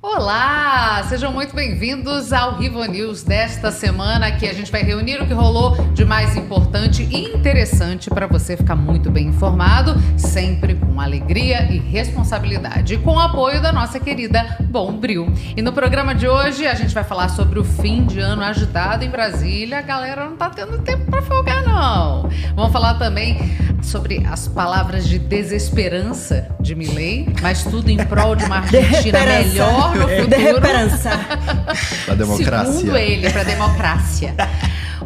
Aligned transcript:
Olá, 0.00 1.02
sejam 1.08 1.32
muito 1.32 1.56
bem-vindos 1.56 2.32
ao 2.32 2.54
Rivo 2.56 2.84
News 2.84 3.24
desta 3.24 3.72
semana, 3.72 4.30
que 4.30 4.46
a 4.46 4.54
gente 4.54 4.70
vai 4.70 4.80
reunir 4.84 5.20
o 5.20 5.26
que 5.26 5.34
rolou 5.34 5.74
de 5.92 6.04
mais 6.04 6.36
importante 6.36 7.02
e 7.02 7.34
interessante 7.34 8.08
para 8.08 8.28
você 8.28 8.56
ficar 8.56 8.76
muito 8.76 9.10
bem 9.10 9.26
informado, 9.26 9.96
sempre 10.16 10.76
com 10.76 11.00
alegria 11.00 11.64
e 11.64 11.78
responsabilidade, 11.78 12.94
e 12.94 12.98
com 12.98 13.16
o 13.16 13.18
apoio 13.18 13.60
da 13.60 13.72
nossa 13.72 13.98
querida 13.98 14.56
Bombril. 14.60 15.32
E 15.56 15.62
no 15.62 15.72
programa 15.72 16.14
de 16.14 16.28
hoje 16.28 16.64
a 16.64 16.74
gente 16.74 16.94
vai 16.94 17.02
falar 17.02 17.30
sobre 17.30 17.58
o 17.58 17.64
fim 17.64 18.06
de 18.06 18.20
ano 18.20 18.42
agitado 18.44 19.04
em 19.04 19.10
Brasília. 19.10 19.80
A 19.80 19.82
galera 19.82 20.26
não 20.26 20.36
tá 20.36 20.48
tendo 20.48 20.78
tempo 20.78 21.10
para 21.10 21.22
folgar 21.22 21.64
não. 21.64 22.28
Vamos 22.54 22.72
falar 22.72 22.94
também 22.94 23.36
sobre 23.82 24.24
as 24.26 24.46
palavras 24.46 25.08
de 25.08 25.18
desesperança 25.18 26.48
de 26.60 26.74
Milley, 26.74 27.26
mas 27.40 27.64
tudo 27.64 27.88
em 27.88 27.96
prol 27.96 28.36
de 28.36 28.44
uma 28.44 28.58
Argentina 28.60 29.20
melhor 29.20 29.87
no 29.94 30.08
futuro. 30.08 30.26
De 30.28 30.42
esperança. 30.44 31.10
Da 32.06 32.14
democracia. 32.14 32.72
Segundo 32.72 32.96
ele, 32.96 33.30
para 33.30 33.42
democracia. 33.44 34.34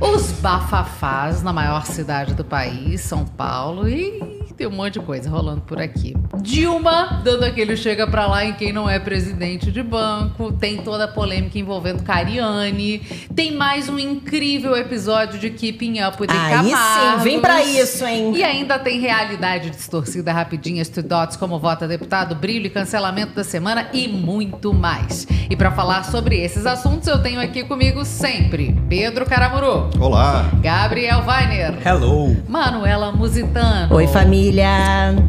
Os 0.03 0.33
bafafás 0.33 1.43
na 1.43 1.53
maior 1.53 1.87
cidade 1.87 2.35
do 2.35 2.45
país, 2.45 3.01
São 3.03 3.25
Paulo, 3.25 3.89
e 3.89 4.43
tem 4.57 4.67
um 4.67 4.71
monte 4.71 4.95
de 4.95 5.01
coisa 5.01 5.31
rolando 5.31 5.61
por 5.63 5.81
aqui. 5.81 6.15
Dilma 6.41 7.21
dando 7.25 7.45
aquele 7.45 7.77
chega 7.77 8.07
pra 8.07 8.27
lá 8.27 8.45
em 8.45 8.53
quem 8.53 8.73
não 8.73 8.89
é 8.89 8.99
presidente 8.99 9.71
de 9.71 9.83
banco, 9.83 10.53
tem 10.53 10.83
toda 10.83 11.05
a 11.05 11.09
polêmica 11.09 11.59
envolvendo 11.59 12.03
Cariani, 12.03 12.99
tem 13.35 13.53
mais 13.53 13.89
um 13.89 13.99
incrível 13.99 14.77
episódio 14.77 15.39
de 15.39 15.51
Keeping 15.51 16.03
Up 16.03 16.21
with 16.21 16.29
the 16.29 16.35
Aí 16.37 16.65
sim, 16.65 16.71
Camaros. 16.71 17.23
vem 17.23 17.41
pra 17.41 17.63
isso, 17.63 18.05
hein? 18.05 18.33
E 18.37 18.43
ainda 18.43 18.79
tem 18.79 19.01
realidade 19.01 19.71
distorcida 19.71 20.33
rapidinhas, 20.33 20.89
to 20.89 21.03
dots, 21.03 21.37
como 21.37 21.59
vota 21.59 21.87
deputado, 21.89 22.35
brilho 22.35 22.67
e 22.67 22.71
cancelamento 22.71 23.35
da 23.35 23.45
semana 23.45 23.89
e 23.93 24.09
muito 24.09 24.75
mais. 24.75 25.27
E 25.49 25.57
pra 25.57 25.71
falar 25.71 26.05
sobre 26.05 26.41
esses 26.41 26.67
assuntos, 26.67 27.07
eu 27.09 27.23
tenho 27.23 27.41
aqui 27.41 27.65
comigo 27.65 28.05
sempre 28.05 28.77
Pedro 28.89 29.25
Caramuru, 29.27 29.91
Olá. 30.01 30.51
Gabriel 30.61 31.23
Weiner, 31.27 31.75
Hello! 31.87 32.37
Manuela 32.49 33.13
Musitano. 33.13 33.95
Oi, 33.95 34.07
família. 34.09 34.67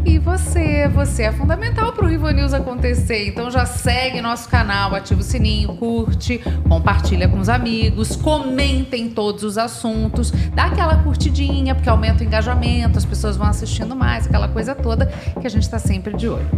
E 0.05 0.17
você, 0.17 0.87
você 0.87 1.23
é 1.23 1.31
fundamental 1.31 1.93
para 1.93 2.05
o 2.05 2.07
Rivo 2.07 2.29
News 2.29 2.53
acontecer. 2.53 3.27
Então 3.27 3.51
já 3.51 3.65
segue 3.65 4.21
nosso 4.21 4.49
canal, 4.49 4.95
ativa 4.95 5.21
o 5.21 5.23
sininho, 5.23 5.75
curte, 5.75 6.41
compartilha 6.67 7.27
com 7.27 7.39
os 7.39 7.49
amigos, 7.49 8.15
comentem 8.15 9.09
todos 9.09 9.43
os 9.43 9.57
assuntos, 9.57 10.31
dá 10.53 10.65
aquela 10.65 10.97
curtidinha, 10.97 11.75
porque 11.75 11.89
aumenta 11.89 12.23
o 12.23 12.25
engajamento, 12.25 12.97
as 12.97 13.05
pessoas 13.05 13.37
vão 13.37 13.47
assistindo 13.47 13.95
mais, 13.95 14.25
aquela 14.25 14.47
coisa 14.47 14.73
toda 14.73 15.05
que 15.39 15.45
a 15.45 15.49
gente 15.49 15.63
está 15.63 15.77
sempre 15.77 16.15
de 16.15 16.27
olho. 16.27 16.49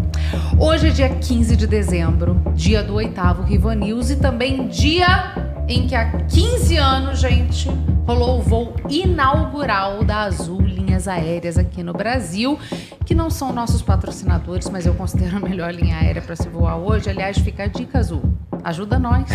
Hoje 0.60 0.88
é 0.88 0.92
dia 0.92 1.10
15 1.10 1.56
de 1.56 1.68
dezembro, 1.68 2.42
dia 2.54 2.82
do 2.82 2.96
oitavo 2.96 3.44
Rivo 3.44 3.72
News 3.74 4.10
e 4.10 4.16
também 4.16 4.68
dia 4.68 5.34
em 5.68 5.88
que 5.88 5.96
há 5.96 6.12
15 6.12 6.78
anos, 6.78 7.20
gente, 7.20 7.68
rolou 8.06 8.40
o 8.40 8.42
voo 8.42 8.76
inaugural 8.88 10.04
da 10.04 10.22
Azul 10.22 10.62
Linhas 10.62 11.08
Aéreas 11.08 11.58
aqui 11.58 11.82
no 11.82 11.92
Brasil, 11.92 12.60
que 13.06 13.16
não 13.16 13.30
são 13.30 13.52
nossos 13.52 13.82
patrocinadores, 13.82 14.70
mas 14.70 14.86
eu 14.86 14.94
considero 14.94 15.38
a 15.38 15.40
melhor 15.40 15.74
linha 15.74 15.98
aérea 15.98 16.22
para 16.22 16.36
se 16.36 16.48
voar 16.48 16.78
hoje. 16.78 17.10
Aliás, 17.10 17.38
fica 17.38 17.64
a 17.64 17.68
dica 17.68 18.00
Azul. 18.00 18.22
Ajuda 18.64 19.00
nós. 19.00 19.26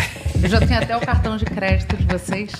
Eu 0.41 0.49
já 0.49 0.59
tenho 0.59 0.79
até 0.79 0.95
o 0.95 1.01
cartão 1.01 1.37
de 1.37 1.45
crédito 1.45 1.95
de 1.97 2.05
vocês. 2.05 2.51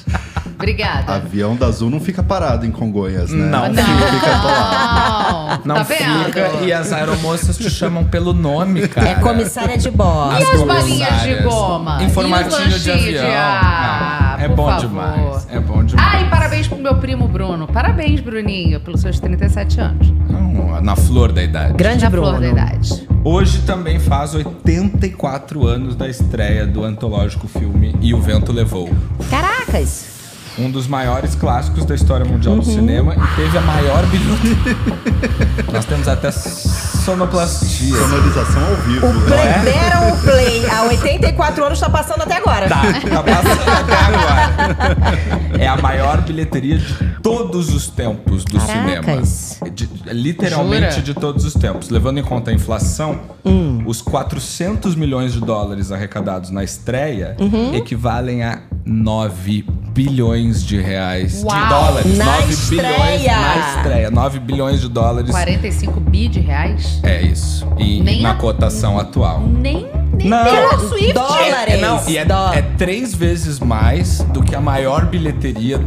Obrigada. 0.61 1.13
Avião 1.15 1.55
da 1.55 1.65
Azul 1.67 1.89
não 1.89 1.99
fica 1.99 2.21
parado 2.23 2.65
em 2.65 2.71
Congonhas, 2.71 3.29
né? 3.31 3.45
Não. 3.49 3.67
Não 3.71 3.83
fica 3.83 4.35
atolado. 4.35 5.61
Não 5.65 5.75
tá 5.75 5.83
vendo? 5.83 6.25
fica 6.25 6.49
e 6.63 6.71
as 6.73 6.91
aeromoças 6.93 7.57
te 7.57 7.69
chamam 7.69 8.03
pelo 8.05 8.33
nome, 8.33 8.87
cara. 8.87 9.09
É 9.09 9.15
comissária 9.15 9.77
de 9.77 9.89
bordo. 9.91 10.33
E 10.39 10.43
as 10.43 10.49
comissárias. 10.49 10.67
balinhas 10.83 11.21
de 11.21 11.35
goma? 11.43 11.97
Em 12.01 12.03
E 12.03 12.07
os 12.07 12.13
formatinho 12.13 12.79
de 12.79 12.91
avião. 12.91 13.25
Ah, 13.27 14.35
Não, 14.37 14.45
é 14.45 14.47
bom 14.47 14.65
favor. 14.65 14.79
demais. 14.87 15.47
É 15.49 15.59
bom 15.59 15.83
demais. 15.83 16.13
Ah, 16.15 16.21
e 16.21 16.29
parabéns 16.29 16.67
pro 16.67 16.77
meu 16.77 16.95
primo 16.95 17.27
Bruno. 17.27 17.67
Parabéns, 17.67 18.19
Bruninho, 18.21 18.79
pelos 18.79 19.01
seus 19.01 19.19
37 19.19 19.79
anos. 19.81 20.11
Não, 20.29 20.81
na 20.81 20.95
flor 20.95 21.31
da 21.31 21.43
idade. 21.43 21.73
Grande 21.73 22.03
Na 22.03 22.09
Bruno. 22.09 22.27
flor 22.27 22.39
da 22.41 22.47
idade. 22.47 23.07
Hoje 23.23 23.59
também 23.63 23.99
faz 23.99 24.33
84 24.33 25.67
anos 25.67 25.95
da 25.95 26.07
estreia 26.07 26.65
do 26.65 26.83
antológico 26.83 27.47
filme 27.47 27.95
E 28.01 28.13
o 28.13 28.21
Vento 28.21 28.51
Levou. 28.51 28.89
Caracas. 29.29 30.10
Um 30.57 30.69
dos 30.69 30.85
maiores 30.87 31.33
clássicos 31.33 31.85
da 31.85 31.95
história 31.95 32.25
mundial 32.25 32.55
Uhum. 32.55 32.59
do 32.59 32.65
cinema 32.65 33.15
e 33.15 33.35
teve 33.35 33.57
a 33.57 33.61
maior 33.61 34.05
bilheteria. 34.07 34.77
Nós 35.71 35.85
temos 35.85 36.07
até 36.07 36.29
sonoplastia. 36.31 37.95
Sonorização 37.95 38.63
ao 38.65 38.75
vivo. 38.77 39.07
O 39.07 39.21
play, 39.25 39.37
né? 39.45 39.61
deram 39.63 40.09
o 40.13 40.17
play. 40.21 40.65
Há 40.69 40.83
84 40.83 41.63
anos 41.65 41.79
tá 41.79 41.89
passando 41.89 42.21
até 42.23 42.35
agora. 42.35 42.67
Tá, 42.67 42.81
tá 42.81 43.23
passando 43.23 43.69
até 43.69 43.95
agora. 43.95 45.57
É 45.59 45.67
a 45.67 45.77
maior 45.77 46.21
bilheteria 46.21 46.77
de 46.77 46.93
todos 47.23 47.73
os 47.73 47.87
tempos 47.87 48.43
do 48.43 48.59
Caracas. 48.59 49.29
cinema. 49.57 49.71
De- 49.73 49.89
literalmente 50.13 50.89
Jura? 50.91 51.01
de 51.01 51.13
todos 51.13 51.45
os 51.45 51.53
tempos. 51.53 51.89
Levando 51.89 52.17
em 52.19 52.23
conta 52.23 52.51
a 52.51 52.53
inflação, 52.53 53.19
Hum. 53.45 53.83
os 53.85 54.01
400 54.01 54.95
milhões 54.95 55.33
de 55.33 55.39
dólares 55.39 55.91
arrecadados 55.91 56.49
na 56.51 56.63
estreia 56.63 57.35
Uhum. 57.39 57.73
equivalem 57.73 58.43
a 58.43 58.59
9 58.85 59.65
bilhões 59.93 60.40
de 60.49 60.79
reais. 60.81 61.43
Uau! 61.43 61.55
De 61.63 61.69
dólares. 61.69 62.17
Na 62.17 62.25
9 62.25 62.53
estreia! 62.53 62.87
bilhões 62.93 63.25
na 63.25 63.75
estreia. 63.77 64.11
9 64.11 64.39
bilhões 64.39 64.81
de 64.81 64.89
dólares. 64.89 65.29
45 65.31 65.99
bi 65.99 66.27
de 66.27 66.39
reais? 66.39 66.99
É 67.03 67.21
isso. 67.21 67.67
E 67.77 68.01
Nem 68.01 68.21
na 68.21 68.31
a- 68.31 68.35
cotação 68.35 68.97
atual. 68.99 69.41
Nem, 69.41 69.87
nem 70.13 70.27
Não. 70.29 70.43
Taylor 70.43 70.79
Swift. 70.89 71.13
Dólares. 71.13 71.73
É, 71.73 71.77
não, 71.77 72.01
e 72.07 72.17
é, 72.17 72.25
é 72.55 72.61
três 72.77 73.13
vezes 73.13 73.59
mais 73.59 74.19
do 74.33 74.41
que 74.43 74.55
a 74.55 74.61
maior 74.61 75.05
bilheteria 75.05 75.79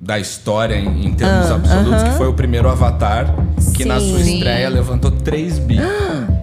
da 0.00 0.18
história 0.18 0.76
em, 0.76 1.06
em 1.06 1.12
termos 1.14 1.50
Ah, 1.50 1.54
absolutos, 1.56 1.92
aham. 2.02 2.10
que 2.12 2.16
foi 2.18 2.28
o 2.28 2.32
primeiro 2.34 2.68
Avatar, 2.68 3.34
que 3.74 3.84
na 3.84 3.98
sua 3.98 4.20
Sim. 4.20 4.34
estreia 4.36 4.68
levantou 4.68 5.10
3 5.10 5.58
bi. 5.58 5.78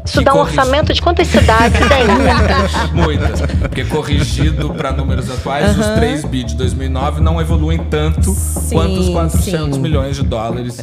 Isso 0.05 0.19
Que 0.19 0.23
dá 0.25 0.33
um 0.33 0.38
corrigi- 0.38 0.59
orçamento 0.59 0.93
de 0.93 1.01
quantas 1.01 1.27
cidades 1.27 1.79
tem? 1.88 2.05
Muitas. 2.94 3.41
Porque 3.59 3.85
corrigido 3.85 4.69
para 4.73 4.91
números 4.91 5.29
atuais, 5.31 5.77
os 5.79 5.85
3 5.88 6.25
bi 6.25 6.44
de 6.44 6.55
2009 6.55 7.21
não 7.21 7.39
evoluem 7.41 7.79
tanto 7.89 8.31
Sim, 8.33 8.75
quanto 8.75 8.99
os 8.99 9.09
400 9.09 9.75
sim. 9.75 9.81
milhões 9.81 10.17
de 10.17 10.23
dólares 10.23 10.77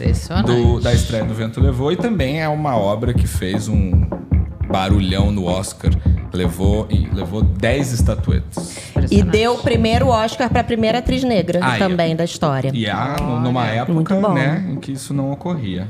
do- 0.44 0.80
da 0.80 0.92
estreia 0.92 1.24
do 1.24 1.34
Vento 1.34 1.60
Levou. 1.60 1.92
E 1.92 1.96
também 1.96 2.40
é 2.42 2.48
uma 2.48 2.76
obra 2.76 3.12
que 3.14 3.26
fez 3.26 3.68
um 3.68 4.02
barulhão 4.72 5.30
no 5.30 5.44
Oscar. 5.44 5.92
Levou, 6.32 6.86
e 6.88 7.06
levou 7.14 7.42
10 7.42 7.92
estatuetas. 7.92 8.78
E 9.10 9.22
deu 9.22 9.52
o 9.52 9.58
primeiro 9.58 10.08
Oscar 10.08 10.48
pra 10.48 10.64
primeira 10.64 11.00
atriz 11.00 11.22
negra 11.22 11.58
Ah, 11.62 11.76
também 11.76 12.16
da 12.16 12.24
história. 12.24 12.70
E 12.72 12.88
há 12.88 13.16
numa 13.20 13.66
época, 13.66 13.92
Muito 13.92 14.14
bom. 14.14 14.32
né, 14.32 14.66
em 14.70 14.76
que 14.76 14.92
isso 14.92 15.12
não 15.12 15.30
ocorria. 15.30 15.86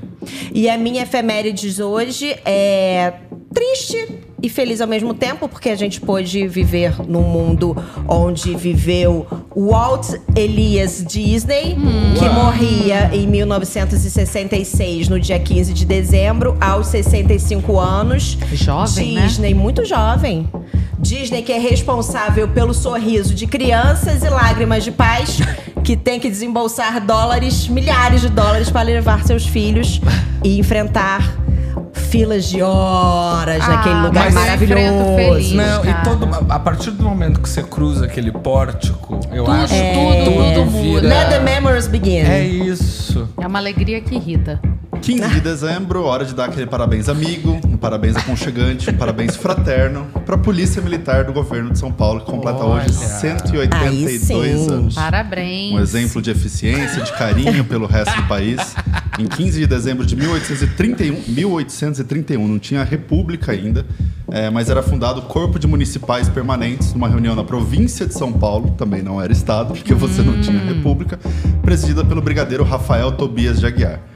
E 0.53 0.69
a 0.69 0.77
minha 0.77 1.05
efemérides 1.05 1.79
hoje 1.79 2.35
é 2.45 3.13
triste 3.53 4.21
e 4.43 4.49
feliz 4.49 4.81
ao 4.81 4.89
mesmo 4.89 5.15
tempo, 5.15 5.49
porque 5.49 5.69
a 5.69 5.77
gente 5.77 6.01
pôde 6.01 6.49
viver 6.49 6.95
num 7.07 7.23
mundo 7.23 7.77
onde 8.09 8.57
viveu 8.57 9.27
Walt 9.55 10.15
Elias 10.35 11.05
Disney, 11.07 11.77
que 12.19 12.29
morria 12.29 13.11
em 13.13 13.27
1966, 13.27 15.09
no 15.09 15.21
dia 15.21 15.39
15 15.39 15.73
de 15.73 15.85
dezembro, 15.85 16.57
aos 16.61 16.89
65 16.89 17.79
anos. 17.79 18.37
Jovem, 18.53 19.13
né? 19.13 19.27
Disney, 19.27 19.55
muito 19.55 19.85
jovem. 19.85 20.49
Disney 20.99 21.43
que 21.43 21.53
é 21.53 21.59
responsável 21.59 22.49
pelo 22.49 22.73
sorriso 22.73 23.35
de 23.35 23.47
crianças 23.47 24.23
e 24.23 24.29
lágrimas 24.29 24.85
de 24.85 24.93
pais 24.93 25.39
que 25.83 25.97
tem 25.97 26.21
que 26.21 26.29
desembolsar 26.29 27.05
dólares, 27.05 27.67
milhares 27.67 28.21
de 28.21 28.29
dólares 28.29 28.71
para 28.71 28.83
levar 28.83 29.25
seus 29.25 29.45
filhos 29.45 30.01
e 30.45 30.59
enfrentar 30.59 31.42
filas 31.93 32.47
de 32.47 32.63
horas 32.63 33.63
Ah, 33.63 33.69
naquele 33.69 33.95
lugar 34.07 34.33
maravilhoso. 34.33 35.15
feliz. 35.17 35.53
Não, 35.53 35.83
cara. 35.83 36.01
e 36.01 36.05
todo, 36.05 36.29
a 36.51 36.59
partir 36.59 36.91
do 36.91 37.03
momento 37.03 37.41
que 37.41 37.49
você 37.49 37.63
cruza 37.63 38.05
aquele 38.07 38.31
pórtico, 38.33 39.21
eu 39.33 39.45
Tudo, 39.45 39.57
acho 39.57 39.75
que 39.75 39.93
tudo, 39.93 40.25
tudo 40.25 40.55
tudo 40.55 40.71
muda. 40.71 41.09
Let 41.09 41.29
the 41.29 41.39
memories 41.41 41.87
begin. 41.87 42.19
É 42.19 42.43
isso. 42.45 43.29
É 43.41 43.47
uma 43.47 43.59
alegria 43.59 44.01
que 44.01 44.15
irrita. 44.15 44.61
15 45.03 45.29
de 45.31 45.41
dezembro, 45.41 46.05
hora 46.05 46.25
de 46.25 46.33
dar 46.33 46.45
aquele 46.45 46.67
parabéns 46.67 47.09
amigo, 47.09 47.61
um 47.67 47.77
parabéns 47.77 48.15
aconchegante, 48.15 48.89
um 48.89 48.95
parabéns 48.95 49.35
fraterno 49.35 50.07
para 50.25 50.37
a 50.37 50.39
Polícia 50.39 50.81
Militar 50.81 51.25
do 51.25 51.33
Governo 51.33 51.73
de 51.73 51.79
São 51.81 51.91
Paulo, 51.91 52.21
que 52.21 52.31
completa 52.31 52.65
hoje 52.65 52.87
Olha. 52.87 52.93
182 52.93 54.07
Aí 54.07 54.19
sim. 54.21 54.71
anos. 54.71 54.95
Parabéns. 54.95 55.75
Um 55.75 55.81
exemplo 55.81 56.23
de 56.23 56.31
eficiência, 56.31 57.03
de 57.03 57.13
carinho 57.15 57.65
pelo 57.65 57.85
resto 57.87 58.15
do 58.15 58.29
país. 58.29 58.77
Em 59.19 59.27
15 59.27 59.59
de 59.59 59.67
dezembro 59.67 60.07
de 60.07 60.15
1831, 60.15 61.21
1831 61.27 62.47
não 62.47 62.61
tinha 62.61 62.85
república 62.85 63.51
ainda, 63.51 63.85
é, 64.31 64.51
mas 64.51 64.71
era 64.71 64.85
fundado 64.85 65.19
o 65.19 65.25
Corpo 65.25 65.59
de 65.59 65.67
Municipais 65.67 66.29
Permanentes, 66.29 66.95
numa 66.95 67.09
reunião 67.09 67.35
na 67.35 67.43
província 67.43 68.07
de 68.07 68.15
São 68.15 68.33
Paulo, 68.33 68.71
também 68.79 69.03
não 69.03 69.21
era 69.21 69.33
estado, 69.33 69.75
porque 69.75 69.93
você 69.95 70.23
não 70.23 70.41
tinha 70.41 70.61
república, 70.61 71.19
presidida 71.61 72.05
pelo 72.05 72.23
brigadeiro 72.23 72.63
Rafael 72.63 73.11
Tobias 73.11 73.59
de 73.59 73.67
Aguiar. 73.67 74.12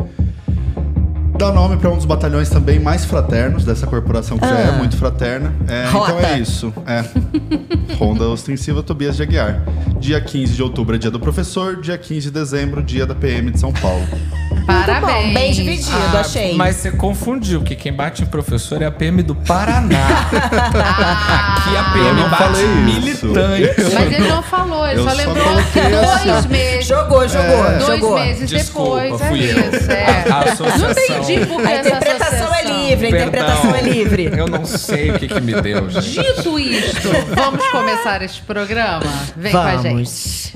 Dá 1.39 1.53
nome 1.53 1.77
para 1.77 1.91
um 1.91 1.97
dos 1.97 2.07
batalhões 2.07 2.49
também 2.49 2.81
mais 2.81 3.05
fraternos 3.05 3.63
dessa 3.63 3.87
corporação, 3.87 4.39
que 4.39 4.47
já 4.47 4.59
é 4.59 4.73
muito 4.73 4.97
fraterna. 4.97 5.55
É, 5.69 5.87
então 5.89 6.19
é 6.19 6.39
isso. 6.39 6.73
É. 6.87 7.05
Ronda 7.97 8.27
Ostensiva 8.29 8.83
Tobias 8.83 9.17
de 9.17 9.23
Aguiar. 9.23 9.63
Dia 10.01 10.21
15 10.21 10.55
de 10.55 10.63
outubro 10.63 10.97
é 10.97 10.99
dia 10.99 11.11
do 11.11 11.21
professor, 11.21 11.81
dia 11.81 11.99
15 11.99 12.21
de 12.23 12.31
dezembro, 12.31 12.83
dia 12.83 13.05
da 13.05 13.15
PM 13.15 13.51
de 13.51 13.61
São 13.61 13.73
Paulo. 13.73 14.07
Parabéns. 14.67 15.27
Bom, 15.27 15.35
bem 15.35 15.53
dividido, 15.53 15.97
Ah, 16.17 16.21
achei. 16.21 16.55
Mas 16.57 16.77
você 16.77 16.91
confundiu, 16.91 17.63
que 17.63 17.75
quem 17.77 17.93
bate 17.93 18.23
em 18.23 18.27
professor 18.27 18.83
é 18.83 18.87
a 18.87 18.91
PM 18.91 19.23
do 19.23 19.35
Paraná. 19.35 19.97
Aqui 21.57 21.77
a 21.77 21.81
Eu 21.81 21.93
PM 21.93 22.21
não 22.21 22.29
bate 22.29 22.43
falei 22.43 22.65
em 22.67 22.87
isso. 23.11 23.27
militante. 23.27 23.95
Mas 23.95 24.13
ele 24.13 24.29
não 24.29 24.43
falou, 24.43 24.87
ele 24.87 25.01
Eu 25.01 25.05
só 25.09 25.13
lembrou 25.15 25.45
coloquei 25.45 25.83
dois 25.83 26.29
assim. 26.29 26.49
meses. 26.49 26.87
Jogou, 26.87 27.29
jogou, 27.29 27.63
Dois 27.79 28.01
jogou. 28.01 28.19
meses 28.19 28.51
Desculpa, 28.51 29.01
depois, 29.03 29.23
fui 29.23 29.41
é 29.41 29.53
eu. 29.53 29.79
isso. 29.79 29.91
É. 29.93 30.25
A- 30.31 30.41
a 30.75 30.79
Não 30.79 30.91
entendi 30.91 31.47
por 31.47 31.61
que 31.63 31.67
A 31.69 31.81
interpretação 31.81 32.55
é 32.55 32.65
livre, 32.65 33.07
a 33.07 33.11
interpretação 33.11 33.75
é 33.75 33.83
livre. 33.83 34.31
Eu 34.37 34.47
não 34.49 34.65
sei 34.67 35.11
o 35.11 35.19
que, 35.19 35.29
que 35.29 35.41
me 35.41 35.61
deu, 35.61 35.89
gente. 35.91 36.35
Dito 36.35 36.59
isto, 36.59 37.09
vamos 37.35 37.67
começar 37.69 38.23
este 38.23 38.43
programa? 38.43 39.03
Vem 39.37 39.53
com 39.53 39.59
a 39.59 39.77
gente. 39.77 40.55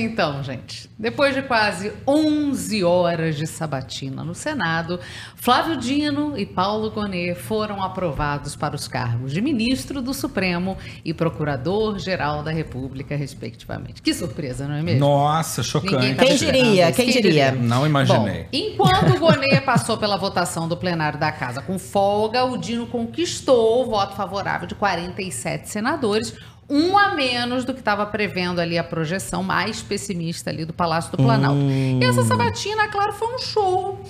Então, 0.00 0.42
gente, 0.42 0.90
depois 0.98 1.34
de 1.34 1.42
quase 1.42 1.92
11 2.06 2.84
horas 2.84 3.36
de 3.36 3.46
sabatina 3.46 4.24
no 4.24 4.34
Senado, 4.34 4.98
Flávio 5.36 5.76
Dino 5.76 6.36
e 6.36 6.44
Paulo 6.44 6.90
Gonet 6.90 7.34
foram 7.34 7.82
aprovados 7.82 8.56
para 8.56 8.74
os 8.74 8.88
cargos 8.88 9.32
de 9.32 9.40
ministro 9.40 10.02
do 10.02 10.12
Supremo 10.12 10.76
e 11.04 11.14
procurador-geral 11.14 12.42
da 12.42 12.50
República, 12.50 13.16
respectivamente. 13.16 14.02
Que 14.02 14.12
surpresa, 14.12 14.66
não 14.66 14.74
é 14.74 14.82
mesmo? 14.82 15.00
Nossa, 15.00 15.62
chocante. 15.62 16.14
tava 16.14 16.28
Quem 16.28 16.36
diria? 16.36 16.92
Quem 16.92 17.10
diria? 17.10 17.52
Não 17.52 17.86
imaginei. 17.86 18.42
Bom, 18.42 18.48
enquanto 18.52 19.16
o 19.16 19.18
Gonet 19.18 19.60
passou 19.64 19.96
pela 19.96 20.16
votação 20.16 20.68
do 20.68 20.76
plenário 20.76 21.18
da 21.18 21.32
casa 21.32 21.62
com 21.62 21.78
folga, 21.78 22.44
o 22.44 22.56
Dino 22.56 22.86
conquistou 22.86 23.82
o 23.82 23.90
voto 23.90 24.14
favorável 24.14 24.66
de 24.66 24.74
47 24.74 25.68
senadores, 25.68 26.34
um 26.70 26.96
a 26.96 27.14
menos 27.14 27.64
do 27.64 27.74
que 27.74 27.80
estava 27.80 28.06
prevendo 28.06 28.60
ali 28.60 28.78
a 28.78 28.84
projeção 28.84 29.42
mais 29.42 29.82
pessimista 29.82 30.50
ali 30.50 30.64
do 30.64 30.72
Palácio 30.72 31.10
do 31.10 31.16
Planalto. 31.16 31.60
E 31.60 32.04
essa 32.04 32.22
sabatina, 32.22 32.88
claro, 32.88 33.12
foi 33.12 33.34
um 33.34 33.38
show 33.38 34.04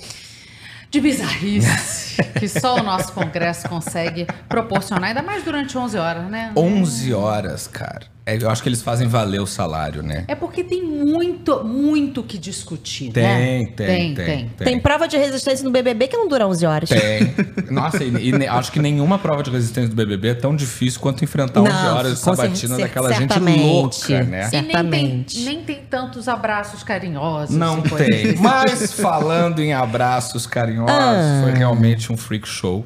de 0.91 0.99
bizarrice 1.01 2.21
que 2.37 2.47
só 2.47 2.75
o 2.75 2.83
nosso 2.83 3.13
Congresso 3.13 3.67
consegue 3.67 4.27
proporcionar, 4.47 5.09
ainda 5.09 5.23
mais 5.23 5.43
durante 5.43 5.77
11 5.77 5.97
horas, 5.97 6.29
né? 6.29 6.51
11 6.55 7.13
horas, 7.13 7.65
cara. 7.67 8.05
É, 8.23 8.37
eu 8.39 8.51
acho 8.51 8.61
que 8.61 8.69
eles 8.69 8.83
fazem 8.83 9.07
valer 9.07 9.41
o 9.41 9.47
salário, 9.47 10.03
né? 10.03 10.25
É 10.27 10.35
porque 10.35 10.63
tem 10.63 10.83
muito, 10.85 11.63
muito 11.63 12.21
que 12.21 12.37
discutir, 12.37 13.11
Tem, 13.11 13.23
né? 13.65 13.71
tem, 13.75 14.13
tem, 14.13 14.49
Tem 14.57 14.79
prova 14.79 15.07
de 15.07 15.17
resistência 15.17 15.63
no 15.65 15.71
BBB 15.71 16.07
que 16.07 16.15
não 16.15 16.27
dura 16.27 16.47
11 16.47 16.65
horas. 16.67 16.89
Tem. 16.89 17.33
Nossa, 17.71 18.03
e, 18.03 18.29
e 18.29 18.47
acho 18.47 18.71
que 18.71 18.79
nenhuma 18.79 19.17
prova 19.17 19.41
de 19.41 19.49
resistência 19.49 19.89
do 19.89 19.95
BBB 19.95 20.27
é 20.29 20.33
tão 20.35 20.55
difícil 20.55 20.99
quanto 20.99 21.23
enfrentar 21.23 21.61
11 21.61 21.71
Não, 21.71 21.95
horas 21.97 22.19
de 22.19 22.23
com 22.23 22.35
sabatina 22.35 22.75
cer- 22.75 22.85
daquela 22.85 23.11
gente 23.11 23.33
certamente. 23.33 23.59
louca, 23.63 24.23
né? 24.23 24.37
E 24.37 24.51
nem 24.51 24.51
tem, 24.51 24.61
Certamente. 24.71 25.39
nem 25.43 25.63
tem 25.63 25.79
tantos 25.89 26.27
abraços 26.27 26.83
carinhosos. 26.83 27.55
Não 27.55 27.81
tem. 27.81 28.35
Mas 28.37 28.93
falando 28.93 29.59
em 29.63 29.73
abraços 29.73 30.45
carinhosos, 30.45 30.91
Ah. 30.95 31.41
foi 31.43 31.53
realmente 31.53 32.13
um 32.13 32.17
freak 32.17 32.47
show. 32.47 32.85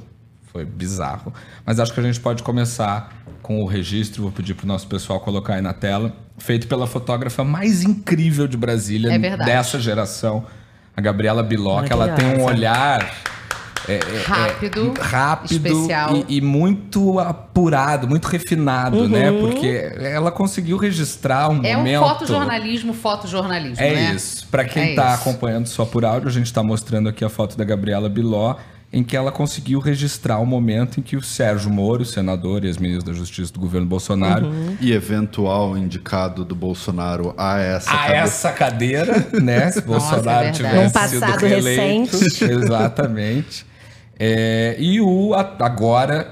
Foi 0.54 0.64
bizarro. 0.64 1.34
Mas 1.66 1.78
acho 1.82 1.94
que 1.94 2.00
a 2.00 2.04
gente 2.04 2.22
pode 2.22 2.42
começar 2.42 3.12
com 3.46 3.62
o 3.62 3.66
registro. 3.68 4.24
Vou 4.24 4.32
pedir 4.32 4.56
pro 4.56 4.66
nosso 4.66 4.88
pessoal 4.88 5.20
colocar 5.20 5.54
aí 5.54 5.62
na 5.62 5.72
tela. 5.74 6.12
Feito 6.40 6.68
pela 6.68 6.88
fotógrafa 6.88 7.44
mais 7.44 7.84
incrível 7.84 8.48
de 8.48 8.58
Brasília 8.58 9.14
É 9.14 9.38
dessa 9.38 9.80
geração, 9.80 10.44
a 10.98 11.00
Gabriela 11.00 11.44
Biloc. 11.44 11.90
Ela 11.90 12.10
tem 12.10 12.26
um 12.26 12.44
olhar 12.44 13.08
é, 13.88 13.94
é, 13.94 13.98
é, 13.98 14.24
Rápido, 14.26 14.94
rápido 15.00 15.52
especial. 15.52 16.26
E, 16.28 16.38
e 16.38 16.42
muito 16.42 17.20
apurado, 17.20 18.08
muito 18.08 18.26
refinado, 18.26 19.08
né? 19.08 19.32
Porque 19.32 19.94
ela 20.00 20.32
conseguiu 20.32 20.76
registrar 20.78 21.50
um 21.50 21.64
É 21.64 21.76
um 21.76 21.80
momento. 21.82 22.02
fotojornalismo, 22.04 22.94
fotojornalismo, 22.96 23.84
É 23.84 23.94
né? 23.94 24.14
isso. 24.16 24.48
Pra 24.48 24.66
quem 24.66 24.94
É 24.94 24.96
tá 24.96 25.14
isso. 25.14 25.22
acompanhando 25.22 25.68
só 25.68 25.86
por 25.86 26.04
áudio, 26.04 26.28
a 26.28 26.32
gente 26.32 26.52
tá 26.52 26.64
mostrando 26.64 27.10
aqui 27.10 27.24
a 27.24 27.30
foto 27.30 27.56
da 27.56 27.64
Gabriela 27.64 28.10
Biló, 28.10 28.56
em 28.94 29.04
que 29.04 29.16
ela 29.18 29.32
conseguiu 29.32 29.80
registrar 29.80 30.40
o 30.40 30.46
momento 30.46 31.00
em 31.00 31.04
que 31.04 31.18
o 31.18 31.22
Sérgio 31.22 31.70
Moro, 31.70 32.06
senador 32.06 32.64
e 32.64 32.68
ex-ministro 32.68 33.12
da 33.12 33.18
Justiça 33.18 33.52
do 33.52 33.60
governo 33.60 33.86
Bolsonaro, 33.88 34.50
E 34.80 34.94
eventual 34.94 35.78
indicado 35.78 36.46
do 36.46 36.56
Bolsonaro 36.56 37.34
a 37.38 37.60
essa 37.60 37.92
a 37.92 37.98
cabeça. 37.98 38.16
essa 38.16 38.52
cadeira, 38.54 39.28
né? 39.42 39.70
Se 39.72 39.82
Bolsonaro 39.82 40.46
é 40.48 40.52
verdade. 40.52 40.58
tivesse 40.58 41.10
sido 41.10 41.20
passado 41.20 41.46
reeleito. 41.46 42.18
recente. 42.18 42.44
Exatamente. 42.52 43.66
É, 44.18 44.76
e 44.80 45.02
o 45.02 45.34
agora 45.34 46.32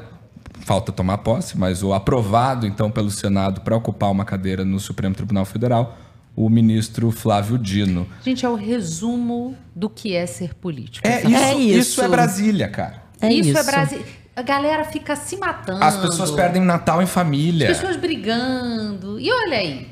falta 0.65 0.91
tomar 0.93 1.17
posse, 1.17 1.57
mas 1.57 1.83
o 1.83 1.93
aprovado 1.93 2.65
então 2.65 2.89
pelo 2.89 3.11
Senado 3.11 3.59
para 3.61 3.75
ocupar 3.75 4.09
uma 4.09 4.23
cadeira 4.23 4.63
no 4.63 4.79
Supremo 4.79 5.13
Tribunal 5.13 5.43
Federal, 5.43 5.97
o 6.35 6.49
ministro 6.49 7.11
Flávio 7.11 7.57
Dino. 7.57 8.07
Gente, 8.23 8.45
é 8.45 8.49
o 8.49 8.55
resumo 8.55 9.55
do 9.75 9.89
que 9.89 10.15
é 10.15 10.25
ser 10.25 10.53
político. 10.55 11.07
É 11.07 11.21
isso, 11.21 11.35
É 11.35 11.53
isso. 11.55 11.79
isso. 11.79 12.01
é 12.01 12.07
Brasília, 12.07 12.67
cara. 12.67 13.03
É 13.21 13.31
isso, 13.31 13.49
é 13.55 13.61
isso. 13.61 13.65
Brasil. 13.71 14.01
A 14.35 14.41
galera 14.41 14.83
fica 14.83 15.15
se 15.15 15.37
matando. 15.37 15.83
As 15.83 15.95
pessoas 15.97 16.31
perdem 16.31 16.61
Natal 16.61 17.01
em 17.01 17.05
família. 17.05 17.69
As 17.69 17.77
pessoas 17.77 17.97
brigando. 17.97 19.19
E 19.19 19.31
olha 19.31 19.57
aí. 19.57 19.87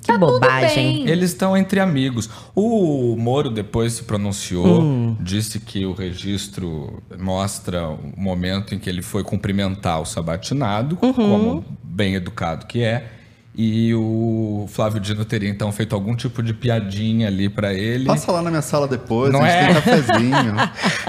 Que 0.00 0.06
tá 0.06 0.14
tudo 0.14 0.40
bobagem. 0.40 1.04
bem. 1.04 1.08
Eles 1.08 1.30
estão 1.30 1.54
entre 1.56 1.78
amigos. 1.80 2.30
O 2.54 3.16
Moro 3.18 3.50
depois 3.50 3.94
se 3.94 4.04
pronunciou, 4.04 5.14
disse 5.20 5.60
que 5.60 5.84
o 5.84 5.92
registro 5.92 7.02
mostra 7.18 7.86
o 7.88 7.98
momento 8.16 8.74
em 8.74 8.78
que 8.78 8.88
ele 8.88 9.02
foi 9.02 9.22
cumprimentar 9.22 10.00
o 10.00 10.06
sabatinado, 10.06 10.96
como 10.96 11.64
bem 11.82 12.14
educado 12.14 12.64
que 12.66 12.82
é. 12.82 13.10
E 13.52 13.92
o 13.94 14.66
Flávio 14.68 15.00
Dino 15.00 15.24
teria 15.24 15.48
então 15.50 15.72
feito 15.72 15.92
algum 15.94 16.14
tipo 16.14 16.40
de 16.40 16.54
piadinha 16.54 17.26
ali 17.26 17.48
pra 17.48 17.74
ele. 17.74 18.04
Passa 18.06 18.30
lá 18.30 18.40
na 18.40 18.48
minha 18.48 18.62
sala 18.62 18.86
depois, 18.86 19.32
Não 19.32 19.42
a 19.42 19.48
gente 19.48 19.56
é? 19.56 19.64
tem 19.66 19.74
cafezinho. 19.74 20.54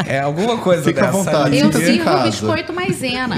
É 0.08 0.20
alguma 0.20 0.58
coisa 0.58 0.84
Fica 0.84 1.02
à 1.02 1.06
dessa 1.06 1.18
vontade. 1.18 1.58
Eu 1.58 1.66
Sinta-se 1.66 1.84
em 1.84 1.94
sirvo 1.94 2.04
casa. 2.06 2.24
biscoito 2.32 2.74
maisena. 2.74 3.36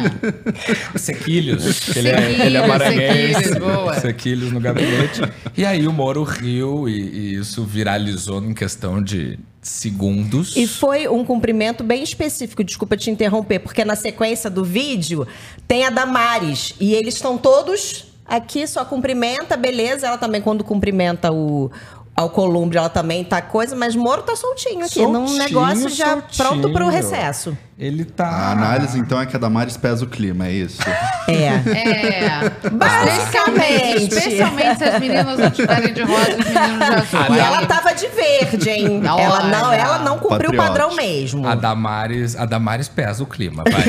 Sequilhos. 0.96 1.96
Ele 1.96 2.10
é, 2.10 2.18
Sequilhos, 2.18 2.46
ele 2.46 2.58
é 2.58 2.68
maranhense. 2.68 3.44
sequilhos, 3.44 3.58
boa. 3.60 3.94
Sequilhos 4.00 4.52
no 4.52 4.60
gabinete. 4.60 5.22
E 5.58 5.66
aí 5.66 5.88
o 5.88 5.92
Moro 5.92 6.24
riu 6.24 6.88
e, 6.88 6.94
e 7.02 7.36
isso 7.36 7.64
viralizou 7.66 8.44
em 8.44 8.54
questão 8.54 9.04
de 9.04 9.38
segundos. 9.62 10.56
E 10.56 10.66
foi 10.68 11.08
um 11.08 11.24
cumprimento 11.26 11.84
bem 11.84 12.04
específico, 12.04 12.64
desculpa 12.64 12.96
te 12.98 13.12
interromper, 13.12 13.60
porque 13.60 13.84
na 13.84 13.96
sequência 13.96 14.50
do 14.50 14.64
vídeo 14.64 15.28
tem 15.68 15.86
a 15.86 15.90
Damares 15.90 16.74
e 16.80 16.94
eles 16.94 17.16
estão 17.16 17.38
todos 17.38 18.13
aqui, 18.36 18.66
só 18.68 18.84
cumprimenta, 18.84 19.56
beleza. 19.56 20.08
Ela 20.08 20.18
também, 20.18 20.42
quando 20.42 20.64
cumprimenta 20.64 21.32
o 21.32 21.72
Alcolumbre, 22.16 22.78
ela 22.78 22.90
também 22.90 23.24
tá 23.24 23.42
coisa, 23.42 23.76
mas 23.76 23.96
Moro 23.96 24.22
tá 24.22 24.36
soltinho 24.36 24.86
aqui, 24.86 25.02
num 25.02 25.28
Soltinho, 25.28 25.38
negócio 25.40 25.90
já 25.90 26.10
soltinho. 26.12 26.38
pronto 26.38 26.72
pro 26.72 26.88
recesso. 26.88 27.58
Ele 27.78 28.06
tá. 28.06 28.28
A 28.28 28.52
análise, 28.52 29.00
então, 29.00 29.20
é 29.20 29.26
que 29.26 29.36
a 29.36 29.40
Damares 29.40 29.76
pesa 29.78 30.06
o 30.06 30.08
clima, 30.08 30.46
é 30.48 30.52
isso? 30.52 30.80
É. 31.28 31.64
É. 31.74 32.70
Basicamente. 32.70 34.14
Especialmente, 34.14 34.78
se 34.78 34.84
as 34.84 35.00
meninas 35.00 35.38
não 35.40 35.48
estiverem 35.48 35.94
de 35.94 36.02
rosa 36.02 36.32
e 36.32 36.36
os 36.36 36.46
meninos 36.46 37.10
já 37.10 37.30
E 37.30 37.40
ela 37.40 37.66
tava 37.66 37.94
de 37.94 38.08
verde, 38.08 38.70
hein? 38.70 39.02
Olha. 39.08 39.22
Ela 39.22 39.44
não, 39.48 39.74
ela 39.74 40.00
não 40.00 40.20
cumpriu 40.20 40.52
o 40.52 40.56
padrão 40.56 40.96
mesmo. 40.96 41.48
A 41.48 41.56
Damares, 41.56 42.36
a 42.36 42.46
Damares 42.46 42.88
pesa 42.88 43.24
o 43.24 43.26
clima, 43.26 43.64
vai. 43.64 43.84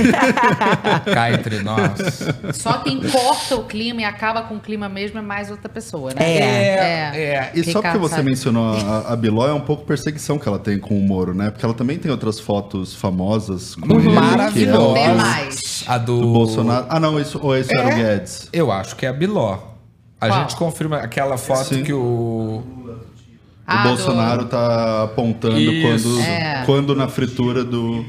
Cá 1.14 1.32
entre 1.32 1.62
nós. 1.62 2.24
Só 2.54 2.78
quem 2.78 3.00
corta 3.02 3.56
o 3.56 3.64
clima 3.64 4.00
e 4.00 4.04
acaba 4.04 4.42
com 4.42 4.56
o 4.56 4.60
clima 4.60 4.88
mesmo 4.88 5.18
é 5.18 5.22
mais 5.22 5.50
outra 5.50 5.68
pessoa, 5.68 6.12
né? 6.14 6.24
É. 6.24 7.10
é. 7.14 7.50
E 7.54 7.64
só 7.64 7.82
porque 7.82 7.88
Ricardo 7.88 8.13
você 8.14 8.16
sabe. 8.18 8.30
mencionou 8.30 8.72
a, 8.74 9.12
a 9.12 9.16
Biló, 9.16 9.46
é 9.48 9.52
um 9.52 9.60
pouco 9.60 9.84
perseguição 9.84 10.38
que 10.38 10.48
ela 10.48 10.58
tem 10.58 10.78
com 10.78 10.98
o 10.98 11.02
Moro, 11.02 11.34
né? 11.34 11.50
Porque 11.50 11.64
ela 11.64 11.74
também 11.74 11.98
tem 11.98 12.10
outras 12.10 12.38
fotos 12.40 12.94
famosas 12.94 13.74
com 13.74 13.92
ele, 13.94 14.02
que 14.02 14.08
é 14.08 14.12
Maravilhosa. 14.12 14.94
Tem 14.94 15.14
mais. 15.14 15.84
A 15.86 15.98
do, 15.98 16.20
do 16.20 16.32
Bolsonaro. 16.32 16.86
Ah, 16.88 16.98
não, 17.00 17.20
isso, 17.20 17.38
ou 17.42 17.56
esse 17.56 17.76
era 17.76 17.88
o 17.88 17.90
É. 17.90 17.94
Guedes. 17.94 18.48
Eu 18.52 18.70
acho 18.72 18.96
que 18.96 19.04
é 19.04 19.08
a 19.08 19.12
Biló. 19.12 19.58
A 20.20 20.28
Qual? 20.28 20.40
gente 20.40 20.56
confirma 20.56 20.96
aquela 20.98 21.36
foto 21.36 21.74
Sim. 21.74 21.82
que 21.82 21.92
o. 21.92 22.62
Ah, 23.66 23.80
o 23.80 23.82
do- 23.82 23.88
Bolsonaro 23.88 24.44
tá 24.46 25.04
apontando 25.04 25.58
Isso. 25.58 26.08
quando, 26.08 26.20
É. 26.20 26.62
quando 26.66 26.94
na 26.96 27.08
fritura 27.08 27.64
do. 27.64 28.04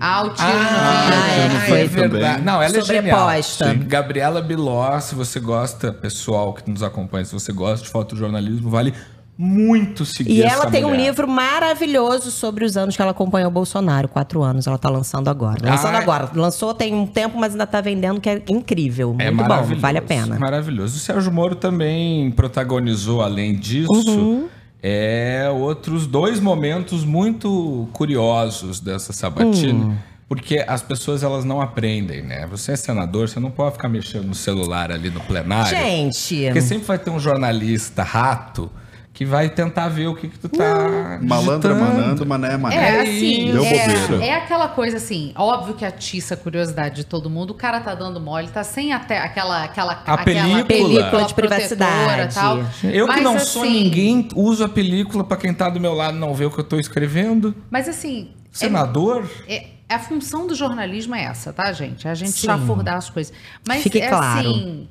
Ah, 0.00 0.22
o 0.24 0.30
tiro 0.30 0.48
Ah, 0.48 1.48
no 1.50 1.56
é, 1.56 1.60
foi 1.68 1.80
é 1.80 1.84
verdade. 1.86 2.22
também. 2.24 2.44
Não, 2.44 2.62
ela 2.62 2.76
é 2.76 2.80
genial. 2.80 3.18
Sobreposta. 3.18 3.70
Sim. 3.72 3.78
Gabriela 3.86 4.40
Biló, 4.40 4.98
se 5.00 5.14
você 5.14 5.38
gosta, 5.38 5.92
pessoal 5.92 6.52
que 6.54 6.68
nos 6.70 6.82
acompanha, 6.82 7.24
se 7.24 7.32
você 7.32 7.52
gosta 7.52 7.84
de 7.84 7.90
fotojornalismo, 7.90 8.70
vale 8.70 8.94
muito 9.42 10.04
seguir 10.04 10.32
E 10.32 10.42
ela 10.42 10.70
tem 10.70 10.84
um 10.84 10.88
mulher. 10.90 11.06
livro 11.06 11.26
maravilhoso 11.26 12.30
sobre 12.30 12.62
os 12.64 12.76
anos 12.76 12.94
que 12.94 13.00
ela 13.00 13.12
acompanhou 13.12 13.48
o 13.48 13.52
Bolsonaro. 13.52 14.06
Quatro 14.06 14.42
anos 14.42 14.66
ela 14.66 14.76
tá 14.76 14.90
lançando 14.90 15.28
agora. 15.28 15.56
Lançando 15.62 15.94
Ah, 15.94 15.98
agora. 15.98 16.30
Lançou 16.34 16.74
tem 16.74 16.94
um 16.94 17.06
tempo, 17.06 17.38
mas 17.38 17.52
ainda 17.52 17.66
tá 17.66 17.80
vendendo, 17.80 18.20
que 18.20 18.28
é 18.28 18.42
incrível. 18.48 19.14
Muito 19.14 19.22
É 19.22 19.30
bom, 19.30 19.62
vale 19.78 19.96
a 19.98 20.02
pena. 20.02 20.38
Maravilhoso. 20.38 20.96
O 20.96 21.00
Sérgio 21.00 21.32
Moro 21.32 21.54
também 21.54 22.30
protagonizou, 22.32 23.22
além 23.22 23.54
disso, 23.58 23.90
Uhum. 23.92 24.48
É, 24.82 25.48
outros 25.52 26.06
dois 26.06 26.40
momentos 26.40 27.04
muito 27.04 27.88
curiosos 27.92 28.80
dessa 28.80 29.12
sabatina. 29.12 29.86
Hum. 29.86 29.96
Porque 30.28 30.64
as 30.66 30.80
pessoas 30.80 31.24
elas 31.24 31.44
não 31.44 31.60
aprendem, 31.60 32.22
né? 32.22 32.46
Você 32.46 32.72
é 32.72 32.76
senador, 32.76 33.28
você 33.28 33.40
não 33.40 33.50
pode 33.50 33.72
ficar 33.72 33.88
mexendo 33.88 34.26
no 34.26 34.34
celular 34.34 34.92
ali 34.92 35.10
no 35.10 35.20
plenário. 35.20 35.76
Gente, 35.76 36.44
Porque 36.44 36.60
sempre 36.60 36.86
vai 36.86 36.98
ter 37.00 37.10
um 37.10 37.18
jornalista 37.18 38.04
rato 38.04 38.70
que 39.12 39.24
vai 39.24 39.50
tentar 39.50 39.88
ver 39.88 40.06
o 40.06 40.14
que, 40.14 40.28
que 40.28 40.38
tu 40.38 40.48
tá. 40.48 41.18
Malandro 41.20 41.74
digitando. 41.74 41.96
manando, 42.00 42.26
mané 42.26 42.56
mané. 42.56 42.76
É, 42.76 43.00
assim, 43.02 43.52
Deu 43.52 43.64
é, 43.64 44.28
é 44.28 44.34
aquela 44.34 44.68
coisa 44.68 44.96
assim, 44.96 45.32
óbvio 45.36 45.74
que 45.74 45.84
atiça 45.84 46.34
a 46.34 46.36
curiosidade 46.36 46.96
de 46.96 47.04
todo 47.04 47.28
mundo, 47.28 47.50
o 47.50 47.54
cara 47.54 47.80
tá 47.80 47.94
dando 47.94 48.20
mole, 48.20 48.48
tá 48.48 48.62
sem 48.64 48.92
até 48.92 49.18
aquela 49.18 49.64
aquela 49.64 49.92
A 49.92 50.14
aquela 50.14 50.24
película. 50.24 50.64
Película 50.64 51.24
de 51.24 51.34
privacidade. 51.34 52.34
Tal. 52.34 52.58
Eu 52.84 53.06
que 53.08 53.14
Mas, 53.14 53.22
não 53.22 53.38
sou 53.38 53.62
assim, 53.62 53.84
ninguém, 53.84 54.28
uso 54.34 54.64
a 54.64 54.68
película 54.68 55.24
pra 55.24 55.36
quem 55.36 55.52
tá 55.52 55.68
do 55.68 55.80
meu 55.80 55.92
lado 55.92 56.16
não 56.16 56.32
ver 56.32 56.46
o 56.46 56.50
que 56.50 56.60
eu 56.60 56.64
tô 56.64 56.78
escrevendo. 56.78 57.54
Mas 57.68 57.88
assim, 57.88 58.30
é- 58.32 58.56
Senador? 58.56 59.28
É, 59.48 59.66
a 59.88 59.98
função 59.98 60.46
do 60.46 60.54
jornalismo 60.54 61.14
é 61.14 61.24
essa, 61.24 61.52
tá, 61.52 61.70
gente? 61.72 62.06
A 62.06 62.14
gente 62.14 62.32
Sim. 62.32 62.46
chafurdar 62.46 62.96
as 62.96 63.10
coisas. 63.10 63.32
Mas 63.66 63.82
Fique 63.82 64.00
é 64.00 64.08
claro. 64.08 64.48
assim, 64.48 64.88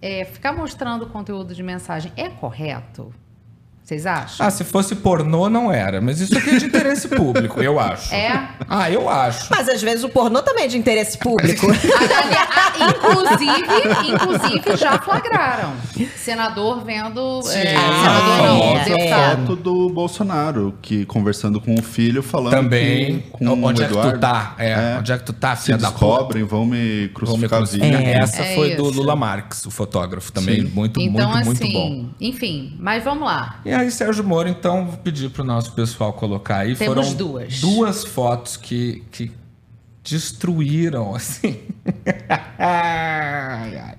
é, 0.00 0.24
ficar 0.24 0.52
mostrando 0.52 1.06
conteúdo 1.06 1.54
de 1.54 1.62
mensagem 1.62 2.12
é 2.16 2.28
correto? 2.28 3.12
Vocês 3.84 4.06
acham? 4.06 4.46
Ah, 4.46 4.50
se 4.50 4.64
fosse 4.64 4.94
pornô, 4.94 5.50
não 5.50 5.70
era. 5.70 6.00
Mas 6.00 6.18
isso 6.18 6.36
aqui 6.38 6.50
é 6.50 6.56
de 6.58 6.64
interesse 6.64 7.06
público, 7.06 7.60
eu 7.62 7.78
acho. 7.78 8.14
É. 8.14 8.48
Ah, 8.66 8.90
eu 8.90 9.10
acho. 9.10 9.46
mas 9.50 9.68
às 9.68 9.82
vezes 9.82 10.02
o 10.04 10.08
pornô 10.08 10.40
também 10.40 10.64
é 10.64 10.68
de 10.68 10.78
interesse 10.78 11.18
público. 11.18 11.66
Ah, 12.76 12.90
inclusive, 12.90 14.08
inclusive, 14.08 14.76
já 14.76 14.98
flagraram. 14.98 15.72
Senador 16.16 16.84
vendo. 16.84 17.40
é, 17.50 17.74
Ah, 17.76 18.02
senador 18.02 18.46
não, 18.48 18.76
é, 18.76 18.84
deputado. 18.84 19.56
do 19.56 19.88
Bolsonaro, 19.90 20.74
que 20.82 21.04
conversando 21.06 21.60
com 21.60 21.74
o 21.74 21.82
filho, 21.82 22.22
falando 22.22 22.52
Também. 22.52 23.20
que, 23.20 23.30
com 23.30 23.46
onde 23.64 23.80
o 23.80 23.84
é 23.84 23.88
que 23.88 23.94
tu 23.94 24.18
tá? 24.18 24.54
É, 24.58 24.70
É. 24.72 24.96
onde 24.98 25.12
é 25.12 25.18
que 25.18 25.24
tu 25.24 25.32
tá, 25.32 25.54
se 25.56 25.66
filha 25.66 25.78
da 25.78 25.90
puta? 25.92 26.04
descobrem, 26.06 26.44
vão 26.44 26.64
me 26.66 26.74
me 26.74 27.08
crucificar 27.10 27.58
crucificar. 27.60 27.90
vivo. 27.98 28.08
É. 28.08 28.14
Essa 28.18 28.42
É 28.42 28.54
foi 28.56 28.74
do 28.74 28.82
isso. 28.90 29.00
Lula 29.00 29.14
Marques, 29.16 29.64
o 29.66 29.70
fotógrafo 29.70 30.32
também. 30.32 30.62
Sim. 30.66 30.72
Muito, 30.74 31.00
Então, 31.00 31.30
muito, 31.30 31.44
muito 31.46 31.62
assim, 31.62 31.72
bom. 31.72 32.08
enfim, 32.20 32.74
mas 32.80 33.04
vamos 33.04 33.24
lá. 33.24 33.60
E 33.64 33.70
aí, 33.74 33.90
Sérgio 33.90 34.24
Moro, 34.24 34.48
então, 34.48 34.86
vou 34.86 34.96
pedir 34.98 35.30
pro 35.30 35.44
nosso 35.44 35.72
pessoal 35.72 36.12
colocar 36.12 36.58
aí. 36.58 36.74
Temos 36.76 37.06
Foram 37.08 37.14
duas. 37.16 37.60
Duas 37.60 38.04
fotos 38.04 38.56
que, 38.56 39.02
que 39.10 39.30
destruíram, 40.02 41.14
assim. 41.14 41.60
ai, 42.58 43.76
ai. 43.78 43.94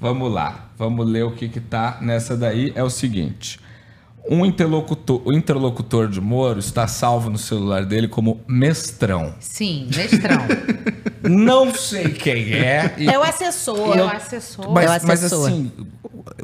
Vamos 0.00 0.32
lá. 0.32 0.70
Vamos 0.76 1.06
ler 1.08 1.24
o 1.24 1.32
que 1.32 1.48
que 1.48 1.60
tá 1.60 1.98
nessa 2.00 2.36
daí. 2.36 2.72
É 2.74 2.82
o 2.82 2.90
seguinte. 2.90 3.60
Um 4.28 4.44
interlocutor, 4.46 5.20
o 5.24 5.32
interlocutor 5.34 6.08
de 6.08 6.18
Moro 6.20 6.58
está 6.58 6.86
salvo 6.86 7.28
no 7.28 7.36
celular 7.36 7.84
dele 7.84 8.08
como 8.08 8.40
mestrão. 8.48 9.34
Sim, 9.38 9.86
mestrão. 9.94 10.38
Não 11.22 11.74
sei 11.74 12.08
quem 12.10 12.52
é. 12.54 12.94
e- 12.98 13.06
é 13.08 13.18
o 13.18 13.22
assessor. 13.22 13.96
E 13.96 14.00
o 14.00 14.08
assessor. 14.08 14.70
mas, 14.70 14.84
É 14.84 15.04
o 15.04 15.06
mas 15.06 15.24
assessor. 15.24 15.48
assim, 15.48 15.72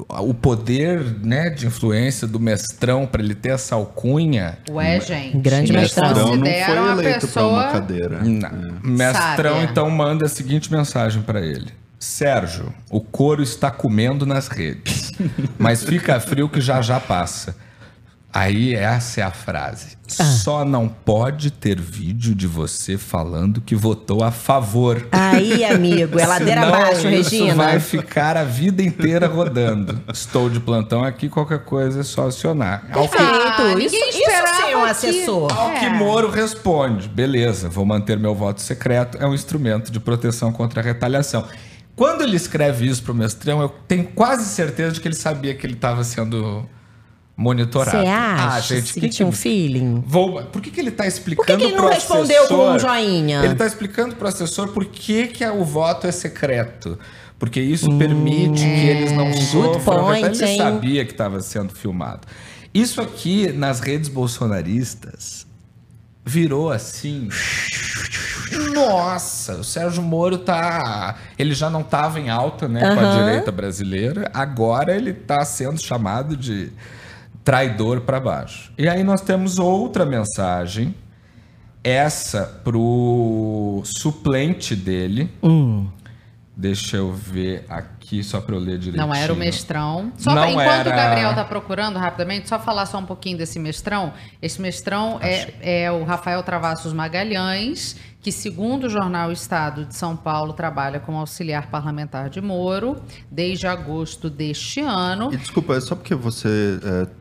o 0.09 0.33
poder 0.33 1.01
né, 1.23 1.51
de 1.51 1.67
influência 1.67 2.27
do 2.27 2.39
mestrão 2.39 3.07
para 3.07 3.23
ele 3.23 3.35
ter 3.35 3.51
essa 3.51 3.75
alcunha. 3.75 4.59
Ué, 4.71 5.01
gente. 5.01 5.39
Grande 5.39 5.73
mestrão. 5.73 6.09
Mestrão 6.09 6.37
não 6.37 6.45
foi 6.45 7.03
eleito 7.05 7.29
para 7.29 7.47
uma 7.47 7.63
pessoa- 7.63 7.73
cadeira. 7.73 8.21
Não. 8.23 8.81
Mestrão 8.83 9.55
Sabe, 9.55 9.67
é. 9.67 9.71
então 9.71 9.91
manda 9.91 10.27
a 10.27 10.29
seguinte 10.29 10.71
mensagem 10.73 11.23
para 11.23 11.41
ele: 11.41 11.73
Sérgio, 11.99 12.73
o 12.89 13.01
couro 13.01 13.43
está 13.43 13.71
comendo 13.71 14.25
nas 14.25 14.49
redes, 14.49 15.13
mas 15.59 15.83
fica 15.83 16.21
frio 16.21 16.49
que 16.49 16.61
já 16.61 16.81
já 16.81 17.01
passa. 17.01 17.57
Aí 18.33 18.75
essa 18.75 19.21
é 19.21 19.25
a 19.25 19.31
frase. 19.33 19.99
Ah. 20.19 20.25
Só 20.25 20.65
não 20.65 20.87
pode 20.89 21.51
ter 21.51 21.81
vídeo 21.81 22.33
de 22.35 22.47
você 22.47 22.97
falando 22.97 23.61
que 23.61 23.75
votou 23.75 24.23
a 24.23 24.31
favor. 24.31 25.09
Aí, 25.11 25.65
amigo, 25.65 26.19
é 26.19 26.27
ladeira 26.27 26.61
Senão 26.63 26.75
abaixo, 26.75 27.09
isso 27.09 27.31
Regina. 27.31 27.55
vai 27.55 27.81
ficar 27.81 28.37
a 28.37 28.45
vida 28.45 28.83
inteira 28.83 29.27
rodando. 29.27 30.01
Estou 30.13 30.49
de 30.49 30.61
plantão 30.61 31.03
aqui, 31.03 31.29
qualquer 31.29 31.65
coisa 31.65 32.01
é 32.01 32.03
só 32.05 32.29
acionar. 32.29 32.87
Ao 32.93 33.09
que, 33.09 33.17
Perfeito. 33.17 33.63
Ah, 33.63 33.73
isso, 33.73 33.95
ninguém 33.95 34.09
isso 34.11 34.19
esperava 34.21 34.57
sim 34.57 34.63
é 34.71 34.77
um 34.77 34.83
que- 34.85 34.91
assessor. 34.91 35.53
ao 35.59 35.71
que 35.75 35.85
É. 35.87 35.91
Moro 35.91 36.31
responde: 36.31 37.09
beleza, 37.09 37.69
vou 37.69 37.85
manter 37.85 38.17
meu 38.19 38.35
voto 38.35 38.61
secreto, 38.61 39.19
é 39.21 39.27
um 39.27 39.35
instrumento 39.35 39.91
de 39.91 39.99
proteção 39.99 40.53
contra 40.53 40.81
a 40.81 40.85
retaliação. 40.85 41.45
Quando 41.97 42.23
ele 42.23 42.37
escreve 42.37 42.87
isso 42.89 43.03
pro 43.03 43.15
mestrão, 43.15 43.61
eu 43.61 43.69
tenho 43.89 44.05
quase 44.15 44.45
certeza 44.47 44.93
de 44.93 45.01
que 45.01 45.09
ele 45.09 45.15
sabia 45.17 45.55
que 45.55 45.67
ele 45.67 45.75
estava 45.75 46.03
sendo 46.05 46.65
monitorado. 47.41 47.97
Você 47.97 48.07
acha? 48.07 48.57
Ah, 48.57 48.61
gente, 48.61 48.93
que 48.93 49.01
que 49.01 49.09
tinha 49.09 49.27
um 49.27 49.33
feeling? 49.33 50.05
Vou... 50.07 50.43
Por 50.43 50.61
que, 50.61 50.71
que 50.71 50.79
ele 50.79 50.91
está 50.91 51.07
explicando 51.07 51.47
Por 51.47 51.57
que 51.57 51.57
que 51.57 51.65
ele 51.65 51.75
não 51.75 51.85
pro 51.87 51.95
respondeu 51.95 52.47
com 52.47 52.55
um 52.55 52.69
assessor- 52.73 52.91
joinha? 52.91 53.43
Ele 53.43 53.53
está 53.55 53.67
explicando 53.67 54.15
para 54.15 54.27
o 54.27 54.29
assessor 54.29 54.69
por 54.69 54.85
que, 54.85 55.29
que 55.29 55.47
o 55.47 55.65
voto 55.65 56.07
é 56.07 56.13
secreto. 56.13 56.99
Porque 57.39 57.59
isso 57.59 57.89
permite 57.97 58.61
que 58.61 58.87
eles 58.89 59.13
não 59.13 59.33
sofram. 59.33 60.03
Hum, 60.03 60.05
point, 60.05 60.43
ele 60.43 60.51
hein? 60.51 60.59
sabia 60.59 61.05
que 61.07 61.13
estava 61.13 61.41
sendo 61.41 61.73
filmado. 61.73 62.29
Isso 62.75 63.01
aqui, 63.01 63.51
nas 63.51 63.81
redes 63.81 64.11
bolsonaristas, 64.11 65.47
virou 66.23 66.71
assim. 66.71 67.31
Nossa, 68.75 69.55
o 69.55 69.65
Sérgio 69.65 70.03
Moro 70.03 70.37
tá. 70.37 71.17
Ele 71.39 71.55
já 71.55 71.71
não 71.71 71.81
estava 71.81 72.21
em 72.21 72.29
alta, 72.29 72.69
né, 72.69 72.81
com 72.95 73.01
a 73.01 73.15
direita 73.17 73.51
brasileira. 73.51 74.31
Agora 74.35 74.95
ele 74.95 75.13
está 75.13 75.43
sendo 75.43 75.81
chamado 75.81 76.37
de 76.37 76.71
traidor 77.51 78.03
para 78.03 78.21
baixo. 78.21 78.73
E 78.79 78.89
aí 78.89 79.03
nós 79.03 79.21
temos 79.23 79.59
outra 79.59 80.07
mensagem. 80.07 80.95
Essa 81.83 82.61
pro 82.63 83.83
suplente 83.85 84.77
dele. 84.77 85.29
Hum. 85.43 85.89
Deixa 86.57 86.99
eu 86.99 87.11
ver 87.13 87.65
aqui, 87.71 88.23
só 88.23 88.39
para 88.41 88.55
eu 88.55 88.61
ler 88.61 88.79
direitinho. 88.79 89.07
Não 89.07 89.15
era 89.15 89.33
o 89.33 89.37
mestrão. 89.37 90.13
Só 90.19 90.35
Não 90.35 90.43
pra- 90.43 90.51
enquanto 90.51 90.87
era- 90.87 90.91
o 90.91 90.93
Gabriel 90.97 91.35
tá 91.35 91.43
procurando 91.45 91.99
rapidamente, 91.99 92.49
só 92.51 92.59
falar 92.59 92.85
só 92.87 92.99
um 92.99 93.07
pouquinho 93.07 93.39
desse 93.39 93.59
mestrão. 93.59 94.13
Esse 94.43 94.61
mestrão 94.61 95.19
é, 95.23 95.85
é 95.85 95.91
o 95.91 96.05
Rafael 96.05 96.43
Travassos 96.43 96.93
Magalhães, 96.93 97.97
que 98.21 98.31
segundo 98.31 98.85
o 98.85 98.91
jornal 98.91 99.33
Estado 99.33 99.87
de 99.87 99.97
São 99.97 100.15
Paulo 100.15 100.53
trabalha 100.53 101.01
como 101.01 101.17
auxiliar 101.19 101.69
parlamentar 101.69 102.29
de 102.29 102.43
Moro 102.43 103.01
desde 103.31 103.67
agosto 103.67 104.29
deste 104.29 104.81
ano. 104.81 105.33
E 105.33 105.37
desculpa, 105.39 105.75
é 105.77 105.81
só 105.81 105.95
porque 105.97 106.15
você. 106.15 106.79
é, 106.85 107.20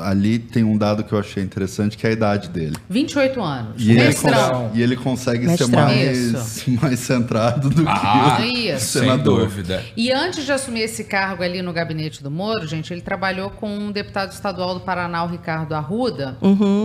ali 0.00 0.38
tem 0.38 0.62
um 0.64 0.76
dado 0.76 1.02
que 1.04 1.12
eu 1.12 1.18
achei 1.18 1.42
interessante, 1.42 1.96
que 1.96 2.06
é 2.06 2.10
a 2.10 2.12
idade 2.12 2.48
dele. 2.48 2.76
28 2.90 3.40
anos. 3.42 3.74
E 3.82 3.90
ele, 3.92 4.04
mestrão. 4.04 4.64
cons- 4.68 4.76
e 4.78 4.82
ele 4.82 4.96
consegue 4.96 5.46
Mestrão. 5.46 5.68
ser 5.68 5.76
mais, 5.76 6.66
mais 6.82 6.98
centrado 7.00 7.70
do 7.70 7.88
Ah, 7.88 8.36
que 8.38 8.42
o 8.42 8.46
isso. 8.74 8.86
Sem 8.86 9.02
senador. 9.02 9.40
dúvida. 9.40 9.82
E 9.96 10.12
antes 10.12 10.44
de 10.44 10.52
assumir 10.52 10.80
esse 10.82 11.04
cargo 11.04 11.42
ali 11.42 11.62
no 11.62 11.72
gabinete 11.72 12.22
do 12.22 12.30
Moro, 12.30 12.66
gente, 12.66 12.92
ele 12.92 13.00
trabalhou 13.00 13.50
com 13.50 13.68
um 13.70 13.90
deputado 13.92 14.32
estadual 14.32 14.74
do 14.74 14.80
Paraná, 14.80 15.24
o 15.24 15.28
Ricardo 15.28 15.72
Arruda, 15.74 16.36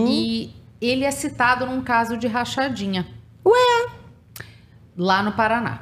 e 0.08 0.50
ele 0.80 1.04
é 1.04 1.10
citado 1.10 1.66
num 1.66 1.80
caso 1.82 2.16
de 2.16 2.26
rachadinha. 2.26 3.06
Ué? 3.46 3.86
Lá 4.96 5.22
no 5.22 5.32
Paraná. 5.32 5.80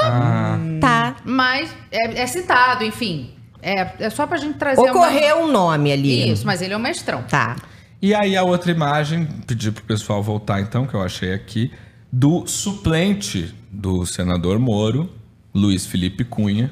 Ah, 0.00 0.58
Tá. 0.80 1.16
Mas 1.24 1.70
é, 1.90 2.22
é 2.22 2.26
citado, 2.26 2.84
enfim. 2.84 3.30
É, 3.62 4.06
é 4.06 4.10
só 4.10 4.26
pra 4.26 4.36
gente 4.36 4.58
trazer 4.58 4.80
Ocorreu 4.80 5.44
um 5.44 5.52
nome 5.52 5.92
ali. 5.92 6.24
uma... 6.24 6.32
Isso, 6.32 6.46
mas 6.46 6.62
ele 6.62 6.74
é 6.74 6.76
um 6.76 6.80
mestrão. 6.80 7.22
Tá. 7.22 7.56
E 8.02 8.14
aí 8.14 8.36
a 8.36 8.42
outra 8.42 8.70
imagem, 8.70 9.26
pedir 9.46 9.72
pro 9.72 9.82
pessoal 9.84 10.22
voltar 10.22 10.60
então, 10.60 10.86
que 10.86 10.94
eu 10.94 11.02
achei 11.02 11.34
aqui, 11.34 11.70
do 12.10 12.46
suplente 12.46 13.54
do 13.70 14.06
senador 14.06 14.58
Moro, 14.58 15.10
Luiz 15.54 15.86
Felipe 15.86 16.24
Cunha, 16.24 16.70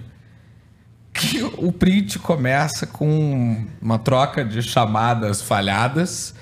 que 1.13 1.43
o 1.43 1.73
print 1.73 2.19
começa 2.19 2.87
com 2.87 3.67
uma 3.81 3.99
troca 3.99 4.45
de 4.45 4.63
chamadas 4.63 5.43
falhadas. 5.43 6.35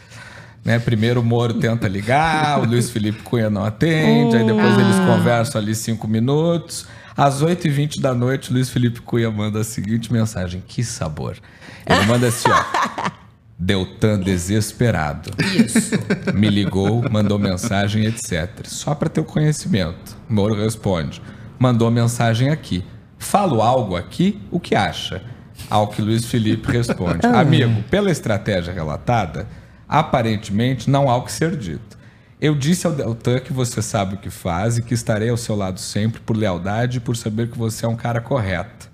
Né? 0.65 0.79
Primeiro 0.79 1.21
o 1.21 1.25
Moro 1.25 1.55
tenta 1.55 1.88
ligar, 1.88 2.61
o 2.61 2.65
Luiz 2.65 2.91
Felipe 2.91 3.23
Cunha 3.23 3.49
não 3.49 3.65
atende, 3.65 4.37
aí 4.37 4.45
depois 4.45 4.79
eles 4.79 4.97
conversam 5.07 5.61
ali 5.61 5.75
cinco 5.75 6.07
minutos. 6.07 6.87
Às 7.16 7.42
8h20 7.42 8.00
da 8.00 8.14
noite, 8.14 8.52
Luiz 8.52 8.68
Felipe 8.68 9.00
Cunha 9.00 9.30
manda 9.30 9.61
a 9.61 9.64
seguinte 9.64 10.12
mensagem: 10.12 10.62
Que 10.66 10.85
sabor. 10.85 11.38
Ele 11.87 12.04
manda 12.06 12.28
assim, 12.28 12.49
ó. 12.50 13.11
Deltan 13.58 14.20
desesperado. 14.20 15.30
Isso. 15.54 15.94
Me 16.35 16.50
ligou, 16.50 17.08
mandou 17.11 17.38
mensagem, 17.38 18.04
etc. 18.04 18.66
Só 18.66 18.94
para 18.94 19.08
ter 19.08 19.23
o 19.23 19.25
conhecimento. 19.25 20.14
Moro 20.28 20.54
responde: 20.54 21.23
mandou 21.58 21.90
mensagem 21.90 22.50
aqui. 22.50 22.85
Falo 23.18 23.62
algo 23.62 23.96
aqui, 23.96 24.38
o 24.50 24.61
que 24.61 24.75
acha? 24.75 25.23
Ao 25.70 25.88
que 25.88 26.02
Luiz 26.02 26.26
Felipe 26.26 26.70
responde: 26.70 27.25
Amigo, 27.26 27.82
pela 27.85 28.11
estratégia 28.11 28.75
relatada, 28.75 29.49
aparentemente 29.88 30.90
não 30.90 31.08
há 31.08 31.16
o 31.16 31.23
que 31.23 31.32
ser 31.32 31.56
dito. 31.56 31.96
Eu 32.40 32.55
disse 32.55 32.87
ao 32.87 32.93
Deltan 32.93 33.40
que 33.40 33.52
você 33.52 33.81
sabe 33.81 34.14
o 34.14 34.19
que 34.19 34.28
faz 34.28 34.76
e 34.76 34.83
que 34.83 34.93
estarei 34.93 35.31
ao 35.31 35.37
seu 35.37 35.57
lado 35.57 35.81
sempre 35.81 36.21
por 36.21 36.37
lealdade 36.37 36.99
e 36.99 37.00
por 37.00 37.16
saber 37.16 37.50
que 37.50 37.57
você 37.57 37.87
é 37.87 37.88
um 37.88 37.97
cara 37.97 38.21
correto. 38.21 38.90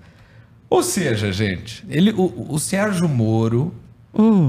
Ou 0.69 0.81
seja, 0.81 1.31
gente, 1.31 1.85
ele, 1.89 2.11
o, 2.11 2.47
o 2.49 2.57
Sérgio 2.57 3.07
Moro, 3.07 3.75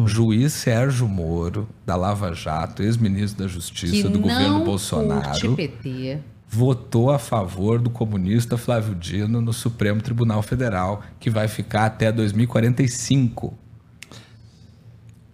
juiz 0.06 0.52
Sérgio 0.52 1.08
Moro, 1.08 1.68
da 1.84 1.96
Lava 1.96 2.32
Jato, 2.32 2.82
ex-ministro 2.82 3.42
da 3.42 3.48
Justiça 3.48 3.92
Que 3.92 4.08
do 4.08 4.20
governo 4.20 4.64
Bolsonaro, 4.64 5.56
votou 6.48 7.10
a 7.10 7.18
favor 7.18 7.80
do 7.80 7.90
comunista 7.90 8.56
Flávio 8.56 8.94
Dino 8.94 9.40
no 9.40 9.52
Supremo 9.52 10.00
Tribunal 10.00 10.40
Federal, 10.40 11.02
que 11.18 11.28
vai 11.28 11.48
ficar 11.48 11.86
até 11.86 12.12
2045. 12.12 13.58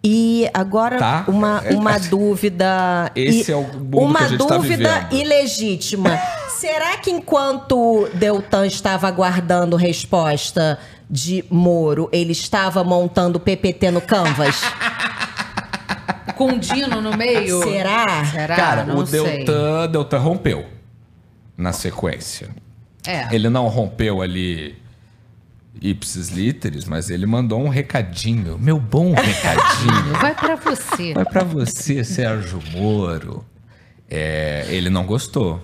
E 0.03 0.49
agora 0.55 0.99
Tá. 0.99 1.25
uma, 1.29 1.61
uma 1.71 1.99
dúvida. 1.99 3.11
Esse 3.15 3.51
e- 3.51 3.55
é 3.55 3.57
o 3.57 3.63
mundo 3.63 3.99
Uma 3.99 4.19
que 4.21 4.25
a 4.25 4.29
gente 4.29 4.47
tá 4.47 4.57
dúvida 4.57 5.01
vivendo. 5.11 5.13
ilegítima. 5.27 6.19
Será 6.59 6.97
que 6.99 7.11
enquanto 7.11 8.09
Deltan 8.15 8.67
estava 8.67 9.09
aguardando 9.09 9.77
resposta 9.77 10.79
de 11.09 11.45
Moro, 11.51 12.09
ele 12.13 12.33
estava 12.33 12.83
montando 12.85 13.39
PPT 13.41 13.91
no 13.91 14.01
Canvas? 14.01 14.61
Com 16.37 16.59
Dino 16.59 17.01
no 17.03 17.17
meio. 17.17 17.63
Será? 17.63 18.25
Será? 18.25 18.57
Cara, 18.57 18.85
não 18.85 18.99
o 18.99 19.07
sei. 19.07 19.21
Deltan, 19.45 19.89
Deltan 19.91 20.19
rompeu 20.19 20.67
na 21.57 21.73
sequência. 21.73 22.49
É. 23.07 23.29
Ele 23.35 23.49
não 23.49 23.69
rompeu 23.69 24.23
ali 24.23 24.77
ipsis 25.81 26.29
literis, 26.29 26.85
mas 26.85 27.09
ele 27.11 27.27
mandou 27.27 27.61
um 27.61 27.69
recadinho. 27.69 28.59
Meu 28.59 28.79
bom 28.79 29.15
recadinho. 29.15 30.15
Vai 30.21 30.35
pra 30.35 30.57
você. 30.57 31.15
Vai 31.15 31.25
pra 31.25 31.43
você, 31.45 32.05
Sérgio 32.05 32.61
Moro. 32.73 33.45
É, 34.09 34.67
ele 34.69 34.91
não 34.91 35.07
gostou. 35.07 35.63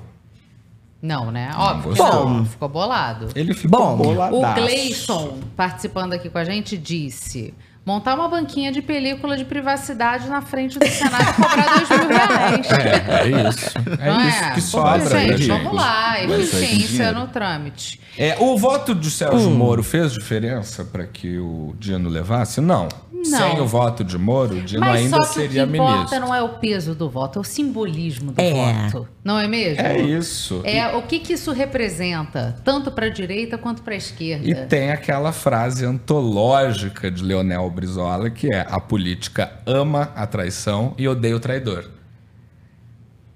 Não, 1.02 1.30
né? 1.30 1.50
Óbvio 1.54 1.92
que 1.92 1.98
gostou. 1.98 2.28
não. 2.30 2.46
Ficou 2.46 2.68
bolado. 2.68 3.28
Ele 3.34 3.52
ficou 3.54 3.78
Bom, 3.78 3.92
O 3.94 3.96
boladaço. 4.14 4.60
Gleison, 4.60 5.38
participando 5.54 6.14
aqui 6.14 6.30
com 6.30 6.38
a 6.38 6.44
gente, 6.44 6.76
disse: 6.78 7.52
montar 7.86 8.14
uma 8.16 8.28
banquinha 8.28 8.70
de 8.72 8.82
película 8.82 9.36
de 9.36 9.44
privacidade 9.44 10.28
na 10.28 10.42
frente 10.42 10.78
do 10.78 10.86
Senado 10.86 11.30
e 11.30 11.32
cobrar 11.34 11.76
dois 11.76 11.88
mil 11.88 12.08
reais. 12.08 12.70
É, 12.72 13.22
é 13.22 13.48
isso. 13.48 13.78
É 14.00 14.10
Não 14.10 14.28
isso 14.28 14.44
que 14.54 14.60
Pô, 14.60 14.60
sobra. 14.60 14.98
né, 14.98 15.20
Gente, 15.28 15.42
gente? 15.44 15.48
vamos 15.48 15.74
lá, 15.74 16.16
com 16.26 16.34
eficiência 16.34 17.12
no 17.12 17.28
trâmite. 17.28 18.00
É, 18.18 18.36
o 18.40 18.56
voto 18.56 18.94
de 18.94 19.10
Sérgio 19.10 19.48
Hum. 19.48 19.54
Moro 19.54 19.82
fez 19.82 20.12
diferença 20.12 20.84
para 20.84 21.06
que 21.06 21.38
o 21.38 21.74
Dino 21.78 22.08
levasse? 22.08 22.60
Não. 22.60 22.88
Não. 23.12 23.24
Sem 23.24 23.60
o 23.60 23.66
voto 23.66 24.04
de 24.04 24.16
Moro, 24.18 24.56
o 24.56 24.60
Dino 24.62 24.80
Mas 24.80 25.00
ainda 25.00 25.16
só 25.16 25.22
que 25.24 25.34
seria 25.34 25.64
o 25.64 25.66
que 25.68 25.72
importa 25.76 25.94
ministro. 25.96 26.20
não 26.20 26.34
é 26.34 26.42
o 26.42 26.48
peso 26.50 26.94
do 26.94 27.08
voto, 27.10 27.38
é 27.38 27.42
o 27.42 27.44
simbolismo 27.44 28.30
do 28.30 28.40
É. 28.40 28.52
voto. 28.90 29.08
Não 29.24 29.38
é 29.40 29.48
mesmo? 29.48 29.80
É 29.82 29.98
isso. 30.00 30.60
É 30.64 30.94
o 30.94 31.02
que, 31.02 31.18
que 31.18 31.32
isso 31.32 31.50
representa, 31.50 32.56
tanto 32.62 32.90
para 32.92 33.06
a 33.06 33.08
direita 33.08 33.56
quanto 33.58 33.82
para 33.82 33.94
a 33.94 33.96
esquerda. 33.96 34.46
E 34.48 34.54
tem 34.66 34.90
aquela 34.92 35.32
frase 35.32 35.84
antológica 35.84 37.10
de 37.10 37.22
Leonel 37.24 37.68
Brizola 37.76 38.30
que 38.30 38.52
é: 38.52 38.66
a 38.68 38.80
política 38.80 39.52
ama 39.66 40.10
a 40.16 40.26
traição 40.26 40.94
e 40.98 41.06
odeia 41.06 41.36
o 41.36 41.40
traidor. 41.40 41.84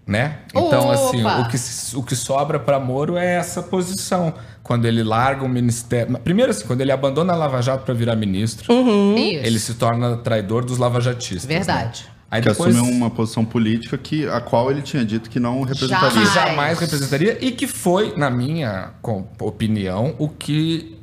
Né? 0.06 0.38
Então, 0.49 0.90
assim, 0.90 1.20
Opa! 1.20 1.42
o 1.42 1.49
que, 1.49 1.56
o 1.97 2.02
que 2.02 2.16
sobra 2.16 2.59
para 2.59 2.80
Moro 2.80 3.16
é 3.16 3.37
essa 3.37 3.62
posição. 3.62 4.35
Quando 4.61 4.85
ele 4.87 5.04
larga 5.04 5.44
o 5.44 5.49
ministério. 5.49 6.18
Primeiro, 6.18 6.50
assim, 6.50 6.66
quando 6.66 6.80
ele 6.80 6.90
abandona 6.90 7.32
a 7.32 7.37
Lava 7.37 7.61
Jato 7.62 7.85
para 7.85 7.94
virar 7.94 8.16
ministro, 8.16 8.73
Isso. 8.73 9.47
ele 9.47 9.59
se 9.59 9.75
torna 9.75 10.16
traidor 10.16 10.64
dos 10.64 10.78
lavajatistas. 10.78 11.44
Verdade. 11.44 12.04
Né? 12.04 12.11
Aí 12.30 12.42
que 12.42 12.49
depois, 12.49 12.75
assumiu 12.75 12.94
uma 12.94 13.11
posição 13.11 13.44
política 13.44 13.99
que, 13.99 14.26
a 14.28 14.40
qual 14.40 14.70
ele 14.70 14.82
tinha 14.82 15.04
dito 15.04 15.28
que 15.28 15.40
não 15.40 15.62
representaria. 15.62 16.09
que 16.09 16.26
Jamais. 16.26 16.35
jamais 16.35 16.78
representaria 16.78 17.38
e 17.40 17.50
que 17.50 17.66
foi, 17.66 18.16
na 18.16 18.30
minha 18.30 18.91
opinião, 19.41 20.15
o 20.17 20.28
que 20.28 21.00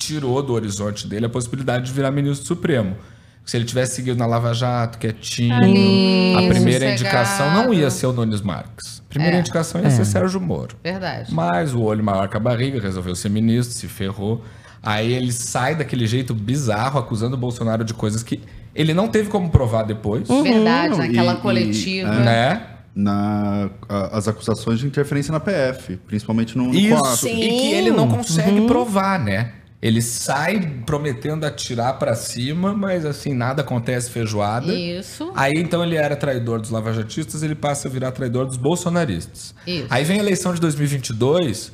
tirou 0.00 0.42
do 0.42 0.52
horizonte 0.54 1.06
dele 1.06 1.26
a 1.26 1.28
possibilidade 1.28 1.86
de 1.86 1.92
virar 1.92 2.10
ministro 2.10 2.46
supremo. 2.46 2.96
Se 3.44 3.56
ele 3.56 3.64
tivesse 3.64 3.96
seguido 3.96 4.16
na 4.18 4.26
Lava 4.26 4.52
Jato, 4.54 4.98
quietinho, 4.98 5.54
Ali, 5.54 6.34
a 6.36 6.48
primeira 6.48 6.86
sossegado. 6.86 6.92
indicação 6.92 7.50
não 7.52 7.74
ia 7.74 7.90
ser 7.90 8.06
o 8.06 8.12
Nunes 8.12 8.40
Marques. 8.40 9.02
A 9.06 9.08
primeira 9.08 9.36
É. 9.36 9.40
indicação 9.40 9.80
ia 9.80 9.90
ser 9.90 10.04
Sérgio 10.04 10.40
Moro. 10.40 10.76
Verdade. 10.82 11.34
Mas 11.34 11.74
o 11.74 11.80
olho 11.82 12.02
maior 12.04 12.28
que 12.28 12.36
a 12.36 12.40
barriga 12.40 12.80
resolveu 12.80 13.14
ser 13.16 13.28
ministro, 13.28 13.74
se 13.76 13.88
ferrou. 13.88 14.42
Aí 14.82 15.12
ele 15.12 15.32
sai 15.32 15.74
daquele 15.74 16.06
jeito 16.06 16.32
bizarro, 16.34 16.98
acusando 16.98 17.34
o 17.34 17.38
Bolsonaro 17.38 17.84
de 17.84 17.92
coisas 17.92 18.22
que 18.22 18.40
ele 18.74 18.94
não 18.94 19.08
teve 19.08 19.28
como 19.28 19.50
provar 19.50 19.82
depois. 19.82 20.28
Verdade, 20.28 20.90
Não, 20.90 20.98
naquela 20.98 21.32
e- 21.32 21.36
e, 21.36 21.40
coletiva. 21.40 22.08
é. 22.14 22.20
Né? 22.24 22.62
Na, 22.94 23.70
a- 23.88 24.16
as 24.18 24.26
acusações 24.28 24.78
de 24.80 24.86
interferência 24.86 25.32
na 25.32 25.40
PF, 25.40 25.96
principalmente 26.06 26.56
no, 26.58 26.64
no 26.68 26.74
Isso, 26.74 27.26
e 27.28 27.30
que 27.30 27.72
ele 27.72 27.90
não 27.90 28.08
consegue 28.08 28.66
provar, 28.66 29.18
né? 29.18 29.52
Ele 29.82 30.02
sai 30.02 30.60
prometendo 30.84 31.44
atirar 31.44 31.98
pra 31.98 32.14
cima, 32.14 32.74
mas 32.74 33.06
assim, 33.06 33.32
nada 33.32 33.62
acontece 33.62 34.10
feijoada. 34.10 34.74
Isso. 34.74 35.32
Aí 35.34 35.54
então 35.56 35.82
ele 35.82 35.96
era 35.96 36.14
traidor 36.14 36.60
dos 36.60 36.68
lavajatistas, 36.70 37.42
ele 37.42 37.54
passa 37.54 37.88
a 37.88 37.90
virar 37.90 38.12
traidor 38.12 38.44
dos 38.46 38.58
bolsonaristas. 38.58 39.54
Isso. 39.66 39.86
Aí 39.88 40.04
vem 40.04 40.18
a 40.18 40.22
eleição 40.22 40.52
de 40.52 40.60
2022 40.60 41.72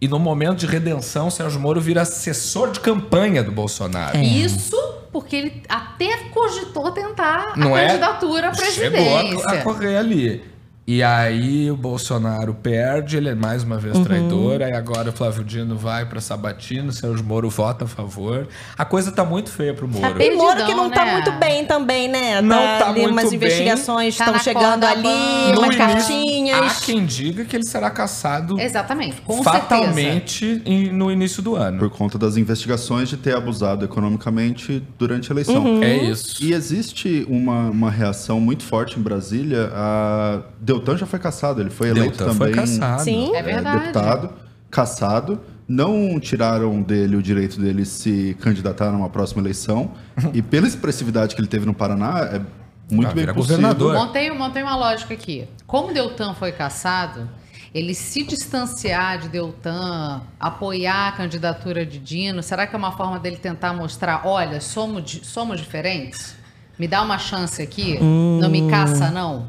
e 0.00 0.06
no 0.06 0.18
momento 0.18 0.58
de 0.58 0.66
redenção, 0.66 1.30
Sérgio 1.30 1.58
Moro 1.58 1.80
vira 1.80 2.02
assessor 2.02 2.70
de 2.72 2.80
campanha 2.80 3.42
do 3.42 3.50
Bolsonaro. 3.50 4.18
Isso 4.18 4.76
porque 5.10 5.34
ele 5.36 5.62
até 5.66 6.14
cogitou 6.34 6.90
tentar 6.92 7.52
a 7.54 7.56
Não 7.56 7.74
é? 7.74 7.86
candidatura 7.86 8.50
à 8.50 8.54
Chegou 8.54 9.16
a- 9.16 9.20
presidência. 9.22 9.50
a, 9.50 9.62
correr 9.62 9.96
ali. 9.96 10.44
E 10.88 11.02
aí 11.02 11.68
o 11.68 11.76
Bolsonaro 11.76 12.54
perde, 12.54 13.16
ele 13.16 13.28
é 13.28 13.34
mais 13.34 13.64
uma 13.64 13.74
Uhum. 13.74 13.80
vez 13.80 13.98
traidor, 13.98 14.62
aí 14.62 14.72
agora 14.72 15.10
o 15.10 15.12
Flávio 15.12 15.42
Dino 15.42 15.76
vai 15.76 16.06
pra 16.06 16.20
Sabatino, 16.20 16.92
Sérgio 16.92 17.24
Moro 17.24 17.50
vota 17.50 17.86
a 17.86 17.88
favor. 17.88 18.46
A 18.78 18.84
coisa 18.84 19.10
tá 19.10 19.24
muito 19.24 19.50
feia 19.50 19.74
pro 19.74 19.88
Moro. 19.88 20.14
Tá 20.14 20.24
E 20.24 20.36
Moro 20.36 20.64
que 20.64 20.72
não 20.74 20.88
tá 20.88 21.04
né? 21.04 21.12
muito 21.14 21.32
bem 21.32 21.64
também, 21.64 22.06
né? 22.06 22.40
Não 22.40 22.56
tá 22.78 22.90
ali, 22.90 23.00
muito 23.00 23.10
umas 23.14 23.24
bem. 23.30 23.34
investigações 23.34 24.16
Tá 24.16 24.24
estão 24.26 24.34
na 24.34 24.38
chegando 24.38 24.84
ali, 24.84 25.02
bamba. 25.02 25.58
umas 25.58 25.74
cartinhas. 25.76 26.78
Há 26.78 26.84
quem 26.86 27.04
diga 27.04 27.44
que 27.44 27.56
ele 27.56 27.64
será 27.64 27.90
caçado 27.90 28.60
Exatamente, 28.60 29.20
com 29.22 29.42
certeza. 29.42 29.58
fatalmente 29.58 30.62
em- 30.64 30.92
no 30.92 31.10
início 31.10 31.42
do 31.42 31.56
ano. 31.56 31.80
Por 31.80 31.90
conta 31.90 32.16
das 32.16 32.36
investigações 32.36 33.08
de 33.08 33.16
ter 33.16 33.34
abusado 33.34 33.84
economicamente 33.84 34.80
durante 34.96 35.32
a 35.32 35.34
eleição. 35.34 35.82
É 35.82 35.96
isso. 35.96 36.44
E 36.44 36.52
existe 36.52 37.26
uma, 37.28 37.70
uma 37.70 37.90
reação 37.90 38.38
muito 38.38 38.62
forte 38.62 39.00
em 39.00 39.02
Brasília. 39.02 39.68
A 39.74 40.42
Deltan 40.78 40.96
já 40.96 41.06
foi 41.06 41.18
caçado, 41.18 41.60
ele 41.60 41.70
foi 41.70 41.88
eleito 41.90 42.18
Deltan 42.18 42.32
também 42.32 42.54
foi 42.54 42.62
caçado. 42.62 43.02
Sim. 43.02 43.34
É 43.34 43.42
verdade. 43.42 43.78
deputado, 43.80 44.30
caçado. 44.70 45.40
Não 45.68 46.20
tiraram 46.20 46.80
dele 46.80 47.16
o 47.16 47.22
direito 47.22 47.60
dele 47.60 47.84
se 47.84 48.36
candidatar 48.40 48.92
numa 48.92 49.08
próxima 49.08 49.42
eleição. 49.42 49.90
e 50.32 50.40
pela 50.40 50.66
expressividade 50.66 51.34
que 51.34 51.40
ele 51.40 51.48
teve 51.48 51.66
no 51.66 51.74
Paraná, 51.74 52.20
é 52.32 52.40
muito 52.88 53.10
Ah, 53.10 53.14
bem 53.14 53.24
possível. 53.26 53.34
governador. 53.34 53.94
Montei, 53.94 54.30
montei 54.30 54.62
uma 54.62 54.76
lógica 54.76 55.12
aqui. 55.14 55.48
Como 55.66 55.92
Deltan 55.92 56.34
foi 56.34 56.52
caçado, 56.52 57.28
ele 57.74 57.94
se 57.96 58.22
distanciar 58.22 59.18
de 59.18 59.28
Deltan, 59.28 60.22
apoiar 60.38 61.08
a 61.08 61.12
candidatura 61.12 61.84
de 61.84 61.98
Dino, 61.98 62.44
será 62.44 62.64
que 62.64 62.76
é 62.76 62.78
uma 62.78 62.92
forma 62.92 63.18
dele 63.18 63.36
tentar 63.36 63.72
mostrar, 63.72 64.22
olha, 64.24 64.60
somos, 64.60 65.20
somos 65.24 65.58
diferentes? 65.60 66.36
Me 66.78 66.86
dá 66.86 67.02
uma 67.02 67.18
chance 67.18 67.60
aqui, 67.60 67.98
não 68.00 68.48
me 68.48 68.70
caça 68.70 69.10
não, 69.10 69.48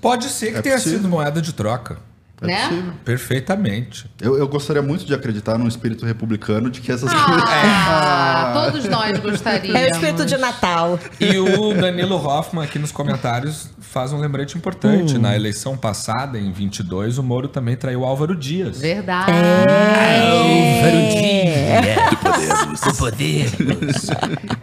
Pode 0.00 0.28
ser 0.28 0.52
que 0.52 0.58
É 0.58 0.62
tenha 0.62 0.76
possível. 0.76 0.98
sido 0.98 1.08
moeda 1.08 1.40
de 1.40 1.52
troca. 1.52 1.98
É 2.42 2.46
né? 2.46 2.68
possível. 2.68 2.92
Perfeitamente. 3.04 4.10
Eu, 4.20 4.38
eu 4.38 4.48
gostaria 4.48 4.82
muito 4.82 5.04
de 5.04 5.12
acreditar 5.14 5.58
num 5.58 5.68
espírito 5.68 6.06
republicano 6.06 6.70
de 6.70 6.80
que 6.80 6.90
essas 6.90 7.12
coisas. 7.12 7.44
Ah, 7.46 8.52
todos 8.70 8.84
nós 8.88 9.18
gostaríamos. 9.18 9.80
É 9.80 9.86
o 9.86 9.90
espírito 9.90 10.24
de 10.24 10.36
Natal. 10.36 10.98
E 11.20 11.38
o 11.38 11.74
Danilo 11.74 12.16
Hoffman 12.16 12.64
aqui 12.64 12.78
nos 12.78 12.92
comentários 12.92 13.70
faz 13.80 14.12
um 14.12 14.18
lembrete 14.18 14.56
importante. 14.56 15.16
Hum. 15.16 15.20
Na 15.20 15.34
eleição 15.34 15.76
passada, 15.76 16.38
em 16.38 16.52
22, 16.52 17.18
o 17.18 17.22
Moro 17.22 17.48
também 17.48 17.76
traiu 17.76 18.04
Álvaro 18.04 18.36
Dias. 18.36 18.80
Verdade. 18.80 19.32
O 22.88 22.96
poder. 22.96 23.50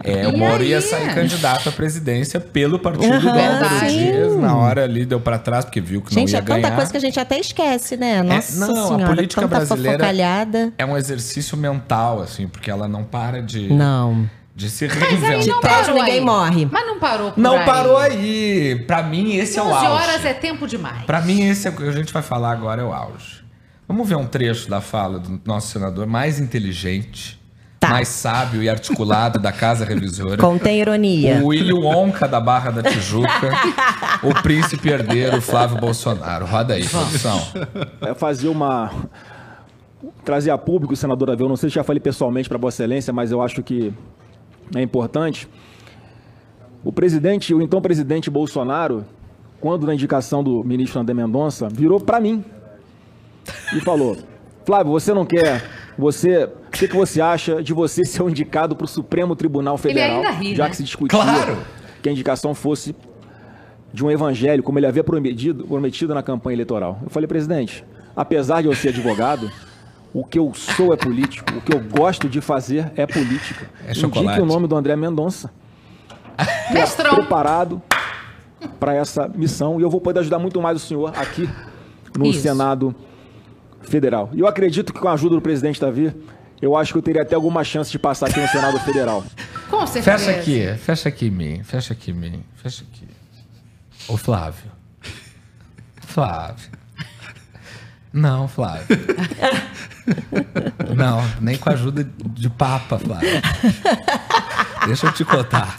É, 0.03 0.27
o 0.27 0.37
Moro 0.37 0.63
ia 0.63 0.81
sair 0.81 1.13
candidato 1.13 1.69
à 1.69 1.71
presidência 1.71 2.39
pelo 2.39 2.79
partido 2.79 3.19
do 3.19 3.27
Aham, 3.29 3.53
Álvaro 3.55 3.79
sim. 3.79 3.97
Dias. 3.97 4.35
Na 4.37 4.55
hora 4.55 4.83
ali 4.83 5.05
deu 5.05 5.19
pra 5.19 5.37
trás, 5.37 5.65
porque 5.65 5.81
viu 5.81 6.01
que 6.01 6.13
Gente, 6.13 6.31
não 6.31 6.33
ia 6.33 6.37
é 6.37 6.41
tanta 6.41 6.61
ganhar. 6.61 6.75
coisa 6.75 6.91
que 6.91 6.97
a 6.97 7.01
gente 7.01 7.19
até 7.19 7.39
esquece, 7.39 7.66
né? 7.97 8.23
Nossa 8.23 8.55
não, 8.65 8.83
a 8.83 8.87
senhora, 8.87 9.05
política 9.15 9.41
tanta 9.41 9.55
brasileira- 9.57 9.97
fofocalhada. 9.97 10.73
É 10.77 10.85
um 10.85 10.95
exercício 10.97 11.57
mental, 11.57 12.21
assim, 12.21 12.47
porque 12.47 12.69
ela 12.71 12.87
não 12.87 13.03
para 13.03 13.41
de, 13.41 13.71
Não. 13.71 14.29
de 14.55 14.69
se 14.69 14.87
Mas 14.87 14.97
aí 15.03 15.09
reinventar. 15.15 15.47
não 15.47 15.61
parou 15.61 15.95
ninguém 15.95 16.13
aí. 16.15 16.21
morre. 16.21 16.65
Mas 16.71 16.85
não 16.87 16.99
parou 16.99 17.31
por 17.31 17.39
Não 17.41 17.57
aí. 17.57 17.65
parou 17.65 17.97
aí. 17.97 18.83
Pra 18.87 19.03
mim, 19.03 19.35
esse 19.35 19.59
é 19.59 19.61
o 19.61 19.65
11 19.67 19.85
auge. 19.85 19.87
horas 20.03 20.25
é 20.25 20.33
tempo 20.33 20.67
demais. 20.67 21.03
Pra 21.05 21.21
mim, 21.21 21.41
esse 21.47 21.67
é 21.67 21.71
o 21.71 21.75
que 21.75 21.83
a 21.83 21.91
gente 21.91 22.11
vai 22.13 22.21
falar 22.23 22.51
agora 22.51 22.81
é 22.81 22.85
o 22.85 22.93
auge. 22.93 23.45
Vamos 23.87 24.07
ver 24.09 24.15
um 24.15 24.25
trecho 24.25 24.69
da 24.69 24.81
fala 24.81 25.17
do 25.19 25.39
nosso 25.45 25.71
senador 25.71 26.05
mais 26.07 26.39
inteligente, 26.39 27.39
Tá. 27.87 27.93
mais 27.93 28.07
sábio 28.09 28.61
e 28.61 28.69
articulado 28.69 29.39
da 29.39 29.51
Casa 29.51 29.85
Revisora. 29.85 30.37
Contém 30.37 30.81
ironia. 30.81 31.39
O 31.41 31.47
William 31.47 31.79
Wonka 31.79 32.27
da 32.27 32.39
Barra 32.39 32.71
da 32.71 32.83
Tijuca, 32.83 33.49
o 34.21 34.33
príncipe 34.43 34.89
herdeiro 34.89 35.41
Flávio 35.41 35.77
Bolsonaro. 35.79 36.45
Roda 36.45 36.73
aí, 36.73 36.87
produção. 36.87 37.41
é 38.01 38.13
fazer 38.13 38.49
uma. 38.49 38.91
trazer 40.25 40.51
a 40.51 40.57
público, 40.57 40.95
senador 40.95 41.31
Aveu, 41.31 41.47
não 41.47 41.55
sei 41.55 41.69
se 41.69 41.75
já 41.75 41.83
falei 41.83 41.99
pessoalmente 41.99 42.49
para 42.49 42.57
Vossa 42.57 42.83
Excelência, 42.83 43.13
mas 43.13 43.31
eu 43.31 43.41
acho 43.41 43.63
que 43.63 43.93
é 44.75 44.81
importante. 44.81 45.47
O 46.83 46.91
presidente, 46.91 47.53
o 47.53 47.61
então 47.61 47.81
presidente 47.81 48.29
Bolsonaro, 48.29 49.05
quando 49.59 49.87
na 49.87 49.93
indicação 49.93 50.43
do 50.43 50.63
ministro 50.63 50.99
André 50.99 51.13
Mendonça, 51.13 51.67
virou 51.69 51.99
para 51.99 52.19
mim 52.19 52.43
e 53.73 53.79
falou: 53.79 54.17
Flávio, 54.65 54.91
você 54.91 55.13
não 55.13 55.25
quer. 55.25 55.63
Você. 55.97 56.49
O 56.67 56.71
que, 56.71 56.87
que 56.87 56.95
você 56.95 57.21
acha 57.21 57.61
de 57.63 57.73
você 57.73 58.05
ser 58.05 58.21
um 58.23 58.29
indicado 58.29 58.75
para 58.75 58.85
o 58.85 58.87
Supremo 58.87 59.35
Tribunal 59.35 59.77
Federal? 59.77 60.17
ainda 60.17 60.31
ri, 60.31 60.55
já 60.55 60.65
né? 60.65 60.69
que 60.69 60.75
se 60.75 60.83
discutia 60.83 61.19
Claro. 61.19 61.57
que 62.01 62.09
a 62.09 62.11
indicação 62.11 62.53
fosse 62.53 62.95
de 63.93 64.03
um 64.05 64.11
evangelho, 64.11 64.61
como 64.61 64.77
ele 64.77 64.85
havia 64.85 65.03
prometido, 65.03 65.65
prometido 65.65 66.13
na 66.13 66.21
campanha 66.21 66.55
eleitoral. 66.55 66.99
Eu 67.03 67.09
falei, 67.09 67.25
presidente, 67.27 67.83
apesar 68.15 68.61
de 68.61 68.67
eu 68.67 68.75
ser 68.75 68.89
advogado, 68.89 69.49
o 70.13 70.23
que 70.23 70.37
eu 70.37 70.53
sou 70.53 70.93
é 70.93 70.97
político, 70.97 71.51
o 71.57 71.61
que 71.61 71.73
eu 71.73 71.79
gosto 71.79 72.27
de 72.29 72.41
fazer 72.41 72.91
é 72.95 73.05
política. 73.07 73.67
É 73.87 73.93
chocolate. 73.93 74.27
Indique 74.39 74.41
o 74.41 74.45
nome 74.45 74.67
do 74.67 74.75
André 74.75 74.95
Mendonça, 74.95 75.49
Mestrão. 76.71 77.15
preparado 77.15 77.81
para 78.79 78.93
essa 78.93 79.27
missão, 79.27 79.79
e 79.79 79.83
eu 79.83 79.89
vou 79.89 80.01
poder 80.01 80.19
ajudar 80.19 80.37
muito 80.39 80.61
mais 80.61 80.77
o 80.77 80.85
senhor 80.85 81.11
aqui 81.15 81.49
no 82.17 82.25
Isso. 82.27 82.41
Senado 82.41 82.93
Federal. 83.81 84.29
E 84.33 84.39
eu 84.41 84.47
acredito 84.47 84.91
que 84.93 84.99
com 84.99 85.07
a 85.07 85.13
ajuda 85.13 85.35
do 85.35 85.41
presidente 85.41 85.79
Davi, 85.79 86.13
eu 86.61 86.75
acho 86.75 86.91
que 86.91 86.97
eu 86.97 87.01
teria 87.01 87.21
até 87.21 87.35
alguma 87.35 87.63
chance 87.63 87.91
de 87.91 87.99
passar 87.99 88.27
aqui 88.27 88.39
no 88.39 88.47
Senado 88.47 88.79
Federal. 88.79 89.23
Com 89.69 89.85
certeza. 89.85 90.17
Fecha 90.17 90.39
aqui, 90.39 90.75
fecha 90.77 91.09
aqui 91.09 91.27
em 91.27 91.31
mim, 91.31 91.63
fecha 91.63 91.93
aqui 91.93 92.11
em 92.11 92.13
mim, 92.13 92.43
fecha 92.55 92.85
aqui. 92.89 93.07
Ô 94.07 94.15
Flávio. 94.15 94.71
Flávio. 96.01 96.71
Não, 98.13 98.47
Flávio. 98.47 98.87
Não, 100.95 101.21
nem 101.41 101.57
com 101.57 101.69
a 101.69 101.73
ajuda 101.73 102.03
de 102.03 102.49
papa, 102.49 102.97
Flávio. 102.97 103.29
Deixa 104.85 105.07
eu 105.07 105.11
te 105.11 105.25
contar. 105.25 105.75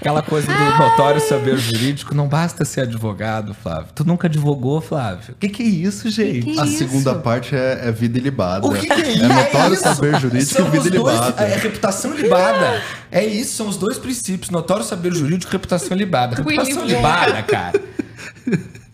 Aquela 0.00 0.22
coisa 0.22 0.46
do 0.50 0.78
notório 0.78 1.20
saber 1.20 1.58
jurídico, 1.58 2.14
não 2.14 2.26
basta 2.26 2.64
ser 2.64 2.80
advogado, 2.80 3.52
Flávio. 3.52 3.88
Tu 3.94 4.02
nunca 4.02 4.28
advogou, 4.28 4.80
Flávio. 4.80 5.34
O 5.34 5.38
que, 5.38 5.48
que 5.50 5.62
é 5.62 5.66
isso, 5.66 6.10
gente? 6.10 6.58
A 6.58 6.64
Isso. 6.64 6.78
segunda 6.78 7.14
parte 7.16 7.54
é, 7.54 7.80
é 7.84 7.92
vida 7.92 8.18
ilibada. 8.18 8.66
O 8.66 8.72
que, 8.72 8.86
que 8.86 8.92
é 8.92 9.12
isso? 9.12 9.24
É 9.24 9.28
notório 9.28 9.74
isso. 9.74 9.82
saber 9.82 10.18
jurídico 10.18 10.54
São 10.54 10.66
e 10.68 10.70
vida 10.70 10.90
dois- 10.90 11.14
ilibada. 11.16 11.42
É 11.44 11.56
reputação 11.58 12.14
libada. 12.14 12.82
É 13.12 13.24
isso, 13.26 13.56
são 13.56 13.68
os 13.68 13.76
dois 13.76 13.98
princípios. 13.98 14.48
Notório 14.50 14.84
saber 14.84 15.12
jurídico 15.12 15.50
e 15.50 15.52
reputação 15.52 15.94
libada. 15.96 16.36
Reputação 16.36 16.82
Willy 16.82 16.94
libada, 16.94 17.42
cara. 17.42 17.80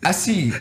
Assim, 0.05 0.53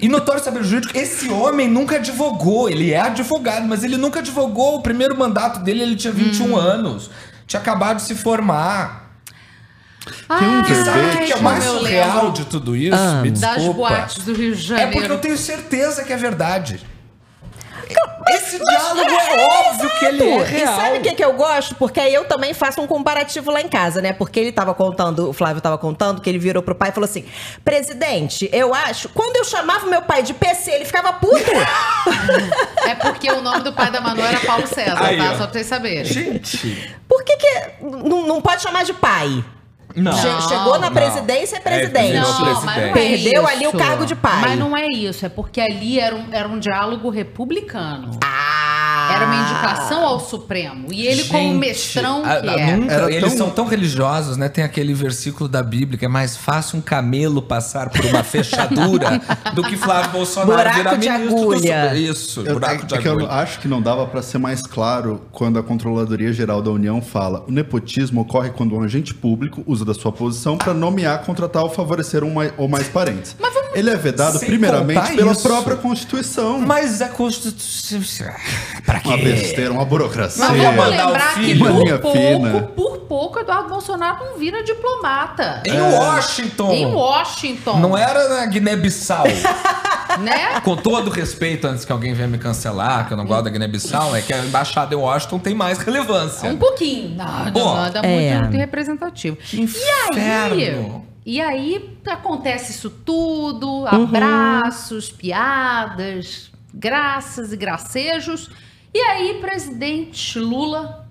e 0.00 0.08
notório 0.08 0.42
saber 0.42 0.62
jurídico, 0.64 0.96
esse 0.96 1.28
homem 1.28 1.68
nunca 1.68 1.96
advogou. 1.96 2.68
Ele 2.68 2.92
é 2.92 3.00
advogado, 3.00 3.66
mas 3.66 3.84
ele 3.84 3.96
nunca 3.96 4.20
advogou. 4.20 4.76
O 4.76 4.82
primeiro 4.82 5.16
mandato 5.18 5.60
dele, 5.60 5.82
ele 5.82 5.96
tinha 5.96 6.12
21 6.12 6.56
anos. 6.56 7.10
Tinha 7.46 7.60
acabado 7.60 7.96
de 7.96 8.02
se 8.02 8.14
formar. 8.14 9.07
Tem 10.28 10.48
um 10.48 10.62
Ai, 10.62 10.72
E 10.72 10.84
sabe 10.84 11.00
o 11.22 11.26
que 11.26 11.32
é 11.32 11.36
mais 11.40 11.64
surreal 11.64 12.30
de 12.32 12.44
tudo 12.44 12.76
isso? 12.76 12.96
Me 13.22 13.30
Das 13.30 13.56
desculpa. 13.56 13.88
boates 13.88 14.24
do 14.24 14.32
Rio 14.34 14.54
de 14.54 14.62
É 14.62 14.66
Janeiro. 14.78 14.92
porque 14.92 15.12
eu 15.12 15.18
tenho 15.18 15.36
certeza 15.38 16.04
que 16.04 16.12
é 16.12 16.16
verdade. 16.16 16.80
Esse 18.30 18.58
diálogo 18.62 19.00
é 19.10 19.46
óbvio 19.70 19.90
que 19.98 20.04
ele 20.04 20.22
é 20.22 20.36
E 20.40 20.42
real. 20.42 20.76
sabe 20.76 20.98
o 20.98 21.00
que, 21.00 21.14
que 21.14 21.24
eu 21.24 21.32
gosto? 21.32 21.74
Porque 21.76 21.98
aí 21.98 22.12
eu 22.12 22.26
também 22.26 22.52
faço 22.52 22.78
um 22.82 22.86
comparativo 22.86 23.50
lá 23.50 23.62
em 23.62 23.68
casa, 23.68 24.02
né? 24.02 24.12
Porque 24.12 24.38
ele 24.38 24.52
tava 24.52 24.74
contando, 24.74 25.30
o 25.30 25.32
Flávio 25.32 25.62
tava 25.62 25.78
contando, 25.78 26.20
que 26.20 26.28
ele 26.28 26.38
virou 26.38 26.62
pro 26.62 26.74
pai 26.74 26.90
e 26.90 26.92
falou 26.92 27.08
assim: 27.08 27.24
presidente, 27.64 28.46
eu 28.52 28.74
acho. 28.74 29.08
Quando 29.10 29.36
eu 29.36 29.44
chamava 29.44 29.86
meu 29.86 30.02
pai 30.02 30.22
de 30.22 30.34
PC, 30.34 30.70
ele 30.72 30.84
ficava 30.84 31.14
puto. 31.14 31.50
É 32.86 32.94
porque 32.96 33.30
o 33.32 33.40
nome 33.40 33.62
do 33.62 33.72
pai 33.72 33.90
da 33.90 34.00
Manu 34.02 34.20
era 34.22 34.40
Paulo 34.40 34.66
César, 34.66 35.02
Aí, 35.02 35.16
tá? 35.16 35.24
ó. 35.24 35.30
Só 35.30 35.44
pra 35.44 35.52
vocês 35.52 35.66
saberem. 35.66 36.04
Gente, 36.04 36.94
Por 37.08 37.24
que, 37.24 37.34
que 37.38 37.62
não, 37.80 38.26
não 38.26 38.42
pode 38.42 38.60
chamar 38.60 38.84
de 38.84 38.92
pai? 38.92 39.42
Não. 40.02 40.12
Che- 40.12 40.48
Chegou 40.48 40.78
na 40.78 40.86
não. 40.90 40.92
presidência, 40.92 41.56
é 41.56 41.60
presidente. 41.60 42.12
virou 42.12 42.28
Não, 42.32 42.40
mas 42.40 42.58
presidente. 42.58 42.64
não 42.64 42.88
é 42.88 42.92
Perdeu 42.92 43.42
isso. 43.42 43.50
ali 43.52 43.66
o 43.66 43.72
cargo 43.72 44.06
de 44.06 44.14
pai. 44.14 44.40
Mas 44.40 44.58
não 44.58 44.76
é 44.76 44.86
isso, 44.86 45.24
é 45.26 45.28
porque 45.28 45.60
ali 45.60 45.98
era 46.00 46.14
um, 46.14 46.24
era 46.32 46.48
um 46.48 46.58
diálogo 46.58 47.08
republicano. 47.10 48.10
Ah! 48.24 48.57
Era 49.14 49.26
uma 49.26 49.36
indicação 49.36 50.04
ao 50.04 50.20
Supremo. 50.20 50.88
E 50.92 51.06
ele, 51.06 51.24
como 51.24 51.38
Gente, 51.42 51.58
mestrão 51.58 52.24
a- 52.24 52.40
que 52.40 52.48
a- 52.48 52.52
é. 52.58 52.76
nunca- 52.76 52.92
Era 52.92 53.10
eles 53.12 53.28
tão- 53.34 53.38
são 53.46 53.50
tão 53.50 53.66
religiosos, 53.66 54.36
né? 54.36 54.48
Tem 54.48 54.64
aquele 54.64 54.92
versículo 54.94 55.48
da 55.48 55.62
Bíblia 55.62 55.98
que 55.98 56.04
é 56.04 56.08
mais 56.08 56.36
fácil 56.36 56.78
um 56.78 56.82
camelo 56.82 57.40
passar 57.42 57.88
por 57.90 58.04
uma 58.06 58.22
fechadura 58.22 59.20
do 59.54 59.62
que 59.62 59.76
Flávio 59.76 60.10
Bolsonaro 60.12 60.52
Buraco 60.52 60.76
virar 60.76 60.94
de 60.96 61.08
ministro 61.08 61.36
do 61.36 61.42
agulha. 61.52 61.82
Supremo. 61.84 61.96
Isso, 62.12 62.40
Eu, 62.46 62.52
buraco 62.54 62.82
é, 62.82 62.86
de 62.86 62.94
é 62.94 62.98
que 62.98 63.08
eu 63.08 63.12
agulha. 63.12 63.28
acho 63.30 63.58
que 63.60 63.68
não 63.68 63.80
dava 63.82 64.06
para 64.06 64.22
ser 64.22 64.38
mais 64.38 64.62
claro 64.62 65.22
quando 65.32 65.58
a 65.58 65.62
Controladoria 65.62 66.32
Geral 66.32 66.60
da 66.62 66.70
União 66.70 67.00
fala: 67.00 67.44
o 67.48 67.50
nepotismo 67.50 68.20
ocorre 68.20 68.50
quando 68.50 68.74
um 68.74 68.82
agente 68.82 69.14
público 69.14 69.62
usa 69.66 69.84
da 69.84 69.94
sua 69.94 70.12
posição 70.12 70.56
para 70.58 70.74
nomear, 70.74 71.22
contratar 71.22 71.62
ou 71.62 71.70
favorecer 71.70 72.22
um 72.24 72.32
mai- 72.34 72.52
ou 72.56 72.68
mais 72.68 72.88
parentes. 72.88 73.36
Ele 73.74 73.90
é 73.90 73.96
vedado 73.96 74.38
primeiramente 74.40 75.14
pela 75.14 75.32
isso. 75.32 75.42
própria 75.42 75.76
Constituição. 75.76 76.58
Mas 76.60 77.02
a 77.02 77.08
Constituição. 77.08 78.32
Pra 78.84 78.97
quê? 79.00 79.08
Uma 79.08 79.16
besteira, 79.18 79.72
uma 79.72 79.84
burocracia. 79.84 80.44
Mas 80.44 80.62
vamos 80.62 80.88
lembrar 80.88 81.34
que 81.34 81.58
por 81.58 82.12
fina. 82.12 82.50
pouco, 82.50 82.72
por 82.74 82.98
pouco, 83.00 83.38
Eduardo 83.40 83.68
Bolsonaro 83.68 84.24
não 84.24 84.38
vira 84.38 84.62
diplomata. 84.62 85.62
Em 85.64 85.80
Washington. 85.80 86.72
Em 86.72 86.86
Washington. 86.86 87.78
Não 87.78 87.96
era 87.96 88.28
na 88.28 88.46
Guiné-Bissau. 88.46 89.26
Né? 90.18 90.58
Com 90.64 90.74
todo 90.74 91.10
respeito, 91.10 91.66
antes 91.68 91.84
que 91.84 91.92
alguém 91.92 92.12
venha 92.12 92.26
me 92.26 92.38
cancelar, 92.38 93.06
que 93.06 93.12
eu 93.12 93.16
não 93.16 93.24
gosto 93.24 93.44
da 93.44 93.50
Guiné-Bissau, 93.50 94.16
é 94.16 94.22
que 94.22 94.32
a 94.32 94.38
embaixada 94.38 94.92
em 94.92 94.98
Washington 94.98 95.38
tem 95.38 95.54
mais 95.54 95.78
relevância. 95.78 96.50
Um 96.50 96.56
pouquinho. 96.56 97.14
Nada, 97.14 97.52
Pô, 97.52 97.74
nada 97.74 98.00
é. 98.00 98.32
muito, 98.32 98.42
muito 98.42 98.56
representativo. 98.56 99.36
Que 99.36 99.60
inferno. 99.60 101.06
E 101.24 101.40
aí 101.42 101.94
acontece 102.06 102.72
isso 102.72 102.88
tudo, 102.88 103.86
abraços, 103.86 105.10
piadas, 105.10 106.50
graças 106.72 107.52
e 107.52 107.56
gracejos. 107.56 108.50
E 108.98 109.00
aí, 109.00 109.34
presidente 109.40 110.40
Lula 110.40 111.06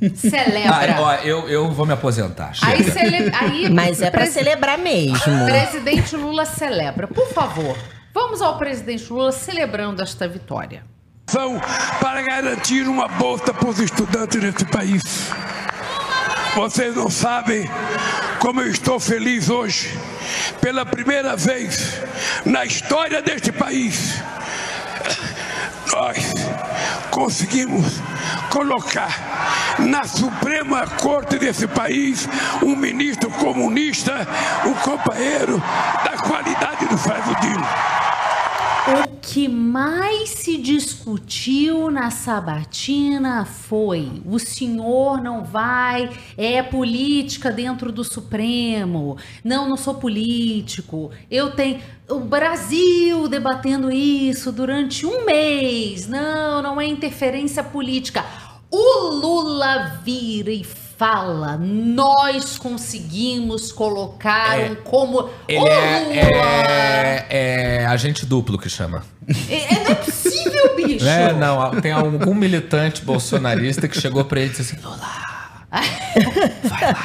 celebra. 0.14 0.94
Ah, 0.96 1.00
ó, 1.00 1.14
eu, 1.16 1.48
eu 1.48 1.68
vou 1.72 1.84
me 1.84 1.92
aposentar. 1.92 2.52
aí, 2.62 2.84
cele... 2.84 3.32
aí 3.34 3.68
Mas 3.74 4.00
é 4.00 4.08
pra 4.08 4.20
presi- 4.20 4.34
celebrar 4.34 4.78
mesmo. 4.78 5.18
Presidente 5.46 6.14
Lula 6.14 6.44
celebra. 6.44 7.08
Por 7.08 7.26
favor, 7.32 7.76
vamos 8.14 8.40
ao 8.40 8.56
presidente 8.56 9.12
Lula 9.12 9.32
celebrando 9.32 10.00
esta 10.00 10.28
vitória. 10.28 10.84
são 11.28 11.60
para 12.00 12.22
garantir 12.22 12.86
uma 12.86 13.08
bolsa 13.08 13.52
para 13.52 13.68
os 13.68 13.80
estudantes 13.80 14.40
desse 14.40 14.64
país. 14.66 15.02
Vocês 16.54 16.94
não 16.94 17.10
sabem 17.10 17.68
como 18.38 18.60
eu 18.60 18.70
estou 18.70 19.00
feliz 19.00 19.50
hoje. 19.50 19.92
Pela 20.60 20.86
primeira 20.86 21.34
vez 21.36 22.00
na 22.44 22.64
história 22.64 23.20
deste 23.22 23.50
país, 23.50 24.22
nós 25.92 26.32
conseguimos 27.18 28.00
colocar 28.48 29.10
na 29.80 30.04
Suprema 30.04 30.86
Corte 30.86 31.36
desse 31.36 31.66
país 31.66 32.28
um 32.62 32.76
ministro 32.76 33.28
comunista, 33.28 34.24
um 34.64 34.72
companheiro 34.74 35.60
da 36.04 36.16
qualidade 36.16 36.86
do 36.86 36.96
Flávio 36.96 37.34
Dino. 37.40 37.66
O 38.88 39.18
que 39.20 39.46
mais 39.48 40.30
se 40.30 40.56
discutiu 40.56 41.90
na 41.90 42.10
sabatina 42.10 43.44
foi: 43.44 44.22
o 44.24 44.38
senhor 44.38 45.22
não 45.22 45.44
vai, 45.44 46.08
é 46.38 46.62
política 46.62 47.50
dentro 47.50 47.92
do 47.92 48.02
Supremo. 48.02 49.18
Não, 49.44 49.68
não 49.68 49.76
sou 49.76 49.96
político. 49.96 51.10
Eu 51.30 51.50
tenho. 51.50 51.82
O 52.08 52.20
Brasil 52.20 53.28
debatendo 53.28 53.90
isso 53.92 54.50
durante 54.50 55.04
um 55.04 55.26
mês. 55.26 56.08
Não, 56.08 56.62
não 56.62 56.80
é 56.80 56.86
interferência 56.86 57.62
política. 57.62 58.24
O 58.70 59.10
Lula 59.10 60.00
vira 60.02 60.50
e 60.50 60.64
fala: 60.98 61.56
nós 61.56 62.58
conseguimos 62.58 63.72
colocar 63.72 64.58
um 64.58 64.74
como. 64.74 65.30
Ele 65.46 65.60
Ô, 65.60 65.66
é, 65.68 66.00
Lula! 66.00 66.46
é, 67.30 67.80
é 67.82 67.86
agente 67.86 68.26
duplo 68.26 68.58
que 68.58 68.68
chama. 68.68 69.04
É, 69.48 69.84
não 69.84 69.92
é 69.92 69.94
possível, 69.94 70.74
bicho. 70.76 71.06
É, 71.06 71.32
não, 71.32 71.80
tem 71.80 71.92
algum 71.92 72.34
militante 72.34 73.02
bolsonarista 73.02 73.86
que 73.86 73.98
chegou 74.00 74.24
pra 74.24 74.40
ele 74.40 74.48
e 74.50 74.54
disse 74.54 74.74
assim: 74.74 74.82
Lula, 74.84 74.98
Vai 75.70 76.80
lá, 76.80 76.96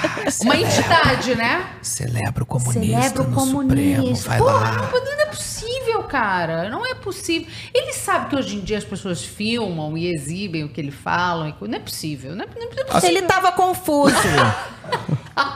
Uma 0.41 0.55
entidade, 0.55 1.35
né? 1.35 1.67
celebra 1.81 2.43
o 2.43 2.45
comunista 2.45 2.81
Celebra 2.81 3.23
o 3.23 3.29
no 3.29 3.41
Supremo, 3.45 4.15
vai 4.15 4.37
Porra, 4.37 4.53
lá. 4.53 4.91
não 5.03 5.21
é 5.21 5.25
possível, 5.25 5.62
cara. 6.07 6.69
Não 6.69 6.85
é 6.85 6.93
possível. 6.95 7.47
Ele 7.73 7.93
sabe 7.93 8.29
que 8.29 8.35
hoje 8.35 8.55
em 8.55 8.59
dia 8.59 8.77
as 8.77 8.83
pessoas 8.83 9.23
filmam 9.23 9.97
e 9.97 10.07
exibem 10.07 10.63
o 10.63 10.69
que 10.69 10.79
ele 10.81 10.91
falam. 10.91 11.49
e 11.49 11.53
co- 11.53 11.67
Não 11.67 11.75
é 11.77 11.79
possível. 11.79 12.35
Não 12.35 12.43
é, 12.45 12.47
não 12.55 12.63
é 12.63 12.83
possível. 12.85 13.09
Ele 13.17 13.21
tava 13.23 13.51
confuso. 13.51 14.15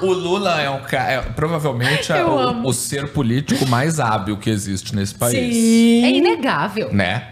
O 0.02 0.08
Lula 0.12 0.60
é 0.60 0.68
um 0.70 0.82
cara, 0.82 1.22
provavelmente 1.36 2.12
é 2.12 2.24
o, 2.26 2.66
o 2.66 2.74
ser 2.74 3.10
político 3.13 3.66
mais 3.68 4.00
hábil 4.00 4.36
que 4.38 4.50
existe 4.50 4.96
nesse 4.96 5.13
país, 5.13 5.34
É 6.04 6.10
inegável. 6.10 6.92
né? 6.92 7.28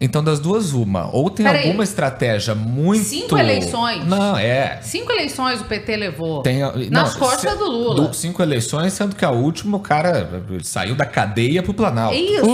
Então, 0.00 0.22
das 0.22 0.38
duas, 0.38 0.72
uma. 0.72 1.10
Ou 1.12 1.28
tem 1.28 1.44
Peraí. 1.44 1.64
alguma 1.66 1.82
estratégia 1.82 2.54
muito. 2.54 3.02
Cinco 3.04 3.36
eleições. 3.36 4.04
Não, 4.06 4.36
é. 4.38 4.78
Cinco 4.80 5.10
eleições 5.10 5.60
o 5.60 5.64
PT 5.64 5.96
levou. 5.96 6.40
Tem, 6.42 6.60
nas 6.88 7.14
não, 7.14 7.18
costas 7.18 7.50
se- 7.52 7.58
do 7.58 7.64
Lula. 7.68 8.06
do- 8.08 8.14
cinco 8.14 8.40
eleições, 8.40 8.92
sendo 8.92 9.16
que 9.16 9.24
a 9.24 9.30
última 9.30 9.76
o 9.76 9.80
cara 9.80 10.44
saiu 10.62 10.94
da 10.94 11.04
cadeia 11.04 11.64
pro 11.64 11.74
Planalto. 11.74 12.14
É 12.14 12.20
isso. 12.20 12.46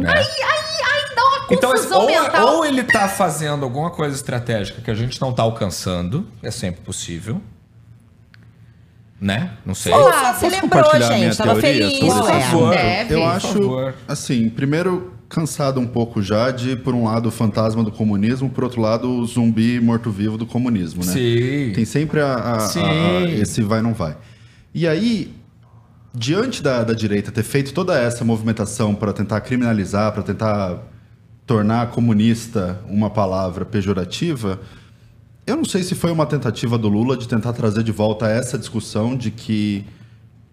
né? 0.00 0.10
Aí, 0.12 0.18
aí, 0.18 0.82
aí 0.84 1.14
dá 1.16 1.22
uma 1.24 1.46
Então, 1.50 1.70
confusão 1.72 2.00
ou, 2.02 2.06
mental. 2.06 2.46
ou 2.56 2.64
ele 2.66 2.82
tá 2.84 3.08
fazendo 3.08 3.64
alguma 3.64 3.90
coisa 3.90 4.14
estratégica 4.14 4.82
que 4.82 4.90
a 4.90 4.94
gente 4.94 5.18
não 5.22 5.32
tá 5.32 5.42
alcançando, 5.42 6.28
é 6.42 6.50
sempre 6.50 6.82
possível. 6.82 7.40
Né? 9.18 9.50
Não 9.66 9.74
sei. 9.74 9.92
Ou 9.92 10.02
só 10.02 10.20
Posso 10.20 10.40
celebrou, 10.40 10.60
compartilhar 10.62 11.06
a 11.06 11.14
minha 11.14 11.26
gente. 11.28 11.36
Tava 11.38 11.60
teoria 11.60 11.88
feliz. 11.90 11.98
Por 11.98 12.30
é. 12.30 12.40
favor. 12.40 12.70
Deve. 12.74 13.14
Eu 13.14 13.20
Por 13.20 13.26
acho, 13.28 13.48
favor. 13.48 13.94
assim, 14.08 14.48
primeiro, 14.48 15.12
cansado 15.30 15.80
um 15.80 15.86
pouco 15.86 16.20
já 16.20 16.50
de, 16.50 16.76
por 16.76 16.92
um 16.94 17.04
lado, 17.04 17.28
o 17.28 17.30
fantasma 17.32 17.82
do 17.84 17.90
comunismo, 17.92 18.50
por 18.50 18.64
outro 18.64 18.80
lado, 18.82 19.08
o 19.08 19.24
zumbi 19.24 19.80
morto-vivo 19.80 20.36
do 20.36 20.44
comunismo, 20.44 21.02
né? 21.04 21.12
Sim. 21.12 21.72
Tem 21.72 21.84
sempre 21.86 22.20
a, 22.20 22.34
a- 22.34 22.68
a- 22.80 23.22
esse 23.30 23.62
vai 23.62 23.80
não 23.80 23.94
vai. 23.94 24.16
E 24.74 24.86
aí, 24.88 25.32
diante 26.12 26.62
da, 26.62 26.82
da 26.82 26.92
direita 26.92 27.30
ter 27.30 27.44
feito 27.44 27.72
toda 27.72 27.96
essa 27.98 28.24
movimentação 28.24 28.94
para 28.94 29.12
tentar 29.12 29.40
criminalizar, 29.40 30.12
para 30.12 30.22
tentar 30.24 30.82
tornar 31.46 31.90
comunista 31.90 32.80
uma 32.88 33.08
palavra 33.08 33.64
pejorativa, 33.64 34.60
eu 35.46 35.56
não 35.56 35.64
sei 35.64 35.82
se 35.84 35.94
foi 35.94 36.10
uma 36.12 36.26
tentativa 36.26 36.76
do 36.76 36.88
Lula 36.88 37.16
de 37.16 37.26
tentar 37.28 37.52
trazer 37.52 37.82
de 37.84 37.92
volta 37.92 38.28
essa 38.28 38.58
discussão 38.58 39.16
de 39.16 39.30
que 39.30 39.84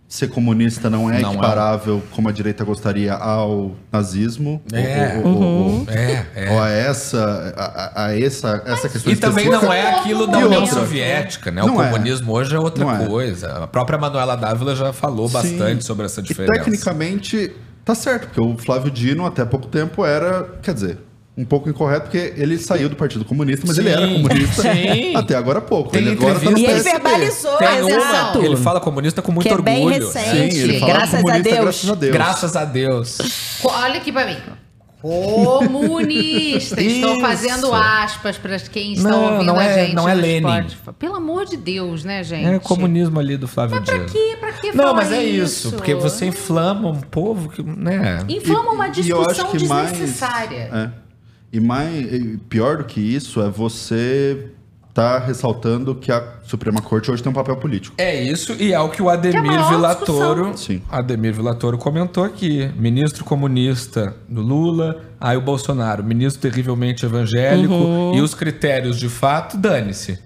ser 0.08 0.30
comunista 0.30 0.90
não 0.90 1.12
é 1.12 1.20
Não 1.20 1.30
é. 1.32 1.34
equiparável, 1.34 2.02
como 2.12 2.30
a 2.30 2.32
direita 2.32 2.64
gostaria, 2.64 3.14
ao 3.14 3.74
nazismo. 3.92 4.62
É. 4.72 5.22
Ou, 5.24 5.34
ou- 5.36 5.44
ou- 5.82 5.86
É, 5.90 6.26
é. 6.34 6.50
ou 6.52 6.62
a 6.62 6.70
essa, 6.70 7.54
a, 7.58 8.06
a- 8.06 8.18
essa, 8.20 8.64
essa 8.66 8.88
questão 8.88 9.12
E 9.12 9.16
também 9.18 9.50
não 9.50 9.72
é 9.72 9.96
aquilo 10.00 10.26
da 10.28 10.40
E 10.40 10.44
União? 10.46 10.66
Soviética, 10.66 11.52
né? 11.52 11.62
O 11.62 11.68
Não 11.68 11.84
é. 11.84 11.90
comunismo 11.92 12.32
hoje 12.32 12.56
é 12.56 12.60
outra 12.60 12.86
Não 12.86 12.96
é. 12.96 13.06
coisa. 13.06 13.64
A 13.64 13.68
própria 13.68 13.98
Manuela 13.98 14.36
Dávila 14.38 14.76
já 14.76 14.94
falou 14.94 15.28
bastante 15.28 15.82
Sim. 15.82 15.88
sobre 15.88 16.06
essa 16.06 16.22
E 16.22 16.24
diferença. 16.24 16.54
tecnicamente 16.54 17.52
tá 17.84 17.94
certo, 17.96 18.28
porque 18.28 18.42
o 18.42 18.58
Flávio 18.58 18.92
Dino 18.92 19.26
até 19.26 19.44
pouco 19.46 19.68
tempo 19.68 20.06
era, 20.06 20.44
quer 20.62 20.74
dizer, 20.74 21.00
um 21.38 21.46
pouco 21.46 21.70
incorreto, 21.70 22.04
porque 22.10 22.34
ele 22.36 22.58
saiu 22.58 22.90
do 22.90 22.96
Partido 22.96 23.24
Comunista, 23.24 23.64
mas 23.68 23.78
ele 23.78 23.90
Sim, 23.90 23.96
era 23.96 24.08
comunista 24.08 24.62
sim. 24.64 25.14
até 25.16 25.36
agora 25.36 25.60
há 25.60 25.62
pouco. 25.62 25.92
Tem 25.92 26.02
ele 26.02 26.12
agora 26.14 26.40
tá 26.40 26.50
no 26.50 26.58
E 26.58 26.66
ele 26.66 26.80
verbalizou, 26.82 27.58
Tem 27.58 27.82
uma 27.84 27.92
exato. 27.92 28.44
ele 28.44 28.56
fala 28.58 28.80
comunista 28.80 29.22
com 29.22 29.32
muito 29.32 29.48
Que 29.48 29.54
é 29.54 29.62
bem 29.62 29.86
orgulho. 29.86 30.06
recente. 30.08 30.56
Sim, 30.56 30.60
ele 30.62 30.80
fala 30.80 30.94
Graças 30.94 31.14
a 31.26 31.38
Deus. 31.38 31.58
graças 31.60 31.90
a 31.92 31.96
Deus. 31.96 32.14
Graças 32.14 32.56
a 32.56 32.66
Deus. 32.66 33.18
Olha 33.64 33.98
aqui 33.98 34.12
pra 34.12 34.26
mim. 34.26 34.38
Comunista. 35.00 36.82
Estou 36.82 37.12
Isso. 37.14 37.22
fazendo 37.22 37.74
aspas 37.74 38.38
para 38.38 38.58
quem 38.60 38.94
está 38.94 39.08
Não, 39.10 39.24
ouvindo 39.34 39.44
não 39.46 39.60
a 39.60 39.64
é- 39.64 39.86
gente. 39.86 39.96
não 39.96 40.10
é 40.10 40.14
Lenin. 40.16 40.48
Spotify. 40.70 40.92
Pelo 40.98 41.16
amor 41.16 41.46
de 41.46 41.56
Deus, 41.56 42.04
né, 42.04 42.24
gente? 42.24 42.46
É 42.46 42.56
o 42.56 42.60
comunismo 42.60 43.20
ali 43.20 43.38
do 43.38 43.48
Flávio 43.48 43.80
Pra 43.82 43.94
Dino. 43.94 44.06
quê? 44.08 44.36
Pra 44.40 44.52
que 44.54 44.72
Não, 44.76 44.96
mas 44.96 45.12
é 45.12 45.24
isso, 45.24 45.72
porque 45.74 45.94
você 45.94 46.26
inflama 46.26 46.90
um 46.90 47.00
povo 47.00 47.50
que, 47.50 47.62
né? 47.62 48.24
Inflama 48.28 48.72
uma 48.72 48.88
E- 48.88 48.90
acho 48.90 49.02
discussão 49.04 49.52
que 49.52 49.68
mais- 49.68 49.92
desnecessária. 49.92 50.70
É. 50.74 51.07
E 51.52 51.60
mais 51.60 52.12
e 52.14 52.38
pior 52.50 52.78
do 52.78 52.84
que 52.84 53.00
isso 53.00 53.42
é 53.42 53.50
você 53.50 54.48
tá 54.94 55.20
ressaltando 55.20 55.94
que 55.94 56.12
a 56.12 56.24
Suprema 56.44 56.82
Corte 56.82 57.12
hoje 57.12 57.22
tem 57.22 57.32
um 57.32 57.36
papel 57.36 57.56
político. 57.58 57.96
É 58.00 58.20
isso, 58.24 58.54
e 58.60 58.74
é 58.74 58.80
o 58.80 58.90
que 58.90 59.00
o 59.00 59.10
Ademir 59.10 59.44
Que 59.44 59.48
é 59.48 59.70
Villatoro. 59.70 60.56
Ademir 60.90 61.34
Villatoro 61.36 61.78
comentou 61.78 62.24
aqui. 62.24 62.68
Ministro 62.76 63.24
comunista 63.24 64.16
do 64.28 64.42
Lula, 64.42 65.04
aí 65.22 65.38
o 65.38 65.42
Bolsonaro, 65.42 66.04
ministro 66.04 66.42
terrivelmente 66.42 67.06
evangélico, 67.06 67.74
Uhum. 67.76 68.16
e 68.16 68.22
os 68.22 68.34
critérios 68.34 68.98
de 68.98 69.08
fato, 69.08 69.56
dane-se. 69.56 70.18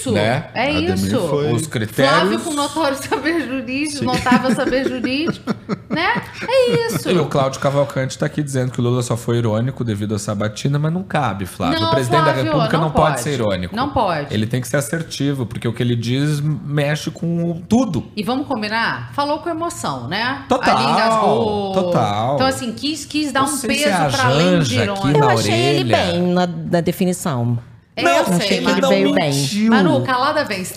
É 0.00 0.10
isso. 0.10 0.12
Né? 0.12 0.44
É 0.54 0.70
Ademir 0.70 0.94
isso. 0.94 1.28
foi- 1.28 1.52
Os 1.52 1.66
critérios. 1.66 2.14
Flávio 2.18 2.40
com 2.40 2.52
notório 2.54 2.96
saber 2.96 3.46
jurídico, 3.46 4.04
notável 4.04 4.54
saber 4.54 4.88
jurídico, 4.88 5.54
né? 5.90 6.22
É 6.48 6.86
isso. 6.86 7.10
E 7.10 7.18
o 7.18 7.26
Cláudio 7.26 7.60
Cavalcante 7.60 8.12
está 8.16 8.26
aqui 8.26 8.42
dizendo 8.42 8.70
que 8.72 8.80
o 8.80 8.82
Lula 8.82 9.02
só 9.02 9.16
foi 9.16 9.38
irônico 9.38 9.84
devido 9.84 10.14
à 10.14 10.18
sabatina, 10.18 10.78
mas 10.78 10.92
não 10.92 11.02
cabe, 11.02 11.46
Flávio. 11.46 11.78
Não, 11.80 11.88
o 11.88 11.90
presidente 11.90 12.22
Flávio, 12.22 12.42
da 12.44 12.48
República 12.50 12.76
não 12.78 12.84
não, 12.84 12.90
pode. 12.92 13.08
pode. 13.12 13.20
ser 13.22 13.32
irônico. 13.34 13.76
Não 13.76 13.90
pode. 13.90 14.32
Ele 14.34 14.46
tem 14.46 14.60
que 14.60 14.68
ser 14.68 14.76
assertivo, 14.78 15.44
porque 15.46 15.66
o 15.68 15.72
que 15.72 15.82
ele 15.82 15.96
diz 15.96 16.40
mexe 16.40 17.10
com 17.10 17.60
tudo. 17.68 18.06
E 18.16 18.22
vamos 18.22 18.46
combinar? 18.46 19.12
Falou 19.12 19.38
com 19.38 19.48
emoção, 19.50 20.08
né? 20.08 20.44
Total, 20.48 20.76
Ali 20.76 20.86
engasgou. 20.90 21.72
total. 21.72 22.34
Então, 22.36 22.46
assim, 22.46 22.72
quis, 22.72 23.04
quis 23.04 23.32
dar 23.32 23.42
um 23.42 23.46
Você 23.46 23.66
peso 23.68 23.82
se 23.82 24.16
para 24.16 24.26
além 24.28 24.58
de 24.60 24.78
irônico. 24.78 25.08
Eu 25.08 25.28
achei 25.28 25.52
ele 25.54 25.92
orelha. 25.94 26.12
bem 26.12 26.22
na, 26.32 26.46
na 26.46 26.80
definição. 26.80 27.58
Não, 28.02 28.16
eu 28.16 28.40
sei, 28.40 28.60
Manu. 28.60 28.78
ele 28.78 28.86
veio 28.88 29.14
bem. 29.14 29.32
mentiu. 29.32 29.70
Manu, 29.70 30.02
calada 30.04 30.44
blusa. 30.44 30.74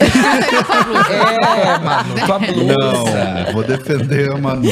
É, 1.13 1.79
Manu, 1.79 2.25
tua 2.25 2.39
blusa. 2.39 3.43
Não, 3.45 3.53
vou 3.53 3.63
defender 3.63 4.31
a 4.31 4.37
Manu. 4.37 4.69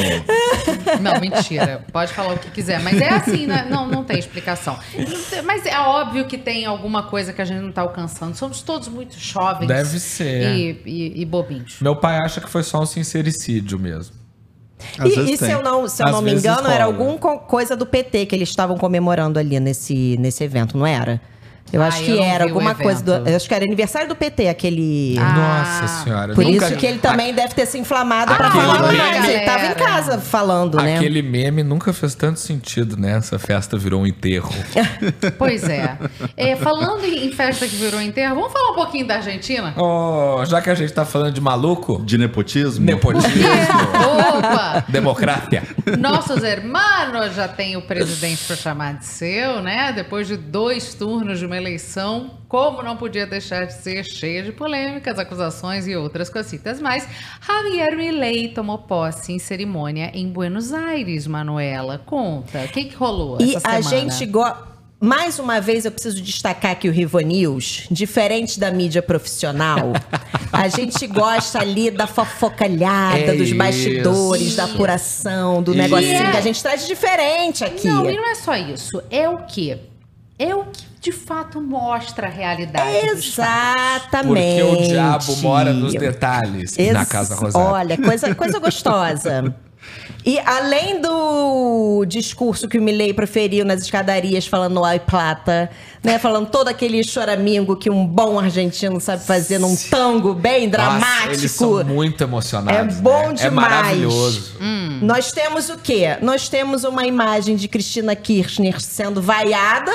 Não, 1.00 1.20
mentira. 1.20 1.84
Pode 1.92 2.12
falar 2.12 2.34
o 2.34 2.38
que 2.38 2.50
quiser. 2.50 2.80
Mas 2.80 3.00
é 3.00 3.08
assim, 3.10 3.46
né? 3.46 3.66
Não, 3.70 3.86
não 3.86 4.04
tem 4.04 4.18
explicação. 4.18 4.78
Mas 5.44 5.66
é 5.66 5.78
óbvio 5.78 6.26
que 6.26 6.38
tem 6.38 6.64
alguma 6.64 7.04
coisa 7.04 7.32
que 7.32 7.40
a 7.42 7.44
gente 7.44 7.60
não 7.60 7.70
está 7.70 7.82
alcançando. 7.82 8.34
Somos 8.34 8.62
todos 8.62 8.88
muito 8.88 9.18
jovens. 9.18 9.66
Deve 9.68 9.98
ser. 9.98 10.54
E, 10.54 10.82
e, 10.86 11.22
e 11.22 11.24
bobinhos. 11.24 11.76
Meu 11.80 11.96
pai 11.96 12.18
acha 12.18 12.40
que 12.40 12.48
foi 12.50 12.62
só 12.62 12.80
um 12.80 12.86
sincericídio 12.86 13.78
mesmo. 13.78 14.14
Às 14.98 15.12
E, 15.16 15.32
e 15.32 15.36
se 15.36 15.48
eu 15.50 15.62
não, 15.62 15.86
se 15.88 16.02
eu 16.02 16.06
Às 16.06 16.12
não 16.12 16.22
me 16.22 16.32
engano, 16.34 16.68
era 16.68 16.84
alguma 16.84 17.16
co- 17.16 17.38
coisa 17.38 17.76
do 17.76 17.86
PT 17.86 18.26
que 18.26 18.34
eles 18.34 18.48
estavam 18.48 18.76
comemorando 18.76 19.38
ali 19.38 19.58
nesse, 19.60 20.16
nesse 20.18 20.42
evento, 20.42 20.76
não 20.76 20.84
era? 20.86 21.20
Eu 21.72 21.82
Ah, 21.82 21.86
acho 21.86 22.02
eu 22.02 22.04
que 22.04 22.12
não 22.16 22.24
era 22.24 22.44
alguma 22.44 22.74
coisa 22.74 23.02
do. 23.02 23.28
Eu 23.28 23.36
acho 23.36 23.48
que 23.48 23.54
era 23.54 23.64
aniversário 23.64 24.08
do 24.08 24.14
PT, 24.14 24.48
aquele. 24.48 25.16
Ah, 25.18 25.32
Nossa 25.82 26.04
senhora. 26.04 26.34
Por 26.34 26.44
nunca- 26.44 26.66
isso 26.68 26.76
que 26.76 26.86
ele 26.86 26.98
também 26.98 27.32
deve 27.32 27.54
ter 27.54 27.64
se 27.66 27.78
inflamado 27.78 28.34
pra 28.34 28.48
Aquele 28.48 28.62
falar. 28.64 28.82
meme- 28.92 28.98
Mas 28.98 29.28
ele 29.28 29.40
tava 29.40 29.66
em 29.66 29.74
casa 29.74 30.18
falando, 30.18 30.76
né? 30.76 30.96
Aquele 30.96 31.22
meme 31.22 31.62
nunca 31.62 31.92
fez 31.92 32.14
tanto 32.14 32.38
sentido, 32.40 32.96
né? 32.96 33.12
Essa 33.16 33.38
festa 33.38 33.78
virou 33.78 34.02
um 34.02 34.06
enterro. 34.06 34.52
Pois 35.38 35.64
é. 35.68 35.96
É, 36.36 36.56
Falando 36.56 37.04
em 37.04 37.30
festa 37.32 37.66
que 37.66 37.74
virou 37.76 38.00
enterro, 38.00 38.34
vamos 38.34 38.52
falar 38.52 38.70
um 38.72 38.74
pouquinho 38.74 39.06
da 39.06 39.16
Argentina? 39.16 39.72
oh, 39.76 40.44
já 40.44 40.60
que 40.60 40.68
a 40.70 40.74
gente 40.74 40.92
tá 40.92 41.04
falando 41.04 41.32
de 41.32 41.40
maluco, 41.40 42.02
De 42.04 42.18
nepotismo? 42.18 42.84
nepotismo, 42.84 43.42
Opa! 44.38 44.84
democracia. 44.88 45.62
Nossos 45.98 46.42
hermanos 46.42 47.34
já 47.34 47.48
tem 47.48 47.76
o 47.76 47.82
presidente 47.82 48.44
para 48.44 48.56
chamar 48.56 48.94
de 48.98 49.06
seu, 49.06 49.60
né? 49.62 49.92
Depois 49.94 50.26
de 50.26 50.36
dois 50.36 50.94
turnos 50.94 51.38
de 51.38 51.46
uma 51.46 51.56
eleição, 51.62 52.30
como 52.48 52.82
não 52.82 52.96
podia 52.96 53.26
deixar 53.26 53.64
de 53.66 53.72
ser 53.72 54.04
cheia 54.04 54.42
de 54.42 54.52
polêmicas, 54.52 55.18
acusações 55.18 55.86
e 55.86 55.96
outras 55.96 56.28
cositas 56.28 56.80
mais, 56.80 57.06
Javier 57.46 57.96
Milei 57.96 58.48
tomou 58.48 58.78
posse 58.78 59.32
em 59.32 59.38
cerimônia 59.38 60.10
em 60.12 60.28
Buenos 60.28 60.72
Aires, 60.72 61.26
Manuela. 61.26 61.98
Conta, 62.04 62.64
o 62.64 62.68
que, 62.68 62.84
que 62.84 62.96
rolou 62.96 63.38
E 63.40 63.54
essa 63.56 63.68
a 63.68 63.82
semana? 63.82 64.10
gente 64.10 64.26
gosta. 64.30 64.72
Mais 65.04 65.40
uma 65.40 65.60
vez, 65.60 65.84
eu 65.84 65.90
preciso 65.90 66.22
destacar 66.22 66.78
que 66.78 66.88
o 66.88 66.92
Rivo 66.92 67.18
News, 67.18 67.88
diferente 67.90 68.60
da 68.60 68.70
mídia 68.70 69.02
profissional, 69.02 69.92
a 70.52 70.68
gente 70.68 71.08
gosta 71.08 71.58
ali 71.58 71.90
da 71.90 72.06
fofocalhada, 72.06 73.18
É 73.18 73.34
dos 73.34 73.52
bastidores, 73.52 74.42
isso. 74.48 74.56
da 74.58 74.64
apuração, 74.64 75.60
do 75.60 75.74
negocinho 75.74 76.22
É. 76.22 76.30
que 76.30 76.36
a 76.36 76.40
gente 76.40 76.62
traz 76.62 76.86
diferente 76.86 77.64
aqui. 77.64 77.88
Não, 77.88 78.08
e 78.08 78.16
não 78.16 78.30
é 78.30 78.36
só 78.36 78.54
isso. 78.56 79.02
É 79.10 79.28
o 79.28 79.38
quê? 79.38 79.76
É 80.42 80.54
o 80.54 80.64
que 80.64 80.92
de 81.00 81.12
fato 81.12 81.60
mostra 81.60 82.26
a 82.26 82.30
realidade. 82.30 82.96
Exatamente. 83.08 84.62
Porque 84.62 84.62
o 84.62 84.88
diabo 84.88 85.36
mora 85.36 85.72
nos 85.72 85.92
detalhes 85.92 86.76
na 86.76 87.00
Ex- 87.00 87.08
Casa 87.08 87.34
Rosada. 87.34 87.64
Olha, 87.64 87.96
coisa, 87.96 88.34
coisa 88.34 88.58
gostosa. 88.58 89.54
E 90.24 90.38
além 90.38 91.00
do 91.00 92.04
discurso 92.06 92.68
que 92.68 92.78
o 92.78 92.82
Milley 92.82 93.12
proferiu 93.12 93.64
nas 93.64 93.82
escadarias 93.82 94.46
falando 94.46 94.84
ai 94.84 95.00
plata, 95.00 95.68
né, 96.02 96.16
falando 96.18 96.48
todo 96.48 96.68
aquele 96.68 97.02
choramingo 97.02 97.74
que 97.74 97.90
um 97.90 98.06
bom 98.06 98.38
argentino 98.38 99.00
sabe 99.00 99.24
fazer 99.24 99.58
num 99.58 99.74
tango 99.90 100.32
bem 100.34 100.68
dramático. 100.68 101.26
Nossa, 101.26 101.40
eles 101.40 101.50
são 101.50 101.84
muito 101.84 102.22
emocionados. 102.22 102.98
É 102.98 103.00
bom 103.00 103.28
né? 103.30 103.34
demais. 103.34 103.42
É 103.42 103.50
maravilhoso. 103.50 104.56
Nós 105.02 105.32
temos 105.32 105.68
o 105.68 105.76
quê? 105.76 106.16
Nós 106.22 106.48
temos 106.48 106.84
uma 106.84 107.04
imagem 107.04 107.56
de 107.56 107.66
Cristina 107.66 108.14
Kirchner 108.14 108.80
sendo 108.80 109.20
vaiada 109.20 109.92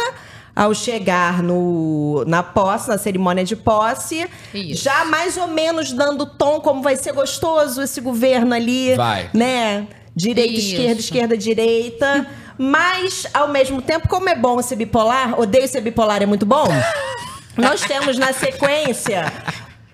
ao 0.57 0.73
chegar 0.73 1.43
no, 1.43 2.23
na 2.25 2.41
posse, 2.41 2.89
na 2.89 2.97
cerimônia 2.97 3.43
de 3.43 3.55
posse, 3.55 4.27
Isso. 4.51 4.83
já 4.83 5.05
mais 5.05 5.37
ou 5.37 5.47
menos 5.47 5.91
dando 5.91 6.25
tom 6.25 6.59
como 6.59 6.81
vai 6.81 6.95
ser 6.95 7.13
gostoso 7.13 7.79
esse 7.83 8.01
governo 8.01 8.55
ali, 8.55 8.95
Vai. 8.95 9.29
né? 9.35 9.87
Direita, 10.15 10.53
Isso. 10.53 10.69
esquerda, 10.73 10.99
esquerda, 10.99 11.37
direita. 11.37 12.27
Mas, 12.57 13.27
ao 13.35 13.49
mesmo 13.49 13.83
tempo, 13.83 14.07
como 14.07 14.29
é 14.29 14.35
bom 14.35 14.59
ser 14.63 14.77
bipolar, 14.77 15.39
odeio 15.39 15.67
ser 15.67 15.81
bipolar, 15.81 16.23
é 16.23 16.25
muito 16.25 16.43
bom. 16.43 16.65
Nós 17.55 17.81
temos 17.81 18.17
na 18.17 18.33
sequência, 18.33 19.31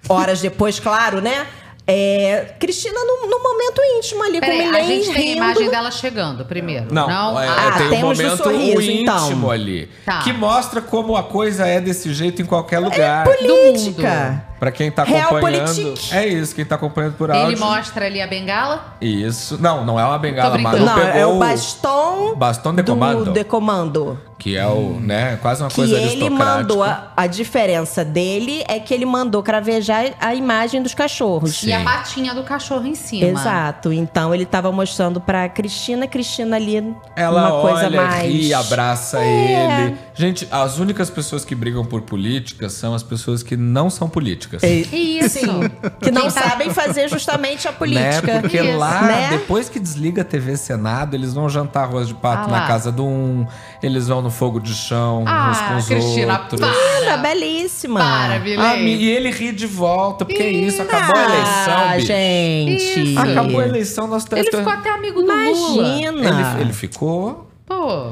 horas 0.07 0.39
depois, 0.39 0.79
claro, 0.79 1.19
né? 1.19 1.45
É, 1.85 2.55
Cristina 2.59 2.97
no, 2.97 3.27
no 3.27 3.43
momento 3.43 3.81
íntimo 3.97 4.23
ali 4.23 4.39
Peraí, 4.39 4.57
com 4.59 4.63
o 4.63 4.69
a 4.69 4.71
Milene 4.71 5.03
gente 5.03 5.05
tem 5.13 5.15
a 5.15 5.19
rindo. 5.25 5.35
imagem 5.37 5.69
dela 5.69 5.91
chegando 5.91 6.45
primeiro. 6.45 6.93
Não, 6.93 7.37
é, 7.39 7.47
Ah, 7.47 7.75
tem 7.89 8.03
um 8.03 8.07
momento 8.07 8.37
sorriso, 8.37 8.81
íntimo 8.81 9.01
então. 9.01 9.51
ali. 9.51 9.89
Tá. 10.05 10.19
Que 10.19 10.31
mostra 10.31 10.81
como 10.81 11.15
a 11.17 11.23
coisa 11.23 11.67
é 11.67 11.81
desse 11.81 12.13
jeito 12.13 12.41
em 12.41 12.45
qualquer 12.45 12.79
lugar. 12.79 13.25
Política. 13.25 14.45
Pra 14.63 14.71
quem 14.71 14.89
tá 14.89 15.03
acompanhando. 15.03 15.93
É 16.09 16.25
isso, 16.25 16.55
quem 16.55 16.63
tá 16.63 16.75
acompanhando 16.75 17.15
por 17.15 17.29
Ele 17.29 17.37
áudio. 17.37 17.59
mostra 17.59 18.05
ali 18.05 18.21
a 18.21 18.27
bengala. 18.27 18.95
Isso. 19.01 19.57
Não, 19.61 19.83
não 19.83 19.99
é 19.99 20.05
uma 20.05 20.17
bengala, 20.17 20.57
mas. 20.57 20.79
Não, 20.79 20.95
pegou 20.95 21.11
é 21.11 21.25
o 21.25 21.37
baston, 21.37 22.33
Baston 22.37 22.75
de 22.75 22.81
do 22.83 22.91
comando. 22.93 23.33
de 23.33 23.43
comando. 23.43 24.17
Que 24.39 24.57
é 24.57 24.67
o, 24.67 24.99
né, 24.99 25.37
quase 25.41 25.63
uma 25.63 25.69
Que 25.69 25.75
coisa 25.75 25.97
ele 25.97 26.29
mandou. 26.29 26.83
A, 26.83 27.13
a 27.15 27.27
diferença 27.27 28.03
dele 28.03 28.61
é 28.67 28.77
que 28.77 28.93
ele 28.93 29.05
mandou 29.05 29.41
cravejar 29.41 30.11
a 30.19 30.35
imagem 30.35 30.81
dos 30.83 30.93
cachorros. 30.93 31.59
Sim. 31.59 31.69
E 31.69 31.73
a 31.73 31.81
patinha 31.81 32.33
do 32.33 32.43
cachorro 32.43 32.85
em 32.85 32.95
cima. 32.95 33.25
Exato. 33.27 33.93
Então 33.93 34.35
ele 34.35 34.45
tava 34.45 34.69
mostrando 34.69 35.21
pra 35.21 35.47
Cristina, 35.47 36.07
Cristina 36.07 36.57
ali 36.57 36.93
Ela 37.15 37.41
uma 37.53 37.61
coisa 37.61 37.85
olha, 37.85 38.01
mais. 38.01 38.29
ri, 38.33 38.53
abraça 38.53 39.19
É. 39.23 39.85
ele. 39.85 39.97
Gente, 40.13 40.45
as 40.51 40.77
únicas 40.77 41.09
pessoas 41.09 41.45
que 41.45 41.55
brigam 41.55 41.85
por 41.85 42.01
política 42.01 42.67
são 42.67 42.93
as 42.93 43.01
pessoas 43.01 43.43
que 43.43 43.55
não 43.55 43.89
são 43.89 44.09
políticas. 44.09 44.52
Isso. 44.61 45.39
Sim, 45.39 45.69
que 46.01 46.11
não 46.11 46.23
Quem 46.23 46.31
tá- 46.31 46.49
sabem 46.49 46.69
fazer 46.69 47.09
justamente 47.09 47.67
a 47.67 47.71
política. 47.71 48.21
Né? 48.35 48.41
Porque 48.41 48.61
Isso. 48.61 48.77
lá, 48.77 49.01
Né? 49.03 49.27
depois 49.31 49.69
que 49.69 49.79
desliga 49.79 50.21
a 50.21 50.25
TV 50.25 50.55
Senado, 50.57 51.15
eles 51.15 51.33
vão 51.33 51.49
jantar 51.49 51.83
arroz 51.83 52.07
de 52.07 52.13
pato 52.13 52.49
Ah 52.49 52.51
na 52.51 52.59
lá. 52.61 52.67
casa 52.67 52.91
de 52.91 53.01
um, 53.01 53.45
eles 53.81 54.07
vão 54.07 54.21
no 54.21 54.29
fogo 54.29 54.59
de 54.59 54.73
chão, 54.73 55.23
uns 55.23 55.27
Ah, 55.27 55.65
com 55.69 55.77
os 55.77 55.85
Cristina, 55.87 56.39
outros. 56.39 56.61
Para. 56.61 57.17
belíssima. 57.17 57.99
Para, 57.99 58.41
Ah, 58.59 58.75
e 58.77 59.09
ele 59.09 59.29
ri 59.31 59.51
de 59.51 59.65
volta, 59.67 60.25
porque 60.25 60.41
é 60.41 60.51
isso, 60.51 60.81
acabou 60.81 61.15
a 61.15 61.23
eleição, 61.25 61.73
Ah, 61.89 61.93
bicho. 61.95 62.07
gente. 62.07 63.11
Isso. 63.11 63.19
Acabou 63.19 63.59
a 63.59 63.67
eleição, 63.67 64.07
nós 64.07 64.25
Ele 64.31 64.43
ficou 64.51 64.71
até 64.73 64.89
amigo 64.89 65.21
do 65.21 65.27
Lula. 65.27 65.87
Imagina. 65.87 66.53
Ele, 66.55 66.61
ele 66.61 66.73
ficou, 66.73 67.49
Pô. 67.65 68.11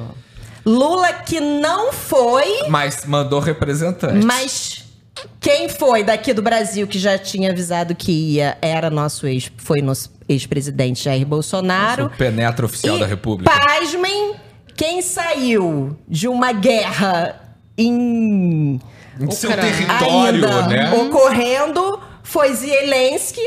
Lula 0.65 1.11
que 1.13 1.39
não 1.39 1.91
foi, 1.91 2.67
mas 2.69 3.03
mandou 3.05 3.39
representante. 3.39 4.23
mas 4.25 4.83
quem 5.39 5.69
foi 5.69 6.03
daqui 6.03 6.33
do 6.33 6.41
Brasil 6.41 6.87
que 6.87 6.97
já 6.97 7.17
tinha 7.17 7.51
avisado 7.51 7.93
que 7.93 8.11
ia 8.11 8.57
era 8.61 8.89
nosso 8.89 9.27
ex, 9.27 9.51
foi 9.57 9.81
nosso 9.81 10.11
ex-presidente 10.27 11.03
Jair 11.03 11.25
Bolsonaro. 11.25 12.05
O 12.05 12.09
penetra 12.09 12.65
oficial 12.65 12.97
E, 12.97 12.99
da 13.01 13.05
República. 13.05 13.51
Pasmem, 13.51 14.35
quem 14.75 15.01
saiu 15.01 15.97
de 16.07 16.27
uma 16.27 16.51
guerra 16.53 17.39
em 17.77 18.79
Em 19.19 19.31
seu 19.31 19.49
Ucrânia. 19.51 19.73
território, 19.73 20.45
ainda 20.45 20.67
né? 20.67 20.93
ocorrendo 20.93 21.99
foi 22.23 22.53
Zelensky, 22.53 23.41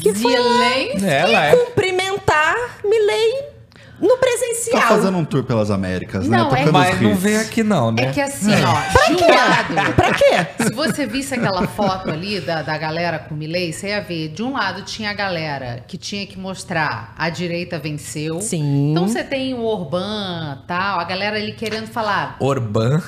que 0.00 0.14
foi 0.14 0.36
lá 0.36 0.58
Zelensky. 0.58 1.06
Ela 1.06 1.46
é. 1.46 1.56
cumprimentar 1.56 2.54
Milley 2.84 3.51
no 4.00 4.16
presencial. 4.18 4.80
Tá 4.80 4.88
fazendo 4.88 5.18
um 5.18 5.24
tour 5.24 5.44
pelas 5.44 5.70
Américas, 5.70 6.26
né? 6.26 6.38
Não, 6.38 6.46
é- 6.46 6.50
Tocando 6.50 6.72
Mas 6.72 6.94
os 6.96 7.00
não 7.00 7.14
vem 7.14 7.36
aqui 7.36 7.62
não, 7.62 7.92
né? 7.92 8.04
É 8.04 8.10
que 8.12 8.20
assim, 8.20 8.50
ó, 8.52 9.08
de 9.08 9.22
um 9.22 9.28
lado. 9.28 9.92
Pra 9.94 10.12
quê? 10.12 10.46
Se 10.64 10.72
você 10.74 11.06
visse 11.06 11.34
aquela 11.34 11.66
foto 11.68 12.10
ali 12.10 12.40
da, 12.40 12.62
da 12.62 12.76
galera 12.76 13.18
com 13.18 13.34
o 13.34 13.38
Milley, 13.38 13.72
você 13.72 13.88
ia 13.88 14.00
ver, 14.00 14.28
de 14.28 14.42
um 14.42 14.52
lado 14.54 14.82
tinha 14.82 15.10
a 15.10 15.14
galera 15.14 15.84
que 15.86 15.96
tinha 15.96 16.26
que 16.26 16.38
mostrar 16.38 17.14
a 17.16 17.28
direita 17.30 17.78
venceu. 17.78 18.40
Sim. 18.40 18.90
Então 18.90 19.06
você 19.06 19.22
tem 19.22 19.54
o 19.54 19.62
Orbán, 19.62 20.58
tal, 20.66 20.98
a 20.98 21.04
galera 21.04 21.36
ali 21.36 21.52
querendo 21.52 21.86
falar. 21.86 22.36
Orbán. 22.40 23.02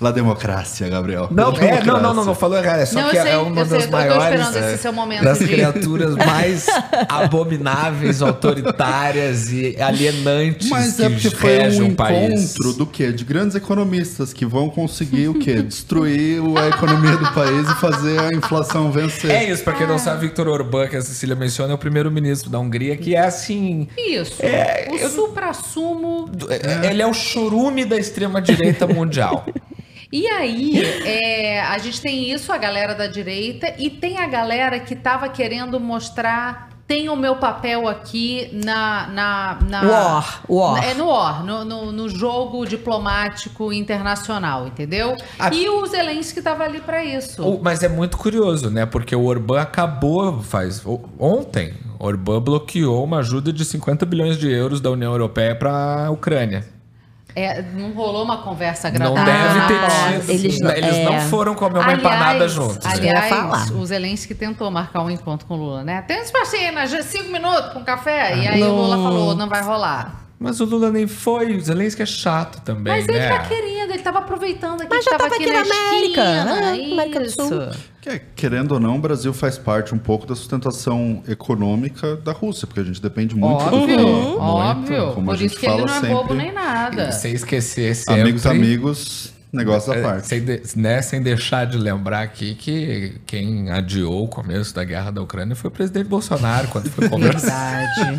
La 0.00 0.10
democracia, 0.12 0.88
Gabriel. 0.88 1.28
Não, 1.30 1.50
La 1.52 1.58
é, 1.58 1.60
não, 1.60 1.68
não, 1.70 1.74
não, 1.78 1.84
democracia. 2.00 2.24
não 2.26 2.34
falou 2.34 2.58
errado. 2.58 2.80
É 2.80 2.86
só 2.86 3.00
Não, 3.00 3.10
que 3.10 3.20
sei, 3.20 3.30
é 3.32 3.36
uma 3.38 3.64
sei, 3.64 3.78
das 3.78 3.86
tô 3.86 3.92
maiores 3.92 4.24
esperando 4.24 4.56
esse 4.68 4.78
seu 4.82 4.92
momento 4.92 5.24
das 5.24 5.38
de- 5.38 5.48
criaturas 5.48 6.14
mais 6.16 6.66
abomináveis, 7.08 8.22
autoritárias 8.22 9.50
e 9.52 9.76
alienantes 9.80 10.68
Mas 10.68 10.96
que 10.96 11.02
é 11.04 11.08
porque 11.10 11.30
foi 11.30 11.58
um 11.80 11.84
um 11.86 11.94
país. 11.94 12.54
encontro 12.54 12.72
do 12.74 12.86
quê? 12.86 13.12
De 13.12 13.24
grandes 13.24 13.56
economistas 13.56 14.32
que 14.32 14.46
vão 14.46 14.68
conseguir 14.70 15.28
o 15.28 15.34
quê? 15.34 15.62
Destruir 15.62 16.40
a 16.58 16.68
economia 16.68 17.16
do 17.16 17.32
país 17.32 17.68
e 17.68 17.74
fazer 17.76 18.18
a 18.20 18.28
inflação 18.34 18.90
vencer. 18.92 19.30
É 19.30 19.50
isso, 19.50 19.62
pra 19.64 19.72
quem 19.74 19.86
não 19.86 19.98
sabe, 19.98 20.20
Victor 20.26 20.48
Orbán, 20.48 20.86
que 20.88 20.96
a 20.96 21.02
Cecília 21.02 21.34
menciona, 21.36 21.72
é 21.72 21.74
o 21.74 21.78
primeiro-ministro 21.78 22.48
da 22.50 22.58
Hungria, 22.58 22.96
que 22.96 23.14
é 23.14 23.20
assim. 23.20 23.88
Isso. 23.98 24.36
É, 24.40 24.88
o 24.90 24.96
eu- 24.96 25.08
supra-sumo. 25.10 26.30
é- 26.48 26.90
Ele 26.90 27.02
é 27.02 27.06
o 27.06 27.12
chorume 27.14 27.84
da 27.84 27.96
extrema-direita 27.96 28.83
mundial. 28.86 29.44
E 30.12 30.28
aí, 30.28 30.80
é, 31.04 31.60
a 31.62 31.76
gente 31.78 32.00
tem 32.00 32.30
isso, 32.30 32.52
a 32.52 32.58
galera 32.58 32.94
da 32.94 33.06
direita, 33.08 33.74
e 33.78 33.90
tem 33.90 34.18
a 34.18 34.26
galera 34.28 34.78
que 34.78 34.94
tava 34.94 35.28
querendo 35.28 35.80
mostrar. 35.80 36.72
Tem 36.86 37.08
o 37.08 37.16
meu 37.16 37.36
papel 37.36 37.88
aqui 37.88 38.50
na. 38.62 39.06
na, 39.08 39.58
na 39.66 39.82
War, 39.90 40.42
war. 40.46 40.84
É 40.84 40.92
no 40.92 41.06
war, 41.08 41.42
no, 41.42 41.64
no, 41.64 41.90
no 41.90 42.08
jogo 42.10 42.66
diplomático 42.66 43.72
internacional, 43.72 44.66
entendeu? 44.66 45.16
A- 45.38 45.48
E 45.52 45.66
o 45.66 45.86
Zelensky 45.86 46.42
tava 46.42 46.62
ali 46.64 46.80
pra 46.80 47.02
isso. 47.02 47.42
O- 47.42 47.60
Mas 47.62 47.82
é 47.82 47.88
muito 47.88 48.18
curioso, 48.18 48.68
né? 48.70 48.84
Porque 48.84 49.16
o 49.16 49.24
Orbán 49.24 49.62
acabou, 49.62 50.42
faz 50.42 50.82
ontem, 51.18 51.72
o 51.98 52.04
Orbán 52.06 52.40
bloqueou 52.42 53.02
uma 53.02 53.20
ajuda 53.20 53.50
de 53.50 53.64
50 53.64 54.04
bilhões 54.04 54.36
de 54.38 54.52
euros 54.52 54.78
da 54.78 54.90
União 54.90 55.10
Europeia 55.12 55.54
para 55.56 56.06
a 56.06 56.10
Ucrânia. 56.10 56.66
É, 57.36 57.62
não 57.62 57.90
rolou 57.92 58.22
uma 58.24 58.38
conversa 58.42 58.90
Não 58.90 59.08
agradável. 59.16 59.62
deve 59.62 59.66
ter 59.66 59.84
Ah, 59.84 60.12
tido. 60.20 60.30
eles 60.30 60.60
não- 60.60 60.70
Eles 60.70 60.98
não 61.04 61.14
é. 61.14 61.20
foram 61.22 61.54
comer 61.54 61.80
uma 61.80 61.92
empanada 61.92 62.48
juntos. 62.48 62.84
né? 62.84 62.92
Aliás, 62.92 63.28
falar. 63.28 63.72
o 63.72 63.84
Zelensky 63.84 64.34
tentou 64.34 64.70
marcar 64.70 65.02
um 65.02 65.10
encontro 65.10 65.44
com 65.46 65.54
o 65.54 65.56
Lula, 65.56 65.82
né? 65.82 66.02
Tem 66.02 66.20
espacinho, 66.20 66.72
né? 66.72 66.86
Já 66.86 67.02
cinco 67.02 67.30
minutos 67.32 67.72
com 67.72 67.82
café. 67.84 68.36
E 68.38 68.46
aí 68.46 68.62
o 68.62 68.72
Lula 68.72 68.96
falou, 68.96 69.34
não 69.34 69.48
vai 69.48 69.62
rolar. 69.62 70.20
Mas 70.38 70.60
o 70.60 70.64
Lula 70.64 70.90
nem 70.90 71.06
foi, 71.06 71.56
o 71.56 71.60
Zelensky 71.60 72.02
é 72.02 72.06
chato 72.06 72.60
também, 72.62 72.92
Mas 72.92 73.08
ele 73.08 73.18
né? 73.18 73.28
tá 73.30 73.38
querendo, 73.46 73.90
ele 73.92 74.02
tava 74.02 74.18
aproveitando 74.18 74.82
aqui 74.82 74.90
Mas 74.94 75.04
já 75.04 75.12
tava 75.12 75.22
tava 75.24 75.34
aqui 75.36 75.44
aqui 75.44 75.52
na 75.52 75.64
na 75.64 75.74
América, 75.88 76.20
esquina. 76.22 76.44
né? 76.44 76.92
América 76.92 77.20
do 77.20 77.26
Isso. 77.26 77.48
Sul. 77.48 77.70
Que, 78.04 78.20
querendo 78.36 78.72
ou 78.72 78.80
não, 78.80 78.96
o 78.96 78.98
Brasil 78.98 79.32
faz 79.32 79.56
parte 79.56 79.94
um 79.94 79.98
pouco 79.98 80.26
da 80.26 80.34
sustentação 80.36 81.22
econômica 81.26 82.16
da 82.16 82.32
Rússia, 82.32 82.66
porque 82.66 82.80
a 82.80 82.84
gente 82.84 83.00
depende 83.00 83.34
muito 83.34 83.64
do 83.64 83.76
Óbvio, 83.76 83.98
muito, 83.98 84.38
óbvio. 84.40 85.12
como 85.14 85.26
Por 85.26 85.34
a 85.34 85.36
gente 85.38 85.52
isso 85.52 85.60
que 85.60 85.64
ele 85.64 85.72
fala 85.74 85.86
não 85.86 85.94
é 85.94 86.00
sempre. 86.00 86.14
bobo 86.14 86.34
nem 86.34 86.52
nada. 86.52 87.12
Sem 87.12 87.32
esquecer 87.32 87.96
sempre... 87.96 88.20
Amigos, 88.20 88.44
amigos, 88.44 89.33
negócio 89.54 89.92
da 89.92 89.98
É, 89.98 90.02
parte. 90.02 90.26
Sem, 90.26 90.44
de- 90.44 90.62
né, 90.76 91.00
sem 91.02 91.22
deixar 91.22 91.66
de 91.66 91.76
lembrar 91.78 92.22
aqui 92.22 92.54
que 92.54 93.14
quem 93.26 93.70
adiou 93.70 94.24
o 94.24 94.28
começo 94.28 94.74
da 94.74 94.84
guerra 94.84 95.10
da 95.10 95.22
Ucrânia 95.22 95.54
foi 95.56 95.68
o 95.68 95.70
presidente 95.70 96.06
Bolsonaro, 96.08 96.68
quando 96.68 96.90
foi 96.90 97.08
conversar, 97.08 97.84
Verdade. 97.96 98.18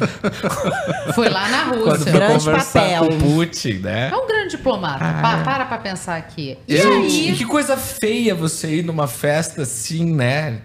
Foi 1.13 1.30
lá 1.30 1.48
na 1.50 1.65
quando 1.65 1.84
Rússia. 1.86 1.98
foi 2.04 2.12
Grande 2.13 2.43
conversar 2.45 2.82
papel. 2.82 3.08
com 3.08 3.17
Putin, 3.19 3.74
né? 3.80 4.10
É 4.12 4.15
um 4.15 4.28
grande 4.28 4.50
diplomata. 4.58 5.00
Pa- 5.21 5.41
para 5.43 5.65
pra 5.65 5.78
pensar 5.78 6.15
aqui. 6.17 6.58
E 6.67 6.78
Gente, 6.78 7.30
aí, 7.30 7.36
que 7.36 7.45
coisa 7.45 7.78
feia 7.78 8.34
você 8.36 8.76
ir 8.78 8.84
numa 8.84 9.08
festa 9.08 9.62
assim, 9.62 10.13
né? 10.13 10.60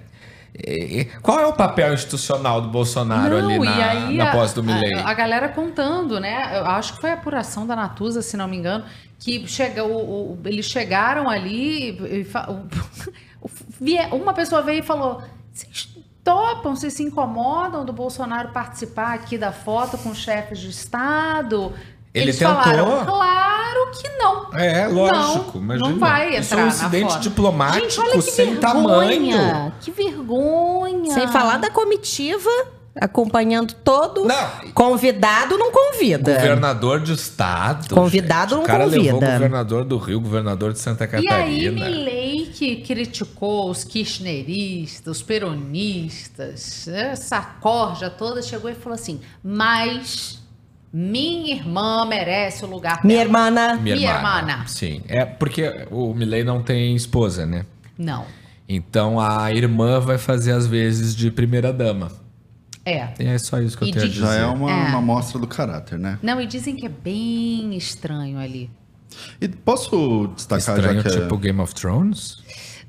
E- 0.54 1.00
e- 1.00 1.04
Qual 1.22 1.38
é 1.38 1.46
o 1.46 1.52
papel 1.52 1.94
institucional 1.94 2.60
do 2.60 2.68
Bolsonaro 2.68 3.36
ali 3.36 3.58
Não, 3.58 3.64
na, 3.64 3.76
e 3.78 3.82
aí 3.82 4.16
na 4.16 4.32
posse 4.32 4.54
do 4.54 4.62
Milley? 4.62 4.94
A, 4.94 5.08
a 5.08 5.14
galera 5.14 5.48
contando, 5.48 6.18
né? 6.20 6.58
Eu 6.58 6.66
acho 6.66 6.94
que 6.94 7.00
foi 7.00 7.10
a 7.10 7.14
apuração 7.14 7.66
da 7.66 7.76
Natuza, 7.76 8.20
se 8.22 8.36
não 8.36 8.48
me 8.48 8.56
engano, 8.56 8.84
que 9.18 9.46
chega, 9.46 9.84
o, 9.84 10.32
o- 10.32 10.38
eles 10.44 10.66
chegaram 10.66 11.28
ali 11.30 11.90
e, 11.90 12.26
o- 12.48 14.14
uma 14.16 14.34
pessoa 14.34 14.62
veio 14.62 14.80
e 14.80 14.82
falou: 14.82 15.22
vocês 15.52 15.88
topam, 16.24 16.74
vocês 16.76 16.92
se 16.92 17.02
incomodam 17.02 17.84
do 17.84 17.92
Bolsonaro 17.92 18.50
participar 18.50 19.14
aqui 19.14 19.38
da 19.38 19.52
foto 19.52 19.96
com 19.98 20.14
chefes 20.14 20.58
de 20.58 20.68
Estado? 20.70 21.72
Ele 22.12 22.24
eles 22.24 22.38
tentou? 22.38 22.54
falaram, 22.56 23.06
claro 23.06 23.90
que 23.92 24.08
não. 24.08 24.52
É, 24.54 24.88
lógico. 24.88 25.58
Não, 25.58 25.64
imagina. 25.64 25.88
não 25.90 25.98
vai 25.98 26.28
Isso 26.30 26.36
é 26.36 26.40
entrar 26.40 26.56
um 26.58 26.60
na 26.62 26.68
incidente 26.68 27.18
diplomático 27.20 27.80
Gente, 27.82 28.00
olha 28.00 28.12
que 28.12 28.22
sem 28.22 28.46
vergonha, 28.54 28.60
tamanho. 28.60 29.72
Que 29.80 29.90
vergonha. 29.92 31.14
Sem 31.14 31.28
falar 31.28 31.58
da 31.58 31.70
comitiva 31.70 32.50
acompanhando 33.00 33.72
todo 33.84 34.24
Não. 34.24 34.48
convidado 34.74 35.56
não 35.56 35.70
convida. 35.70 36.34
Governador 36.34 37.00
de 37.00 37.12
estado. 37.12 37.94
Convidado 37.94 38.50
gente. 38.50 38.56
não 38.58 38.64
O 38.64 38.66
cara 38.66 38.84
levou 38.84 39.12
convida. 39.12 39.28
o 39.28 39.32
governador 39.32 39.84
do 39.84 39.96
Rio, 39.96 40.20
governador 40.20 40.72
de 40.72 40.80
Santa 40.80 41.04
E 41.04 41.16
aí, 41.16 41.22
Catarina. 41.22 41.70
Milley 41.88 42.46
que 42.52 42.76
criticou 42.82 43.70
os 43.70 43.84
kirchneristas, 43.84 45.16
os 45.18 45.22
peronistas, 45.22 46.88
essa 46.88 47.40
corja 47.40 48.10
toda, 48.10 48.42
chegou 48.42 48.68
e 48.70 48.74
falou 48.74 48.94
assim: 48.96 49.20
mas 49.42 50.39
Minha 50.92 51.54
irmã 51.54 52.04
merece 52.04 52.64
o 52.64 52.68
lugar 52.68 53.00
Minha 53.04 53.24
dela. 53.26 53.46
irmã. 53.48 53.76
Minha 53.80 53.94
irmã. 53.96 54.38
irmã. 54.40 54.66
Sim. 54.66 55.02
É 55.08 55.24
porque 55.24 55.86
o 55.90 56.12
Milley 56.14 56.42
não 56.42 56.62
tem 56.62 56.96
esposa, 56.96 57.46
né? 57.46 57.64
Não. 57.96 58.24
Então 58.68 59.20
a 59.20 59.52
irmã 59.52 60.00
vai 60.00 60.18
fazer 60.18 60.52
as 60.52 60.66
vezes 60.66 61.14
de 61.14 61.30
primeira 61.30 61.72
dama. 61.72 62.10
É. 62.84 63.08
E 63.20 63.24
é 63.26 63.38
só 63.38 63.60
isso 63.60 63.76
que 63.76 63.84
eu 63.84 63.88
E 63.88 63.92
tenho 63.92 64.04
a 64.04 64.08
de- 64.08 64.14
dizer. 64.14 64.26
Já 64.26 64.34
é 64.34 64.46
uma, 64.46 64.70
É. 64.70 64.74
uma 64.88 64.98
amostra 64.98 65.38
do 65.38 65.46
caráter, 65.46 65.98
né? 65.98 66.18
Não, 66.22 66.40
e 66.40 66.46
dizem 66.46 66.74
que 66.74 66.86
é 66.86 66.88
bem 66.88 67.76
estranho 67.76 68.38
ali. 68.38 68.70
E 69.40 69.48
posso 69.48 70.28
destacar 70.36 70.76
Estranho, 70.76 71.02
já 71.02 71.10
que 71.10 71.16
é- 71.16 71.20
tipo 71.20 71.36
Game 71.36 71.60
of 71.60 71.74
Thrones? 71.74 72.38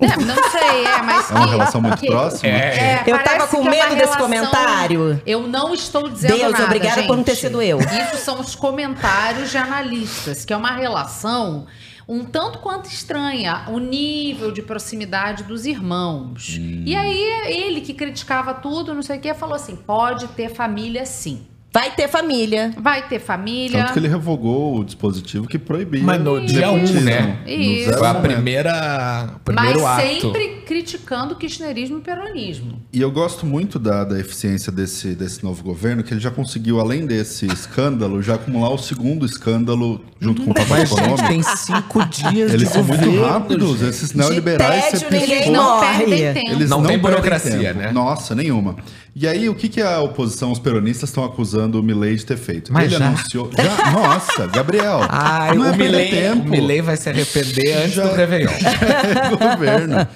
Não, 0.01 0.25
não 0.35 0.49
sei, 0.51 0.85
é, 0.85 1.01
mas. 1.03 1.29
é 1.29 1.33
uma 1.33 1.43
que- 1.45 1.49
relação 1.51 1.81
muito 1.81 1.97
que- 1.99 2.07
próxima? 2.07 2.49
É, 2.51 3.03
Eu 3.05 3.17
parece 3.17 3.23
tava 3.37 3.47
com 3.47 3.67
é 3.67 3.69
medo 3.69 3.89
desse 3.89 3.95
relação- 4.15 4.21
comentário. 4.21 5.21
Eu 5.25 5.47
não 5.47 5.73
estou 5.73 6.09
dizendo 6.09 6.37
Deus, 6.37 6.51
nada, 6.51 6.63
obrigada 6.65 7.03
por 7.03 7.15
não 7.17 7.23
ter 7.23 7.31
gente. 7.35 7.41
sido 7.41 7.61
eu. 7.61 7.79
Isso 7.79 8.17
são 8.23 8.39
os 8.39 8.55
comentários 8.55 9.51
de 9.51 9.57
analistas, 9.57 10.43
que 10.45 10.51
é 10.53 10.57
uma 10.57 10.71
relação 10.71 11.65
um 12.09 12.25
tanto 12.25 12.59
quanto 12.59 12.87
estranha, 12.89 13.63
o 13.69 13.79
nível 13.79 14.51
de 14.51 14.61
proximidade 14.61 15.43
dos 15.43 15.65
irmãos. 15.65 16.57
Hum. 16.59 16.83
E 16.85 16.93
aí, 16.93 17.23
ele 17.45 17.79
que 17.79 17.93
criticava 17.93 18.53
tudo, 18.53 18.93
não 18.93 19.01
sei 19.01 19.17
o 19.17 19.21
que, 19.21 19.33
falou 19.33 19.55
assim: 19.55 19.75
pode 19.77 20.27
ter 20.29 20.49
família 20.49 21.05
sim. 21.05 21.47
Vai 21.73 21.91
ter 21.95 22.09
família. 22.09 22.73
Vai 22.77 23.07
ter 23.07 23.17
família. 23.19 23.79
Tanto 23.79 23.93
que 23.93 23.99
ele 23.99 24.09
revogou 24.09 24.79
o 24.79 24.83
dispositivo 24.83 25.47
que 25.47 25.57
proibia. 25.57 26.03
Mas 26.03 26.21
no 26.21 26.33
o 26.33 26.45
dia 26.45 26.69
um, 26.69 26.73
nepotismo. 26.75 27.01
né? 27.01 27.39
Isso. 27.47 27.93
Foi 27.97 28.07
a 28.07 28.13
primeira, 28.15 29.29
o 29.37 29.39
primeiro 29.39 29.81
mas 29.83 29.99
ato. 30.03 30.07
sempre 30.21 30.61
criticando 30.65 31.33
o 31.33 31.37
kirchnerismo 31.37 31.99
e 31.99 32.01
peronismo. 32.01 32.81
E 32.91 32.99
eu 32.99 33.09
gosto 33.09 33.45
muito 33.45 33.79
da, 33.79 34.03
da 34.03 34.19
eficiência 34.19 34.69
desse, 34.71 35.15
desse 35.15 35.43
novo 35.43 35.63
governo, 35.63 36.03
que 36.03 36.13
ele 36.13 36.19
já 36.19 36.29
conseguiu, 36.31 36.79
além 36.79 37.05
desse 37.05 37.45
escândalo, 37.45 38.21
já 38.21 38.35
acumular 38.35 38.69
o 38.69 38.77
segundo 38.77 39.25
escândalo 39.25 40.03
junto 40.19 40.41
com 40.43 40.51
o 40.51 40.53
papai 40.53 40.83
econômico. 40.83 41.27
tem 41.27 41.41
cinco 41.41 42.05
dias 42.05 42.51
Eles 42.53 42.67
de 42.67 42.73
são 42.73 42.83
muito 42.83 43.21
rápidos, 43.21 43.79
gente. 43.79 43.89
esses 43.89 44.13
neoliberais. 44.13 44.85
tédio, 44.91 44.99
você 44.99 45.19
ninguém 45.19 45.51
Não 45.51 45.79
perdem 45.79 46.33
tempo. 46.33 46.51
Eles 46.51 46.69
Não 46.69 46.81
não, 46.81 46.87
tem 46.89 46.99
burocracia, 46.99 47.57
tempo. 47.59 47.79
né? 47.79 47.91
Nossa, 47.93 48.35
nenhuma. 48.35 48.75
E 49.13 49.27
aí, 49.27 49.49
o 49.49 49.55
que, 49.55 49.67
que 49.67 49.81
a 49.81 49.99
oposição, 49.99 50.51
os 50.53 50.59
peronistas, 50.59 51.09
estão 51.09 51.25
acusando 51.25 51.77
o 51.79 51.83
Milley 51.83 52.15
de 52.15 52.25
ter 52.25 52.37
feito? 52.37 52.71
Mas 52.71 52.85
Ele 52.85 52.97
já? 52.97 53.07
anunciou. 53.07 53.49
Já, 53.57 53.91
nossa, 53.91 54.47
Gabriel. 54.47 54.99
Ai, 55.09 55.53
não 55.57 55.65
é 55.65 55.71
o 55.71 55.75
perder 55.77 55.91
Milley, 55.91 56.09
tempo. 56.09 56.47
o 56.47 56.49
Milley 56.49 56.81
vai 56.81 56.95
se 56.95 57.09
arrepender 57.09 57.73
antes 57.77 57.93
Já- 57.95 58.07
do 58.07 58.15
Réveillon. 58.15 58.49
É, 58.51 59.29
governo. 59.51 60.07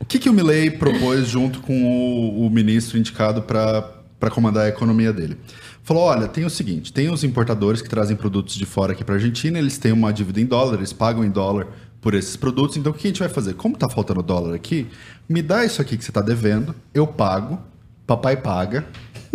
O 0.00 0.04
que, 0.06 0.18
que 0.18 0.28
o 0.28 0.32
Milley 0.32 0.70
propôs 0.72 1.28
junto 1.28 1.60
com 1.60 1.84
o, 1.84 2.44
o 2.46 2.50
ministro 2.50 2.98
indicado 2.98 3.42
para 3.42 4.30
comandar 4.30 4.64
a 4.66 4.68
economia 4.68 5.12
dele? 5.12 5.36
Falou: 5.84 6.02
olha, 6.02 6.26
tem 6.26 6.44
o 6.44 6.50
seguinte: 6.50 6.92
tem 6.92 7.10
os 7.10 7.22
importadores 7.22 7.80
que 7.80 7.88
trazem 7.88 8.16
produtos 8.16 8.56
de 8.56 8.66
fora 8.66 8.92
aqui 8.92 9.04
para 9.04 9.14
a 9.14 9.18
Argentina, 9.18 9.56
eles 9.56 9.78
têm 9.78 9.92
uma 9.92 10.12
dívida 10.12 10.40
em 10.40 10.46
dólar, 10.46 10.78
eles 10.78 10.92
pagam 10.92 11.24
em 11.24 11.30
dólar 11.30 11.68
por 12.00 12.12
esses 12.12 12.34
produtos. 12.36 12.76
Então, 12.76 12.90
o 12.90 12.94
que 12.94 13.06
a 13.06 13.10
gente 13.10 13.20
vai 13.20 13.28
fazer? 13.28 13.54
Como 13.54 13.76
tá 13.76 13.88
faltando 13.88 14.20
dólar 14.20 14.52
aqui, 14.54 14.88
me 15.28 15.40
dá 15.42 15.64
isso 15.64 15.80
aqui 15.80 15.96
que 15.96 16.04
você 16.04 16.10
está 16.10 16.20
devendo, 16.20 16.74
eu 16.92 17.06
pago, 17.06 17.58
papai 18.06 18.36
paga. 18.36 18.84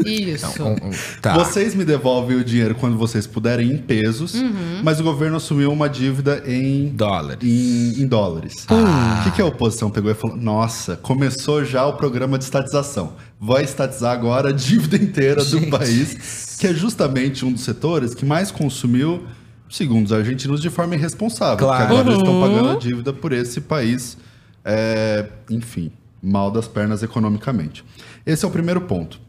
Isso. 0.05 0.61
Um- 0.61 0.73
um- 0.73 0.91
tá. 1.23 1.33
Vocês 1.33 1.73
me 1.73 1.83
devolvem 1.83 2.37
o 2.37 2.43
dinheiro 2.43 2.75
quando 2.75 2.95
vocês 2.97 3.25
puderem 3.25 3.71
em 3.71 3.77
pesos, 3.79 4.35
Uhum. 4.35 4.81
mas 4.83 4.99
o 4.99 5.03
governo 5.03 5.37
assumiu 5.37 5.71
uma 5.71 5.89
dívida 5.89 6.43
em 6.45 6.89
Dólares. 6.89 7.39
em, 7.43 8.03
em 8.03 8.07
dólares. 8.07 8.65
Ah. 8.69 9.21
O 9.21 9.23
que, 9.23 9.37
que 9.37 9.41
a 9.41 9.45
oposição 9.47 9.89
pegou 9.89 10.11
e 10.11 10.13
falou? 10.13 10.37
Nossa, 10.37 10.95
começou 10.97 11.65
já 11.65 11.83
o 11.87 11.93
programa 11.93 12.37
de 12.37 12.43
estatização. 12.43 13.13
Vai 13.39 13.63
estatizar 13.63 14.13
agora 14.13 14.49
a 14.49 14.51
dívida 14.51 14.97
inteira 14.97 15.43
do 15.43 15.65
país, 15.67 16.57
que 16.59 16.67
é 16.67 16.73
justamente 16.75 17.43
um 17.43 17.51
dos 17.51 17.61
setores 17.63 18.13
que 18.13 18.23
mais 18.23 18.51
consumiu, 18.51 19.25
segundo 19.67 20.05
os 20.05 20.13
argentinos, 20.13 20.61
de 20.61 20.69
forma 20.69 20.93
irresponsável. 20.93 21.57
Claro. 21.57 21.87
Porque 21.87 21.93
agora 21.93 22.07
eles 22.09 22.19
estão 22.19 22.35
Uhum. 22.35 22.41
pagando 22.47 22.69
a 22.69 22.75
dívida 22.79 23.11
por 23.13 23.33
esse 23.33 23.61
país, 23.61 24.15
é, 24.63 25.25
enfim, 25.49 25.91
mal 26.27 26.51
das 26.51 26.67
pernas 26.67 27.01
economicamente. 27.01 27.83
Esse 28.25 28.45
é 28.45 28.47
o 28.47 28.51
primeiro 28.51 28.81
ponto. 28.81 29.19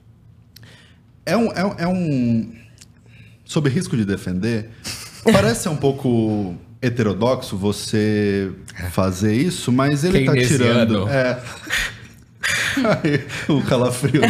É 1.24 1.36
um, 1.36 1.52
é, 1.52 1.74
é 1.78 1.86
um. 1.86 2.52
Sob 3.44 3.68
risco 3.70 3.96
de 3.96 4.04
defender, 4.04 4.70
parece 5.24 5.62
ser 5.62 5.68
um 5.70 5.76
pouco 5.76 6.54
heterodoxo 6.82 7.56
você 7.56 8.50
fazer 8.90 9.34
isso, 9.34 9.72
mas 9.72 10.04
ele 10.04 10.24
tá 10.24 10.32
Keynesiano. 10.32 10.64
tirando. 10.66 11.08
É. 11.08 11.42
Aí, 12.78 13.26
o 13.48 13.62
calafrio 13.62 14.20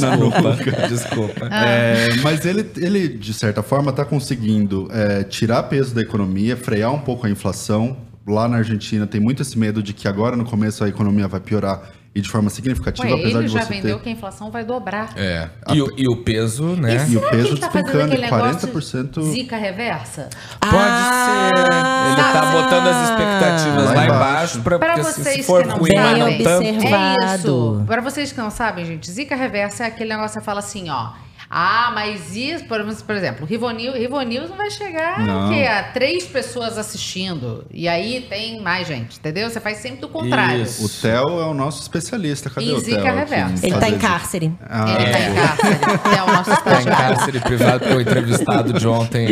na, 0.00 0.16
nuca. 0.16 0.88
desculpa. 0.88 1.46
É, 1.46 2.14
mas 2.22 2.44
ele, 2.44 2.68
ele, 2.76 3.08
de 3.08 3.32
certa 3.32 3.62
forma, 3.62 3.90
está 3.90 4.04
conseguindo 4.04 4.88
é, 4.92 5.24
tirar 5.24 5.64
peso 5.64 5.94
da 5.94 6.02
economia, 6.02 6.56
frear 6.56 6.92
um 6.92 7.00
pouco 7.00 7.26
a 7.26 7.30
inflação. 7.30 7.96
Lá 8.30 8.48
na 8.48 8.58
Argentina 8.58 9.06
tem 9.06 9.20
muito 9.20 9.42
esse 9.42 9.58
medo 9.58 9.82
de 9.82 9.92
que 9.92 10.06
agora 10.08 10.36
no 10.36 10.44
começo 10.44 10.82
a 10.84 10.88
economia 10.88 11.26
vai 11.28 11.40
piorar 11.40 11.82
e 12.12 12.20
de 12.20 12.28
forma 12.28 12.50
significativa, 12.50 13.06
Ué, 13.06 13.14
apesar 13.20 13.38
ele 13.38 13.46
de 13.48 13.54
já 13.54 13.62
você 13.62 13.68
vendeu 13.72 13.96
ter. 13.98 14.02
que 14.02 14.08
a 14.08 14.12
inflação 14.12 14.50
vai 14.50 14.64
dobrar. 14.64 15.10
É. 15.16 15.48
E, 15.72 15.80
o, 15.80 15.86
e 15.96 16.08
o 16.08 16.16
peso, 16.24 16.64
né? 16.74 17.06
E 17.08 17.16
o 17.16 17.20
Será 17.20 17.30
peso 17.30 17.56
tá 17.56 17.68
despencando, 17.68 18.04
aquele 18.12 18.22
negócio 18.22 18.68
40%. 18.68 19.22
Zica 19.32 19.56
reversa? 19.56 20.28
Pode 20.60 20.74
Ah, 20.76 21.50
ser. 21.54 21.60
Ele 22.20 22.32
tá 22.32 22.50
botando 22.50 22.86
as 22.88 23.10
expectativas 23.10 23.84
Lá 23.84 23.92
lá, 23.94 24.04
embaixo. 24.06 24.14
embaixo, 24.16 24.60
pra, 24.62 24.78
Pra 24.80 24.88
porque 24.94 25.02
vocês 25.04 25.36
se 25.36 25.42
for 25.44 25.62
que 25.62 25.68
não 25.68 25.76
ruim, 25.78 25.90
mas 25.94 26.18
não 26.18 26.26
sabem. 26.26 26.78
tanto. 26.78 26.94
É 26.94 27.36
isso. 27.36 27.84
Para 27.86 28.00
vocês 28.02 28.32
que 28.32 28.38
não 28.38 28.50
sabem, 28.50 28.84
gente, 28.84 29.08
zica 29.08 29.36
reversa 29.36 29.84
é 29.84 29.86
aquele 29.86 30.10
negócio 30.10 30.30
que 30.36 30.40
você 30.40 30.44
fala 30.44 30.58
assim, 30.58 30.90
ó. 30.90 31.10
Ah, 31.52 31.90
mas 31.92 32.36
isso, 32.36 32.64
por, 32.66 32.80
exemplo, 33.16 33.42
o 33.42 33.44
Rivonil, 33.44 33.92
Rivonil 33.94 34.48
não 34.48 34.56
vai 34.56 34.70
chegar 34.70 35.18
Não. 35.26 35.48
o 35.48 35.52
quê? 35.52 35.64
a 35.64 35.82
três 35.82 36.24
pessoas 36.24 36.78
assistindo. 36.78 37.66
E 37.72 37.88
aí 37.88 38.24
tem 38.30 38.60
mais 38.62 38.86
gente, 38.86 39.18
entendeu? 39.18 39.50
Você 39.50 39.58
faz 39.58 39.78
sempre 39.78 40.00
do 40.00 40.08
contrário. 40.08 40.62
Isso. 40.62 40.84
O 40.84 40.88
Theo 40.88 41.40
é 41.40 41.46
o 41.46 41.52
nosso 41.52 41.82
especialista. 41.82 42.48
Cadê 42.50 42.66
Em 42.66 42.72
o 42.74 42.78
Zica 42.78 43.02
Theo? 43.26 43.54
Ele 43.64 43.76
tá 43.80 43.88
em 43.88 43.98
cárcere. 43.98 44.52
Ah, 44.68 44.84
Ele 44.94 45.10
tá 45.10 45.20
em 45.20 45.34
cárcere. 45.34 46.16
É 46.16 46.22
o 46.22 46.26
nosso 46.32 46.50
Tá 46.62 46.82
em 46.82 46.84
cárcere 46.84 47.40
privado 47.40 47.80
porque 47.80 47.94
o 47.94 48.00
entrevistado 48.00 48.72
de 48.72 48.86
ontem 48.86 49.26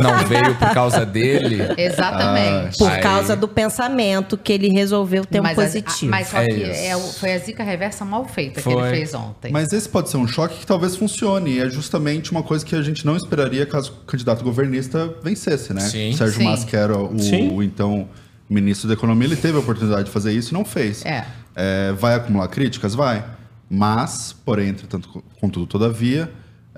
não 0.00 0.16
veio 0.28 0.54
por 0.54 0.70
causa 0.72 1.04
dele. 1.04 1.58
Exatamente. 1.76 2.78
Por 2.78 2.90
Aí- 2.90 3.00
causa 3.02 3.34
do 3.34 3.48
pensamento 3.48 4.38
que 4.38 4.52
ele 4.52 4.68
resolveu 4.68 5.24
ter 5.24 5.40
um 5.40 5.42
mas, 5.42 5.58
a- 5.58 5.62
positivo. 5.62 6.10
mas 6.12 6.28
só 6.28 6.38
É 6.38 6.46
que 6.46 6.62
é 6.62 6.96
foi 7.18 7.32
a 7.34 7.38
zica 7.38 7.64
reversa 7.64 8.04
mal 8.04 8.24
feita 8.24 8.60
que 8.60 8.70
Foi. 8.70 8.74
ele 8.88 8.96
fez 8.96 9.12
ontem. 9.14 9.50
Mas 9.50 9.72
esse 9.72 9.88
pode 9.88 10.08
ser 10.08 10.18
um 10.18 10.28
choque 10.28 10.58
que 10.58 10.66
talvez 10.66 10.94
funcione. 10.94 11.47
É 11.56 11.70
justamente 11.70 12.30
uma 12.30 12.42
coisa 12.42 12.64
que 12.64 12.74
a 12.74 12.82
gente 12.82 13.06
não 13.06 13.16
esperaria 13.16 13.64
caso 13.64 13.92
o 13.92 14.04
candidato 14.04 14.42
governista 14.44 15.14
vencesse, 15.22 15.72
né? 15.72 15.80
Sim. 15.80 16.12
Sérgio 16.12 16.38
Sim. 16.38 16.44
Massa, 16.44 16.66
que 16.66 16.76
era 16.76 16.96
o, 16.98 17.14
o 17.54 17.62
então 17.62 18.08
ministro 18.50 18.88
da 18.88 18.94
Economia, 18.94 19.28
ele 19.28 19.36
teve 19.36 19.56
a 19.56 19.60
oportunidade 19.60 20.04
de 20.04 20.10
fazer 20.10 20.32
isso 20.32 20.52
e 20.52 20.54
não 20.54 20.64
fez. 20.64 21.04
É. 21.04 21.24
É, 21.54 21.92
vai 21.92 22.14
acumular 22.14 22.48
críticas? 22.48 22.94
Vai. 22.94 23.24
Mas, 23.70 24.34
porém, 24.44 24.70
entretanto, 24.70 25.22
contudo, 25.40 25.66
todavia, 25.66 26.30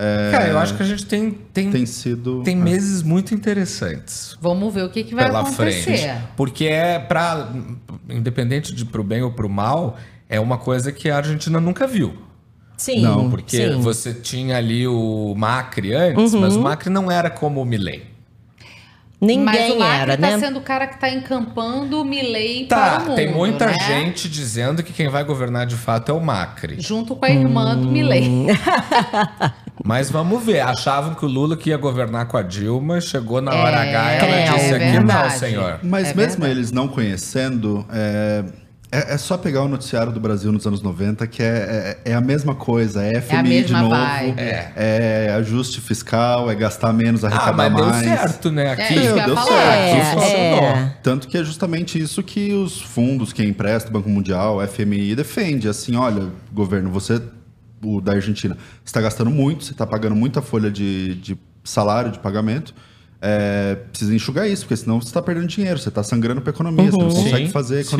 é, 0.02 0.30
Cara, 0.30 0.48
eu 0.48 0.58
acho 0.58 0.74
que 0.76 0.82
a 0.82 0.86
gente 0.86 1.04
tem, 1.04 1.30
tem, 1.52 1.70
tem 1.70 1.84
sido... 1.84 2.42
tem 2.42 2.56
meses 2.56 3.02
muito 3.02 3.34
interessantes 3.34 4.34
Vamos 4.40 4.72
ver 4.72 4.84
o 4.84 4.88
que, 4.88 5.04
que 5.04 5.14
vai 5.14 5.26
pela 5.26 5.40
acontecer. 5.40 5.82
frente. 5.82 6.24
Porque 6.36 6.64
é 6.64 6.98
pra. 6.98 7.52
Independente 8.08 8.74
de 8.74 8.86
pro 8.86 9.04
bem 9.04 9.20
ou 9.22 9.30
pro 9.30 9.46
mal, 9.46 9.98
é 10.26 10.40
uma 10.40 10.56
coisa 10.56 10.90
que 10.90 11.10
a 11.10 11.18
Argentina 11.18 11.60
nunca 11.60 11.86
viu. 11.86 12.14
Sim, 12.80 13.02
Não, 13.02 13.28
Porque 13.28 13.58
sim. 13.58 13.68
Uhum. 13.74 13.80
você 13.82 14.14
tinha 14.14 14.56
ali 14.56 14.86
o 14.88 15.34
Macri 15.36 15.92
antes, 15.92 16.32
mas 16.34 16.56
o 16.56 16.60
Macri 16.62 16.88
não 16.88 17.10
era 17.10 17.28
como 17.28 17.60
o 17.60 17.64
Milley. 17.66 18.04
Ninguém 19.20 19.44
Mas 19.44 19.70
o 19.72 19.78
Macri 19.78 20.00
era, 20.00 20.16
tá 20.16 20.30
né? 20.30 20.38
sendo 20.38 20.58
o 20.60 20.62
cara 20.62 20.86
que 20.86 20.98
tá 20.98 21.10
encampando 21.10 22.00
o 22.00 22.04
Milley 22.06 22.64
para 22.64 22.78
Tá, 22.92 22.98
o 23.00 23.08
mundo, 23.08 23.16
tem 23.16 23.30
muita 23.30 23.66
né? 23.66 23.74
gente 23.86 24.30
dizendo 24.30 24.82
que 24.82 24.94
quem 24.94 25.10
vai 25.10 25.22
governar 25.24 25.66
de 25.66 25.76
fato 25.76 26.10
é 26.10 26.14
o 26.14 26.20
Macri. 26.22 26.76
Junto 26.80 27.14
com 27.14 27.26
a 27.26 27.30
irmã 27.30 27.74
Hum. 27.76 27.82
do 27.82 27.88
Milley. 27.88 28.46
Mas 29.84 30.10
vamos 30.10 30.42
ver. 30.42 30.60
Achavam 30.60 31.14
que 31.14 31.24
o 31.26 31.28
Lula 31.28 31.54
que 31.54 31.68
ia 31.68 31.76
governar 31.76 32.28
com 32.28 32.38
a 32.38 32.42
Dilma, 32.42 32.98
chegou 33.02 33.42
na 33.42 33.54
hora 33.54 33.80
H 33.82 33.88
e 33.88 34.16
ela 34.16 34.36
é 34.36 34.52
disse 34.54 34.74
aqui 34.74 35.00
não, 35.00 35.30
senhor. 35.30 35.80
Mas 35.82 36.08
É 36.08 36.14
mesmo 36.14 36.40
verdade. 36.40 36.52
eles 36.52 36.72
não 36.72 36.88
conhecendo, 36.88 37.84
é, 38.92 38.98
é, 38.98 39.14
é 39.14 39.18
só 39.18 39.36
pegar 39.38 39.62
o 39.62 39.68
noticiário 39.68 40.12
do 40.12 40.18
Brasil 40.20 40.50
nos 40.52 40.66
anos 40.66 40.82
90, 40.82 41.26
que 41.26 41.42
é, 41.42 41.98
é, 42.04 42.10
é 42.12 42.14
a 42.14 42.20
mesma 42.20 42.54
coisa. 42.54 43.02
É 43.04 43.20
FMI 43.20 43.42
de 43.42 43.48
mesma 43.48 43.80
novo, 43.82 43.94
vibe. 43.94 44.34
é. 44.40 45.34
ajuste 45.36 45.80
fiscal, 45.80 46.50
é 46.50 46.54
gastar 46.54 46.92
menos, 46.92 47.24
Ah, 47.24 47.28
arrecadar 47.28 47.70
mas 47.70 47.74
deu 47.74 47.86
mais. 47.86 48.04
certo, 48.04 48.50
né? 48.50 48.72
Aqui, 48.72 48.82
É 48.98 49.02
ia 49.04 49.24
deu 49.26 49.34
falar. 49.34 49.46
certo. 49.46 49.96
aqui 49.96 50.14
funcionou. 50.14 50.64
é. 50.64 50.96
Tanto 51.02 51.28
que 51.28 51.38
é 51.38 51.44
justamente 51.44 51.98
isso 52.00 52.22
que 52.22 52.52
os 52.52 52.80
fundos, 52.80 53.32
quem 53.32 53.48
empresta, 53.48 53.88
o 53.88 53.92
Banco 53.92 54.08
Mundial, 54.08 54.56
o 54.58 54.66
FMI, 54.66 55.14
defende. 55.14 55.68
Assim, 55.68 55.96
olha, 55.96 56.28
governo, 56.52 56.90
você, 56.90 57.20
o 57.84 58.00
da 58.00 58.12
Argentina, 58.12 58.56
está 58.84 59.00
gastando 59.00 59.30
muito, 59.30 59.64
você 59.64 59.72
está 59.72 59.86
pagando 59.86 60.16
muita 60.16 60.42
folha 60.42 60.70
de, 60.70 61.14
de 61.16 61.38
salário, 61.62 62.10
de 62.10 62.18
pagamento. 62.18 62.74
É, 63.22 63.74
precisa 63.90 64.14
enxugar 64.14 64.48
isso, 64.48 64.62
porque 64.64 64.76
senão 64.76 65.00
você 65.00 65.08
está 65.08 65.20
perdendo 65.20 65.46
dinheiro, 65.46 65.78
você 65.78 65.90
está 65.90 66.02
sangrando 66.02 66.40
para 66.40 66.50
a 66.50 66.54
economia, 66.54 66.90
você 66.90 66.96
não 66.96 67.10
consegue 67.10 67.46
Sim, 67.46 67.52
fazer 67.52 67.80
a 67.80 67.84
sim. 67.84 67.90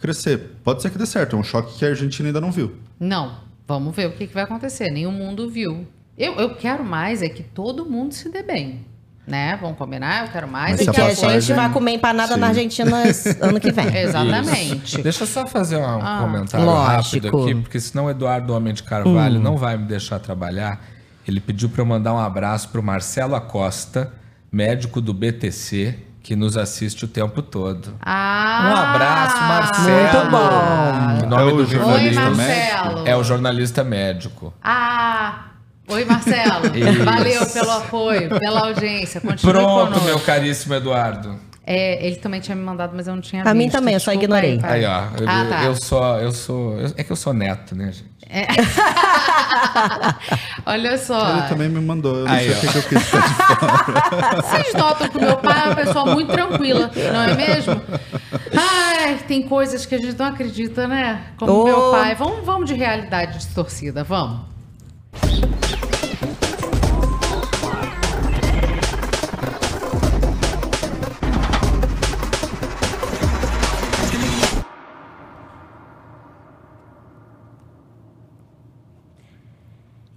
Crescer. 0.00 0.56
Pode 0.64 0.82
ser 0.82 0.90
que 0.90 0.98
dê 0.98 1.06
certo, 1.06 1.36
é 1.36 1.38
um 1.38 1.42
choque 1.44 1.78
que 1.78 1.84
a 1.84 1.88
Argentina 1.88 2.28
ainda 2.28 2.40
não 2.40 2.50
viu. 2.52 2.74
Não, 2.98 3.36
vamos 3.66 3.94
ver 3.94 4.06
o 4.08 4.12
que, 4.12 4.26
que 4.26 4.34
vai 4.34 4.44
acontecer. 4.44 4.90
Nenhum 4.90 5.12
mundo 5.12 5.48
viu. 5.50 5.86
Eu, 6.16 6.34
eu 6.34 6.54
quero 6.56 6.84
mais 6.84 7.22
é 7.22 7.28
que 7.28 7.42
todo 7.42 7.84
mundo 7.86 8.12
se 8.14 8.28
dê 8.28 8.42
bem. 8.42 8.84
Né? 9.26 9.58
Vamos 9.60 9.76
combinar? 9.76 10.24
Eu 10.26 10.32
quero 10.32 10.48
mais. 10.48 10.72
Mas 10.72 10.80
E 10.80 10.84
que 10.90 11.00
a 11.00 11.04
passagem- 11.08 11.40
gente 11.42 11.54
vai 11.54 11.70
comer 11.70 11.92
empanada 11.92 12.32
Sim. 12.32 12.40
na 12.40 12.46
Argentina 12.48 12.90
ano 13.42 13.60
que 13.60 13.70
vem. 13.70 13.86
Exatamente. 13.98 15.02
Deixa 15.02 15.22
eu 15.22 15.26
só 15.26 15.46
fazer 15.46 15.76
um 15.76 15.84
Ah. 15.84 16.20
comentário 16.22 16.64
Lógico. 16.64 17.26
rápido 17.26 17.28
aqui, 17.44 17.54
porque 17.60 17.78
senão 17.78 18.06
o 18.06 18.10
Eduardo 18.10 18.54
Homem 18.54 18.72
de 18.72 18.82
Carvalho 18.82 19.38
não 19.38 19.56
vai 19.58 19.76
me 19.76 19.84
deixar 19.84 20.18
trabalhar. 20.18 20.82
Ele 21.26 21.40
pediu 21.40 21.68
para 21.68 21.82
eu 21.82 21.86
mandar 21.86 22.14
um 22.14 22.18
abraço 22.18 22.70
para 22.70 22.80
o 22.80 22.82
Marcelo 22.82 23.34
Acosta, 23.34 24.10
médico 24.50 24.98
do 24.98 25.12
BTC, 25.12 25.94
que 26.22 26.36
nos 26.36 26.56
assiste 26.56 27.04
o 27.04 27.08
tempo 27.08 27.40
todo. 27.42 27.94
Ah, 28.02 28.70
Um 28.70 28.76
abraço, 28.76 29.42
Marcelo. 29.42 30.02
Muito 30.02 30.30
bom. 30.30 31.26
O 31.26 31.28
nome 31.28 31.42
É 31.42 31.52
o 31.52 31.56
do 31.56 31.62
Oi, 31.62 31.66
jornalista 31.66 32.30
Marcelo. 32.30 33.08
É 33.08 33.16
o 33.16 33.24
jornalista 33.24 33.84
médico. 33.84 34.52
Ah, 34.62 35.44
oi, 35.88 36.04
Marcelo. 36.04 36.66
Isso. 36.76 37.04
Valeu 37.04 37.46
pelo 37.46 37.70
apoio, 37.70 38.28
pela 38.38 38.60
audiência. 38.66 39.20
Continue 39.20 39.52
Pronto, 39.54 39.86
conosco. 39.86 40.04
meu 40.04 40.20
caríssimo 40.20 40.74
Eduardo. 40.74 41.38
É, 41.70 42.04
ele 42.06 42.16
também 42.16 42.40
tinha 42.40 42.56
me 42.56 42.62
mandado, 42.62 42.92
mas 42.96 43.06
eu 43.06 43.14
não 43.14 43.20
tinha 43.20 43.42
A 43.42 43.52
mim 43.52 43.68
também, 43.68 43.92
eu 43.92 44.00
só 44.00 44.10
ignorei. 44.12 44.58
Aí, 44.62 44.86
ó. 44.86 45.02
Eu, 45.20 45.28
Ah, 45.28 45.46
tá. 45.48 45.64
eu 45.64 45.74
sou. 45.76 46.16
Eu 46.18 46.32
sou. 46.32 46.78
eu- 46.78 46.94
é 46.96 47.04
que 47.04 47.12
eu 47.12 47.16
sou 47.16 47.34
neto, 47.34 47.74
né, 47.76 47.92
gente? 47.92 48.08
Olha 50.66 50.98
só. 50.98 51.38
Ele 51.38 51.48
também 51.48 51.68
me 51.68 51.80
mandou. 51.80 52.16
Eu 52.16 52.24
não 52.26 52.32
Aí, 52.32 52.52
sei 52.52 52.56
o 52.56 52.60
que, 52.60 52.68
que 52.68 52.78
eu 52.78 52.82
quis 52.82 53.02
ficar 53.02 53.26
de 53.26 53.34
fora. 53.34 54.42
Vocês 54.42 54.74
notam 54.74 55.08
que 55.08 55.16
o 55.16 55.20
meu 55.20 55.36
pai 55.38 55.60
é 55.60 55.64
uma 55.64 55.76
pessoa 55.76 56.14
muito 56.14 56.32
tranquila, 56.32 56.90
não 57.12 57.22
é 57.22 57.34
mesmo? 57.34 57.80
Ai, 58.56 59.18
tem 59.26 59.42
coisas 59.42 59.86
que 59.86 59.94
a 59.94 59.98
gente 59.98 60.18
não 60.18 60.26
acredita, 60.26 60.86
né? 60.86 61.22
Como 61.38 61.52
Ô. 61.52 61.64
meu 61.64 61.90
pai. 61.90 62.14
Vamos, 62.14 62.44
vamos 62.44 62.68
de 62.68 62.74
realidade 62.74 63.38
distorcida, 63.38 64.04
vamos. 64.04 64.40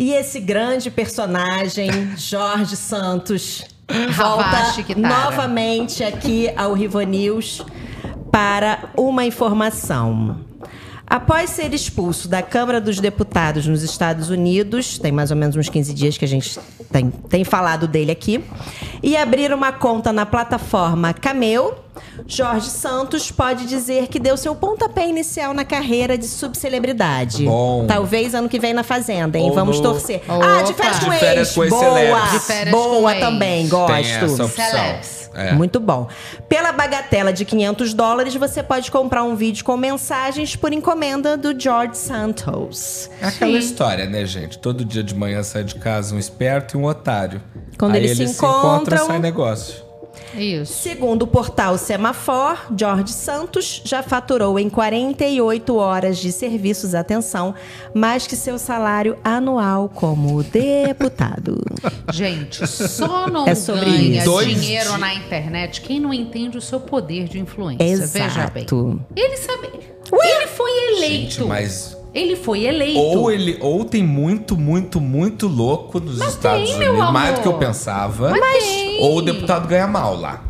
E 0.02 0.14
esse 0.14 0.40
grande 0.40 0.90
personagem, 0.90 1.92
Jorge 2.18 2.76
Santos, 2.76 3.64
volta 4.16 4.74
novamente 4.98 6.04
aqui 6.04 6.52
ao 6.58 6.74
Rivo 6.74 7.00
News 7.02 7.64
para 8.32 8.90
uma 8.98 9.26
informação. 9.26 10.40
Após 11.14 11.50
ser 11.50 11.74
expulso 11.74 12.30
da 12.30 12.42
Câmara 12.42 12.80
dos 12.80 12.98
Deputados 13.02 13.68
nos 13.68 13.84
Estados 13.84 14.30
Unidos, 14.30 14.98
tem 14.98 15.12
mais 15.12 15.30
ou 15.30 15.36
menos 15.36 15.58
uns 15.58 15.68
15 15.68 15.94
dias 15.94 16.18
que 16.18 16.24
a 16.24 16.28
gente 16.28 16.58
tem, 16.90 17.12
tem 17.12 17.44
falado 17.44 17.86
dele 17.86 18.12
aqui, 18.12 18.42
e 19.04 19.18
abrir 19.18 19.52
uma 19.54 19.74
conta 19.74 20.14
na 20.14 20.26
plataforma 20.26 21.14
Cameo, 21.14 21.74
Jorge 22.26 22.70
Santos 22.70 23.30
pode 23.30 23.66
dizer 23.66 24.08
que 24.08 24.20
deu 24.20 24.38
seu 24.38 24.56
pontapé 24.56 25.06
inicial 25.10 25.54
na 25.54 25.66
carreira 25.66 26.18
de 26.18 26.26
subcelebridade. 26.28 27.44
Bom. 27.44 27.86
Talvez 27.86 28.34
ano 28.34 28.48
que 28.48 28.58
vem 28.58 28.74
na 28.74 28.84
Fazenda, 28.84 29.38
hein? 29.38 29.50
Ou 29.50 29.54
Vamos 29.54 29.78
no- 29.82 29.84
torcer. 29.84 30.22
Opa. 30.30 30.60
Ah, 30.60 30.62
de 30.62 30.74
férias 30.74 31.00
De 31.00 31.06
com 31.06 31.12
férias 31.12 31.48
ex. 31.50 31.56
com 31.56 31.64
ex 31.66 31.70
Boa. 31.74 32.22
De 32.32 32.40
férias 32.40 32.72
boa 32.74 33.02
com 33.02 33.10
ex. 33.10 33.20
também, 33.20 33.60
Tem 33.62 33.68
gosto. 33.70 33.92
essa 33.94 34.26
opção. 34.46 34.48
Celebs. 34.48 35.21
É. 35.34 35.54
Muito 35.54 35.80
bom. 35.80 36.08
Pela 36.50 36.72
bagatela 36.72 37.32
de 37.32 37.46
500 37.46 37.94
dólares, 37.94 38.36
você 38.36 38.62
pode 38.62 38.92
comprar 38.92 39.24
um 39.24 39.36
vídeo 39.36 39.64
com 39.64 39.78
mensagens 39.78 40.56
por 40.56 40.74
encomenda 40.74 41.38
do 41.38 41.58
George 41.60 41.98
Santos. 41.98 43.10
É 43.22 43.28
aquela 43.28 43.52
Sim. 43.54 43.58
história, 43.58 44.06
né, 44.08 44.26
gente? 44.26 44.58
Todo 44.58 44.84
dia 44.84 45.04
de 45.04 45.16
manhã 45.16 45.42
sai 45.44 45.64
de 45.64 45.76
casa 45.76 46.14
um 46.16 46.20
esperto 46.20 46.76
e 46.76 46.80
um 46.80 46.86
otário. 46.86 47.42
Quando 47.78 47.96
Aí 47.96 48.04
eles 48.04 48.18
se 48.18 48.24
encontram, 48.24 48.76
encontram- 48.76 49.08
sai 49.08 49.20
negócio. 49.20 49.91
Isso. 50.36 50.74
Segundo 50.74 51.24
o 51.24 51.28
portal 51.28 51.78
Semafor, 51.78 52.58
George 52.78 53.12
Santos 53.14 53.82
já 53.86 54.02
faturou 54.04 54.58
em 54.60 54.70
48 54.70 55.76
horas 55.76 56.18
de 56.18 56.32
serviços 56.32 56.94
atenção 56.96 57.54
mais 57.94 58.26
que 58.28 58.36
seu 58.36 58.58
salário 58.58 59.18
anual 59.24 59.90
como 59.90 60.42
deputado. 60.44 61.62
Gente, 62.12 62.66
só 62.68 63.28
não 63.28 63.48
É 63.48 63.56
sobre 63.56 63.86
ganha. 63.86 64.24
Dois 64.24 64.48
dinheiro 64.60 64.94
di- 64.94 65.00
na 65.00 65.14
internet 65.14 65.82
quem 65.82 66.00
não 66.00 66.14
entende 66.14 66.58
o 66.58 66.62
seu 66.62 66.80
poder 66.80 67.28
de 67.28 67.40
influência. 67.40 68.08
Veja 68.08 68.48
bem. 68.48 68.64
Exato. 68.64 69.02
Ele 69.16 69.38
sabe. 69.38 69.70
Ele 70.12 70.48
foi 70.48 70.72
eleito. 70.96 71.32
Gente, 71.32 71.44
mas 71.44 71.98
Ele 72.14 72.36
foi 72.36 72.66
eleito. 72.66 73.00
ou 73.00 73.32
ele 73.32 73.58
ou 73.62 73.86
tem 73.86 74.04
muito, 74.04 74.58
muito, 74.58 75.00
muito 75.00 75.48
louco 75.48 76.00
nos 76.00 76.20
Estados 76.22 76.70
tem, 76.70 76.78
meu 76.80 76.94
Unidos, 76.94 77.12
mais 77.14 77.30
amor. 77.30 77.38
do 77.40 77.42
que 77.42 77.48
eu 77.48 77.54
pensava. 77.58 78.32
Mas 78.32 78.64
tem. 78.64 79.00
Ou 79.02 79.18
o 79.18 79.22
deputado 79.22 79.68
ganha 79.68 79.88
mal 79.88 80.18
lá. 80.18 80.42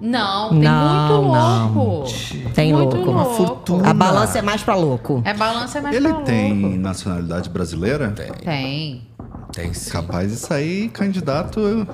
Não, 0.00 0.48
tem 0.50 0.58
Não, 0.60 1.22
muito 1.22 1.36
não. 1.36 1.72
louco. 1.74 2.10
Tem 2.54 2.72
muito 2.72 2.96
louco. 2.96 3.10
Uma 3.10 3.24
fortuna. 3.26 3.90
A 3.90 3.92
balança 3.92 4.38
é 4.38 4.42
mais 4.42 4.62
pra 4.62 4.74
louco. 4.74 5.20
É 5.26 5.34
balança 5.34 5.78
é 5.78 5.80
mais 5.82 5.96
Ele 5.96 6.08
pra 6.08 6.22
tem 6.22 6.58
louco. 6.62 6.76
nacionalidade 6.78 7.50
brasileira? 7.50 8.08
Tem, 8.12 8.32
Tem. 8.32 9.02
tem 9.52 9.74
sim. 9.74 9.90
Capaz 9.90 10.30
de 10.30 10.36
sair 10.36 10.88
candidato 10.88 11.86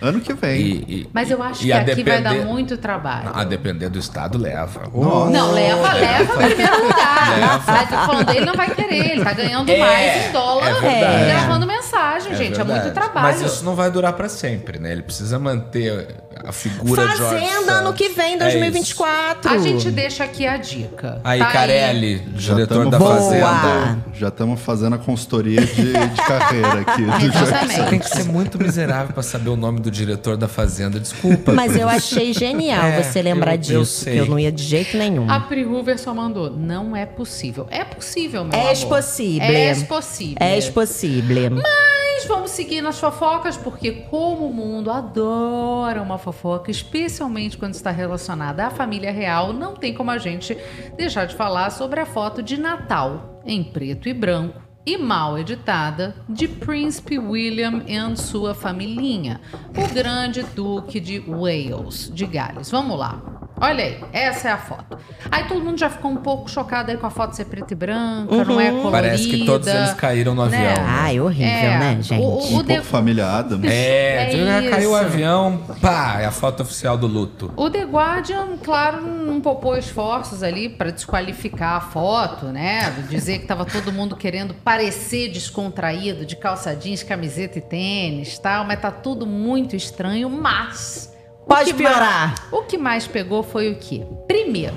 ano 0.00 0.20
que 0.20 0.32
vem. 0.32 0.60
E- 0.60 0.84
e- 0.88 1.10
Mas 1.12 1.30
eu 1.30 1.42
acho 1.42 1.62
e 1.62 1.66
que 1.66 1.72
aqui 1.72 2.02
vai 2.04 2.22
dar 2.22 2.30
depender- 2.30 2.44
muito 2.46 2.76
trabalho. 2.76 3.30
A 3.34 3.44
depender 3.44 3.88
do 3.88 3.98
estado, 3.98 4.38
leva. 4.38 4.82
Nossa. 4.94 5.30
Não, 5.30 5.52
leva, 5.52 5.92
leva 5.94 6.44
em 6.44 6.48
primeiro 6.48 6.82
lugar. 6.86 7.38
Leva. 7.38 7.62
Mas 7.66 7.88
tô 7.88 7.96
falando, 7.96 8.30
ele 8.30 8.44
não 8.46 8.54
vai 8.54 8.70
querer, 8.74 9.10
ele 9.12 9.24
tá 9.24 9.32
ganhando 9.32 9.70
É, 9.70 9.78
mais 9.78 10.26
em 10.28 10.32
dólar 10.32 10.84
é 10.84 11.26
gravando 11.26 11.66
mensagem, 11.66 12.32
É 12.32 12.36
gente. 12.36 12.54
É 12.60 12.64
verdade. 12.64 12.80
muito 12.80 12.94
trabalho. 12.94 13.26
Mas 13.26 13.40
isso 13.40 13.64
não 13.64 13.74
vai 13.74 13.90
durar 13.90 14.12
pra 14.12 14.28
sempre, 14.28 14.78
né? 14.78 14.92
Ele 14.92 15.02
precisa 15.02 15.38
manter 15.38 16.08
a 16.44 16.52
figura 16.52 17.06
de 17.08 17.16
George 17.16 17.22
Fazenda 17.46 17.72
ano 17.72 17.92
que 17.92 18.08
vem, 18.10 18.34
É 18.34 18.38
2024. 18.38 19.50
A 19.50 19.58
gente 19.58 19.90
deixa 19.90 20.24
aqui 20.24 20.46
a 20.46 20.56
dica. 20.56 21.20
Aí, 21.24 21.38
Tá 21.38 21.46
Carelli, 21.52 22.22
Já 22.36 22.54
diretor 22.54 22.88
da 22.90 22.98
Boa. 22.98 23.14
Fazenda. 23.16 23.98
Já 24.14 24.28
estamos 24.28 24.60
fazendo 24.60 24.94
a 24.94 24.98
consultoria 24.98 25.60
de, 25.64 25.92
de 25.92 26.22
carreira 26.26 26.80
aqui. 26.80 27.02
Exatamente. 27.02 27.90
Tem 27.90 27.98
que 27.98 28.08
ser 28.08 28.24
muito 28.24 28.58
miserável 28.62 29.12
pra 29.12 29.22
saber 29.22 29.50
o 29.50 29.56
nome 29.56 29.80
do 29.80 29.90
diretor 29.90 30.36
da 30.36 30.48
Fazenda. 30.48 30.98
Desculpa. 31.00 31.52
Mas 31.52 31.76
eu 31.76 31.88
achei 31.88 32.32
genial 32.32 32.84
É, 32.84 33.02
você 33.02 33.22
lembrar 33.22 33.52
eu- 33.52 33.56
eu 33.76 33.80
disso, 33.82 34.04
sei. 34.04 34.14
que 34.14 34.18
eu 34.20 34.26
não 34.26 34.38
ia 34.38 34.50
de 34.52 34.62
jeito 34.62 34.96
nenhum. 34.96 35.30
A 35.30 35.40
Pri 35.40 35.64
Hoover 35.64 35.98
só 35.98 36.14
mandou. 36.14 36.50
Não 36.50 36.94
é 36.96 37.06
possível. 37.06 37.66
É 37.70 37.84
possível, 37.84 38.44
meu 38.44 38.52
É 38.58 38.72
amor. 38.72 38.86
possível. 38.88 39.48
É 39.48 39.74
possível. 39.74 40.36
É 40.40 40.60
possível. 40.70 41.50
Mas 41.62 42.07
vamos 42.26 42.50
seguir 42.50 42.80
nas 42.80 42.98
fofocas, 42.98 43.56
porque 43.56 43.92
como 44.10 44.46
o 44.46 44.54
mundo 44.54 44.90
adora 44.90 46.02
uma 46.02 46.18
fofoca, 46.18 46.70
especialmente 46.70 47.56
quando 47.56 47.74
está 47.74 47.90
relacionada 47.90 48.66
à 48.66 48.70
família 48.70 49.12
real, 49.12 49.52
não 49.52 49.74
tem 49.74 49.94
como 49.94 50.10
a 50.10 50.18
gente 50.18 50.56
deixar 50.96 51.26
de 51.26 51.34
falar 51.34 51.70
sobre 51.70 52.00
a 52.00 52.06
foto 52.06 52.42
de 52.42 52.58
Natal 52.58 53.40
em 53.44 53.62
preto 53.62 54.08
e 54.08 54.14
branco 54.14 54.60
e 54.84 54.96
mal 54.96 55.38
editada 55.38 56.16
de 56.28 56.48
Príncipe 56.48 57.18
William 57.18 57.82
e 57.86 58.16
sua 58.16 58.54
familhinha, 58.54 59.40
o 59.76 59.94
grande 59.94 60.42
duque 60.42 60.98
de 60.98 61.20
Wales, 61.20 62.10
de 62.12 62.24
Gales. 62.24 62.70
Vamos 62.70 62.98
lá. 62.98 63.37
Olha 63.60 63.84
aí, 63.84 64.00
essa 64.12 64.48
é 64.48 64.52
a 64.52 64.56
foto. 64.58 64.98
Aí 65.30 65.44
todo 65.44 65.60
mundo 65.64 65.78
já 65.78 65.90
ficou 65.90 66.10
um 66.10 66.16
pouco 66.16 66.48
chocado 66.50 66.90
aí 66.90 66.96
com 66.96 67.06
a 67.06 67.10
foto 67.10 67.34
ser 67.34 67.44
preta 67.46 67.72
e 67.72 67.76
branca, 67.76 68.44
não 68.44 68.60
é 68.60 68.70
colorida. 68.70 68.90
Parece 68.90 69.28
que 69.28 69.44
todos 69.44 69.66
eles 69.66 69.92
caíram 69.94 70.34
no 70.34 70.46
né? 70.46 70.70
avião. 70.70 70.84
Ai, 70.86 71.20
horrível, 71.20 71.46
É, 71.48 71.78
né, 71.78 71.98
gente? 72.00 72.20
o- 72.22 72.38
Um 72.38 72.56
o 72.58 72.62
de- 72.62 72.68
pouco 72.68 72.84
família 72.84 73.26
Adams. 73.26 73.70
É, 73.70 74.32
É 74.32 74.62
já 74.62 74.70
caiu 74.70 74.90
o 74.92 74.94
avião, 74.96 75.58
pá, 75.80 76.18
é 76.20 76.24
a 76.26 76.30
foto 76.30 76.62
oficial 76.62 76.96
do 76.96 77.06
luto. 77.06 77.52
O 77.56 77.68
The 77.68 77.82
Guardian, 77.84 78.56
claro, 78.62 79.02
não 79.02 79.40
poupou 79.40 79.76
esforços 79.76 80.42
ali 80.42 80.68
para 80.68 80.90
desqualificar 80.90 81.74
a 81.76 81.80
foto, 81.80 82.46
né? 82.46 82.90
Dizer 83.08 83.40
que 83.40 83.46
tava 83.46 83.64
todo 83.64 83.92
mundo 83.92 84.16
querendo 84.16 84.54
parecer 84.54 85.30
descontraído, 85.30 86.24
de 86.24 86.36
calça 86.36 86.74
jeans, 86.76 87.02
camiseta 87.02 87.58
e 87.58 87.62
tênis, 87.62 88.38
tal, 88.38 88.64
mas 88.64 88.80
tá 88.80 88.90
tudo 88.90 89.26
muito 89.26 89.74
estranho, 89.74 90.30
mas 90.30 91.12
Pode 91.48 91.72
que 91.72 91.78
piorar. 91.78 92.28
mais- 92.28 92.52
o 92.52 92.62
que 92.62 92.76
mais 92.78 93.06
pegou 93.06 93.42
foi 93.42 93.70
o 93.72 93.76
quê? 93.76 94.06
Primeiro, 94.26 94.74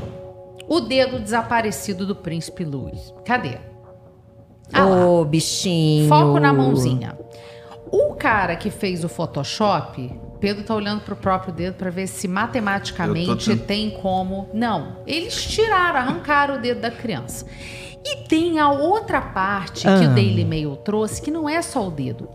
o 0.67 0.79
dedo 0.79 1.19
desaparecido 1.19 2.05
do 2.05 2.15
príncipe 2.15 2.63
Luiz. 2.63 3.13
Cadê? 3.25 3.57
Ah 4.73 4.85
lá. 4.85 5.05
Ô, 5.05 5.25
bichinho. 5.25 6.07
Foco 6.07 6.39
na 6.39 6.53
mãozinha. 6.53 7.17
O 7.91 8.13
cara 8.15 8.55
que 8.55 8.69
fez 8.69 9.03
o 9.03 9.09
Photoshop, 9.09 10.17
Pedro 10.39 10.63
tá 10.63 10.73
olhando 10.73 11.01
pro 11.01 11.15
próprio 11.15 11.53
dedo 11.53 11.73
para 11.75 11.89
ver 11.89 12.07
se 12.07 12.25
matematicamente 12.27 13.55
tem 13.57 13.89
como. 14.01 14.49
Não, 14.53 14.97
eles 15.05 15.35
tiraram, 15.43 15.99
arrancaram 15.99 16.55
o 16.55 16.57
dedo 16.59 16.79
da 16.79 16.89
criança. 16.89 17.45
E 18.03 18.27
tem 18.27 18.59
a 18.59 18.69
outra 18.71 19.21
parte 19.21 19.81
que 19.81 19.87
Ah. 19.87 20.09
o 20.09 20.13
Daily 20.15 20.43
Mail 20.43 20.75
trouxe, 20.77 21.21
que 21.21 21.29
não 21.31 21.47
é 21.47 21.61
só 21.61 21.87
o 21.87 21.91
dedo. 21.91 22.27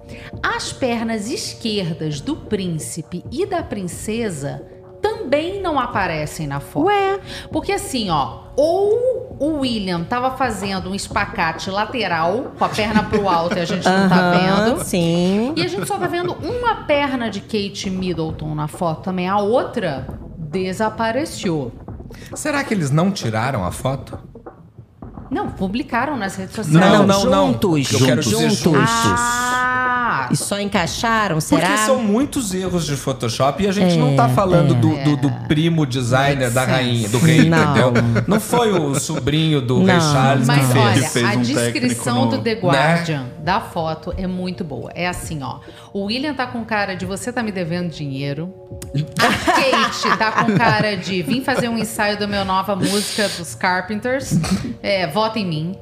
As 0.42 0.72
pernas 0.72 1.28
esquerdas 1.28 2.20
do 2.20 2.36
príncipe 2.36 3.24
e 3.32 3.44
da 3.44 3.62
princesa 3.62 4.62
também 5.02 5.60
não 5.60 5.78
aparecem 5.78 6.46
na 6.46 6.60
foto. 6.60 6.86
Ué, 6.86 7.18
Porque 7.50 7.72
assim, 7.72 8.10
ó, 8.10 8.44
ou 8.56 9.36
o 9.38 9.58
William 9.60 10.02
tava 10.04 10.30
fazendo 10.36 10.88
um 10.88 10.94
espacate 10.94 11.70
lateral 11.70 12.52
com 12.58 12.64
a 12.64 12.68
perna 12.68 13.02
pro 13.02 13.28
alto 13.28 13.56
e 13.56 13.60
a 13.60 13.64
gente 13.64 13.84
não 13.84 14.08
tá 14.08 14.30
vendo, 14.32 14.84
Sim. 14.84 15.52
E 15.56 15.62
a 15.62 15.68
gente 15.68 15.86
só 15.86 15.98
tá 15.98 16.06
vendo 16.06 16.32
uma 16.32 16.76
perna 16.86 17.28
de 17.28 17.40
Kate 17.40 17.90
Middleton 17.90 18.54
na 18.54 18.66
foto 18.68 19.02
também. 19.02 19.28
A 19.28 19.38
outra 19.38 20.06
desapareceu. 20.38 21.72
Será 22.34 22.62
que 22.64 22.72
eles 22.72 22.90
não 22.90 23.10
tiraram 23.10 23.64
a 23.64 23.70
foto? 23.70 24.18
Não, 25.30 25.48
publicaram 25.48 26.16
nas 26.16 26.36
redes 26.36 26.54
sociais. 26.54 26.92
Não, 26.92 27.06
não, 27.06 27.24
não. 27.24 27.54
juntos. 27.54 27.92
Eu 27.92 28.06
quero 28.06 28.20
dizer 28.20 28.50
juntos. 28.50 28.72
Ah, 28.76 29.55
E 30.32 30.36
só 30.36 30.60
encaixaram, 30.60 31.40
será? 31.40 31.60
Porque 31.68 31.78
são 31.82 32.02
muitos 32.02 32.52
erros 32.54 32.84
de 32.86 32.96
Photoshop 32.96 33.62
e 33.62 33.68
a 33.68 33.72
gente 33.72 33.96
não 33.96 34.14
tá 34.16 34.28
falando 34.28 34.74
do, 34.74 34.96
do- 35.04 35.16
do 35.16 35.30
primo 35.48 35.84
designer 35.86 36.50
da 36.50 36.64
rainha, 36.64 37.08
do 37.08 37.18
rei, 37.18 37.48
Não. 37.48 37.62
entendeu? 37.62 37.92
Não 38.26 38.40
foi 38.40 38.72
o 38.72 38.94
sobrinho 38.98 39.60
do 39.60 39.78
rei 39.84 39.94
Não. 39.94 40.12
Charles 40.12 40.46
Mas 40.46 40.66
que 40.66 40.72
fez. 40.72 40.84
olha, 40.84 41.08
fez 41.08 41.24
a 41.26 41.32
um 41.32 41.42
descrição 41.42 42.24
no- 42.26 42.30
do 42.32 42.38
The 42.42 42.54
Né? 42.54 42.60
Guardian 42.60 43.26
da 43.42 43.60
foto 43.60 44.12
é 44.16 44.26
muito 44.26 44.64
boa. 44.64 44.90
É 44.94 45.06
assim, 45.06 45.42
ó. 45.42 45.60
O 45.92 46.04
William 46.06 46.34
tá 46.34 46.46
com 46.46 46.64
cara 46.64 46.94
de 46.94 47.06
você 47.06 47.32
tá 47.32 47.42
me 47.42 47.52
devendo 47.52 47.90
dinheiro. 47.90 48.52
A 49.18 49.52
Kate 49.52 50.18
tá 50.18 50.32
com 50.32 50.56
cara 50.56 50.96
de 50.96 51.22
vim 51.22 51.40
fazer 51.42 51.68
um 51.68 51.78
ensaio 51.78 52.18
da 52.18 52.26
minha 52.26 52.44
nova 52.44 52.74
música 52.74 53.28
dos 53.28 53.54
Carpenters. 53.54 54.32
É, 54.82 55.06
vota 55.06 55.38
em 55.38 55.46
mim. 55.46 55.76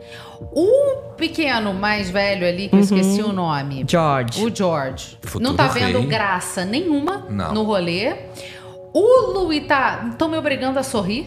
O 0.53 1.15
pequeno 1.17 1.73
mais 1.75 2.11
velho 2.11 2.47
ali, 2.47 2.69
que 2.69 2.77
eu 2.77 2.81
esqueci 2.81 3.23
o 3.23 3.33
nome. 3.33 3.81
Uhum. 3.83 3.89
George. 3.89 4.45
O 4.45 4.55
George. 4.55 5.19
Futuro 5.23 5.45
não 5.45 5.57
tá 5.57 5.69
vendo 5.69 5.99
rei. 5.99 6.07
graça 6.09 6.65
nenhuma 6.65 7.27
Não. 7.31 7.53
no 7.55 7.63
rolê. 7.63 8.15
O 8.93 9.33
Louis 9.33 9.67
tá. 9.67 10.07
Estão 10.11 10.29
me 10.29 10.37
obrigando 10.37 10.79
a 10.79 10.83
sorrir, 10.83 11.27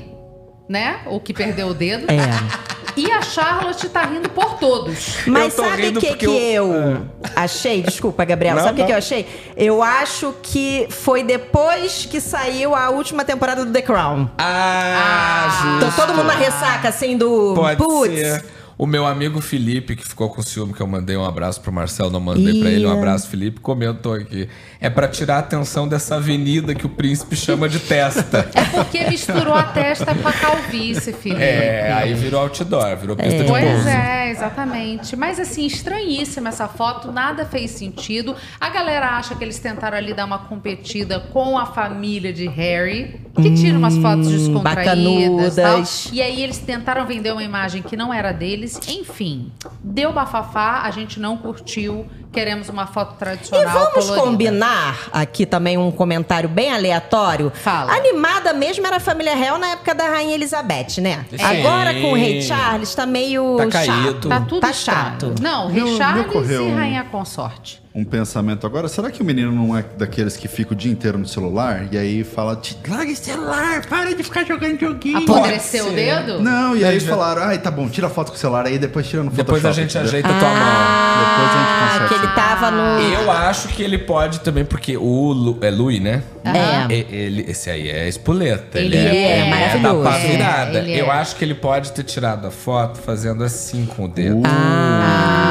né? 0.69 1.01
O 1.07 1.19
que 1.19 1.33
perdeu 1.33 1.67
o 1.67 1.73
dedo. 1.73 2.05
É. 2.11 2.67
E 2.95 3.11
a 3.11 3.21
Charlotte 3.21 3.87
tá 3.89 4.05
rindo 4.05 4.27
por 4.29 4.55
todos. 4.57 5.17
Mas 5.27 5.55
Eu 5.57 5.63
tô 5.63 5.69
sabe 5.69 5.81
o 5.81 5.85
rindo 5.85 5.99
que, 5.99 6.07
porque 6.07 6.25
que 6.25 6.31
eu- 6.53 6.73
eu 6.73 7.05
achei? 7.35 7.83
Desculpa, 7.83 8.25
Gabriel. 8.25 8.55
Não, 8.55 8.63
sabe 8.63 8.73
o 8.73 8.75
que, 8.75 8.81
não. 8.81 8.87
que 8.87 8.93
eu 8.93 8.97
achei? 8.97 9.27
Eu 9.55 9.83
acho 9.83 10.33
que 10.41 10.87
foi 10.89 11.21
depois 11.23 12.07
que 12.09 12.19
saiu 12.19 12.73
a 12.73 12.89
última 12.89 13.23
temporada 13.23 13.63
do 13.63 13.71
The 13.71 13.83
Crown. 13.83 14.27
Ah, 14.39 15.75
Então 15.77 15.89
justo. 15.91 16.01
todo 16.01 16.15
mundo 16.15 16.25
na 16.27 16.33
ressaca, 16.35 16.89
assim, 16.89 17.15
do. 17.17 17.53
Pode 17.53 17.77
Putz. 17.77 18.13
ser. 18.15 18.45
O 18.77 18.85
meu 18.85 19.07
amigo 19.07 19.41
Felipe, 19.41 19.95
que 19.95 20.07
ficou 20.07 20.29
com 20.29 20.39
ciúme, 20.43 20.71
que 20.71 20.81
eu 20.81 20.85
mandei 20.85 21.17
um 21.17 21.25
abraço 21.25 21.59
pro 21.61 21.71
Marcelo, 21.73 22.11
não 22.11 22.19
mandei 22.19 22.59
pra 22.59 22.69
ele 22.69 22.85
um 22.85 22.91
abraço, 22.91 23.27
Felipe, 23.27 23.59
comentou 23.59 24.13
aqui. 24.13 24.47
É 24.79 24.87
pra 24.87 25.07
tirar 25.07 25.37
a 25.37 25.39
atenção 25.39 25.87
dessa 25.87 26.17
avenida 26.17 26.75
que 26.75 26.85
o 26.85 26.89
príncipe 26.89 27.35
chama 27.35 27.67
de 27.67 27.79
testa. 27.79 28.47
É 28.53 28.63
porque 28.65 29.03
misturou 29.09 29.55
a 29.55 29.63
testa 29.63 30.13
com 30.13 30.27
a 30.27 30.31
calvície, 30.31 31.11
Felipe. 31.11 31.41
É, 31.41 31.91
aí 31.91 32.13
virou 32.13 32.41
outdoor, 32.41 32.95
virou 32.97 33.15
pista 33.15 33.43
de 33.43 33.49
Pois 33.49 33.65
pouso. 33.65 33.87
é, 33.89 34.29
exatamente. 34.29 35.15
Mas 35.15 35.39
assim, 35.39 35.65
estranhíssima 35.65 36.49
essa 36.49 36.67
foto, 36.67 37.11
nada 37.11 37.45
fez 37.45 37.71
sentido. 37.71 38.35
A 38.59 38.69
galera 38.69 39.17
acha 39.17 39.33
que 39.33 39.43
eles 39.43 39.57
tentaram 39.57 39.97
ali 39.97 40.13
dar 40.13 40.25
uma 40.25 40.39
competida 40.39 41.19
com 41.19 41.57
a 41.57 41.65
família 41.65 42.31
de 42.31 42.47
Harry, 42.47 43.19
que 43.41 43.53
tira 43.55 43.77
umas 43.77 43.97
fotos 43.97 44.29
descontraídas. 44.29 45.55
Tal. 45.55 45.83
E 46.11 46.21
aí 46.21 46.41
eles 46.41 46.57
tentaram 46.57 47.05
vender 47.05 47.31
uma 47.31 47.43
imagem 47.43 47.81
que 47.81 47.95
não 47.95 48.13
era 48.13 48.31
deles. 48.31 48.79
Enfim, 48.87 49.51
deu 49.83 50.11
bafafá, 50.11 50.81
a 50.83 50.91
gente 50.91 51.19
não 51.19 51.37
curtiu. 51.37 52.05
Queremos 52.31 52.69
uma 52.69 52.85
foto 52.85 53.15
E 53.15 53.17
tradicional. 53.17 53.73
vamos 53.73 54.05
colorida. 54.05 54.21
combinar 54.21 55.07
aqui 55.11 55.45
também 55.45 55.77
um 55.77 55.89
comentário 55.91 56.47
bem 56.47 56.71
aleatório. 56.71 57.51
Fala. 57.55 57.93
Animada 57.93 58.53
mesmo 58.53 58.85
era 58.85 58.97
a 58.97 58.99
família 58.99 59.35
real 59.35 59.57
na 59.57 59.69
época 59.69 59.95
da 59.95 60.05
Rainha 60.07 60.35
Elizabeth, 60.35 60.99
né? 61.01 61.25
Sim. 61.31 61.43
Agora 61.43 61.93
com 61.95 62.11
o 62.11 62.15
Rei 62.15 62.41
Charles 62.41 62.93
tá 62.93 63.05
meio 63.05 63.57
Tá 63.69 63.83
chato. 63.83 64.29
Tá 64.29 64.39
tudo 64.41 64.61
tá 64.61 64.73
chato. 64.73 65.33
Não, 65.41 65.67
Richard 65.67 66.19
ocorreu 66.21 66.67
e 66.69 66.71
Rainha 66.73 67.03
Consorte. 67.05 67.81
Um 67.95 68.03
pensamento 68.05 68.67
agora, 68.67 68.87
será 68.87 69.09
que 69.09 69.23
o 69.23 69.25
menino 69.25 69.51
não 69.51 69.75
é 69.75 69.83
daqueles 69.97 70.37
que 70.37 70.47
fica 70.47 70.73
o 70.73 70.75
dia 70.75 70.91
inteiro 70.91 71.17
no 71.17 71.25
celular 71.27 71.87
e 71.91 71.97
aí 71.97 72.23
fala, 72.23 72.55
"Te- 72.55 72.77
larga 72.87 73.11
esse 73.11 73.25
celular, 73.25 73.83
para 73.87 74.13
de 74.13 74.21
ficar 74.21 74.45
jogando 74.45 74.79
joguinho. 74.79 75.17
Apodreceu 75.17 75.87
o 75.87 75.91
dedo? 75.93 76.39
Não, 76.39 76.75
e 76.77 76.85
aí 76.85 76.99
falaram, 76.99 77.41
ai, 77.41 77.57
tá 77.57 77.71
bom, 77.71 77.89
tira 77.89 78.07
foto 78.07 78.29
com 78.29 78.35
o 78.37 78.39
celular 78.39 78.67
aí, 78.67 78.77
depois 78.77 79.07
tira 79.07 79.23
no 79.23 79.31
Depois 79.31 79.65
a 79.65 79.69
Photoshop, 79.73 79.81
gente 79.81 79.97
ajeita 79.97 80.29
a 80.29 80.37
tua 80.39 80.47
mão. 80.47 81.17
Depois 81.17 81.49
a 81.49 81.57
gente 81.57 81.67
Ah, 81.71 81.89
conserta. 81.91 82.13
que 82.13 82.16
ele 82.17 82.27
tava 82.33 82.71
no. 82.71 82.81
Eu 82.99 83.31
acho 83.31 83.67
que 83.69 83.81
ele 83.83 83.97
pode 83.97 84.39
também, 84.41 84.65
porque 84.65 84.97
o 84.97 85.31
Lu, 85.33 85.57
é 85.61 85.69
Louis, 85.69 85.99
né? 86.01 86.23
É. 86.43 86.93
E- 86.93 87.07
Ele, 87.09 87.45
esse 87.49 87.69
aí 87.69 87.89
é 87.89 88.07
espoleta. 88.07 88.79
Ele 88.79 88.95
é 88.95 89.39
da 89.43 89.45
maravilhoso. 89.49 90.03
pá 90.03 90.17
virada. 90.17 90.77
É, 90.79 90.81
ele 90.81 90.93
é. 90.93 91.01
Eu 91.01 91.11
acho 91.11 91.35
que 91.35 91.43
ele 91.43 91.55
pode 91.55 91.91
ter 91.91 92.03
tirado 92.03 92.47
a 92.47 92.51
foto 92.51 92.99
fazendo 92.99 93.43
assim 93.43 93.85
com 93.85 94.05
o 94.05 94.07
dedo. 94.07 94.41
Ah. 94.45 95.46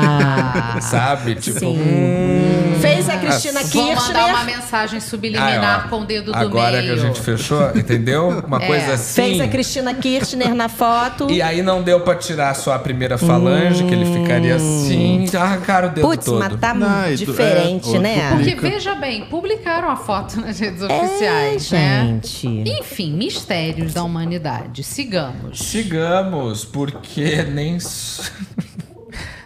Sabe? 0.80 1.34
Tipo, 1.36 1.58
Sim. 1.60 2.74
Fez 2.80 3.08
a 3.08 3.16
Cristina 3.18 3.60
Vou 3.62 3.82
mandar 3.94 4.26
uma 4.26 4.34
Kirchner. 4.38 4.56
mensagem 4.56 4.98
ah, 4.98 5.00
subliminar 5.00 5.84
ó, 5.86 5.88
com 5.88 6.00
o 6.02 6.04
dedo 6.04 6.32
do 6.32 6.36
Agora 6.36 6.82
meio. 6.82 6.94
que 6.94 7.00
a 7.00 7.06
gente 7.06 7.20
fechou, 7.20 7.70
entendeu? 7.74 8.42
Uma 8.46 8.62
É. 8.62 8.66
coisa 8.66 8.94
assim. 8.94 9.22
Fez 9.22 9.40
a 9.40 9.48
Cristina 9.48 9.94
Kirchner 9.94 10.54
na 10.54 10.68
foto. 10.68 11.30
E 11.30 11.40
aí 11.40 11.62
não 11.62 11.82
deu 11.82 12.00
pra 12.00 12.14
tirar 12.14 12.54
só 12.54 12.74
a 12.74 12.78
primeira 12.78 13.16
falange, 13.16 13.84
que 13.84 13.92
ele 13.94 14.04
ficaria 14.20 14.56
assim, 14.56 15.24
arrancaram 15.34 15.88
o 15.88 15.92
dedo 15.92 16.06
Putz, 16.06 16.24
todo. 16.26 16.38
mas 16.38 16.60
tá 16.60 16.74
Não, 16.74 17.14
diferente, 17.14 17.96
é, 17.96 17.98
né? 17.98 18.30
Porque 18.32 18.54
veja 18.54 18.94
bem, 18.94 19.24
publicaram 19.26 19.88
a 19.90 19.96
foto 19.96 20.40
nas 20.40 20.58
redes 20.58 20.82
É, 20.82 20.86
oficiais, 20.86 21.70
né? 21.70 22.04
gente. 22.22 22.46
Enfim, 22.80 23.12
mistérios 23.14 23.94
da 23.94 24.02
humanidade. 24.02 24.82
Sigamos. 24.84 25.58
Sigamos, 25.60 26.64
porque 26.64 27.42
nem. 27.50 27.78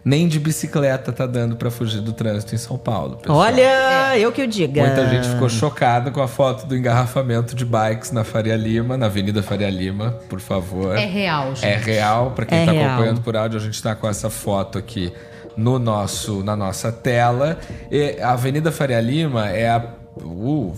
nem 0.04 0.28
de 0.28 0.38
bicicleta 0.38 1.12
tá 1.12 1.26
dando 1.26 1.56
pra 1.56 1.70
fugir 1.70 2.00
do 2.00 2.12
trânsito 2.12 2.54
em 2.54 2.58
São 2.58 2.76
Paulo. 2.78 3.16
pessoal. 3.16 3.38
Olha, 3.38 4.18
eu 4.18 4.30
que 4.32 4.42
o 4.42 4.46
diga. 4.46 4.82
Muita 4.86 5.08
gente 5.08 5.28
ficou 5.28 5.48
chocada 5.48 6.10
com 6.10 6.22
a 6.22 6.28
foto 6.28 6.66
do 6.66 6.76
engarrafamento 6.76 7.54
de 7.54 7.64
bikes 7.64 8.10
na 8.12 8.24
Faria 8.24 8.56
Lima, 8.56 8.96
na 8.96 9.06
Avenida 9.06 9.42
Faria 9.42 9.70
Lima, 9.70 10.12
por 10.28 10.40
favor. 10.40 10.96
É 10.96 11.04
real, 11.06 11.54
gente. 11.54 11.66
É 11.66 11.76
real, 11.76 12.30
pra 12.32 12.46
quem 12.46 12.58
É 12.58 12.64
tá 12.66 12.72
real. 12.72 12.88
acompanhando 12.90 13.20
por 13.20 13.36
áudio, 13.36 13.58
a 13.58 13.62
gente 13.62 13.82
tá 13.82 13.94
com 13.94 14.08
essa 14.08 14.30
foto 14.30 14.78
aqui 14.78 15.12
no 15.56 15.78
nosso, 15.78 16.42
na 16.44 16.54
nossa 16.56 16.92
tela. 16.92 17.58
E 17.90 18.16
a 18.20 18.32
Avenida 18.32 18.70
Faria 18.70 19.00
Lima 19.00 19.48
é 19.48 19.68
a. 19.68 19.84
uh, 20.22 20.72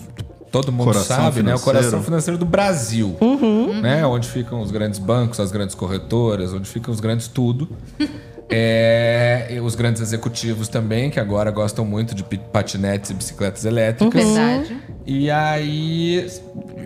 todo 0.51 0.71
mundo 0.71 0.85
Coração 0.85 1.17
sabe, 1.17 1.43
né? 1.43 1.53
O 1.53 1.57
financeiro. 1.57 1.63
coração 1.63 2.03
financeiro 2.03 2.37
do 2.37 2.45
Brasil. 2.45 3.15
Uhum. 3.21 3.79
Né? 3.79 4.05
Onde 4.05 4.27
ficam 4.27 4.59
os 4.61 4.71
grandes 4.71 4.99
bancos, 4.99 5.39
as 5.39 5.51
grandes 5.51 5.75
corretoras, 5.75 6.53
onde 6.53 6.67
ficam 6.67 6.93
os 6.93 6.99
grandes 6.99 7.27
tudo. 7.27 7.69
É, 8.51 9.47
e 9.51 9.59
os 9.59 9.75
grandes 9.75 10.01
executivos 10.01 10.67
também, 10.67 11.09
que 11.09 11.19
agora 11.19 11.49
gostam 11.51 11.85
muito 11.85 12.13
de 12.13 12.23
patinetes 12.23 13.09
e 13.11 13.13
bicicletas 13.13 13.65
elétricas. 13.65 14.23
Verdade. 14.23 14.77
E 15.05 15.31
aí 15.31 16.27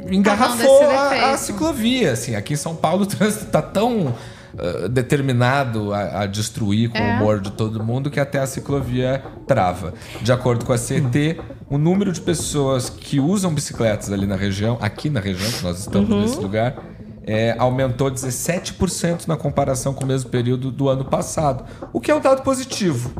Tá 0.07 0.13
engarrafou 0.13 0.81
a, 0.89 1.31
a 1.33 1.37
ciclovia. 1.37 2.11
Assim, 2.11 2.35
aqui 2.35 2.53
em 2.53 2.57
São 2.57 2.75
Paulo 2.75 3.03
o 3.03 3.05
trânsito 3.07 3.45
tá 3.45 3.61
tão 3.61 4.13
ah, 4.57 4.87
determinado 4.87 5.93
a, 5.93 6.21
a 6.21 6.25
destruir 6.27 6.89
com 6.89 6.97
É. 6.97 7.13
o 7.13 7.15
humor 7.17 7.41
de 7.41 7.51
todo 7.51 7.83
mundo 7.83 8.09
que 8.11 8.19
até 8.19 8.39
a 8.39 8.45
ciclovia 8.47 9.21
trava. 9.47 9.93
De 10.21 10.31
acordo 10.31 10.63
com 10.65 10.71
a 10.71 10.77
CT, 10.77 11.39
o 11.69 11.77
número 11.77 12.11
de 12.11 12.21
pessoas 12.21 12.89
que 12.89 13.19
usam 13.19 13.53
bicicletas 13.53 14.11
ali 14.11 14.25
na 14.27 14.35
região, 14.35 14.77
aqui 14.79 15.09
na 15.09 15.19
região, 15.19 15.51
que 15.51 15.63
nós 15.63 15.79
estamos 15.79 16.09
Uhum. 16.09 16.21
nesse 16.21 16.37
lugar, 16.37 16.75
é, 17.25 17.55
aumentou 17.57 18.11
17% 18.11 19.27
na 19.27 19.35
comparação 19.35 19.93
com 19.93 20.03
o 20.03 20.07
mesmo 20.07 20.29
período 20.29 20.71
do 20.71 20.87
ano 20.87 21.03
passado. 21.03 21.65
O 21.91 21.99
que 21.99 22.11
é 22.11 22.15
um 22.15 22.21
dado 22.21 22.43
positivo. 22.43 23.11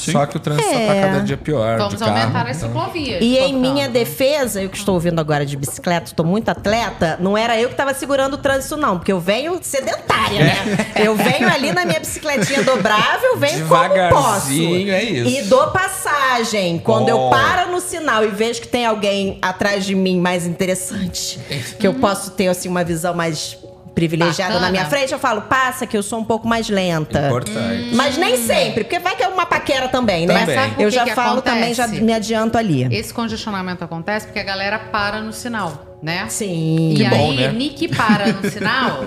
Só 0.00 0.26
que 0.26 0.36
o 0.36 0.40
trânsito 0.40 0.68
está 0.68 0.94
É. 0.94 1.00
cada 1.02 1.20
dia 1.20 1.36
pior. 1.36 1.78
Vamos 1.78 1.94
de 1.94 1.98
carro, 2.00 2.16
aumentar 2.18 2.46
as 2.48 2.56
então- 2.56 2.68
ciclovias. 2.68 3.18
E 3.22 3.38
em 3.38 3.54
minha 3.54 3.88
defesa, 3.88 4.62
eu 4.62 4.68
que 4.70 4.76
estou 4.76 4.94
ouvindo 4.94 5.20
agora 5.20 5.44
de 5.44 5.56
bicicleta, 5.56 6.06
estou 6.06 6.24
muito 6.24 6.48
atleta, 6.48 7.16
não 7.20 7.36
era 7.36 7.58
eu 7.60 7.68
que 7.68 7.74
estava 7.74 7.92
segurando 7.94 8.34
o 8.34 8.38
trânsito, 8.38 8.76
não, 8.76 8.98
porque 8.98 9.12
eu 9.12 9.20
venho 9.20 9.58
sedentária, 9.62 10.44
né? 10.44 10.56
Eu 10.96 11.14
venho 11.14 11.48
ali 11.48 11.72
na 11.72 11.84
minha 11.84 12.00
bicicletinha 12.00 12.62
dobrável, 12.62 13.36
venho 13.36 13.66
como 13.66 13.68
posso. 13.68 14.48
Devagarzinho, 14.48 14.92
é 14.92 15.02
isso. 15.02 15.38
E 15.38 15.42
dou 15.42 15.68
passagem. 15.68 16.78
Quando 16.78 17.08
eu 17.08 17.16
Bom. 17.18 17.30
paro 17.30 17.70
no 17.70 17.80
sinal 17.80 18.24
e 18.24 18.28
vejo 18.28 18.60
que 18.60 18.68
tem 18.68 18.86
alguém 18.86 19.38
atrás 19.42 19.84
de 19.84 19.94
mim 19.94 20.20
mais 20.20 20.46
interessante, 20.46 21.38
que 21.78 21.86
eu 21.86 21.94
posso 21.94 22.30
ter 22.32 22.48
assim 22.48 22.68
uma 22.68 22.84
visão 22.84 23.14
mais 23.14 23.56
privilegiada 23.98 24.54
Bacana. 24.54 24.66
na 24.66 24.70
minha 24.70 24.86
frente, 24.86 25.12
eu 25.12 25.18
falo, 25.18 25.42
passa 25.42 25.84
que 25.84 25.96
eu 25.96 26.04
sou 26.04 26.20
um 26.20 26.24
pouco 26.24 26.46
mais 26.46 26.68
lenta. 26.68 27.26
Importante. 27.26 27.94
Mas 27.94 28.16
nem 28.16 28.36
sempre, 28.36 28.84
porque 28.84 29.00
vai 29.00 29.16
que 29.16 29.24
é 29.24 29.28
uma 29.28 29.44
paquera 29.44 29.88
também, 29.88 30.24
né? 30.24 30.46
Também. 30.46 30.74
Eu 30.78 30.88
já 30.88 31.02
que 31.02 31.16
falo 31.16 31.42
também, 31.42 31.74
já 31.74 31.84
acontece? 31.84 32.04
me 32.04 32.12
adianto 32.12 32.56
ali. 32.56 32.86
Esse 32.94 33.12
congestionamento 33.12 33.82
acontece 33.82 34.26
porque 34.26 34.38
a 34.38 34.44
galera 34.44 34.78
para 34.78 35.20
no 35.20 35.32
sinal, 35.32 35.87
né? 36.02 36.26
Sim. 36.28 36.94
E 36.96 37.04
bom, 37.04 37.30
aí, 37.30 37.36
né? 37.36 37.52
Nick 37.52 37.88
para 37.88 38.32
no 38.32 38.48
sinal, 38.50 39.04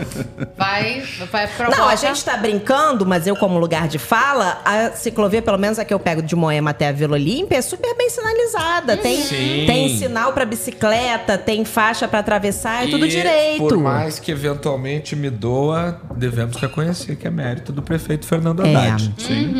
vai, 0.57 1.03
vai 1.31 1.47
provoca... 1.47 1.77
Não, 1.77 1.87
a 1.87 1.95
gente 1.95 2.23
tá 2.23 2.35
brincando, 2.37 3.05
mas 3.05 3.27
eu, 3.27 3.35
como 3.35 3.57
lugar 3.57 3.87
de 3.87 3.97
fala, 3.97 4.61
a 4.65 4.91
ciclovia, 4.91 5.41
pelo 5.41 5.57
menos 5.57 5.79
a 5.79 5.85
que 5.85 5.93
eu 5.93 5.99
pego 5.99 6.21
de 6.21 6.35
Moema 6.35 6.71
até 6.71 6.89
a 6.89 6.91
Vila 6.91 7.13
Olímpia, 7.13 7.57
é 7.57 7.61
super 7.61 7.95
bem 7.97 8.09
sinalizada. 8.09 8.97
Tem, 8.97 9.21
Sim. 9.21 9.63
tem 9.65 9.97
sinal 9.97 10.33
pra 10.33 10.45
bicicleta, 10.45 11.37
tem 11.37 11.63
faixa 11.65 12.07
pra 12.07 12.19
atravessar, 12.19 12.85
é 12.85 12.91
tudo 12.91 13.05
E, 13.05 13.09
direito. 13.09 13.59
Por 13.59 13.77
mais 13.77 14.19
que 14.19 14.31
eventualmente 14.31 15.15
me 15.15 15.29
doa, 15.29 15.99
devemos 16.15 16.57
reconhecer 16.57 17.15
que 17.15 17.27
é 17.27 17.31
mérito 17.31 17.71
do 17.71 17.81
prefeito 17.81 18.25
Fernando 18.25 18.65
É. 18.65 18.75
Haddad. 18.75 19.13
Sim. 19.17 19.53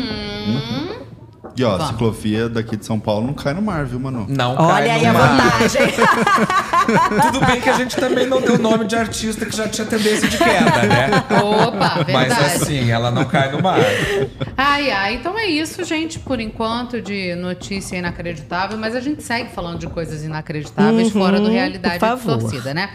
E 1.56 1.64
ó, 1.64 1.70
a 1.70 1.76
Vamos. 1.76 1.86
ciclovia 1.92 2.48
daqui 2.48 2.76
de 2.76 2.86
São 2.86 2.98
Paulo 3.00 3.26
não 3.26 3.34
cai 3.34 3.52
no 3.52 3.60
mar, 3.60 3.84
viu, 3.84 3.98
Manu? 4.00 4.26
Não 4.28 4.56
cai 4.56 4.64
Olha 4.64 4.94
aí 4.94 5.02
no 5.02 5.08
a 5.08 5.12
mar. 5.12 5.28
vantagem. 5.50 5.82
Tudo 7.32 7.46
bem 7.46 7.60
que 7.60 7.68
a 7.68 7.72
gente 7.74 7.96
também 7.96 8.26
não 8.26 8.40
deu 8.40 8.58
nome 8.58 8.86
de 8.86 8.96
artista 8.96 9.44
que 9.44 9.54
já 9.54 9.68
tinha 9.68 9.86
tendência 9.86 10.28
de 10.28 10.38
queda, 10.38 10.82
né? 10.84 11.10
Opa, 11.42 11.96
Mas 12.12 12.28
verdade. 12.28 12.44
assim, 12.56 12.90
ela 12.90 13.10
não 13.10 13.24
cai 13.24 13.50
no 13.52 13.60
mar. 13.62 13.78
Ai, 14.56 14.90
ai, 14.90 15.14
então 15.16 15.38
é 15.38 15.46
isso, 15.46 15.82
gente, 15.84 16.18
por 16.20 16.40
enquanto, 16.40 17.00
de 17.02 17.34
notícia 17.34 17.96
inacreditável, 17.96 18.78
mas 18.78 18.94
a 18.94 19.00
gente 19.00 19.22
segue 19.22 19.50
falando 19.52 19.78
de 19.78 19.86
coisas 19.88 20.24
inacreditáveis 20.24 21.10
fora 21.10 21.40
do 21.40 21.48
realidade 21.50 21.98
por 21.98 22.16
de 22.16 22.22
favor. 22.22 22.38
torcida, 22.38 22.72
né? 22.72 22.88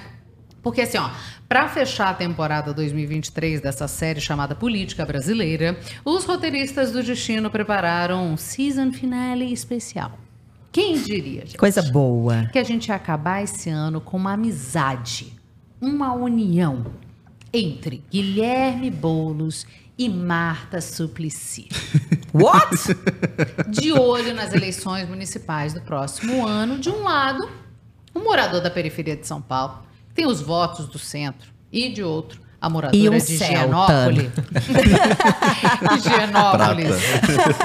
Porque 0.67 0.81
assim, 0.81 0.97
ó, 0.97 1.09
pra 1.47 1.69
fechar 1.69 2.09
a 2.09 2.13
temporada 2.13 2.73
2023 2.73 3.61
dessa 3.61 3.87
série 3.87 4.19
chamada 4.19 4.53
Política 4.53 5.05
Brasileira, 5.05 5.79
os 6.03 6.25
roteiristas 6.25 6.91
do 6.91 7.01
Destino 7.01 7.49
prepararam 7.49 8.33
um 8.33 8.35
season 8.35 8.91
finale 8.91 9.53
especial. 9.53 10.19
Quem 10.69 11.01
diria, 11.01 11.45
gente? 11.45 11.57
Coisa 11.57 11.81
boa. 11.81 12.49
que 12.51 12.59
a 12.59 12.65
gente 12.65 12.89
ia 12.89 12.95
acabar 12.95 13.41
esse 13.41 13.69
ano 13.69 14.01
com 14.01 14.17
uma 14.17 14.33
amizade, 14.33 15.33
uma 15.79 16.13
união 16.13 16.87
entre 17.53 18.03
Guilherme 18.11 18.91
Boulos 18.91 19.65
e 19.97 20.09
Marta 20.09 20.81
Suplicy. 20.81 21.69
What? 22.35 22.75
De 23.69 23.93
olho 23.93 24.33
nas 24.33 24.53
eleições 24.53 25.07
municipais 25.07 25.73
do 25.73 25.79
próximo 25.79 26.45
ano, 26.45 26.77
de 26.77 26.89
um 26.89 27.03
lado, 27.03 27.49
um 28.13 28.21
morador 28.21 28.59
da 28.59 28.69
periferia 28.69 29.15
de 29.15 29.25
São 29.25 29.41
Paulo, 29.41 29.86
tem 30.17 30.25
os 30.25 30.41
votos 30.41 30.87
do 30.87 30.97
centro, 30.97 31.47
e 31.71 31.89
de 31.89 32.01
outro, 32.01 32.41
a 32.59 32.67
moradora 32.67 32.97
E 32.97 33.07
um 33.07 33.13
de 33.13 33.21
Celta. 33.21 34.09
Higienópolis. 35.95 36.95
Higienópolis. 36.95 36.95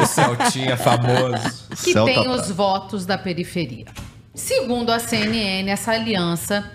O 0.03 0.07
Celtinha 0.07 0.77
famoso. 0.77 1.69
que 1.71 1.93
Celta 1.95 2.13
tem 2.13 2.23
Prata. 2.25 2.43
os 2.43 2.51
votos 2.51 3.07
da 3.07 3.17
periferia. 3.17 3.87
Segundo 4.35 4.91
a 4.91 4.99
CNN, 4.99 5.71
essa 5.71 5.93
aliança, 5.93 6.71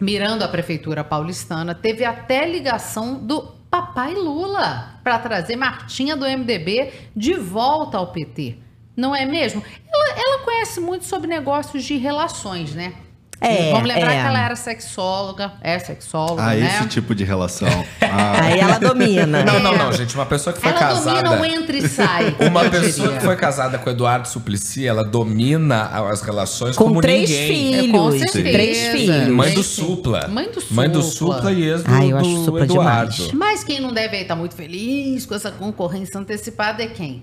mirando 0.00 0.44
a 0.44 0.48
prefeitura 0.48 1.04
paulistana, 1.04 1.74
teve 1.74 2.06
até 2.06 2.50
ligação 2.50 3.14
do 3.16 3.42
papai 3.70 4.14
Lula 4.14 4.94
para 5.04 5.18
trazer 5.18 5.56
Martinha 5.56 6.16
do 6.16 6.24
MDB 6.24 6.90
de 7.14 7.34
volta 7.34 7.98
ao 7.98 8.12
PT. 8.12 8.56
Não 8.96 9.14
é 9.14 9.26
mesmo? 9.26 9.62
Ela, 9.92 10.18
ela 10.18 10.38
conhece 10.42 10.80
muito 10.80 11.04
sobre 11.04 11.28
negócios 11.28 11.84
de 11.84 11.98
relações, 11.98 12.74
né? 12.74 12.94
É, 13.40 13.70
Vamos 13.70 13.86
lembrar 13.88 14.12
é. 14.12 14.20
que 14.20 14.26
ela 14.26 14.44
era 14.44 14.56
sexóloga, 14.56 15.52
é 15.62 15.78
sexóloga, 15.78 16.42
Ah, 16.42 16.54
né? 16.54 16.66
esse 16.80 16.88
tipo 16.88 17.14
de 17.14 17.22
relação. 17.22 17.68
Ah, 18.00 18.42
Aí 18.42 18.58
ela 18.58 18.78
domina. 18.78 19.44
Não, 19.44 19.60
não, 19.60 19.76
não, 19.78 19.92
gente. 19.92 20.12
Uma 20.16 20.26
pessoa 20.26 20.52
que 20.52 20.60
foi 20.60 20.70
ela 20.70 20.78
casada. 20.80 21.22
domina 21.22 21.40
o 21.40 21.44
entra 21.44 21.76
e 21.76 21.88
sai. 21.88 22.34
Uma 22.50 22.68
pessoa 22.68 23.12
que 23.16 23.20
foi 23.24 23.36
casada 23.36 23.78
com 23.78 23.88
o 23.88 23.92
Eduardo 23.92 24.26
Suplicy, 24.26 24.86
ela 24.88 25.04
domina 25.04 25.84
as 26.10 26.20
relações 26.22 26.76
Com 26.76 26.86
como 26.86 27.00
três 27.00 27.30
ninguém. 27.30 27.74
É, 27.90 27.92
com 27.92 28.10
filhos. 28.10 28.18
certeza. 28.32 28.50
Três 28.52 28.88
filhos. 28.88 29.28
Mãe 29.28 29.54
do. 29.54 29.62
Supla. 29.62 30.26
Mãe 30.28 30.50
do 30.50 30.62
Mãe 30.74 30.90
do 30.90 31.02
Supla. 31.02 31.36
Supla 31.36 31.52
e 31.52 31.62
ex 31.68 31.84
do, 31.84 31.92
Ai, 31.94 32.10
eu 32.12 32.16
acho 32.18 32.28
do 32.30 32.44
Supla 32.44 32.64
Eduardo. 32.64 33.12
demais. 33.12 33.32
Mas 33.34 33.62
quem 33.64 33.80
não 33.80 33.92
deve 33.92 34.16
estar 34.20 34.34
muito 34.34 34.56
feliz 34.56 35.24
com 35.26 35.34
essa 35.36 35.52
concorrência 35.52 36.18
antecipada 36.18 36.82
é 36.82 36.88
quem? 36.88 37.22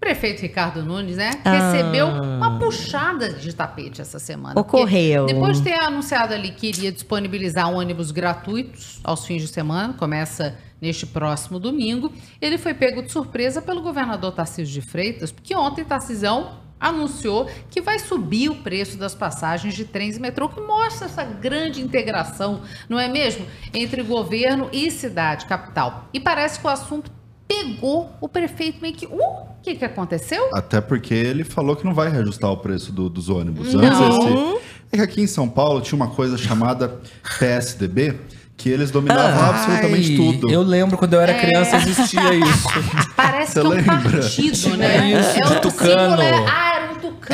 Prefeito 0.00 0.42
Ricardo 0.42 0.84
Nunes, 0.84 1.16
né? 1.16 1.32
Ah. 1.44 1.72
Recebeu 1.72 2.06
uma 2.06 2.58
puxada 2.58 3.30
de 3.30 3.52
tapete 3.54 4.00
essa 4.00 4.18
semana. 4.18 4.58
Ocorreu. 4.58 5.26
Depois 5.26 5.58
de 5.58 5.64
ter 5.64 5.82
anunciado 5.82 6.32
ali 6.32 6.52
que 6.52 6.68
iria 6.68 6.92
disponibilizar 6.92 7.68
ônibus 7.70 8.10
gratuitos 8.10 9.00
aos 9.02 9.26
fins 9.26 9.42
de 9.42 9.48
semana, 9.48 9.94
começa 9.94 10.56
neste 10.80 11.04
próximo 11.04 11.58
domingo, 11.58 12.12
ele 12.40 12.56
foi 12.56 12.72
pego 12.72 13.02
de 13.02 13.10
surpresa 13.10 13.60
pelo 13.60 13.82
governador 13.82 14.32
Tarcísio 14.32 14.80
de 14.80 14.80
Freitas, 14.80 15.32
porque 15.32 15.54
ontem 15.56 15.84
Tarcisão 15.84 16.60
anunciou 16.80 17.50
que 17.68 17.80
vai 17.80 17.98
subir 17.98 18.48
o 18.48 18.54
preço 18.56 18.96
das 18.96 19.14
passagens 19.14 19.74
de 19.74 19.84
trens 19.84 20.16
e 20.16 20.20
metrô, 20.20 20.48
que 20.48 20.60
mostra 20.60 21.06
essa 21.06 21.24
grande 21.24 21.82
integração, 21.82 22.62
não 22.88 22.98
é 22.98 23.08
mesmo? 23.08 23.44
Entre 23.74 24.02
governo 24.02 24.68
e 24.72 24.90
cidade, 24.90 25.46
capital. 25.46 26.08
E 26.12 26.20
parece 26.20 26.60
que 26.60 26.66
o 26.66 26.70
assunto 26.70 27.10
pegou 27.48 28.10
o 28.20 28.28
prefeito 28.28 28.78
meio 28.82 28.94
que. 28.94 29.06
Uh, 29.06 29.16
o 29.16 29.60
que, 29.62 29.74
que 29.74 29.84
aconteceu? 29.84 30.50
Até 30.54 30.80
porque 30.80 31.12
ele 31.14 31.42
falou 31.44 31.74
que 31.74 31.84
não 31.84 31.92
vai 31.94 32.08
reajustar 32.10 32.50
o 32.50 32.56
preço 32.58 32.92
do- 32.92 33.08
dos 33.08 33.28
ônibus. 33.28 33.74
Não. 33.74 33.82
Antes 33.82 33.98
esse... 34.26 34.58
É 34.92 34.96
que 34.98 35.02
aqui 35.02 35.20
em 35.22 35.26
São 35.26 35.48
Paulo 35.48 35.80
tinha 35.80 35.96
uma 35.96 36.08
coisa 36.08 36.38
chamada 36.38 36.96
PSDB, 37.38 38.14
que 38.56 38.68
eles 38.70 38.90
dominavam 38.90 39.44
absolutamente 39.50 40.10
Ai, 40.12 40.16
tudo. 40.16 40.50
Eu 40.50 40.62
lembro 40.62 40.96
quando 40.96 41.14
eu 41.14 41.20
era 41.20 41.32
É. 41.32 41.40
criança 41.40 41.76
existia 41.76 42.32
isso. 42.34 42.68
Parece 43.16 43.52
Você 43.52 43.60
que 43.60 43.66
é 43.66 43.68
um 43.68 43.72
lembra? 43.72 43.94
partido, 44.20 44.76
né? 44.76 45.10
isso, 45.20 45.38
é 45.38 45.40
de 45.46 45.52
um 45.52 45.60
tucano. 45.60 46.00
símbolo, 46.00 46.22
é- 46.22 46.46
Ah, 46.48 46.67
era 46.67 46.67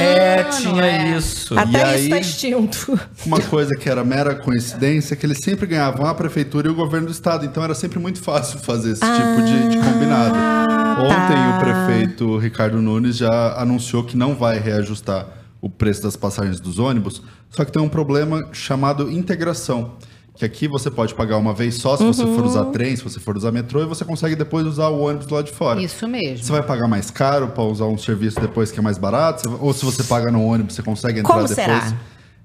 É, 0.01 0.45
tinha 0.45 0.85
é. 0.85 1.17
isso. 1.17 1.55
E 1.55 1.59
Até 1.59 1.85
aí- 1.85 2.01
isso 2.01 2.11
tá 2.11 2.19
extinto. 2.19 3.01
Uma 3.25 3.41
coisa 3.41 3.75
que 3.77 3.89
era 3.89 4.05
mera 4.05 4.35
coincidência 4.35 5.15
é 5.15 5.17
que 5.17 5.25
eles 5.27 5.39
sempre 5.39 5.67
ganhavam 5.67 6.07
a 6.07 6.15
prefeitura 6.15 6.69
e 6.69 6.71
o 6.71 6.75
governo 6.75 7.07
do 7.07 7.13
estado. 7.13 7.45
Então 7.45 7.63
era 7.63 7.75
sempre 7.75 7.99
muito 7.99 8.21
fácil 8.23 8.59
fazer 8.59 8.93
esse 8.93 9.01
tipo 9.01 9.43
de, 9.45 9.69
de 9.71 9.79
combinado. 9.79 10.37
Ontem 11.01 11.37
o 11.57 11.59
prefeito 11.61 12.39
Ricardo 12.39 12.81
Nunes 12.81 13.17
já 13.17 13.55
anunciou 13.61 14.05
que 14.05 14.17
não 14.17 14.35
vai 14.35 14.59
reajustar 14.59 15.27
o 15.61 15.69
preço 15.69 16.03
das 16.03 16.15
passagens 16.15 16.61
dos 16.61 16.79
ônibus, 16.79 17.23
só 17.51 17.65
que 17.65 17.73
tem 17.73 17.81
um 17.83 17.89
problema 17.89 18.49
chamado 18.53 19.11
integração. 19.11 19.93
Que 20.37 20.45
aqui 20.45 20.67
você 20.67 20.91
pode 20.91 21.15
pagar 21.15 21.37
uma 21.37 21.55
vez 21.55 21.77
só 21.77 21.97
se 21.97 22.03
você 22.03 22.25
for 22.25 22.45
usar 22.45 22.65
trem, 22.67 22.97
se 22.97 23.05
você 23.05 23.21
for 23.21 23.37
usar 23.37 23.53
metrô, 23.53 23.83
e 23.83 23.87
você 23.87 24.05
consegue 24.05 24.35
depois 24.35 24.67
usar 24.67 24.89
o 24.89 25.01
ônibus 25.01 25.29
lado 25.29 25.45
de 25.45 25.53
fora. 25.53 25.81
Isso 25.81 26.09
mesmo. 26.09 26.45
Você 26.45 26.51
vai 26.51 26.63
pagar 26.63 26.89
mais 26.89 27.09
caro 27.11 27.49
para 27.49 27.63
usar 27.63 27.85
um 27.85 27.97
serviço 27.97 28.41
depois 28.41 28.73
que 28.73 28.79
é 28.81 28.83
mais 28.83 28.99
barato? 28.99 29.59
Ou 29.61 29.73
se 29.73 29.85
você 29.85 30.03
paga 30.03 30.33
no 30.33 30.45
ônibus, 30.45 30.75
você 30.75 30.83
consegue 30.83 31.21
entrar 31.21 31.35
Como 31.35 31.47
depois? 31.47 31.67
será? 31.67 31.97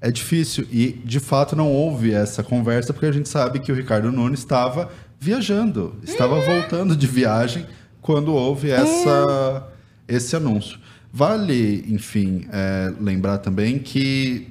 É 0.02 0.12
difícil. 0.12 0.68
E, 0.72 1.02
de 1.04 1.20
fato, 1.20 1.56
não 1.56 1.68
houve 1.72 2.14
essa 2.14 2.44
conversa, 2.44 2.94
porque 2.94 3.08
a 3.08 3.12
gente 3.12 3.28
sabe 3.28 3.60
que 3.60 3.72
o 3.72 3.76
Ricardo 3.76 4.12
Nunes 4.12 4.40
estava 4.40 4.90
viajando, 5.20 5.96
estava 6.04 6.40
voltando 6.40 6.96
de 6.96 7.08
viagem 7.08 7.66
quando 8.02 8.34
houve 8.34 8.72
essa, 8.72 9.68
esse 10.08 10.36
anúncio. 10.36 10.80
Vale, 11.12 11.86
enfim, 11.90 12.46
é, 12.52 12.94
lembrar 13.00 13.40
também 13.40 13.80
que 13.80 14.48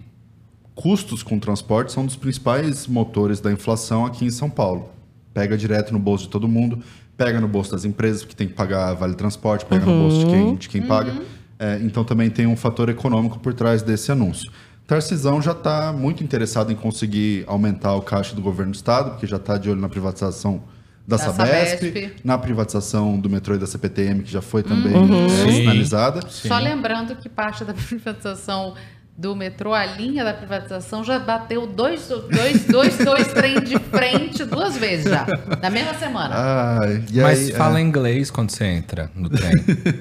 custos 0.79 1.24
com 1.24 1.41
transporte 1.41 1.91
são 1.91 2.05
um 2.05 2.07
dos 2.07 2.14
principais 2.14 2.87
motores 2.87 3.41
da 3.41 3.51
inflação 3.51 4.07
aqui 4.07 4.24
em 4.24 4.31
São 4.31 4.49
Paulo. 4.49 4.93
Pega 5.35 5.59
direto 5.59 5.93
no 5.93 5.99
bolso 5.99 6.24
de 6.24 6.31
todo 6.31 6.47
mundo, 6.47 6.79
pega 7.16 7.41
no 7.41 7.49
bolso 7.49 7.72
das 7.72 7.85
empresas, 7.85 8.24
que 8.24 8.35
tem 8.35 8.47
que 8.47 8.55
pagar 8.55 8.95
vale 8.95 9.14
transporte, 9.14 9.64
pega 9.64 9.85
no 9.85 10.03
bolso 10.03 10.20
de 10.20 10.26
quem, 10.26 10.55
de 10.55 10.68
quem 10.68 10.83
paga. 10.83 11.20
É, 11.59 11.81
então 11.83 12.05
também 12.05 12.31
tem 12.31 12.47
um 12.47 12.55
fator 12.55 12.89
econômico 12.89 13.41
por 13.41 13.53
trás 13.53 13.83
desse 13.83 14.12
anúncio. 14.12 14.53
Tarcisão 14.87 15.43
já 15.43 15.51
está 15.51 15.93
muito 15.93 16.22
interessado 16.22 16.72
em 16.72 16.76
conseguir 16.76 17.43
aumentar 17.49 17.97
o 17.97 18.01
caixa 18.01 18.37
do 18.37 18.41
governo 18.41 18.70
do 18.70 18.76
estado, 18.76 19.11
porque 19.11 19.26
já 19.26 19.37
está 19.37 19.59
de 19.59 19.68
olho 19.68 19.81
na 19.81 19.89
privatização 19.89 20.62
da, 21.09 21.16
Da 21.16 21.24
Sabesp, 21.24 21.87
Sabesp. 21.87 22.16
na 22.22 22.39
privatização 22.39 23.18
do 23.18 23.29
metrô 23.29 23.57
e 23.57 23.59
da 23.59 23.66
CPTM, 23.66 24.22
que 24.22 24.31
já 24.31 24.41
foi 24.41 24.62
também 24.62 24.93
é, 24.95 25.29
Sim. 25.29 25.53
sinalizada. 25.53 26.20
Só 26.29 26.59
lembrando 26.59 27.16
que 27.16 27.29
parte 27.29 27.64
da 27.64 27.74
privatização 27.74 28.74
do 29.19 29.35
metrô, 29.35 29.75
a 29.75 29.85
linha 29.85 30.23
da 30.23 30.33
privatização 30.33 31.03
já 31.03 31.19
bateu 31.19 31.66
dois, 31.66 32.07
dois, 32.07 32.64
dois, 32.66 32.97
dois 32.99 33.27
trens 33.33 33.69
de 33.69 33.77
frente 33.77 34.45
duas 34.45 34.77
vezes 34.77 35.11
já, 35.11 35.27
na 35.61 35.69
mesma 35.69 35.95
semana. 35.95 36.35
Ai, 36.81 37.03
e 37.12 37.21
Mas 37.21 37.41
aí, 37.41 37.53
fala 37.53 37.81
é, 37.81 37.83
inglês 37.83 38.31
quando 38.31 38.51
você 38.51 38.64
entra 38.66 39.11
no 39.16 39.29
trem. 39.29 39.57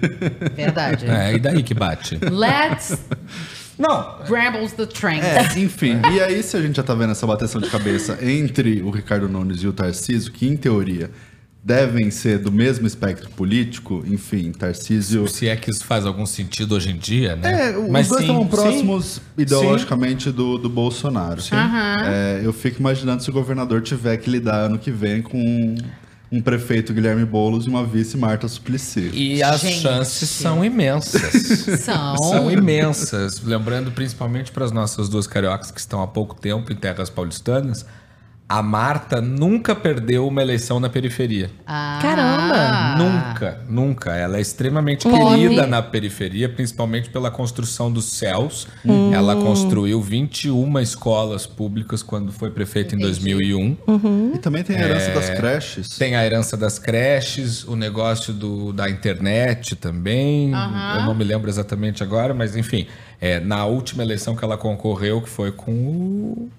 Verdade. 0.55 1.09
é, 1.09 1.33
e 1.33 1.39
daí 1.39 1.63
que 1.63 1.73
bate? 1.73 2.19
Let's 2.29 2.95
Não, 3.75 4.19
brambles 4.27 4.73
the 4.73 4.85
train. 4.85 5.19
É, 5.19 5.57
enfim. 5.57 5.99
E 6.13 6.21
aí, 6.21 6.43
se 6.43 6.55
a 6.55 6.61
gente 6.61 6.75
já 6.75 6.83
tá 6.83 6.93
vendo 6.93 7.11
essa 7.11 7.25
bateção 7.25 7.59
de 7.59 7.71
cabeça 7.71 8.19
entre 8.21 8.83
o 8.83 8.91
Ricardo 8.91 9.27
Nunes 9.27 9.63
e 9.63 9.67
o 9.67 9.73
Tarcísio, 9.73 10.31
que 10.31 10.47
em 10.47 10.55
teoria 10.55 11.09
devem 11.67 12.09
ser 12.09 12.39
do 12.39 12.49
mesmo 12.49 12.87
espectro 12.87 13.29
político, 13.31 14.01
enfim, 14.07 14.53
Tarcísio. 14.53 15.27
se 15.27 15.49
é 15.49 15.55
que 15.57 15.69
isso 15.69 15.83
faz 15.83 16.05
algum 16.05 16.25
sentido 16.25 16.75
hoje 16.75 16.91
em 16.91 16.97
dia, 16.97 17.35
né? 17.35 17.71
É, 17.71 17.77
os 17.77 17.89
Mas 17.89 18.07
dois 18.07 18.25
sim, 18.25 18.39
sim. 18.39 18.47
próximos 18.47 19.21
ideologicamente 19.37 20.31
do, 20.31 20.57
do 20.57 20.69
Bolsonaro. 20.69 21.41
Aham. 21.51 21.95
É, 22.05 22.39
eu 22.41 22.53
fico 22.53 22.79
imaginando 22.79 23.21
se 23.21 23.29
o 23.29 23.33
governador 23.33 23.81
tiver 23.81 24.15
que 24.15 24.29
lidar 24.29 24.61
ano 24.61 24.79
que 24.79 24.89
vem 24.89 25.21
com 25.21 25.75
um 26.31 26.41
prefeito 26.41 26.93
Guilherme 26.93 27.25
Boulos 27.25 27.65
e 27.65 27.69
uma 27.69 27.85
vice 27.85 28.15
Marta 28.15 28.47
Suplicy. 28.47 29.11
E 29.13 29.43
as 29.43 29.59
Gente. 29.59 29.81
chances 29.81 30.29
são 30.29 30.63
imensas. 30.63 31.33
São. 31.83 32.17
São 32.17 32.49
imensas. 32.49 33.41
Lembrando 33.43 33.91
principalmente 33.91 34.53
para 34.53 34.63
as 34.63 34.71
nossas 34.71 35.09
duas 35.09 35.27
cariocas 35.27 35.69
que 35.69 35.81
estão 35.81 36.01
há 36.01 36.07
pouco 36.07 36.33
tempo 36.33 36.71
em 36.71 36.77
terras 36.77 37.09
paulistanas, 37.09 37.85
a 38.49 38.61
Marta 38.63 39.19
nunca 39.19 39.75
perdeu 39.75 40.25
uma 40.25 40.41
eleição 40.41 40.79
na 40.79 40.87
periferia. 40.89 41.49
Ah, 41.65 41.99
Caramba! 42.01 42.95
Nunca, 43.03 43.61
nunca. 43.67 44.15
Ela 44.15 44.37
é 44.37 44.41
extremamente 44.41 45.05
querida 45.07 45.67
na 45.67 45.81
periferia, 45.81 46.47
principalmente 46.47 47.09
pela 47.09 47.29
construção 47.29 47.91
dos 47.91 48.05
céus. 48.05 48.65
Hum. 48.85 49.13
Ela 49.13 49.35
construiu 49.35 50.01
21 50.01 50.79
escolas 50.79 51.45
públicas 51.45 52.01
quando 52.01 52.31
foi 52.31 52.49
prefeita 52.49 52.95
em 52.95 52.99
2001. 52.99 53.77
E 54.33 54.37
também 54.37 54.63
tem 54.63 54.77
a 54.77 54.81
herança 54.81 55.09
É. 55.09 55.13
das 55.13 55.29
creches. 55.29 55.89
Tem 55.97 56.15
a 56.15 56.25
herança 56.25 56.55
das 56.55 56.79
creches, 56.79 57.65
o 57.65 57.75
negócio 57.75 58.33
do, 58.33 58.71
da 58.71 58.89
internet 58.89 59.75
também. 59.75 60.53
Aham. 60.53 60.99
Eu 60.99 61.05
não 61.05 61.13
me 61.13 61.23
lembro 61.25 61.49
exatamente 61.49 62.01
agora, 62.01 62.33
mas 62.33 62.55
enfim. 62.55 62.87
é, 63.19 63.39
na 63.39 63.65
última 63.65 64.03
eleição 64.03 64.35
que 64.35 64.43
ela 64.45 64.57
concorreu, 64.57 65.21
que 65.21 65.29
foi 65.29 65.51
com 65.51 65.71
o. 65.71 66.49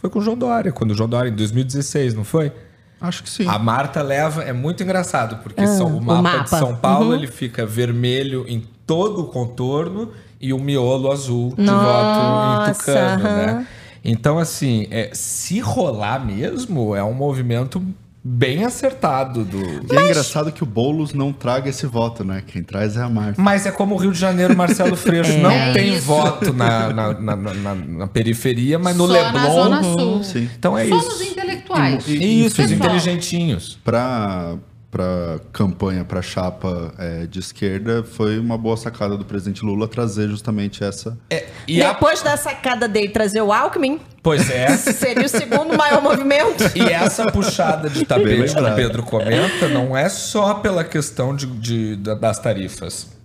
Foi 0.00 0.08
com 0.10 0.18
o 0.18 0.22
João 0.22 0.36
Dória, 0.36 0.70
quando 0.72 0.92
o 0.92 0.94
João 0.94 1.08
Dória, 1.08 1.28
em 1.30 1.34
2016, 1.34 2.14
não 2.14 2.24
foi? 2.24 2.52
Acho 3.00 3.22
que 3.22 3.30
sim. 3.30 3.46
A 3.46 3.58
Marta 3.58 4.02
leva, 4.02 4.42
é 4.42 4.52
muito 4.52 4.82
engraçado, 4.82 5.36
porque 5.42 5.66
são- 5.66 5.92
o, 5.92 5.98
o 5.98 6.02
mapa 6.02 6.22
mapa. 6.22 6.44
de 6.44 6.50
São 6.50 6.74
Paulo 6.76 7.08
Uhum. 7.10 7.14
ele 7.14 7.26
fica 7.26 7.64
vermelho 7.64 8.44
em 8.48 8.64
todo 8.86 9.22
o 9.22 9.24
contorno 9.28 10.10
e 10.40 10.52
o 10.52 10.58
miolo 10.58 11.10
azul 11.12 11.54
de 11.56 11.62
Nossa, 11.62 11.84
voto 11.84 12.70
em 12.70 12.72
Tucano, 12.74 13.24
aham. 13.26 13.36
né? 13.58 13.66
Então, 14.04 14.38
assim, 14.38 14.86
é, 14.90 15.10
se 15.12 15.58
rolar 15.60 16.24
mesmo, 16.24 16.94
é 16.94 17.02
um 17.02 17.12
movimento 17.12 17.82
bem 18.30 18.64
acertado 18.64 19.44
do. 19.44 19.58
E 19.92 19.96
é 19.96 20.04
engraçado 20.04 20.52
que 20.52 20.62
o 20.62 20.66
Boulos 20.66 21.14
não 21.14 21.32
traga 21.32 21.70
esse 21.70 21.86
voto, 21.86 22.22
né? 22.24 22.42
Quem 22.46 22.62
traz 22.62 22.96
é 22.96 23.02
a 23.02 23.08
Marta. 23.08 23.40
Mas 23.40 23.64
é 23.64 23.70
como 23.70 23.94
o 23.94 23.98
Rio 23.98 24.12
de 24.12 24.18
Janeiro, 24.18 24.56
Marcelo 24.56 24.96
Freixo. 24.96 25.32
Não 25.38 25.50
É 25.50 25.72
tem 25.72 25.94
isso. 25.94 26.06
voto 26.06 26.52
na, 26.52 26.92
na, 26.92 27.12
na, 27.14 27.36
na- 27.36 27.74
na 27.74 28.06
periferia, 28.06 28.78
mas 28.78 28.96
no 28.96 29.06
Só 29.06 29.12
Leblon. 29.12 29.32
na 29.40 29.50
Zona 29.50 29.82
Sul. 29.82 30.24
Sim. 30.24 30.48
Então 30.58 30.76
é 30.76 30.86
Só 30.86 30.98
isso. 30.98 31.08
nos 31.08 31.22
intelectuais. 31.22 32.04
E- 32.08 32.44
Isso, 32.46 32.60
os 32.62 32.70
inteligentinhos. 32.70 33.78
Pra, 33.84 34.56
pra 34.90 35.38
campanha, 35.52 36.04
pra 36.04 36.22
chapa 36.22 36.92
é, 36.98 37.26
de 37.26 37.38
esquerda, 37.40 38.02
foi 38.02 38.38
uma 38.38 38.56
boa 38.56 38.76
sacada 38.76 39.16
do 39.16 39.24
presidente 39.24 39.64
Lula 39.64 39.86
trazer 39.86 40.28
justamente 40.28 40.82
essa. 40.82 41.16
É, 41.30 41.46
e 41.66 41.82
a- 41.82 41.92
Depois 41.92 42.22
da 42.22 42.36
sacada 42.36 42.88
dele 42.88 43.08
trazer 43.10 43.42
o 43.42 43.52
Alckmin, 43.52 44.00
Pois 44.22 44.48
é. 44.50 44.68
seria 44.76 45.26
o 45.26 45.28
segundo 45.28 45.76
maior 45.76 46.02
movimento. 46.02 46.64
E 46.74 46.82
essa 46.90 47.30
puxada 47.30 47.88
de 47.90 48.04
tapete 48.04 48.54
que 48.54 48.60
o. 48.60 48.74
Pedro 48.74 49.02
comenta 49.02 49.68
não 49.68 49.96
é 49.96 50.08
só 50.08 50.54
pela 50.54 50.82
questão 50.84 51.34
de, 51.36 51.46
de- 51.46 51.96
da- 51.96 52.14
das 52.14 52.38
tarifas. 52.38 53.17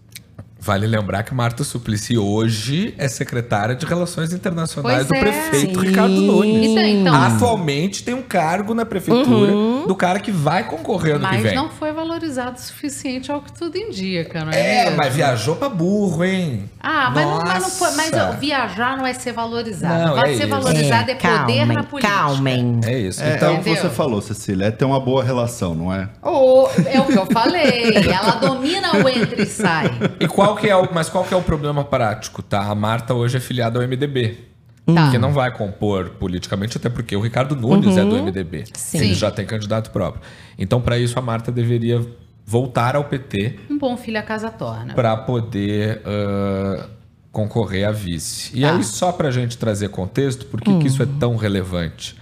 Vale 0.66 0.88
lembrar 0.88 1.24
que 1.24 1.34
Marta 1.34 1.62
Suplicy 1.62 2.18
hoje 2.18 2.94
é 2.98 3.10
secretária 3.10 3.76
de 3.76 3.86
Relações 3.86 4.32
Internacionais 4.32 5.06
Pois 5.06 5.08
do 5.08 5.16
é. 5.16 5.20
prefeito 5.20 5.80
Sim. 5.82 5.86
Ricardo 5.88 6.14
Nunes. 6.14 6.72
E 6.72 6.76
tem, 6.76 7.02
então- 7.02 7.14
Atualmente 7.22 8.02
tem 8.02 8.14
um 8.14 8.22
cargo 8.22 8.74
na 8.74 8.86
prefeitura 8.86 9.52
Uhum. 9.52 9.86
do 9.86 9.94
cara 9.94 10.20
que 10.22 10.32
vai 10.32 10.64
concorrer 10.66 11.16
ano 11.16 11.26
que 11.28 11.34
Mas 11.34 11.44
vem. 11.44 11.54
não 11.56 11.70
foi 11.70 11.92
valorizado 11.92 12.56
o 12.58 12.62
suficiente 12.62 13.30
ao 13.30 13.42
que 13.42 13.52
tudo 13.52 13.78
indica, 13.78 14.46
não 14.46 14.54
é? 14.54 14.60
É, 14.60 14.84
mesmo? 14.86 14.98
mas 15.00 15.14
viajou 15.14 15.58
pra 15.58 15.68
burro, 15.68 16.24
hein? 16.24 16.70
Ah, 16.80 17.12
mas 17.14 17.26
não, 17.26 17.40
mas 17.40 17.64
não 17.64 17.70
foi. 17.70 17.92
Mas 17.92 18.14
ó, 18.14 18.32
viajar 18.32 18.96
não 18.98 19.06
é 19.06 19.14
ser 19.14 19.34
valorizado. 19.34 20.06
Não, 20.08 20.16
Vai 20.16 20.32
é 20.32 20.38
ser 20.38 20.44
isso. 20.44 20.50
valorizado 20.50 21.12
é, 21.12 21.16
poder 21.16 21.66
na 21.66 21.84
política. 21.84 22.14
calmem. 22.14 22.80
É 22.86 23.00
isso. 23.00 23.22
É, 23.22 23.36
então, 23.36 23.50
é 23.50 23.52
o 23.52 23.56
que 23.56 23.70
entendeu? 23.70 23.82
você 23.82 23.90
falou, 23.90 24.22
Cecília, 24.22 24.68
é 24.68 24.72
ter 24.72 24.86
uma 24.86 25.00
boa 25.02 25.22
relação, 25.26 25.76
não 25.76 25.94
é? 25.94 26.08
Ou, 26.22 26.72
é 26.86 27.02
o 27.02 27.06
que 27.06 27.18
eu 27.18 27.26
falei. 27.26 27.92
Ela 28.08 28.36
domina 28.36 28.96
o 29.04 29.10
entra 29.10 29.42
e 29.42 29.46
sai. 29.46 29.92
E 30.22 30.28
qual 30.28 30.53
que 30.56 30.68
é 30.70 30.76
o, 30.76 30.88
mas 30.94 31.10
qual 31.10 31.24
que 31.24 31.34
é 31.34 31.38
o 31.38 31.42
problema 31.42 31.84
prático, 31.84 32.42
tá? 32.42 32.62
A 32.62 32.76
Marta 32.76 33.14
hoje 33.14 33.38
é 33.38 33.40
filiada 33.40 33.80
ao 33.80 33.88
MDB. 33.88 34.38
Tá. 34.86 35.12
Que 35.12 35.18
não 35.18 35.32
vai 35.32 35.50
compor 35.52 36.10
politicamente, 36.20 36.76
até 36.78 36.90
porque 36.90 37.16
o 37.16 37.22
Ricardo 37.22 37.56
Nunes 37.56 37.96
é 37.96 38.04
do 38.04 38.16
MDB. 38.22 38.66
Sim. 38.74 38.98
Ele 38.98 39.14
já 39.14 39.32
tem 39.32 39.46
candidato 39.46 39.92
próprio. 39.92 40.22
Então, 40.60 40.82
para 40.82 40.98
isso, 41.00 41.18
a 41.18 41.22
Marta 41.22 41.52
deveria 41.52 42.06
voltar 42.46 42.98
ao 42.98 43.06
PT 43.06 43.60
Um 43.70 43.78
bom 43.78 43.96
filho 43.96 44.20
a 44.20 44.22
casa 44.22 44.50
torna. 44.50 44.94
para 44.94 45.16
poder 45.16 46.02
ah, 46.06 46.90
concorrer 47.32 47.88
a 47.88 47.92
vice. 47.92 48.52
E 48.54 48.62
Tá. 48.62 48.76
aí, 48.76 48.84
só 48.84 49.14
para 49.14 49.30
a 49.30 49.32
gente 49.32 49.58
trazer 49.58 49.88
contexto, 49.88 50.46
por 50.48 50.60
que, 50.60 50.78
que 50.80 50.88
isso 50.88 51.02
é 51.02 51.08
tão 51.18 51.38
relevante? 51.38 52.18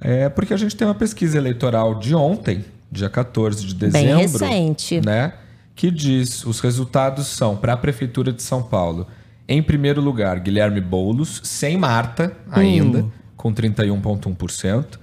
É 0.00 0.28
porque 0.28 0.52
a 0.52 0.56
gente 0.56 0.74
tem 0.76 0.86
uma 0.88 0.94
pesquisa 0.94 1.38
eleitoral 1.38 1.94
de 1.94 2.16
ontem, 2.16 2.64
dia 2.90 3.08
14 3.08 3.64
de 3.64 3.74
dezembro. 3.76 4.16
recente. 4.44 5.00
Né, 5.06 5.32
que 5.76 5.90
diz 5.90 6.44
os 6.46 6.58
resultados 6.60 7.26
são 7.26 7.54
para 7.54 7.74
a 7.74 7.76
Prefeitura 7.76 8.32
de 8.32 8.42
São 8.42 8.62
Paulo. 8.62 9.06
Em 9.46 9.62
primeiro 9.62 10.00
lugar, 10.00 10.40
Guilherme 10.40 10.80
Boulos, 10.80 11.42
sem 11.44 11.76
Marta 11.76 12.34
ainda, 12.50 13.04
com 13.36 13.52
31,1%. 13.52 14.98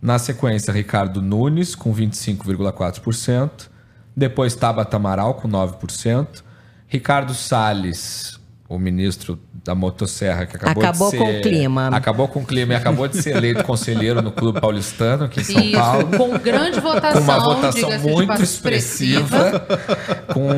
Na 0.00 0.18
sequência, 0.18 0.72
Ricardo 0.72 1.20
Nunes, 1.20 1.74
com 1.74 1.92
25,4%. 1.92 3.68
Depois, 4.16 4.54
Tabata 4.54 4.96
Amaral, 4.96 5.34
com 5.34 5.48
9%. 5.48 6.44
Ricardo 6.86 7.34
Salles, 7.34 8.38
o 8.74 8.78
ministro 8.78 9.38
da 9.64 9.74
motosserra, 9.74 10.46
que 10.46 10.56
acabou, 10.56 10.82
Acabou 10.82 11.10
de 11.10 11.16
com 11.16 11.26
ser... 11.26 11.38
o 11.38 11.42
clima. 11.42 11.88
Acabou 11.88 12.28
com 12.28 12.40
o 12.40 12.44
clima 12.44 12.74
e 12.74 12.76
acabou 12.76 13.08
de 13.08 13.22
ser 13.22 13.36
eleito 13.36 13.64
conselheiro 13.64 14.20
no 14.20 14.30
Clube 14.30 14.60
Paulistano, 14.60 15.24
aqui 15.24 15.40
em 15.40 15.44
São 15.44 15.62
Isso, 15.62 15.78
Paulo. 15.78 16.18
com 16.18 16.38
grande 16.38 16.80
votação. 16.80 17.12
Com 17.12 17.32
uma 17.32 17.40
votação 17.40 17.98
muito 18.00 18.42
expressiva, 18.42 19.66
com 20.32 20.50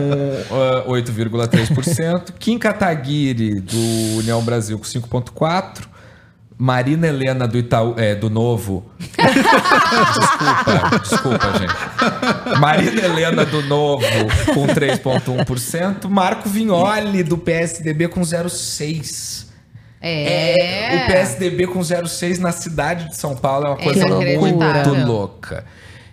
ah, 0.51 0.85
8,3%. 0.89 2.33
Kim 2.39 2.59
Kataguiri, 2.59 3.61
do 3.61 4.19
União 4.19 4.43
Brasil, 4.43 4.79
com 4.79 4.85
5,4%. 4.85 5.96
Marina 6.59 7.07
Helena, 7.07 7.47
do 7.47 7.59
Itaú, 7.59 7.95
é, 7.99 8.15
do 8.15 8.31
Novo. 8.31 8.91
desculpa, 10.17 10.99
desculpa, 11.03 11.53
gente. 11.59 12.59
Marina 12.59 13.03
Helena, 13.03 13.45
do 13.45 13.63
Novo, 13.63 14.05
com 14.55 14.67
3,1%. 14.67 16.09
Marco 16.09 16.49
Vignoli, 16.49 17.23
do 17.23 17.37
PSDB, 17.37 18.09
com 18.09 18.23
0,6%. 18.23 19.47
É. 20.01 21.03
O 21.03 21.07
PSDB 21.07 21.67
com 21.67 21.81
0,6 21.81 22.39
na 22.39 22.53
cidade 22.53 23.09
de 23.09 23.17
São 23.17 23.35
Paulo 23.35 23.67
é 23.67 23.69
uma 23.71 23.81
É 23.81 23.83
coisa 23.83 24.07
muito 24.07 25.07
louca. 25.07 25.65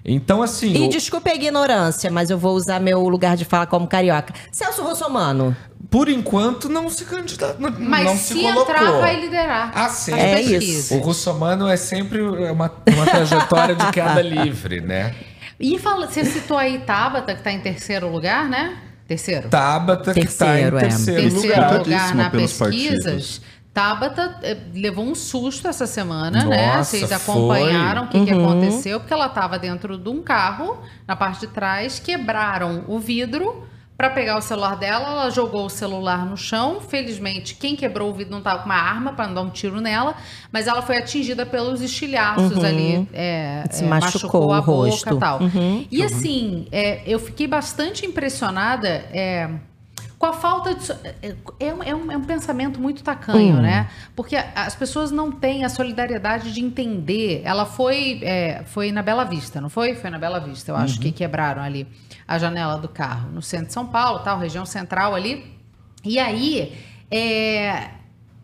Então, 0.05 0.41
assim. 0.41 0.73
E 0.73 0.87
o- 0.87 0.89
desculpe 0.89 1.29
a 1.29 1.35
ignorância, 1.35 2.11
mas 2.11 2.29
eu 2.29 2.37
vou 2.37 2.55
usar 2.55 2.79
meu 2.79 3.01
lugar 3.07 3.37
de 3.37 3.45
fala 3.45 3.65
como 3.65 3.87
carioca. 3.87 4.33
Celso 4.51 4.81
Russomano. 4.83 5.55
por 5.89 6.09
enquanto, 6.09 6.67
não 6.67 6.89
se 6.89 7.05
candidata. 7.05 7.55
Não, 7.59 7.71
Mas 7.79 8.05
não 8.05 8.17
se, 8.17 8.33
se, 8.33 8.41
colocou. 8.41 8.63
entrar, 8.63 8.91
vai 8.99 9.21
liderar. 9.21 9.71
Ah, 9.75 9.89
sim. 9.89 10.11
É 10.13 10.37
pesquisas. 10.37 10.63
isso. 10.63 10.95
O 10.95 10.99
russomano 10.99 11.67
é 11.67 11.77
sempre 11.77 12.21
uma, 12.21 12.49
uma 12.87 13.05
trajetória 13.05 13.75
de 13.75 13.91
queda 13.91 14.19
livre, 14.23 14.81
né? 14.81 15.13
E 15.59 15.77
fala, 15.77 16.07
você 16.07 16.25
citou 16.25 16.57
aí 16.57 16.79
Tabata, 16.79 17.33
que 17.33 17.39
está 17.41 17.51
em 17.51 17.59
terceiro 17.59 18.09
lugar, 18.11 18.49
né? 18.49 18.75
Terceiro? 19.07 19.49
Tabata, 19.49 20.13
que 20.13 20.21
está 20.21 20.45
Terceiro, 20.47 20.75
em 20.75 20.79
é. 20.79 20.81
terceiro, 20.81 21.21
terceiro 21.21 21.41
lugar. 21.47 21.57
lugar, 21.59 21.79
Disputadíssima 21.83 22.23
na 22.23 22.29
pelos 22.31 22.53
pesquisas. 22.53 23.03
partidos. 23.03 23.41
Tabata 23.74 24.38
eh, 24.43 24.55
levou 24.76 25.03
um 25.03 25.15
susto 25.15 25.67
essa 25.67 25.88
semana, 25.88 26.45
né? 26.45 26.67
Nossa, 26.76 26.91
Vocês 26.95 27.11
acompanharam 27.11 28.03
o 28.03 28.07
que, 28.07 28.24
que 28.24 28.34
Uhum. 28.34 28.45
aconteceu, 28.49 28.99
porque 28.99 29.13
ela 29.13 29.26
estava 29.26 29.57
dentro 29.57 29.97
de 29.97 30.09
um 30.09 30.21
carro, 30.21 30.78
na 31.07 31.15
parte 31.15 31.41
de 31.41 31.47
trás, 31.47 31.97
quebraram 31.99 32.84
o 32.88 32.99
vidro 32.99 33.63
para 33.97 34.09
pegar 34.09 34.38
o 34.38 34.41
celular 34.41 34.76
dela, 34.76 35.07
ela 35.09 35.30
jogou 35.30 35.65
o 35.65 35.69
celular 35.69 36.26
no 36.26 36.36
chão. 36.36 36.82
Felizmente, 36.82 37.55
quem 37.55 37.76
quebrou 37.76 38.09
o 38.09 38.13
vidro 38.13 38.32
não 38.32 38.39
estava 38.39 38.59
com 38.59 38.65
uma 38.65 38.76
arma 38.76 39.13
para 39.13 39.28
não 39.28 39.34
dar 39.36 39.41
um 39.41 39.49
tiro 39.49 39.80
nela, 39.82 40.15
mas 40.51 40.67
ela 40.67 40.82
foi 40.82 40.97
atingida 40.97 41.45
pelos 41.45 41.80
estilhaços 41.82 42.57
Uhum. 42.57 42.65
ali. 42.65 43.09
é, 43.13 43.63
Se 43.71 43.84
é, 43.84 43.88
machucou 43.88 44.51
a 44.53 44.59
o 44.59 44.61
boca 44.61 44.71
rosto. 44.89 45.15
e 45.15 45.19
tal. 45.19 45.39
Uhum. 45.41 45.86
E 45.91 46.03
assim, 46.03 46.67
é, 46.71 47.01
eu 47.07 47.17
fiquei 47.19 47.47
bastante 47.47 48.05
impressionada 48.05 48.88
é, 49.13 49.49
com 50.24 50.28
a 50.28 50.34
falta 50.34 50.74
de. 50.74 50.86
so- 50.86 50.95
É, 51.21 51.36
é 51.59 51.74
um, 51.74 51.84
é 51.84 51.93
um- 51.93 52.11
é 52.13 52.15
um 52.15 52.24
pensamento 52.24 52.80
muito 52.80 53.03
tacanho, 53.03 53.57
Hum. 53.57 53.61
né? 53.61 53.89
Porque 54.15 54.38
as 54.38 54.74
pessoas 54.74 55.11
não 55.11 55.30
têm 55.30 55.65
a 55.65 55.69
solidariedade 55.69 56.53
de 56.53 56.61
entender. 56.63 57.41
Ela 57.43 57.65
foi, 57.65 58.21
é, 58.24 58.63
foi 58.65 58.89
na 58.93 59.01
Bela 59.01 59.26
Vista, 59.26 59.59
não 59.59 59.67
foi? 59.69 59.95
Foi 59.95 60.09
na 60.09 60.17
Bela 60.17 60.39
Vista, 60.39 60.71
eu 60.71 60.78
acho, 60.78 60.97
que 60.97 61.11
quebraram 61.11 61.61
ali 61.61 61.86
a 62.26 62.38
janela 62.39 62.78
do 62.78 62.88
carro, 62.88 63.30
no 63.34 63.41
centro 63.41 63.67
de 63.67 63.74
São 63.74 63.86
Paulo, 63.86 64.19
tal, 64.19 64.39
região 64.39 64.65
central 64.65 65.13
ali. 65.13 65.45
E 66.05 66.17
aí, 66.17 66.74
é, 67.11 67.89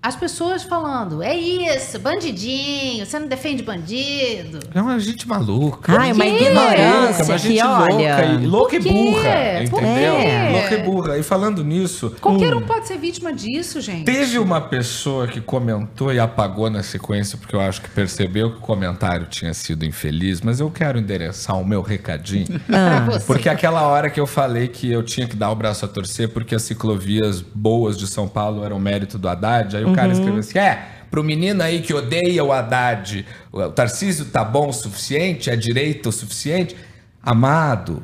as 0.01 0.15
pessoas 0.15 0.63
falando: 0.63 1.21
é 1.21 1.35
isso, 1.35 1.99
bandidinho, 1.99 3.05
você 3.05 3.19
não 3.19 3.27
defende 3.27 3.61
bandido. 3.61 4.59
É 4.73 4.81
uma 4.81 4.97
gente 4.97 5.27
maluca. 5.27 5.99
Ai, 5.99 6.13
uma 6.13 6.25
ignorância 6.25 7.25
uma 7.25 7.33
que, 7.33 7.47
gente 7.49 7.61
olha... 7.61 7.87
louca 7.89 8.25
e, 8.25 8.47
louca 8.47 8.75
e 8.77 8.79
burra, 8.79 9.63
entendeu? 9.63 10.15
quê? 10.15 10.51
Louca 10.51 10.75
e 10.75 10.83
burra. 10.83 11.17
E 11.17 11.23
falando 11.23 11.65
nisso, 11.65 12.15
Qualquer 12.21 12.55
um 12.55 12.61
pode 12.61 12.87
ser 12.87 12.97
vítima 12.97 13.33
disso, 13.33 13.81
gente. 13.81 14.05
Teve 14.05 14.39
uma 14.39 14.61
pessoa 14.61 15.27
que 15.27 15.41
comentou 15.41 16.13
e 16.13 16.19
apagou 16.19 16.69
na 16.69 16.81
sequência, 16.81 17.37
porque 17.37 17.55
eu 17.55 17.59
acho 17.59 17.81
que 17.81 17.89
percebeu 17.89 18.51
que 18.51 18.57
o 18.57 18.61
comentário 18.61 19.25
tinha 19.25 19.53
sido 19.53 19.85
infeliz, 19.85 20.39
mas 20.39 20.61
eu 20.61 20.71
quero 20.71 20.97
endereçar 20.97 21.59
o 21.59 21.65
meu 21.65 21.81
recadinho. 21.81 22.47
Você. 23.05 23.25
Porque 23.25 23.49
aquela 23.49 23.81
hora 23.81 24.09
que 24.09 24.19
eu 24.19 24.27
falei 24.27 24.69
que 24.69 24.89
eu 24.89 25.03
tinha 25.03 25.27
que 25.27 25.35
dar 25.35 25.51
o 25.51 25.55
braço 25.55 25.83
a 25.83 25.87
torcer 25.87 26.29
porque 26.29 26.55
as 26.55 26.61
ciclovias 26.61 27.41
boas 27.41 27.97
de 27.97 28.07
São 28.07 28.29
Paulo 28.29 28.63
eram 28.63 28.79
mérito 28.79 29.17
do 29.17 29.27
Haddad, 29.27 29.75
aí 29.75 29.88
o 29.89 29.95
cara 29.95 30.11
escreveu 30.11 30.39
assim: 30.39 30.57
é, 30.59 30.87
Pro 31.09 31.23
menino 31.23 31.63
aí 31.63 31.81
que 31.81 31.93
odeia 31.93 32.43
o 32.43 32.51
Haddad, 32.51 33.25
o 33.51 33.69
Tarcísio 33.69 34.25
tá 34.25 34.43
bom 34.43 34.69
o 34.69 34.73
suficiente, 34.73 35.49
é 35.49 35.55
direito 35.55 36.09
o 36.09 36.11
suficiente. 36.11 36.75
Amado, 37.21 38.03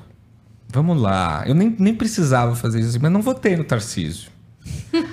vamos 0.67 0.99
lá. 0.99 1.43
Eu 1.45 1.53
nem, 1.53 1.75
nem 1.77 1.93
precisava 1.93 2.55
fazer 2.55 2.79
isso, 2.79 2.99
mas 2.99 3.11
não 3.11 3.21
votei 3.21 3.55
no 3.55 3.63
Tarcísio. 3.63 4.31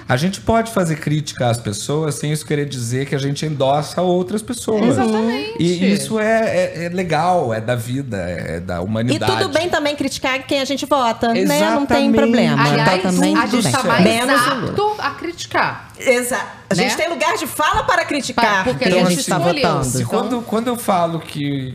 A 0.09 0.17
gente 0.17 0.41
pode 0.41 0.71
fazer 0.73 0.97
crítica 0.97 1.49
às 1.49 1.59
pessoas 1.59 2.15
sem 2.15 2.33
isso 2.33 2.47
querer 2.47 2.67
dizer 2.67 3.07
que 3.07 3.15
a 3.15 3.19
gente 3.19 3.45
endossa 3.45 4.01
outras 4.01 4.41
pessoas. 4.41 4.83
Exatamente. 4.83 5.57
E 5.59 5.93
isso 5.93 6.21
é, 6.21 6.57
é- 6.57 6.85
é 6.85 6.89
legal, 6.89 7.53
é 7.53 7.61
da 7.61 7.75
vida, 7.75 8.17
é 8.19 8.61
da 8.61 8.77
E 8.77 8.79
humanidade. 8.79 9.33
tudo 9.39 9.49
bem 9.53 9.69
também 9.69 9.97
criticar 9.97 10.41
quem 10.47 10.61
a 10.61 10.65
gente 10.65 10.87
vota, 10.87 11.29
né? 11.33 11.45
Não 11.45 11.55
Exatamente. 11.55 11.89
tem 11.89 12.13
problema. 12.13 12.63
Aliás, 12.65 13.03
tá 13.03 13.11
também 13.11 13.37
a 13.37 13.47
gente 13.47 13.67
está 13.67 13.83
mais 13.83 14.05
Menos 14.05 14.41
apto 14.47 14.95
a 14.99 15.11
criticar. 15.11 15.93
Exato. 15.99 16.47
A 16.71 16.75
gente 16.75 16.91
Né? 16.97 16.97
tem 16.97 17.09
lugar 17.11 17.37
de 17.37 17.47
fala 17.47 17.83
para 17.83 18.05
criticar 18.05 18.65
Porque 18.65 18.85
a 18.85 18.91
quem 18.91 19.03
a 19.03 19.09
gente 19.09 19.21
está 19.21 19.39
votando. 19.39 19.87
Então- 19.89 20.05
quando, 20.07 20.43
quando 20.43 20.69
eu 20.69 20.77
falo 20.77 21.19
que. 21.21 21.75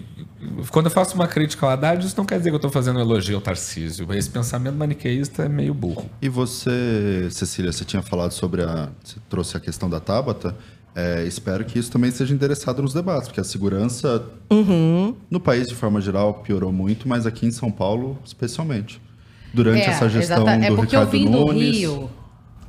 Quando 0.69 0.85
eu 0.85 0.91
faço 0.91 1.15
uma 1.15 1.27
crítica 1.27 1.65
ao 1.65 1.71
Haddad, 1.71 2.05
isso 2.05 2.15
não 2.17 2.25
quer 2.25 2.37
dizer 2.37 2.49
que 2.49 2.55
eu 2.55 2.57
estou 2.57 2.69
fazendo 2.71 2.97
um 2.97 2.99
elogio 3.01 3.35
ao 3.35 3.41
Tarcísio. 3.41 4.07
Esse 4.13 4.29
pensamento 4.29 4.75
maniqueísta 4.75 5.43
é 5.43 5.49
meio 5.49 5.73
burro. 5.73 6.09
E 6.21 6.29
você, 6.29 7.27
Cecília, 7.31 7.71
você 7.71 7.83
tinha 7.83 8.01
falado 8.01 8.31
sobre 8.31 8.61
a. 8.63 8.89
Você 9.03 9.17
trouxe 9.29 9.57
a 9.57 9.59
questão 9.59 9.89
da 9.89 9.99
Tabata. 9.99 10.55
É, 10.95 11.23
espero 11.25 11.63
que 11.63 11.77
isso 11.77 11.91
também 11.91 12.09
seja 12.09 12.33
interessado 12.33 12.81
nos 12.81 12.91
debates, 12.93 13.27
porque 13.27 13.39
a 13.39 13.43
segurança 13.43 14.23
no 15.29 15.39
país, 15.39 15.67
de 15.67 15.75
forma 15.75 16.01
geral, 16.01 16.35
piorou 16.35 16.71
muito, 16.71 17.07
mas 17.07 17.25
aqui 17.27 17.45
em 17.45 17.51
São 17.51 17.71
Paulo, 17.71 18.17
especialmente. 18.25 18.99
Durante 19.53 19.81
essa 19.81 20.09
gestão 20.09 20.37
exata- 20.43 20.65
é 20.65 20.69
do 20.69 20.75
porque 20.75 20.95
eu 20.95 20.99
Ricardo 21.01 21.11
vim 21.11 21.25
do 21.25 21.31
Nunes. 21.45 21.77
Rio. 21.77 22.09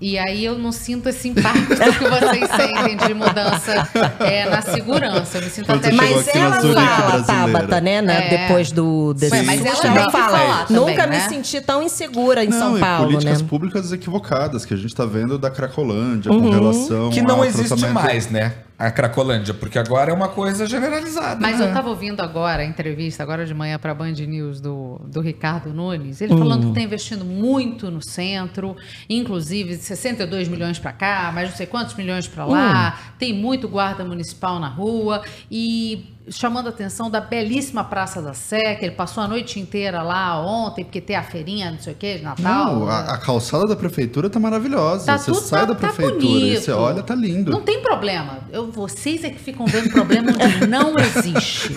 E 0.00 0.16
aí 0.16 0.44
eu 0.44 0.56
não 0.56 0.70
sinto 0.70 1.08
esse 1.08 1.28
impacto 1.28 1.66
que 1.66 1.74
vocês 2.08 2.48
sentem 2.54 2.96
de 2.96 3.14
mudança 3.14 3.88
é, 4.20 4.48
na 4.48 4.62
segurança. 4.62 5.38
Eu 5.38 5.42
me 5.42 5.50
sinto 5.50 5.66
Quando 5.66 5.84
até 5.84 5.90
Mas 5.92 6.28
ela 6.28 6.60
fala. 6.62 7.22
Tabata, 7.24 7.80
né? 7.80 8.00
na- 8.00 8.12
É. 8.14 8.28
Depois 8.46 8.70
do 8.70 9.12
desse 9.14 9.34
Ué, 9.34 9.42
mas 9.42 9.60
ela 9.64 10.06
que 10.06 10.12
fala. 10.12 10.38
falar 10.38 10.66
também, 10.68 10.82
Nunca 10.86 11.06
me 11.06 11.16
né? 11.16 11.28
senti 11.28 11.60
tão 11.60 11.82
insegura 11.82 12.44
em 12.44 12.48
Não, 12.48 12.58
São 12.58 12.76
e 12.76 12.80
Paulo, 12.80 13.06
políticas 13.08 13.42
né? 13.42 13.48
públicas 13.48 13.92
equivocadas 13.92 14.64
que 14.64 14.72
a 14.72 14.76
gente 14.76 14.86
está 14.90 15.04
vendo 15.04 15.36
da 15.38 15.50
Cracolândia 15.50 16.30
Uhum. 16.30 16.42
com 16.42 16.50
relação 16.50 17.10
Que 17.10 17.20
não 17.20 17.36
ao 17.38 17.44
existe 17.44 17.68
tratamento- 17.68 17.94
mais, 17.94 18.30
né? 18.30 18.52
A 18.78 18.92
Cracolândia, 18.92 19.52
porque 19.52 19.76
agora 19.76 20.12
é 20.12 20.14
uma 20.14 20.28
coisa 20.28 20.64
generalizada. 20.64 21.40
Mas 21.40 21.58
né? 21.58 21.68
eu 21.68 21.74
tava 21.74 21.88
ouvindo 21.88 22.20
agora 22.20 22.62
a 22.62 22.64
entrevista, 22.64 23.24
agora 23.24 23.44
de 23.44 23.52
manhã, 23.52 23.76
para 23.76 23.90
a 23.90 23.94
Band 23.94 24.12
News 24.12 24.60
do, 24.60 25.00
do 25.04 25.20
Ricardo 25.20 25.74
Nunes. 25.74 26.20
Ele 26.20 26.32
Hum. 26.32 26.38
falando 26.38 26.62
que 26.62 26.68
está 26.68 26.80
investindo 26.80 27.24
muito 27.24 27.90
no 27.90 28.00
centro, 28.00 28.76
inclusive 29.10 29.76
62 29.76 30.46
milhões 30.46 30.78
para 30.78 30.92
cá, 30.92 31.32
mais 31.34 31.50
não 31.50 31.56
sei 31.56 31.66
quantos 31.66 31.96
milhões 31.96 32.28
para 32.28 32.44
lá. 32.44 32.94
Hum. 32.96 33.12
Tem 33.18 33.32
muito 33.32 33.68
guarda 33.68 34.04
municipal 34.04 34.60
na 34.60 34.68
rua 34.68 35.24
e 35.50 36.16
chamando 36.30 36.66
a 36.66 36.70
atenção 36.70 37.10
da 37.10 37.20
belíssima 37.20 37.84
Praça 37.84 38.20
da 38.22 38.34
Sé, 38.34 38.74
que 38.74 38.84
ele 38.84 38.94
passou 38.94 39.22
a 39.22 39.28
noite 39.28 39.58
inteira 39.60 40.02
lá 40.02 40.40
ontem, 40.40 40.84
porque 40.84 41.00
tem 41.00 41.16
a 41.16 41.22
feirinha, 41.22 41.70
não 41.70 41.78
sei 41.78 41.92
o 41.92 41.96
quê, 41.96 42.16
de 42.18 42.22
Natal. 42.24 42.76
Não, 42.76 42.88
a, 42.88 43.00
a 43.14 43.18
calçada 43.18 43.66
da 43.66 43.76
prefeitura 43.76 44.28
tá 44.30 44.38
maravilhosa. 44.40 45.06
Tá 45.06 45.18
você 45.18 45.32
tudo- 45.32 45.42
sai 45.44 45.60
tá- 45.60 45.66
da 45.66 45.74
tá 45.74 45.88
prefeitura 45.88 46.16
e 46.24 46.28
bonito. 46.40 46.60
você 46.62 46.72
olha, 46.72 47.02
tá 47.02 47.14
lindo. 47.14 47.50
Não 47.50 47.62
tem 47.62 47.80
problema. 47.82 48.38
Eu, 48.50 48.70
vocês 48.70 49.24
é 49.24 49.30
que 49.30 49.38
ficam 49.38 49.66
vendo 49.66 49.90
problema 49.90 50.32
onde 50.32 50.66
não 50.66 50.94
existe. 50.98 51.72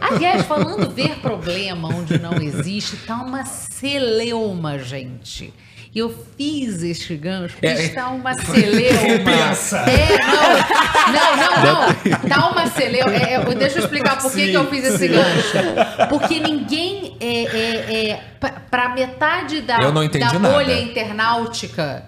Aliás, 0.00 0.44
falando 0.46 0.90
ver 0.90 1.16
problema 1.20 1.88
onde 1.88 2.18
não 2.18 2.34
existe, 2.34 2.96
tá 2.98 3.16
uma 3.22 3.44
celeuma, 3.44 4.78
gente. 4.78 5.52
E 5.92 5.98
eu 5.98 6.14
fiz 6.36 6.84
este 6.84 7.16
gancho, 7.16 7.54
porque 7.54 7.66
É, 7.66 7.82
está 7.86 8.08
uma 8.10 8.32
celeuma. 8.34 9.00
É, 9.90 10.18
não, 11.10 11.36
não, 11.36 11.64
não, 11.64 11.86
não. 11.88 12.28
Tá 12.28 12.48
uma 12.48 12.66
celeuma. 12.68 13.12
É, 13.12 13.34
é, 13.34 13.54
deixa 13.56 13.78
eu 13.78 13.84
explicar 13.84 14.18
por 14.20 14.32
que, 14.32 14.50
que 14.50 14.54
eu 14.54 14.70
fiz 14.70 14.84
esse 14.84 15.08
gancho. 15.08 15.58
Porque 16.08 16.38
ninguém 16.38 17.16
é, 17.20 17.42
é, 17.44 18.10
é 18.10 18.24
para 18.70 18.90
metade 18.90 19.62
da, 19.62 19.78
Eu 19.78 19.92
não 19.92 20.04
entendi 20.04 20.24
da 20.24 20.38
nada. 20.38 20.54
bolha 20.54 20.80
internautica. 20.80 22.04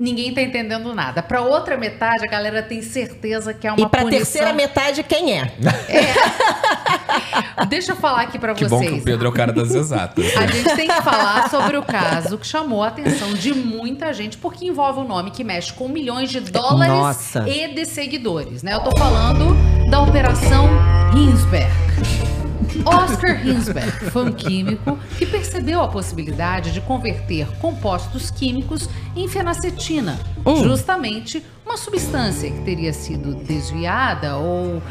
Ninguém 0.00 0.32
tá 0.32 0.40
entendendo 0.40 0.94
nada. 0.94 1.22
Pra 1.22 1.42
outra 1.42 1.76
metade, 1.76 2.24
a 2.24 2.26
galera 2.26 2.62
tem 2.62 2.80
certeza 2.80 3.52
que 3.52 3.66
é 3.66 3.70
uma 3.72 3.82
E 3.82 3.86
pra 3.86 4.00
punição. 4.00 4.18
terceira 4.18 4.54
metade, 4.54 5.02
quem 5.02 5.38
é? 5.38 5.52
Deixa 7.68 7.92
eu 7.92 7.96
falar 7.96 8.22
aqui 8.22 8.38
pra 8.38 8.54
Que 8.54 8.66
vocês. 8.66 8.90
bom 8.90 8.96
que 8.96 9.02
o 9.02 9.04
Pedro 9.04 9.26
é 9.26 9.28
o 9.28 9.32
cara 9.32 9.52
das 9.52 9.74
exatas. 9.74 10.24
A 10.38 10.46
gente 10.46 10.74
tem 10.74 10.88
que 10.88 11.02
falar 11.02 11.50
sobre 11.50 11.76
o 11.76 11.82
caso 11.82 12.38
que 12.38 12.46
chamou 12.46 12.82
a 12.82 12.88
atenção 12.88 13.34
de 13.34 13.52
muita 13.52 14.10
gente, 14.14 14.38
porque 14.38 14.64
envolve 14.64 15.00
um 15.00 15.06
nome 15.06 15.32
que 15.32 15.44
mexe 15.44 15.70
com 15.74 15.86
milhões 15.86 16.30
de 16.30 16.40
dólares 16.40 16.94
Nossa. 16.94 17.46
e 17.46 17.68
de 17.74 17.84
seguidores, 17.84 18.62
né? 18.62 18.72
Eu 18.74 18.80
tô 18.80 18.96
falando 18.96 19.54
da 19.90 20.00
Operação 20.00 20.66
Hinsberg. 21.14 22.39
Oscar 22.84 23.46
Hinsberg 23.46 24.10
foi 24.10 24.24
um 24.24 24.32
químico 24.32 24.98
que 25.18 25.26
percebeu 25.26 25.80
a 25.80 25.88
possibilidade 25.88 26.72
de 26.72 26.80
converter 26.80 27.46
compostos 27.58 28.30
químicos 28.30 28.88
em 29.14 29.28
fenacetina, 29.28 30.18
justamente 30.62 31.44
uma 31.64 31.76
substância 31.76 32.50
que 32.50 32.62
teria 32.62 32.92
sido 32.92 33.34
desviada 33.34 34.36
ou 34.36 34.82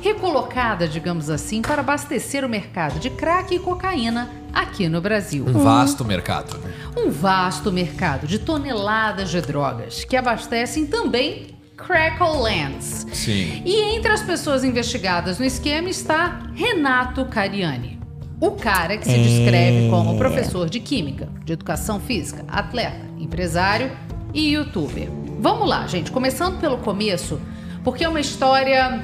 recolocada, 0.00 0.86
digamos 0.86 1.28
assim, 1.28 1.60
para 1.60 1.80
abastecer 1.80 2.44
o 2.44 2.48
mercado 2.48 3.00
de 3.00 3.10
crack 3.10 3.54
e 3.54 3.58
cocaína 3.58 4.30
aqui 4.52 4.88
no 4.88 5.00
Brasil. 5.00 5.44
Um 5.48 5.58
vasto 5.58 6.04
mercado. 6.04 6.56
Um 6.96 7.10
vasto 7.10 7.72
mercado 7.72 8.26
de 8.26 8.38
toneladas 8.38 9.30
de 9.30 9.40
drogas 9.40 10.04
que 10.04 10.16
abastecem 10.16 10.86
também 10.86 11.57
Cracklelands. 11.78 13.06
Sim. 13.12 13.62
E 13.64 13.96
entre 13.96 14.10
as 14.10 14.22
pessoas 14.22 14.64
investigadas 14.64 15.38
no 15.38 15.44
esquema 15.44 15.88
está 15.88 16.42
Renato 16.54 17.24
Cariani. 17.26 17.98
O 18.40 18.52
cara 18.52 18.96
que 18.98 19.04
se 19.04 19.18
descreve 19.18 19.88
como 19.88 20.18
professor 20.18 20.68
de 20.68 20.80
química, 20.80 21.28
de 21.44 21.52
educação 21.52 21.98
física, 21.98 22.44
atleta, 22.48 23.06
empresário 23.18 23.90
e 24.34 24.52
youtuber. 24.52 25.08
Vamos 25.40 25.68
lá, 25.68 25.86
gente, 25.86 26.10
começando 26.10 26.60
pelo 26.60 26.78
começo, 26.78 27.40
porque 27.82 28.04
é 28.04 28.08
uma 28.08 28.20
história 28.20 29.02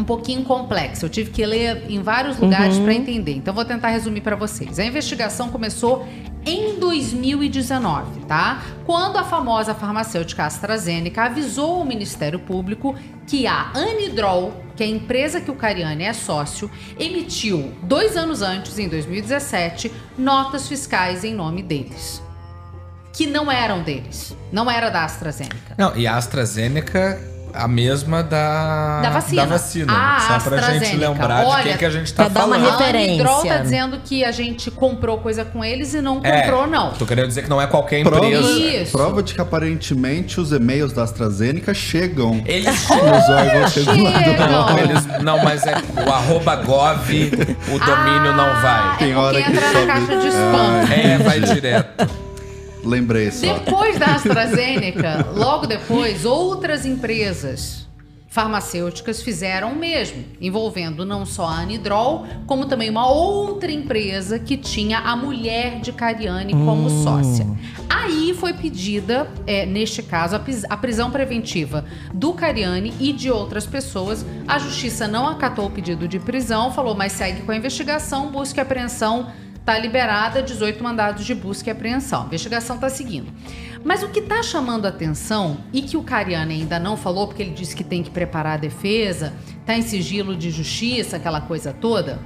um 0.00 0.04
pouquinho 0.04 0.44
complexa. 0.44 1.04
Eu 1.04 1.10
tive 1.10 1.30
que 1.30 1.44
ler 1.44 1.84
em 1.88 2.02
vários 2.02 2.38
lugares 2.38 2.78
para 2.78 2.94
entender. 2.94 3.32
Então 3.32 3.52
vou 3.52 3.64
tentar 3.64 3.88
resumir 3.88 4.20
para 4.20 4.36
vocês. 4.36 4.78
A 4.78 4.84
investigação 4.84 5.48
começou 5.48 6.06
em 6.44 6.78
2019, 6.78 8.20
tá? 8.26 8.62
Quando 8.86 9.18
a 9.18 9.24
famosa 9.24 9.74
farmacêutica 9.74 10.44
AstraZeneca 10.44 11.24
avisou 11.24 11.82
o 11.82 11.84
Ministério 11.84 12.38
Público 12.38 12.94
que 13.26 13.46
a 13.46 13.70
Anidrol, 13.74 14.52
que 14.74 14.82
é 14.82 14.86
a 14.86 14.88
empresa 14.88 15.40
que 15.40 15.50
o 15.50 15.54
Cariani 15.54 16.04
é 16.04 16.12
sócio, 16.12 16.70
emitiu 16.98 17.72
dois 17.82 18.16
anos 18.16 18.40
antes, 18.40 18.78
em 18.78 18.88
2017, 18.88 19.92
notas 20.16 20.66
fiscais 20.68 21.24
em 21.24 21.34
nome 21.34 21.62
deles. 21.62 22.22
Que 23.12 23.26
não 23.26 23.50
eram 23.50 23.82
deles. 23.82 24.34
Não 24.52 24.70
era 24.70 24.88
da 24.88 25.04
AstraZeneca. 25.04 25.74
Não, 25.76 25.94
e 25.96 26.06
a 26.06 26.16
AstraZeneca, 26.16 27.20
a 27.54 27.66
mesma 27.68 28.22
da, 28.22 29.00
Da 29.02 29.10
vacina. 29.10 29.42
Da 29.42 29.48
vacina. 29.48 29.92
A 29.92 30.20
Só 30.20 30.48
pra 30.50 30.60
gente 30.72 30.96
lembrar 30.96 31.44
de 31.44 31.50
Olha, 31.50 31.62
quem 31.64 31.76
que 31.76 31.84
a 31.84 31.90
gente 31.90 32.12
tá 32.14 32.24
pra 32.24 32.32
dar 32.40 32.46
uma 32.46 32.56
falando. 32.58 32.78
referência. 32.78 33.00
A 33.00 33.14
Anidrol 33.14 33.44
tá 33.46 33.56
dizendo 33.58 33.98
que 34.04 34.24
a 34.24 34.30
gente 34.32 34.70
comprou 34.70 35.18
coisa 35.18 35.44
com 35.44 35.64
eles 35.64 35.94
e 35.94 36.00
não 36.00 36.20
É, 36.24 36.42
comprou, 36.42 36.66
não. 36.66 36.92
Tô 36.92 37.06
querendo 37.06 37.28
dizer 37.28 37.42
que 37.42 37.50
não 37.50 37.60
é 37.60 37.66
qualquer 37.66 38.02
Prova, 38.02 38.24
empresa. 38.26 38.48
Isso. 38.50 38.92
prova 38.92 39.22
de 39.22 39.34
que 39.34 39.40
aparentemente 39.40 40.40
os 40.40 40.52
e-mails 40.52 40.92
da 40.92 41.02
AstraZeneca 41.04 41.72
chegam 41.74 42.42
Eles 42.46 42.90
órgãos 42.90 43.74
regulados. 43.74 44.38
Não, 44.50 44.78
eles, 44.78 45.06
não, 45.22 45.44
mas 45.44 45.66
é 45.66 45.74
o 46.06 46.12
arroba 46.12 46.56
gov, 46.56 46.98
o 47.10 47.78
domínio 47.78 48.32
não 48.34 48.44
Ah, 48.44 48.60
vai. 48.88 48.98
Tem 48.98 49.12
é 49.12 49.16
hora 49.16 49.38
porque 49.38 49.50
que 49.52 49.56
entra 49.56 49.72
sobe- 49.72 49.86
na 49.86 49.92
caixa 49.94 50.16
de 50.16 50.26
Ah, 50.26 50.84
spam. 50.84 50.94
É, 50.94 51.18
vai 51.18 51.40
direto. 51.40 52.27
Lembrei 52.84 53.30
só. 53.30 53.54
Depois 53.54 53.98
da 53.98 54.06
AstraZeneca, 54.14 55.26
logo 55.34 55.66
depois, 55.66 56.24
outras 56.24 56.84
empresas 56.86 57.86
farmacêuticas 58.30 59.22
fizeram 59.22 59.72
o 59.72 59.76
mesmo, 59.76 60.22
envolvendo 60.40 61.04
não 61.04 61.24
só 61.24 61.46
a 61.46 61.60
Anidrol, 61.60 62.26
como 62.46 62.66
também 62.66 62.88
uma 62.90 63.10
outra 63.10 63.72
empresa 63.72 64.38
que 64.38 64.56
tinha 64.56 64.98
a 64.98 65.16
mulher 65.16 65.80
de 65.80 65.92
Cariani 65.92 66.52
como 66.52 66.88
sócia. 67.02 67.46
Aí 67.88 68.36
foi 68.38 68.52
pedida, 68.52 69.28
é, 69.46 69.64
neste 69.66 70.02
caso, 70.02 70.36
a, 70.36 70.38
pis- 70.38 70.64
a 70.68 70.76
prisão 70.76 71.10
preventiva 71.10 71.84
do 72.14 72.32
Cariani 72.34 72.92
e 73.00 73.12
de 73.12 73.30
outras 73.30 73.66
pessoas. 73.66 74.24
A 74.46 74.58
justiça 74.58 75.08
não 75.08 75.26
acatou 75.26 75.66
o 75.66 75.70
pedido 75.70 76.06
de 76.06 76.18
prisão, 76.20 76.70
falou, 76.70 76.94
mas 76.94 77.12
segue 77.12 77.42
com 77.42 77.50
a 77.50 77.56
investigação, 77.56 78.30
busca 78.30 78.60
apreensão 78.62 79.32
Está 79.68 79.78
liberada 79.78 80.42
18 80.42 80.82
mandados 80.82 81.26
de 81.26 81.34
busca 81.34 81.68
e 81.68 81.72
apreensão. 81.72 82.22
A 82.22 82.24
investigação 82.24 82.76
está 82.76 82.88
seguindo. 82.88 83.30
Mas 83.84 84.02
o 84.02 84.08
que 84.08 84.20
está 84.20 84.42
chamando 84.42 84.86
atenção 84.86 85.58
e 85.74 85.82
que 85.82 85.94
o 85.94 86.02
Cariani 86.02 86.54
ainda 86.54 86.78
não 86.78 86.96
falou, 86.96 87.26
porque 87.26 87.42
ele 87.42 87.50
disse 87.50 87.76
que 87.76 87.84
tem 87.84 88.02
que 88.02 88.08
preparar 88.08 88.54
a 88.54 88.56
defesa, 88.56 89.34
está 89.60 89.76
em 89.76 89.82
sigilo 89.82 90.34
de 90.34 90.50
justiça, 90.50 91.18
aquela 91.18 91.42
coisa 91.42 91.70
toda, 91.70 92.18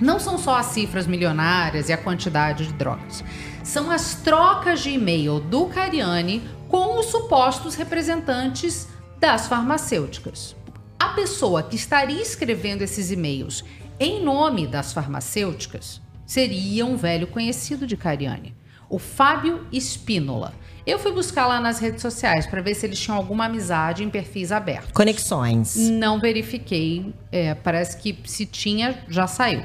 não 0.00 0.20
são 0.20 0.38
só 0.38 0.58
as 0.58 0.66
cifras 0.66 1.08
milionárias 1.08 1.88
e 1.88 1.92
a 1.92 1.98
quantidade 1.98 2.68
de 2.68 2.74
drogas. 2.74 3.24
São 3.64 3.90
as 3.90 4.14
trocas 4.22 4.78
de 4.78 4.90
e-mail 4.90 5.40
do 5.40 5.66
Cariani 5.66 6.48
com 6.68 7.00
os 7.00 7.06
supostos 7.06 7.74
representantes 7.74 8.86
das 9.18 9.48
farmacêuticas. 9.48 10.54
A 11.00 11.08
pessoa 11.08 11.64
que 11.64 11.74
estaria 11.74 12.22
escrevendo 12.22 12.82
esses 12.82 13.10
e-mails 13.10 13.64
em 13.98 14.22
nome 14.22 14.68
das 14.68 14.92
farmacêuticas 14.92 16.05
seria 16.26 16.84
um 16.84 16.96
velho 16.96 17.26
conhecido 17.26 17.86
de 17.86 17.96
Cariani, 17.96 18.54
o 18.90 18.98
Fábio 18.98 19.66
Espínola. 19.72 20.52
Eu 20.86 20.98
fui 20.98 21.12
buscar 21.12 21.46
lá 21.46 21.60
nas 21.60 21.78
redes 21.78 22.02
sociais 22.02 22.46
para 22.46 22.60
ver 22.60 22.74
se 22.74 22.86
eles 22.86 23.00
tinham 23.00 23.16
alguma 23.16 23.46
amizade 23.46 24.04
em 24.04 24.10
perfis 24.10 24.52
abertos. 24.52 24.92
Conexões. 24.92 25.76
Não 25.76 26.20
verifiquei, 26.20 27.12
é, 27.32 27.54
parece 27.54 27.96
que 27.96 28.16
se 28.24 28.46
tinha, 28.46 29.02
já 29.08 29.26
saiu. 29.26 29.62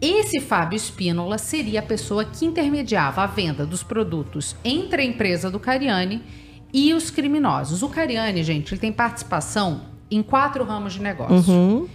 Esse 0.00 0.40
Fábio 0.40 0.76
Espínola 0.76 1.36
seria 1.36 1.80
a 1.80 1.82
pessoa 1.82 2.24
que 2.24 2.46
intermediava 2.46 3.22
a 3.22 3.26
venda 3.26 3.66
dos 3.66 3.82
produtos 3.82 4.56
entre 4.64 5.02
a 5.02 5.04
empresa 5.04 5.50
do 5.50 5.60
Cariani 5.60 6.22
e 6.72 6.94
os 6.94 7.10
criminosos. 7.10 7.82
O 7.82 7.88
Cariani, 7.90 8.42
gente, 8.42 8.72
ele 8.72 8.80
tem 8.80 8.92
participação 8.92 9.82
em 10.10 10.22
quatro 10.22 10.64
ramos 10.64 10.94
de 10.94 11.02
negócio. 11.02 11.88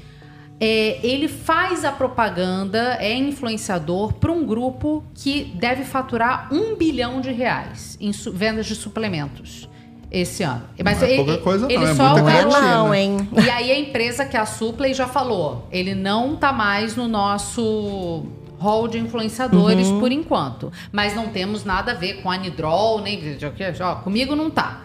É, 0.59 0.99
ele 1.05 1.27
faz 1.27 1.83
a 1.83 1.91
propaganda, 1.91 2.97
é 3.01 3.13
influenciador 3.13 4.13
para 4.13 4.31
um 4.31 4.45
grupo 4.45 5.03
que 5.13 5.51
deve 5.55 5.83
faturar 5.83 6.47
um 6.51 6.75
bilhão 6.75 7.19
de 7.19 7.31
reais 7.31 7.97
em 7.99 8.13
su- 8.13 8.31
vendas 8.31 8.65
de 8.65 8.73
suplementos 8.75 9.67
esse 10.09 10.43
ano. 10.43 10.63
Mas 10.81 11.01
Não 11.01 11.07
é 11.07 11.11
ele, 11.11 11.37
coisa, 11.39 11.65
ele 11.65 11.83
não, 11.83 11.91
é 11.91 11.95
só 11.95 12.09
muita 12.13 12.21
Não 12.23 12.29
é 12.29 12.61
não, 12.61 12.95
hein? 12.95 13.29
e 13.45 13.49
aí 13.49 13.69
a 13.69 13.77
empresa 13.77 14.23
que 14.23 14.37
é 14.37 14.39
a 14.39 14.45
Suplay 14.45 14.93
já 14.93 15.07
falou, 15.07 15.67
ele 15.71 15.93
não 15.93 16.37
tá 16.37 16.53
mais 16.53 16.95
no 16.95 17.05
nosso 17.05 18.23
hall 18.57 18.87
de 18.87 18.97
influenciadores 18.97 19.89
por 19.99 20.09
enquanto. 20.11 20.71
Mas 20.89 21.13
não 21.13 21.27
temos 21.27 21.65
nada 21.65 21.91
a 21.91 21.95
ver 21.95 22.21
com 22.21 22.31
anidrol, 22.31 23.01
nem 23.01 23.19
ó, 23.81 23.95
comigo 23.95 24.37
não 24.37 24.49
tá. 24.49 24.84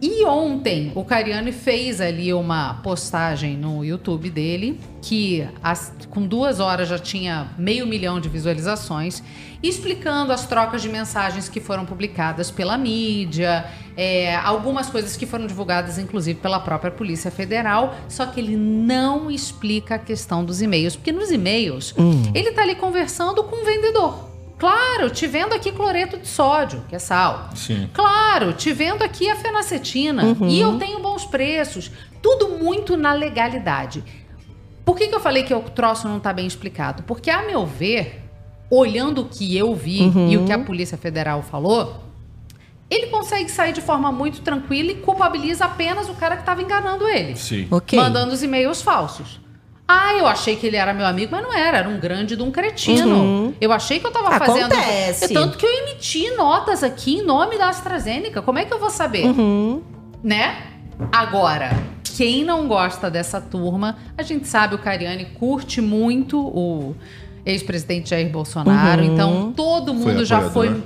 E 0.00 0.26
ontem 0.26 0.92
o 0.94 1.02
Cariani 1.02 1.52
fez 1.52 2.02
ali 2.02 2.30
uma 2.32 2.74
postagem 2.82 3.56
no 3.56 3.82
YouTube 3.82 4.28
dele, 4.28 4.78
que 5.00 5.48
as- 5.62 5.90
com 6.10 6.20
duas 6.26 6.60
horas 6.60 6.88
já 6.88 6.98
tinha 6.98 7.48
meio 7.56 7.86
milhão 7.86 8.20
de 8.20 8.28
visualizações, 8.28 9.22
explicando 9.62 10.34
as 10.34 10.46
trocas 10.46 10.82
de 10.82 10.90
mensagens 10.90 11.48
que 11.48 11.60
foram 11.60 11.86
publicadas 11.86 12.50
pela 12.50 12.76
mídia, 12.76 13.64
é, 13.96 14.36
algumas 14.36 14.90
coisas 14.90 15.16
que 15.16 15.24
foram 15.24 15.46
divulgadas, 15.46 15.98
inclusive, 15.98 16.38
pela 16.40 16.60
própria 16.60 16.90
Polícia 16.90 17.30
Federal, 17.30 17.96
só 18.06 18.26
que 18.26 18.38
ele 18.38 18.54
não 18.54 19.30
explica 19.30 19.94
a 19.94 19.98
questão 19.98 20.44
dos 20.44 20.60
e-mails, 20.60 20.94
porque 20.94 21.10
nos 21.10 21.30
e-mails 21.30 21.94
ele 22.34 22.52
tá 22.52 22.60
ali 22.60 22.74
conversando 22.74 23.42
com 23.44 23.62
o 23.62 23.64
vendedor. 23.64 24.35
Claro, 24.58 25.10
te 25.10 25.26
vendo 25.26 25.52
aqui 25.52 25.70
cloreto 25.70 26.16
de 26.16 26.26
sódio, 26.26 26.82
que 26.88 26.96
é 26.96 26.98
sal. 26.98 27.50
Sim. 27.54 27.90
Claro, 27.92 28.54
te 28.54 28.72
vendo 28.72 29.02
aqui 29.02 29.28
a 29.28 29.36
fenacetina. 29.36 30.36
E 30.48 30.60
eu 30.60 30.78
tenho 30.78 30.98
bons 31.00 31.24
preços. 31.26 31.90
Tudo 32.22 32.50
muito 32.50 32.96
na 32.96 33.12
legalidade. 33.12 34.02
Por 34.84 34.96
que, 34.96 35.08
que 35.08 35.14
eu 35.14 35.20
falei 35.20 35.42
que 35.42 35.52
o 35.52 35.60
troço 35.60 36.08
não 36.08 36.16
está 36.18 36.32
bem 36.32 36.46
explicado? 36.46 37.02
Porque, 37.02 37.28
a 37.28 37.42
meu 37.42 37.66
ver, 37.66 38.22
olhando 38.70 39.22
o 39.22 39.24
que 39.26 39.56
eu 39.56 39.74
vi 39.74 40.12
e 40.28 40.36
o 40.38 40.44
que 40.44 40.52
a 40.52 40.58
Polícia 40.58 40.96
Federal 40.96 41.42
falou, 41.42 42.04
ele 42.88 43.08
consegue 43.08 43.50
sair 43.50 43.72
de 43.72 43.80
forma 43.80 44.10
muito 44.12 44.40
tranquila 44.40 44.92
e 44.92 44.96
culpabiliza 44.96 45.64
apenas 45.64 46.08
o 46.08 46.14
cara 46.14 46.36
que 46.36 46.42
estava 46.42 46.62
enganando 46.62 47.06
ele. 47.06 47.36
Sim. 47.36 47.66
Ok. 47.70 47.98
Mandando 47.98 48.32
os 48.32 48.42
e-mails 48.42 48.80
falsos. 48.80 49.40
Ah, 49.88 50.14
eu 50.14 50.26
achei 50.26 50.56
que 50.56 50.66
ele 50.66 50.76
era 50.76 50.92
meu 50.92 51.06
amigo, 51.06 51.30
mas 51.30 51.42
não 51.42 51.54
era. 51.54 51.78
Era 51.78 51.88
um 51.88 51.98
grande 51.98 52.34
de 52.34 52.42
um 52.42 52.50
cretino. 52.50 53.54
Eu 53.60 53.70
achei 53.72 54.00
que 54.00 54.06
eu 54.06 54.10
tava 54.10 54.32
fazendo. 54.38 54.72
Acontece. 54.72 55.26
É 55.26 55.28
tanto 55.28 55.56
que 55.56 55.64
eu 55.64 55.70
emiti 55.70 56.30
notas 56.32 56.82
aqui 56.82 57.18
em 57.18 57.22
nome 57.22 57.56
da 57.56 57.68
AstraZeneca. 57.68 58.42
Como 58.42 58.58
é 58.58 58.64
que 58.64 58.72
eu 58.74 58.80
vou 58.80 58.90
saber? 58.90 59.26
Né? 60.22 60.56
Agora, 61.12 61.70
quem 62.16 62.42
não 62.44 62.66
gosta 62.66 63.10
dessa 63.10 63.40
turma, 63.40 63.96
a 64.18 64.22
gente 64.22 64.48
sabe 64.48 64.74
o 64.74 64.78
Cariani 64.78 65.26
curte 65.38 65.80
muito 65.80 66.40
o 66.40 66.96
ex-presidente 67.44 68.10
Jair 68.10 68.28
Bolsonaro. 68.28 69.04
Então, 69.04 69.52
todo 69.52 69.94
mundo 69.94 70.24
já 70.24 70.50
foi. 70.50 70.82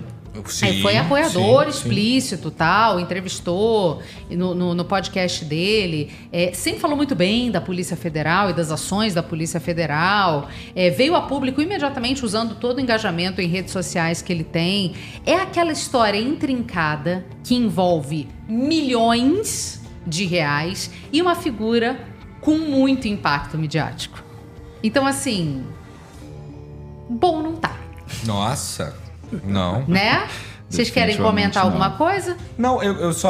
É, 0.78 0.82
foi 0.82 0.97
apoiador 0.97 1.66
sim, 1.66 1.72
sim. 1.72 1.78
explícito, 1.78 2.51
tal, 2.51 3.01
entrevistou 3.01 4.03
no, 4.30 4.55
no, 4.55 4.74
no 4.74 4.84
podcast 4.84 5.45
dele, 5.45 6.11
é, 6.32 6.53
sempre 6.53 6.80
falou 6.80 6.97
muito 6.97 7.14
bem 7.14 7.51
da 7.51 7.61
Polícia 7.61 7.97
Federal 7.97 8.51
e 8.51 8.53
das 8.53 8.70
ações 8.70 9.14
da 9.14 9.22
Polícia 9.22 9.61
Federal, 9.61 10.49
é, 10.74 10.91
veio 10.91 11.14
a 11.14 11.22
público 11.22 11.61
imediatamente 11.61 12.24
usando 12.24 12.55
todo 12.55 12.78
o 12.78 12.80
engajamento 12.80 13.41
em 13.41 13.49
redes 13.49 13.72
sociais 13.72 14.22
que 14.22 14.32
ele 14.32 14.45
tem. 14.45 14.95
É 15.26 15.34
aquela 15.34 15.72
história 15.72 16.18
intrincada 16.18 17.24
que 17.45 17.55
envolve 17.55 18.28
milhões 18.49 19.80
de 20.07 20.24
reais 20.24 20.91
e 21.12 21.20
uma 21.20 21.34
figura 21.34 22.01
com 22.41 22.57
muito 22.59 23.07
impacto 23.07 23.59
midiático. 23.59 24.22
Então, 24.82 25.07
assim, 25.07 25.64
bom 27.09 27.43
não 27.43 27.57
tá, 27.57 27.76
Nossa, 28.24 28.97
não. 29.45 29.85
né? 29.87 30.26
Vocês 30.70 30.89
querem 30.89 31.16
comentar 31.16 31.64
não. 31.64 31.72
alguma 31.72 31.91
coisa? 31.97 32.37
Não, 32.57 32.81
eu, 32.81 32.95
eu 32.95 33.12
só. 33.12 33.28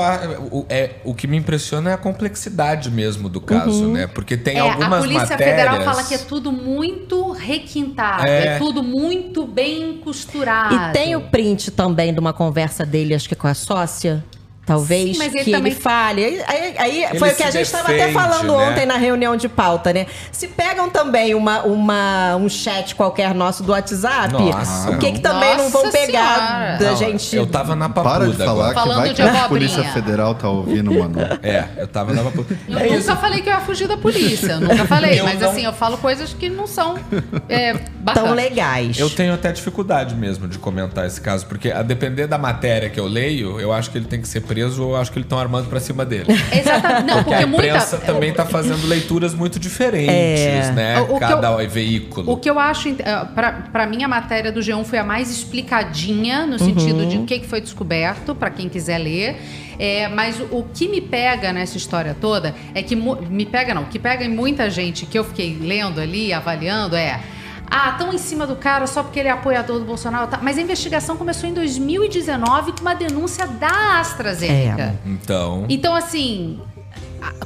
O, 0.52 0.66
é, 0.68 0.96
o 1.04 1.14
que 1.14 1.26
me 1.26 1.38
impressiona 1.38 1.90
é 1.90 1.94
a 1.94 1.96
complexidade 1.96 2.90
mesmo 2.90 3.30
do 3.30 3.40
caso, 3.40 3.88
né? 3.88 4.06
Porque 4.06 4.36
tem 4.36 4.58
é, 4.58 4.60
algumas 4.60 4.98
a 4.98 5.02
Polícia 5.02 5.20
matérias. 5.22 5.56
Federal 5.56 5.80
fala 5.82 6.04
que 6.04 6.12
é 6.12 6.18
tudo 6.18 6.52
muito 6.52 7.32
requintado, 7.32 8.26
é, 8.26 8.56
É. 8.56 8.58
tudo 8.58 8.82
muito 8.82 9.46
bem 9.46 9.96
costurado. 10.04 10.74
E 10.74 10.92
tem 10.92 11.16
o 11.16 11.22
print 11.22 11.70
também 11.70 12.12
de 12.12 12.20
uma 12.20 12.34
conversa 12.34 12.84
dele, 12.84 13.14
acho 13.14 13.26
que 13.26 13.34
com 13.34 13.46
a 13.48 13.54
sócia. 13.54 14.22
Talvez 14.70 15.16
Sim, 15.16 15.18
mas 15.18 15.34
ele 15.34 15.42
que 15.44 15.50
também- 15.50 15.72
ele 15.72 15.80
fale. 15.80 16.24
Aí, 16.24 16.42
aí- 16.46 16.74
aí 16.78 17.04
Ele 17.06 17.18
foi 17.18 17.30
o 17.30 17.34
que 17.34 17.42
a 17.42 17.50
gente 17.50 17.62
estava 17.62 17.88
até 17.88 18.12
falando 18.12 18.56
né? 18.56 18.70
ontem 18.70 18.86
na 18.86 18.96
reunião 18.96 19.34
de 19.36 19.48
pauta, 19.48 19.92
né? 19.92 20.06
Se 20.30 20.46
pegam 20.46 20.88
também 20.88 21.34
uma, 21.34 21.62
uma, 21.62 22.36
um 22.36 22.48
chat 22.48 22.94
qualquer 22.94 23.34
nosso 23.34 23.64
do 23.64 23.72
WhatsApp, 23.72 24.32
Nossa. 24.32 24.92
o 24.92 24.98
que, 24.98 25.10
que 25.10 25.18
também 25.18 25.56
não 25.56 25.70
vão 25.70 25.86
Nossa 25.86 25.98
pegar 25.98 26.36
Senhora. 26.36 26.76
da 26.78 26.90
Não, 26.92 26.96
gente. 26.96 27.34
Eu 27.34 27.46
tava 27.48 27.74
na 27.74 27.88
papuda 27.88 28.14
Para 28.14 28.26
de 28.28 28.36
falar 28.36 28.50
agora. 28.52 28.68
que 28.68 28.74
Falando 28.80 28.96
vai 28.98 29.14
que 29.14 29.22
a 29.22 29.24
abobrinha. 29.26 29.48
Polícia 29.48 29.82
Federal 29.92 30.34
tá 30.36 30.48
ouvindo, 30.48 30.92
mano. 30.94 31.16
É, 31.42 31.64
eu 31.76 31.88
tava 31.88 32.12
na 32.12 32.22
papuda. 32.22 32.56
Eu 32.68 32.78
É 32.78 32.82
nunca 32.84 32.94
isso. 32.96 33.16
falei 33.16 33.42
que 33.42 33.48
eu 33.48 33.54
ia 33.54 33.60
fugir 33.62 33.88
da 33.88 33.96
polícia, 33.96 34.52
eu 34.52 34.60
nunca 34.60 34.84
falei. 34.86 35.18
Eu 35.18 35.24
mas 35.24 35.40
não- 35.40 35.50
assim, 35.50 35.64
eu 35.64 35.72
falo 35.72 35.98
coisas 35.98 36.32
que 36.32 36.48
não 36.48 36.68
são 36.68 36.94
é, 37.48 37.74
Tão 38.14 38.32
legais. 38.34 38.98
Eu 39.00 39.10
tenho 39.10 39.34
até 39.34 39.50
dificuldade 39.50 40.14
mesmo 40.14 40.46
de 40.46 40.58
comentar 40.58 41.06
esse 41.06 41.20
caso, 41.20 41.44
porque 41.46 41.72
a 41.72 41.82
depender 41.82 42.28
da 42.28 42.38
matéria 42.38 42.88
que 42.88 43.00
eu 43.00 43.06
leio, 43.08 43.58
eu 43.60 43.72
acho 43.72 43.90
que 43.90 43.98
ele 43.98 44.04
tem 44.06 44.20
que 44.20 44.28
ser 44.28 44.42
preso 44.42 44.59
ou 44.64 44.90
eu 44.90 44.96
acho 44.96 45.10
que 45.12 45.18
eles 45.18 45.26
estão 45.26 45.38
armando 45.38 45.68
pra 45.68 45.80
cima 45.80 46.04
dele. 46.04 46.26
Exatamente. 46.52 47.06
Não, 47.06 47.22
Porque 47.24 47.30
porque 47.30 47.34
a 47.44 47.46
imprensa 47.46 47.96
muita. 47.96 48.12
também 48.12 48.32
tá 48.32 48.44
fazendo 48.46 48.86
leituras 48.86 49.34
muito 49.34 49.58
diferentes, 49.58 50.08
É. 50.68 50.72
né? 50.72 51.00
O- 51.00 51.04
o 51.04 51.14
que 51.14 51.20
Cada 51.20 51.48
eu- 51.62 51.68
veículo. 51.70 52.32
O 52.32 52.36
que 52.36 52.48
eu 52.50 52.58
acho, 52.58 52.94
pra 53.34 53.52
pra 53.72 53.86
mim, 53.86 54.02
a 54.02 54.08
matéria 54.08 54.50
do 54.52 54.60
G1 54.60 54.84
foi 54.84 54.98
a 54.98 55.04
mais 55.04 55.30
explicadinha, 55.30 56.46
no 56.46 56.58
sentido 56.58 57.06
de 57.06 57.18
o 57.18 57.24
que 57.24 57.38
que 57.40 57.46
foi 57.46 57.60
descoberto, 57.60 58.34
pra 58.34 58.50
quem 58.50 58.68
quiser 58.68 58.98
ler. 58.98 59.36
É, 59.78 60.08
mas 60.08 60.38
o, 60.38 60.44
o 60.58 60.66
que 60.74 60.88
me 60.88 61.00
pega 61.00 61.52
nessa 61.52 61.78
história 61.78 62.14
toda 62.20 62.54
é 62.74 62.82
que. 62.82 62.94
Me 62.94 63.46
pega, 63.46 63.72
não. 63.74 63.82
O 63.82 63.86
que 63.86 63.98
pega 63.98 64.24
em 64.24 64.28
muita 64.28 64.68
gente 64.68 65.06
que 65.06 65.18
eu 65.18 65.24
fiquei 65.24 65.56
lendo 65.60 66.00
ali, 66.00 66.32
avaliando, 66.32 66.94
é. 66.96 67.18
Ah, 67.70 67.90
estão 67.90 68.12
em 68.12 68.18
cima 68.18 68.46
do 68.46 68.56
cara 68.56 68.86
só 68.86 69.02
porque 69.02 69.20
ele 69.20 69.28
é 69.28 69.30
apoiador 69.30 69.78
do 69.78 69.84
Bolsonaro. 69.84 70.26
tá? 70.26 70.40
Mas 70.42 70.58
a 70.58 70.60
investigação 70.60 71.16
começou 71.16 71.48
em 71.48 71.54
2019 71.54 72.72
com 72.72 72.80
uma 72.80 72.94
denúncia 72.94 73.46
da 73.46 74.00
AstraZeneca. 74.00 74.98
Então. 75.06 75.66
Então, 75.68 75.94
assim, 75.94 76.60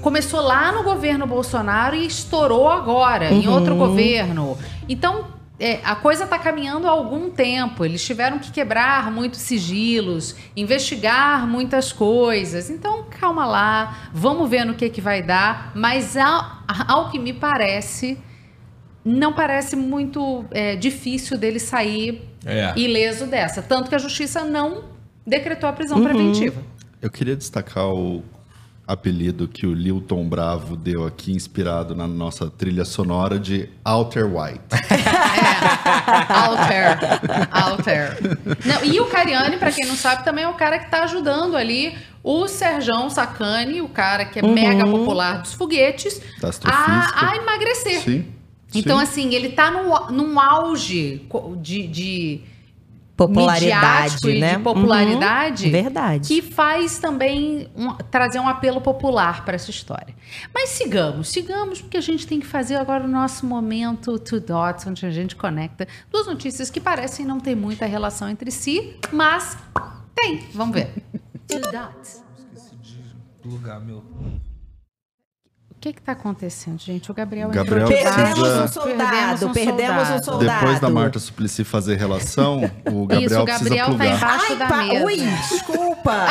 começou 0.00 0.40
lá 0.40 0.72
no 0.72 0.82
governo 0.82 1.26
Bolsonaro 1.26 1.94
e 1.94 2.06
estourou 2.06 2.68
agora, 2.68 3.32
em 3.32 3.46
outro 3.48 3.76
governo. 3.76 4.56
Então, 4.88 5.26
é, 5.58 5.78
a 5.84 5.94
coisa 5.94 6.24
está 6.24 6.38
caminhando 6.38 6.86
há 6.86 6.90
algum 6.90 7.30
tempo. 7.30 7.84
Eles 7.84 8.04
tiveram 8.04 8.38
que 8.38 8.50
quebrar 8.50 9.10
muitos 9.10 9.40
sigilos, 9.40 10.34
investigar 10.56 11.46
muitas 11.46 11.92
coisas. 11.92 12.70
Então, 12.70 13.04
calma 13.20 13.46
lá, 13.46 14.08
vamos 14.12 14.48
ver 14.48 14.64
no 14.64 14.74
que, 14.74 14.88
que 14.88 15.00
vai 15.00 15.22
dar. 15.22 15.70
Mas, 15.74 16.16
ao, 16.16 16.44
ao 16.88 17.10
que 17.10 17.18
me 17.18 17.32
parece, 17.32 18.18
não 19.04 19.32
parece 19.32 19.76
muito 19.76 20.44
é, 20.50 20.76
difícil 20.76 21.36
dele 21.36 21.58
sair 21.58 22.22
É. 22.44 22.72
ileso 22.76 23.26
dessa. 23.26 23.60
Tanto 23.62 23.88
que 23.88 23.94
a 23.94 23.98
justiça 23.98 24.44
não 24.44 24.84
decretou 25.26 25.68
a 25.68 25.72
prisão 25.72 26.02
preventiva. 26.02 26.60
Eu 27.02 27.10
queria 27.10 27.36
destacar 27.36 27.86
o 27.86 28.22
apelido 28.86 29.48
que 29.48 29.66
o 29.66 29.72
Lilton 29.72 30.28
Bravo 30.28 30.76
deu 30.76 31.06
aqui, 31.06 31.32
inspirado 31.32 31.94
na 31.94 32.06
nossa 32.06 32.50
trilha 32.50 32.84
sonora 32.84 33.38
de 33.38 33.68
Outer 33.84 34.26
White. 34.26 34.60
É, 36.04 36.32
Alter. 36.32 36.98
Alter. 37.50 38.18
Não, 38.64 38.84
e 38.84 39.00
o 39.00 39.06
Cariani, 39.06 39.56
pra 39.56 39.72
quem 39.72 39.86
não 39.86 39.96
sabe, 39.96 40.24
também 40.24 40.44
é 40.44 40.48
o 40.48 40.54
cara 40.54 40.78
que 40.78 40.90
tá 40.90 41.02
ajudando 41.04 41.56
ali 41.56 41.96
o 42.22 42.46
Serjão 42.46 43.08
Sacani, 43.10 43.80
o 43.80 43.88
cara 43.88 44.24
que 44.24 44.38
é 44.38 44.42
mega 44.42 44.84
popular 44.84 45.40
dos 45.42 45.54
foguetes, 45.54 46.20
a, 46.64 47.30
a 47.30 47.36
emagrecer. 47.36 48.00
Sim. 48.00 48.26
Então, 48.74 48.98
sim. 48.98 49.02
assim, 49.02 49.34
ele 49.34 49.50
tá 49.50 49.70
no, 49.70 50.10
num 50.10 50.40
auge 50.40 51.26
de, 51.60 51.86
de 51.86 52.40
Popularidade, 53.16 54.28
e 54.28 54.40
né? 54.40 54.56
de 54.56 54.62
popularidade 54.64 55.66
Uhum, 55.66 55.70
verdade. 55.70 56.26
que 56.26 56.42
faz 56.42 56.98
também 56.98 57.68
um- 57.76 57.94
trazer 58.10 58.40
um 58.40 58.48
apelo 58.48 58.80
popular 58.80 59.44
para 59.44 59.54
essa 59.54 59.70
história. 59.70 60.12
Mas 60.52 60.70
sigamos, 60.70 61.28
sigamos, 61.28 61.80
porque 61.80 61.96
a 61.96 62.00
gente 62.00 62.26
tem 62.26 62.40
que 62.40 62.46
fazer 62.46 62.74
agora 62.74 63.04
o 63.04 63.08
nosso 63.08 63.46
momento 63.46 64.18
Two 64.18 64.40
Dots, 64.40 64.84
onde 64.88 65.06
a 65.06 65.10
gente 65.12 65.36
conecta 65.36 65.86
duas 66.10 66.26
notícias 66.26 66.70
que 66.70 66.80
parecem 66.80 67.24
não 67.24 67.38
ter 67.38 67.54
muita 67.54 67.86
relação 67.86 68.28
entre 68.28 68.50
si, 68.50 68.96
mas 69.12 69.56
tem. 70.12 70.48
Vamos 70.52 70.74
ver. 70.74 70.92
Two 71.46 71.60
Dots. 71.60 72.24
Lugar, 73.44 73.80
meu. 73.80 74.02
O 75.84 75.86
que 75.86 75.92
que 75.92 76.00
tá 76.00 76.12
acontecendo, 76.12 76.78
gente? 76.80 77.10
O 77.10 77.14
Gabriel, 77.14 77.50
Gabriel 77.50 77.84
entrou 77.84 77.88
precisa- 77.88 78.14
Perdemos 78.14 78.38
um 78.38 78.52
debaixo. 78.54 78.72
soldado, 78.72 79.50
perdemos 79.52 80.08
um 80.08 80.22
soldado. 80.22 80.60
Depois 80.60 80.80
da 80.80 80.88
Marta 80.88 81.18
Suplicy 81.18 81.62
fazer 81.62 81.96
relação, 81.98 82.70
o 82.86 83.06
Gabriel, 83.06 83.30
Isso, 83.30 83.40
o 83.42 83.44
precisa 83.44 83.44
Gabriel 83.44 83.84
tá 83.84 83.90
plugar. 83.90 84.16
embaixo 84.16 84.46
Ai, 84.48 84.56
da 84.56 84.66
pa... 84.66 84.76
mesa. 84.78 85.04
Ui, 85.04 85.16
desculpa. 85.50 86.26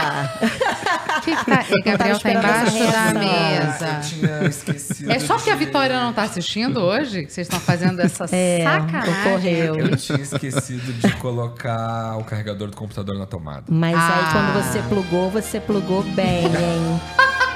O 1.17 1.21
que 1.21 1.35
que 1.35 1.45
tá... 1.45 1.65
O 1.69 1.83
Gabriel 1.83 1.97
tá 1.99 2.09
esperando 2.09 2.45
embaixo 2.45 2.91
da 2.91 3.13
mesa. 3.13 3.87
Eu 3.87 4.01
tinha 4.01 4.47
esquecido. 4.49 5.11
É 5.11 5.19
só 5.19 5.35
porque 5.35 5.49
a 5.51 5.55
Vitória 5.55 5.99
não 6.01 6.13
tá 6.13 6.23
assistindo 6.23 6.79
hoje 6.81 7.23
que 7.27 7.31
vocês 7.31 7.45
estão 7.45 7.59
fazendo 7.59 7.99
essa 7.99 8.25
É, 8.31 8.63
sacanagem. 8.63 9.13
ocorreu. 9.27 9.75
Eu 9.75 9.95
tinha 9.97 10.17
esquecido 10.19 10.91
de 10.93 11.15
colocar 11.17 12.17
o 12.17 12.23
carregador 12.23 12.71
do 12.71 12.75
computador 12.75 13.19
na 13.19 13.27
tomada. 13.27 13.65
Mas 13.69 13.95
Ah. 13.95 14.15
aí 14.17 14.31
quando 14.31 14.63
você 14.63 14.79
plugou, 14.89 15.29
você 15.29 15.59
plugou 15.59 16.01
bem, 16.01 16.45
hein? 16.45 17.01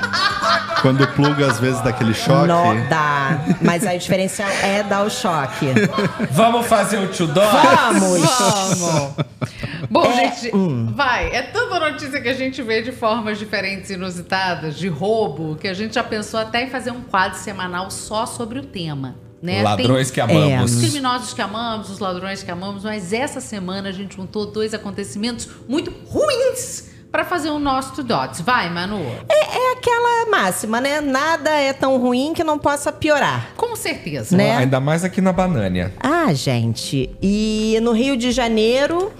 Quando 0.87 1.05
pluga, 1.09 1.47
às 1.47 1.59
vezes, 1.59 1.81
daquele 1.81 2.13
choque. 2.13 2.47
Não 2.47 2.87
dá. 2.87 3.41
Mas 3.61 3.85
aí 3.85 3.97
o 3.97 3.99
diferencial 3.99 4.49
é 4.63 4.81
dar 4.83 5.03
o 5.03 5.09
choque. 5.09 5.65
Vamos 6.31 6.65
fazer 6.65 6.97
o 6.97 7.27
Dó? 7.27 7.41
Vamos! 7.45 8.21
Vamos! 8.21 9.13
Bom, 9.89 10.05
É, 10.05 10.31
gente, 10.31 10.51
vai. 10.95 11.27
É 11.35 11.41
tanta 11.41 11.77
notícia 11.77 12.21
que 12.21 12.29
a 12.29 12.33
gente 12.33 12.63
vê 12.63 12.81
de 12.81 12.93
formas 12.93 13.37
diferentes 13.37 13.89
e 13.89 13.95
inusitadas, 13.95 14.77
de 14.77 14.87
roubo, 14.87 15.57
que 15.57 15.67
a 15.67 15.73
gente 15.73 15.95
já 15.95 16.03
pensou 16.05 16.39
até 16.39 16.63
em 16.63 16.69
fazer 16.69 16.91
um 16.91 17.01
quadro 17.01 17.37
semanal 17.37 17.91
só 17.91 18.25
sobre 18.25 18.57
o 18.57 18.63
tema. 18.63 19.17
Né? 19.41 19.61
Ladrões 19.63 20.09
Tem 20.09 20.13
que 20.13 20.21
amamos. 20.21 20.73
Os 20.73 20.79
criminosos 20.79 21.33
que 21.33 21.41
amamos, 21.41 21.89
os 21.89 21.99
ladrões 21.99 22.43
que 22.43 22.49
amamos, 22.49 22.85
mas 22.85 23.11
essa 23.11 23.41
semana 23.41 23.89
a 23.89 23.91
gente 23.91 24.15
juntou 24.15 24.45
dois 24.45 24.73
acontecimentos 24.73 25.49
muito 25.67 25.91
ruins 26.07 26.95
para 27.17 27.25
fazer 27.25 27.49
o 27.49 27.57
nosso 27.57 27.95
Two 27.95 28.03
Dots. 28.03 28.41
Vai, 28.41 28.69
Manu. 28.69 29.03
É 29.27 29.71
aquela 29.71 30.29
máxima, 30.29 30.79
né? 30.79 31.01
Nada 31.01 31.49
é 31.49 31.73
tão 31.73 31.97
ruim 31.97 32.31
que 32.31 32.43
não 32.43 32.59
possa 32.59 32.91
piorar. 32.91 33.53
Com 33.57 33.75
certeza. 33.75 34.37
Né? 34.37 34.55
Ainda 34.55 34.79
mais 34.79 35.03
aqui 35.03 35.19
na 35.19 35.33
Banânia. 35.33 35.91
Ah, 35.99 36.31
gente. 36.31 37.09
E 37.19 37.79
no 37.81 37.91
Rio 37.91 38.15
de 38.15 38.31
Janeiro, 38.31 39.11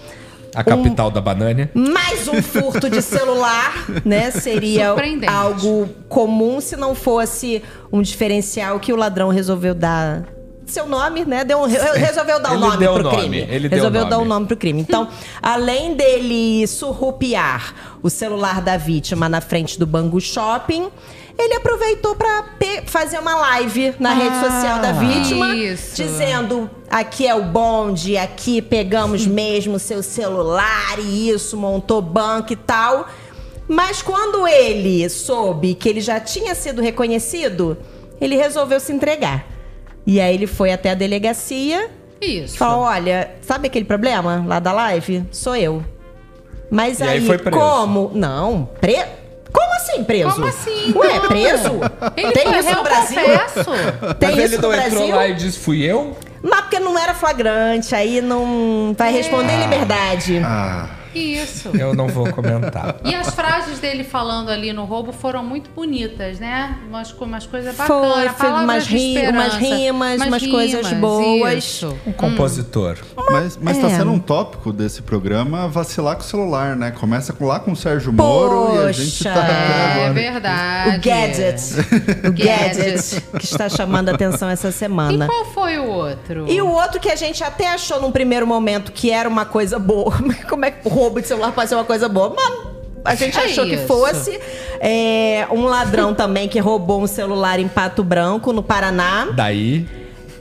A 0.54 0.64
capital 0.64 1.10
da 1.10 1.20
Banânia. 1.20 1.72
mais 1.74 2.28
um 2.28 2.40
furto 2.40 2.88
de 2.88 3.02
celular, 3.02 3.74
né? 4.06 4.30
Seria 4.30 4.94
algo 5.28 5.90
comum 6.08 6.62
se 6.62 6.78
não 6.78 6.94
fosse 6.94 7.64
um 7.92 8.04
diferencial 8.04 8.80
que 8.80 8.94
o 8.94 8.96
ladrão 8.96 9.30
resolveu 9.30 9.74
dar. 9.74 10.37
Seu 10.68 10.86
nome, 10.86 11.24
né? 11.26 11.44
Deu 11.46 11.60
um- 11.60 11.66
resolveu 11.66 12.40
dar 12.42 12.52
o 12.52 12.54
Ele 12.56 12.60
nome 12.62 12.78
deu 12.78 12.94
pro 12.94 13.04
nome, 13.04 13.18
crime. 13.18 13.38
ele 13.50 13.68
resolveu 13.70 14.02
o 14.02 14.06
dar 14.10 14.18
o 14.18 14.20
nome. 14.20 14.30
nome 14.30 14.46
pro 14.48 14.58
crime. 14.58 14.82
Então, 14.82 15.08
além 15.42 15.96
dele 15.96 16.68
surrupiar 16.68 17.74
o 18.04 18.10
celular 18.10 18.62
da 18.62 18.76
vítima 18.76 19.30
na 19.30 19.40
frente 19.40 19.80
do 19.80 19.88
Bangu 19.88 20.20
Shopping, 20.20 20.90
ele 21.40 21.54
aproveitou 21.54 22.16
para 22.16 22.44
fazer 22.86 23.20
uma 23.20 23.36
live 23.36 23.96
na 24.00 24.14
rede 24.14 24.36
social 24.42 24.80
da 24.80 24.92
vítima, 24.92 25.56
Isso. 25.56 25.96
dizendo: 25.96 26.70
aqui 26.90 27.26
é 27.26 27.34
o 27.34 27.44
bonde, 27.44 28.18
aqui 28.18 28.62
pegamos 28.62 29.26
mesmo 29.28 29.80
seu 29.80 30.04
celular 30.04 31.00
e 31.00 31.30
isso, 31.30 31.56
montou 31.56 32.02
banco 32.02 32.52
e 32.52 32.56
tal. 32.58 33.08
Mas 33.70 34.02
quando 34.02 34.48
ele 34.48 35.08
soube 35.10 35.76
que 35.76 35.88
ele 35.88 36.02
já 36.02 36.20
tinha 36.20 36.54
sido 36.56 36.82
reconhecido, 36.82 37.78
ele 38.20 38.36
resolveu 38.36 38.80
se 38.80 38.92
entregar. 38.92 39.46
E 40.08 40.20
aí 40.22 40.34
ele 40.34 40.48
foi 40.48 40.72
até 40.72 40.90
a 40.92 40.94
delegacia 40.96 41.90
Isso. 42.22 42.56
e 42.56 42.58
falou: 42.58 42.86
olha, 42.86 43.30
sabe 43.42 43.68
aquele 43.68 43.84
problema 43.86 44.44
lá 44.48 44.60
da 44.60 44.72
live? 44.72 45.24
Sou 45.32 45.56
eu. 45.56 45.84
Mas 46.72 47.00
E 47.00 47.04
aí 47.04 47.10
aí, 47.20 47.26
foi 47.28 47.38
preso. 47.38 47.58
como? 47.60 48.12
Não, 48.16 48.70
pre... 48.82 49.04
Como 49.52 49.74
assim 49.76 50.04
preso? 50.04 50.32
Como 50.36 50.46
assim? 50.48 50.94
Ué, 50.96 51.14
Não. 51.20 51.28
preso? 51.28 51.72
Ele 52.18 52.32
Tem 52.32 52.44
foi 52.48 52.60
isso 52.60 52.76
no 52.76 52.84
Brasil? 52.84 53.18
confesso. 53.22 54.16
Tem 54.20 54.30
Mas 54.30 54.38
isso 54.38 54.46
ele 54.54 54.56
no 54.58 54.62
não 54.62 54.70
Brasil? 54.70 55.00
entrou 55.04 55.16
lá 55.16 55.28
e 55.28 55.34
disse, 55.36 55.60
fui 55.60 55.82
eu? 55.84 56.18
Mas 56.44 56.62
porque 56.62 56.80
não 56.80 56.98
era 57.00 57.14
flagrante, 57.14 57.96
aí 57.96 58.22
não 58.22 58.94
vai 58.98 59.12
responder 59.12 59.54
em 59.54 59.62
liberdade. 59.62 60.42
Ah, 60.44 60.90
Isso. 61.18 61.70
Eu 61.78 61.94
não 61.96 62.08
vou 62.08 62.32
comentar. 62.32 62.98
E 63.04 63.14
as 63.16 63.30
frases 63.34 63.80
dele 63.80 64.04
falando 64.04 64.50
ali 64.50 64.72
no 64.74 64.86
roubo 64.86 65.12
foram 65.12 65.44
muito 65.44 65.70
bonitas, 65.72 66.40
né? 66.40 66.78
Umas, 66.88 67.12
umas 67.14 67.46
coisas 67.46 67.76
bacanas, 67.76 68.32
foi 68.38 68.48
palavras 68.50 68.64
umas, 68.64 68.88
de 68.88 68.98
ri- 68.98 69.28
umas 69.30 69.54
rimas, 69.56 70.22
umas 70.22 70.48
coisas 70.48 70.86
rimas, 70.88 71.00
boas. 71.02 71.64
isso. 71.64 71.98
Um 72.06 72.12
compositor. 72.12 72.98
mas, 73.32 73.58
mas 73.62 73.78
tá 73.78 73.88
É. 73.88 73.98
sendo 73.98 74.12
um 74.12 74.20
tópico 74.20 74.72
desse 74.72 75.02
programa 75.02 75.68
vacilar 75.68 76.16
com 76.16 76.22
o 76.22 76.26
celular, 76.26 76.76
né? 76.76 76.92
Começa 76.92 77.34
com, 77.34 77.46
lá 77.46 77.60
com 77.60 77.72
o 77.72 77.76
Sérgio 77.76 78.12
Moro 78.14 78.76
e 78.84 78.88
a 78.88 78.92
gente 78.92 79.24
tá 79.24 79.34
Poxa. 79.34 79.48
É 79.52 79.94
agora. 79.94 80.14
verdade. 80.14 80.98
O 80.98 81.02
gadget. 81.02 82.28
O 82.28 82.32
Gadget. 82.32 83.22
que 83.40 83.46
está 83.46 83.70
chamando 83.70 84.10
a 84.10 84.14
atenção 84.14 84.50
essa 84.50 84.70
E 84.70 84.72
semana. 84.74 85.26
qual 85.28 85.46
foi 85.46 85.78
o 85.78 85.86
outro? 85.88 86.46
E 86.50 86.62
o 86.62 86.68
outro 86.70 87.00
que 87.00 87.10
a 87.10 87.16
gente 87.16 87.44
até 87.44 87.68
achou 87.74 88.02
num 88.02 88.12
primeiro 88.12 88.46
momento 88.46 88.92
que 88.92 89.12
era 89.12 89.28
uma 89.28 89.46
coisa 89.46 89.80
boa. 89.80 90.14
Como 90.50 90.66
é 90.66 90.72
que 90.72 90.88
o 90.88 90.90
roubo 91.08 91.22
de 91.22 91.28
celular 91.28 91.52
pode 91.54 91.70
ser 91.70 91.76
uma 91.76 91.86
coisa 91.86 92.08
boa? 92.10 92.36
Mas 92.36 92.60
a 93.06 93.16
gente 93.16 93.38
É 93.40 93.46
achou 93.46 93.66
que 93.66 93.76
isso. 93.76 93.88
fosse. 93.88 94.40
É, 94.80 95.48
um 95.52 95.64
ladrão 95.66 96.14
também 96.14 96.48
que 96.48 96.60
roubou 96.60 97.02
um 97.02 97.08
celular 97.08 97.60
em 97.60 97.68
Pato 97.68 98.04
Branco, 98.04 98.52
no 98.52 98.62
Paraná. 98.62 99.30
Daí, 99.34 99.88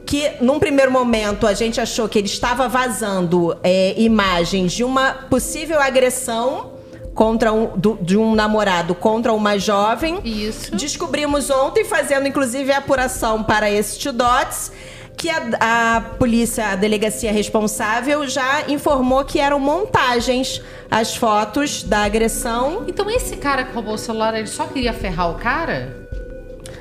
que 0.05 0.33
num 0.41 0.59
primeiro 0.59 0.91
momento 0.91 1.47
a 1.47 1.55
gente 1.55 1.81
achou 1.81 2.09
que 2.09 2.19
ele 2.19 2.27
estava 2.27 2.69
vazando 2.69 3.57
é, 3.63 3.95
imagens 3.97 4.73
de 4.73 4.83
uma 4.85 5.13
possível 5.31 5.81
agressão 5.81 6.73
contra 7.15 7.53
um, 7.53 7.71
do- 7.77 7.99
de 8.03 8.17
um 8.17 8.35
namorado 8.35 8.95
contra 8.95 9.33
uma 9.33 9.59
jovem. 9.59 10.19
Isso. 10.25 10.75
Descobrimos 10.77 11.49
ontem, 11.51 11.85
fazendo 11.85 12.27
inclusive 12.29 12.71
a 12.73 12.79
apuração 12.79 13.43
para 13.43 13.71
esse 13.71 13.99
Two 13.99 14.13
Dots, 14.13 14.71
que 15.17 15.31
a, 15.31 15.97
a 15.97 16.01
polícia, 16.19 16.69
a 16.69 16.77
delegacia 16.77 17.33
responsável, 17.33 18.29
já 18.29 18.65
informou 18.69 19.25
que 19.25 19.39
eram 19.41 19.59
montagens 19.59 20.61
as 20.91 21.17
fotos 21.17 21.83
da 21.83 22.01
agressão. 22.05 22.85
Então 22.87 23.09
esse 23.11 23.37
cara 23.37 23.65
que 23.65 23.73
roubou 23.75 23.95
o 23.95 23.99
celular, 23.99 24.35
ele 24.35 24.47
só 24.47 24.67
queria 24.67 24.93
ferrar 24.93 25.31
o 25.31 25.35
cara? 25.35 26.05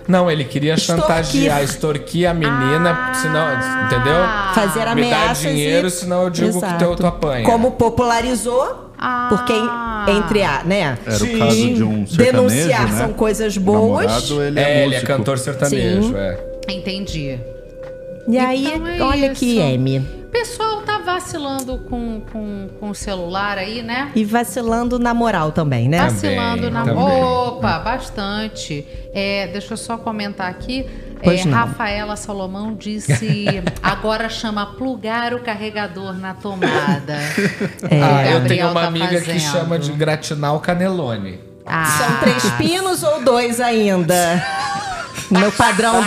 não, 0.08 0.30
ele 0.30 0.44
queria 0.44 0.76
Extorquir. 0.76 1.02
chantagear, 1.08 1.64
extorquir 1.64 2.30
a 2.30 2.34
menina, 2.34 3.12
senão, 3.16 3.48
entendeu? 3.88 4.14
Fazer 4.54 4.80
Me 4.94 5.10
dá 5.10 5.18
ameaças 5.18 5.38
dinheiro, 5.52 5.88
e... 5.88 5.92
senão 5.92 6.24
eu 6.24 6.30
digo 6.30 6.62
que 6.62 6.74
tu, 6.78 6.96
tu 6.98 7.08
apanha. 7.08 7.44
Como 7.44 7.72
popularizou, 7.72 8.92
Ah. 9.00 9.26
porque 9.30 9.54
entre 10.12 10.44
a, 10.44 10.64
né? 10.64 11.00
Era 11.08 11.16
Sim. 11.18 11.36
o 11.36 11.40
caso 11.40 11.56
de 11.74 11.84
um 11.84 12.06
sertanejo, 12.06 12.18
Denunciar 12.48 12.92
né? 12.92 13.00
são 13.00 13.14
coisas 13.14 13.58
O 13.58 13.60
boas. 13.62 14.06
namorado, 14.06 14.44
ele 14.44 14.60
é, 14.60 14.64
É, 14.64 14.86
ele 14.86 14.96
é 14.96 15.02
cantor 15.02 15.40
sertanejo, 15.40 16.10
Sim. 16.10 16.16
é. 16.16 16.40
Entendi. 16.70 17.40
E 18.28 18.38
aí, 18.38 18.66
Então 18.68 18.88
é 18.88 19.02
olha 19.02 19.32
isso. 19.32 19.40
que 19.40 19.58
M. 19.60 20.00
O 20.00 20.28
pessoal 20.36 20.82
tá 20.82 20.98
vacilando 20.98 21.78
com, 21.90 22.22
com, 22.32 22.68
com 22.80 22.90
o 22.90 22.96
celular 22.96 23.58
aí, 23.58 23.82
né? 23.82 24.12
E 24.16 24.26
vacilando 24.26 25.00
na 25.00 25.14
moral 25.14 25.52
também, 25.52 25.88
né? 25.88 26.00
Vacilando 26.00 26.70
na. 26.70 26.84
também. 26.84 27.04
Opa, 27.04 27.80
bastante. 27.80 28.86
É, 29.14 29.48
deixa 29.48 29.74
eu 29.74 29.78
só 29.78 29.98
comentar 29.98 30.50
aqui. 30.50 30.86
É. 31.22 31.50
Rafaela 31.50 32.16
Salomão 32.18 32.76
disse: 32.76 33.46
agora 33.82 34.28
chama 34.28 34.66
plugar 34.76 35.34
o 35.34 35.40
carregador 35.40 36.14
na 36.20 36.34
tomada. 36.34 37.14
É. 37.90 38.02
Ah, 38.04 38.28
eu 38.32 38.46
tenho 38.46 38.70
uma 38.72 38.82
tá 38.82 38.88
amiga 38.88 39.08
que 39.22 39.26
fazendo. 39.34 39.40
chama 39.40 39.80
de 39.80 39.92
gratinar 39.94 40.54
o 40.56 40.60
canelone. 40.60 41.40
Ah, 41.66 41.86
São 41.86 42.20
três 42.20 42.44
pinos 42.58 43.02
ou 43.04 43.24
dois 43.24 43.60
ainda? 43.62 44.16
Meu 45.32 45.52
padrão 45.52 46.04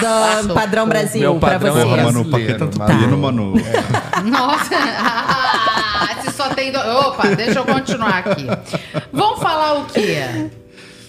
do 0.47 0.55
padrão 0.55 0.87
Brasil 0.87 1.21
Meu 1.21 1.41
padrão 1.41 1.59
pra 1.59 1.71
você. 1.73 2.01
É 2.01 2.05
Manu, 2.05 2.25
pra 2.27 2.41
que 2.41 2.55
tanto 2.55 2.79
tá. 2.79 2.87
Manu? 2.93 3.55
É. 3.59 4.21
Nossa, 4.23 4.77
ah, 4.77 6.09
se 6.23 6.33
só 6.33 6.49
tem... 6.51 6.75
Opa, 6.77 7.29
deixa 7.29 7.59
eu 7.59 7.65
continuar 7.65 8.19
aqui. 8.19 8.47
Vamos 9.13 9.41
falar 9.41 9.75
o 9.75 9.85
quê? 9.87 10.51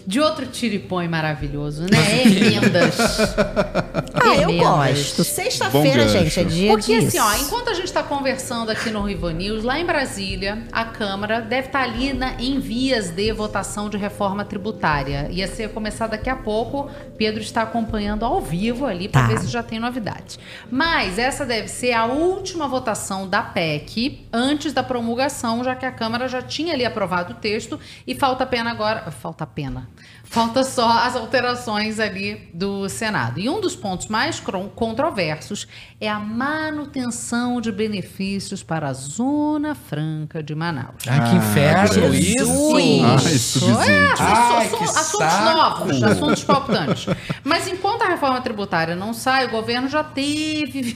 De 0.10 0.19
outro 0.19 0.48
tiripõe 0.48 1.07
maravilhoso, 1.07 1.84
né? 1.84 2.23
Emendas. 2.26 2.98
Nossa! 2.98 3.14
Se 3.14 3.27
só 3.27 3.36
tem. 3.36 3.45
do- 3.45 3.60
Opa, 3.60 3.61
deixa 3.61 3.61
eu 3.61 3.65
continuar 3.65 3.99
aqui. 3.99 4.15
Vamos 4.15 4.15
falar 4.15 4.34
o 4.34 4.48
quê? 4.48 4.49
Ah, 4.49 4.52
eu 4.52 4.57
gosto. 4.57 5.23
Sexta-feira, 5.23 6.07
gente, 6.10 6.40
é 6.40 6.44
dia 6.44 6.72
Porque 6.72 6.99
disso. 6.99 7.07
assim, 7.07 7.19
ó, 7.19 7.45
enquanto 7.45 7.69
a 7.69 7.73
gente 7.76 7.86
está 7.86 8.02
conversando 8.02 8.72
aqui 8.72 8.90
no 8.90 9.03
Rivo 9.03 9.30
News, 9.30 9.64
lá 9.64 9.80
em 9.80 9.86
Brasília, 9.86 10.64
a 10.72 10.84
Câmara 10.86 11.41
deve 11.41 11.68
estar 11.68 11.84
ali 11.84 12.11
na- 12.14 12.34
em 12.41 12.60
vias 12.60 13.11
de 13.11 13.31
votação 13.31 13.88
de 13.88 13.98
reforma 13.98 14.44
tributária. 14.44 15.27
Ia 15.30 15.48
ser 15.48 15.69
começar 15.69 16.07
daqui 16.07 16.30
a 16.30 16.36
pouco. 16.36 16.90
Pedro 17.15 17.41
está 17.41 17.61
acompanhando 17.61 18.26
ao 18.26 18.41
vivo 18.41 18.88
ali 18.88 19.07
para 19.07 19.22
Tá. 19.22 19.27
ver 19.27 19.40
se 19.40 19.48
já 19.48 19.61
tem 19.61 19.77
novidade. 19.80 20.40
Mas 20.72 21.19
essa 21.19 21.45
deve 21.45 21.68
ser 21.68 21.94
a 21.94 22.06
última 22.06 22.68
votação 22.68 23.27
da 23.27 23.44
PEC 23.44 24.27
antes 24.34 24.73
da 24.73 24.81
promulgação, 24.81 25.64
já 25.64 25.76
que 25.76 25.86
a 25.86 25.91
Câmara 25.91 26.27
já 26.27 26.41
tinha 26.41 26.73
ali 26.73 26.84
aprovado 26.84 27.34
o 27.34 27.36
texto 27.36 27.80
e 28.07 28.15
falta 28.15 28.44
pena 28.45 28.72
agora. 28.72 29.11
Falta 29.11 29.45
pena. 29.45 29.88
Falta 30.23 30.63
só 30.63 30.88
as 30.99 31.15
alterações 31.15 31.99
ali 31.99 32.49
do 32.53 32.88
Senado. 32.88 33.39
E 33.39 33.49
um 33.49 33.59
dos 33.59 33.76
pontos 33.76 34.07
mais 34.07 34.39
controversos 34.76 35.67
é 35.99 36.07
a 36.07 36.19
manutenção 36.19 37.59
de 37.59 37.71
benefícios 37.71 38.61
para 38.61 38.89
a 38.89 38.93
Zona 38.93 39.73
Franca 39.73 40.43
de 40.43 40.53
Manaus. 40.53 41.03
Ah, 41.07 41.30
que 41.30 41.35
inferno 41.35 42.13
Jesus. 42.13 42.26
isso! 42.35 43.05
Ai, 43.05 43.17
subsídio. 43.19 43.81
É, 43.81 44.11
assuntos, 44.11 44.21
Ai, 44.21 45.01
assuntos- 45.01 45.39
novos, 45.55 46.03
assuntos 46.03 46.43
palpitantes. 46.43 47.05
Mas 47.43 47.67
enquanto 47.67 48.03
a 48.03 48.07
reforma 48.09 48.39
tributária 48.41 48.95
não 48.95 49.13
sai, 49.15 49.47
o 49.47 49.49
governo 49.49 49.89
já 49.89 50.03
teve 50.03 50.95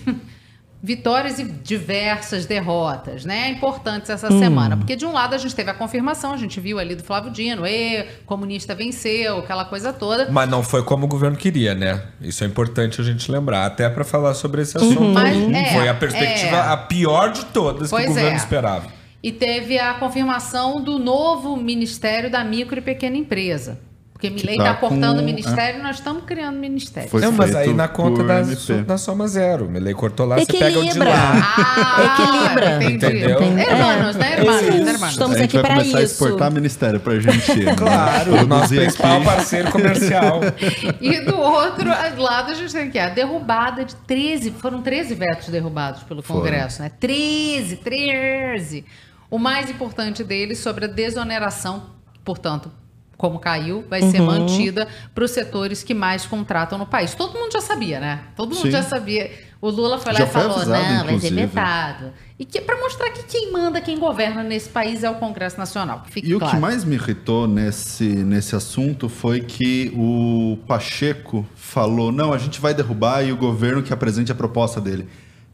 vitórias 0.84 1.40
e 1.40 1.46
diversas 1.46 2.46
derrotas, 2.46 3.24
né? 3.24 3.52
Importantes 3.52 4.10
essa 4.10 4.28
semana. 4.28 4.76
Porque 4.76 4.98
de 4.98 5.06
um 5.06 5.14
lado 5.14 5.34
a 5.34 5.38
gente 5.38 5.56
teve 5.56 5.72
a 5.72 5.74
confirmação, 5.74 6.34
a 6.34 6.38
gente 6.38 6.60
viu 6.60 6.78
ali 6.78 6.94
do 6.94 7.04
Flávio 7.04 7.32
Dino, 7.32 7.66
e 7.66 8.04
comunista 8.26 8.76
venceu, 8.76 9.38
aquela 9.38 9.64
coisa 9.64 9.94
toda. 9.94 10.30
Mas 10.30 10.50
não 10.50 10.62
foi 10.62 10.84
como 10.84 11.06
o 11.06 11.08
governo 11.08 11.38
queria, 11.38 11.74
né? 11.74 12.04
Isso 12.20 12.44
é 12.44 12.48
importante 12.48 13.00
a 13.00 13.04
gente 13.04 13.32
lembrar, 13.32 13.66
até 13.66 13.90
pra 13.90 14.04
falar 14.04 14.34
sobre 14.34 14.62
esse 14.62 14.76
assunto. 14.76 15.02
Mas, 15.02 15.38
aí. 15.38 15.54
é, 15.56 15.74
foi 15.74 15.88
a 15.88 15.94
perspectiva 15.94 16.58
é. 16.58 16.74
a 16.74 16.76
pior 16.76 17.32
de 17.32 17.46
todas 17.46 17.90
que 17.90 17.96
Pois 17.96 18.06
o 18.06 18.10
governo 18.10 18.32
é. 18.32 18.36
esperava. 18.36 18.88
E 19.24 19.32
teve 19.32 19.80
a 19.80 19.94
confirmação 19.94 20.82
do 20.82 21.00
novo 21.00 21.56
Ministério 21.56 22.30
da 22.30 22.44
Micro 22.44 22.78
e 22.78 22.82
Pequena 22.82 23.16
Empresa. 23.16 23.80
Porque 24.30 24.42
Milei 24.42 24.58
tá 24.58 24.64
está 24.72 24.76
cortando 24.76 25.16
com- 25.18 25.22
o 25.22 25.26
ministério 25.26 25.80
e 25.80 25.84
nós 25.84 25.98
estamos 25.98 26.24
criando 26.24 26.58
ministério. 26.58 27.10
Foi 27.10 27.20
não, 27.22 27.32
mas 27.34 27.54
aí 27.56 27.74
na 27.74 27.88
conta 27.90 28.24
da, 28.24 28.42
da 28.86 28.98
soma 28.98 29.28
zero. 29.28 29.70
Melei 29.70 29.94
cortou 29.94 30.26
lá, 30.26 30.38
você 30.40 30.46
pega 30.46 30.80
o 30.80 30.82
de 30.82 30.88
Equilibra. 30.90 31.10
lá. 31.10 31.54
Ah, 31.58 32.04
Equilibra. 32.06 32.84
entendi. 32.84 33.18
Entendeu? 33.18 33.40
Hermanos, 33.42 34.16
né, 34.16 34.34
hermanos? 34.34 34.62
Isso. 34.62 34.72
hermanos. 34.90 35.10
Estamos 35.10 35.36
a 35.36 35.40
gente 35.40 35.58
aqui 35.58 35.68
vai 35.68 35.78
começar 35.78 35.98
a 35.98 36.02
isso. 36.04 36.14
exportar 36.14 36.52
ministério 36.52 37.00
pra 37.00 37.14
Argentina. 37.14 37.72
né? 37.72 37.76
Claro, 37.84 38.34
o 38.36 38.46
nosso 38.48 38.70
principal 38.74 39.18
aqui. 39.18 39.26
parceiro 39.26 39.72
comercial. 39.72 40.40
E 41.02 41.20
do 41.22 41.38
outro 41.38 41.90
lado, 42.18 42.52
a 42.52 42.54
gente 42.54 42.72
tem 42.72 42.88
aqui 42.88 43.00
a 43.00 43.10
derrubada 43.10 43.84
de 43.84 43.96
13, 43.96 44.52
foram 44.52 44.82
13 44.82 45.16
vetos 45.16 45.50
derrubados 45.50 46.04
pelo 46.04 46.22
Foram. 46.22 46.42
Congresso, 46.42 46.82
né? 46.82 46.92
13, 47.00 47.78
13. 47.78 48.86
O 49.30 49.38
mais 49.38 49.70
importante 49.70 50.24
deles 50.24 50.60
sobre 50.60 50.86
a 50.86 50.88
desoneração, 50.88 51.84
portanto, 52.24 52.72
como 53.18 53.40
caiu, 53.40 53.86
vai 53.90 54.02
ser 54.02 54.22
mantida 54.22 54.88
para 55.14 55.24
os 55.24 55.32
setores 55.32 55.82
que 55.84 55.94
mais 55.94 56.26
contratam 56.26 56.78
no 56.78 56.86
país. 56.86 57.14
Todo 57.16 57.38
mundo 57.40 57.52
já 57.54 57.62
sabia, 57.62 58.00
né? 58.00 58.22
Todo 58.36 58.54
mundo 58.54 58.64
Sim. 58.64 58.72
já 58.72 58.84
sabia. 58.84 59.32
O 59.62 59.70
Lula 59.70 59.98
foi 59.98 60.12
lá 60.12 60.20
Já 60.20 60.26
e 60.26 60.28
falou: 60.30 60.58
avisado, 60.58 60.72
não, 60.84 60.88
vai 61.06 61.20
ser 61.20 61.28
inclusive. 61.28 61.36
vetado. 61.46 62.12
E 62.38 62.44
que 62.44 62.60
para 62.60 62.78
mostrar 62.78 63.10
que 63.12 63.24
quem 63.24 63.50
manda, 63.52 63.80
quem 63.80 63.98
governa 63.98 64.44
nesse 64.44 64.68
país 64.68 65.04
é 65.06 65.10
o 65.10 65.16
Congresso 65.16 65.58
Nacional. 65.58 66.02
que 66.02 66.12
Fique 66.12 66.28
E 66.28 66.36
o 66.36 66.40
claro. 66.40 66.56
que 66.56 66.60
mais 66.62 66.84
me 66.84 66.96
irritou 66.96 67.48
nesse, 67.48 68.04
nesse 68.04 68.56
assunto 68.58 69.08
foi 69.08 69.40
que 69.40 69.94
o 69.96 70.58
Pacheco 70.68 71.46
falou: 71.56 72.12
não, 72.12 72.34
a 72.34 72.38
gente 72.38 72.60
vai 72.60 72.74
derrubar 72.74 73.24
e 73.24 73.32
o 73.32 73.38
governo 73.38 73.82
que 73.82 73.94
apresente 73.94 74.32
a 74.32 74.36
proposta 74.36 74.82
dele. 74.82 75.08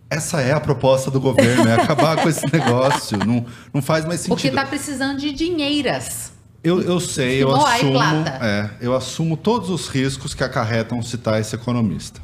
Essa 0.10 0.41
é 0.41 0.53
a 0.53 0.60
proposta 0.60 1.11
do 1.11 1.22
governo, 1.22 1.68
é 1.68 1.76
acabar 1.76 2.18
com 2.19 2.27
esse 2.27 2.44
negócio. 2.52 3.15
Não, 3.19 3.45
não 3.72 3.80
faz 3.80 4.06
mais 4.06 4.26
Porque 4.26 4.48
sentido. 4.48 4.57
está 4.57 4.68
precisando 4.68 5.19
de 5.19 5.31
dinheiras. 5.31 6.34
Eu, 6.64 6.81
eu 6.81 6.99
sei, 6.99 7.41
eu 7.41 7.56
assumo, 7.56 7.99
é, 8.41 8.69
eu 8.81 8.94
assumo 8.94 9.38
todos 9.38 9.69
os 9.69 9.88
riscos 9.88 10.34
que 10.34 10.44
acarretam 10.44 11.02
citar 11.02 11.40
esse 11.40 11.56
economista. 11.56 12.22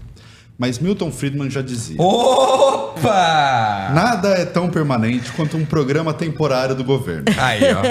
Mas 0.58 0.80
Milton 0.80 1.12
Friedman 1.12 1.50
já 1.50 1.62
dizia: 1.62 1.98
Opa! 2.02 3.90
nada 3.94 4.30
é 4.30 4.46
tão 4.46 4.70
permanente 4.70 5.32
quanto 5.34 5.58
um 5.58 5.66
programa 5.66 6.14
temporário 6.14 6.74
do 6.76 6.84
governo. 6.84 7.26
Aí, 7.38 7.62
ó. 7.74 7.82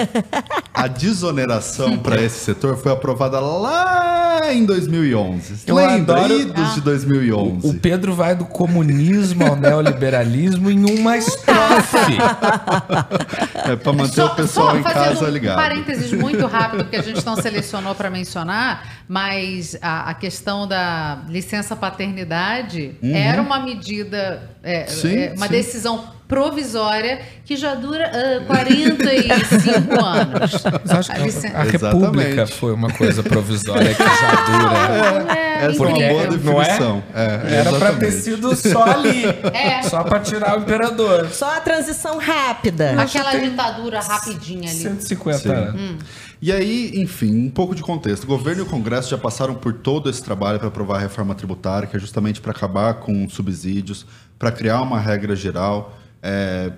A 0.73 0.87
desoneração 0.87 1.97
para 1.97 2.21
esse 2.21 2.39
setor 2.43 2.75
foi 2.77 2.91
aprovada 2.91 3.39
lá 3.39 4.51
em 4.51 4.65
2011. 4.65 5.63
Eu 5.67 5.75
Lembra? 5.75 6.15
adoro- 6.21 6.39
Idos 6.41 6.73
de 6.75 6.81
2011. 6.81 7.67
O 7.67 7.73
Pedro 7.79 8.13
vai 8.13 8.35
do 8.35 8.45
comunismo 8.45 9.45
ao 9.45 9.55
neoliberalismo 9.55 10.69
em 10.69 10.83
uma 10.99 11.17
estrofe. 11.17 12.17
É 13.63 13.75
para 13.75 13.93
manter 13.93 14.15
Só- 14.21 14.25
o 14.27 14.35
pessoal 14.35 14.77
em 14.77 14.83
casa 14.83 15.25
um 15.25 15.29
ligado. 15.29 15.55
parênteses 15.55 16.11
muito 16.11 16.45
rápido, 16.45 16.85
que 16.85 16.95
a 16.95 17.01
gente 17.01 17.25
não 17.25 17.35
selecionou 17.35 17.95
para 17.95 18.09
mencionar, 18.09 18.83
mas 19.07 19.77
a, 19.81 20.09
a 20.09 20.13
questão 20.13 20.67
da 20.67 21.19
licença 21.29 21.75
paternidade 21.75 22.95
era 23.03 23.41
uma 23.41 23.59
medida, 23.59 24.49
é, 24.63 24.81
Uhum. 24.81 24.87
Sim, 24.87 25.17
é, 25.17 25.33
uma 25.35 25.45
sim. 25.47 25.51
decisão 25.51 26.15
provisória 26.27 27.21
que 27.45 27.55
já 27.55 27.75
dura 27.75 28.11
ah, 28.11 28.43
45 28.45 29.93
anos. 30.03 30.63
Mas 30.83 30.91
acho 30.91 31.11
que 31.11 31.47
A 31.55 31.59
a. 31.59 31.63
República 31.63 32.47
foi 32.47 32.73
uma 32.73 32.89
coisa 32.91 33.21
provisória 33.21 33.93
que 33.93 34.03
já 34.03 34.35
dura. 34.45 35.35
É, 35.55 35.67
Essa 35.67 35.83
é 35.83 35.87
uma 35.87 35.93
boa 35.97 36.23
é? 36.23 36.27
definição. 36.27 37.03
É, 37.13 37.55
Era 37.59 37.71
pra 37.73 37.93
ter 37.93 38.11
sido 38.11 38.53
só 38.55 38.83
ali. 38.83 39.23
É. 39.53 39.81
Só 39.83 40.03
pra 40.03 40.19
tirar 40.19 40.57
o 40.57 40.61
imperador. 40.61 41.29
Só 41.29 41.55
a 41.55 41.61
transição 41.61 42.17
rápida. 42.17 43.01
Aquela 43.01 43.33
ditadura 43.35 44.01
rapidinha 44.01 44.69
ali. 44.69 44.79
150 44.79 45.37
Sim. 45.39 45.49
anos. 45.49 46.03
E 46.45 46.51
aí, 46.51 46.91
enfim, 46.93 47.47
um 47.47 47.49
pouco 47.49 47.73
de 47.73 47.81
contexto. 47.81 48.25
O 48.25 48.27
governo 48.27 48.61
e 48.61 48.65
o 48.65 48.67
Congresso 48.67 49.09
já 49.09 49.17
passaram 49.17 49.55
por 49.55 49.73
todo 49.73 50.11
esse 50.11 50.23
trabalho 50.23 50.59
para 50.59 50.67
aprovar 50.67 50.97
a 50.97 50.99
reforma 50.99 51.33
tributária, 51.33 51.87
que 51.87 51.97
é 51.97 51.99
justamente 51.99 52.39
para 52.39 52.51
acabar 52.51 52.93
com 52.99 53.27
subsídios, 53.27 54.05
para 54.37 54.51
criar 54.51 54.83
uma 54.83 54.99
regra 54.99 55.35
geral, 55.35 55.97
é, 56.21 56.71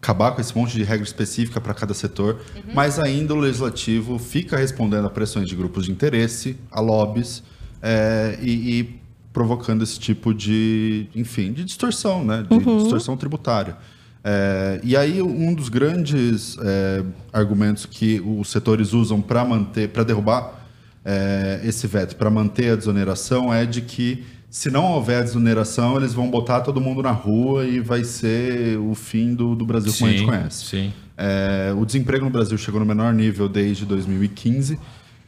acabar 0.00 0.32
com 0.32 0.40
esse 0.40 0.58
monte 0.58 0.72
de 0.72 0.82
regra 0.82 1.06
específica 1.06 1.60
para 1.60 1.72
cada 1.72 1.94
setor. 1.94 2.40
Mas 2.74 2.98
ainda 2.98 3.32
o 3.32 3.38
legislativo 3.38 4.18
fica 4.18 4.56
respondendo 4.56 5.06
a 5.06 5.10
pressões 5.10 5.48
de 5.48 5.54
grupos 5.54 5.86
de 5.86 5.92
interesse, 5.92 6.56
a 6.68 6.80
lobbies, 6.80 7.44
é, 7.80 8.36
e, 8.42 8.80
e 8.80 9.00
provocando 9.32 9.84
esse 9.84 10.00
tipo 10.00 10.34
de, 10.34 11.06
enfim, 11.14 11.52
de 11.52 11.62
distorção, 11.62 12.24
né? 12.24 12.44
De 12.50 12.58
distorção 12.58 13.16
tributária. 13.16 13.76
É, 14.24 14.80
e 14.84 14.96
aí 14.96 15.20
um 15.20 15.52
dos 15.52 15.68
grandes 15.68 16.56
é, 16.60 17.02
argumentos 17.32 17.86
que 17.86 18.20
os 18.24 18.48
setores 18.50 18.92
usam 18.92 19.20
para 19.20 19.44
manter, 19.44 19.88
para 19.88 20.04
derrubar 20.04 20.60
é, 21.04 21.60
esse 21.64 21.86
veto, 21.86 22.14
para 22.16 22.30
manter 22.30 22.70
a 22.72 22.76
desoneração, 22.76 23.52
é 23.52 23.66
de 23.66 23.80
que 23.80 24.24
se 24.48 24.70
não 24.70 24.92
houver 24.92 25.20
a 25.20 25.22
desoneração, 25.22 25.96
eles 25.96 26.12
vão 26.12 26.30
botar 26.30 26.60
todo 26.60 26.80
mundo 26.80 27.02
na 27.02 27.10
rua 27.10 27.64
e 27.64 27.80
vai 27.80 28.04
ser 28.04 28.78
o 28.78 28.94
fim 28.94 29.34
do, 29.34 29.54
do 29.56 29.64
Brasil 29.64 29.92
como 29.98 30.10
a 30.10 30.12
gente 30.12 30.24
conhece. 30.26 30.64
sim. 30.66 30.92
É, 31.16 31.72
o 31.76 31.84
desemprego 31.84 32.24
no 32.24 32.30
Brasil 32.30 32.56
chegou 32.58 32.78
no 32.80 32.86
menor 32.86 33.12
nível 33.12 33.48
desde 33.48 33.84
2015. 33.84 34.78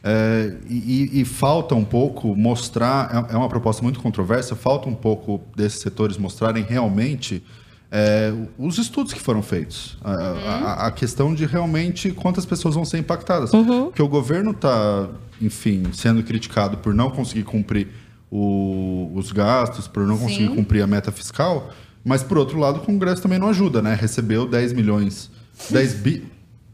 é, 0.03 0.53
e, 0.69 1.09
e- 1.13 1.21
e 1.21 1.25
falta 1.25 1.73
um 1.75 1.83
pouco 1.83 2.35
mostrar, 2.35 3.27
é 3.29 3.33
é 3.33 3.37
uma 3.37 3.49
proposta 3.49 3.81
muito 3.81 3.99
controversa, 3.99 4.55
falta 4.55 4.87
um 4.87 4.93
pouco 4.95 5.41
desses 5.55 5.79
setores 5.79 6.17
mostrarem 6.17 6.63
realmente 6.63 7.43
é, 7.91 8.33
os 8.57 8.77
estudos 8.77 9.13
que 9.13 9.19
foram 9.19 9.41
feitos. 9.41 9.97
A, 10.03 10.11
a- 10.11 10.87
a 10.87 10.91
questão 10.91 11.33
de 11.33 11.45
realmente 11.45 12.11
quantas 12.11 12.45
pessoas 12.45 12.75
vão 12.75 12.83
ser 12.85 12.97
impactadas. 12.97 13.51
Porque 13.51 14.01
o 14.01 14.07
governo 14.07 14.51
está, 14.51 15.07
enfim, 15.41 15.83
sendo 15.93 16.21
criticado 16.23 16.77
por 16.77 16.93
não 16.93 17.09
conseguir 17.09 17.43
cumprir 17.43 17.87
o- 18.31 19.11
os 19.15 19.31
gastos, 19.31 19.87
por 19.87 20.05
não 20.05 20.17
conseguir 20.17 20.47
Sim. 20.49 20.55
cumprir 20.55 20.81
a 20.81 20.87
meta 20.87 21.11
fiscal, 21.11 21.69
mas 22.03 22.21
por 22.23 22.37
outro 22.37 22.59
lado 22.59 22.77
o 22.77 22.81
Congresso 22.81 23.21
também 23.21 23.39
não 23.39 23.49
ajuda, 23.49 23.81
né? 23.81 23.93
Recebeu 23.99 24.45
10 24.47 24.73
milhões, 24.73 25.29
10 25.69 25.93
bi, 25.93 26.23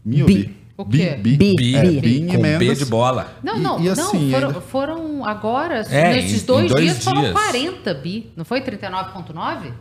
mil 0.04 0.26
Bi. 0.26 0.34
bi, 0.46 0.58
O 0.78 0.86
quê? 0.86 1.20
Bi. 1.22 1.38
Bi, 1.38 1.76
É, 1.76 1.84
Bi. 1.86 2.00
bi 2.02 2.28
com 2.28 2.42
B 2.42 2.74
de 2.76 2.86
bola. 2.86 3.38
Não, 3.44 3.58
E- 3.58 3.60
não, 3.60 3.80
e 3.80 3.84
não. 3.84 3.92
assim, 3.92 4.32
Foram, 4.32 4.48
ainda- 4.48 4.62
foram 4.62 5.26
agora, 5.26 5.82
É, 5.90 6.14
nesses 6.16 6.42
dois, 6.44 6.72
dois 6.72 6.84
dias, 6.86 7.04
foram 7.04 7.22
dias. 7.22 7.34
40 7.34 7.94
bi. 7.94 8.32
Não 8.36 8.44
foi 8.44 8.62
39,9? 8.62 9.72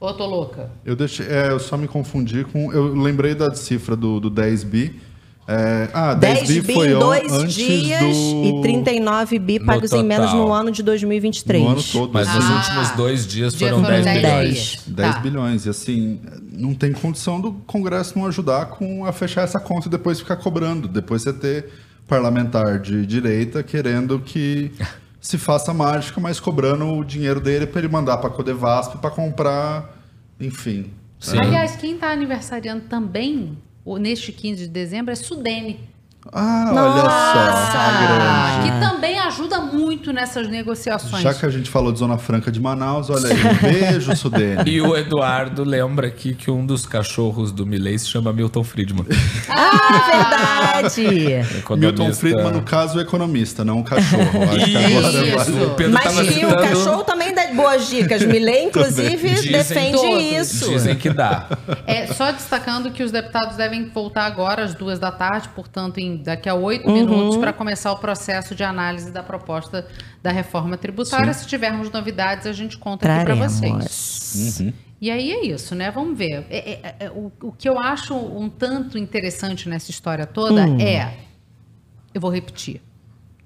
Ou 0.00 0.08
eu 0.08 0.14
tô 0.14 0.24
louca? 0.26 0.70
Eu, 0.84 0.96
deixei, 0.96 1.26
é, 1.26 1.50
eu 1.50 1.60
só 1.60 1.76
me 1.76 1.86
confundi 1.86 2.42
com. 2.44 2.72
Eu 2.72 2.94
lembrei 2.94 3.34
da 3.34 3.54
cifra 3.54 3.94
do, 3.94 4.18
do 4.18 4.30
10 4.30 4.64
bi. 4.64 5.00
É, 5.46 5.88
ah, 5.92 6.14
10, 6.14 6.46
10 6.48 6.64
bi 6.64 6.72
foi 6.74 6.92
em 6.92 6.98
dois 6.98 7.32
antes 7.32 7.54
dias 7.54 8.00
do, 8.00 8.44
e 8.44 8.62
39 8.62 9.38
bi 9.40 9.58
pagos 9.58 9.92
em 9.92 10.04
menos 10.04 10.32
no 10.32 10.52
ano 10.52 10.70
de 10.70 10.80
2023. 10.82 11.62
No 11.64 11.70
ano 11.70 11.82
todo. 11.82 12.12
Mas 12.14 12.28
assim, 12.28 12.38
nos 12.38 12.46
Ah. 12.50 12.56
últimos 12.56 12.90
dois 12.96 13.26
dias 13.26 13.54
Dia 13.54 13.68
foram 13.70 13.82
10 13.82 14.04
10 14.04 14.16
bilhões. 14.22 14.54
dias. 14.54 14.82
10 14.86 15.14
Tá. 15.14 15.20
bilhões. 15.20 15.66
E 15.66 15.68
assim, 15.68 16.20
não 16.52 16.72
tem 16.72 16.92
condição 16.92 17.40
do 17.40 17.52
Congresso 17.66 18.16
não 18.18 18.26
ajudar 18.26 18.66
com 18.66 19.04
a 19.04 19.12
fechar 19.12 19.42
essa 19.42 19.58
conta 19.58 19.88
e 19.88 19.90
depois 19.90 20.20
ficar 20.20 20.36
cobrando. 20.36 20.86
Depois 20.86 21.22
você 21.22 21.32
ter 21.32 21.68
parlamentar 22.06 22.78
de 22.78 23.04
direita 23.04 23.62
querendo 23.62 24.20
que, 24.20 24.70
se 25.20 25.36
faça 25.36 25.74
mágica, 25.74 26.20
mas 26.20 26.40
cobrando 26.40 26.86
o 26.86 27.04
dinheiro 27.04 27.40
dele 27.40 27.66
para 27.66 27.80
ele 27.80 27.88
mandar 27.88 28.16
para 28.18 28.30
Codevasp 28.30 28.96
para 28.98 29.10
comprar, 29.10 29.96
enfim. 30.40 30.90
Sim. 31.18 31.38
Aliás, 31.38 31.76
quem 31.76 31.94
está 31.94 32.10
aniversariando 32.12 32.84
também, 32.88 33.58
o- 33.84 33.98
neste 33.98 34.32
15 34.32 34.62
de 34.64 34.68
dezembro, 34.70 35.12
é 35.12 35.14
Sudene. 35.14 35.80
Ah, 36.32 36.70
olha 36.70 38.60
só. 38.60 38.62
Que 38.62 38.80
também 38.80 39.18
ajuda 39.18 39.60
muito 39.60 40.12
nessas 40.12 40.48
negociações. 40.48 41.22
Já 41.22 41.32
que 41.34 41.44
a 41.46 41.48
gente 41.48 41.70
falou 41.70 41.92
de 41.92 41.98
Zona 41.98 42.18
Franca 42.18 42.50
de 42.52 42.60
Manaus, 42.60 43.08
olha 43.10 43.28
aí, 43.28 43.34
um 43.34 43.54
beijo, 43.62 44.14
Sudene. 44.16 44.62
E 44.66 44.80
o 44.80 44.96
Eduardo 44.96 45.64
lembra 45.64 46.06
aqui 46.08 46.34
que 46.34 46.50
um 46.50 46.64
dos 46.64 46.84
cachorros 46.86 47.50
do 47.52 47.66
Milley 47.66 47.98
se 47.98 48.06
chama 48.08 48.32
Milton 48.32 48.62
Friedman. 48.64 49.06
Ah, 49.48 50.82
verdade. 50.82 51.44
Milton. 51.76 52.12
Friedman, 52.12 52.52
no 52.52 52.62
caso, 52.62 52.98
o 52.98 53.00
economista, 53.00 53.64
não 53.64 53.80
o 53.80 53.84
cachorro. 53.84 54.22
Acho 54.54 54.64
que 54.66 54.76
agora 54.76 55.08
Isso. 55.26 55.36
vale- 55.52 55.64
O 55.64 55.70
Pedro 55.70 55.92
Mas 55.92 56.02
tava 56.04 56.24
que 56.24 56.44
o 56.46 56.56
cachorro 56.56 57.04
também 57.04 57.19
dá 57.19 57.19
boas 57.54 57.88
dicas. 57.88 58.22
Milley, 58.24 58.64
inclusive, 58.68 59.28
Dizem 59.30 59.52
defende 59.52 59.96
todos. 59.96 60.22
isso. 60.22 60.70
Dizem 60.70 60.96
que 60.96 61.10
dá. 61.10 61.48
É, 61.86 62.06
só 62.08 62.30
destacando 62.32 62.90
que 62.90 63.02
os 63.02 63.10
deputados 63.10 63.56
devem 63.56 63.88
voltar 63.88 64.26
agora 64.26 64.64
às 64.64 64.74
duas 64.74 64.98
da 64.98 65.10
tarde, 65.12 65.48
portanto, 65.50 65.98
em, 65.98 66.16
daqui 66.22 66.48
a 66.48 66.54
oito 66.54 66.86
Uhum. 66.88 66.94
minutos, 66.94 67.36
para 67.38 67.52
começar 67.52 67.92
o 67.92 67.96
processo 67.98 68.54
de 68.54 68.62
análise 68.62 69.10
da 69.10 69.22
proposta 69.22 69.86
da 70.22 70.30
reforma 70.30 70.76
tributária. 70.76 71.32
Se 71.34 71.46
tivermos 71.46 71.90
novidades, 71.90 72.46
a 72.46 72.52
gente 72.52 72.76
conta 72.78 73.12
aqui 73.12 73.24
para 73.24 73.34
vocês. 73.34 73.60
Traremos. 73.60 74.74
E 75.00 75.10
aí 75.10 75.32
é 75.32 75.46
isso, 75.46 75.74
né? 75.74 75.90
Vamos 75.90 76.18
ver. 76.18 76.44
É- 76.50 76.70
é- 76.82 76.94
é- 77.06 77.10
o, 77.10 77.32
o 77.42 77.52
que 77.52 77.66
eu 77.68 77.78
acho 77.78 78.14
um 78.14 78.50
tanto 78.50 78.98
interessante 78.98 79.66
nessa 79.68 79.90
história 79.90 80.26
toda 80.26 80.66
Hum. 80.66 80.78
é. 80.78 81.14
Eu 82.12 82.20
vou 82.20 82.30
repetir. 82.30 82.82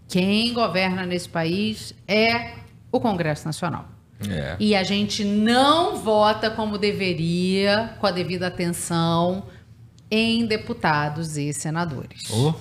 Quem 0.09 0.53
governa 0.53 1.07
nesse 1.07 1.29
país 1.29 1.95
é 2.09 2.55
o 2.91 2.99
Congresso 3.01 3.47
Nacional. 3.47 3.87
É. 4.31 4.57
E 4.59 4.75
a 4.75 4.83
gente 4.83 5.25
não 5.25 5.97
vota 5.97 6.51
como 6.51 6.79
deveria, 6.79 7.95
com 8.01 8.07
a 8.07 8.11
devida 8.11 8.47
atenção, 8.47 9.45
em 10.11 10.47
deputados 10.47 11.37
e 11.37 11.53
senadores. 11.53 12.31
Oh, 12.31 12.53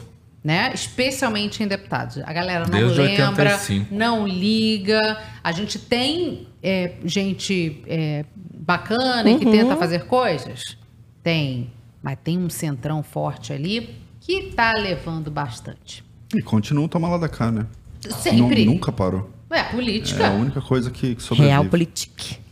Né? 0.44 0.72
Especialmente 0.74 1.64
em 1.64 1.68
deputados. 1.68 2.18
A 2.18 2.34
galera 2.34 2.66
não 2.66 2.78
Desde 2.78 3.00
lembra, 3.00 3.52
85. 3.54 3.96
não 3.96 4.28
liga. 4.28 5.00
A 5.44 5.52
gente 5.54 5.80
tem 5.80 6.48
é, 6.62 6.94
gente 7.06 7.82
é, 7.88 8.26
bacana 8.54 9.30
e 9.30 9.40
que 9.40 9.46
tenta 9.46 9.76
fazer 9.78 10.06
coisas? 10.06 10.78
Tem. 11.22 11.72
Mas 12.02 12.18
tem 12.22 12.38
um 12.38 12.50
centrão 12.50 13.02
forte 13.02 13.54
ali 13.54 13.96
que 14.20 14.52
tá 14.52 14.74
levando 14.74 15.32
bastante. 15.32 16.04
E 16.36 16.42
continua 16.42 16.90
tomar 16.90 17.10
lá 17.10 17.18
da 17.18 17.30
cá, 17.30 17.52
né? 17.52 17.66
Sempre. 18.10 18.66
Nu- 18.66 18.74
nunca 18.74 18.92
parou. 18.92 19.30
É, 19.54 19.64
política. 19.64 20.24
É 20.24 20.28
a 20.28 20.32
única 20.32 20.62
coisa 20.62 20.90
que, 20.90 21.16
que 21.16 21.22
sobrevive. 21.22 21.50
Real 21.50 21.66
Politique. 21.66 22.44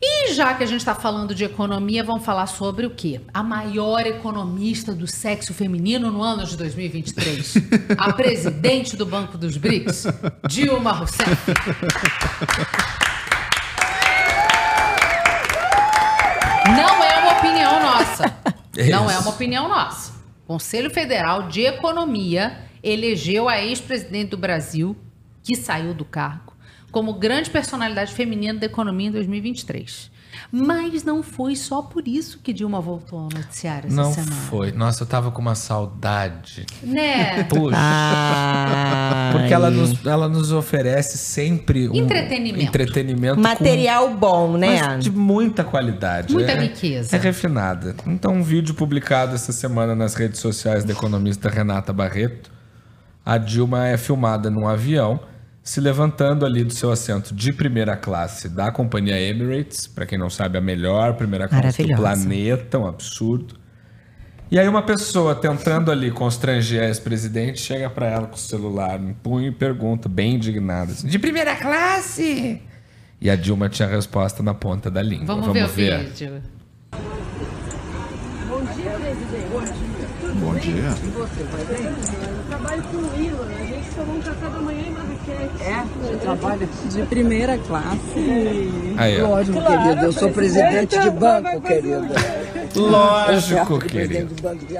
E 0.00 0.32
já 0.32 0.54
que 0.54 0.62
a 0.62 0.66
gente 0.66 0.78
está 0.78 0.94
falando 0.94 1.34
de 1.34 1.42
economia, 1.42 2.04
vamos 2.04 2.24
falar 2.24 2.46
sobre 2.46 2.86
o 2.86 2.90
quê? 2.90 3.20
A 3.34 3.42
maior 3.42 4.06
economista 4.06 4.94
do 4.94 5.08
sexo 5.08 5.52
feminino 5.52 6.12
no 6.12 6.22
ano 6.22 6.44
de 6.44 6.56
2023. 6.56 7.54
a 7.98 8.12
presidente 8.12 8.96
do 8.96 9.04
Banco 9.04 9.36
dos 9.36 9.56
BRICS, 9.56 10.06
Dilma 10.48 10.92
Rousseff. 10.92 11.52
Não 16.76 17.04
é 17.04 17.18
uma 17.18 17.32
opinião 17.38 17.82
nossa. 17.82 18.36
Não 18.90 19.10
é 19.10 19.18
uma 19.18 19.30
opinião 19.30 19.68
nossa. 19.68 20.12
O 20.44 20.52
Conselho 20.52 20.90
Federal 20.90 21.48
de 21.48 21.62
Economia 21.62 22.58
elegeu 22.82 23.48
a 23.48 23.60
ex-presidente 23.60 24.30
do 24.30 24.36
Brasil, 24.36 24.96
que 25.48 25.56
saiu 25.56 25.94
do 25.94 26.04
cargo, 26.04 26.52
como 26.92 27.14
grande 27.14 27.48
personalidade 27.48 28.12
feminina 28.12 28.58
da 28.58 28.66
economia 28.66 29.08
em 29.08 29.10
2023. 29.10 30.10
Mas 30.52 31.02
não 31.04 31.22
foi 31.22 31.56
só 31.56 31.80
por 31.80 32.06
isso 32.06 32.38
que 32.42 32.52
Dilma 32.52 32.82
voltou 32.82 33.18
ao 33.18 33.28
noticiário 33.30 33.86
essa 33.86 33.96
não 33.96 34.12
semana. 34.12 34.32
foi. 34.32 34.72
Nossa, 34.72 35.02
eu 35.02 35.06
tava 35.06 35.30
com 35.30 35.40
uma 35.40 35.54
saudade. 35.54 36.66
Né? 36.82 37.44
Puxa. 37.48 37.76
Porque 39.32 39.52
ela 39.54 39.70
nos, 39.70 40.04
ela 40.06 40.28
nos 40.28 40.52
oferece 40.52 41.16
sempre 41.16 41.88
um 41.88 41.94
Entretenimento. 41.94 42.64
entretenimento 42.64 43.36
com- 43.36 43.40
Material 43.40 44.14
bom, 44.14 44.58
né? 44.58 44.82
mas 44.82 45.04
de 45.04 45.10
muita 45.10 45.64
qualidade. 45.64 46.30
Muita 46.32 46.52
é, 46.52 46.60
riqueza. 46.60 47.16
É 47.16 47.18
refinada. 47.18 47.96
Então, 48.06 48.34
um 48.34 48.42
vídeo 48.42 48.74
publicado 48.74 49.34
essa 49.34 49.50
semana 49.52 49.94
nas 49.94 50.14
redes 50.14 50.40
sociais 50.40 50.84
da 50.84 50.92
economista 50.92 51.48
Renata 51.48 51.90
Barreto. 51.92 52.50
A 53.24 53.38
Dilma 53.38 53.86
é 53.88 53.96
filmada 53.96 54.50
num 54.50 54.66
avião, 54.68 55.20
se 55.68 55.82
levantando 55.82 56.46
ali 56.46 56.64
do 56.64 56.72
seu 56.72 56.90
assento 56.90 57.34
de 57.34 57.52
primeira 57.52 57.94
classe 57.94 58.48
da 58.48 58.72
companhia 58.72 59.20
Emirates, 59.20 59.86
para 59.86 60.06
quem 60.06 60.16
não 60.16 60.30
sabe, 60.30 60.56
a 60.56 60.62
melhor 60.62 61.12
primeira 61.12 61.46
classe 61.46 61.82
do 61.82 61.94
planeta, 61.94 62.78
um 62.78 62.86
absurdo. 62.86 63.54
E 64.50 64.58
aí 64.58 64.66
uma 64.66 64.80
pessoa 64.80 65.34
tentando 65.34 65.92
ali 65.92 66.10
constranger 66.10 66.84
a 66.84 66.86
ex-presidente 66.86 67.60
chega 67.60 67.90
para 67.90 68.06
ela 68.06 68.26
com 68.26 68.36
o 68.36 68.38
celular 68.38 68.98
em 68.98 69.12
punho 69.12 69.48
e 69.48 69.52
pergunta, 69.52 70.08
bem 70.08 70.36
indignada, 70.36 70.92
assim, 70.92 71.06
de 71.06 71.18
primeira 71.18 71.54
classe? 71.54 72.62
E 73.20 73.28
a 73.28 73.36
Dilma 73.36 73.68
tinha 73.68 73.86
a 73.86 73.90
resposta 73.90 74.42
na 74.42 74.54
ponta 74.54 74.90
da 74.90 75.02
língua. 75.02 75.26
Vamos, 75.26 75.52
ver 75.52 75.64
o 75.64 75.68
vídeo. 75.68 76.42
Bom 80.40 80.54
dia. 80.54 80.94
Trabalho 82.58 82.82
com 82.84 82.96
o 82.96 83.20
Ilan, 83.22 83.48
a 83.60 83.64
gente 83.64 83.88
tomou 83.94 84.16
um 84.16 84.20
café 84.20 84.48
da 84.48 84.58
manhã 84.58 84.80
em 84.86 84.90
Marrakech. 84.90 85.62
É, 85.62 85.84
você 86.02 86.16
trabalha 86.16 86.68
de 86.90 87.02
primeira 87.02 87.58
classe. 87.58 88.70
Aí, 88.96 89.22
ó. 89.22 89.28
Lógico, 89.28 89.58
querido, 89.62 90.04
eu 90.04 90.12
sou 90.12 90.30
presidente 90.30 90.98
de 90.98 91.10
banco, 91.10 91.60
querido. 91.60 92.06
Lógico, 92.76 93.78
Presidente 93.78 93.88
querido. 93.88 94.34
de 94.34 94.42
banco 94.42 94.64
de 94.66 94.76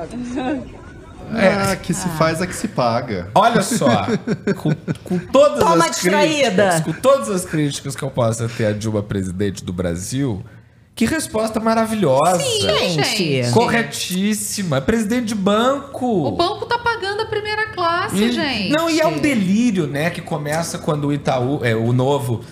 Ah, 1.31 1.77
que 1.77 1.93
se 1.95 2.09
faz 2.11 2.41
é 2.41 2.47
que 2.47 2.55
se 2.55 2.69
paga. 2.69 3.31
Olha 3.35 3.63
só, 3.63 4.07
com, 4.57 4.75
com 5.05 5.19
todas 5.19 5.59
Toma 5.61 5.85
as 5.85 5.91
distraída. 5.93 6.69
críticas, 6.71 6.81
com 6.81 6.93
todas 7.01 7.31
as 7.31 7.45
críticas 7.45 7.95
que 7.97 8.03
eu 8.03 8.11
possa 8.11 8.49
ter 8.49 8.67
a 8.67 8.73
Dilma 8.73 9.03
presidente 9.03 9.65
do 9.65 9.73
Brasil, 9.73 10.43
que 10.95 11.05
resposta 11.05 11.61
maravilhosa. 11.61 12.39
Gente. 12.43 13.53
Corretíssima. 13.53 14.81
Presidente 14.81 15.27
de 15.27 15.35
banco. 15.35 16.27
O 16.27 16.33
banco 16.33 16.67
tá 16.67 16.79
pagando 16.79 17.18
primeira 17.29 17.67
classe, 17.67 18.17
E- 18.25 18.33
gente. 18.33 18.71
Não, 18.77 18.91
e 18.91 19.01
é 19.01 19.07
um 19.07 19.19
delírio, 19.19 19.87
né? 19.87 20.11
Que 20.11 20.21
começa 20.21 20.79
quando 20.79 21.09
o 21.09 21.13
Itaú, 21.13 21.61
é, 21.63 21.75
o 21.77 21.93
novo, 21.93 22.45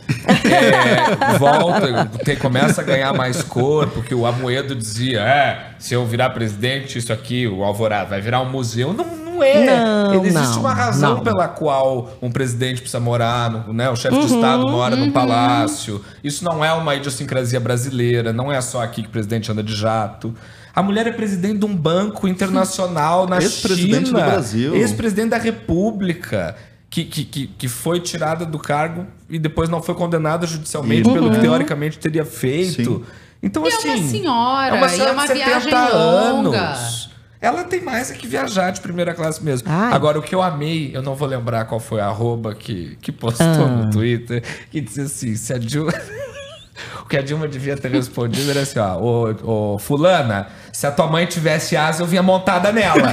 é, 0.44 1.36
volta, 1.38 2.06
tem- 2.24 2.36
começa 2.36 2.80
a 2.80 2.84
ganhar 2.84 3.12
mais 3.12 3.42
corpo, 3.42 4.02
que 4.02 4.14
o 4.14 4.26
Amoedo 4.26 4.74
dizia, 4.74 5.20
é, 5.20 5.70
se 5.78 5.94
eu 5.94 6.04
virar 6.06 6.30
presidente, 6.30 6.98
isso 6.98 7.12
aqui, 7.12 7.46
o 7.46 7.64
Alvorada, 7.64 8.10
vai 8.10 8.20
virar 8.20 8.40
um 8.40 8.50
museu. 8.50 8.92
Não, 8.92 9.04
não 9.04 9.42
é. 9.42 9.66
Não, 9.66 10.24
Existe 10.24 10.34
não, 10.54 10.60
uma 10.60 10.72
razão 10.72 11.14
não. 11.16 11.22
pela 11.24 11.46
qual 11.48 12.16
um 12.22 12.30
presidente 12.30 12.80
precisa 12.80 13.00
morar, 13.00 13.50
no, 13.50 13.72
né? 13.72 13.90
O 13.90 13.96
chefe 13.96 14.18
de 14.18 14.26
Estado 14.26 14.62
mora 14.70 14.96
no 14.96 15.10
palácio. 15.12 16.02
Isso 16.24 16.44
não 16.44 16.64
é 16.64 16.72
uma 16.72 16.94
idiosincrasia 16.94 17.60
brasileira, 17.60 18.32
não 18.32 18.50
é 18.50 18.60
só 18.60 18.82
aqui 18.82 19.02
que 19.02 19.08
o 19.08 19.12
presidente 19.12 19.50
anda 19.52 19.62
de 19.62 19.74
jato. 19.74 20.34
A 20.76 20.82
mulher 20.82 21.06
é 21.06 21.10
presidente 21.12 21.58
de 21.60 21.64
um 21.64 21.74
banco 21.74 22.28
internacional 22.28 23.26
na 23.26 23.38
Ex-presidente 23.38 24.08
China. 24.08 24.20
do 24.20 24.24
Brasil. 24.26 24.76
Ex-presidente 24.76 25.30
da 25.30 25.38
República. 25.38 26.54
Que, 26.88 27.04
que, 27.04 27.24
que, 27.24 27.46
que 27.48 27.68
foi 27.68 27.98
tirada 27.98 28.46
do 28.46 28.58
cargo 28.58 29.06
e 29.28 29.38
depois 29.38 29.68
não 29.68 29.82
foi 29.82 29.94
condenada 29.94 30.46
judicialmente 30.46 31.08
Uhum. 31.08 31.14
pelo 31.14 31.30
que 31.32 31.40
teoricamente 31.40 31.98
teria 31.98 32.24
feito. 32.24 33.04
Sim. 33.04 33.04
Então, 33.42 33.64
E 33.66 33.68
é 33.70 33.74
assim. 33.74 33.88
uma 33.88 34.08
senhora, 34.08 34.74
é 34.76 34.78
uma 34.78 34.86
e 34.86 34.90
senhora 34.90 35.10
é 35.10 35.12
uma 35.12 35.22
de 35.22 35.28
70 35.28 35.46
viagem 35.46 35.72
longa. 35.72 36.58
anos. 36.60 37.10
Ela 37.40 37.64
tem 37.64 37.82
mais 37.82 38.10
é 38.10 38.14
que 38.14 38.26
viajar 38.26 38.70
de 38.70 38.80
primeira 38.80 39.12
classe 39.14 39.42
mesmo. 39.44 39.68
Ai. 39.70 39.92
Agora, 39.92 40.18
o 40.18 40.22
que 40.22 40.34
eu 40.34 40.40
amei, 40.42 40.90
eu 40.94 41.02
não 41.02 41.14
vou 41.14 41.28
lembrar 41.28 41.64
qual 41.66 41.80
foi 41.80 42.00
a 42.00 42.06
arroba 42.06 42.54
que, 42.54 42.96
que 43.02 43.10
postou 43.12 43.46
Ah. 43.46 43.66
no 43.84 43.90
Twitter, 43.90 44.42
que 44.70 44.80
disse 44.80 45.00
assim: 45.02 45.34
se 45.36 45.52
a 45.52 45.58
Dilma. 45.58 45.92
O 47.02 47.06
que 47.08 47.16
a 47.16 47.22
Dilma 47.22 47.48
devia 47.48 47.76
ter 47.76 47.90
respondido 47.90 48.50
era 48.50 48.60
assim: 48.62 48.78
ó, 48.78 48.96
ô, 48.98 49.74
ô, 49.74 49.78
Fulana, 49.78 50.48
se 50.72 50.86
a 50.86 50.90
tua 50.90 51.06
mãe 51.06 51.26
tivesse 51.26 51.76
asa, 51.76 52.02
eu 52.02 52.06
vinha 52.06 52.22
montada 52.22 52.72
nela. 52.72 53.12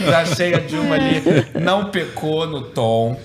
Já 0.00 0.20
achei 0.20 0.54
a 0.54 0.58
Dilma 0.58 0.94
ali, 0.94 1.22
não 1.60 1.86
pecou 1.86 2.46
no 2.46 2.62
tom. 2.62 3.20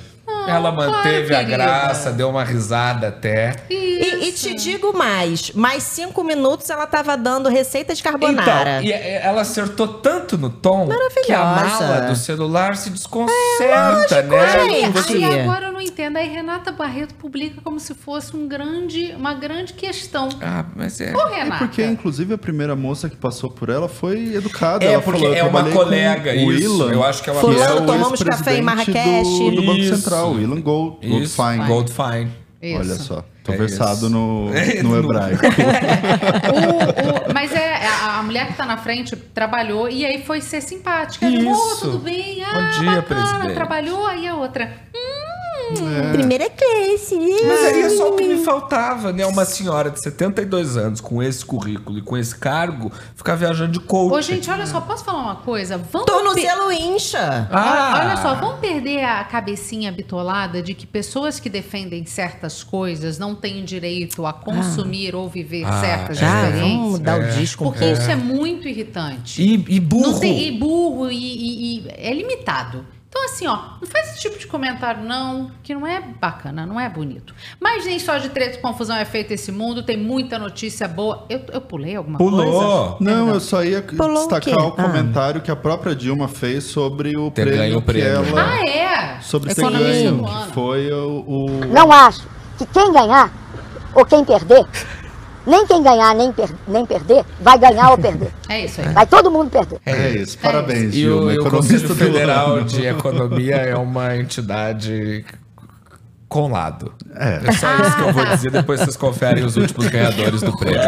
Ela 0.48 0.72
manteve 0.72 1.36
a 1.36 1.44
graça, 1.44 2.12
deu 2.12 2.30
uma 2.30 2.44
risada 2.44 3.08
até. 3.10 3.56
E, 3.70 4.28
e 4.28 4.32
te 4.32 4.54
digo 4.56 4.96
mais. 4.98 5.52
Mais 5.52 5.84
cinco 5.84 6.24
minutos 6.24 6.70
ela 6.70 6.86
tava 6.88 7.16
dando 7.18 7.50
receita 7.50 7.94
de 7.94 8.02
carbonara. 8.04 8.80
Então, 8.82 8.84
e 8.84 8.92
é- 8.92 9.22
ela 9.24 9.42
acertou 9.42 9.88
tanto 9.88 10.38
no 10.38 10.50
tom 10.50 10.88
que 11.26 11.32
a 11.34 11.44
mala 11.44 12.02
do 12.02 12.16
celular 12.16 12.76
se 12.76 12.90
desconcerta, 12.90 14.22
né? 14.24 14.70
gente. 14.70 15.14
Aí 15.26 15.42
agora 15.42 15.68
eu 15.68 15.74
não 15.74 15.82
entendo. 15.82 16.18
Aí 16.18 16.28
Renata 16.28 16.72
Barreto 16.72 17.14
publica 17.16 17.60
como 17.64 17.80
se 17.80 17.94
fosse 17.94 18.36
um 18.36 18.48
grande, 18.48 19.14
uma 19.18 19.34
grande 19.34 19.74
questão. 19.74 20.30
Ah, 20.42 20.66
mas 20.76 21.00
é. 21.02 21.14
Ô, 21.16 21.28
É 21.28 21.44
Renata. 21.44 21.58
porque, 21.66 21.84
inclusive, 21.84 22.34
a 22.34 22.38
primeira 22.38 22.76
moça 22.76 23.10
que 23.10 23.16
passou 23.16 23.50
por 23.50 23.70
ela 23.70 23.88
foi 23.88 24.36
educada. 24.36 24.84
É, 24.86 24.94
ela 24.94 25.02
porque 25.02 25.20
falou, 25.22 25.36
é 25.36 25.44
uma 25.44 25.52
trabalhei 25.52 25.74
com 25.74 25.80
colega, 25.84 26.32
o 26.32 26.52
isso. 26.52 26.64
Ilan, 26.84 26.92
Eu 26.94 27.04
acho 27.04 27.24
que 27.24 27.30
é 27.30 27.34
uma 27.34 27.42
Fulano, 27.42 27.62
é 27.64 27.82
o 27.82 27.86
tomamos 27.86 28.24
café 28.24 28.58
em 28.58 28.62
Marrakech. 28.62 29.24
Do, 29.24 29.52
do 29.52 29.62
Banco. 29.64 29.84
Central, 29.84 30.37
o 30.38 30.42
Ilan 30.42 30.62
Gold, 30.62 30.98
Isso, 31.02 31.38
Goldfein. 31.38 31.68
Goldfine. 31.68 32.32
Isso. 32.62 32.80
Olha 32.80 32.96
só, 32.96 33.24
tô 33.44 33.54
É 33.54 33.58
versado 33.58 33.94
isso. 34.08 34.10
no, 34.10 34.50
É, 34.56 34.82
no 34.82 34.90
no- 34.90 34.98
hebraico. 35.00 35.42
O- 36.54 37.30
o- 37.30 37.34
mas 37.34 37.52
é 37.54 37.86
a, 37.88 38.18
a 38.20 38.24
mulher 38.24 38.48
que 38.48 38.54
tá 38.54 38.66
na 38.66 38.78
frente 38.78 39.16
trabalhou 39.16 39.90
e 39.90 40.06
aí 40.06 40.24
foi 40.24 40.42
ser 40.42 40.62
simpática. 40.62 41.28
Isso. 41.30 41.80
Tudo 41.82 42.00
bem? 42.00 42.44
Ah, 42.44 42.54
Bom 42.54 42.80
dia, 42.82 42.96
bacana, 43.02 43.02
presidente. 43.04 43.54
Trabalhou, 43.56 44.06
aí 44.08 44.28
a 44.28 44.36
outra. 44.36 44.72
Primeira 46.12 46.50
classe. 46.50 47.16
Mas 47.48 47.64
aí 47.66 47.82
é 47.82 47.90
só 47.90 48.10
o 48.10 48.16
que 48.16 48.24
me 48.24 48.44
faltava, 48.44 49.12
né? 49.12 49.26
Uma 49.26 49.46
senhora 49.46 49.90
de 49.90 50.02
72 50.02 50.78
anos 50.78 51.02
com 51.02 51.22
esse 51.22 51.46
currículo 51.46 52.00
e 52.00 52.02
com 52.02 52.18
esse 52.18 52.36
cargo 52.36 52.92
ficar 53.16 53.36
viajando 53.36 53.72
de 53.74 53.80
coach. 53.80 54.14
Ô, 54.14 54.22
gente, 54.22 54.50
olha 54.50 54.66
só, 54.66 54.80
posso 54.82 55.04
falar 55.04 55.22
uma 55.22 55.36
coisa? 55.38 55.78
Vamos 55.78 56.06
per- 56.06 56.16
Tornozelo 56.16 56.72
incha. 56.72 57.48
Ah! 57.52 58.02
Olha, 58.04 58.18
só, 58.18 58.36
vamos 58.36 58.60
perder 58.60 59.04
a 59.04 59.24
cabecinha 59.24 59.92
bitolada 59.92 60.62
de 60.62 60.74
que 60.74 60.86
pessoas 60.88 61.40
que 61.40 61.50
defendem 61.50 62.06
certas 62.06 62.64
coisas 62.64 63.18
não 63.20 63.36
têm 63.36 63.64
direito 63.64 64.26
a 64.26 64.34
consumir 64.34 65.16
ou 65.16 65.28
viver 65.30 65.66
Ah, 65.66 65.82
certas 65.82 66.18
Já, 66.18 66.28
vamos 66.42 66.48
experiências. 66.56 66.92
mudar 66.92 67.20
o 67.20 67.28
disco. 67.32 67.64
Porque 67.66 67.86
isso 67.86 68.10
é 68.10 68.16
muito 68.16 68.68
irritante. 68.68 69.42
E, 69.42 69.66
e 69.76 69.80
burro. 69.80 70.12
Não 70.12 70.20
tem, 70.20 70.48
e 70.48 70.52
burro 70.52 71.12
e, 71.12 71.16
e- 71.16 71.78
e 71.80 71.88
é 71.98 72.14
limitado. 72.14 72.86
Então, 73.10 73.24
assim, 73.24 73.48
ó, 73.48 73.58
não 73.82 73.88
faz 73.88 74.10
esse 74.12 74.20
tipo 74.20 74.38
de 74.38 74.46
comentário, 74.46 75.02
não, 75.04 75.50
que 75.64 75.74
não 75.74 75.88
é 75.88 76.02
bacana, 76.02 76.66
não 76.66 76.78
é 76.80 76.90
bonito. 76.90 77.34
Mas 77.60 77.86
nem 77.86 77.98
só 78.00 78.18
de 78.18 78.28
treta 78.30 78.58
e 78.58 78.62
confusão 78.62 78.98
é 78.98 79.06
feito 79.06 79.32
esse 79.32 79.50
mundo, 79.52 79.82
tem 79.82 79.96
muita 79.98 80.38
notícia 80.38 80.88
boa. 80.90 81.26
Eu, 81.30 81.42
eu 81.54 81.62
pulei 81.62 81.96
alguma 81.96 82.18
coisa? 82.18 82.36
Pulou. 82.36 82.98
Não, 83.00 83.30
eu 83.30 83.40
só 83.40 83.64
ia 83.64 83.82
Pulou 83.82 84.26
o 84.26 84.28
destacar 84.28 84.62
o 84.66 84.68
Ah. 84.68 84.72
comentário 84.84 85.42
que 85.42 85.50
a 85.50 85.56
própria 85.56 85.96
Dilma 85.96 86.28
fez 86.28 86.66
sobre 86.66 87.16
o 87.18 87.32
Ter 87.32 87.44
prêmio, 87.44 87.58
ganho 87.60 87.78
o 87.78 87.82
que 87.82 87.86
prêmio. 87.88 88.10
ela... 88.38 88.44
Ah, 88.44 88.68
é? 88.70 89.20
Sobre 89.22 89.54
ter 89.56 89.62
ganho, 89.62 90.24
que 90.26 90.54
foi 90.54 90.92
o... 90.92 91.24
o- 91.26 91.66
Não 91.74 91.90
acho 91.92 92.28
que 92.58 92.66
quem 92.66 92.92
ganhar 92.92 93.32
ou 93.96 94.06
quem 94.06 94.24
perder, 94.26 94.66
nem 95.48 95.66
quem 95.66 95.82
ganhar 95.82 96.14
nem, 96.14 96.32
per- 96.32 96.54
nem 96.68 96.86
perder, 96.86 97.24
vai 97.42 97.58
ganhar 97.58 97.92
ou 97.92 97.98
perder. 97.98 98.30
É 98.50 98.66
isso 98.66 98.82
aí. 98.82 98.90
Vai 98.90 99.08
todo 99.08 99.32
mundo 99.32 99.50
perder. 99.50 99.80
É 99.86 100.10
isso, 100.10 100.38
parabéns, 100.38 100.94
E 100.94 101.00
Dilma, 101.00 101.22
o, 101.24 101.32
e 101.32 101.38
o 101.38 101.42
economista 101.42 101.74
Conselho 101.74 101.88
do 101.88 101.96
Federal 101.96 102.62
de 102.62 102.86
Economia 102.86 103.56
é 103.56 103.76
uma 103.76 104.16
entidade 104.18 105.26
com 106.28 106.52
lado. 106.52 106.94
É. 107.16 107.42
É 107.48 107.52
só 107.54 107.74
isso 107.76 107.96
que 107.96 108.02
eu 108.02 108.14
vou 108.14 108.26
dizer, 108.26 108.52
depois 108.52 108.80
vocês 108.80 108.98
conferem 108.98 109.44
os 109.44 109.56
últimos 109.56 109.88
ganhadores 109.88 110.42
do 110.42 110.56
prêmio. 110.58 110.82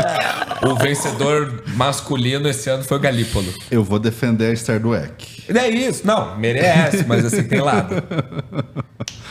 O 0.67 0.75
vencedor 0.75 1.63
masculino 1.75 2.47
esse 2.49 2.69
ano 2.69 2.83
foi 2.83 2.97
o 2.97 2.99
Galípolo. 2.99 3.51
Eu 3.71 3.83
vou 3.83 3.99
defender 3.99 4.51
a 4.51 4.53
Esther 4.53 4.79
Dweck. 4.79 5.43
É 5.47 5.67
isso, 5.69 6.05
não, 6.05 6.37
merece, 6.37 7.05
mas 7.05 7.25
assim, 7.25 7.43
tem 7.43 7.61
lado. 7.61 7.95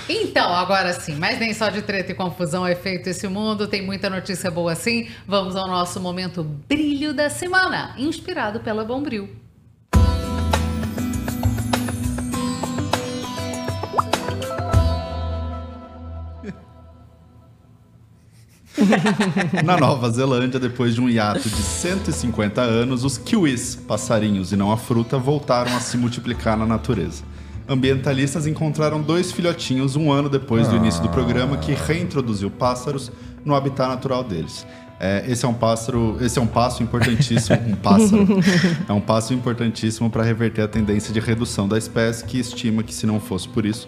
Então, 0.09 0.55
agora 0.55 0.95
sim, 0.95 1.17
mas 1.17 1.39
nem 1.39 1.53
só 1.53 1.69
de 1.69 1.83
treta 1.83 2.13
e 2.13 2.15
confusão 2.15 2.67
é 2.67 2.75
feito 2.75 3.09
esse 3.09 3.29
mundo, 3.29 3.69
tem 3.69 3.85
muita 3.85 4.09
notícia 4.09 4.51
boa 4.51 4.73
assim. 4.73 5.09
Vamos 5.27 5.55
ao 5.55 5.69
nosso 5.69 6.01
momento 6.01 6.43
brilho 6.43 7.13
da 7.13 7.29
semana, 7.29 7.95
inspirado 7.99 8.61
pela 8.61 8.85
Bombril. 8.85 9.29
Na 19.65 19.77
Nova 19.77 20.11
Zelândia, 20.11 20.59
depois 20.59 20.95
de 20.95 21.01
um 21.01 21.09
hiato 21.09 21.49
de 21.49 21.63
150 21.63 22.61
anos, 22.61 23.05
os 23.05 23.19
kiwis, 23.19 23.77
passarinhos 23.77 24.53
e 24.53 24.57
não 24.57 24.73
a 24.73 24.77
fruta, 24.77 25.19
voltaram 25.19 25.77
a 25.77 25.81
se 25.81 25.97
multiplicar 25.97 26.57
na 26.57 26.67
natureza. 26.67 27.23
Ambientalistas 27.69 28.47
encontraram 28.47 29.03
dois 29.03 29.31
filhotinhos 29.31 29.95
um 29.95 30.11
ano 30.11 30.29
depois 30.29 30.69
do 30.69 30.77
início 30.77 31.03
do 31.03 31.09
programa 31.11 31.59
que 31.59 31.73
reintroduziu 31.73 32.51
pássaros 32.51 33.13
no 33.45 33.55
habitat 33.55 33.89
natural 33.89 34.25
deles. 34.25 34.67
É, 35.01 35.25
esse 35.29 35.45
é 35.45 35.49
um 35.49 35.55
pássaro, 35.55 36.17
esse 36.21 36.39
é 36.39 36.43
um 36.43 36.47
passo 36.47 36.83
importantíssimo, 36.83 37.59
um 37.69 37.77
pássaro. 37.77 38.27
É 38.89 38.93
um 38.93 39.01
passo 39.01 39.33
importantíssimo 39.33 40.11
para 40.11 40.25
reverter 40.25 40.63
a 40.63 40.69
tendência 40.69 41.13
de 41.13 41.21
redução 41.21 41.69
da 41.69 41.79
espécie, 41.79 42.25
que 42.25 42.39
estima 42.39 42.83
que 42.83 42.93
se 42.93 43.07
não 43.07 43.21
fosse 43.21 43.47
por 43.47 43.65
isso, 43.65 43.87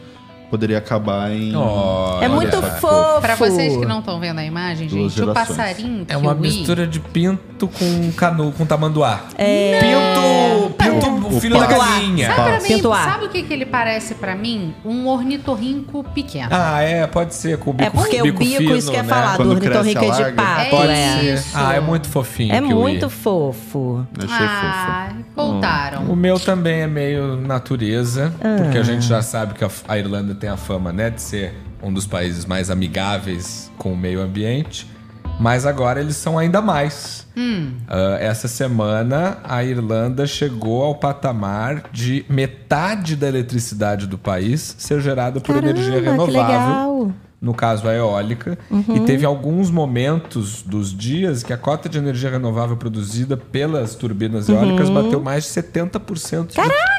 poderia 0.50 0.78
acabar 0.78 1.30
em 1.30 1.54
Olha 1.54 2.24
É 2.24 2.28
muito 2.28 2.56
só. 2.56 2.62
fofo. 2.62 3.20
Para 3.20 3.36
vocês 3.36 3.76
que 3.76 3.86
não 3.86 4.00
estão 4.00 4.18
vendo 4.20 4.38
a 4.40 4.44
imagem, 4.44 4.88
Duas 4.88 5.12
gente, 5.12 5.22
o 5.22 5.26
gerações. 5.26 5.56
passarinho 5.56 6.04
É 6.08 6.16
uma 6.16 6.34
kiwi- 6.34 6.48
mistura 6.48 6.86
de 6.86 6.98
pinto 7.00 7.68
com 7.68 8.12
canu, 8.16 8.52
com 8.52 8.66
tamanduá. 8.66 9.20
É. 9.38 9.78
Pinto, 9.80 10.59
pinto, 10.72 11.06
o 11.06 11.36
O 11.36 11.40
filho 11.40 11.58
da 11.58 11.66
galinha. 11.66 12.34
Sabe, 12.34 12.50
pra 12.50 12.60
mim, 12.60 12.82
sabe 12.82 13.24
o 13.24 13.28
que, 13.28 13.42
que 13.42 13.52
ele 13.52 13.66
parece 13.66 14.14
pra 14.14 14.34
mim? 14.34 14.74
Um 14.84 15.06
ornitorrinco 15.06 16.04
pequeno. 16.04 16.48
Ah, 16.50 16.80
é, 16.80 17.06
pode 17.06 17.34
ser, 17.34 17.58
com 17.58 17.70
o 17.70 17.72
bico 17.72 17.88
É 17.88 17.90
porque 17.90 18.20
o 18.20 18.24
bico, 18.24 18.44
fino, 18.44 18.76
isso 18.76 18.90
que 18.90 18.96
é 18.96 19.02
né? 19.02 19.08
falar, 19.08 19.36
do 19.36 19.50
ornitorrinco 19.50 20.04
a 20.04 20.10
de 20.10 20.32
pato. 20.32 20.60
É 20.60 20.70
Pode 20.70 20.92
é. 20.92 21.34
isso. 21.34 21.48
ser. 21.50 21.58
Ah, 21.58 21.74
é 21.74 21.80
muito 21.80 22.08
fofinho. 22.08 22.54
É 22.54 22.60
kiwi. 22.60 22.74
muito 22.74 23.10
fofo. 23.10 24.06
Achei 24.16 24.28
fofo. 24.28 24.40
ah, 24.42 25.12
voltaram. 25.34 26.02
O 26.04 26.16
meu 26.16 26.38
também 26.38 26.82
é 26.82 26.86
meio 26.86 27.36
natureza, 27.36 28.32
porque 28.58 28.78
a 28.78 28.82
gente 28.82 29.06
já 29.06 29.22
sabe 29.22 29.54
que 29.54 29.64
a, 29.64 29.70
a 29.88 29.98
Irlanda 29.98 30.34
tem 30.34 30.48
a 30.48 30.56
fama, 30.56 30.92
né, 30.92 31.10
de 31.10 31.20
ser 31.20 31.54
um 31.82 31.92
dos 31.92 32.06
países 32.06 32.44
mais 32.44 32.70
amigáveis 32.70 33.70
com 33.78 33.92
o 33.92 33.96
meio 33.96 34.20
ambiente. 34.20 34.86
Mas 35.40 35.64
agora 35.64 36.00
eles 36.00 36.16
são 36.16 36.38
ainda 36.38 36.60
mais. 36.60 37.26
Ah, 37.88 38.18
essa 38.20 38.46
semana, 38.46 39.38
a 39.42 39.64
Irlanda 39.64 40.26
chegou 40.26 40.82
ao 40.82 40.94
patamar 40.94 41.84
de 41.90 42.24
metade 42.28 43.16
da 43.16 43.26
eletricidade 43.28 44.06
do 44.06 44.18
país 44.18 44.74
ser 44.78 45.00
gerada 45.00 45.40
por 45.40 45.54
Caramba, 45.54 45.70
energia 45.70 46.00
renovável. 46.00 47.12
No 47.40 47.54
caso, 47.54 47.88
a 47.88 47.94
eólica. 47.94 48.58
E 48.94 49.00
teve 49.00 49.24
alguns 49.24 49.70
momentos 49.70 50.60
dos 50.62 50.94
dias 50.94 51.42
que 51.42 51.54
a 51.54 51.56
cota 51.56 51.88
de 51.88 51.96
energia 51.96 52.28
renovável 52.28 52.76
produzida 52.76 53.34
pelas 53.34 53.94
turbinas 53.94 54.46
eólicas 54.50 54.90
bateu 54.90 55.22
mais 55.22 55.44
de 55.44 55.50
70% 55.50 56.48
de 56.48 56.54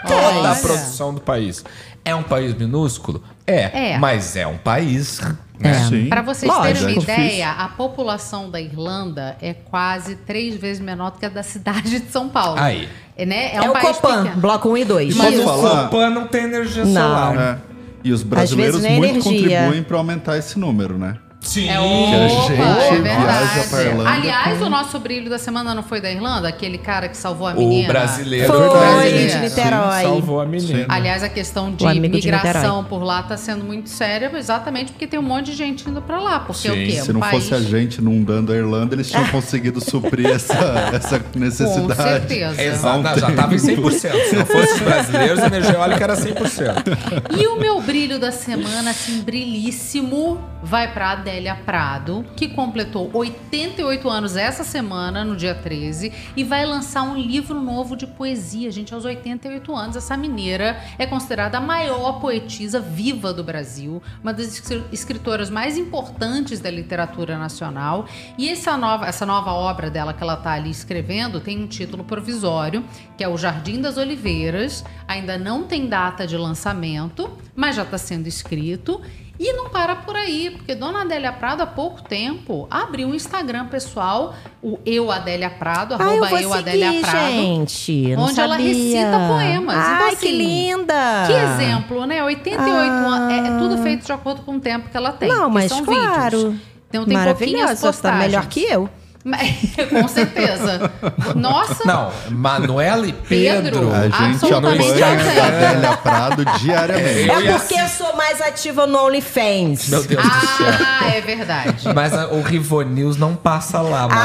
toda 0.08 0.52
a 0.52 0.56
produção 0.56 1.14
do 1.14 1.22
país. 1.22 1.64
É 2.04 2.16
um 2.16 2.24
país 2.24 2.56
minúsculo? 2.56 3.22
É, 3.46 3.92
É. 3.94 3.98
mas 4.00 4.36
é 4.36 4.48
um 4.48 4.58
país. 4.58 5.22
É. 5.68 5.74
Sim. 5.88 6.08
Para 6.10 6.22
vocês 6.22 6.52
Lógico. 6.52 6.80
terem 6.80 6.98
uma 6.98 7.02
É 7.02 7.04
ideia, 7.04 7.52
a 7.52 7.68
população 7.68 8.50
da 8.50 8.60
Irlanda 8.62 9.36
é 9.42 9.54
quase 9.54 10.16
três 10.16 10.56
vezes 10.56 10.82
menor 10.82 11.12
do 11.12 11.20
que 11.20 11.26
a 11.26 11.30
da 11.30 11.44
cidade 11.44 12.00
de 12.00 12.12
São 12.12 12.30
Paulo. 12.30 12.60
Aí. 12.60 12.88
É, 13.18 13.26
né? 13.26 13.54
É, 13.56 13.62
um 13.62 13.70
o 13.70 13.74
país 13.74 13.98
Copan, 13.98 14.24
pequeno. 14.24 14.42
bloco 14.42 14.70
1 14.70 14.78
e 14.78 14.86
2. 14.86 15.16
Posso 15.16 15.28
Mas 15.30 15.40
o? 15.40 15.44
Copan 15.84 16.10
não 16.10 16.28
tem 16.28 16.44
energia 16.46 16.86
Não. 16.86 16.94
solar. 16.94 17.38
É. 17.38 17.58
E 18.04 18.12
os 18.12 18.24
brasileiros 18.24 18.82
muito 18.82 19.04
energia. 19.06 19.22
contribuem 19.62 19.84
para 19.84 19.98
aumentar 19.98 20.38
esse 20.38 20.58
número, 20.58 20.98
né? 20.98 21.18
Sim. 21.42 21.68
É 21.70 21.76
a 21.76 21.82
opa, 21.82 22.30
gente 22.30 22.52
é 22.52 23.02
viaja 23.02 23.64
pra 23.68 23.78
verdade. 23.78 23.88
Irlanda 23.90 24.10
Aliás, 24.12 24.60
com- 24.60 24.66
o 24.66 24.70
nosso 24.70 25.00
brilho 25.00 25.28
da 25.28 25.40
semana 25.40 25.74
não 25.74 25.82
foi 25.82 26.00
da 26.00 26.12
Irlanda? 26.12 26.48
Aquele 26.48 26.78
cara 26.78 27.10
que 27.10 27.18
salvou 27.18 27.48
a 27.48 27.54
O 27.54 27.58
menina? 27.58 27.88
brasileiro. 27.88 28.48
Foi, 28.48 28.70
Brasileiro. 28.70 29.30
de 29.32 29.38
Niterói. 29.40 30.02
Salvou 30.04 30.40
a 30.40 30.46
menina. 30.46 30.86
Aliás, 30.88 31.24
a 31.24 31.30
questão 31.30 31.72
de 31.74 31.84
O 31.84 31.92
de 31.92 32.00
migração 32.00 32.84
Niterói. 32.84 32.86
por 32.90 33.04
lá 33.04 33.22
está 33.22 33.36
sendo 33.38 33.66
muito 33.66 33.90
séria, 33.90 34.32
exatamente 34.38 34.92
porque 34.92 35.08
tem 35.08 35.20
um 35.20 35.24
monte 35.24 35.48
de 35.48 35.54
gente 35.54 35.90
indo 35.90 36.00
para 36.02 36.20
lá. 36.20 36.40
Porque 36.42 36.62
Sim, 36.62 36.70
o 36.70 36.74
quê? 36.76 37.02
Se 37.02 37.10
Um 37.10 37.14
não 37.16 37.20
país... 37.22 37.44
fosse 37.44 37.56
a 37.56 37.60
gente 37.60 37.98
inundando 37.98 38.54
a 38.54 38.56
Irlanda, 38.56 38.94
eles 38.94 39.10
tinham 39.10 39.28
conseguido 39.30 39.82
suprir 39.84 40.28
essa, 40.28 40.54
essa 40.94 41.20
Com 41.20 41.40
necessidade. 41.40 42.04
certeza. 42.04 42.62
Exato, 42.62 43.20
já 43.20 43.30
estava 43.30 43.54
em 43.56 43.58
100%. 43.58 44.26
Se 44.30 44.36
não 44.36 44.46
fosse 44.46 44.74
os 44.76 44.80
brasileiros, 44.86 45.40
a 45.40 45.48
energia 45.48 45.74
eólica 45.74 46.04
era 46.04 46.16
100%. 46.16 47.36
E 47.40 47.48
o 47.48 47.56
meu 47.60 47.82
brilho 47.82 48.20
da 48.20 48.32
semana, 48.32 48.92
assim, 48.92 49.22
brilhíssimo, 49.22 50.40
vai 50.64 50.94
para 50.94 51.16
Adélia 51.32 51.56
Prado, 51.56 52.26
que 52.36 52.50
completou 52.50 53.10
88 53.14 54.10
anos 54.10 54.36
essa 54.36 54.66
semana, 54.66 55.24
no 55.24 55.34
dia 55.34 55.56
13, 55.56 56.12
e 56.36 56.44
vai 56.44 56.66
lançar 56.66 57.04
um 57.04 57.16
livro 57.18 57.62
novo 57.62 57.96
de 57.96 58.06
poesia, 58.06 58.70
gente, 58.70 58.94
aos 58.94 59.06
88 59.06 59.74
anos. 59.74 59.96
Essa 59.96 60.18
mineira 60.18 60.78
é 61.00 61.06
considerada 61.06 61.58
a 61.58 61.62
maior 61.62 62.20
poetisa 62.20 62.82
viva 62.82 63.34
do 63.34 63.46
Brasil, 63.46 64.04
uma 64.22 64.34
das 64.34 64.48
escri- 64.56 64.84
escritoras 64.92 65.50
mais 65.50 65.78
importantes 65.78 66.60
da 66.60 66.70
literatura 66.70 67.38
nacional. 67.38 68.06
E 68.38 68.50
essa 68.50 68.76
nova, 68.76 69.06
essa 69.06 69.26
nova 69.26 69.54
obra 69.54 69.90
dela 69.90 70.14
que 70.14 70.22
ela 70.22 70.34
está 70.34 70.52
ali 70.52 70.70
escrevendo 70.70 71.40
tem 71.40 71.58
um 71.64 71.66
título 71.68 72.04
provisório, 72.04 72.84
que 73.18 73.24
é 73.24 73.28
O 73.30 73.38
Jardim 73.38 73.80
das 73.80 73.96
Oliveiras. 73.98 74.84
Ainda 75.08 75.38
não 75.38 75.64
tem 75.64 75.88
data 75.88 76.28
de 76.28 76.36
lançamento, 76.36 77.32
mas 77.56 77.78
já 77.78 77.84
está 77.84 77.98
sendo 77.98 78.28
escrito. 78.28 79.02
E 79.44 79.54
não 79.54 79.70
para 79.70 79.96
por 79.96 80.16
aí, 80.16 80.52
porque 80.52 80.76
Dona 80.76 81.02
Adélia 81.02 81.32
Prado, 81.32 81.64
há 81.64 81.66
pouco 81.66 82.04
tempo, 82.04 82.68
abriu 82.70 83.08
um 83.08 83.16
Instagram 83.16 83.66
pessoal, 83.66 84.36
o 84.62 84.78
Eu 84.86 85.12
Adélia 85.12 85.50
Prado, 85.50 85.96
Ah, 85.98 86.04
eu 86.04 86.10
arroba 86.24 86.28
vou 86.30 86.38
Eu 86.38 86.50
seguir, 86.52 86.70
Adélia 86.70 87.02
Prado. 87.02 87.18
gente. 87.18 88.16
Não 88.16 88.24
onde 88.26 88.40
ela 88.40 88.56
sabia. 88.56 88.68
recita 88.68 89.28
poemas. 89.28 89.76
Ai, 89.76 89.96
então, 89.96 90.10
que 90.10 90.16
assim, 90.28 90.38
linda! 90.38 91.24
Que 91.26 91.34
exemplo, 91.34 92.06
né? 92.06 92.24
88 92.24 92.70
anos. 92.92 93.32
É, 93.34 93.38
é 93.48 93.58
tudo 93.58 93.78
feito 93.82 94.06
de 94.06 94.12
acordo 94.12 94.42
com 94.44 94.58
o 94.58 94.60
tempo 94.60 94.90
que 94.90 94.96
ela 94.98 95.12
tem. 95.12 95.28
Não, 95.28 95.48
que 95.48 95.54
mas 95.56 95.72
são 95.72 95.84
claro. 95.86 96.38
vídeos. 96.38 96.56
Então 96.90 97.06
tem 97.06 97.18
pouquinhas 97.18 97.26
Maravilhosa, 97.26 97.76
tá 97.82 97.88
postagens. 97.88 98.22
melhor 98.22 98.46
que 98.46 98.60
eu. 98.64 98.88
Mas- 99.24 99.56
com 99.90 100.08
certeza. 100.08 100.92
Nossa, 101.36 101.86
Não, 101.86 102.12
Manuela 102.32 103.06
e 103.08 103.14
Pedro. 103.14 103.72
Pedro. 103.80 103.94
A 103.94 104.04
gente 104.04 104.36
Absolutamente 104.36 105.04
apoia 105.04 105.06
a. 105.06 105.48
Adélia 105.48 105.98
Prado 105.98 106.46
diariamente. 106.60 107.30
É 107.30 107.42
ia 107.42 107.60
porque 107.60 107.76
eu 107.76 107.88
sou 107.88 108.16
mais 108.16 108.42
ativa 108.42 108.88
no 108.88 108.98
OnlyFans. 109.06 109.90
Meu 109.90 110.04
Deus 110.04 110.24
do 110.24 110.30
céu. 110.32 110.68
Ah, 111.02 111.10
é 111.16 111.22
verdade. 111.22 111.88
Mas 111.94 112.14
a- 112.14 112.28
o 112.30 112.42
Rivo 112.42 112.82
News 112.82 113.16
não 113.18 113.36
passa 113.36 113.80
lá, 113.82 114.08
Manu. 114.08 114.22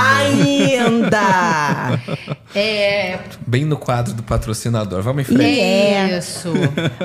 Ainda! 1.06 2.01
É. 2.55 3.18
Bem 3.47 3.64
no 3.64 3.77
quadro 3.77 4.14
do 4.14 4.23
patrocinador. 4.23 5.02
Vamos 5.02 5.23
em 5.23 5.24
frente. 5.24 5.60
É. 5.60 6.18
Isso. 6.18 6.52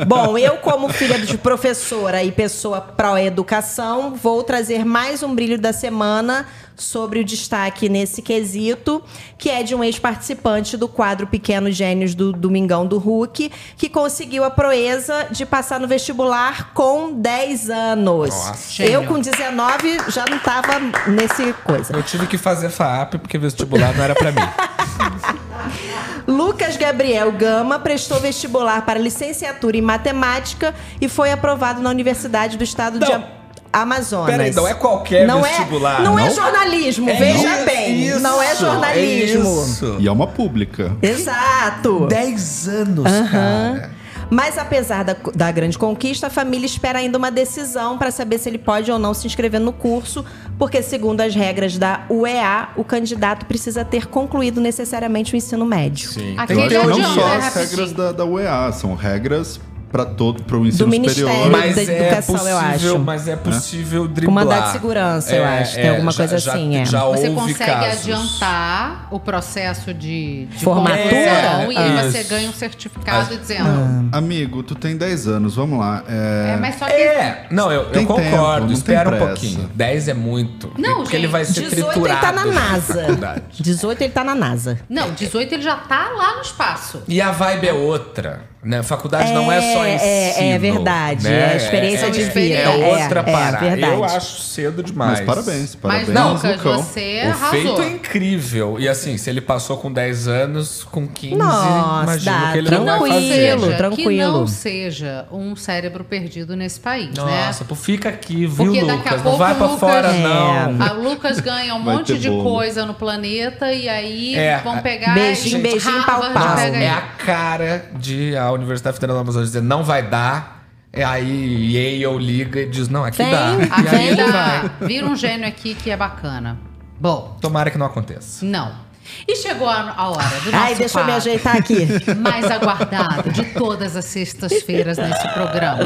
Bom, 0.08 0.38
eu, 0.38 0.58
como 0.58 0.88
filha 0.90 1.20
de 1.20 1.38
professora 1.38 2.24
e 2.24 2.32
pessoa 2.32 2.80
pró-educação, 2.82 4.16
vou 4.16 4.44
trazer 4.44 4.86
mais 4.86 5.22
um 5.24 5.34
brilho 5.36 5.60
da 5.60 5.74
semana 5.74 6.48
sobre 6.76 7.20
o 7.20 7.24
destaque 7.24 7.88
nesse 7.90 8.22
quesito, 8.22 9.04
que 9.38 9.50
é 9.50 9.62
de 9.64 9.76
um 9.76 9.84
ex-participante 9.84 10.76
do 10.78 10.88
quadro 10.88 11.28
Pequenos 11.28 11.76
Gênios 11.76 12.16
do 12.16 12.32
Domingão 12.32 12.86
do 12.86 12.98
Hulk, 12.98 13.52
que 13.78 13.90
conseguiu 13.90 14.44
a 14.44 14.50
proeza 14.50 15.28
de 15.32 15.46
passar 15.46 15.80
no 15.80 15.88
vestibular 15.88 16.74
com 16.74 17.14
10 17.14 17.70
anos. 17.70 18.30
Nossa. 18.30 18.84
eu, 18.84 19.04
com 19.06 19.20
19, 19.20 19.98
já 20.10 20.26
não 20.30 20.40
tava 20.40 20.80
nesse 21.08 21.54
coisa. 21.64 21.94
Eu 21.96 22.04
tive 22.04 22.26
que 22.28 22.38
fazer 22.38 22.70
FAAP 22.70 23.16
porque 23.20 23.38
vestibular 23.38 23.96
não 23.96 24.04
era 24.04 24.16
pra 24.16 24.32
mim. 24.32 24.42
Lucas 26.28 26.78
Gabriel 26.78 27.32
Gama 27.32 27.80
prestou 27.80 28.20
vestibular 28.20 28.86
para 28.86 29.00
licenciatura 29.00 29.78
em 29.78 29.82
matemática 29.82 30.74
e 31.00 31.08
foi 31.08 31.32
aprovado 31.32 31.82
na 31.82 31.90
Universidade 31.90 32.58
do 32.58 32.64
Estado 32.64 33.00
de 33.00 33.06
Não. 33.06 33.16
Am- 33.16 33.41
Amazonas. 33.74 34.30
Peraí, 34.32 34.54
não 34.54 34.68
é 34.68 34.74
qualquer 34.74 35.26
não 35.26 35.42
vestibular, 35.44 36.02
É, 36.02 36.04
não, 36.04 36.20
é 36.20 36.26
não? 36.28 36.36
jornalismo, 36.36 37.10
É 37.10 37.14
veja 37.16 37.56
isso, 37.58 37.66
bem. 37.66 38.08
isso, 38.08 38.20
não 38.20 38.42
é 38.42 38.56
jornalismo. 38.56 39.64
isso. 39.66 39.96
E 40.00 40.08
é 40.08 40.12
uma 40.12 40.28
pública. 40.28 40.92
Exato. 41.02 42.06
10 42.08 42.68
anos, 42.68 43.12
cara. 43.32 44.02
Mas 44.34 44.58
apesar 44.58 45.04
da, 45.04 45.14
da 45.36 45.52
grande 45.52 45.78
conquista, 45.78 46.28
a 46.28 46.30
família 46.30 46.66
espera 46.66 47.00
ainda 47.00 47.18
uma 47.18 47.30
decisão 47.30 47.98
para 47.98 48.12
saber 48.12 48.38
se 48.38 48.48
ele 48.48 48.58
pode 48.58 48.90
ou 48.90 48.98
não 48.98 49.14
se 49.14 49.28
inscrever 49.28 49.60
no 49.60 49.74
curso, 49.74 50.24
porque 50.58 50.82
segundo 50.82 51.20
as 51.20 51.36
regras 51.36 51.78
da 51.78 52.04
UEA, 52.10 52.70
o 52.78 52.84
candidato 52.86 53.46
precisa 53.46 53.84
ter 53.84 54.08
concluído 54.08 54.62
necessariamente 54.62 55.34
o 55.34 55.36
ensino 55.36 55.66
médio. 55.66 56.08
Sim. 56.10 56.36
Aquele 56.38 56.62
Eu 56.74 56.82
acho 56.82 56.94
que 56.94 57.00
não 57.02 57.14
só 57.14 57.28
é 57.28 57.36
as 57.38 57.54
regras 57.56 57.92
da, 57.92 58.12
da 58.14 58.24
UEA, 58.26 58.72
são 58.72 58.96
regras 58.96 59.60
para 59.92 60.06
todo 60.06 60.44
pro 60.44 60.66
ensino 60.66 60.90
Do 60.90 60.96
superior. 60.96 61.30
Ministério. 61.30 61.52
Mas 61.52 61.76
da 61.76 61.82
é 61.82 62.02
educação, 62.08 62.36
possível, 62.36 62.52
eu 62.54 62.58
acho. 62.60 63.00
mas 63.00 63.28
é 63.28 63.36
possível 63.36 64.08
driblar. 64.08 64.46
Com 64.46 64.64
de 64.64 64.72
segurança, 64.72 65.36
eu 65.36 65.44
acho. 65.46 65.76
Tem 65.76 65.90
alguma 65.90 66.14
coisa 66.14 66.38
já, 66.38 66.54
assim, 66.54 66.76
é. 66.78 66.86
Já 66.86 67.06
Você 67.06 67.30
consegue 67.32 67.58
casos. 67.72 68.00
adiantar 68.02 69.08
o 69.12 69.20
processo 69.20 69.94
de, 69.94 70.46
de 70.46 70.64
Formatura? 70.64 71.12
e 71.14 71.78
aí 71.78 71.98
É, 72.00 72.10
você 72.10 72.20
isso. 72.22 72.30
ganha 72.30 72.50
um 72.50 72.54
certificado 72.54 73.28
Mas- 73.30 73.40
dizendo. 73.40 74.10
Amigo, 74.12 74.64
tu 74.64 74.76
tem 74.76 74.96
10 74.96 75.28
anos, 75.28 75.56
vamos 75.56 75.80
lá. 75.80 76.04
É, 76.08 76.54
É, 76.54 76.58
mas 76.58 76.76
só 76.78 76.86
que. 76.86 76.92
É, 76.94 77.48
não, 77.52 77.72
eu, 77.72 77.84
eu 77.84 77.90
tempo, 77.92 78.14
concordo. 78.14 78.68
não 78.68 78.74
Espera 78.74 79.12
tem 79.12 79.22
um 79.22 79.26
pouquinho. 79.26 79.70
10 79.76 80.08
é 80.08 80.14
muito. 80.14 80.72
Não, 80.78 80.98
porque 80.98 81.16
ele 81.16 81.24
gente, 81.24 81.32
vai 81.32 81.46
ser 81.46 81.62
18 81.64 81.74
ele 81.76 81.86
triturado 81.92 82.22
tá 82.22 82.32
na 82.32 82.46
NASA. 82.46 82.94
faculdade. 83.02 83.42
18 83.60 84.02
ele 84.02 84.14
tá 84.14 84.24
na 84.24 84.36
NASA. 84.36 84.80
Não, 84.90 85.12
18 85.12 85.54
ele 85.54 85.62
já 85.62 85.76
tá 85.76 86.10
lá 86.16 86.36
no 86.36 86.42
espaço. 86.42 87.02
E 87.08 87.22
a 87.22 87.32
vibe 87.32 87.68
é 87.68 87.74
outra, 87.74 88.44
né? 88.64 88.84
Faculdade 88.84 89.34
não 89.34 89.52
é 89.52 89.60
só 89.62 89.84
É, 89.86 89.96
ensino. 89.96 90.44
é, 90.44 90.50
é 90.52 90.60
verdade, 90.60 91.24
né? 91.24 91.54
é 91.54 91.58
experiência 91.58 92.12
de 92.12 92.24
vida, 92.26 92.56
É 92.56 92.64
é, 92.64 92.70
outra 93.02 93.20
é 93.22 93.24
parada. 93.24 93.58
verdade. 93.70 93.94
Eu 93.94 94.04
acho 94.04 94.42
cedo 94.42 94.84
demais. 94.84 95.20
Mas 95.20 95.22
parabéns, 95.26 95.76
parabéns, 95.76 96.10
Mas, 96.10 96.26
Lucas, 96.44 96.58
Lucão. 96.58 96.84
você 96.84 97.22
O 97.26 97.30
arrasou. 97.30 97.50
feito 97.50 97.82
é 97.82 97.90
incrível. 97.90 98.80
E 98.80 98.88
assim, 98.88 99.18
se 99.18 99.30
ele 99.30 99.42
passou 99.42 99.78
com 99.78 99.92
10 99.92 100.28
anos, 100.28 100.84
com 100.84 101.08
15, 101.08 101.36
Nossa, 101.36 102.04
imagino 102.04 102.26
dá, 102.40 102.52
que 102.52 102.58
ele 102.60 102.70
Que 102.70 102.76
não 102.76 102.86
vai 102.86 102.94
não, 102.94 103.00
tranquilo, 103.00 103.22
fazer. 103.22 103.36
seja, 103.36 103.72
que 103.72 103.78
tranquilo. 103.78 104.32
não 104.40 104.48
seja 104.48 105.26
um 105.32 105.56
cérebro 105.56 106.04
perdido 106.04 106.56
nesse 106.56 106.80
país, 106.80 107.10
né? 107.16 107.46
Nossa, 107.48 107.66
pô, 107.66 107.76
fica 107.76 108.10
aqui, 108.10 108.46
viu, 108.46 108.56
Porque 108.66 108.82
daqui 108.86 108.90
a 108.92 108.94
Lucas? 108.96 109.12
Não 109.18 109.24
pouco 109.24 109.38
vai 109.38 109.54
o 109.54 109.56
pra 109.56 109.66
Lucas- 109.68 109.80
fora, 109.80 110.08
É. 110.08 110.20
não. 110.22 110.86
A 110.86 110.92
Lucas 110.94 111.40
ganha 111.40 111.74
um 111.76 111.80
monte 111.80 112.18
de 112.18 112.30
bolo. 112.30 112.44
coisa 112.44 112.86
no 112.86 112.94
planeta 112.94 113.72
e 113.72 113.88
aí 113.90 114.36
É, 114.36 114.58
vão 114.60 114.80
pegar. 114.82 115.14
Beijinho, 115.14 115.60
beijinho, 115.62 116.04
pau, 116.04 116.22
pau. 116.32 116.58
É 116.60 116.90
a 116.90 117.02
cara 117.26 117.86
de 117.96 118.36
a 118.52 118.56
Universidade 118.58 118.96
Federal 118.96 119.18
do 119.18 119.22
Amazonas 119.22 119.50
dizer 119.50 119.62
não 119.62 119.84
vai 119.84 120.04
dar. 120.08 120.60
E 120.94 121.02
aí 121.04 121.74
Yale 121.74 122.18
liga 122.26 122.60
e 122.62 122.70
diz, 122.70 122.90
não, 122.90 123.06
aqui 123.06 123.18
Vem, 123.18 123.32
dá. 123.32 123.52
E 123.82 123.88
Aqui 123.88 123.96
aí 123.96 124.16
dá. 124.16 124.72
Vira 124.86 125.06
um 125.08 125.16
gênio 125.16 125.48
aqui 125.48 125.74
que 125.74 125.90
é 125.90 125.96
bacana. 125.98 126.60
Bom, 127.00 127.38
Tomara 127.42 127.72
que 127.72 127.78
não 127.78 127.86
aconteça. 127.86 128.46
não. 128.46 128.92
E 129.28 129.36
chegou 129.36 129.68
a, 129.68 129.94
a 129.98 130.10
hora 130.10 130.40
do 130.42 130.52
nosso 130.52 130.56
Ai, 130.64 130.76
deixa 130.76 131.00
eu 131.00 131.06
me 131.06 131.12
ajeitar 131.12 131.58
aqui. 131.58 131.88
mais 132.16 132.46
aguardado 132.46 133.32
de 133.32 133.44
todas 133.46 133.96
as 133.96 134.06
sextas-feiras 134.06 134.98
nesse 134.98 135.28
programa. 135.34 135.86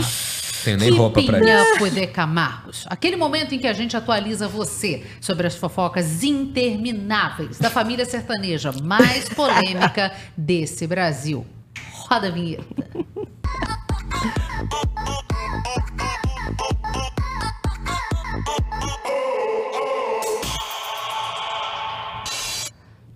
Tenho 0.63 0.77
nem 0.77 0.91
roupa 0.91 1.21
pra 1.23 1.39
isso. 1.39 1.95
The 1.95 2.07
Camargos. 2.07 2.85
Aquele 2.89 3.15
momento 3.15 3.55
em 3.55 3.59
que 3.59 3.67
a 3.67 3.73
gente 3.73 3.95
atualiza 3.95 4.47
você 4.49 5.03
sobre 5.21 5.47
as 5.47 5.55
fofocas 5.55 6.23
intermináveis 6.23 7.57
da 7.57 7.69
família 7.69 8.05
sertaneja 8.05 8.71
mais 8.83 9.29
polêmica 9.29 10.11
desse 10.35 10.85
Brasil. 10.85 11.45
Roda 12.07 12.27
a 12.27 12.32
vinheta. 12.32 12.86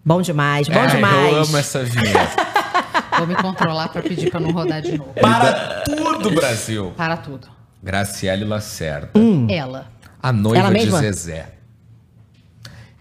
Bom 0.04 0.22
demais, 0.22 0.68
bom 0.68 0.80
Ai, 0.80 0.88
demais. 0.88 1.34
Eu 1.34 1.42
amo 1.44 1.58
essa 1.58 1.84
vinheta. 1.84 2.50
Vou 3.18 3.28
me 3.28 3.36
controlar 3.36 3.90
para 3.90 4.02
pedir 4.02 4.32
para 4.32 4.40
não 4.40 4.52
rodar 4.52 4.82
de 4.82 4.98
novo. 4.98 5.14
Para 5.14 5.84
tudo, 5.84 6.32
Brasil. 6.32 6.94
Para 6.96 7.18
tudo. 7.18 7.48
Graciele 7.84 8.44
Lacerda, 8.46 9.12
Ela. 9.50 9.88
a 10.22 10.32
noiva 10.32 10.68
Ela 10.68 10.74
de? 10.80 10.90
Zezé. 10.90 11.54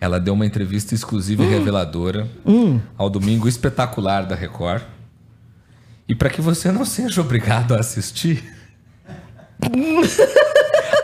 Ela 0.01 0.21
deu 0.21 0.35
uma 0.35 0.47
entrevista 0.47 0.95
exclusiva 0.95 1.43
e 1.45 1.49
reveladora 1.49 2.29
ao 2.97 3.09
Domingo 3.09 3.49
Espetacular 3.49 4.27
da 4.27 4.35
Record. 4.35 4.83
E 6.09 6.15
para 6.15 6.31
que 6.31 6.41
você 6.41 6.73
não 6.73 6.85
seja 6.85 7.21
obrigado 7.21 7.75
a 7.75 7.81
assistir, 7.81 8.43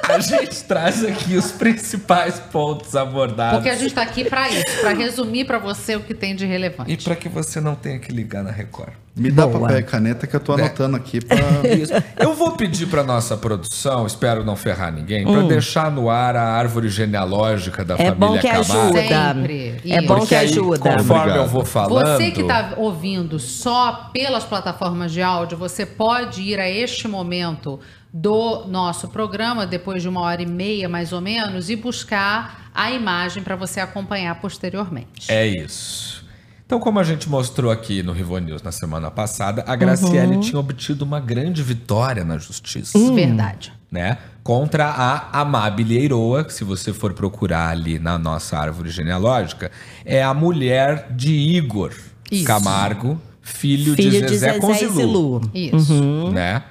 a 0.08 0.18
gente 0.20 0.64
traz 0.64 1.04
aqui 1.04 1.36
os 1.36 1.52
principais 1.52 2.38
pontos 2.38 2.94
abordados. 2.96 3.56
Porque 3.58 3.70
a 3.70 3.76
gente 3.76 3.94
tá 3.94 4.02
aqui 4.02 4.24
para 4.24 4.48
isso, 4.50 4.80
para 4.80 4.90
resumir 4.92 5.44
para 5.44 5.58
você 5.58 5.96
o 5.96 6.00
que 6.00 6.14
tem 6.14 6.34
de 6.34 6.44
relevante. 6.46 6.92
E 6.92 6.96
para 6.96 7.16
que 7.16 7.28
você 7.28 7.60
não 7.60 7.74
tenha 7.74 7.98
que 7.98 8.12
ligar 8.12 8.42
na 8.42 8.50
Record. 8.50 8.92
Me 9.16 9.30
dá 9.30 9.46
Boa. 9.46 9.60
papel 9.60 9.78
e 9.78 9.82
caneta 9.84 10.26
que 10.26 10.34
eu 10.34 10.40
tô 10.40 10.54
anotando 10.54 10.96
aqui 10.96 11.24
pra. 11.24 11.36
Isso. 11.72 11.92
Eu 12.18 12.34
vou 12.34 12.52
pedir 12.56 12.86
para 12.86 13.04
nossa 13.04 13.36
produção, 13.36 14.04
espero 14.06 14.44
não 14.44 14.56
ferrar 14.56 14.92
ninguém, 14.92 15.24
para 15.24 15.42
deixar 15.42 15.88
no 15.88 16.10
ar 16.10 16.34
a 16.34 16.42
árvore 16.42 16.88
genealógica 16.88 17.84
da 17.84 17.94
É 17.94 17.96
família 18.10 18.14
bom 18.16 18.38
que 18.38 18.48
Camargo. 18.48 18.72
ajuda. 18.98 19.02
Sempre. 19.08 19.80
É 19.88 20.00
bom 20.02 20.06
Porque 20.16 20.26
que 20.30 20.34
aí, 20.34 20.48
ajuda. 20.48 20.78
Conforme 20.78 21.12
Obrigado. 21.12 21.36
eu 21.36 21.46
vou 21.46 21.64
falando. 21.64 22.04
Você 22.16 22.32
que 22.32 22.40
está 22.40 22.74
ouvindo 22.76 23.38
só 23.38 24.10
pelas 24.12 24.42
plataformas 24.42 25.12
de 25.12 25.22
áudio, 25.22 25.56
você 25.56 25.86
pode 25.86 26.42
ir 26.42 26.58
a 26.58 26.68
este 26.68 27.06
momento 27.06 27.78
do 28.16 28.64
nosso 28.68 29.08
programa, 29.08 29.66
depois 29.66 30.00
de 30.00 30.08
uma 30.08 30.20
hora 30.20 30.40
e 30.40 30.46
meia 30.46 30.88
mais 30.88 31.12
ou 31.12 31.20
menos, 31.20 31.68
e 31.68 31.74
buscar 31.74 32.70
a 32.72 32.92
imagem 32.92 33.42
para 33.42 33.56
você 33.56 33.80
acompanhar 33.80 34.40
posteriormente. 34.40 35.26
É 35.28 35.44
isso. 35.44 36.24
Então, 36.64 36.78
como 36.78 37.00
a 37.00 37.04
gente 37.04 37.28
mostrou 37.28 37.72
aqui 37.72 38.04
no 38.04 38.12
Rivo 38.12 38.38
News 38.38 38.62
na 38.62 38.70
semana 38.70 39.10
passada, 39.10 39.64
a 39.66 39.74
Graciele 39.74 40.38
tinha 40.38 40.58
obtido 40.60 41.04
uma 41.04 41.18
grande 41.18 41.60
vitória 41.60 42.24
na 42.24 42.38
justiça. 42.38 42.96
Verdade. 43.12 43.72
né? 43.90 44.18
Contra 44.44 44.86
a 44.86 45.40
Amabile 45.40 45.96
Eiroa, 45.98 46.44
que 46.44 46.52
se 46.52 46.62
você 46.62 46.92
for 46.92 47.14
procurar 47.14 47.70
ali 47.70 47.98
na 47.98 48.16
nossa 48.16 48.56
árvore 48.56 48.90
genealógica, 48.90 49.72
é 50.04 50.22
a 50.22 50.32
mulher 50.32 51.08
de 51.10 51.32
Igor 51.32 51.92
Isso. 52.30 52.44
Camargo, 52.44 53.20
filho, 53.42 53.94
Filho 53.94 54.10
de 54.12 54.20
de 54.20 54.28
Zezé, 54.28 54.52
Zezé 54.52 54.60
com 54.60 54.70
e 54.72 54.78
Zilu, 54.78 54.92
Zilu. 54.92 55.50
Isso. 55.52 56.30
né? 56.30 56.62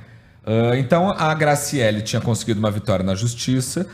Ah, 0.45 0.77
então 0.77 1.09
a 1.09 1.33
Graciele 1.33 2.01
tinha 2.01 2.21
conseguido 2.21 2.59
uma 2.59 2.71
vitória 2.71 3.03
na 3.05 3.15
justiça 3.15 3.87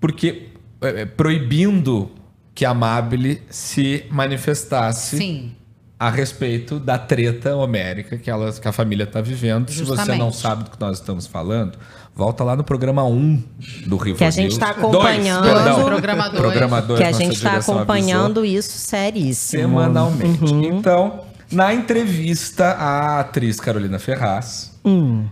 porque 0.00 0.48
eh, 0.80 1.04
proibindo 1.04 2.10
que 2.54 2.64
a 2.64 2.70
Amabile 2.70 3.42
se 3.50 4.04
manifestasse 4.10 5.16
Sim. 5.16 5.52
a 5.98 6.10
respeito 6.10 6.78
da 6.80 6.98
treta 6.98 7.54
homérica 7.56 8.16
que, 8.16 8.30
elas, 8.30 8.58
que 8.58 8.66
a 8.68 8.72
família 8.72 9.04
está 9.04 9.20
vivendo. 9.20 9.70
Se 9.70 9.80
você 9.84 9.96
Justamente. 9.96 10.18
não 10.20 10.32
sabe 10.32 10.64
do 10.64 10.70
que 10.70 10.80
nós 10.80 10.98
estamos 10.98 11.26
falando, 11.26 11.78
volta 12.14 12.42
lá 12.44 12.54
no 12.56 12.62
programa 12.64 13.04
1 13.04 13.42
do 13.86 13.96
Rio 13.96 14.14
Que 14.16 14.24
a 14.24 14.30
gente 14.30 14.58
tá 14.58 14.72
Dois, 14.72 14.78
acompanhando. 14.78 15.42
perdão. 15.44 15.84
Programa 15.84 16.28
dois. 16.28 16.40
Programa 16.42 16.82
dois, 16.82 17.00
que 17.00 17.06
a 17.06 17.12
gente 17.12 17.34
está 17.34 17.56
acompanhando 17.58 18.40
avisou. 18.40 18.58
isso 18.58 18.78
seríssimo. 18.78 19.62
semanalmente. 19.62 20.44
Uhum. 20.52 20.62
Então, 20.78 21.20
na 21.50 21.72
entrevista, 21.74 22.66
a 22.72 23.20
atriz 23.20 23.58
Carolina 23.60 23.98
Ferraz, 23.98 24.76
Hum. 24.84 25.26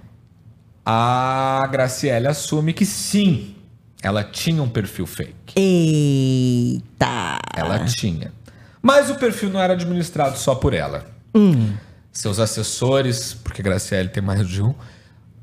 A 0.88 1.66
Graciele 1.72 2.28
assume 2.28 2.72
que 2.72 2.86
sim, 2.86 3.56
ela 4.00 4.22
tinha 4.22 4.62
um 4.62 4.68
perfil 4.68 5.04
fake. 5.06 5.52
Eita. 5.56 7.38
Ela 7.56 7.84
tinha. 7.86 8.32
Mas 8.80 9.10
o 9.10 9.16
perfil 9.16 9.50
não 9.50 9.60
era 9.60 9.72
administrado 9.72 10.38
só 10.38 10.54
por 10.54 10.72
ela. 10.72 11.04
Hum. 11.34 11.72
Seus 12.12 12.38
assessores, 12.38 13.34
porque 13.34 13.60
a 13.60 13.64
Graciele 13.64 14.08
tem 14.08 14.22
mais 14.22 14.46
de 14.48 14.62
um, 14.62 14.74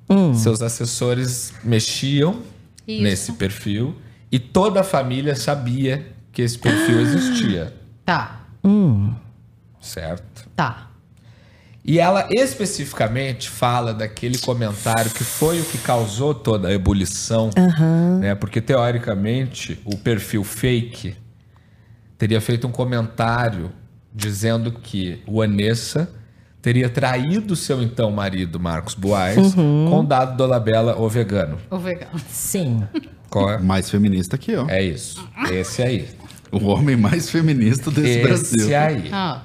Hum. 0.10 0.34
seus 0.34 0.62
assessores 0.62 1.54
mexiam 1.64 2.42
Isso. 2.88 3.04
nesse 3.04 3.32
perfil 3.34 3.96
e 4.32 4.38
toda 4.40 4.82
a 4.82 4.84
família 4.84 5.36
sabia 5.36 6.14
que 6.32 6.42
esse 6.42 6.58
perfil 6.58 7.00
existia, 7.02 7.74
Tá, 8.06 8.42
certo? 9.82 10.50
tá. 10.56 10.88
E 11.86 12.00
ela 12.00 12.28
especificamente 12.32 13.50
fala 13.50 13.94
daquele 13.94 14.38
comentário 14.38 15.12
que 15.12 15.24
foi 15.24 15.60
o 15.60 15.66
que 15.66 15.78
causou 15.78 16.34
toda 16.34 16.70
a 16.70 16.74
ebulição, 16.74 17.50
né? 18.22 18.34
Porque 18.36 18.62
teoricamente 18.62 19.80
o 19.84 19.98
perfil 19.98 20.46
fake 20.46 21.16
teria 22.18 22.40
feito 22.40 22.66
um 22.66 22.72
comentário 22.72 23.70
dizendo 24.14 24.72
que 24.72 25.22
o 25.28 25.42
Anessa 25.42 26.10
teria 26.62 26.88
traído 26.88 27.54
seu 27.54 27.82
então 27.84 28.10
marido 28.12 28.58
Marcos 28.62 28.94
Boaz 28.94 29.54
com 29.54 30.00
o 30.00 30.04
dado 30.04 30.38
Dolabella 30.38 30.96
o 30.98 31.10
vegano. 31.10 31.58
O 31.70 31.78
vegano. 31.78 32.18
Sim. 32.30 32.88
Qual 33.30 33.50
é? 33.50 33.58
Mais 33.58 33.90
feminista 33.90 34.38
que 34.38 34.52
eu. 34.54 34.70
É 34.70 34.82
isso. 34.82 35.28
Esse 35.52 35.82
aí. 35.82 36.08
O 36.50 36.68
homem 36.68 36.96
mais 36.96 37.30
feminista 37.30 37.92
desse 37.92 38.22
Brasil. 38.22 38.64
Esse 38.64 38.76
aí. 38.76 39.10
Ah, 39.12 39.42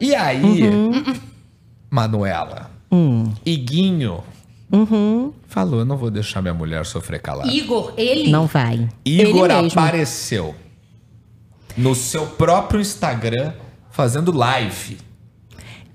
E 0.00 0.14
aí, 0.14 0.62
Manuela, 1.96 2.70
Iguinho 3.46 4.22
falou: 5.46 5.80
eu 5.80 5.84
não 5.86 5.96
vou 5.96 6.10
deixar 6.10 6.42
minha 6.42 6.52
mulher 6.52 6.84
sofrer 6.84 7.20
calada. 7.22 7.50
Igor, 7.50 7.94
ele. 7.96 8.30
Não 8.30 8.46
vai. 8.46 8.86
Igor 9.02 9.50
Ele 9.50 9.62
mesmo. 9.62 9.80
apareceu 9.80 10.54
no 11.74 11.94
seu 11.94 12.26
próprio 12.26 12.78
Instagram 12.78 13.54
fazendo 13.90 14.30
live. 14.30 14.98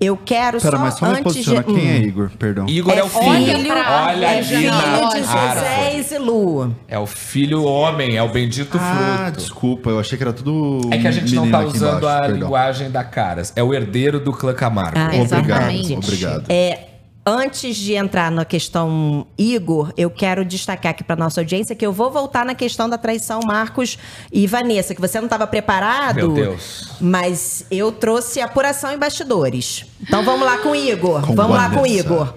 Eu 0.02 0.16
quero 0.16 0.60
Pera, 0.60 0.76
só 0.76 0.82
mas 0.82 0.94
só 0.94 1.06
me 1.06 1.10
antes 1.12 1.18
de... 1.18 1.24
posiciona. 1.24 1.62
Quem 1.62 1.76
é 1.90 1.98
Hum. 1.98 2.02
Igor? 2.02 2.30
Perdão. 2.38 2.66
Igor 2.68 2.92
é, 2.98 3.02
o 3.04 3.08
filho. 3.08 3.24
Olha 3.30 3.58
pra- 3.64 4.06
Olha 4.08 4.26
é 4.26 4.42
filho 4.42 4.58
Filho 4.72 5.08
de. 5.10 5.18
José 5.18 5.96
e 5.98 6.02
Zilu. 6.02 6.76
É 6.88 6.98
o 6.98 7.06
filho 7.06 7.64
homem, 7.64 8.16
é 8.16 8.22
o 8.22 8.28
bendito 8.28 8.76
Ah, 8.80 9.22
fruto. 9.26 9.38
desculpa, 9.38 9.90
eu 9.90 10.00
achei 10.00 10.16
que 10.18 10.24
era 10.24 10.32
tudo. 10.32 10.80
É 10.92 10.98
que 10.98 11.06
a 11.06 11.10
gente 11.12 11.34
não 11.34 11.50
tá 11.50 11.60
usando 11.60 11.98
embaixo, 11.98 12.06
a 12.08 12.20
perdão. 12.20 12.36
linguagem 12.38 12.90
da 12.90 13.04
Caras. 13.04 13.52
É 13.54 13.62
o 13.62 13.72
herdeiro 13.72 14.18
do 14.20 14.32
clã 14.32 14.52
Camargo. 14.54 14.98
Ah, 14.98 15.04
Obrigado, 15.06 15.24
Exatamente. 15.44 15.92
obrigado. 15.94 16.44
É, 16.48 16.78
antes 17.24 17.76
de 17.76 17.94
entrar 17.94 18.30
na 18.30 18.44
questão 18.44 19.26
Igor, 19.38 19.92
eu 19.96 20.10
quero 20.10 20.44
destacar 20.44 20.90
aqui 20.90 21.04
para 21.04 21.16
nossa 21.16 21.40
audiência 21.40 21.74
que 21.74 21.86
eu 21.86 21.92
vou 21.92 22.10
voltar 22.10 22.44
na 22.44 22.54
questão 22.54 22.88
da 22.88 22.98
traição 22.98 23.40
Marcos 23.44 23.98
e 24.32 24.46
Vanessa, 24.46 24.94
que 24.94 25.00
você 25.00 25.18
não 25.18 25.26
estava 25.26 25.46
preparado. 25.46 26.16
Meu 26.16 26.32
Deus. 26.32 26.96
Mas 27.00 27.64
eu 27.70 27.92
trouxe 27.92 28.40
apuração 28.40 28.92
em 28.92 28.98
bastidores. 28.98 29.86
Então 30.00 30.24
vamos 30.24 30.44
lá 30.44 30.58
com 30.58 30.70
o 30.70 30.76
Igor. 30.76 31.26
Com 31.26 31.34
vamos 31.34 31.56
lá 31.56 31.70
com 31.70 31.76
o 31.76 31.82
Vanessa. 31.82 31.98
Igor. 32.00 32.34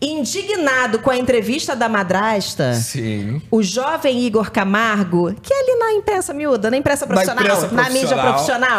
Indignado 0.00 0.98
com 0.98 1.10
a 1.10 1.16
entrevista 1.16 1.74
da 1.76 1.88
madrasta, 1.88 2.74
Sim. 2.74 3.40
o 3.50 3.62
jovem 3.62 4.20
Igor 4.26 4.50
Camargo, 4.50 5.34
que 5.42 5.52
é 5.52 5.58
ali 5.60 5.78
na 5.78 5.92
imprensa 5.92 6.32
miúda, 6.32 6.70
na 6.70 6.76
imprensa 6.76 7.06
Na 7.06 7.12
profissional, 7.14 7.44
imprensa 7.44 7.74
na 7.74 7.90
mídia 7.90 8.16
profissional. 8.16 8.32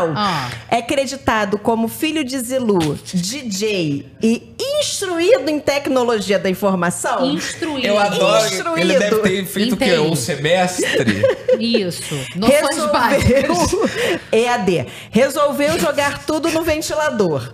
profissional, 0.07 0.13
Ah. 0.15 0.49
é 0.69 0.77
acreditado 0.77 1.57
como 1.57 1.87
filho 1.87 2.23
de 2.23 2.37
Zilu, 2.39 2.97
DJ 3.13 4.05
e 4.21 4.53
instruído 4.79 5.49
em 5.49 5.59
tecnologia 5.59 6.37
da 6.39 6.49
informação. 6.49 7.25
Instruído. 7.33 7.87
Eu 7.87 7.99
adoro. 7.99 8.45
Instruído. 8.47 8.79
Ele 8.79 8.99
deve 8.99 9.15
ter 9.17 9.45
feito 9.45 9.73
o 9.75 9.77
quê? 9.77 9.85
Entendi. 9.85 9.99
Um 10.09 10.15
semestre? 10.15 11.21
Isso. 11.59 12.15
Noções 12.35 12.91
básicas. 12.91 13.31
resolveu 13.71 14.19
EAD, 14.31 14.85
resolveu 15.11 15.79
jogar 15.79 16.25
tudo 16.25 16.49
no 16.51 16.63
ventilador. 16.63 17.53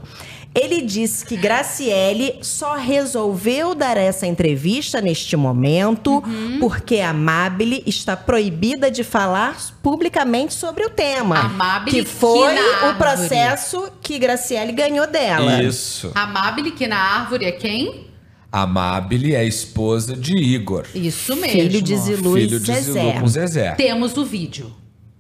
Ele 0.56 0.82
disse 0.82 1.26
que 1.26 1.38
Graciele 1.38 2.40
só 2.42 2.76
resolveu 2.76 3.76
dar 3.76 3.96
essa 3.98 4.26
entrevista 4.26 5.00
neste 5.02 5.36
momento 5.38 6.18
Uhum. 6.26 6.58
porque 6.60 6.98
a 6.98 7.12
Amabile 7.12 7.84
está 7.86 8.18
proibida 8.18 8.90
de 8.90 9.04
falar 9.04 9.56
publicamente 9.84 10.54
sobre 10.54 10.84
o 10.86 10.90
tema. 10.90 11.40
Amabile 11.42 12.04
que 12.04 12.06
foi 12.10 12.56
que 12.56 12.86
o 12.88 12.96
processo 12.96 13.92
que 14.02 14.18
Graciele 14.18 14.72
ganhou 14.72 15.06
dela. 15.08 15.62
Isso. 15.62 16.12
Amabile, 16.16 16.72
que 16.72 16.88
na 16.88 16.98
árvore 16.98 17.46
é 17.46 17.52
quem? 17.52 18.08
Amabile 18.52 19.36
é 19.36 19.46
esposa 19.46 20.16
de 20.16 20.36
Igor. 20.36 20.86
Isso 20.96 21.36
mesmo. 21.36 21.52
Filho 21.62 21.82
de 21.82 21.98
Zilu 21.98 22.34
filho 22.34 22.60
de 22.60 22.66
Zezé. 22.66 22.82
Zilu 23.12 23.20
com 23.22 23.28
Zezé. 23.28 23.72
Temos 23.76 24.18
o 24.18 24.26
vídeo. 24.26 24.74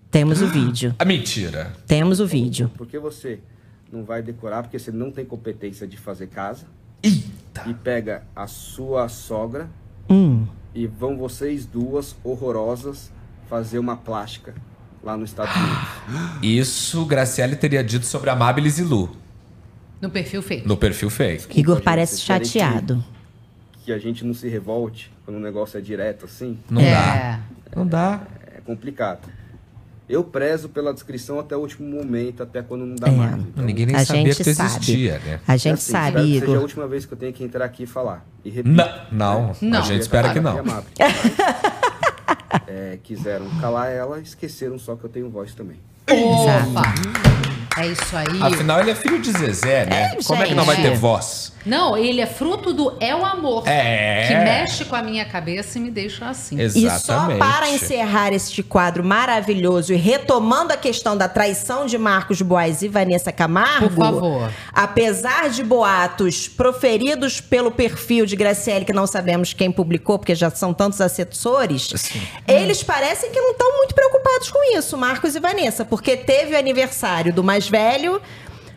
Temos 0.10 0.42
o 0.42 0.48
vídeo. 0.48 0.96
A 0.98 1.06
mentira. 1.06 1.74
Temos 1.86 2.20
o 2.20 2.26
vídeo. 2.26 2.72
Porque 2.78 2.98
você 2.98 3.40
não 3.92 4.04
vai 4.04 4.22
decorar, 4.22 4.64
porque 4.64 4.78
você 4.78 4.92
não 4.92 5.12
tem 5.12 5.26
competência 5.26 5.88
de 5.88 5.98
fazer 5.98 6.28
casa. 6.28 6.66
Eita. 7.02 7.64
E 7.68 7.74
pega 7.74 8.24
a 8.36 8.48
sua 8.48 9.08
sogra 9.08 9.70
Hum. 10.10 10.46
e 10.74 10.88
vão 10.88 11.18
vocês 11.18 11.66
duas 11.66 12.16
horrorosas 12.24 13.12
fazer 13.50 13.80
uma 13.80 13.96
plástica 13.96 14.54
lá 15.04 15.16
nos 15.18 15.30
Estados 15.30 15.56
Unidos. 15.56 16.40
Isso 16.44 17.06
Graciele 17.06 17.56
teria 17.56 17.84
dito 17.84 18.06
sobre 18.06 18.30
Amabile 18.30 18.70
Zilu, 18.70 19.10
No 20.02 20.10
perfil 20.10 20.42
fake. 20.42 20.68
no 20.68 20.76
perfil 20.78 21.10
fake. 21.10 21.60
Igor 21.60 21.82
parece 21.82 22.24
querem 22.26 22.42
que- 22.42 22.48
chateado. 22.50 23.04
Que 23.86 23.94
a 23.94 23.98
gente 23.98 24.26
não 24.26 24.34
se 24.34 24.50
revolte 24.50 25.10
quando 25.24 25.38
o 25.38 25.40
negócio 25.40 25.78
é 25.78 25.82
direto 25.82 26.26
assim. 26.26 26.60
Não 26.70 26.82
é. 26.82 26.92
dá. 26.92 27.40
Não 27.76 27.88
dá. 27.88 28.22
É 28.56 28.60
complicado. 28.60 29.30
Eu 30.10 30.24
prezo 30.24 30.70
pela 30.70 30.94
descrição 30.94 31.38
até 31.38 31.56
o 31.56 31.60
último 31.60 31.86
momento, 31.90 32.42
até 32.42 32.62
quando 32.62 32.86
não 32.86 32.96
dá 32.96 33.08
É. 33.08 33.12
mais. 33.12 33.40
Então, 33.42 33.64
Ninguém 33.66 33.86
nem 33.88 33.96
A 33.98 34.06
sabia 34.06 34.24
gente 34.24 34.38
que 34.38 34.44
tu 34.46 34.54
sabe. 34.56 34.70
existia, 34.70 35.20
né? 35.20 35.40
A 35.46 35.56
é 35.56 35.58
gente 35.58 35.74
assim, 35.74 35.92
sabe, 35.92 36.22
que 36.22 36.34
Seja 36.40 36.46
a 36.46 36.48
Igor. 36.50 36.62
última 36.62 36.88
vez 36.88 37.06
que 37.06 37.14
eu 37.14 37.18
tenho 37.18 37.34
que 37.34 37.44
entrar 37.44 37.66
aqui 37.66 37.84
e 37.84 37.86
falar. 37.88 38.26
E 38.46 38.50
repito. 38.50 38.74
Não, 38.76 38.90
não. 39.12 39.56
Não. 39.62 39.80
A 39.80 39.82
gente 39.82 40.02
espera 40.02 40.32
que 40.32 40.40
não. 40.40 40.58
É 40.60 40.62
mas, 40.62 40.86
é, 42.68 43.00
quiseram 43.04 43.50
calar 43.60 43.92
ela, 43.92 44.20
esqueceram 44.20 44.80
só 44.80 44.96
que 44.96 45.04
eu 45.04 45.10
tenho 45.10 45.30
voz 45.30 45.54
também. 45.54 45.78
Opa! 46.10 47.57
É 47.78 47.88
isso 47.88 48.16
aí. 48.16 48.42
Afinal, 48.42 48.80
ele 48.80 48.92
é 48.92 48.96
filho 48.96 49.20
de 49.20 49.32
Zezé, 49.32 49.86
né? 49.86 50.16
Como 50.26 50.42
é 50.42 50.48
que 50.48 50.56
não 50.56 50.66
vai 50.66 50.78
ter 50.78 50.96
voz? 50.96 51.54
Não, 51.68 51.98
ele 51.98 52.22
é 52.22 52.26
fruto 52.26 52.74
do 52.74 52.96
é 53.00 53.14
o 53.14 53.26
amor. 53.26 53.68
É. 53.68 54.28
Que 54.28 54.36
mexe 54.36 54.86
com 54.86 54.96
a 54.96 55.02
minha 55.04 55.26
cabeça 55.26 55.78
e 55.78 55.82
me 55.82 55.92
deixa 55.92 56.30
assim. 56.30 56.60
Exatamente. 56.60 56.96
E 56.96 57.00
só 57.06 57.38
para 57.38 57.70
encerrar 57.70 58.32
este 58.32 58.64
quadro 58.64 59.04
maravilhoso 59.04 59.94
e 59.94 59.98
retomando 59.98 60.72
a 60.72 60.78
questão 60.78 61.18
da 61.18 61.28
traição 61.28 61.86
de 61.86 61.98
Marcos 61.98 62.42
Boaz 62.42 62.82
e 62.82 62.88
Vanessa 62.88 63.34
Camargo, 63.34 63.90
Por 63.90 63.98
favor. 63.98 64.52
apesar 64.74 65.50
de 65.50 65.62
boatos 65.62 66.48
proferidos 66.48 67.42
pelo 67.42 67.70
perfil 67.70 68.26
de 68.26 68.38
Graciele, 68.38 68.86
que 68.86 68.94
não 68.94 69.06
sabemos 69.06 69.52
quem 69.52 69.70
publicou, 69.70 70.18
porque 70.18 70.36
já 70.36 70.50
são 70.50 70.74
tantos 70.74 71.02
assessores, 71.02 71.90
eles 72.48 72.82
parecem 72.82 73.30
que 73.30 73.42
não 73.42 73.52
estão 73.52 73.76
muito 73.76 73.94
preocupados 73.94 74.50
com 74.50 74.78
isso, 74.78 74.98
Marcos 74.98 75.36
e 75.36 75.40
Vanessa, 75.40 75.84
porque 75.84 76.16
teve 76.16 76.56
o 76.56 76.58
aniversário 76.58 77.34
do 77.34 77.44
mais 77.44 77.67
velho, 77.70 78.22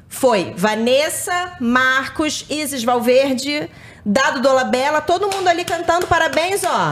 foi 0.09 0.53
Vanessa, 0.57 1.53
Marcos, 1.61 2.45
Isis 2.51 2.83
Valverde, 2.85 3.69
Dado 4.05 4.41
Dolabella, 4.41 5.01
todo 5.01 5.29
mundo 5.31 5.49
ali 5.49 5.65
cantando 5.65 6.07
parabéns, 6.07 6.63
ó. 6.65 6.91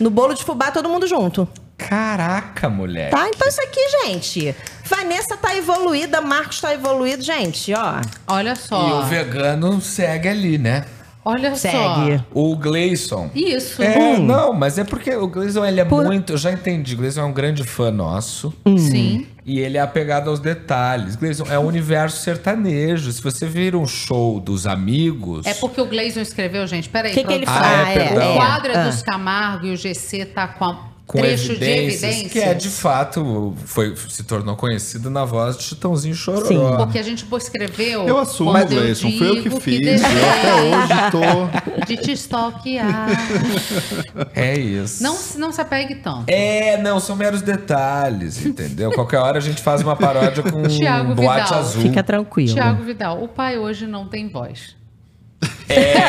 No 0.00 0.10
bolo 0.10 0.34
de 0.34 0.44
fubá, 0.44 0.70
todo 0.70 0.88
mundo 0.88 1.06
junto. 1.06 1.48
Caraca, 1.76 2.68
mulher. 2.68 3.10
Tá? 3.10 3.28
Então 3.28 3.46
isso 3.48 3.60
aqui, 3.62 3.80
gente. 4.04 4.54
Vanessa 4.84 5.36
tá 5.36 5.54
evoluída, 5.56 6.20
Marcos 6.20 6.60
tá 6.60 6.72
evoluído, 6.74 7.22
gente, 7.22 7.72
ó. 7.74 8.00
Olha 8.26 8.52
E 8.52 8.56
só. 8.56 9.00
o 9.00 9.02
vegano 9.04 9.80
segue 9.80 10.28
ali, 10.28 10.58
né? 10.58 10.84
Olha 11.24 11.54
Segue. 11.54 11.74
só. 11.76 12.24
O 12.32 12.56
Gleison. 12.56 13.30
Isso. 13.34 13.82
É, 13.82 13.98
Hum. 13.98 14.24
não, 14.24 14.52
mas 14.54 14.78
é 14.78 14.84
porque 14.84 15.14
o 15.14 15.26
Gleison 15.28 15.64
ele 15.64 15.80
é 15.80 15.84
muito. 15.84 16.32
Eu 16.34 16.38
já 16.38 16.50
entendi. 16.52 16.94
O 16.94 16.98
Gleison 16.98 17.20
é 17.20 17.24
um 17.24 17.32
grande 17.32 17.64
fã 17.64 17.90
nosso. 17.90 18.52
Sim. 18.78 19.26
E 19.44 19.58
ele 19.60 19.76
é 19.76 19.80
apegado 19.80 20.30
aos 20.30 20.40
detalhes. 20.40 21.16
Gleison 21.16 21.44
é 21.50 21.58
um 21.58 21.66
universo 21.66 22.22
sertanejo. 22.22 23.10
Se 23.12 23.22
você 23.22 23.46
vir 23.46 23.74
um 23.76 23.86
show 23.86 24.40
dos 24.40 24.66
amigos. 24.66 25.44
É 25.46 25.54
porque 25.54 25.80
o 25.80 25.86
Gleison 25.86 26.20
escreveu, 26.20 26.66
gente. 26.66 26.88
Peraí. 26.88 27.12
O 27.12 27.14
que, 27.14 27.24
que 27.24 27.32
ele 27.32 27.46
fala? 27.46 27.84
Ah, 27.84 27.90
é, 27.90 27.94
perdão. 28.08 28.32
O 28.32 28.36
quadro 28.36 28.72
é 28.72 28.76
Ah. 28.76 28.84
dos 28.88 29.02
Camargo 29.02 29.66
e 29.66 29.72
o 29.72 29.76
GC 29.76 30.24
tá 30.26 30.48
com 30.48 30.64
a, 30.64 30.78
com 31.08 31.18
Trecho 31.18 31.44
de 31.46 31.50
evidências, 31.52 32.02
evidências. 32.02 32.32
que 32.32 32.38
é 32.38 32.52
de 32.52 32.68
fato 32.68 33.54
foi 33.64 33.96
se 34.10 34.22
tornou 34.24 34.54
conhecido 34.56 35.08
na 35.08 35.24
voz 35.24 35.56
de 35.56 35.62
Chitãozinho 35.64 36.14
Chororó. 36.14 36.46
Sim. 36.46 36.76
Porque 36.76 36.98
a 36.98 37.02
gente 37.02 37.24
escreveu. 37.38 38.06
Eu 38.06 38.18
assumo, 38.18 38.52
Gleison. 38.66 39.10
Foi 39.16 39.28
eu 39.30 39.34
que 39.36 39.42
digo 39.48 39.58
fiz. 39.58 39.80
eu 40.02 40.06
até 40.30 40.54
hoje 40.54 41.10
tô. 41.10 41.84
De 41.86 41.96
te 41.96 42.12
stalkear. 42.12 43.08
É 44.34 44.56
isso. 44.58 45.02
Não, 45.02 45.14
se- 45.14 45.38
não 45.38 45.50
se 45.52 45.60
apegue 45.60 45.94
tanto. 45.96 46.24
É, 46.28 46.76
não, 46.82 47.00
são 47.00 47.16
meros 47.16 47.40
detalhes, 47.42 48.44
entendeu? 48.44 48.92
Qualquer 48.92 49.18
hora 49.18 49.38
a 49.38 49.40
gente 49.40 49.62
faz 49.62 49.80
uma 49.82 49.96
paródia 49.96 50.42
com 50.42 50.62
Thiago 50.64 51.14
boate 51.14 51.44
Vidal. 51.44 51.58
azul. 51.60 51.82
Fica 51.82 52.02
tranquilo. 52.02 52.52
Tiago 52.52 52.82
Vidal, 52.84 53.22
o 53.24 53.28
pai 53.28 53.58
hoje 53.58 53.86
não 53.86 54.06
tem 54.08 54.28
voz. 54.28 54.76
É, 55.68 56.02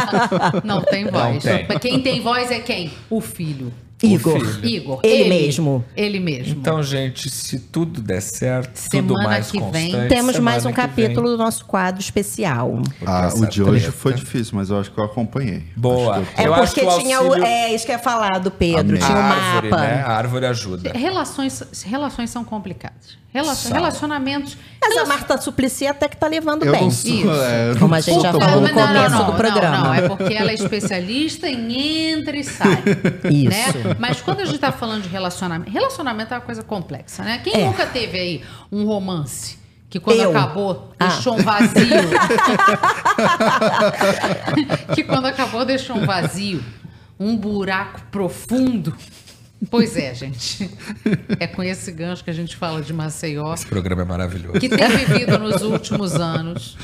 Não 0.64 0.80
tem 0.82 1.06
voz. 1.06 1.42
tem. 1.42 1.66
Quem 1.80 2.00
tem 2.02 2.20
voz 2.20 2.50
é 2.50 2.58
quem? 2.60 2.92
O 3.08 3.20
filho. 3.20 3.72
Igor. 4.04 4.64
Igor. 4.64 5.00
Ele 5.02 5.28
mesmo. 5.28 5.84
Ele 5.96 6.20
mesmo. 6.20 6.54
Então, 6.58 6.82
gente, 6.82 7.30
se 7.30 7.58
tudo 7.58 8.00
der 8.00 8.20
certo, 8.20 8.68
tudo 8.90 9.08
Semana 9.14 9.24
mais 9.24 9.50
que 9.50 9.60
vem 9.60 10.08
Temos 10.08 10.38
mais 10.38 10.64
um 10.66 10.72
capítulo 10.72 11.26
vem, 11.28 11.36
do 11.36 11.42
nosso 11.42 11.64
quadro 11.64 12.00
especial. 12.00 12.80
Ah, 13.06 13.30
o 13.34 13.46
de 13.46 13.62
hoje 13.62 13.90
foi 13.90 14.14
difícil, 14.14 14.52
mas 14.56 14.70
eu 14.70 14.78
acho 14.80 14.90
que 14.90 14.98
eu 14.98 15.04
acompanhei. 15.04 15.64
Boa. 15.76 16.22
É 16.36 16.46
Eu 16.46 16.54
acho 16.54 16.74
porque 16.74 16.80
que 16.80 16.86
o 16.92 16.98
tinha 17.00 17.20
o. 17.20 17.26
auxílio- 17.26 17.44
É 17.46 17.74
isso 17.74 17.86
que 17.86 17.92
ia 17.92 17.98
falar 17.98 18.38
do 18.40 18.50
Pedro. 18.50 18.80
Amém. 18.80 18.96
Tinha 19.00 19.10
o 19.16 19.20
a 19.20 19.24
árvore, 19.24 19.70
mapa. 19.70 19.82
né? 19.82 20.02
A 20.02 20.10
árvore 20.12 20.46
ajuda. 20.46 20.92
Relações, 20.94 21.62
relações 21.84 22.30
são 22.30 22.44
complicadas. 22.44 23.16
Rela- 23.34 23.54
São. 23.56 23.72
Relacionamentos. 23.72 24.56
Mas 24.80 24.96
a 24.96 25.06
Marta 25.06 25.36
Suplicy 25.40 25.86
até 25.88 26.08
que 26.08 26.16
tá 26.16 26.28
levando 26.28 26.64
Eu 26.64 26.70
bem. 26.72 26.82
não 26.82 26.90
sou, 26.90 27.10
Isso. 27.10 27.30
é, 27.32 27.74
Como 27.74 27.88
não 27.88 27.96
a 27.96 28.00
gente 28.00 28.22
já 28.22 28.32
falou 28.32 28.60
no 28.60 28.68
com 28.68 28.74
começo 28.74 29.10
não. 29.16 29.26
do 29.26 29.32
programa. 29.32 29.76
Não, 29.78 29.84
não, 29.86 29.94
é 29.94 30.08
porque 30.08 30.34
ela 30.34 30.50
é 30.52 30.54
especialista 30.54 31.48
em 31.48 32.12
entra 32.12 32.36
e 32.36 32.44
sai. 32.44 32.80
Isso. 33.28 33.78
Né? 33.78 33.96
Mas 33.98 34.20
quando 34.20 34.38
a 34.40 34.44
gente 34.44 34.58
tá 34.58 34.70
falando 34.70 35.02
de 35.02 35.08
relacionamento, 35.08 35.68
relacionamento 35.70 36.32
é 36.32 36.36
uma 36.36 36.42
coisa 36.42 36.62
complexa, 36.62 37.24
né? 37.24 37.40
Quem 37.42 37.62
É. 37.62 37.66
nunca 37.66 37.86
teve 37.86 38.16
aí 38.18 38.42
um 38.70 38.84
romance 38.86 39.58
que 39.90 39.98
quando 39.98 40.20
Eu. 40.20 40.30
acabou 40.30 40.92
Ah. 41.00 41.06
deixou 41.08 41.34
um 41.34 41.42
vazio? 41.42 41.74
que 44.94 45.04
quando 45.04 45.26
acabou 45.26 45.64
deixou 45.64 45.96
um 45.96 46.06
vazio, 46.06 46.62
um 47.18 47.36
buraco 47.36 48.00
profundo. 48.10 48.94
Pois 49.70 49.96
é, 49.96 50.14
gente. 50.14 50.70
É 51.38 51.46
com 51.46 51.62
esse 51.62 51.90
gancho 51.92 52.22
que 52.24 52.30
a 52.30 52.34
gente 52.34 52.56
fala 52.56 52.80
de 52.82 52.92
Maceió 52.92 53.54
Esse 53.54 53.66
programa 53.66 54.02
é 54.02 54.04
maravilhoso. 54.04 54.58
que 54.58 54.68
tem 54.68 54.88
vivido 54.88 55.38
nos 55.38 55.62
últimos 55.62 56.14
anos. 56.14 56.76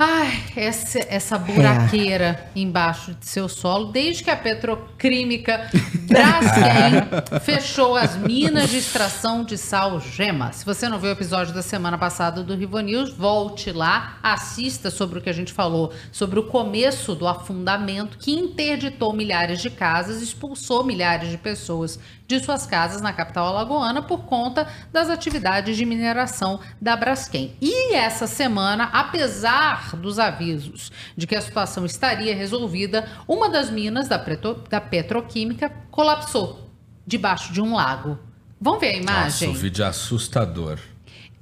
Ai, 0.00 0.44
essa, 0.54 1.00
essa 1.08 1.36
buraqueira 1.36 2.48
embaixo 2.54 3.14
de 3.14 3.26
seu 3.26 3.48
solo, 3.48 3.86
desde 3.86 4.22
que 4.22 4.30
a 4.30 4.36
petroquímica 4.36 5.68
Braskem 6.06 7.40
fechou 7.42 7.96
as 7.96 8.14
minas 8.14 8.70
de 8.70 8.78
extração 8.78 9.42
de 9.42 9.58
sal 9.58 9.98
gema. 9.98 10.52
Se 10.52 10.64
você 10.64 10.88
não 10.88 11.00
viu 11.00 11.10
o 11.10 11.12
episódio 11.12 11.52
da 11.52 11.62
semana 11.62 11.98
passada 11.98 12.44
do 12.44 12.54
Rivo 12.54 12.78
News, 12.78 13.12
volte 13.12 13.72
lá, 13.72 14.20
assista 14.22 14.88
sobre 14.88 15.18
o 15.18 15.20
que 15.20 15.30
a 15.30 15.34
gente 15.34 15.52
falou, 15.52 15.92
sobre 16.12 16.38
o 16.38 16.44
começo 16.44 17.16
do 17.16 17.26
afundamento 17.26 18.18
que 18.18 18.30
interditou 18.30 19.12
milhares 19.12 19.60
de 19.60 19.68
casas, 19.68 20.22
expulsou 20.22 20.84
milhares 20.84 21.28
de 21.28 21.38
pessoas 21.38 21.98
de 22.28 22.38
suas 22.40 22.66
casas 22.66 23.00
na 23.00 23.10
capital 23.10 23.46
alagoana 23.46 24.02
por 24.02 24.24
conta 24.24 24.68
das 24.92 25.08
atividades 25.08 25.78
de 25.78 25.86
mineração 25.86 26.60
da 26.78 26.94
Braskem. 26.94 27.54
E 27.58 27.94
essa 27.94 28.26
semana, 28.26 28.84
apesar 28.92 29.96
dos 29.96 30.18
avisos 30.18 30.92
de 31.16 31.26
que 31.26 31.34
a 31.34 31.40
situação 31.40 31.86
estaria 31.86 32.36
resolvida, 32.36 33.08
uma 33.26 33.48
das 33.48 33.70
minas 33.70 34.08
da, 34.08 34.18
Preto- 34.18 34.62
da 34.68 34.78
petroquímica 34.78 35.72
colapsou 35.90 36.70
debaixo 37.06 37.50
de 37.50 37.62
um 37.62 37.74
lago. 37.74 38.18
Vamos 38.60 38.80
ver 38.80 38.96
a 38.96 39.00
Nossa, 39.00 39.10
imagem? 39.44 39.48
o 39.48 39.54
vídeo 39.54 39.82
é 39.82 39.88
assustador. 39.88 40.78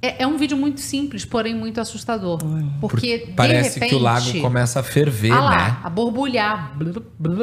É, 0.01 0.23
é 0.23 0.27
um 0.27 0.37
vídeo 0.37 0.55
muito 0.55 0.79
simples, 0.79 1.25
porém 1.25 1.53
muito 1.53 1.81
assustador. 1.81 2.39
Porque, 2.79 3.33
Parece 3.35 3.71
de 3.71 3.73
repente, 3.75 3.89
que 3.89 3.95
o 3.95 3.99
lago 3.99 4.39
começa 4.39 4.79
a 4.79 4.83
ferver, 4.83 5.33
ah 5.33 5.41
lá, 5.41 5.57
né? 5.57 5.77
a 5.83 5.89
borbulhar. 5.89 6.77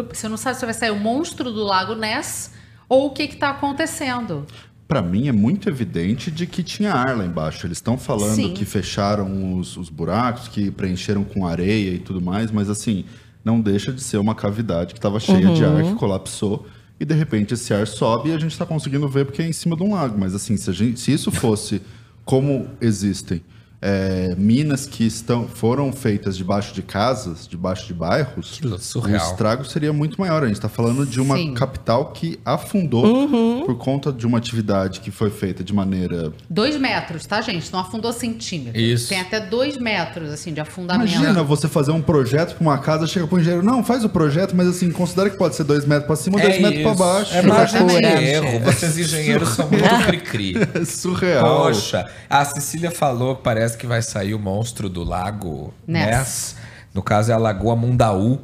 Você 0.08 0.28
não 0.30 0.38
sabe 0.38 0.56
se 0.56 0.64
vai 0.64 0.72
sair 0.72 0.92
o 0.92 0.96
monstro 0.98 1.52
do 1.52 1.62
lago 1.62 1.94
Ness 1.94 2.52
ou 2.94 3.06
o 3.06 3.10
que 3.10 3.24
está 3.24 3.50
acontecendo. 3.50 4.46
Pra 4.86 5.00
mim 5.02 5.28
é 5.28 5.32
muito 5.32 5.68
evidente 5.68 6.30
de 6.30 6.46
que 6.46 6.62
tinha 6.62 6.92
ar 6.92 7.16
lá 7.16 7.24
embaixo. 7.24 7.66
Eles 7.66 7.78
estão 7.78 7.96
falando 7.96 8.34
Sim. 8.36 8.52
que 8.52 8.64
fecharam 8.64 9.58
os, 9.58 9.76
os 9.76 9.88
buracos, 9.88 10.46
que 10.48 10.70
preencheram 10.70 11.24
com 11.24 11.46
areia 11.46 11.90
e 11.90 11.98
tudo 11.98 12.20
mais, 12.20 12.50
mas 12.50 12.68
assim, 12.68 13.04
não 13.42 13.60
deixa 13.60 13.92
de 13.92 14.02
ser 14.02 14.18
uma 14.18 14.34
cavidade 14.34 14.92
que 14.92 14.98
estava 14.98 15.18
cheia 15.18 15.48
de 15.54 15.64
ar, 15.64 15.82
que 15.82 15.94
colapsou. 15.94 16.66
E 17.00 17.04
de 17.04 17.14
repente 17.14 17.54
esse 17.54 17.72
ar 17.74 17.86
sobe 17.86 18.28
e 18.28 18.32
a 18.32 18.38
gente 18.38 18.52
está 18.52 18.64
conseguindo 18.64 19.08
ver 19.08 19.24
porque 19.24 19.42
é 19.42 19.48
em 19.48 19.52
cima 19.52 19.74
de 19.76 19.82
um 19.82 19.94
lago. 19.94 20.16
Mas 20.18 20.34
assim, 20.34 20.56
se, 20.56 20.70
gente- 20.72 21.00
se 21.00 21.12
isso 21.12 21.30
fosse 21.32 21.80
como 22.24 22.68
existem 22.80 23.42
é, 23.86 24.34
minas 24.38 24.86
que 24.86 25.04
estão, 25.04 25.46
foram 25.46 25.92
feitas 25.92 26.38
debaixo 26.38 26.72
de 26.72 26.80
casas, 26.80 27.46
debaixo 27.46 27.86
de 27.86 27.92
bairros, 27.92 28.58
surreal. 28.80 29.20
o 29.20 29.30
estrago 29.30 29.64
seria 29.66 29.92
muito 29.92 30.18
maior. 30.18 30.42
A 30.42 30.46
gente 30.46 30.56
está 30.56 30.70
falando 30.70 31.04
de 31.04 31.20
uma 31.20 31.36
Sim. 31.36 31.52
capital 31.52 32.06
que 32.06 32.40
afundou 32.46 33.28
por 33.66 33.76
conta 33.76 34.10
de 34.10 34.26
uma 34.26 34.38
atividade 34.38 35.00
que 35.00 35.10
foi 35.10 35.28
feita 35.28 35.62
de 35.62 35.74
maneira. 35.74 36.32
Dois 36.48 36.78
metros, 36.78 37.26
tá, 37.26 37.42
gente? 37.42 37.70
Não 37.70 37.78
afundou 37.78 38.10
centímetros. 38.10 38.82
Isso. 38.82 39.10
Tem 39.10 39.20
até 39.20 39.38
dois 39.38 39.76
metros, 39.76 40.30
assim, 40.30 40.54
de 40.54 40.60
afundamento. 40.62 41.12
Imagina 41.12 41.42
você 41.42 41.68
fazer 41.68 41.90
um 41.90 42.00
projeto 42.00 42.54
para 42.54 42.62
uma 42.62 42.78
casa, 42.78 43.06
chega 43.06 43.26
pro 43.26 43.38
engenheiro, 43.38 43.62
não, 43.62 43.84
faz 43.84 44.02
o 44.02 44.08
projeto, 44.08 44.56
mas 44.56 44.66
assim, 44.66 44.90
considera 44.90 45.28
que 45.28 45.36
pode 45.36 45.56
ser 45.56 45.64
dois 45.64 45.84
metros 45.84 46.06
para 46.06 46.16
cima, 46.16 46.40
dois 46.40 46.58
metros 46.58 46.82
para 46.82 46.94
baixo. 46.94 47.36
É 47.36 47.42
de 47.42 47.48
Exatamente. 47.48 48.06
erro. 48.06 48.60
Vocês 48.60 48.98
engenheiros 48.98 49.50
são 49.50 49.68
muito 49.68 50.06
cri-cri. 50.06 50.54
É 50.72 50.84
surreal. 50.88 51.64
Poxa, 51.64 52.08
a 52.30 52.42
Cecília 52.46 52.90
falou 52.90 53.36
que 53.36 53.42
parece 53.42 53.73
que 53.74 53.86
vai 53.86 54.02
sair 54.02 54.34
o 54.34 54.38
monstro 54.38 54.88
do 54.88 55.04
lago 55.04 55.72
Ness. 55.86 56.06
Ness. 56.06 56.56
No 56.92 57.02
caso 57.02 57.30
é 57.30 57.34
a 57.34 57.38
Lagoa 57.38 57.74
Mundaú. 57.76 58.40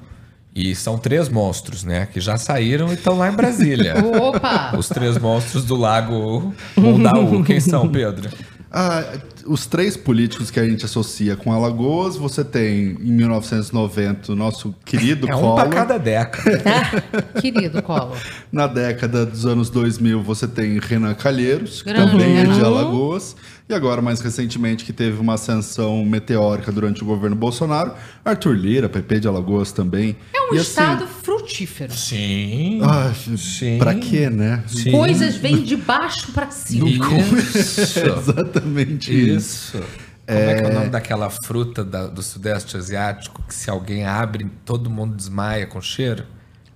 E 0.53 0.75
são 0.75 0.99
três 0.99 1.29
monstros, 1.29 1.85
né? 1.85 2.09
Que 2.13 2.21
já 2.21 2.37
saíram 2.37 2.91
e 2.91 2.95
estão 2.95 3.17
lá 3.17 3.29
em 3.29 3.37
Brasília. 3.37 3.95
Opa! 4.21 4.77
Os 4.77 4.89
três 4.89 5.17
monstros 5.17 5.65
do 5.65 5.77
lago 5.77 6.53
Mundaú. 6.77 7.45
Quem 7.45 7.61
são, 7.61 7.89
Pedro? 7.89 8.29
Ah, 8.73 9.03
os 9.47 9.67
três 9.67 9.97
políticos 9.97 10.49
que 10.51 10.61
a 10.61 10.65
gente 10.65 10.85
associa 10.85 11.35
com 11.37 11.53
Alagoas, 11.53 12.17
você 12.17 12.45
tem 12.45 12.97
em 13.01 13.13
1990 13.13 14.33
o 14.33 14.37
nosso 14.37 14.73
querido 14.85 15.27
É 15.31 15.35
um 15.35 15.41
Collor. 15.41 15.55
pra 15.57 15.69
cada 15.69 15.99
década. 15.99 16.63
Querido 17.41 17.83
Collor. 17.83 18.17
Na 18.53 18.67
década 18.69 19.27
dos 19.27 19.45
anos 19.45 19.71
2000, 19.71 20.23
você 20.23 20.47
tem 20.47 20.79
Renan 20.79 21.15
Calheiros, 21.15 21.83
que 21.83 21.93
Grande 21.93 22.13
também 22.13 22.39
é 22.39 22.45
de. 22.45 22.61
Alagoas. 22.65 23.35
E 23.69 23.75
agora, 23.75 24.03
mais 24.03 24.21
recentemente, 24.21 24.85
que 24.85 24.93
teve 24.93 25.21
uma 25.21 25.35
ascensão 25.35 26.05
meteórica 26.05 26.73
durante 26.73 27.03
o 27.03 27.07
governo 27.07 27.37
Bolsonaro, 27.37 27.93
Arthur 28.25 28.53
Lira, 28.57 28.89
PP 28.89 29.21
de 29.21 29.29
Alagoas 29.29 29.71
também. 29.71 30.17
É 30.35 30.41
um 30.43 30.55
E, 30.55 30.59
assim, 30.59 30.71
estado 30.71 31.07
frutífero. 31.55 31.93
Sim. 31.93 32.81
ah, 32.83 33.13
Sim. 33.37 33.79
Pra 33.79 33.95
quê, 33.95 34.31
né? 34.31 34.63
Sim. 34.67 34.93
Coisas 34.93 35.37
vêm 35.37 35.63
de 35.63 35.77
baixo 35.77 36.33
pra 36.33 36.51
cima. 36.51 36.89
Isso. 36.89 37.99
Exatamente 38.01 39.13
isso. 39.13 39.77
Isso. 39.77 39.85
Como 40.27 40.39
é 40.39 40.55
que 40.55 40.63
é 40.65 40.71
o 40.71 40.75
nome 40.75 40.91
daquela 40.91 41.29
fruta 41.45 41.83
da- 41.85 42.07
do 42.07 42.23
Sudeste 42.23 42.77
Asiático 42.77 43.43
que 43.49 43.55
se 43.55 43.69
alguém 43.69 44.05
abre, 44.07 44.47
todo 44.65 44.89
mundo 44.89 45.17
desmaia 45.17 45.67
com 45.67 45.81
cheiro? 45.81 46.25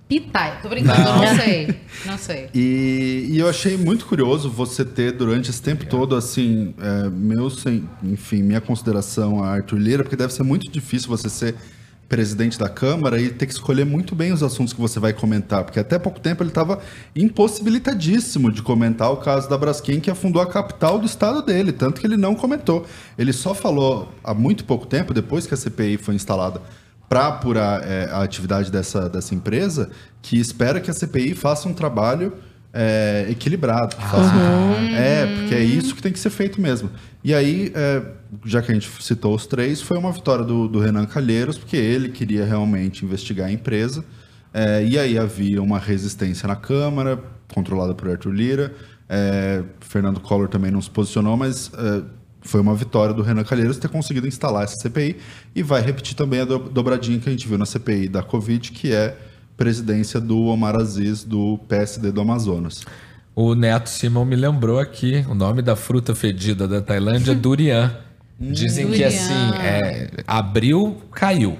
Pitaia. 0.09 0.57
Tô 0.61 0.67
brincando, 0.69 1.01
eu 1.01 1.15
não 1.15 1.35
sei. 1.35 1.79
Não 2.05 2.17
sei. 2.17 2.49
E, 2.53 3.27
e 3.31 3.39
eu 3.39 3.49
achei 3.49 3.75
muito 3.77 4.05
curioso 4.05 4.49
você 4.51 4.83
ter 4.85 5.13
durante 5.13 5.49
esse 5.49 5.61
tempo 5.61 5.85
todo, 5.85 6.15
assim, 6.15 6.75
é, 6.77 7.09
meu, 7.09 7.49
sem, 7.49 7.89
enfim, 8.03 8.43
minha 8.43 8.61
consideração 8.61 9.41
a 9.43 9.47
Arthur 9.53 9.79
Lira, 9.79 10.03
porque 10.03 10.15
deve 10.17 10.31
ser 10.33 10.43
muito 10.43 10.69
difícil 10.69 11.07
você 11.07 11.27
ser 11.29 11.55
presidente 12.07 12.57
da 12.59 12.69
Câmara 12.69 13.19
e 13.19 13.29
ter 13.29 13.45
que 13.47 13.53
escolher 13.53 13.85
muito 13.85 14.13
bem 14.15 14.31
os 14.31 14.43
assuntos 14.43 14.73
que 14.73 14.79
você 14.79 14.99
vai 14.99 15.11
comentar, 15.11 15.63
porque 15.63 15.79
até 15.79 15.97
pouco 15.97 16.19
tempo 16.19 16.43
ele 16.43 16.49
estava 16.51 16.79
impossibilitadíssimo 17.15 18.51
de 18.51 18.61
comentar 18.61 19.11
o 19.11 19.17
caso 19.17 19.49
da 19.49 19.57
Braskem, 19.57 19.99
que 19.99 20.09
afundou 20.09 20.41
a 20.41 20.45
capital 20.47 20.97
do 20.99 21.05
estado 21.05 21.41
dele, 21.41 21.71
tanto 21.71 22.01
que 22.01 22.07
ele 22.07 22.17
não 22.17 22.35
comentou. 22.35 22.85
Ele 23.17 23.31
só 23.33 23.53
falou 23.53 24.11
há 24.23 24.33
muito 24.33 24.65
pouco 24.65 24.85
tempo, 24.85 25.13
depois 25.13 25.45
que 25.45 25.53
a 25.53 25.57
CPI 25.57 25.97
foi 25.97 26.15
instalada, 26.15 26.61
para 27.07 27.27
apurar 27.27 27.81
é, 27.85 28.09
a 28.11 28.23
atividade 28.23 28.71
dessa, 28.71 29.07
dessa 29.09 29.35
empresa, 29.35 29.89
que 30.21 30.39
espera 30.39 30.79
que 30.81 30.89
a 30.89 30.93
CPI 30.93 31.35
faça 31.35 31.69
um 31.69 31.73
trabalho 31.73 32.33
é, 32.73 33.27
equilibrado. 33.29 33.95
faça- 33.95 34.33
É, 34.97 35.25
porque 35.37 35.55
é 35.55 35.63
isso 35.63 35.95
que 35.95 36.01
tem 36.01 36.11
que 36.11 36.19
ser 36.19 36.29
feito 36.31 36.59
mesmo. 36.59 36.89
E 37.25 37.33
aí, 37.33 37.71
é, 37.73 38.03
já 38.45 38.61
que 38.61 38.71
a 38.71 38.75
gente 38.75 38.87
citou 39.01 39.33
os 39.33 39.47
três, 39.47 39.81
foi 39.81 39.97
uma 39.97 40.11
vitória 40.11 40.45
do, 40.45 40.67
do 40.67 40.77
Renan 40.79 41.07
Calheiros, 41.07 41.57
porque 41.57 41.75
ele 41.75 42.09
queria 42.09 42.45
realmente 42.45 43.03
investigar 43.03 43.47
a 43.47 43.51
empresa. 43.51 44.05
É, 44.53 44.85
e 44.85 44.99
aí 44.99 45.17
havia 45.17 45.59
uma 45.59 45.79
resistência 45.79 46.47
na 46.47 46.55
Câmara, 46.55 47.19
controlada 47.51 47.95
por 47.95 48.07
Arthur 48.11 48.29
Lira. 48.31 48.75
É, 49.09 49.63
Fernando 49.79 50.19
Collor 50.19 50.47
também 50.47 50.69
não 50.69 50.79
se 50.79 50.89
posicionou, 50.91 51.35
mas 51.35 51.71
é, 51.73 52.03
foi 52.41 52.61
uma 52.61 52.75
vitória 52.75 53.11
do 53.11 53.23
Renan 53.23 53.43
Calheiros 53.43 53.79
ter 53.79 53.87
conseguido 53.87 54.27
instalar 54.27 54.63
essa 54.63 54.75
CPI. 54.75 55.17
E 55.55 55.63
vai 55.63 55.81
repetir 55.81 56.15
também 56.15 56.41
a 56.41 56.45
do- 56.45 56.69
dobradinha 56.69 57.17
que 57.17 57.27
a 57.27 57.31
gente 57.31 57.47
viu 57.47 57.57
na 57.57 57.65
CPI 57.65 58.07
da 58.07 58.21
Covid, 58.21 58.71
que 58.71 58.91
é 58.93 59.17
presidência 59.57 60.19
do 60.19 60.43
Omar 60.43 60.75
Aziz, 60.75 61.23
do 61.23 61.57
PSD 61.67 62.11
do 62.11 62.21
Amazonas. 62.21 62.85
O 63.35 63.53
Neto 63.53 63.89
Simão 63.89 64.23
me 64.23 64.35
lembrou 64.35 64.79
aqui, 64.79 65.25
o 65.29 65.35
nome 65.35 65.61
da 65.61 65.75
fruta 65.75 66.15
fedida 66.15 66.67
da 66.67 66.81
Tailândia 66.81 67.31
é 67.31 67.35
durian. 67.35 67.95
Dizem 68.39 68.85
que 68.85 68.91
Durian. 68.91 69.07
assim, 69.07 69.57
é, 69.61 70.09
abriu, 70.25 70.97
caiu. 71.11 71.57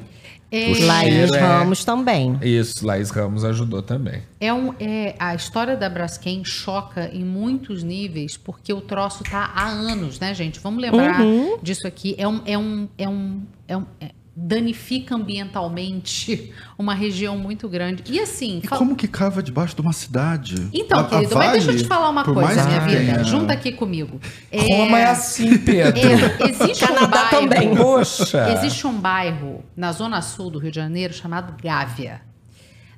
É, 0.52 0.68
Laís 0.86 1.32
é- 1.34 1.40
Ramos 1.40 1.84
também. 1.84 2.38
Isso, 2.42 2.86
Laís 2.86 3.10
Ramos 3.10 3.44
ajudou 3.44 3.82
também. 3.82 4.22
É 4.40 4.54
um, 4.54 4.74
é, 4.80 5.14
a 5.20 5.36
história 5.36 5.76
da 5.76 5.90
Braskem 5.90 6.46
choca 6.46 7.10
em 7.12 7.26
muitos 7.26 7.84
níveis, 7.84 8.38
porque 8.38 8.72
o 8.72 8.80
troço 8.80 9.24
tá 9.24 9.52
há 9.54 9.68
anos, 9.68 10.18
né, 10.20 10.34
gente? 10.34 10.60
Vamos 10.62 10.82
lembrar 10.82 11.20
Uhum. 11.22 11.58
disso 11.62 11.86
aqui. 11.86 12.16
É 12.18 12.26
um, 12.28 12.42
é 12.46 12.58
um, 12.58 12.88
é 12.98 13.10
um, 13.10 13.42
é 13.68 13.76
um- 13.78 13.86
é- 14.00 14.12
danifica 14.36 15.16
ambientalmente 15.16 16.52
uma 16.78 16.94
região 16.94 17.38
muito 17.38 17.70
grande. 17.70 18.04
E 18.08 18.20
assim, 18.20 18.60
E 18.64 18.68
fal- 18.68 18.78
como 18.78 18.96
que 18.96 19.08
cava 19.08 19.42
debaixo 19.42 19.76
de 19.76 19.82
uma 19.82 19.94
cidade? 19.94 20.70
então, 20.74 21.00
A- 21.00 21.02
a 21.04 21.08
querido, 21.10 21.36
mas 21.38 21.52
deixa 21.54 21.72
eu 21.72 21.76
te 21.78 21.84
Vale, 21.84 21.88
falar 21.88 22.10
uma 22.10 22.24
coisa, 22.24 22.66
minha 22.66 22.80
vida. 22.82 22.98
tenha- 23.00 23.24
Junta 23.24 23.54
aqui 23.54 23.72
comigo. 23.72 24.20
Como 24.52 24.96
é 24.96 25.06
assim, 25.06 25.58
Pedro? 25.58 26.02
é, 26.02 26.50
existe 26.50 26.84
um 26.86 27.08
bairro, 27.08 27.30
também. 27.30 27.76
Poxa! 27.76 28.52
Existe 28.54 28.86
um 28.88 29.00
bairro 29.00 29.64
na 29.76 29.92
zona 29.92 30.22
sul 30.22 30.50
do 30.52 30.60
Rio 30.60 30.72
de 30.72 30.76
Janeiro 30.76 31.14
chamado 31.14 31.56
Gávea. 31.62 32.22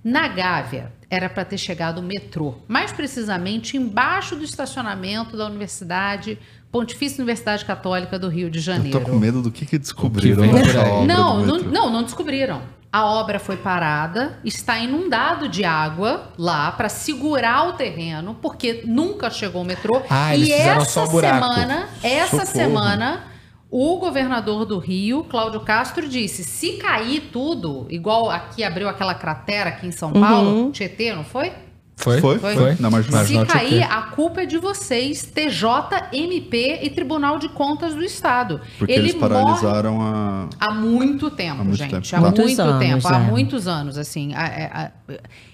Na 0.04 0.28
Gávea 0.28 0.92
era 1.10 1.30
para 1.30 1.46
ter 1.46 1.58
chegado 1.58 2.00
o 2.00 2.04
metrô, 2.04 2.56
mais 2.68 2.92
precisamente 2.92 3.78
embaixo 3.78 4.36
do 4.36 4.44
estacionamento 4.44 5.38
da 5.38 5.46
Universidade 5.46 6.38
Pontifícia 6.72 7.18
Universidade 7.22 7.64
Católica 7.64 8.20
do 8.20 8.28
Rio 8.28 8.50
de 8.50 8.60
Eu 8.60 8.64
Janeiro. 8.64 9.00
tô 9.00 9.06
com 9.06 9.18
medo 9.18 9.42
do 9.42 9.50
que, 9.50 9.66
que 9.66 9.78
descobriram 9.78 10.44
que 10.44 11.08
Não, 11.08 11.40
do 11.42 11.46
não, 11.48 11.56
metrô. 11.56 11.72
não, 11.72 11.90
não 11.90 12.04
descobriram. 12.04 12.62
A 12.92 13.06
obra 13.06 13.40
foi 13.40 13.58
parada, 13.58 14.40
está 14.44 14.78
inundado 14.80 15.48
de 15.48 15.64
água 15.64 16.32
lá 16.38 16.72
para 16.72 16.90
segurar 16.90 17.68
o 17.70 17.74
terreno, 17.74 18.36
porque 18.42 18.82
nunca 18.86 19.30
chegou 19.30 19.62
o 19.62 19.66
metrô. 19.66 20.02
Ah, 20.10 20.34
eles 20.36 20.50
e 20.50 20.54
essa 20.54 21.06
semana, 21.06 21.88
essa 22.04 22.46
Socorro. 22.46 22.54
semana, 22.54 23.24
o 23.70 23.98
governador 23.98 24.66
do 24.66 24.78
Rio, 24.80 25.24
Cláudio 25.24 25.60
Castro, 25.62 26.08
disse: 26.08 26.44
se 26.44 26.74
cair 26.74 27.30
tudo, 27.32 27.86
igual 27.90 28.30
aqui 28.30 28.64
abriu 28.64 28.88
aquela 28.88 29.14
cratera 29.14 29.70
aqui 29.70 29.88
em 29.88 29.92
São 29.92 30.12
Paulo, 30.14 30.72
Tietê, 30.72 31.14
não 31.14 31.24
foi? 31.24 31.52
Foi? 32.00 32.22
Foi? 32.22 32.38
Foi. 32.38 32.78
Na 32.80 32.92
marginal. 32.92 33.26
Se 33.26 33.34
Marginal 33.34 33.46
cair, 33.48 33.70
Tietê. 33.80 33.84
a 33.84 34.02
culpa 34.04 34.42
é 34.44 34.46
de 34.46 34.60
vocês, 34.60 35.24
TJ, 35.24 35.68
MP 36.14 36.80
e 36.84 36.92
Tribunal 36.92 37.40
de 37.40 37.50
Contas 37.50 37.96
do 37.96 38.04
Estado. 38.04 38.62
Porque 38.78 38.94
Ele 38.94 39.10
eles 39.10 39.16
paralisaram 39.16 40.00
a. 40.00 40.48
Há 40.60 40.74
muito 40.76 41.32
tempo, 41.32 41.62
Há 41.62 41.64
muito 41.64 41.76
gente. 41.78 41.90
tempo. 42.12 42.16
Há 42.16 42.20
Muitos 42.22 42.46
muito 42.46 42.62
anos, 42.62 42.80
tempo, 42.88 43.08
há 43.08 43.16
é. 43.16 43.20
muitos 43.20 43.68
anos, 43.68 43.98
assim. 43.98 44.32
a- 44.36 44.46
a- 44.46 44.84
a- 44.86 44.92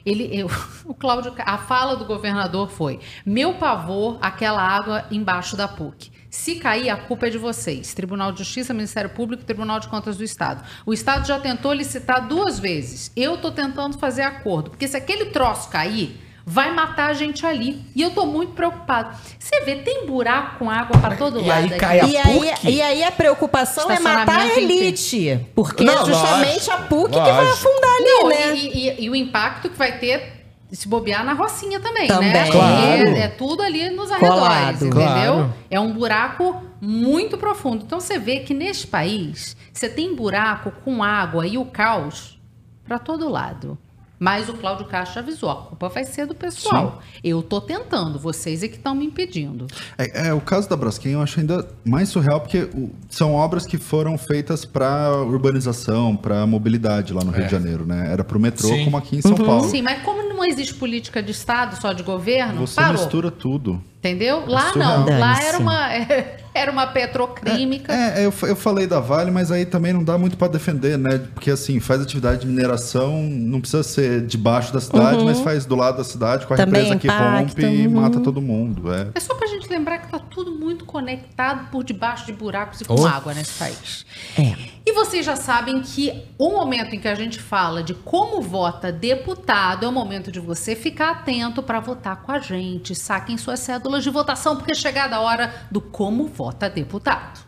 ele, 0.05 0.29
eu- 0.37 0.49
o 0.85 0.93
Cláudio, 0.93 1.33
a 1.39 1.57
fala 1.57 1.95
do 1.95 2.03
governador 2.03 2.69
foi: 2.69 2.99
meu 3.25 3.53
pavor, 3.53 4.17
aquela 4.21 4.61
água 4.61 5.05
embaixo 5.09 5.55
da 5.55 5.67
PUC. 5.69 6.11
Se 6.35 6.55
cair, 6.55 6.89
a 6.89 6.97
culpa 6.97 7.27
é 7.27 7.29
de 7.29 7.37
vocês. 7.37 7.93
Tribunal 7.93 8.31
de 8.31 8.39
Justiça, 8.39 8.73
Ministério 8.73 9.11
Público, 9.11 9.43
Tribunal 9.43 9.79
de 9.79 9.87
Contas 9.87 10.17
do 10.17 10.23
Estado. 10.23 10.63
O 10.83 10.91
Estado 10.91 11.27
já 11.27 11.39
tentou 11.39 11.71
licitar 11.71 12.27
duas 12.27 12.57
vezes. 12.57 13.11
Eu 13.15 13.37
tô 13.37 13.51
tentando 13.51 13.99
fazer 13.99 14.23
acordo, 14.23 14.71
porque 14.71 14.87
se 14.87 14.97
aquele 14.97 15.25
troço 15.25 15.69
cair, 15.69 16.19
vai 16.43 16.73
matar 16.73 17.11
a 17.11 17.13
gente 17.13 17.45
ali. 17.45 17.85
E 17.95 18.01
eu 18.01 18.09
tô 18.09 18.25
muito 18.25 18.53
preocupado. 18.53 19.15
Você 19.37 19.61
vê, 19.61 19.75
tem 19.75 20.07
buraco 20.07 20.57
com 20.57 20.71
água 20.71 20.99
para 20.99 21.15
todo 21.17 21.39
E 21.39 21.43
lado. 21.47 21.59
aí 21.59 21.65
aqui. 21.67 21.77
cai 21.77 21.99
a 21.99 22.05
E 22.07 22.17
aí, 22.17 22.39
PUC? 22.55 22.67
e 22.71 22.81
aí 22.81 23.03
a 23.03 23.11
preocupação 23.11 23.91
é 23.91 23.99
matar 23.99 24.39
a 24.39 24.57
elite. 24.59 25.39
Porque 25.53 25.83
Não, 25.83 26.01
é 26.01 26.05
justamente 26.05 26.53
lógico, 26.67 26.71
a 26.73 26.77
PUC 26.77 27.11
que 27.11 27.19
vai 27.19 27.45
lógico. 27.45 27.53
afundar 27.69 27.93
ali, 27.95 28.05
Não, 28.05 28.29
né? 28.29 28.55
e, 28.55 28.87
e- 28.89 29.03
e 29.05 29.09
o 29.11 29.15
impacto 29.15 29.69
que 29.69 29.77
vai 29.77 29.99
ter 29.99 30.42
se 30.73 30.87
bobear 30.87 31.23
na 31.23 31.33
Rocinha 31.33 31.79
também, 31.79 32.07
Também. 32.07 32.33
né? 32.33 32.49
Claro. 32.49 33.07
É, 33.09 33.19
é 33.19 33.27
tudo 33.27 33.61
ali 33.61 33.89
nos 33.91 34.09
Colado. 34.09 34.43
arredores, 34.43 34.81
entendeu? 34.81 35.33
Claro. 35.33 35.53
É 35.69 35.79
um 35.79 35.93
buraco 35.93 36.63
muito 36.81 37.37
profundo. 37.37 37.83
Então 37.85 37.99
você 37.99 38.17
vê 38.17 38.39
que 38.39 38.53
neste 38.53 38.87
país 38.87 39.55
você 39.71 39.87
tem 39.87 40.15
buraco 40.15 40.71
com 40.83 41.03
água 41.03 41.45
e 41.45 41.57
o 41.57 41.65
caos 41.65 42.39
para 42.83 42.97
todo 42.99 43.29
lado. 43.29 43.77
Mas 44.23 44.47
o 44.47 44.53
Cláudio 44.53 44.85
Castro 44.85 45.19
avisou, 45.19 45.49
a 45.49 45.55
culpa 45.55 45.89
vai 45.89 46.05
ser 46.05 46.25
do 46.25 46.33
pessoal. 46.33 47.01
Eu 47.21 47.43
tô 47.43 47.59
tentando, 47.59 48.17
vocês 48.17 48.63
é 48.63 48.69
que 48.69 48.77
estão 48.77 48.95
me 48.95 49.05
impedindo. 49.05 49.67
É, 49.97 50.27
é, 50.29 50.33
o 50.33 50.39
caso 50.39 50.69
da 50.69 50.77
Braskem 50.77 51.11
eu 51.11 51.21
acho 51.21 51.41
ainda 51.41 51.67
mais 51.83 52.07
surreal 52.07 52.39
porque 52.39 52.69
são 53.09 53.33
obras 53.33 53.65
que 53.65 53.77
foram 53.77 54.17
feitas 54.17 54.63
para 54.63 55.11
urbanização, 55.23 56.15
para 56.15 56.47
mobilidade 56.47 57.11
lá 57.11 57.21
no 57.21 57.31
Rio 57.31 57.41
É. 57.41 57.45
de 57.47 57.51
Janeiro, 57.51 57.85
né? 57.85 58.07
Era 58.13 58.23
para 58.23 58.37
o 58.37 58.39
metrô, 58.39 58.69
Sim. 58.69 58.85
como 58.85 58.95
aqui 58.95 59.17
em 59.17 59.21
São 59.21 59.35
Paulo. 59.35 59.67
Sim, 59.67 59.81
mas 59.81 60.01
como 60.03 60.23
não 60.29 60.45
existe 60.45 60.73
política 60.75 61.21
de 61.21 61.31
Estado, 61.31 61.75
só 61.81 61.91
de 61.91 62.01
governo, 62.01 62.65
Você 62.65 62.75
parou. 62.75 62.93
mistura 62.93 63.29
tudo. 63.29 63.83
Entendeu? 64.03 64.43
Lá 64.45 64.73
surreal. 64.73 65.05
não. 65.05 65.19
Lá 65.19 65.41
era 65.41 65.57
uma, 65.59 65.89
era 66.53 66.69
uma 66.71 66.87
petroclímica. 66.87 67.93
É, 67.93 68.25
eu, 68.25 68.33
fa- 68.33 68.47
eu 68.47 68.55
falei 68.55 68.85
da 68.85 68.99
Vale, 68.99 69.31
mas 69.31 69.49
aí 69.49 69.65
também 69.65 69.93
não 69.93 70.03
dá 70.03 70.17
muito 70.17 70.35
para 70.35 70.49
defender, 70.49 70.97
né? 70.97 71.19
Porque 71.33 71.49
assim, 71.49 71.79
faz 71.79 72.01
atividade 72.01 72.41
de 72.41 72.47
mineração, 72.47 73.23
não 73.23 73.61
precisa 73.61 73.81
ser 73.81 74.25
debaixo 74.25 74.73
da 74.73 74.81
cidade, 74.81 75.23
mas 75.23 75.39
faz 75.39 75.65
do 75.65 75.75
lado 75.75 75.97
da 75.99 76.03
cidade 76.03 76.45
com 76.45 76.53
a 76.53 76.57
Também 76.57 76.81
represa 76.83 76.99
que 76.99 77.07
impacta, 77.07 77.61
rompe 77.61 77.65
e 77.65 77.87
uhum. 77.87 78.01
mata 78.01 78.19
todo 78.19 78.41
mundo. 78.41 78.93
É. 78.93 79.07
É 79.15 79.19
só 79.21 79.35
pra 79.35 79.47
gente 79.47 79.69
lembrar 79.69 79.99
que 79.99 80.09
tá 80.11 80.19
tudo 80.19 80.51
muito 80.51 80.83
conectado 80.83 81.69
por 81.71 81.81
debaixo 81.85 82.25
de 82.25 82.33
buracos 82.33 82.81
e 82.81 82.85
com 82.85 82.95
Oh. 82.99 83.07
água 83.07 83.33
nesse 83.33 83.53
país. 83.57 84.05
É. 84.37 84.72
E 84.85 84.91
vocês 84.91 85.25
já 85.25 85.37
sabem 85.37 85.81
que 85.81 86.27
o 86.37 86.51
momento 86.51 86.93
em 86.93 86.99
que 86.99 87.07
a 87.07 87.15
gente 87.15 87.39
fala 87.39 87.81
de 87.81 87.93
como 87.93 88.41
vota 88.41 88.91
deputado 88.91 89.85
é 89.85 89.87
o 89.87 89.93
momento 89.93 90.29
de 90.29 90.41
você 90.41 90.75
ficar 90.75 91.11
atento 91.11 91.63
para 91.63 91.79
votar 91.79 92.21
com 92.21 92.33
a 92.33 92.39
gente. 92.39 92.93
Saquem 92.93 93.37
suas 93.37 93.61
cédulas 93.61 94.03
de 94.03 94.09
votação, 94.09 94.57
porque 94.57 94.73
é 94.73 94.75
chegada 94.75 95.15
a 95.15 95.21
hora 95.21 95.67
do 95.71 95.79
como 95.79 96.27
vota 96.27 96.69
deputado. 96.69 97.39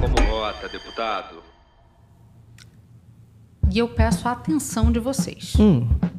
Como 0.00 0.30
vota, 0.30 0.66
deputado? 0.66 1.49
E 3.72 3.78
eu 3.78 3.86
peço 3.86 4.26
a 4.26 4.32
atenção 4.32 4.90
de 4.90 4.98
vocês, 4.98 5.52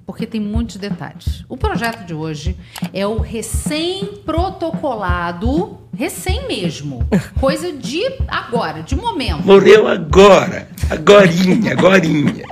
porque 0.06 0.26
tem 0.26 0.40
muitos 0.40 0.78
detalhes. 0.78 1.44
O 1.50 1.58
projeto 1.58 2.06
de 2.06 2.14
hoje 2.14 2.56
é 2.94 3.06
o 3.06 3.20
recém-protocolado, 3.20 5.78
recém 5.94 6.48
mesmo, 6.48 7.06
coisa 7.42 7.74
de 7.74 8.02
agora, 8.28 8.82
de 8.82 8.96
momento. 8.96 9.46
Morreu 9.46 9.86
agora, 9.86 10.70
agorinha, 10.90 11.74
agorinha, 11.74 12.46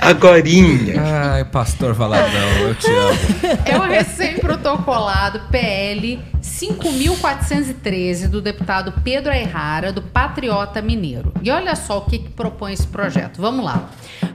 agorinha. 0.00 1.00
Ai, 1.00 1.44
pastor 1.44 1.94
Valadão, 1.94 2.48
eu 2.60 2.74
te 2.74 2.90
amo. 2.90 3.18
É 3.64 3.78
o 3.78 3.82
recém-protocolado 3.82 5.42
PL 5.48 6.18
5.413 6.58 8.26
do 8.26 8.42
deputado 8.42 8.92
Pedro 9.04 9.30
Ayrara, 9.30 9.92
do 9.92 10.02
Patriota 10.02 10.82
Mineiro. 10.82 11.32
E 11.40 11.52
olha 11.52 11.76
só 11.76 11.98
o 11.98 12.06
que, 12.06 12.18
que 12.18 12.30
propõe 12.30 12.72
esse 12.72 12.86
projeto. 12.88 13.40
Vamos 13.40 13.64
lá. 13.64 13.88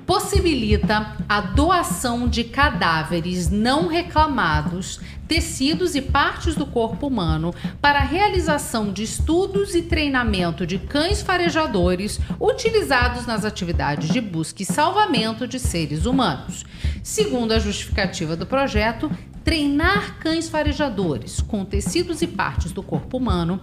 Possibilita 0.05 1.17
a 1.27 1.41
doação 1.41 2.29
de 2.29 2.45
cadáveres 2.45 3.49
não 3.49 3.87
reclamados, 3.87 5.01
tecidos 5.27 5.95
e 5.95 6.01
partes 6.01 6.55
do 6.55 6.65
corpo 6.65 7.07
humano 7.07 7.53
para 7.81 7.99
a 7.99 8.03
realização 8.03 8.93
de 8.93 9.03
estudos 9.03 9.75
e 9.75 9.81
treinamento 9.81 10.65
de 10.65 10.79
cães 10.79 11.21
farejadores 11.21 12.21
utilizados 12.39 13.25
nas 13.25 13.43
atividades 13.43 14.07
de 14.09 14.21
busca 14.21 14.63
e 14.63 14.65
salvamento 14.65 15.45
de 15.45 15.59
seres 15.59 16.05
humanos. 16.05 16.63
Segundo 17.01 17.51
a 17.51 17.59
justificativa 17.59 18.37
do 18.37 18.45
projeto, 18.45 19.11
treinar 19.43 20.17
cães 20.19 20.49
farejadores 20.49 21.41
com 21.41 21.65
tecidos 21.65 22.21
e 22.21 22.27
partes 22.27 22.71
do 22.71 22.81
corpo 22.81 23.17
humano 23.17 23.59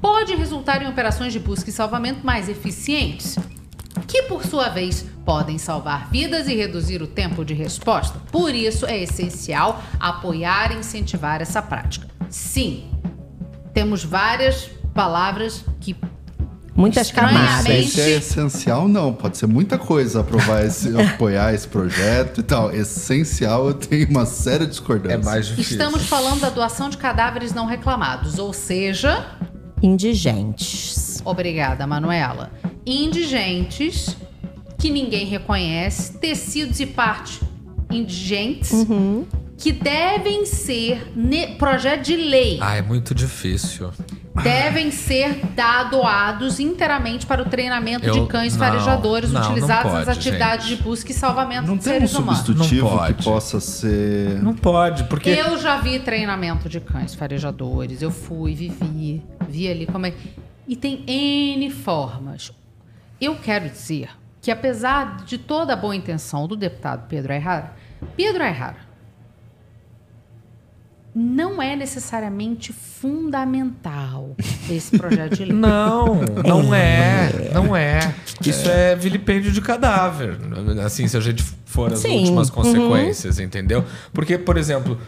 pode 0.00 0.34
resultar 0.34 0.82
em 0.82 0.88
operações 0.88 1.32
de 1.32 1.38
busca 1.38 1.70
e 1.70 1.72
salvamento 1.72 2.26
mais 2.26 2.48
eficientes, 2.48 3.38
que 4.06 4.22
por 4.24 4.44
sua 4.44 4.68
vez 4.68 5.06
podem 5.24 5.58
salvar 5.58 6.10
vidas 6.10 6.48
e 6.48 6.54
reduzir 6.54 7.00
o 7.00 7.06
tempo 7.06 7.44
de 7.44 7.54
resposta. 7.54 8.18
Por 8.30 8.54
isso 8.54 8.84
é 8.86 9.00
essencial 9.00 9.82
apoiar 10.00 10.72
e 10.72 10.78
incentivar 10.78 11.40
essa 11.40 11.62
prática. 11.62 12.08
Sim, 12.28 12.90
temos 13.72 14.04
várias 14.04 14.68
palavras 14.92 15.64
que 15.80 15.96
Muitas 16.74 17.08
Estranhamente- 17.08 17.46
camadas. 17.64 17.68
Isso 17.86 18.00
é 18.00 18.10
essencial, 18.12 18.88
não. 18.88 19.12
Pode 19.12 19.36
ser 19.36 19.46
muita 19.46 19.76
coisa 19.76 20.20
aprovar 20.20 20.64
esse, 20.64 20.88
apoiar 20.98 21.52
esse 21.54 21.68
projeto 21.68 22.40
e 22.40 22.42
tal. 22.42 22.72
Essencial, 22.74 23.68
eu 23.68 23.74
tenho 23.74 24.08
uma 24.08 24.24
séria 24.24 24.64
É 24.64 24.66
discordância. 24.66 25.18
mais 25.18 25.46
difícil. 25.48 25.72
estamos 25.72 26.02
falando 26.06 26.40
da 26.40 26.48
doação 26.50 26.88
de 26.88 26.96
cadáveres 26.96 27.52
não 27.52 27.66
reclamados, 27.66 28.38
ou 28.38 28.52
seja, 28.52 29.26
Indigentes. 29.82 31.20
Obrigada, 31.24 31.86
Manuela. 31.86 32.50
Indigentes 32.86 34.16
que 34.78 34.90
ninguém 34.90 35.26
reconhece, 35.26 36.14
tecidos 36.18 36.80
e 36.80 36.86
partes 36.86 37.40
indigentes 37.90 38.72
que 39.62 39.70
devem 39.70 40.44
ser 40.44 41.12
projeto 41.56 42.02
de 42.02 42.16
lei. 42.16 42.58
Ah, 42.60 42.74
é 42.74 42.82
muito 42.82 43.14
difícil. 43.14 43.92
devem 44.42 44.90
ser 44.90 45.40
doados 45.88 46.58
inteiramente 46.58 47.26
para 47.26 47.42
o 47.42 47.44
treinamento 47.44 48.04
Eu- 48.04 48.24
de 48.24 48.26
cães 48.26 48.56
não, 48.56 48.66
farejadores 48.66 49.30
não, 49.30 49.40
não 49.40 49.50
utilizados 49.50 49.92
nas 49.92 50.04
pode, 50.06 50.18
atividades 50.18 50.66
gente. 50.66 50.78
de 50.78 50.82
busca 50.82 51.12
e 51.12 51.14
salvamento 51.14 51.68
Não 51.68 51.76
de 51.76 51.84
tem 51.84 51.92
um 51.92 51.96
seres 51.96 52.14
humanos. 52.14 52.40
substitutivo 52.40 52.88
Não 52.90 52.92
que 53.06 53.12
pode. 53.12 53.24
possa 53.24 53.60
ser. 53.60 54.42
Não 54.42 54.54
pode, 54.54 55.04
porque. 55.04 55.30
Eu 55.30 55.56
já 55.60 55.76
vi 55.76 56.00
treinamento 56.00 56.68
de 56.68 56.80
cães 56.80 57.14
farejadores, 57.14 58.02
eu 58.02 58.10
fui, 58.10 58.54
vivi, 58.56 59.22
vi 59.48 59.68
ali 59.68 59.86
como 59.86 60.06
é. 60.06 60.14
E 60.66 60.74
tem 60.74 61.04
N 61.06 61.70
formas. 61.70 62.50
Eu 63.20 63.36
quero 63.36 63.68
dizer 63.68 64.08
que, 64.40 64.50
apesar 64.50 65.18
de 65.24 65.38
toda 65.38 65.74
a 65.74 65.76
boa 65.76 65.94
intenção 65.94 66.48
do 66.48 66.56
deputado 66.56 67.06
Pedro 67.06 67.32
Ayrara, 67.32 67.76
Pedro 68.16 68.42
Ayrara 68.42 68.90
não 71.14 71.60
é 71.60 71.76
necessariamente 71.76 72.72
fundamental 72.72 74.34
esse 74.70 74.96
projeto 74.96 75.36
de 75.36 75.44
lei. 75.44 75.52
Não, 75.62 76.20
não 76.44 76.74
é. 76.74 77.50
Não 77.52 77.76
é. 77.76 78.14
Isso 78.44 78.68
é 78.68 78.96
vilipêndio 78.96 79.52
de 79.52 79.60
cadáver. 79.60 80.38
Assim, 80.84 81.06
se 81.06 81.16
a 81.16 81.20
gente 81.20 81.42
for 81.66 81.92
às 81.92 81.98
Sim, 81.98 82.20
últimas 82.20 82.48
uhum. 82.48 82.54
consequências, 82.54 83.38
entendeu? 83.38 83.84
Porque, 84.12 84.38
por 84.38 84.56
exemplo, 84.56 84.98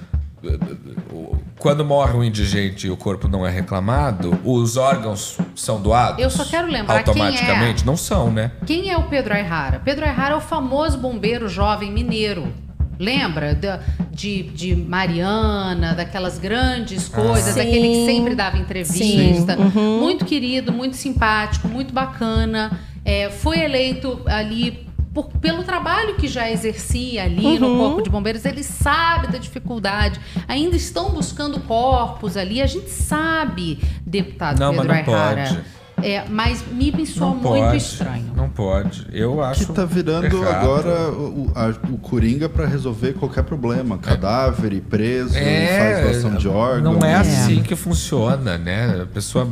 quando 1.59 1.85
morre 1.85 2.17
um 2.17 2.23
indigente 2.25 2.87
e 2.87 2.91
o 2.91 2.97
corpo 2.97 3.27
não 3.27 3.47
é 3.47 3.51
reclamado, 3.51 4.39
os 4.45 4.77
órgãos 4.77 5.39
são 5.55 5.81
doados? 5.81 6.23
Eu 6.23 6.31
só 6.31 6.45
quero 6.45 6.69
lembrar 6.69 7.03
quem 7.03 7.23
é. 7.23 7.27
Automaticamente? 7.27 7.87
Não 7.87 7.97
são, 7.97 8.31
né? 8.31 8.53
Quem 8.67 8.91
é 8.91 8.97
o 8.97 9.05
Pedro 9.05 9.35
Ayrara? 9.35 9.81
Pedro 9.85 10.05
Ayrara 10.05 10.35
é 10.35 10.37
o 10.37 10.41
famoso 10.41 10.99
bombeiro 10.99 11.49
jovem 11.49 11.91
mineiro. 11.91 12.53
Lembra 12.99 13.55
da- 13.55 13.81
de, 14.11 14.45
de 14.45 14.77
Mariana, 14.77 15.95
daquelas 15.95 16.39
grandes 16.39 17.09
coisas, 17.09 17.55
Sim. 17.55 17.59
daquele 17.61 17.89
que 17.89 18.07
sempre 18.07 18.35
dava 18.35 18.59
entrevista. 18.59 19.57
Uhum. 19.59 20.01
Muito 20.01 20.25
querido, 20.25 20.73
muito 20.73 20.97
simpático, 20.97 21.67
muito 21.69 21.93
bacana. 21.93 22.79
É, 23.05 23.29
foi 23.31 23.59
eleito 23.61 24.21
ali 24.27 24.87
por- 25.13 25.29
pelo 25.41 25.63
trabalho 25.63 26.15
que 26.17 26.27
já 26.27 26.51
exercia 26.51 27.25
ali 27.25 27.59
no 27.59 27.69
Uhum. 27.69 27.79
Corpo 27.79 28.03
de 28.03 28.11
Bombeiros. 28.11 28.45
Ele 28.45 28.63
sabe 28.63 29.29
da 29.29 29.39
dificuldade. 29.39 30.19
Ainda 30.49 30.75
estão 30.77 31.11
buscando 31.11 31.61
corpos 31.61 32.37
ali. 32.37 32.61
A 32.63 32.67
gente 32.67 32.91
sabe, 32.91 33.79
deputado 34.07 34.59
Não, 34.59 34.73
mas 34.73 34.87
Pedro 34.87 35.13
não 35.13 35.15
Ayrara. 35.19 35.49
pode. 35.49 35.61
É, 36.03 36.25
mas 36.29 36.63
me 36.71 37.07
soa 37.07 37.29
Não 37.29 37.35
muito 37.37 37.43
pode. 37.65 37.77
estranho. 37.79 38.31
Não 38.37 38.49
pode. 38.49 39.07
Eu 39.13 39.43
acho. 39.43 39.67
Que 39.67 39.73
tá 39.73 39.85
virando 39.85 40.27
errado. 40.27 40.55
agora 40.55 41.11
o, 41.11 41.47
o- 41.47 41.53
a- 41.55 41.73
o 41.91 41.97
Coringa 41.99 42.49
pra 42.49 42.67
resolver 42.67 43.15
qualquer 43.15 43.43
problema. 43.45 43.97
Cadáver 43.99 44.73
e 44.73 44.81
preso, 44.81 45.37
É, 45.37 45.79
faz 46.03 46.23
doação 46.23 46.39
de 46.39 46.49
órgãos. 46.49 46.99
Não 46.99 47.07
é 47.09 47.15
assim 47.15 47.63
que 47.63 47.75
funciona, 47.75 48.59
né? 48.59 49.01
A 49.03 49.07
pessoa. 49.07 49.49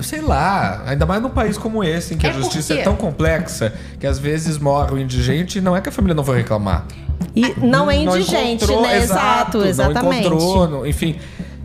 Sei 0.00 0.20
lá, 0.20 0.82
ainda 0.86 1.06
mais 1.06 1.22
num 1.22 1.30
país 1.30 1.56
como 1.56 1.84
esse, 1.84 2.14
em 2.14 2.18
que 2.18 2.26
É 2.26 2.30
a 2.30 2.32
justiça 2.32 2.68
porque- 2.74 2.80
é 2.80 2.84
tão 2.84 2.96
complexa 2.96 3.72
que 4.00 4.06
às 4.08 4.18
vezes 4.18 4.58
morre 4.58 4.92
o 4.94 4.98
indigente 4.98 5.58
e 5.58 5.60
não 5.60 5.76
é 5.76 5.80
que 5.80 5.88
a 5.88 5.92
família 5.92 6.14
não 6.14 6.24
vai 6.24 6.38
reclamar. 6.38 6.84
E 7.34 7.42
não 7.64 7.88
é 7.88 8.02
Não 8.04 8.16
indigente, 8.16 8.64
encontrou, 8.64 8.82
né? 8.82 8.98
Exato, 8.98 9.64
exatamente. 9.64 10.28
Não 10.28 10.36
encontrou, 10.36 10.68
não- 10.68 10.86
enfim. 10.86 11.16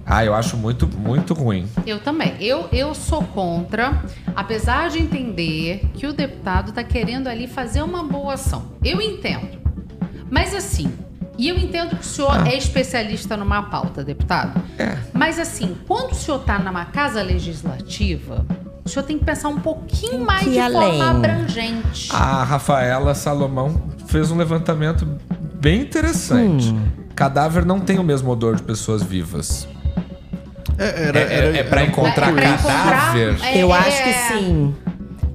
Ah, 0.05 0.23
eu 0.25 0.33
acho 0.35 0.57
muito, 0.57 0.85
muito 0.87 1.33
ruim. 1.33 1.65
Eu 1.85 1.99
também. 1.99 2.35
Eu, 2.39 2.67
eu 2.73 2.93
sou 2.93 3.23
contra, 3.23 4.03
apesar 4.35 4.89
de 4.89 5.01
entender 5.01 5.89
que 5.93 6.05
o 6.05 6.11
deputado 6.13 6.69
está 6.69 6.83
querendo 6.83 7.27
ali 7.27 7.47
fazer 7.47 7.81
uma 7.81 8.03
boa 8.03 8.33
ação. 8.33 8.63
Eu 8.83 9.01
entendo. 9.01 9.61
Mas 10.29 10.53
assim, 10.53 10.91
e 11.37 11.47
eu 11.47 11.57
entendo 11.57 11.95
que 11.95 12.01
o 12.01 12.03
senhor 12.03 12.31
Ah. 12.41 12.47
é 12.49 12.57
especialista 12.57 13.37
numa 13.37 13.63
pauta, 13.63 14.03
deputado. 14.03 14.61
É. 14.77 14.97
Mas 15.13 15.39
assim, 15.39 15.75
quando 15.87 16.11
o 16.11 16.15
senhor 16.15 16.41
está 16.41 16.59
numa 16.59 16.85
casa 16.85 17.21
legislativa, 17.21 18.45
o 18.83 18.89
senhor 18.89 19.05
tem 19.05 19.17
que 19.17 19.23
pensar 19.23 19.47
um 19.47 19.59
pouquinho 19.61 20.25
mais 20.25 20.43
que 20.43 20.51
de 20.51 20.59
além. 20.59 20.97
forma 20.97 21.11
abrangente. 21.11 22.09
A 22.13 22.43
Rafaela 22.43 23.15
Salomão 23.15 23.81
fez 24.07 24.29
um 24.31 24.35
levantamento 24.37 25.07
bem 25.55 25.81
interessante. 25.81 26.69
Hum. 26.71 26.87
Cadáver 27.15 27.63
não 27.65 27.79
tem 27.79 27.99
o 27.99 28.03
mesmo 28.03 28.31
odor 28.31 28.55
de 28.55 28.63
pessoas 28.63 29.01
vivas. 29.01 29.67
É, 30.77 31.03
era, 31.07 31.19
É- 31.19 31.23
é- 31.23 31.33
era- 31.37 31.57
é 31.57 31.63
pra 31.63 31.81
era 31.81 31.89
um 31.89 31.91
encontrar 31.91 32.29
isso. 32.33 32.67
cadáver? 32.67 33.37
É, 33.43 33.57
Eu 33.63 33.73
é, 33.73 33.77
acho 33.79 34.03
que 34.03 34.13
sim. 34.13 34.75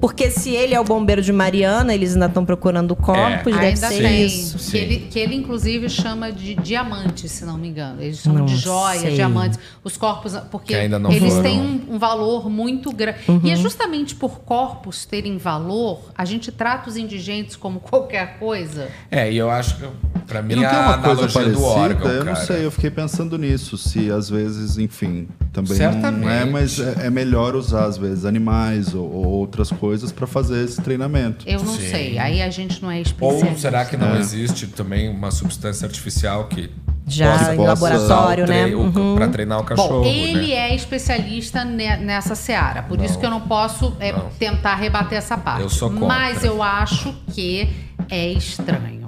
Porque 0.01 0.31
se 0.31 0.51
ele 0.55 0.73
é 0.73 0.79
o 0.79 0.83
bombeiro 0.85 1.21
de 1.21 1.33
Mariana, 1.33 1.93
eles 1.93 2.13
ainda 2.13 2.27
estão 2.27 2.45
procurando 2.45 2.95
corpos, 2.95 3.51
deve 3.53 3.65
Ainda 3.65 3.87
ser 3.89 4.01
tem. 4.01 4.25
isso. 4.25 4.55
Que 4.57 4.63
sim. 4.63 4.77
ele, 4.77 4.97
que 5.11 5.19
ele, 5.19 5.35
inclusive, 5.35 5.89
chama 5.89 6.31
de 6.31 6.55
diamante, 6.55 7.27
se 7.27 7.43
não 7.43 7.57
me 7.57 7.67
engano. 7.67 8.01
Eles 8.01 8.19
chamam 8.19 8.39
Não 8.39 8.45
de 8.45 8.55
joias, 8.55 9.01
sei. 9.01 9.15
diamantes. 9.15 9.59
Os 9.83 9.97
corpos, 9.97 10.37
porque 10.49 10.73
Que 10.73 10.79
ainda 10.79 10.97
não 10.97 11.11
eles 11.11 11.27
foram. 11.33 11.43
têm 11.43 11.59
um, 11.59 11.95
um 11.95 11.99
valor 11.99 12.49
muito 12.49 12.93
grande. 12.93 13.17
E 13.43 13.51
é 13.51 13.57
justamente 13.57 14.15
por 14.15 14.39
corpos 14.39 15.03
terem 15.03 15.37
valor, 15.37 15.99
a 16.17 16.23
gente 16.23 16.49
trata 16.49 16.89
os 16.89 16.95
indigentes 16.95 17.57
como 17.57 17.81
qualquer 17.81 18.39
coisa. 18.39 18.87
É, 19.11 19.29
e 19.29 19.35
eu 19.37 19.49
acho 19.49 19.75
que, 19.79 19.85
pra 20.29 20.39
E 20.39 20.43
mim, 20.43 20.55
não 20.55 20.61
tem 20.61 20.71
a 20.71 20.81
uma 20.81 20.93
coisa 20.99 21.11
analogia 21.11 21.41
parecida? 21.41 21.57
do 21.59 21.63
órgão, 21.65 22.11
eu 22.11 22.23
cara. 22.23 22.39
não 22.39 22.45
sei, 22.45 22.65
eu 22.65 22.71
fiquei 22.71 22.91
pensando 22.91 23.37
nisso. 23.37 23.77
Se 23.77 24.11
às 24.11 24.29
vezes, 24.29 24.77
enfim, 24.77 25.27
também 25.51 25.71
não 25.71 25.77
Certamente. 25.77 26.31
é, 26.31 26.45
mas 26.45 26.79
é, 26.79 27.07
é 27.07 27.09
melhor 27.09 27.55
usar, 27.55 27.85
às 27.85 27.97
vezes, 27.97 28.23
animais 28.25 28.93
ou, 28.93 29.11
ou 29.11 29.25
outras 29.25 29.69
coisas 29.71 30.11
pra 30.11 30.27
fazer 30.27 30.63
esse 30.63 30.79
treinamento. 30.81 31.43
Eu 31.47 31.63
não 31.63 31.73
Sim. 31.73 31.89
sei. 31.89 32.17
Aí 32.19 32.41
a 32.41 32.49
gente 32.49 32.81
não 32.81 32.91
é 32.91 33.01
especialista. 33.01 33.49
Ou 33.49 33.57
será 33.57 33.83
que 33.85 33.97
não 33.97 34.15
É. 34.15 34.19
existe 34.19 34.67
também 34.67 35.09
uma 35.09 35.31
substância 35.31 35.85
artificial 35.85 36.45
que 36.47 36.69
Já 37.07 37.31
possa 37.37 37.55
em 37.55 37.57
laboratório, 37.57 38.45
né? 38.47 38.65
Uhum. 38.67 39.15
pra 39.15 39.27
treinar 39.29 39.59
o 39.59 39.63
cachorro, 39.63 40.01
Bom, 40.01 40.05
ele 40.05 40.47
né? 40.49 40.53
é 40.53 40.75
especialista 40.75 41.65
ne- 41.65 41.97
nessa 41.97 42.35
seara, 42.35 42.83
por 42.83 42.97
Não. 42.97 43.05
isso 43.05 43.17
que 43.17 43.25
eu 43.25 43.31
não 43.31 43.41
posso 43.41 43.95
é, 43.99 44.11
Não. 44.11 44.29
tentar 44.37 44.75
rebater 44.75 45.17
essa 45.17 45.35
parte. 45.37 45.61
Eu 45.63 45.69
sou 45.69 45.89
contra. 45.89 46.07
Mas 46.07 46.43
eu 46.43 46.61
acho 46.61 47.15
que 47.33 47.67
é 48.09 48.31
estranho. 48.33 48.98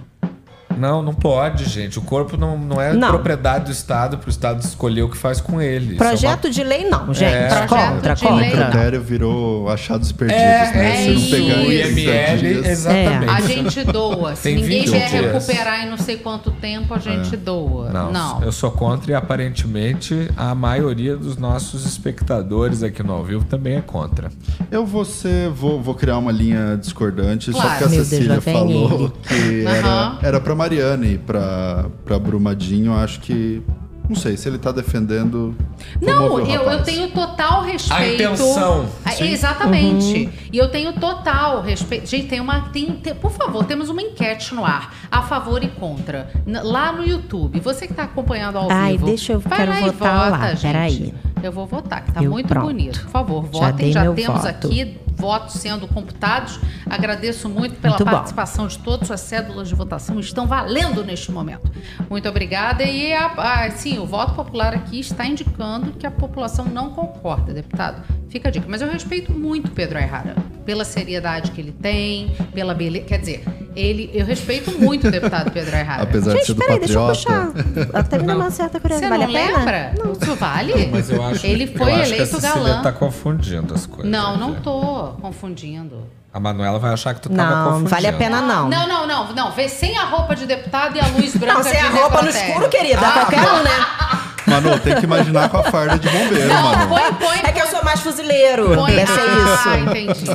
Não, 0.82 1.02
não 1.04 1.14
pode, 1.14 1.66
gente. 1.66 2.00
O 2.00 2.02
corpo 2.02 2.36
não, 2.36 2.58
não 2.58 2.82
é 2.82 2.92
Não. 2.94 3.10
propriedade 3.10 3.66
do 3.66 3.72
Estado 3.72 4.18
pro 4.18 4.30
Estado 4.30 4.62
escolher 4.62 5.04
o 5.04 5.10
que 5.10 5.18
faz 5.18 5.40
com 5.40 5.62
ele. 5.62 5.94
Isso 5.96 6.04
é 6.04 6.06
uma- 6.06 6.10
Projeto 6.12 6.50
de 6.50 6.64
lei, 6.64 6.90
não, 6.90 7.14
gente. 7.14 7.32
É. 7.34 7.50
Contra, 7.68 8.16
Projeto 8.16 8.20
de 8.20 8.26
O 8.28 8.36
lei, 8.36 8.50
contra. 8.50 8.66
critério 8.70 9.02
virou 9.02 9.70
achados 9.70 10.12
perdidos, 10.12 10.42
É, 10.44 10.72
né? 10.74 10.92
é 10.94 11.04
Se 11.04 11.08
não 11.10 11.16
isso. 11.16 11.30
pegar 11.36 11.58
o 11.60 11.72
em 11.72 11.84
60 11.84 12.00
IML, 12.02 12.68
exatamente. 12.68 13.30
A 13.30 13.42
gente 13.42 13.84
doa. 13.84 14.36
Se 14.36 14.52
ninguém 14.56 14.80
21 14.86 14.92
vier 14.94 15.10
dias. 15.10 15.48
recuperar 15.48 15.86
em 15.86 15.90
não 15.90 15.98
sei 15.98 16.18
quanto 16.18 16.50
tempo, 16.52 16.94
a 16.94 17.00
gente 17.00 17.38
doa. 17.38 17.90
Não, 17.92 18.12
Não. 18.12 18.44
eu 18.44 18.52
sou 18.52 18.72
contra 18.72 19.12
e 19.12 19.14
aparentemente 19.16 20.30
a 20.36 20.56
maioria 20.56 21.16
dos 21.16 21.38
nossos 21.38 21.86
espectadores 21.86 22.82
aqui 22.84 23.04
no 23.04 23.14
ao 23.14 23.24
vivo 23.24 23.44
também 23.46 23.76
é 23.78 23.82
contra. 23.82 24.30
Eu 24.72 24.86
vou 24.86 25.06
ser, 25.06 25.50
vou, 25.50 25.82
vou 25.82 25.94
criar 25.94 26.18
uma 26.18 26.32
linha 26.32 26.78
discordante, 26.82 27.52
só 27.52 27.60
Claro. 27.62 27.78
que 27.78 27.84
a 27.84 27.88
Meu 27.88 27.96
Deus, 27.98 28.08
Cecília 28.08 28.40
vem 28.40 28.54
falou 28.54 28.92
ele. 29.00 29.12
que 29.28 29.66
era, 29.68 29.88
Aham. 29.88 30.20
era 30.24 30.40
pra 30.40 30.56
Mariane 30.76 31.18
pra, 31.18 31.86
pra 32.06 32.18
Brumadinho, 32.18 32.94
acho 32.94 33.20
que. 33.20 33.62
Não 34.10 34.16
sei, 34.16 34.36
se 34.36 34.50
ele 34.50 34.58
tá 34.58 34.74
defendendo. 34.74 35.56
Não, 36.02 36.38
eu, 36.40 36.46
eu 36.70 36.84
tenho 36.84 37.10
total 37.12 37.64
respeito. 37.64 37.94
A 38.02 38.14
intenção. 38.14 38.86
Sim. 39.16 39.28
Exatamente. 39.30 40.30
E 40.52 40.58
eu 40.58 40.68
tenho 40.70 40.92
total 40.94 41.62
respeito. 41.62 42.10
Gente, 42.10 42.28
tem 42.28 42.42
uma. 42.42 42.62
Tem, 42.70 42.88
tem- 42.94 43.16
por 43.16 43.32
favor, 43.32 43.64
temos 43.64 43.90
uma 43.90 44.02
enquete 44.02 44.54
no 44.54 44.66
ar. 44.66 44.94
A 45.10 45.22
favor 45.22 45.64
e 45.64 45.68
contra. 45.70 46.30
N- 46.46 46.62
lá 46.62 46.92
no 46.92 47.06
YouTube. 47.06 47.60
Você 47.62 47.86
que 47.86 47.94
está 47.94 48.04
acompanhando 48.04 48.58
ao 48.58 48.70
Ai, 48.70 48.94
vivo. 48.94 49.06
deixa 49.06 49.34
eu- 49.34 49.40
vai 49.40 49.58
quero 49.60 49.72
lá 49.72 49.80
e 49.80 49.84
votar 49.92 50.18
vota, 50.32 50.38
lá, 50.38 50.48
gente. 50.56 50.62
peraí. 50.62 51.14
Eu 51.42 51.52
vou 51.52 51.66
votar, 51.66 52.04
que 52.04 52.12
tá 52.12 52.22
Eu, 52.22 52.32
muito 52.32 52.48
pronto. 52.48 52.66
bonito. 52.68 53.00
Por 53.02 53.10
favor, 53.10 53.44
Já 53.46 53.60
votem. 53.60 53.76
dei 53.78 53.92
Já, 53.94 54.02
meu 54.04 54.14
temos 54.14 54.42
voto. 54.42 54.48
aqui 54.68 54.98
votos 55.22 55.54
sendo 55.56 55.88
computados. 55.88 56.60
Agradeço 56.90 57.48
muito 57.48 57.76
pela 57.80 57.96
Muito 57.98 58.06
participação 58.12 58.68
de 58.68 58.80
todos. 58.80 59.08
Suas 59.08 59.22
cédulas 59.22 59.68
de 59.70 59.76
votação 59.76 60.20
estão 60.20 60.48
valendo 60.48 61.04
neste 61.04 61.32
momento. 61.32 61.72
Muito 62.10 62.28
obrigada. 62.28 62.84
E, 62.84 63.14
a, 63.14 63.28
a- 63.28 63.72
sim, 63.72 64.00
o 64.00 64.06
voto 64.06 64.34
popular 64.34 64.74
aqui 64.74 65.00
está 65.00 65.26
indicando 65.26 65.92
que 65.94 66.06
a 66.08 66.12
população 66.12 66.66
não 66.66 66.90
concorda, 66.90 67.54
deputado. 67.54 68.04
Fica 68.32 68.48
a 68.48 68.52
dica. 68.52 68.66
Mas 68.68 68.82
eu 68.82 68.90
respeito 68.90 69.32
muito 69.32 69.70
Pedro 69.72 69.98
Ayrara. 69.98 70.36
Pela 70.66 70.86
seriedade 70.86 71.52
que 71.52 71.60
ele 71.60 71.72
tem, 71.74 72.34
pela 72.54 72.74
beleza. 72.74 73.06
Quer 73.06 73.18
dizer, 73.20 73.44
ele, 73.76 74.10
eu 74.14 74.26
respeito 74.26 74.72
muito 74.80 75.08
o 75.08 75.12
deputado 75.12 75.52
Pedro 75.52 75.76
Ayrara. 75.76 76.04
Apesar 76.04 76.32
de 76.34 76.40
ser 76.40 76.46
Gente, 76.48 76.54
do 76.56 76.60
peraí, 76.62 76.80
deixa 76.80 76.94
eu 76.94 77.08
puxar. 77.08 77.48
Até 77.94 78.18
me 78.20 78.26
dá 78.28 78.36
uma 78.38 78.50
certa 78.52 78.78
Você 78.78 78.82
curiosidade. 78.82 79.12
não 79.26 79.28
Vale 79.34 79.38
a 79.38 79.42
pena? 79.48 79.58
lembra? 79.58 79.94
Isso 80.22 80.36
vale? 80.36 80.88
Mas 80.92 81.10
eu 81.10 81.24
acho, 81.24 81.46
Ele 81.46 81.64
eu 81.66 81.78
foi 81.78 81.92
acho 81.92 82.04
que 82.04 82.12
a 82.12 82.16
eleito 82.16 82.36
Cecília 82.40 82.54
galã. 82.70 82.82
tá 82.82 82.92
confundindo 82.94 83.74
as 83.74 83.86
coisas. 83.86 84.10
Não, 84.10 84.38
não 84.38 84.56
tô 84.56 85.14
confundindo. 85.22 86.08
A 86.34 86.40
Manuela 86.40 86.80
vai 86.80 86.94
achar 86.94 87.14
que 87.14 87.20
tu 87.22 87.30
tava 87.30 87.50
Não, 87.56 87.64
confundindo. 87.66 87.90
vale 87.90 88.08
a 88.08 88.14
pena 88.14 88.42
não. 88.42 88.70
Não, 88.70 88.88
não, 88.88 89.06
não, 89.08 89.34
não. 89.34 89.52
Vê 89.52 89.68
sem 89.68 89.98
a 89.98 90.06
roupa 90.06 90.34
de 90.34 90.46
deputado 90.46 90.96
e 90.96 91.00
a 91.02 91.08
luz 91.08 91.36
branca 91.36 91.56
Não, 91.56 91.64
sem 91.64 91.78
a 91.82 91.90
roupa 91.90 92.22
no 92.22 92.30
escuro, 92.30 92.70
querida. 92.70 93.02
Ah, 93.02 93.12
qualquer 93.26 93.42
um, 93.42 93.64
né? 93.64 94.21
Manu, 94.52 94.80
tem 94.80 94.96
que 94.96 95.04
imaginar 95.06 95.50
com 95.50 95.58
a 95.58 95.64
farda 95.64 95.98
de 95.98 96.10
bombeiro, 96.10 96.48
Não, 96.48 96.62
mano. 96.64 96.88
põe, 96.90 97.14
põe. 97.14 97.38
É 97.44 97.52
que 97.52 97.62
eu 97.62 97.68
sou 97.68 97.84
mais 97.84 98.00
fuzileiro. 98.02 98.76
põe. 98.76 98.96
Deve 98.96 99.12
ser 99.14 99.20
Ah, 99.22 99.78
isso. 99.78 99.78
entendi. 99.90 100.32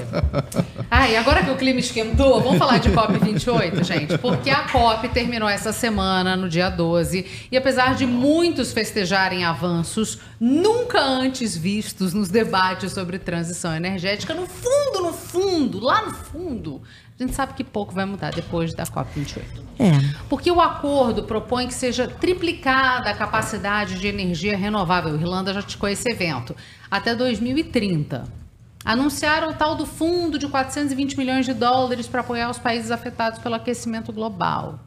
Ai, 0.90 1.16
agora 1.16 1.42
que 1.42 1.50
o 1.50 1.56
clima 1.56 1.80
esquentou, 1.80 2.40
vamos 2.40 2.58
falar 2.58 2.78
de 2.78 2.90
COP28, 2.90 3.84
gente? 3.84 4.18
Porque 4.18 4.50
a 4.50 4.68
COP 4.68 5.08
terminou 5.08 5.48
essa 5.48 5.72
semana, 5.72 6.36
no 6.36 6.48
dia 6.48 6.68
12, 6.70 7.26
e 7.50 7.56
apesar 7.56 7.94
de 7.94 8.06
muitos 8.06 8.72
festejarem 8.72 9.44
avanços 9.44 10.18
nunca 10.40 11.00
antes 11.00 11.56
vistos 11.56 12.12
nos 12.14 12.28
debates 12.28 12.92
sobre 12.92 13.18
transição 13.18 13.74
energética, 13.74 14.32
no 14.34 14.46
fundo, 14.46 15.02
no 15.02 15.12
fundo, 15.12 15.80
lá 15.80 16.02
no 16.02 16.12
fundo, 16.14 16.82
a 17.18 17.22
gente 17.22 17.34
sabe 17.34 17.54
que 17.54 17.64
pouco 17.64 17.94
vai 17.94 18.04
mudar 18.04 18.30
depois 18.30 18.74
da 18.74 18.84
COP28. 18.84 19.42
É. 19.78 19.92
Porque 20.28 20.50
o 20.50 20.60
acordo 20.60 21.22
propõe 21.22 21.66
que 21.66 21.72
seja 21.72 22.06
triplicada 22.06 23.08
a 23.08 23.14
capacidade 23.14 23.98
de 23.98 24.06
energia 24.06 24.56
renovável. 24.56 25.14
A 25.14 25.16
Irlanda 25.16 25.54
já 25.54 25.62
ticou 25.62 25.88
esse 25.88 26.10
evento. 26.10 26.54
Até 26.90 27.14
2030. 27.14 28.24
Anunciaram 28.84 29.50
o 29.50 29.54
tal 29.54 29.74
do 29.74 29.86
fundo 29.86 30.38
de 30.38 30.46
420 30.46 31.16
milhões 31.16 31.46
de 31.46 31.54
dólares 31.54 32.06
para 32.06 32.20
apoiar 32.20 32.50
os 32.50 32.58
países 32.58 32.90
afetados 32.90 33.38
pelo 33.38 33.54
aquecimento 33.54 34.12
global. 34.12 34.78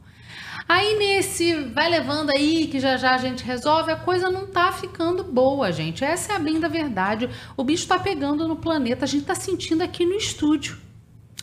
Aí 0.68 1.00
nesse 1.00 1.56
vai 1.74 1.90
levando 1.90 2.30
aí 2.30 2.68
que 2.68 2.80
já 2.80 2.96
já 2.96 3.16
a 3.16 3.18
gente 3.18 3.44
resolve, 3.44 3.92
a 3.92 3.96
coisa 3.96 4.30
não 4.30 4.46
tá 4.46 4.72
ficando 4.72 5.24
boa, 5.24 5.72
gente. 5.72 6.04
Essa 6.04 6.34
é 6.34 6.36
a 6.36 6.40
bem 6.40 6.60
da 6.60 6.68
verdade. 6.68 7.28
O 7.58 7.64
bicho 7.64 7.88
tá 7.88 7.98
pegando 7.98 8.48
no 8.48 8.56
planeta, 8.56 9.04
a 9.04 9.08
gente 9.08 9.26
tá 9.26 9.34
sentindo 9.34 9.82
aqui 9.82 10.06
no 10.06 10.14
estúdio. 10.14 10.89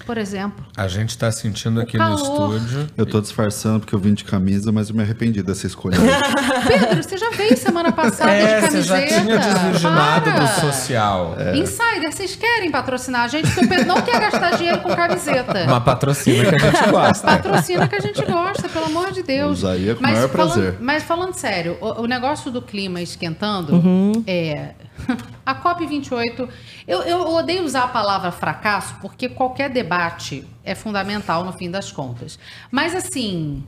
Por 0.05 0.19
exemplo. 0.19 0.65
A 0.77 0.87
gente 0.87 1.17
tá 1.19 1.33
sentindo 1.33 1.81
aqui 1.81 1.99
no 1.99 2.15
estúdio. 2.15 2.87
Eu 2.97 3.05
tô 3.07 3.21
disfarçando 3.21 3.81
porque 3.81 3.95
eu 3.95 3.99
vim 3.99 4.15
de 4.15 4.23
camisa, 4.25 4.71
mas 4.71 4.89
eu 4.89 4.95
me 4.95 5.03
arrependi 5.03 5.43
dessa 5.43 5.67
escolha. 5.67 5.97
Pedro, 6.67 7.03
você 7.03 7.17
já 7.17 7.31
veio 7.31 7.57
semana 7.57 7.91
passada 7.91 8.31
É, 8.31 8.61
de 8.61 8.67
você 8.71 8.83
já 8.83 8.95
camiseta. 9.01 9.21
tinha 9.25 9.39
desvirginado 9.39 10.31
Para. 10.31 10.39
do 10.45 10.61
social. 10.61 11.37
Insider, 11.55 12.13
vocês 12.13 12.37
querem 12.37 12.71
patrocinar 12.71 13.23
a 13.23 13.29
gente? 13.29 13.49
Porque 13.51 13.65
o 13.65 13.69
Pedro 13.69 13.87
não 13.87 14.03
quer 14.03 14.21
gastar 14.21 14.57
dinheiro 14.57 14.81
com 14.81 14.95
camiseta. 14.95 15.65
Uma 15.65 15.81
patrocina 15.81 16.51
que 16.51 16.65
a 16.67 16.71
gente 16.71 16.91
gosta. 16.91 17.27
Patrocina 17.27 17.89
que 17.89 17.95
a 17.97 18.01
gente 18.01 18.25
gosta, 18.25 18.69
pelo 18.69 18.85
amor 18.87 19.11
de 19.13 19.23
Deus. 19.23 19.59
Usaria 19.59 19.95
com 19.95 20.01
o 20.01 20.03
maior 20.03 20.29
falando, 20.29 20.53
prazer. 20.53 20.77
mas 20.81 21.03
falando 21.03 21.35
sério, 21.35 21.77
o, 21.81 22.03
o 22.03 22.07
negócio 22.07 22.51
do 22.51 22.63
clima 22.63 23.01
esquentando 23.01 23.83
é. 24.27 24.71
A 25.45 25.55
COP28. 25.55 26.49
Eu, 26.87 27.03
eu 27.03 27.21
odeio 27.35 27.63
usar 27.65 27.85
a 27.85 27.89
palavra 27.89 28.33
fracasso, 28.33 28.97
porque 29.01 29.29
qualquer 29.29 29.71
debate 29.71 30.45
é 30.65 30.75
fundamental 30.75 31.45
no 31.45 31.53
fim 31.53 31.71
das 31.71 31.93
contas. 31.93 32.39
Mas 32.71 32.95
assim, 32.95 33.63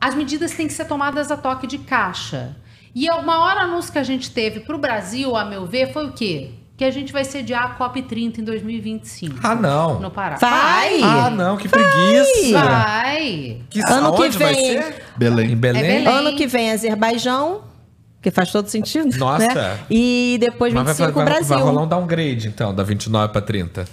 as 0.00 0.14
medidas 0.14 0.52
têm 0.52 0.66
que 0.66 0.72
ser 0.72 0.84
tomadas 0.86 1.30
a 1.30 1.36
toque 1.36 1.66
de 1.66 1.78
caixa. 1.78 2.56
E 2.94 3.08
o 3.10 3.22
maior 3.22 3.56
anúncio 3.56 3.92
que 3.92 3.98
a 3.98 4.02
gente 4.04 4.30
teve 4.30 4.60
para 4.60 4.74
o 4.74 4.78
Brasil, 4.78 5.36
a 5.36 5.44
meu 5.44 5.66
ver, 5.66 5.92
foi 5.92 6.06
o 6.06 6.12
quê? 6.12 6.50
Que 6.76 6.84
a 6.84 6.90
gente 6.90 7.12
vai 7.12 7.24
sediar 7.24 7.64
a 7.72 7.78
COP30 7.78 8.38
em 8.38 8.44
2025. 8.44 9.38
Ah, 9.42 9.54
não. 9.54 10.00
No 10.00 10.10
Pará. 10.10 10.36
Vai! 10.36 11.02
Ah, 11.02 11.28
não, 11.28 11.56
que 11.56 11.68
preguiça. 11.68 12.58
Vai! 12.58 13.60
Que, 13.68 13.80
Ano 13.82 14.12
que 14.14 14.28
vai 14.38 14.54
vem. 14.54 14.82
ser? 14.82 15.04
Belém. 15.16 15.52
Em 15.52 15.56
Belém? 15.56 15.82
É 15.82 15.86
Belém. 15.86 16.06
Ano 16.06 16.36
que 16.36 16.46
vem, 16.46 16.72
Azerbaijão, 16.72 17.62
que 18.22 18.30
faz 18.30 18.50
todo 18.52 18.68
sentido. 18.68 19.16
Nossa. 19.18 19.46
né? 19.54 19.78
E 19.90 20.36
depois 20.40 20.72
Mas 20.74 20.86
25 20.98 21.12
vai, 21.12 21.24
vai, 21.24 21.34
Brasil. 21.34 21.56
vai 21.56 21.64
rolar 21.64 21.82
um 21.82 21.88
downgrade, 21.88 22.48
então, 22.48 22.74
da 22.74 22.82
29 22.82 23.32
pra 23.32 23.40
30. 23.40 23.84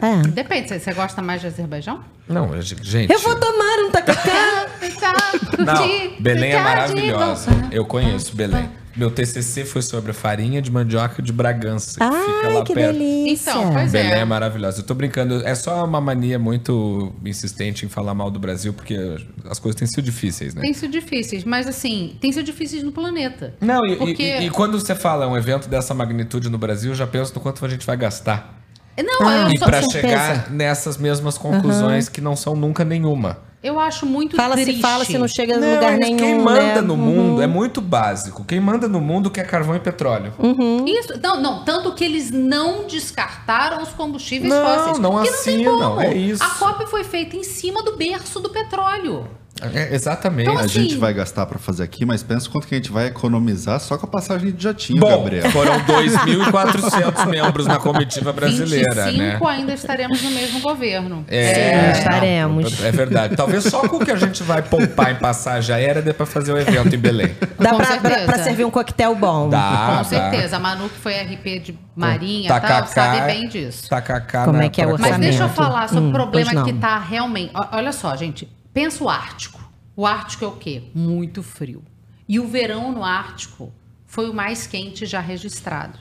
É. 0.00 0.16
Depende, 0.28 0.68
você- 0.68 0.78
você 0.78 0.92
gosta 0.94 1.20
mais 1.20 1.40
de 1.40 1.48
Azerbaijão? 1.48 2.00
Não, 2.28 2.54
eu- 2.54 2.62
gente. 2.62 3.10
Eu 3.12 3.18
vou 3.20 3.34
tomar 3.36 3.78
um 3.86 3.90
tacacá. 3.90 4.66
Não, 5.58 6.20
Belém 6.20 6.52
é 6.52 6.62
maravilhosa. 6.62 7.50
Eu 7.72 7.84
conheço 7.84 8.34
Belém. 8.36 8.68
Meu 8.98 9.10
TCC 9.12 9.64
foi 9.64 9.80
sobre 9.80 10.10
a 10.10 10.14
farinha 10.14 10.60
de 10.60 10.70
mandioca 10.72 11.22
de 11.22 11.32
Bragança, 11.32 12.00
que 12.00 12.04
fica 12.04 12.48
lá 12.48 12.58
Ai, 12.58 12.64
que 12.64 12.74
perto. 12.74 12.92
delícia. 12.98 13.50
Então, 13.52 13.72
pois 13.72 13.92
Belém 13.92 14.10
é 14.12 14.18
é. 14.18 14.24
maravilhosa. 14.24 14.80
Eu 14.80 14.84
tô 14.84 14.92
brincando, 14.94 15.46
é 15.46 15.54
só 15.54 15.84
uma 15.84 16.00
mania 16.00 16.38
muito 16.38 17.12
insistente 17.24 17.86
em 17.86 17.88
falar 17.88 18.12
mal 18.12 18.28
do 18.30 18.40
Brasil, 18.40 18.72
porque 18.72 18.96
as 19.48 19.58
coisas 19.60 19.78
têm 19.78 19.86
sido 19.86 20.02
difíceis, 20.04 20.52
né? 20.52 20.62
Tem 20.62 20.74
sido 20.74 20.90
difíceis, 20.90 21.44
mas 21.44 21.68
assim, 21.68 22.16
tem 22.20 22.32
sido 22.32 22.44
difíceis 22.44 22.82
no 22.82 22.90
planeta. 22.90 23.54
Não, 23.60 23.86
e, 23.86 23.94
Porque- 23.96 24.22
e- 24.22 24.46
e 24.46 24.50
quando 24.50 24.80
você 24.80 24.94
fala 24.96 25.28
um 25.28 25.36
evento 25.36 25.68
dessa 25.68 25.94
magnitude 25.94 26.48
no 26.50 26.58
Brasil, 26.58 26.90
eu 26.90 26.96
já 26.96 27.06
penso 27.06 27.32
no 27.34 27.40
quanto 27.40 27.64
a 27.64 27.68
gente 27.68 27.86
vai 27.86 27.96
gastar. 27.96 28.58
Não, 29.00 29.28
Ah, 29.28 29.42
eu, 29.42 29.52
e 29.54 29.58
só- 29.58 29.64
pra 29.66 29.80
certeza. 29.80 30.00
chegar 30.08 30.50
nessas 30.50 30.96
mesmas 30.96 31.38
conclusões 31.38 32.08
que 32.08 32.20
não 32.20 32.34
são 32.34 32.56
nunca 32.56 32.84
nenhuma. 32.84 33.38
Eu 33.62 33.78
acho 33.78 34.06
muito 34.06 34.36
Fala 34.36 34.54
triste. 34.54 34.76
se 34.76 34.80
fala, 34.80 35.04
se 35.04 35.18
não 35.18 35.26
chega 35.28 35.58
Não, 35.58 35.74
lugar 35.74 35.90
mas 35.92 36.00
nenhum. 36.00 36.16
quem 36.16 36.38
manda 36.38 36.60
né? 36.76 36.80
no 36.80 36.94
Uhum. 36.94 36.98
mundo 37.00 37.42
é 37.42 37.46
muito 37.46 37.80
básico. 37.80 38.44
Quem 38.44 38.60
manda 38.60 38.86
no 38.88 39.00
mundo 39.00 39.30
quer 39.30 39.46
carvão 39.46 39.74
e 39.74 39.80
petróleo. 39.80 40.32
Isso, 40.86 41.18
não, 41.22 41.40
não, 41.40 41.64
tanto 41.64 41.92
que 41.94 42.04
eles 42.04 42.30
não 42.30 42.86
descartaram 42.86 43.82
os 43.82 43.88
combustíveis 43.90 44.52
Não, 44.52 44.64
fósseis. 44.64 44.98
não 44.98 45.12
não 45.12 45.18
assinam, 45.18 45.78
como. 45.78 46.00
é 46.00 46.14
isso. 46.14 46.42
A 46.42 46.50
COP 46.50 46.86
foi 46.86 47.02
feita 47.04 47.36
em 47.36 47.42
cima 47.42 47.82
do 47.82 47.96
berço 47.96 48.40
do 48.40 48.50
petróleo. 48.50 49.26
É, 49.74 49.94
exatamente. 49.94 50.48
Então, 50.48 50.60
A 50.60 50.64
assim- 50.64 50.82
gente 50.82 50.96
vai 50.96 51.12
gastar 51.12 51.44
pra 51.46 51.58
fazer 51.58 51.82
aqui, 51.82 52.04
mas 52.04 52.22
pensa 52.22 52.48
quanto 52.48 52.66
que 52.66 52.74
a 52.74 52.78
gente 52.78 52.90
vai 52.92 53.06
economizar 53.06 53.80
só 53.80 53.96
com 53.98 54.06
a 54.06 54.08
passagem 54.08 54.52
de 54.52 54.62
jatinho, 54.62 55.00
Bom, 55.00 55.08
Gabriel. 55.08 55.50
foram 55.50 55.78
2.400 55.80 57.24
membros 57.28 57.66
na 57.66 57.78
comitiva 57.78 58.32
brasileira, 58.32 59.06
25 59.06 59.44
né? 59.46 59.52
ainda 59.52 59.72
estaremos 59.74 60.22
no 60.22 60.30
mesmo 60.30 60.60
governo. 60.60 61.24
É, 61.28 61.92
Sim, 61.92 61.98
estaremos. 61.98 62.80
É 62.82 62.92
verdade. 62.92 63.36
Talvez 63.36 63.64
só 63.64 63.80
com 63.88 63.96
o 63.96 64.04
que 64.04 64.10
a 64.10 64.16
gente 64.16 64.42
vai 64.42 64.62
poupar 64.62 65.12
em 65.12 65.16
passagem 65.16 65.74
aérea 65.74 66.02
dê 66.02 66.12
pra 66.12 66.26
fazer 66.26 66.52
o 66.52 66.58
evento 66.58 66.94
em 66.94 66.98
Belém. 66.98 67.34
Dá 67.58 67.70
Com 67.70 67.76
pra, 67.78 67.86
certeza. 67.86 68.14
pra- 68.14 68.24
pra 68.34 68.44
servir 68.44 68.64
um 68.64 68.70
coquetel 68.70 69.14
bom. 69.14 69.48
Dá, 69.48 69.86
Com 69.90 69.96
dá. 69.96 70.04
certeza. 70.04 70.56
A 70.56 70.60
Manu, 70.60 70.88
que 70.88 70.98
foi 70.98 71.14
RP 71.14 71.58
de 71.60 71.78
Marinha 71.96 72.48
Tacacá, 72.48 72.82
tal, 72.82 72.86
sabe 72.88 73.26
bem 73.32 73.48
disso. 73.48 73.88
Tacacá 73.88 74.44
Como 74.44 74.58
na- 74.58 74.64
é 74.64 74.68
que 74.68 74.80
é 74.80 74.86
o 74.86 74.98
Mas 74.98 75.16
deixa 75.18 75.44
eu 75.44 75.48
falar 75.48 75.88
sobre 75.88 76.04
Hum, 76.04 76.08
o 76.10 76.12
problema 76.12 76.50
pois 76.50 76.54
não. 76.54 76.64
que 76.64 76.72
tá 76.74 76.98
realmente. 76.98 77.50
Olha 77.72 77.92
só, 77.92 78.14
gente. 78.16 78.48
Pensa 78.78 79.02
o 79.02 79.08
Ártico. 79.08 79.60
O 79.96 80.06
Ártico 80.06 80.44
é 80.44 80.46
o 80.46 80.52
quê? 80.52 80.84
Muito 80.94 81.42
frio. 81.42 81.82
E 82.28 82.38
o 82.38 82.46
verão 82.46 82.92
no 82.92 83.02
Ártico 83.02 83.72
foi 84.06 84.30
o 84.30 84.32
mais 84.32 84.68
quente 84.68 85.04
já 85.04 85.18
registrado. 85.18 85.98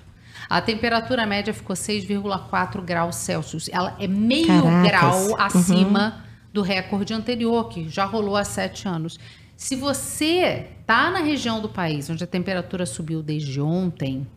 A 0.47 0.61
temperatura 0.61 1.25
média 1.25 1.51
ficou 1.55 1.75
6,4 1.75 2.79
graus 2.83 3.15
Celsius. 3.15 3.67
Ela 3.73 3.97
é 3.99 4.07
meio 4.07 4.45
Caracas. 4.45 4.87
grau 4.91 5.41
acima 5.41 6.23
do 6.53 6.61
recorde 6.61 7.15
anterior, 7.15 7.67
que 7.67 7.89
já 7.89 8.05
rolou 8.05 8.37
há 8.37 8.43
sete 8.43 8.87
anos. 8.87 9.17
Se 9.55 9.75
você 9.75 10.69
tá 10.85 11.09
na 11.09 11.21
região 11.21 11.59
do 11.59 11.69
país 11.69 12.11
onde 12.11 12.23
a 12.23 12.27
temperatura 12.27 12.85
subiu 12.85 13.23
desde 13.23 13.59
ontem, 13.59 14.27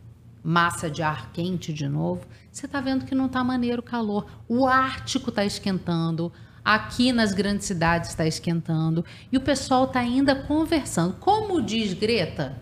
massa 0.42 0.88
de 0.88 1.02
ar 1.02 1.30
quente 1.30 1.74
de 1.74 1.86
novo, 1.86 2.26
você 2.50 2.66
tá 2.66 2.80
vendo 2.80 3.04
que 3.04 3.14
não 3.14 3.28
tá 3.28 3.44
maneiro 3.44 3.80
o 3.80 3.84
calor. 3.84 4.24
O 4.48 4.66
Ártico 4.66 5.30
tá 5.30 5.44
esquentando, 5.44 6.32
aqui 6.64 7.12
nas 7.12 7.32
grandes 7.32 7.66
cidades 7.66 8.10
está 8.10 8.26
esquentando, 8.26 9.04
e 9.32 9.36
o 9.36 9.40
pessoal 9.40 9.86
tá 9.86 10.00
ainda 10.00 10.34
conversando. 10.34 11.14
Como 11.20 11.60
diz 11.62 11.92
Greta? 11.94 12.56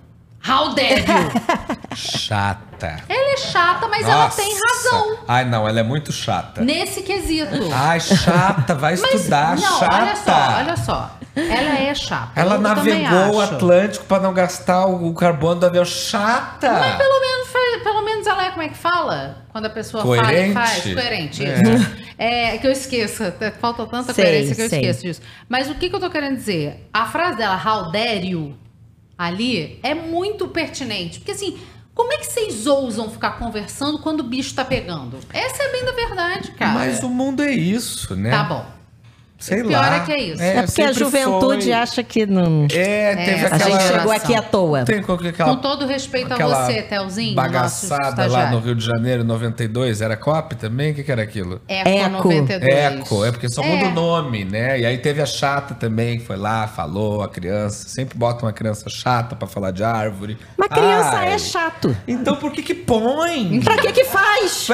How 0.47 0.73
dare 0.75 1.01
you? 1.01 1.87
Chata. 1.97 3.03
Ela 3.09 3.33
é 3.33 3.37
chata, 3.37 3.89
mas 3.89 4.07
ela 4.07 4.25
Nossa. 4.25 4.41
tem 4.41 4.55
razão 4.55 5.19
Ai, 5.27 5.45
não, 5.45 5.67
ela 5.69 5.81
é 5.81 5.83
muito 5.83 6.13
chata. 6.13 6.61
nesse 6.63 7.03
quesito. 7.03 7.51
Ai, 7.75 7.99
chata, 8.01 8.75
vai 8.75 8.97
Mas, 8.97 9.15
estudar, 9.15 9.57
não, 9.57 9.79
chata. 9.81 9.97
olha 9.97 10.17
só, 10.17 10.57
olha 10.59 10.77
só. 10.77 11.19
Ela 11.35 11.79
é 11.79 11.95
chata. 11.95 12.33
Ela 12.41 12.57
navegou 12.59 13.35
o. 13.37 13.41
Atlântico 13.41 14.05
pra 14.05 14.21
não 14.21 14.33
gastar 14.33 14.87
o, 14.87 15.13
carbono 15.15 15.61
do 15.61 15.67
avião. 15.67 15.85
Chata! 15.85 16.71
Mas 16.73 16.97
pelo 16.97 17.21
menos, 17.21 17.83
pelo 17.83 18.03
menos 18.03 18.27
ela 18.27 18.45
é, 18.47 18.51
como 18.51 18.63
é 18.63 18.69
que 18.69 18.77
fala? 18.79 19.45
Quando 19.51 19.67
a 19.67 19.71
pessoa 19.71 20.03
Coerente. 20.05 20.53
fala 20.55 20.67
e 20.67 20.71
faz. 20.71 20.83
Coerente, 20.95 21.45
É. 21.45 21.63
isso. 21.63 22.08
É, 22.19 22.59
que 22.59 22.67
eu 22.67 22.73
esqueço. 22.73 23.23
Falta 23.61 23.87
tanta 23.87 24.13
Sei, 24.13 24.25
coerência 24.25 24.55
que 24.57 24.63
eu 24.63 24.69
sei. 24.69 24.81
esqueço 24.81 25.03
disso. 25.03 25.23
Mas 25.49 25.71
o 25.71 25.75
que, 25.77 25.89
que 25.89 25.95
eu 25.95 26.01
tô 26.01 26.11
querendo 26.11 26.37
dizer? 26.37 26.89
A 26.93 27.07
frase 27.07 27.39
dela, 27.39 27.57
how 27.65 27.93
dare 27.93 28.29
you, 28.29 28.59
ali, 29.17 29.79
é 29.83 29.95
muito 29.95 30.49
pertinente. 30.49 31.21
Porque 31.21 31.31
assim, 31.31 31.57
como 31.95 32.13
é 32.13 32.17
que 32.17 32.27
vocês 32.27 32.67
ousam 32.67 33.09
ficar 33.11 33.33
conversando 33.39 33.99
quando 33.99 34.21
o 34.21 34.25
bicho 34.25 34.55
tá 34.55 34.65
pegando? 34.65 35.19
Essa 35.33 35.63
é 35.63 35.73
bem 35.73 35.85
da 35.85 35.93
verdade, 35.93 36.51
cara. 36.53 36.73
Mas 36.73 37.03
o 37.03 37.09
mundo 37.09 37.43
é 37.43 37.53
isso, 37.53 38.15
né? 38.17 38.31
Tá 38.31 38.43
bom. 38.43 38.78
Sei 39.39 39.63
pior 39.63 39.81
lá. 39.81 39.97
é 39.97 40.01
que 40.01 40.13
é 40.13 40.21
isso. 40.21 40.43
É 40.43 40.63
porque 40.63 40.83
a 40.83 40.93
juventude 40.93 41.63
foi. 41.65 41.73
acha 41.73 42.03
que 42.03 42.27
não. 42.27 42.65
É, 42.73 43.15
teve 43.17 43.31
É, 43.31 43.43
A 43.45 43.55
aquela... 43.55 43.71
gente 43.71 43.83
chegou 43.93 44.13
aqui 44.13 44.35
à 44.35 44.43
toa. 44.43 44.85
Tem 44.85 45.01
com 45.01 45.13
aquela... 45.13 45.51
Com 45.55 45.57
todo 45.61 45.87
respeito 45.87 46.33
a 46.35 46.37
você, 46.37 46.83
Telzinho, 46.83 47.35
Bagaçada 47.37 48.27
lá 48.27 48.51
no 48.51 48.59
Rio 48.59 48.75
de 48.75 48.85
Janeiro, 48.85 49.23
92, 49.23 50.01
era 50.03 50.17
COP 50.17 50.57
também? 50.57 50.91
O 50.91 50.95
que, 50.95 51.05
que 51.05 51.13
era 51.13 51.23
aquilo? 51.23 51.61
Eco, 51.69 51.89
Eco. 51.89 52.29
92. 52.29 52.75
Eco, 52.75 53.25
é 53.25 53.31
porque 53.31 53.49
só 53.49 53.63
muda 53.63 53.85
É. 53.85 53.89
o 53.89 53.91
nome, 53.93 54.45
né? 54.45 54.81
E 54.81 54.85
aí 54.87 54.99
teve 54.99 55.23
a 55.23 55.27
chata 55.27 55.73
também, 55.75 56.19
que 56.19 56.25
foi 56.25 56.37
lá, 56.37 56.67
falou, 56.67 57.23
a 57.23 57.29
criança. 57.29 57.89
Sempre 57.89 58.19
bota 58.19 58.45
uma 58.45 58.53
criança 58.53 58.91
chata 58.91 59.37
pra 59.37 59.47
falar 59.47 59.71
de 59.71 59.85
árvore. 59.85 60.37
Mas 60.57 60.69
criança 60.69 61.11
Ai, 61.17 61.33
é 61.35 61.39
chato. 61.39 61.97
Então 62.09 62.35
por 62.37 62.51
que 62.53 62.61
que 62.63 62.75
põe? 62.75 63.61
Pra 63.61 63.77
que 63.79 63.93
que 63.93 64.05
faz? 64.05 64.67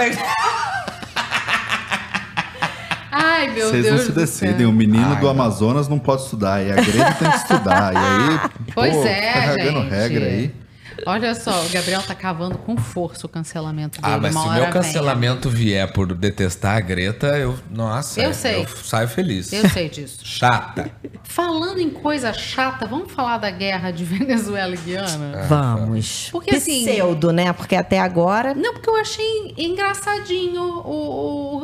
Ai, 3.16 3.51
meu 3.53 3.69
Vocês 3.69 3.85
Deus 3.85 3.99
não 4.01 4.07
se 4.07 4.12
decidem. 4.12 4.66
O 4.66 4.73
menino 4.73 5.15
Ai, 5.15 5.20
do. 5.20 5.28
Amazonas 5.28 5.86
não 5.86 6.01
pode 6.01 6.23
estudar. 6.23 6.61
E 6.66 6.73
a 6.73 6.74
Greta 6.74 7.12
tem 7.15 7.31
que 7.31 7.36
estudar. 7.36 7.95
E 7.95 7.97
aí, 7.97 8.51
Pois 8.74 8.93
pô, 8.93 9.05
é, 9.07 9.32
tá 9.32 9.53
gente. 9.59 9.89
regra 9.89 10.24
aí. 10.27 10.64
Olha 11.06 11.34
só, 11.34 11.64
o 11.64 11.68
Gabriel 11.70 12.02
tá 12.02 12.14
cavando 12.14 12.58
com 12.58 12.76
força 12.76 13.26
o 13.26 13.28
cancelamento 13.28 14.00
dele. 14.00 14.14
Ah, 14.14 14.18
mas 14.18 14.32
se 14.34 14.38
o 14.40 14.52
meu 14.52 14.62
vem. 14.62 14.70
cancelamento 14.72 15.50
vier 15.50 15.92
por 15.92 16.12
detestar 16.14 16.76
a 16.76 16.80
Greta, 16.80 17.26
eu. 17.38 17.58
Nossa, 17.70 18.20
Eu 18.20 18.32
sei. 18.34 18.66
saio 18.82 19.08
feliz. 19.08 19.52
Eu 19.52 19.68
sei 19.68 19.88
disso. 19.88 20.20
Chata. 20.24 20.90
Falando 21.24 21.78
em 21.80 21.90
coisa 21.90 22.32
chata, 22.32 22.86
vamos 22.86 23.10
falar 23.12 23.38
da 23.38 23.50
guerra 23.50 23.90
de 23.90 24.04
Venezuela 24.04 24.74
e 24.74 24.78
Guiana? 24.78 25.42
Vamos. 25.48 26.28
Porque 26.30 26.54
assim- 26.56 26.84
Pseudo, 26.84 27.32
né? 27.32 27.52
Porque 27.52 27.74
até 27.74 27.98
agora. 27.98 28.54
Não, 28.54 28.72
porque 28.74 28.88
eu 28.88 28.96
achei 28.96 29.54
engraçadinho 29.56 30.62
o, 30.62 30.90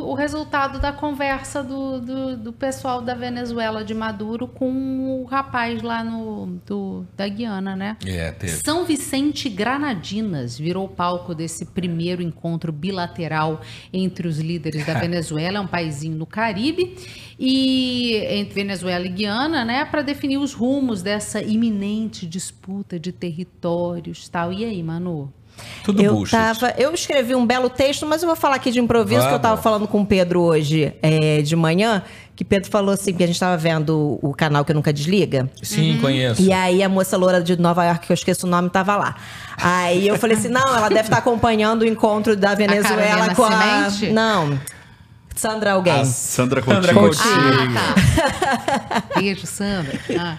o, 0.07 0.09
o 0.11 0.13
resultado 0.13 0.79
da 0.79 0.91
conversa 0.91 1.63
do, 1.63 1.99
do, 2.01 2.37
do 2.37 2.53
pessoal 2.53 3.01
da 3.01 3.13
Venezuela 3.13 3.83
de 3.83 3.93
Maduro 3.93 4.47
com 4.47 5.21
o 5.21 5.25
rapaz 5.25 5.81
lá 5.81 6.03
no, 6.03 6.59
do, 6.65 7.05
da 7.15 7.27
Guiana, 7.27 7.75
né? 7.75 7.97
É, 8.05 8.31
teve. 8.31 8.53
São 8.63 8.83
Vicente 8.85 9.20
Granadinas 9.49 10.57
virou 10.57 10.87
palco 10.87 11.35
desse 11.35 11.65
primeiro 11.65 12.21
encontro 12.21 12.71
bilateral 12.71 13.61
entre 13.93 14.27
os 14.27 14.39
líderes 14.39 14.85
da 14.85 14.95
Venezuela, 14.99 15.57
é 15.57 15.61
um 15.61 15.67
paísinho 15.67 16.15
no 16.15 16.25
Caribe, 16.25 16.95
e 17.37 18.15
entre 18.29 18.53
Venezuela 18.53 19.05
e 19.05 19.09
Guiana, 19.09 19.63
né, 19.63 19.85
para 19.85 20.01
definir 20.01 20.37
os 20.37 20.53
rumos 20.53 21.01
dessa 21.01 21.41
iminente 21.41 22.25
disputa 22.25 22.99
de 22.99 23.11
territórios, 23.11 24.27
tal. 24.27 24.51
E 24.51 24.65
aí, 24.65 24.81
Manu? 24.81 25.31
Tudo 25.83 26.01
eu 26.01 26.13
bullshit. 26.13 26.31
tava, 26.31 26.73
eu 26.77 26.93
escrevi 26.93 27.33
um 27.35 27.45
belo 27.45 27.69
texto, 27.69 28.05
mas 28.05 28.21
eu 28.21 28.27
vou 28.27 28.35
falar 28.35 28.55
aqui 28.55 28.71
de 28.71 28.79
improviso 28.79 29.27
que 29.27 29.33
eu 29.33 29.39
tava 29.39 29.55
Vamos. 29.55 29.63
falando 29.63 29.87
com 29.87 30.01
o 30.01 30.05
Pedro 30.05 30.41
hoje 30.41 30.93
é, 31.01 31.41
de 31.41 31.55
manhã, 31.55 32.03
que 32.35 32.45
Pedro 32.45 32.69
falou 32.69 32.93
assim, 32.93 33.13
que 33.13 33.23
a 33.23 33.27
gente 33.27 33.39
tava 33.39 33.57
vendo 33.57 34.19
o 34.21 34.33
canal 34.33 34.63
que 34.63 34.73
nunca 34.73 34.93
desliga. 34.93 35.49
Sim, 35.61 35.97
conheço. 35.99 36.41
E 36.41 36.51
aí 36.51 36.83
a 36.83 36.89
moça 36.89 37.17
loura 37.17 37.41
de 37.41 37.59
Nova 37.59 37.85
York, 37.85 38.05
que 38.05 38.11
eu 38.11 38.15
esqueço 38.15 38.45
o 38.45 38.49
nome, 38.49 38.69
tava 38.69 38.95
lá. 38.95 39.15
Aí 39.57 40.07
eu 40.07 40.17
falei 40.17 40.37
assim: 40.37 40.49
não, 40.49 40.75
ela 40.75 40.89
deve 40.89 41.01
estar 41.01 41.17
acompanhando 41.17 41.81
o 41.81 41.85
encontro 41.85 42.35
da 42.35 42.55
Venezuela 42.55 43.27
Carolina 43.27 43.35
com 43.35 43.43
a. 43.43 43.89
Semente? 43.89 44.13
Não. 44.13 44.59
Sandra 45.41 45.71
alguém. 45.73 45.93
A 46.01 46.05
Sandra 46.05 46.61
Sandra 46.61 46.93
Coutinho. 46.93 47.33
Coutinho. 47.33 47.79
Ah, 47.79 49.01
tá. 49.01 49.03
Beijo, 49.19 49.47
Sandra. 49.47 49.99
Ah, 50.19 50.37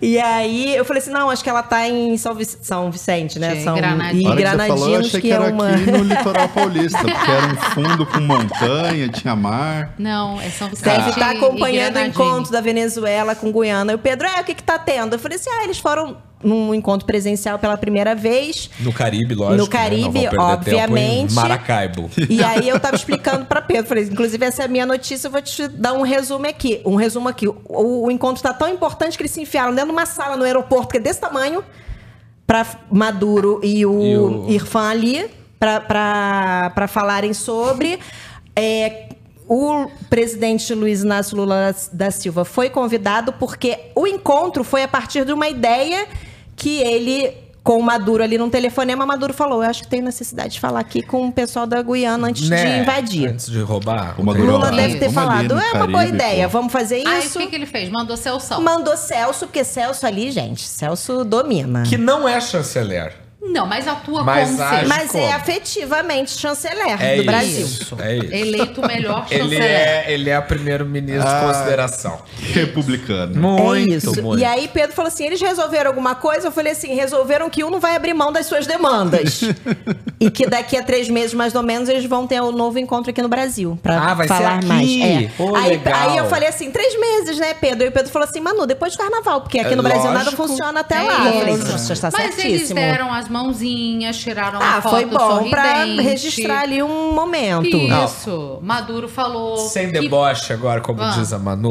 E 0.00 0.20
aí 0.20 0.76
eu 0.76 0.84
falei 0.84 1.02
assim: 1.02 1.10
não, 1.10 1.28
acho 1.30 1.42
que 1.42 1.50
ela 1.50 1.64
tá 1.64 1.88
em 1.88 2.16
São, 2.16 2.32
Vic- 2.32 2.58
São 2.62 2.90
Vicente, 2.92 3.40
né? 3.40 3.60
São, 3.64 3.74
Granadinos. 3.74 4.22
E 4.22 4.22
você 4.22 4.24
falou, 4.24 4.36
eu 4.36 4.36
Granadinos, 4.36 5.06
achei 5.06 5.20
que, 5.20 5.26
que 5.28 5.32
é 5.32 5.36
era 5.36 5.52
uma. 5.52 5.68
aqui 5.70 5.90
no 5.90 6.04
litoral 6.04 6.48
paulista, 6.48 6.98
porque 6.98 7.30
era 7.30 7.46
um 7.46 7.56
fundo 7.56 8.06
com 8.06 8.20
montanha, 8.20 9.08
tinha 9.08 9.34
mar. 9.34 9.94
não, 9.98 10.40
é 10.40 10.48
São 10.50 10.68
Vicente. 10.68 10.84
Deve 10.96 11.10
estar 11.10 11.34
e- 11.34 11.36
acompanhando 11.38 11.96
o 11.96 12.00
encontro 12.00 12.52
da 12.52 12.60
Venezuela 12.60 13.34
com 13.34 13.50
Guiana. 13.52 13.90
E 13.92 13.94
o 13.96 13.98
Pedro, 13.98 14.28
é, 14.28 14.40
o 14.40 14.44
que 14.44 14.54
que 14.54 14.62
tá 14.62 14.78
tendo? 14.78 15.14
Eu 15.14 15.18
falei 15.18 15.36
assim, 15.38 15.50
ah, 15.50 15.64
eles 15.64 15.78
foram 15.78 16.16
num 16.44 16.74
encontro 16.74 17.06
presencial 17.06 17.58
pela 17.58 17.76
primeira 17.76 18.14
vez. 18.14 18.70
No 18.80 18.92
Caribe, 18.92 19.34
lógico. 19.34 19.56
No 19.58 19.64
né? 19.64 19.70
Caribe, 19.70 20.20
perder 20.20 20.38
obviamente. 20.38 21.32
Maracaibo. 21.32 22.10
E 22.28 22.42
aí 22.44 22.68
eu 22.68 22.78
tava 22.78 22.94
explicando 22.96 23.44
pra 23.46 23.62
Pedro, 23.62 23.86
falei, 23.86 24.04
inclusive 24.04 24.44
essa 24.44 24.62
é 24.62 24.64
a 24.66 24.68
minha 24.68 24.86
notícia, 24.86 25.26
eu 25.26 25.30
vou 25.32 25.42
te 25.42 25.66
dar 25.68 25.92
um 25.94 26.02
resumo 26.02 26.46
aqui. 26.46 26.80
Um 26.84 26.96
resumo 26.96 27.28
aqui. 27.28 27.48
O, 27.48 27.56
o 28.06 28.10
encontro 28.10 28.42
tá 28.42 28.52
tão 28.52 28.68
importante 28.68 29.16
que 29.16 29.22
eles 29.22 29.32
se 29.32 29.40
enfiaram 29.40 29.74
dentro 29.74 29.88
de 29.90 29.96
uma 29.96 30.06
sala 30.06 30.36
no 30.36 30.44
aeroporto 30.44 30.88
que 30.88 30.98
é 30.98 31.00
desse 31.00 31.20
tamanho 31.20 31.64
pra 32.46 32.66
Maduro 32.90 33.60
e 33.62 33.86
o, 33.86 34.02
E 34.02 34.16
o- 34.18 34.46
Irfan 34.50 34.90
ali 34.90 35.30
pra 35.58 36.86
falarem 36.88 37.32
sobre 37.32 37.98
é, 38.54 39.08
o 39.48 39.86
presidente 40.08 40.72
Luiz 40.74 41.02
Inácio 41.02 41.36
Lula 41.36 41.74
da 41.92 42.10
Silva 42.10 42.44
foi 42.44 42.70
convidado 42.70 43.32
porque 43.32 43.78
o 43.94 44.06
encontro 44.06 44.62
foi 44.64 44.82
a 44.82 44.88
partir 44.88 45.24
de 45.24 45.32
uma 45.32 45.48
ideia 45.48 46.06
que 46.56 46.80
ele 46.80 47.42
com 47.62 47.78
o 47.78 47.82
Maduro 47.82 48.22
ali 48.22 48.36
num 48.36 48.50
telefonema, 48.50 49.06
Maduro 49.06 49.32
falou: 49.32 49.62
Eu 49.64 49.70
acho 49.70 49.84
que 49.84 49.88
tem 49.88 50.02
necessidade 50.02 50.52
de 50.54 50.60
falar 50.60 50.80
aqui 50.80 51.00
com 51.02 51.28
o 51.28 51.32
pessoal 51.32 51.66
da 51.66 51.80
Guiana 51.80 52.28
antes 52.28 52.42
de 52.42 52.50
Né? 52.50 52.80
invadir. 52.82 53.30
Antes 53.30 53.46
de 53.50 53.58
roubar. 53.62 54.20
O 54.20 54.24
Maduro 54.24 54.52
Lula 54.52 54.70
deve 54.70 54.98
ter 54.98 55.08
Vamos 55.08 55.14
falado: 55.14 55.54
no 55.54 55.60
É 55.60 55.72
uma 55.72 55.86
boa 55.86 55.98
Caribe, 56.00 56.14
ideia, 56.16 56.44
pô." 56.46 56.58
vamos 56.58 56.70
fazer 56.70 57.06
Aí 57.06 57.20
isso. 57.24 57.38
o 57.38 57.40
que, 57.42 57.48
que 57.48 57.54
ele 57.56 57.64
fez? 57.64 57.88
Mandou 57.88 58.18
Celso. 58.18 58.60
Mandou 58.60 58.94
Celso, 58.98 59.46
porque 59.46 59.64
Celso 59.64 60.06
ali, 60.06 60.30
gente, 60.30 60.60
Celso 60.60 61.24
domina. 61.24 61.84
Que 61.84 61.96
não 61.96 62.28
é 62.28 62.38
chanceler. 62.38 63.14
Não, 63.46 63.66
mas 63.66 63.86
atua 63.86 64.22
Mas 64.24 64.50
como 64.50 64.62
age 64.62 64.80
ser 64.80 64.86
Mas 64.88 65.10
como? 65.12 65.24
é 65.24 65.32
afetivamente 65.32 66.30
chanceler 66.32 67.00
É 67.00 67.14
do 67.16 67.22
isso. 67.22 67.24
Brasil. 67.24 67.66
É 68.00 68.16
isso. 68.16 68.34
eleito 68.34 68.80
o 68.80 68.86
melhor 68.86 69.26
Ele 69.30 69.42
chanceler. 69.42 69.62
é, 69.70 70.04
ele 70.12 70.30
é 70.30 70.40
primeiro-ministro 70.40 71.28
Ah. 71.28 71.40
de 71.40 71.46
consideração. 71.46 72.18
Republicano. 72.52 73.34
Muito, 73.40 73.92
é 73.92 73.96
isso. 73.96 74.22
muito. 74.22 74.40
E 74.40 74.44
aí 74.44 74.68
Pedro 74.68 74.94
falou 74.94 75.08
assim: 75.08 75.24
eles 75.26 75.40
resolveram 75.40 75.90
alguma 75.90 76.14
coisa? 76.14 76.48
Eu 76.48 76.52
falei 76.52 76.72
assim: 76.72 76.94
resolveram 76.94 77.48
que 77.50 77.62
um 77.64 77.70
não 77.70 77.80
vai 77.80 77.94
abrir 77.96 78.14
mão 78.14 78.32
das 78.32 78.46
suas 78.46 78.66
demandas. 78.66 79.40
e 80.18 80.30
que 80.30 80.46
daqui 80.46 80.76
a 80.76 80.82
três 80.82 81.08
meses, 81.08 81.34
mais 81.34 81.54
ou 81.54 81.62
menos, 81.62 81.88
eles 81.88 82.04
vão 82.06 82.26
ter 82.26 82.40
um 82.42 82.52
novo 82.52 82.78
encontro 82.78 83.10
aqui 83.10 83.20
no 83.22 83.28
Brasil. 83.28 83.78
Pra 83.82 84.00
Ah, 84.10 84.14
vai 84.14 84.26
ser 84.28 84.34
falar 84.34 84.56
aqui? 84.56 84.66
mais. 84.66 84.90
É. 85.00 85.30
Pô, 85.36 85.54
aí, 85.54 85.68
legal. 85.70 85.94
aí 86.10 86.16
eu 86.16 86.24
falei 86.26 86.48
assim: 86.48 86.70
três 86.70 86.98
meses, 86.98 87.38
né, 87.38 87.54
Pedro? 87.54 87.84
E 87.84 87.88
o 87.88 87.92
Pedro 87.92 88.10
falou 88.10 88.28
assim: 88.28 88.40
Manu, 88.40 88.66
depois 88.66 88.92
do 88.92 88.98
carnaval, 88.98 89.40
porque 89.42 89.58
aqui 89.58 89.72
É 89.72 89.76
no 89.76 89.82
Brasil 89.82 90.10
nada 90.10 90.24
lógico. 90.24 90.36
funciona 90.46 90.80
até 90.80 90.96
É 90.96 91.02
lá. 91.02 91.26
Eu 91.26 91.32
falei: 91.40 91.54
isso. 91.54 91.78
você 91.78 91.92
está 91.92 92.10
Mas 92.12 92.38
eles 92.38 92.70
deram 92.70 93.12
as 93.12 93.28
mãozinhas, 93.34 94.16
tiraram 94.18 94.60
Ah, 94.62 94.74
uma 94.74 94.82
foto 94.82 94.90
foi 94.94 95.04
bom 95.06 95.50
pra 95.50 95.64
sorridente. 95.80 96.02
registrar 96.02 96.60
ali 96.60 96.82
um 96.82 97.12
momento. 97.12 97.76
Isso. 97.76 98.58
Maduro 98.62 99.08
falou. 99.08 99.56
Sem 99.58 99.90
que- 99.90 100.00
deboche 100.00 100.52
agora, 100.52 100.80
como 100.80 101.02
Ah. 101.02 101.10
diz 101.10 101.32
a 101.32 101.38
Manu. 101.38 101.70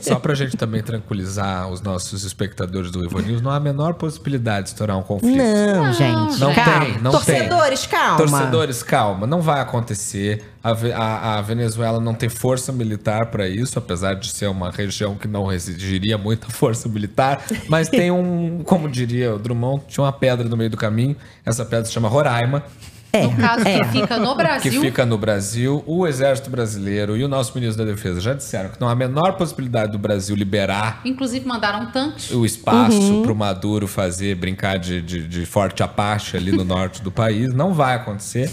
Só 0.00 0.16
pra 0.16 0.34
gente 0.34 0.56
também 0.56 0.82
tranquilizar 0.82 1.68
os 1.68 1.80
nossos 1.82 2.24
espectadores 2.24 2.90
do 2.90 3.04
Ivo 3.04 3.20
News, 3.20 3.40
não 3.42 3.50
há 3.50 3.56
a 3.56 3.60
menor 3.60 3.94
possibilidade 3.94 4.64
de 4.64 4.68
estourar 4.70 4.96
um 4.96 5.02
conflito. 5.02 5.36
Não, 5.36 5.92
gente. 5.92 6.38
Não 6.40 6.54
calma. 6.54 6.84
tem, 6.86 6.98
não 7.02 7.10
Torcedores, 7.10 7.80
tem. 7.86 7.90
calma. 7.98 8.16
Torcedores, 8.16 8.82
calma. 8.82 9.26
Não 9.26 9.40
vai 9.40 9.60
acontecer. 9.60 10.42
A, 10.72 10.96
a- 10.96 11.38
a 11.38 11.42
Venezuela 11.42 12.00
não 12.00 12.14
tem 12.14 12.28
força 12.28 12.72
militar 12.72 13.26
para 13.26 13.48
isso, 13.48 13.78
apesar 13.78 14.14
de 14.14 14.28
ser 14.30 14.46
uma 14.48 14.70
região 14.70 15.14
que 15.14 15.28
não 15.28 15.52
exigiria 15.52 16.16
muita 16.18 16.48
força 16.50 16.88
militar. 16.88 17.42
Mas 17.68 17.88
tem 17.88 18.10
um, 18.10 18.62
como 18.64 18.88
diria 18.88 19.34
o 19.34 19.38
Drummond, 19.38 19.84
tinha 19.88 20.04
uma 20.04 20.12
pedra 20.12 20.48
no 20.48 20.56
meio 20.56 20.70
do 20.70 20.76
caminho. 20.76 21.16
Essa 21.44 21.64
pedra 21.64 21.84
se 21.84 21.92
chama 21.92 22.08
Roraima. 22.08 22.62
No 23.14 23.34
caso 23.34 23.66
É. 23.66 23.78
que 23.78 23.84
fica 23.92 24.18
no 24.18 24.32
Que 24.32 24.42
Brasil. 24.42 24.80
fica 24.82 25.06
no 25.06 25.16
Brasil, 25.16 25.82
o 25.86 26.06
Exército 26.06 26.50
Brasileiro 26.50 27.16
e 27.16 27.24
o 27.24 27.28
nosso 27.28 27.52
ministro 27.54 27.82
da 27.82 27.90
Defesa 27.90 28.20
já 28.20 28.34
disseram 28.34 28.68
que 28.68 28.78
não 28.78 28.88
há 28.88 28.92
a 28.92 28.94
menor 28.94 29.38
possibilidade 29.38 29.92
do 29.92 29.98
Brasil 29.98 30.36
liberar 30.36 31.00
Inclusive 31.02 31.46
mandaram 31.46 31.86
tanques. 31.90 32.30
o 32.30 32.44
espaço 32.44 32.98
Uhum. 33.00 33.22
para 33.22 33.32
o 33.32 33.34
Maduro 33.34 33.86
fazer, 33.88 34.34
brincar 34.34 34.78
de, 34.78 35.00
de, 35.00 35.26
de 35.26 35.46
forte 35.46 35.82
apache 35.82 36.36
ali 36.36 36.52
no 36.52 36.62
norte 36.64 37.00
do 37.00 37.10
país. 37.10 37.54
Não 37.54 37.72
vai 37.72 37.94
acontecer. 37.94 38.52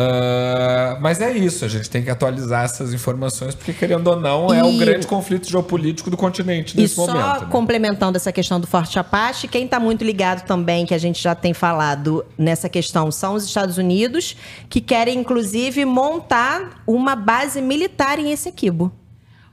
Ah, 0.00 0.96
mas 1.00 1.20
é 1.20 1.32
isso, 1.36 1.64
a 1.64 1.68
gente 1.68 1.90
tem 1.90 2.02
que 2.02 2.10
atualizar 2.10 2.64
essas 2.64 2.94
informações, 2.94 3.54
porque 3.54 3.72
querendo 3.72 4.06
ou 4.06 4.16
não, 4.20 4.54
é 4.54 4.62
o 4.62 4.70
E- 4.70 4.78
grande 4.78 5.06
conflito 5.06 5.48
geopolítico 5.50 6.08
do 6.10 6.16
continente 6.16 6.76
E 6.78 6.82
nesse 6.82 6.94
só 6.94 7.06
momento. 7.06 7.40
né? 7.42 7.48
complementando 7.50 8.16
essa 8.16 8.30
questão 8.30 8.60
do 8.60 8.66
Forte 8.66 8.98
Apache, 8.98 9.48
quem 9.48 9.64
está 9.64 9.80
muito 9.80 10.04
ligado 10.04 10.46
também, 10.46 10.86
que 10.86 10.94
a 10.94 10.98
gente 10.98 11.20
já 11.20 11.34
tem 11.34 11.52
falado 11.52 12.24
nessa 12.38 12.68
questão, 12.68 13.10
são 13.10 13.34
os 13.34 13.44
Estados 13.44 13.76
Unidos, 13.76 14.36
que 14.70 14.80
querem, 14.80 15.18
inclusive, 15.18 15.84
montar 15.84 16.82
uma 16.86 17.16
base 17.16 17.60
militar 17.60 18.18
em 18.18 18.30
Essequibo. 18.30 18.92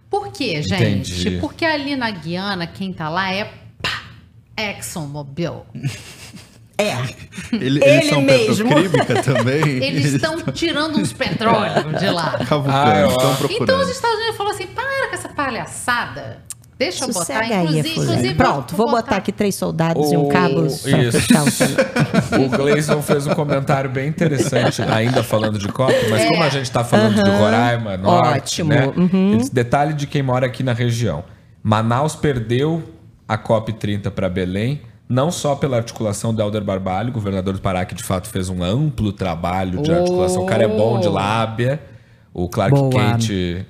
Por 0.09 0.31
quê, 0.31 0.61
gente? 0.61 1.11
Entendi. 1.11 1.37
Porque 1.41 1.65
ali 1.65 1.95
na 1.95 2.11
Guiana, 2.11 2.67
quem 2.67 2.93
tá 2.93 3.09
lá 3.09 3.33
é 3.33 3.45
pá, 3.81 4.03
ExxonMobil. 4.55 5.65
É. 6.77 6.91
Ele, 7.53 7.79
Ele 7.79 7.83
eles 7.83 8.09
são 8.09 8.21
mesmo. 8.21 8.69
também. 9.23 9.61
Eles 9.83 10.13
estão 10.13 10.37
tirando 10.51 10.97
uns 10.97 11.13
petróleos 11.13 11.99
de 11.99 12.09
lá. 12.09 12.37
cavucando, 12.47 12.69
Ah, 12.77 13.07
estão 13.07 13.35
procurando. 13.35 13.63
Então 13.63 13.79
os 13.81 13.89
Estados 13.89 14.17
Unidos 14.17 14.35
falaram 14.35 14.55
assim: 14.55 14.67
para 14.67 15.07
com 15.09 15.15
essa 15.15 15.29
palhaçada. 15.29 16.45
Deixa 16.77 17.05
eu 17.05 17.13
botar. 17.13 17.39
Aí, 17.39 17.53
Inclusive, 17.53 17.89
inclusive 17.91 18.33
Pronto, 18.35 18.75
vou 18.75 18.91
botar 18.91 19.15
aqui 19.15 19.31
três 19.31 19.55
soldados 19.55 20.11
e 20.11 20.17
um 20.17 20.25
O- 20.25 20.29
cabo 20.29 20.55
pra 20.83 21.01
Isso. 21.01 21.17
o. 21.17 22.35
O 22.45 22.49
Gleison 22.49 23.01
fez 23.01 23.25
um 23.25 23.33
comentário 23.33 23.89
bem 23.89 24.09
interessante, 24.09 24.81
ainda 24.81 25.23
falando 25.23 25.57
de 25.57 25.69
COP, 25.69 25.93
mas 26.09 26.25
como 26.25 26.43
a 26.43 26.49
gente 26.49 26.63
está 26.65 26.83
falando 26.83 27.23
de. 27.23 27.29
Roraima, 27.29 27.95
Norte, 27.95 28.61
Ótimo, 28.61 28.69
né? 28.71 28.87
uhum. 28.97 29.37
Detalhe 29.53 29.93
de 29.93 30.05
quem 30.05 30.21
mora 30.21 30.45
aqui 30.47 30.63
na 30.63 30.73
região. 30.73 31.23
Manaus 31.63 32.13
perdeu 32.13 32.83
a 33.25 33.37
COP 33.37 33.71
30 33.71 34.11
para 34.11 34.27
Belém, 34.27 34.81
não 35.07 35.31
só 35.31 35.55
pela 35.55 35.77
articulação 35.77 36.33
do 36.33 36.41
Helder 36.41 36.63
Barbalho, 36.63 37.11
governador 37.11 37.53
do 37.53 37.61
Pará, 37.61 37.85
que 37.85 37.93
de 37.95 38.03
fato 38.03 38.27
fez 38.27 38.49
um 38.49 38.63
amplo 38.63 39.11
trabalho 39.11 39.81
de 39.81 39.91
articulação. 39.91 40.43
O 40.43 40.45
cara 40.45 40.63
é 40.63 40.67
bom 40.67 40.99
de 40.99 41.07
lábia, 41.07 41.81
o 42.33 42.49
Clark 42.49 42.75
Boa. 42.75 42.89
Kent 42.89 43.65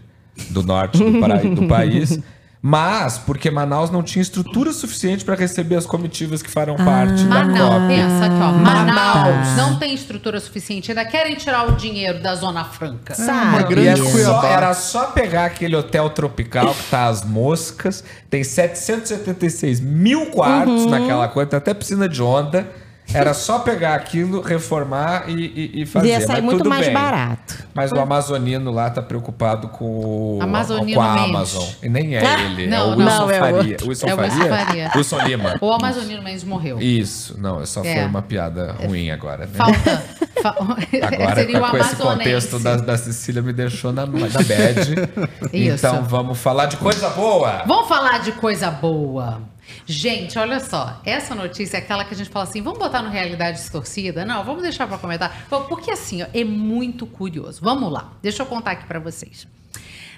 do 0.50 0.64
norte 0.64 0.98
do, 0.98 1.20
Pará, 1.20 1.38
do 1.38 1.68
país. 1.68 2.20
Mas 2.68 3.20
porque 3.20 3.52
Manaus 3.52 3.92
não 3.92 4.02
tinha 4.02 4.24
estrutura 4.24 4.74
suficiente 4.74 5.24
para 5.24 5.36
receber 5.36 5.76
as 5.76 5.86
comitivas 5.86 6.42
que 6.42 6.50
farão 6.50 6.76
parte 6.76 7.22
da 7.26 7.46
Manaus, 7.46 7.76
COP. 7.76 7.88
pensa 7.90 8.26
aqui, 8.26 8.42
ó. 8.42 8.52
Manaus 8.54 8.96
Manaus. 8.96 9.48
não 9.58 9.78
tem 9.78 9.94
estrutura 9.94 10.40
suficiente. 10.40 10.90
Ainda 10.90 11.06
querem 11.06 11.36
tirar 11.36 11.68
o 11.72 11.74
dinheiro 11.76 12.24
da 12.24 12.34
Zona 12.34 12.64
Franca. 12.64 13.14
Sabe? 13.14 13.50
uma 13.50 13.62
grande 13.62 14.02
E 14.02 14.18
é 14.18 14.24
só- 14.24 14.44
era 14.44 14.74
só 14.74 15.06
pegar 15.12 15.46
aquele 15.46 15.76
hotel 15.76 16.10
tropical 16.10 16.74
que 16.74 16.84
tá 16.90 17.06
as 17.06 17.24
moscas, 17.24 18.04
tem 18.32 18.44
776 18.44 19.80
mil 19.80 20.32
quartos 20.32 20.88
naquela 20.88 21.28
coisa, 21.28 21.52
tem 21.52 21.58
até 21.58 21.72
piscina 21.72 22.10
de 22.10 22.20
onda. 22.24 22.68
Era 23.14 23.34
só 23.34 23.60
pegar 23.60 23.96
aquilo, 23.96 24.42
reformar 24.42 25.30
e, 25.30 25.34
e, 25.76 25.82
e 25.82 25.86
fazer. 25.86 26.08
Ia 26.08 26.22
sair 26.22 26.36
mas 26.38 26.44
muito 26.44 26.58
tudo 26.58 26.70
mais 26.70 26.86
bem. 26.86 26.94
barato. 26.94 27.64
Mas 27.74 27.92
o 27.92 28.00
amazonino 28.00 28.72
lá 28.72 28.90
tá 28.90 29.02
preocupado 29.02 29.68
com, 29.70 29.86
o, 29.86 30.40
Amazonino 30.42 31.00
com 31.00 31.02
a 31.06 31.14
Mendes. 31.14 31.30
Amazon. 31.30 31.64
E 31.84 31.90
nem 31.90 32.16
é 32.16 32.26
Ah, 32.26 32.42
ele, 32.42 32.68
não, 32.68 32.78
é 32.78 32.84
o 32.84 32.96
não. 32.96 32.98
Wilson 33.06 33.20
Não, 33.20 33.32
é 33.32 33.40
Faria. 33.40 33.58
outro. 33.72 33.88
Wilson 33.90 34.08
É 34.08 34.14
o 34.16 34.20
Wilson 34.20 34.38
Faria? 34.38 34.66
Faria. 34.66 34.92
Wilson 34.96 35.22
Lima. 35.22 35.56
O 35.62 35.72
Amazonino 35.72 36.22
Mendes 36.24 36.44
morreu. 36.44 36.80
Isso, 36.82 37.40
não, 37.40 37.66
só 37.66 37.84
É. 37.84 37.96
foi 37.96 38.06
uma 38.06 38.22
piada 38.22 38.74
ruim 38.86 39.12
agora, 39.12 39.46
né? 39.46 39.52
Falta. 39.54 40.04
fa- 40.42 40.56
Agora, 41.08 41.36
seria 41.36 41.64
o 41.64 41.70
com 41.72 41.78
esse 41.78 41.96
contexto 41.96 42.60
da, 42.60 42.76
da 42.76 42.98
Cecília, 42.98 43.42
me 43.42 43.54
deixou 43.54 43.92
na, 43.94 44.06
na 44.06 44.18
bad. 44.28 45.10
Isso. 45.54 45.76
Então 45.88 46.04
vamos 46.04 46.38
falar 46.40 46.66
de 46.66 46.78
coisa 46.78 47.10
boa. 47.10 47.64
Vamos 47.66 47.88
falar 47.88 48.20
de 48.20 48.32
coisa 48.34 48.70
boa. 48.72 49.42
Gente, 49.86 50.38
olha 50.40 50.60
só, 50.60 51.02
essa 51.06 51.36
notícia 51.36 51.78
é 51.78 51.80
aquela 51.80 52.04
que 52.06 52.14
a 52.14 52.18
gente 52.18 52.30
fala 52.30 52.46
assim, 52.46 52.62
vamos 52.62 52.80
botar 52.80 53.02
no 53.02 53.10
Realidade 53.10 53.58
Distorcida? 53.58 54.26
Não, 54.26 54.44
vamos 54.44 54.64
deixar 54.64 54.88
para 54.88 54.98
comentar. 54.98 55.48
Porque 55.50 55.92
assim, 55.92 56.24
ó, 56.24 56.28
é 56.34 56.44
muito 56.44 57.06
curioso. 57.06 57.60
Vamos 57.62 57.92
lá, 57.92 58.14
deixa 58.22 58.44
eu 58.44 58.46
contar 58.46 58.72
aqui 58.72 58.86
para 58.86 59.00
vocês. 59.00 59.48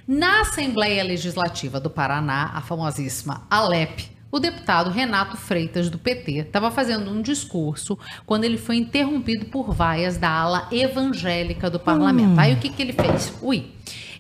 Na 0.08 0.42
Assembleia 0.42 1.04
Legislativa 1.04 1.80
do 1.82 1.90
Paraná, 1.90 2.52
a 2.54 2.62
famosíssima 2.62 3.46
Alep, 3.50 4.10
o 4.32 4.40
deputado 4.40 4.90
Renato 4.90 5.38
Freitas, 5.38 5.90
do 5.90 5.98
PT, 5.98 6.40
estava 6.40 6.70
fazendo 6.70 7.10
um 7.10 7.22
discurso 7.22 7.98
quando 8.26 8.44
ele 8.44 8.58
foi 8.58 8.78
interrompido 8.78 9.46
por 9.46 9.74
vaias 9.74 10.18
da 10.18 10.30
ala 10.30 10.68
evangélica 10.72 11.70
do 11.70 11.80
parlamento. 11.80 12.40
Aí 12.40 12.54
o 12.54 12.58
que, 12.58 12.70
que 12.70 12.82
ele 12.82 12.94
fez? 12.94 13.34
Ui. 13.42 13.72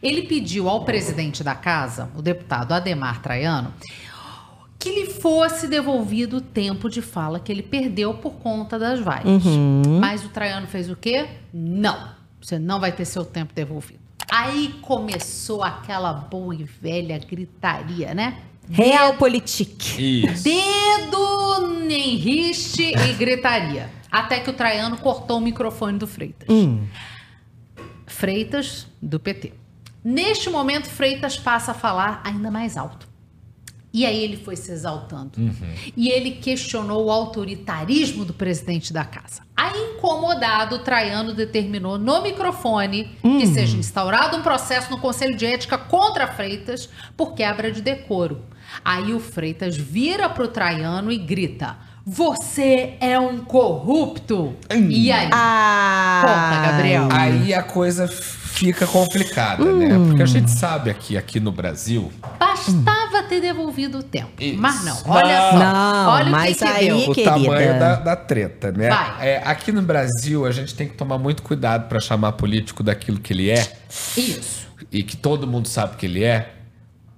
Ele 0.02 0.24
pediu 0.24 0.70
ao 0.70 0.86
presidente 0.86 1.44
da 1.44 1.56
casa, 1.56 2.10
o 2.16 2.22
deputado 2.22 2.72
Ademar 2.72 3.22
Traiano, 3.22 3.74
que 4.80 4.90
lhe 4.90 5.06
fosse 5.08 5.68
devolvido 5.68 6.38
o 6.38 6.41
tempo 6.41 6.90
de 6.90 7.02
fala 7.02 7.40
que 7.40 7.52
ele 7.52 7.64
perdeu 7.64 8.14
por 8.14 8.34
conta 8.34 8.78
das 8.78 8.99
vaias. 8.99 9.44
Mas 9.99 10.24
o 10.24 10.30
Traiano 10.30 10.68
fez 10.68 10.90
o 10.90 10.95
quê? 10.95 11.28
Não. 11.54 12.10
Você 12.41 12.60
não 12.60 12.80
vai 12.80 12.91
ter 12.91 13.06
seu 13.06 13.26
tempo 13.26 13.54
devolvido. 13.54 13.99
Aí 14.30 14.76
começou 14.82 15.64
aquela 15.64 16.14
boa 16.14 16.54
e 16.54 16.64
velha 16.64 17.18
gritaria, 17.18 18.14
né? 18.14 18.38
Realpolitik. 18.70 20.26
Isso. 20.26 20.44
Dedo 20.44 21.58
em 21.90 22.16
riste 22.16 22.84
e 22.84 23.14
gritaria. 23.14 23.90
Até 24.12 24.40
que 24.40 24.49
o 24.49 24.54
Traiano 24.54 24.98
cortou 24.98 25.38
o 25.38 25.41
microfone 25.41 25.98
do 25.98 26.08
Freitas. 26.08 26.48
Freitas, 28.06 28.88
do 29.02 29.20
PT. 29.20 29.54
Neste 30.04 30.49
momento, 30.49 30.88
Freitas 30.88 31.38
passa 31.38 31.72
a 31.72 31.74
falar 31.74 32.22
ainda 32.24 32.52
mais 32.52 32.78
alto. 32.78 33.08
E 33.98 34.06
aí 34.06 34.24
ele 34.24 34.38
foi 34.38 34.56
se 34.56 34.72
exaltando. 34.72 35.32
E 35.95 36.07
ele 36.10 36.30
questionou 36.30 37.06
o 37.06 37.11
autoritarismo 37.11 38.24
do 38.24 38.32
presidente 38.32 38.94
da 38.94 39.03
casa. 39.03 39.41
Aí, 39.56 39.95
incomodado, 39.95 40.76
o 40.76 40.80
Traiano 40.80 41.34
determinou 41.34 41.98
no 41.98 42.22
microfone 42.22 43.10
que 43.24 43.48
seja 43.48 43.76
instaurado 43.76 44.38
um 44.38 44.44
processo 44.44 44.91
no 44.91 44.99
Conselho 44.99 45.36
de 45.36 45.48
Ética 45.48 45.80
contra 45.80 46.28
Freitas 46.28 46.88
por 47.18 47.34
quebra 47.34 47.72
de 47.72 47.82
decoro. 47.82 48.44
Aí 48.86 49.15
o 49.15 49.19
Freitas 49.19 49.76
vira 49.76 50.30
pro 50.30 50.48
Traiano 50.48 51.11
e 51.11 51.18
grita: 51.18 51.76
Você 52.06 52.98
é 52.99 53.18
um 53.18 53.40
corrupto! 53.40 54.56
E 54.69 55.11
aí? 55.11 55.30
Ah. 55.32 56.22
Conta, 56.22 56.72
Gabriel. 56.72 57.10
Aí 57.11 57.52
a 57.52 57.64
coisa 57.64 58.07
fica 58.58 58.88
complicada, 58.88 59.64
né? 59.74 59.98
Porque 60.08 60.24
a 60.24 60.26
gente 60.26 60.52
sabe 60.52 60.90
aqui, 60.90 61.18
aqui 61.18 61.40
no 61.40 61.52
Brasil, 61.52 62.12
Bastava 62.40 63.24
ter 63.30 63.40
devolvido 63.42 64.00
o 64.00 64.04
tempo. 64.04 64.32
Isso. 64.40 64.60
Mas 64.60 64.84
não, 64.84 64.98
olha 65.06 65.52
só. 65.52 65.58
Não, 65.60 66.10
olha 66.10 66.30
mas 66.32 66.56
o 66.56 66.60
que, 66.60 66.66
que 66.66 66.72
aí- 66.72 66.88
deu. 66.88 66.98
o 67.10 67.14
querida. 67.14 67.32
tamanho 67.32 67.80
da, 67.80 67.96
da 67.96 68.16
treta, 68.16 68.72
né? 68.72 68.90
Vai. 68.90 69.28
É, 69.30 69.42
aqui 69.46 69.72
no 69.72 69.82
Brasil, 69.82 70.46
a 70.46 70.52
gente 70.52 70.74
tem 70.76 70.88
que 70.88 70.96
tomar 70.96 71.18
muito 71.18 71.44
cuidado 71.44 71.88
para 71.88 72.00
chamar 72.00 72.34
político 72.34 72.82
daquilo 72.84 73.20
que 73.20 73.32
ele 73.34 73.50
é 73.52 73.72
Isso. 74.18 74.68
e 74.92 75.04
que 75.04 75.16
todo 75.16 75.46
mundo 75.48 75.68
sabe 75.68 75.96
que 75.98 76.06
ele 76.06 76.24
é, 76.24 76.52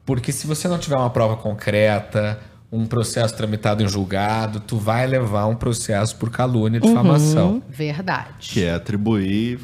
porque 0.06 0.32
se 0.32 0.46
você 0.46 0.68
não 0.68 0.78
tiver 0.78 0.98
uma 0.98 1.10
prova 1.10 1.36
concreta, 1.38 2.40
um 2.72 2.86
processo 2.86 3.36
tramitado 3.36 3.82
em 3.84 3.88
julgado, 3.88 4.60
tu 4.60 4.78
vai 4.78 5.08
levar 5.08 5.46
um 5.48 5.56
processo 5.56 6.16
por 6.18 6.30
calúnia 6.30 6.80
e 6.80 6.82
Uhum. 6.82 6.90
difamação. 6.90 7.64
Verdade. 7.70 8.28
Que 8.40 8.64
é 8.66 8.74
atribuir 8.74 9.60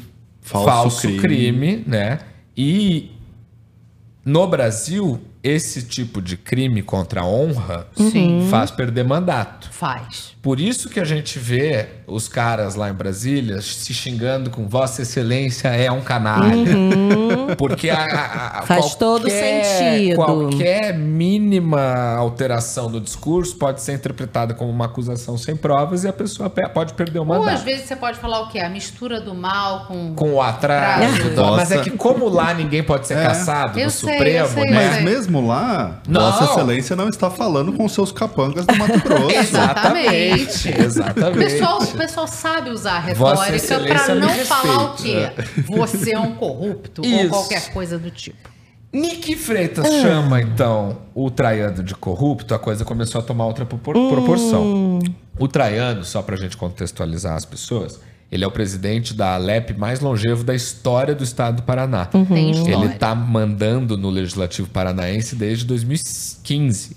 falso, 0.46 0.66
falso 0.66 1.00
crime. 1.08 1.18
crime. 1.20 1.84
né? 1.86 2.20
E 2.56 3.10
no 4.24 4.46
Brasil, 4.46 5.20
esse 5.46 5.82
tipo 5.82 6.20
de 6.20 6.36
crime 6.36 6.82
contra 6.82 7.20
a 7.20 7.26
honra 7.26 7.86
Sim. 7.96 8.46
faz 8.50 8.70
perder 8.70 9.04
mandato. 9.04 9.68
Faz. 9.70 10.34
Por 10.42 10.60
isso 10.60 10.88
que 10.88 11.00
a 11.00 11.04
gente 11.04 11.38
vê 11.38 11.86
os 12.06 12.28
caras 12.28 12.74
lá 12.76 12.88
em 12.88 12.92
Brasília 12.92 13.60
se 13.60 13.92
xingando 13.92 14.48
com 14.48 14.68
Vossa 14.68 15.02
Excelência 15.02 15.68
é 15.68 15.90
um 15.90 16.00
canalha. 16.00 16.64
Porque 17.58 17.90
a, 17.90 17.98
a- 18.04 18.58
a- 18.60 18.62
Faz 18.62 18.94
todo 18.94 19.28
sentido. 19.28 20.16
Qualquer 20.16 20.94
mínima 20.96 22.14
alteração 22.16 22.90
do 22.90 23.00
discurso 23.00 23.56
pode 23.56 23.80
ser 23.82 23.94
interpretada 23.94 24.54
como 24.54 24.70
uma 24.70 24.84
acusação 24.86 25.36
sem 25.36 25.56
provas 25.56 26.04
e 26.04 26.08
a 26.08 26.12
pessoa 26.12 26.48
pe- 26.48 26.68
pode 26.68 26.94
perder 26.94 27.18
o 27.18 27.22
Ou 27.22 27.26
mandato. 27.28 27.54
às 27.54 27.62
vezes 27.62 27.86
você 27.86 27.96
pode 27.96 28.18
falar 28.18 28.40
o 28.42 28.48
quê? 28.48 28.58
A 28.60 28.68
mistura 28.68 29.20
do 29.20 29.34
mal 29.34 29.86
com. 29.86 30.14
Com 30.14 30.34
o 30.34 30.42
atraso. 30.42 31.06
Mas 31.56 31.72
é 31.72 31.78
que 31.80 31.90
como 31.90 32.28
lá 32.28 32.54
ninguém 32.54 32.82
pode 32.82 33.06
ser 33.06 33.16
É. 33.18 33.22
caçado 33.24 33.78
Eu 33.78 33.86
no 33.86 33.90
sei, 33.90 34.12
Supremo, 34.14 34.38
eu 34.38 34.48
sei, 34.48 34.64
né? 34.64 34.90
Mas 34.90 35.02
mesmo 35.04 35.35
lá, 35.44 36.00
Não. 36.08 36.20
Vossa 36.20 36.44
Excelência 36.44 36.94
não 36.94 37.08
está 37.08 37.28
falando 37.30 37.72
com 37.72 37.88
seus 37.88 38.12
capangas 38.12 38.64
do 38.66 38.76
Mato 38.76 39.00
Grosso. 39.02 39.30
Exatamente. 39.30 40.68
Exatamente. 40.80 41.36
O 41.38 41.48
pessoal, 41.58 41.82
o 41.82 41.86
pessoal 41.96 42.26
sabe 42.28 42.70
usar 42.70 42.96
a 42.96 43.00
retórica 43.00 44.14
me 44.14 44.20
não 44.20 44.28
falar 44.28 44.84
o 44.84 44.94
quê? 44.94 45.30
Você 45.68 46.12
é 46.12 46.18
um 46.20 46.34
corrupto 46.34 47.02
ou 47.02 47.08
Isso. 47.08 47.28
qualquer 47.28 47.72
coisa 47.72 47.98
do 47.98 48.10
tipo. 48.10 48.48
Nick 48.92 49.36
Freitas 49.36 49.86
chama, 50.00 50.40
então, 50.40 50.98
o 51.14 51.30
Traiano 51.30 51.82
de 51.82 51.94
corrupto, 51.94 52.54
a 52.54 52.58
coisa 52.58 52.84
começou 52.84 53.20
a 53.20 53.24
tomar 53.24 53.44
outra 53.46 53.66
propor- 53.66 53.94
proporção. 54.08 54.98
O 55.38 55.46
Traiano, 55.48 56.02
só 56.04 56.22
pra 56.22 56.34
gente 56.36 56.56
contextualizar 56.56 57.34
as 57.34 57.44
pessoas, 57.44 58.00
ele 58.30 58.42
é 58.44 58.46
o 58.46 58.50
presidente 58.50 59.14
da 59.14 59.34
Alep 59.34 59.72
mais 59.78 60.00
longevo 60.00 60.42
da 60.42 60.54
história 60.54 61.14
do 61.14 61.22
estado 61.24 61.56
do 61.56 61.62
Paraná. 61.62 62.06
Tem 62.06 62.50
história. 62.50 62.74
Ele 62.74 62.88
tá 62.90 63.14
mandando 63.14 63.96
no 63.96 64.10
Legislativo 64.10 64.68
Paranaense 64.68 65.36
desde 65.36 65.64
2015. 65.64 66.96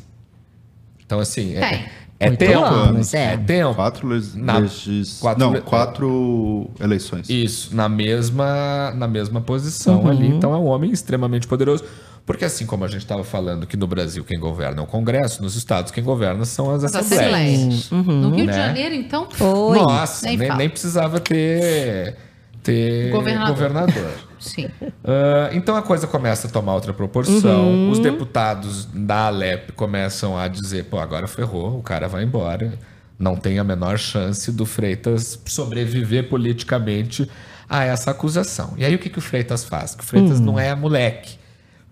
Então, 1.05 1.19
assim, 1.19 1.55
é, 1.55 1.89
é 2.19 2.29
Oito 2.29 2.37
tempo. 2.39 2.63
anos, 2.65 3.13
é. 3.13 3.33
é 3.33 3.37
tempo. 3.37 3.75
Quatro, 3.75 4.07
legis... 4.07 4.35
Na- 4.35 4.57
legis- 4.57 5.19
quatro 5.19 5.39
Não, 5.45 5.53
le- 5.53 5.61
quatro 5.61 6.69
eleições. 6.79 7.29
Isso, 7.29 7.75
na 7.75 7.87
mesma, 7.89 8.91
na 8.95 9.07
mesma 9.07 9.41
posição 9.41 10.07
ali. 10.07 10.27
Então 10.27 10.53
é 10.53 10.57
um 10.57 10.65
homem 10.65 10.91
extremamente 10.91 11.47
poderoso. 11.47 11.83
Porque 12.29 12.45
assim 12.45 12.63
como 12.67 12.85
a 12.85 12.87
gente 12.87 13.01
estava 13.01 13.23
falando 13.23 13.65
que 13.65 13.75
no 13.75 13.87
Brasil 13.87 14.23
quem 14.23 14.39
governa 14.39 14.81
é 14.81 14.83
o 14.83 14.85
Congresso, 14.85 15.41
nos 15.41 15.55
estados 15.55 15.91
quem 15.91 16.03
governa 16.03 16.45
são 16.45 16.69
as 16.69 16.83
As 16.83 16.93
assembleias. 16.95 17.87
assembleias. 17.87 17.89
No 17.89 18.29
Rio 18.29 18.45
de 18.45 18.45
Né? 18.45 18.53
Janeiro, 18.53 18.93
então. 18.93 19.27
Oi. 19.39 19.77
Nossa, 19.79 20.27
Nem 20.27 20.37
nem, 20.37 20.55
nem 20.55 20.69
precisava 20.69 21.19
ter, 21.19 22.15
ter 22.61 23.09
Governador. 23.09 23.55
governador. 23.55 24.11
Sim. 24.39 24.69
Ah, 25.03 25.49
então 25.53 25.75
a 25.75 25.81
coisa 25.81 26.05
começa 26.05 26.45
a 26.47 26.51
tomar 26.51 26.75
outra 26.75 26.93
proporção. 26.93 27.89
Os 27.89 27.97
deputados 27.97 28.85
da 28.93 29.25
Alep 29.25 29.71
começam 29.71 30.37
a 30.37 30.47
dizer: 30.47 30.83
pô, 30.85 30.99
agora 30.99 31.27
ferrou, 31.27 31.79
o 31.79 31.81
cara 31.81 32.07
vai 32.07 32.23
embora. 32.23 32.77
Não 33.17 33.35
tem 33.37 33.57
a 33.57 33.63
menor 33.63 33.97
chance 33.97 34.51
do 34.51 34.67
Freitas 34.67 35.39
sobreviver 35.47 36.29
politicamente 36.29 37.27
a 37.67 37.83
essa 37.85 38.11
acusação. 38.11 38.75
E 38.77 38.85
aí 38.85 38.93
o 38.93 38.99
que, 38.99 39.09
que 39.09 39.17
o 39.17 39.21
Freitas 39.21 39.63
faz? 39.63 39.95
Que 39.95 40.03
o 40.03 40.05
Freitas 40.05 40.39
não 40.39 40.59
é 40.59 40.75
moleque. 40.75 41.38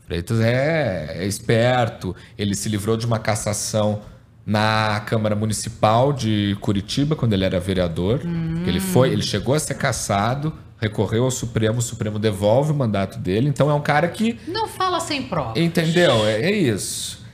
Freitas 0.07 0.39
é, 0.39 1.17
é 1.19 1.25
esperto. 1.25 2.15
Ele 2.37 2.55
se 2.55 2.69
livrou 2.69 2.95
de 2.95 3.05
uma 3.05 3.19
cassação 3.19 4.01
na 4.45 5.01
Câmara 5.05 5.35
Municipal 5.35 6.13
de 6.13 6.57
Curitiba, 6.61 7.13
quando 7.13 7.33
ele 7.33 7.43
era 7.43 7.59
vereador. 7.59 8.21
Ele 8.65 8.79
foi, 8.79 9.11
ele 9.11 9.21
chegou 9.21 9.53
a 9.53 9.59
ser 9.59 9.75
cassado, 9.75 10.53
recorreu 10.79 11.25
ao 11.25 11.31
Supremo, 11.31 11.79
o 11.79 11.81
Supremo 11.81 12.17
devolve 12.17 12.71
o 12.71 12.75
mandato 12.75 13.19
dele. 13.19 13.49
Então 13.49 13.69
é 13.69 13.73
um 13.73 13.81
cara 13.81 14.07
que 14.07 14.39
Não 14.47 14.69
fala 14.69 15.01
sem 15.01 15.23
prova. 15.23 15.59
Entendeu? 15.59 16.25
É, 16.25 16.43
é 16.43 16.51
isso. 16.51 17.27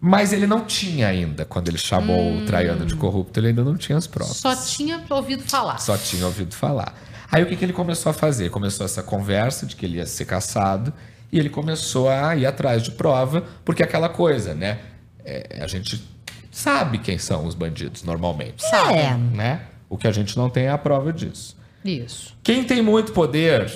Mas 0.00 0.32
ele 0.32 0.46
não 0.46 0.64
tinha 0.64 1.08
ainda, 1.08 1.44
quando 1.44 1.68
ele 1.68 1.76
chamou 1.76 2.36
o 2.36 2.46
Traiano 2.46 2.86
de 2.86 2.94
corrupto, 2.94 3.38
ele 3.38 3.48
ainda 3.48 3.64
não 3.64 3.76
tinha 3.76 3.98
as 3.98 4.06
provas. 4.06 4.36
Só 4.36 4.54
tinha 4.54 5.02
ouvido 5.10 5.42
falar. 5.42 5.78
Só 5.78 5.98
tinha 5.98 6.24
ouvido 6.24 6.54
falar. 6.54 6.94
Aí 7.30 7.42
o 7.42 7.46
que, 7.46 7.56
que 7.56 7.64
ele 7.64 7.72
começou 7.72 8.10
a 8.10 8.12
fazer? 8.12 8.48
Começou 8.50 8.86
essa 8.86 9.02
conversa 9.02 9.66
de 9.66 9.74
que 9.74 9.84
ele 9.84 9.96
ia 9.96 10.06
ser 10.06 10.24
caçado 10.24 10.92
e 11.32 11.38
ele 11.38 11.48
começou 11.48 12.08
a 12.08 12.36
ir 12.36 12.46
atrás 12.46 12.82
de 12.82 12.90
prova, 12.92 13.44
porque 13.64 13.82
aquela 13.82 14.08
coisa, 14.08 14.54
né? 14.54 14.78
É, 15.24 15.58
a 15.60 15.66
gente 15.66 16.02
sabe 16.50 16.98
quem 16.98 17.18
são 17.18 17.46
os 17.46 17.54
bandidos 17.54 18.02
normalmente. 18.02 18.62
Sabe. 18.62 18.98
É. 18.98 19.14
Né? 19.14 19.62
O 19.88 19.96
que 19.96 20.06
a 20.06 20.12
gente 20.12 20.36
não 20.36 20.50
tem 20.50 20.64
é 20.64 20.70
a 20.70 20.78
prova 20.78 21.12
disso. 21.12 21.56
Isso. 21.84 22.36
Quem 22.42 22.64
tem 22.64 22.82
muito 22.82 23.12
poder, 23.12 23.70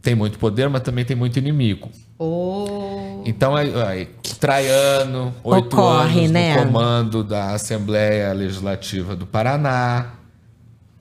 tem 0.00 0.14
muito 0.14 0.38
poder, 0.38 0.68
mas 0.68 0.82
também 0.82 1.04
tem 1.04 1.16
muito 1.16 1.38
inimigo. 1.38 1.90
Ou. 2.18 3.22
Então, 3.26 3.54
aí, 3.54 3.74
aí, 3.82 4.06
Traiano, 4.38 5.34
oito 5.42 5.80
anos 5.82 6.30
né? 6.30 6.56
no 6.56 6.66
comando 6.66 7.24
da 7.24 7.50
Assembleia 7.52 8.32
Legislativa 8.32 9.14
do 9.14 9.26
Paraná, 9.26 10.12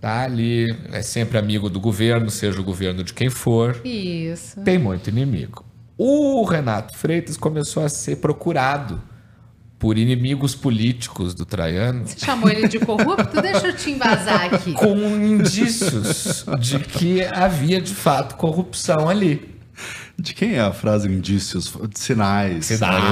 Tá 0.06 0.22
ali, 0.22 0.68
é 0.92 1.02
sempre 1.02 1.36
amigo 1.36 1.68
do 1.68 1.80
governo, 1.80 2.30
seja 2.30 2.62
o 2.62 2.64
governo 2.64 3.04
de 3.04 3.12
quem 3.12 3.28
for. 3.28 3.82
Isso. 3.84 4.62
Tem 4.62 4.78
muito 4.78 5.10
inimigo. 5.10 5.66
O 5.98 6.44
Renato 6.44 6.96
Freitas 6.96 7.38
começou 7.38 7.84
a 7.84 7.90
ser 7.90 8.18
procurado 8.18 9.02
por 9.80 9.98
inimigos 9.98 10.54
políticos 10.54 11.34
do 11.34 11.44
Traiano 11.44 12.06
Você 12.06 12.24
chamou 12.24 12.48
ele 12.52 12.68
de 12.68 12.78
corrupto? 12.78 13.42
Deixa 13.42 13.70
eu 13.70 13.76
te 13.76 13.90
embasar 13.90 14.54
aqui. 14.54 14.74
com 14.74 14.96
indícios 14.96 16.46
de 16.60 16.78
que 16.82 17.24
havia 17.24 17.82
de 17.82 17.96
fato 17.96 18.36
corrupção 18.36 19.10
ali. 19.10 19.55
De 20.18 20.34
quem 20.34 20.54
é 20.56 20.62
a 20.62 20.72
frase 20.72 21.08
indícios? 21.10 21.72
De 21.90 22.00
sinais. 22.00 22.66
Sinais. 22.66 23.04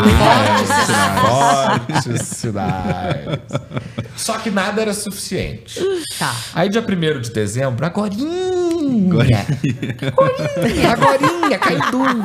Sinais. 0.68 1.20
Fortes 1.20 2.22
sinais. 2.28 3.40
Só 4.16 4.38
que 4.38 4.50
nada 4.50 4.82
era 4.82 4.94
suficiente. 4.94 5.80
Tá. 6.18 6.34
Aí, 6.54 6.70
dia 6.70 6.82
1 6.82 7.20
de 7.22 7.30
dezembro, 7.32 7.86
agorinha. 7.86 9.46
Agorinha, 10.92 11.60
cai 11.60 11.78
duro. 11.92 12.24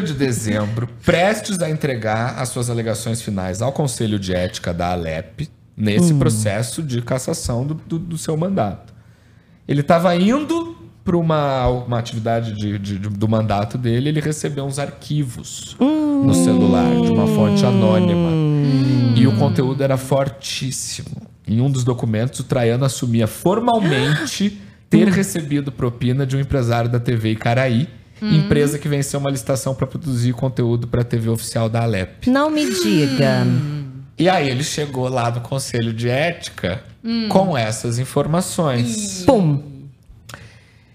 1 0.00 0.04
de 0.04 0.14
dezembro, 0.14 0.88
prestes 1.04 1.58
a 1.60 1.68
entregar 1.70 2.38
as 2.38 2.48
suas 2.48 2.70
alegações 2.70 3.20
finais 3.22 3.60
ao 3.62 3.72
Conselho 3.72 4.18
de 4.18 4.34
Ética 4.34 4.72
da 4.72 4.92
Alep, 4.92 5.48
nesse 5.76 6.12
Hum. 6.12 6.18
processo 6.18 6.82
de 6.82 7.00
cassação 7.02 7.66
do, 7.66 7.74
do- 7.74 7.98
do 7.98 8.18
seu 8.18 8.36
mandato. 8.36 8.92
Ele 9.68 9.80
estava 9.82 10.14
indo 10.16 10.69
para 11.04 11.16
uma, 11.16 11.66
uma 11.68 11.98
atividade 11.98 12.52
de- 12.54 12.78
de- 12.78 12.98
de- 12.98 13.08
do 13.08 13.28
mandato 13.28 13.76
dele, 13.78 14.08
ele 14.10 14.20
recebeu 14.20 14.64
uns 14.64 14.78
arquivos 14.78 15.76
no 15.80 16.34
celular 16.34 16.90
de 17.02 17.10
uma 17.10 17.26
fonte 17.26 17.64
anônima. 17.64 18.30
E 19.16 19.26
o 19.26 19.32
conteúdo 19.36 19.82
era 19.82 19.96
fortíssimo. 19.96 21.28
Em 21.48 21.60
um 21.60 21.70
dos 21.70 21.82
documentos, 21.84 22.40
o 22.40 22.44
Traiano 22.44 22.84
assumia 22.84 23.26
formalmente 23.26 24.60
ter 24.88 25.08
recebido 25.08 25.70
propina 25.72 26.26
de 26.26 26.36
um 26.36 26.40
empresário 26.40 26.90
da 26.90 26.98
TV 27.00 27.30
Icaraí, 27.32 27.88
Hum. 28.22 28.36
empresa 28.36 28.78
que 28.78 28.86
venceu 28.86 29.18
uma 29.18 29.30
licitação 29.30 29.74
para 29.74 29.86
produzir 29.86 30.34
conteúdo 30.34 30.86
para 30.86 31.00
a 31.00 31.04
TV 31.04 31.30
oficial 31.30 31.68
da 31.70 31.82
Alep. 31.82 32.28
Não 32.28 32.50
me 32.50 32.66
diga. 32.68 33.46
E 34.18 34.28
aí 34.28 34.50
ele 34.50 34.62
chegou 34.62 35.08
lá 35.08 35.30
no 35.30 35.40
Conselho 35.40 35.92
de 35.94 36.08
Ética 36.08 36.82
Hum. 37.02 37.28
com 37.30 37.56
essas 37.56 37.98
informações. 37.98 39.24
Pum. 39.26 39.62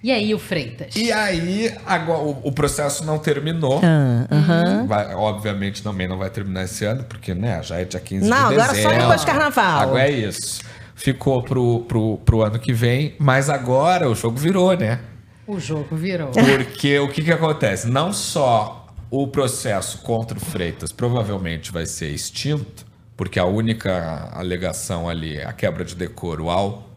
E 0.05 0.11
aí, 0.11 0.35
o 0.35 0.37
Freitas? 0.37 0.95
E 0.95 1.11
aí, 1.11 1.73
agora, 1.83 2.19
o, 2.19 2.37
o 2.43 2.51
processo 2.51 3.03
não 3.03 3.17
terminou. 3.17 3.81
Ah, 3.83 4.27
aham. 4.31 4.85
Vai- 4.85 5.15
obviamente 5.15 5.81
também 5.81 6.07
não 6.07 6.15
vai 6.15 6.29
terminar 6.29 6.65
esse 6.65 6.85
ano, 6.85 7.03
porque 7.05 7.33
né, 7.33 7.59
já 7.63 7.79
é 7.79 7.85
dia 7.85 7.99
15 7.99 8.29
Não, 8.29 8.49
de 8.49 8.53
agora 8.53 8.67
dezembro. 8.71 8.91
só 8.93 8.99
depois 8.99 9.21
do 9.21 9.25
carnaval. 9.25 9.79
Agora 9.81 10.07
é 10.07 10.11
isso. 10.11 10.61
Ficou 10.93 11.41
pro, 11.41 11.79
pro, 11.87 12.17
pro 12.23 12.43
ano 12.43 12.59
que 12.59 12.71
vem, 12.71 13.15
mas 13.17 13.49
agora 13.49 14.07
o 14.07 14.13
jogo 14.13 14.37
virou, 14.37 14.77
né? 14.77 14.99
O 15.47 15.59
jogo 15.59 15.95
virou. 15.95 16.29
Porque 16.29 16.99
o 16.99 17.09
que, 17.09 17.23
que 17.23 17.31
acontece? 17.31 17.87
Não 17.87 18.13
só 18.13 18.85
o 19.09 19.25
processo 19.27 19.97
contra 20.03 20.37
o 20.37 20.39
Freitas 20.41 20.91
provavelmente 20.91 21.71
vai 21.71 21.87
ser 21.87 22.09
extinto, 22.11 22.85
porque 23.17 23.39
a 23.39 23.45
única 23.45 24.29
alegação 24.33 25.09
ali 25.09 25.37
é 25.37 25.45
a 25.47 25.51
quebra 25.51 25.83
de 25.83 25.95
decoro 25.95 26.51
ao. 26.51 26.91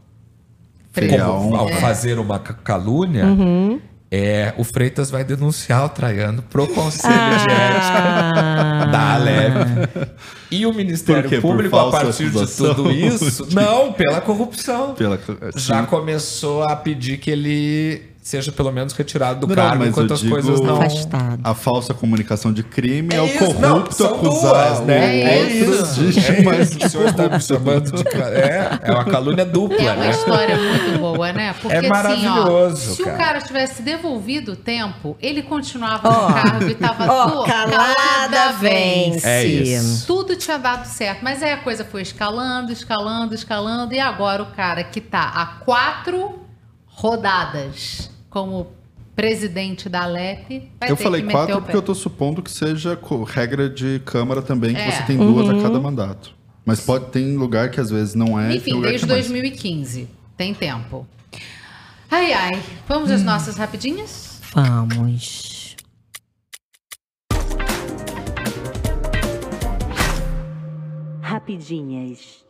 Como- 1.07 1.57
ao 1.57 1.69
É. 1.69 1.73
fazer 1.75 2.19
uma 2.19 2.39
ca- 2.39 2.55
calúnia. 2.55 3.25
Uhum. 3.25 3.81
É, 4.11 4.55
o 4.57 4.65
Freitas 4.65 5.11
vai 5.11 5.23
denunciar 5.23 5.85
o 5.85 5.89
Traiano 5.91 6.41
pro 6.43 6.67
Conselho 6.67 7.13
de 7.13 7.53
Ah. 7.53 8.81
Ética 8.81 8.91
da 8.91 9.15
Alep. 9.15 9.89
E 10.51 10.65
o 10.65 10.73
Ministério 10.73 11.43
Público, 11.43 11.77
a 11.77 11.91
partir 11.91 12.31
de 12.31 12.47
tudo 12.57 12.91
isso. 12.91 13.47
Não, 13.55 13.93
pela 13.93 14.23
corrupção. 14.23 14.95
Pela, 14.95 15.21
Já 15.57 15.83
começou 15.83 16.63
a 16.63 16.75
pedir 16.75 17.19
que 17.19 17.31
ele 17.31 18.03
seja 18.23 18.53
pelo 18.53 18.71
menos 18.71 18.93
retirado 18.93 19.41
do 19.41 19.47
Não, 19.47 19.55
cargo 19.55 19.79
mas 19.79 19.89
enquanto 19.89 20.11
eu 20.11 20.15
as 20.15 20.21
digo 20.21 20.33
coisas 20.33 20.61
não. 20.61 20.79
A 21.43 21.55
falsa 21.55 21.95
comunicação 21.95 22.53
de 22.53 22.63
crime 22.63 23.15
é, 23.15 23.21
o 23.21 23.27
isso, 23.27 23.39
corrupto 23.39 24.03
não, 24.03 24.15
acusar 24.15 24.69
duas, 24.69 24.81
né? 24.81 25.21
É 25.21 25.49
isso. 25.49 25.73
É 25.73 26.63
isso. 26.63 26.79
O 26.85 26.89
senhor 26.91 27.09
está 27.09 27.29
me 27.29 27.41
chamando 27.41 27.91
de. 27.93 28.09
É, 28.19 28.79
é 28.83 28.93
uma 28.93 29.05
calúnia 29.05 29.45
dupla, 29.45 29.79
É 29.79 29.93
uma 29.93 29.97
né? 29.97 30.11
história 30.11 30.57
muito 30.57 30.99
boa, 30.99 31.33
né? 31.33 31.55
Porque 31.55 31.75
É 31.75 31.79
assim, 31.79 31.89
maravilhoso, 31.89 32.93
ó, 32.93 32.95
se 32.95 33.03
cara. 33.03 33.15
o 33.15 33.19
cara 33.19 33.41
tivesse 33.41 33.83
devolvido 33.83 34.53
o 34.53 34.57
tempo, 34.57 35.17
ele 35.21 35.43
continuava 35.43 36.09
Ó. 36.09 36.29
no 36.29 36.35
cargo 36.35 36.69
e 36.69 36.75
tava 36.75 37.07
Ó, 37.11 37.29
tudo 37.31 37.45
calada 37.45 38.53
vence. 38.61 39.27
É 39.27 39.45
isso. 39.45 40.07
Tudo 40.07 40.37
tinha 40.37 40.59
dado 40.59 40.85
certo, 40.87 41.23
mas 41.23 41.43
aí 41.43 41.53
a 41.53 41.59
coisa 41.59 41.85
foi 41.85 42.03
escalando, 42.03 42.73
escalando, 42.73 43.35
escalando 43.35 43.95
e 43.95 44.01
agora 44.01 44.43
o 44.43 44.47
cara 44.47 44.85
que 44.85 45.01
tá 45.01 45.23
há 45.35 45.47
quatro 45.65 46.48
rodadas 46.99 48.11
como 48.29 48.67
presidente 49.15 49.89
da 49.89 50.03
Alep 50.03 50.69
vai 50.81 50.91
Eu 50.91 50.97
ter 50.97 51.03
falei 51.05 51.23
quatro 51.23 51.61
porque 51.63 51.77
eu 51.77 51.83
tô 51.83 51.95
supondo 51.95 52.43
que 52.43 52.51
seja 52.51 52.99
regra 53.25 53.71
de 53.71 54.01
Câmara 54.05 54.43
também, 54.43 54.75
que 54.75 54.81
É. 54.81 54.91
você 54.91 55.03
tem 55.05 55.17
duas 55.17 55.47
Uhum. 55.49 55.61
a 55.61 55.63
cada 55.63 55.79
mandato. 55.81 56.35
Mas 56.65 56.81
pode 56.81 57.07
ter 57.07 57.21
lugar 57.37 57.71
que 57.71 57.81
às 57.81 57.89
vezes 57.89 58.15
não 58.17 58.39
é. 58.39 58.49
tem 58.49 58.57
Enfim, 58.59 58.73
lugar 58.75 58.89
desde 58.91 59.07
que 59.07 59.13
é 59.13 59.15
mais. 59.15 59.27
2015. 59.29 60.09
Tem 60.37 60.53
tempo. 60.53 61.07
Ai, 62.11 62.33
ai. 62.33 62.61
Vamos 62.89 63.11
às 63.13 63.23
nossas 63.23 63.57
rapidinhas? 63.57 64.41
Vamos. 64.53 65.77
Rapidinhas. 71.23 72.45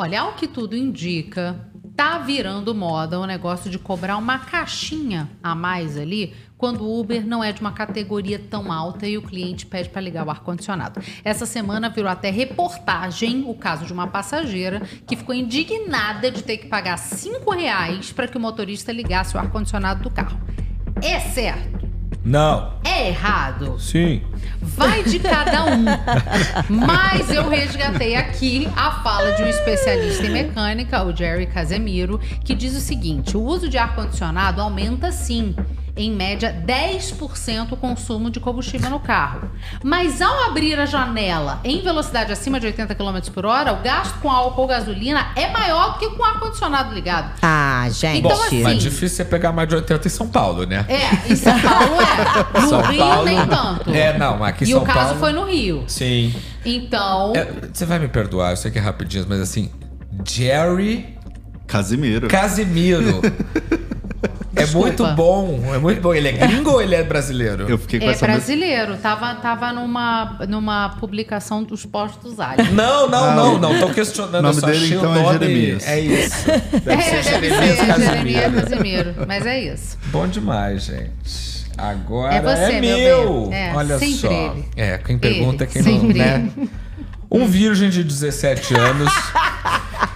Olha, 0.00 0.20
ao 0.20 0.34
que 0.34 0.46
tudo 0.46 0.76
indica, 0.76 1.58
tá 1.96 2.18
virando 2.18 2.72
moda 2.72 3.18
o 3.18 3.26
negócio 3.26 3.68
de 3.68 3.80
cobrar 3.80 4.16
uma 4.16 4.38
caixinha 4.38 5.28
a 5.42 5.56
mais 5.56 5.98
ali 5.98 6.36
quando 6.56 6.84
o 6.84 7.00
Uber 7.00 7.26
não 7.26 7.42
é 7.42 7.52
de 7.52 7.60
uma 7.60 7.72
categoria 7.72 8.38
tão 8.38 8.70
alta 8.70 9.08
e 9.08 9.18
o 9.18 9.22
cliente 9.22 9.66
pede 9.66 9.88
para 9.88 10.00
ligar 10.00 10.24
o 10.24 10.30
ar-condicionado. 10.30 11.00
Essa 11.24 11.44
semana 11.44 11.88
virou 11.88 12.08
até 12.08 12.30
reportagem 12.30 13.42
o 13.44 13.54
caso 13.54 13.86
de 13.86 13.92
uma 13.92 14.06
passageira 14.06 14.82
que 15.04 15.16
ficou 15.16 15.34
indignada 15.34 16.30
de 16.30 16.44
ter 16.44 16.58
que 16.58 16.68
pagar 16.68 16.96
cinco 16.96 17.50
reais 17.50 18.12
para 18.12 18.28
que 18.28 18.36
o 18.36 18.40
motorista 18.40 18.92
ligasse 18.92 19.36
o 19.36 19.40
ar-condicionado 19.40 20.04
do 20.04 20.10
carro. 20.10 20.40
É 21.02 21.18
certo? 21.18 21.87
Não. 22.28 22.74
É 22.84 23.08
errado? 23.08 23.80
Sim. 23.80 24.20
Vai 24.60 25.02
de 25.02 25.18
cada 25.18 25.64
um. 25.64 25.84
Mas 26.68 27.30
eu 27.30 27.48
resgatei 27.48 28.16
aqui 28.16 28.68
a 28.76 29.02
fala 29.02 29.32
de 29.32 29.44
um 29.44 29.46
especialista 29.46 30.26
em 30.26 30.30
mecânica, 30.30 31.02
o 31.02 31.16
Jerry 31.16 31.46
Casemiro, 31.46 32.20
que 32.44 32.54
diz 32.54 32.76
o 32.76 32.80
seguinte: 32.80 33.34
o 33.34 33.42
uso 33.42 33.66
de 33.66 33.78
ar-condicionado 33.78 34.60
aumenta 34.60 35.10
sim. 35.10 35.56
Em 36.00 36.12
média, 36.12 36.54
10% 36.64 37.72
o 37.72 37.76
consumo 37.76 38.30
de 38.30 38.38
combustível 38.38 38.88
no 38.88 39.00
carro. 39.00 39.50
Mas 39.82 40.22
ao 40.22 40.44
abrir 40.44 40.78
a 40.78 40.86
janela 40.86 41.60
em 41.64 41.82
velocidade 41.82 42.30
acima 42.30 42.60
de 42.60 42.66
80 42.66 42.94
km 42.94 43.18
por 43.34 43.44
hora, 43.44 43.72
o 43.72 43.82
gasto 43.82 44.20
com 44.20 44.30
álcool 44.30 44.62
ou 44.62 44.68
gasolina 44.68 45.32
é 45.34 45.50
maior 45.50 45.94
do 45.94 45.98
que 45.98 46.08
com 46.10 46.24
ar-condicionado 46.24 46.94
ligado. 46.94 47.32
Ah, 47.42 47.88
gente. 47.90 48.18
Então, 48.20 48.30
Bom, 48.30 48.42
assim- 48.44 48.62
mas 48.62 48.78
difícil 48.80 49.24
é 49.24 49.28
pegar 49.28 49.50
mais 49.50 49.68
de 49.68 49.74
80 49.74 50.06
em 50.06 50.10
São 50.10 50.28
Paulo, 50.28 50.64
né? 50.64 50.86
É, 50.88 51.32
em 51.32 51.34
São 51.34 51.58
Paulo 51.60 51.96
é. 52.00 52.38
No 52.62 52.68
São 52.68 52.80
Rio, 52.82 52.98
Paulo- 53.00 53.24
nem 53.24 53.46
tanto. 53.46 53.90
É, 53.92 54.16
não, 54.16 54.44
aqui 54.44 54.64
em 54.64 54.68
e 54.68 54.70
São 54.70 54.82
o 54.82 54.86
caso 54.86 54.98
Paulo- 55.00 55.18
foi 55.18 55.32
no 55.32 55.44
Rio. 55.46 55.82
Sim. 55.88 56.32
Então. 56.64 57.32
É, 57.34 57.48
você 57.72 57.84
vai 57.84 57.98
me 57.98 58.06
perdoar, 58.06 58.50
eu 58.52 58.56
sei 58.56 58.70
que 58.70 58.78
é 58.78 58.80
rapidinho, 58.80 59.26
mas 59.28 59.40
assim, 59.40 59.68
Jerry 60.24 61.16
Casimiro. 61.66 62.28
Casimiro. 62.28 63.20
É 64.62 64.66
muito 64.66 65.06
bom, 65.14 65.74
é 65.74 65.78
muito 65.78 66.00
bom. 66.00 66.14
Ele 66.14 66.28
é 66.28 66.32
gringo 66.32 66.70
ou 66.72 66.82
ele 66.82 66.94
é 66.94 67.02
brasileiro? 67.02 67.66
Eu 67.68 67.78
fiquei 67.78 68.00
É 68.02 68.16
brasileiro, 68.16 68.96
tava, 68.96 69.34
tava 69.36 69.72
numa, 69.72 70.38
numa 70.48 70.90
publicação 71.00 71.62
dos 71.62 71.84
postos 71.86 72.40
alhos. 72.40 72.70
Não, 72.70 73.08
não, 73.08 73.34
não, 73.34 73.58
não. 73.58 73.80
Tô 73.80 73.90
questionando. 73.90 74.38
o 74.38 74.42
nome 74.42 74.60
dele, 74.60 74.94
então, 74.94 75.12
o 75.12 75.16
é. 75.30 75.32
Jeremias. 75.32 75.86
É 75.86 76.00
isso. 76.00 76.46
Deve 76.84 77.02
É, 77.02 77.22
ser 77.22 77.40
deve 77.40 77.48
Jeremias 77.48 77.78
ser 77.78 77.86
Casimiro. 77.86 78.28
Jeremias 78.28 78.64
Casimiro, 78.68 79.14
mas 79.26 79.46
é 79.46 79.60
isso. 79.60 79.98
Bom 80.06 80.26
demais, 80.26 80.84
gente. 80.84 81.58
Agora 81.76 82.34
É 82.34 82.40
você, 82.40 82.72
é 82.72 82.80
meu 82.80 82.98
meu. 82.98 83.50
É, 83.52 83.72
Olha 83.74 83.98
só. 83.98 84.30
ele. 84.30 84.64
É, 84.76 84.98
quem 84.98 85.16
pergunta 85.16 85.62
é 85.62 85.66
Ele, 85.66 85.72
quem 85.72 85.82
não, 85.82 86.00
sempre 86.00 86.18
né? 86.18 86.50
Um 87.30 87.46
virgem 87.46 87.88
de 87.90 88.02
17 88.02 88.74
anos 88.74 89.12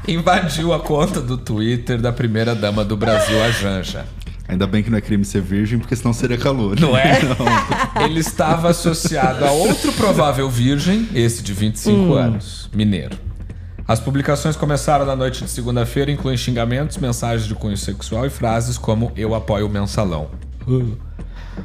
invadiu 0.08 0.72
a 0.72 0.80
conta 0.80 1.20
do 1.20 1.36
Twitter 1.36 2.00
da 2.00 2.12
primeira 2.12 2.54
dama 2.54 2.84
do 2.84 2.96
Brasil, 2.96 3.42
a 3.42 3.50
Janja. 3.50 4.06
Ainda 4.52 4.66
bem 4.66 4.82
que 4.82 4.90
não 4.90 4.98
é 4.98 5.00
crime 5.00 5.24
ser 5.24 5.40
virgem, 5.40 5.78
porque 5.78 5.96
senão 5.96 6.12
seria 6.12 6.36
calor. 6.36 6.78
Não 6.78 6.94
é? 6.96 7.18
Não. 7.24 8.04
Ele 8.04 8.20
estava 8.20 8.68
associado 8.68 9.44
a 9.46 9.50
outro 9.50 9.90
provável 9.92 10.48
virgem, 10.50 11.08
esse 11.14 11.42
de 11.42 11.54
25 11.54 11.96
Hum. 11.96 12.12
anos, 12.12 12.68
mineiro. 12.72 13.16
As 13.88 13.98
publicações 13.98 14.54
começaram 14.54 15.06
na 15.06 15.16
noite 15.16 15.42
de 15.42 15.50
segunda-feira, 15.50 16.10
incluem 16.10 16.36
xingamentos, 16.36 16.98
mensagens 16.98 17.48
de 17.48 17.54
cunho 17.54 17.76
sexual 17.78 18.26
e 18.26 18.30
frases 18.30 18.76
como 18.76 19.10
eu 19.16 19.34
apoio 19.34 19.66
o 19.66 19.70
mensalão. 19.70 20.28
Uh. 20.68 20.96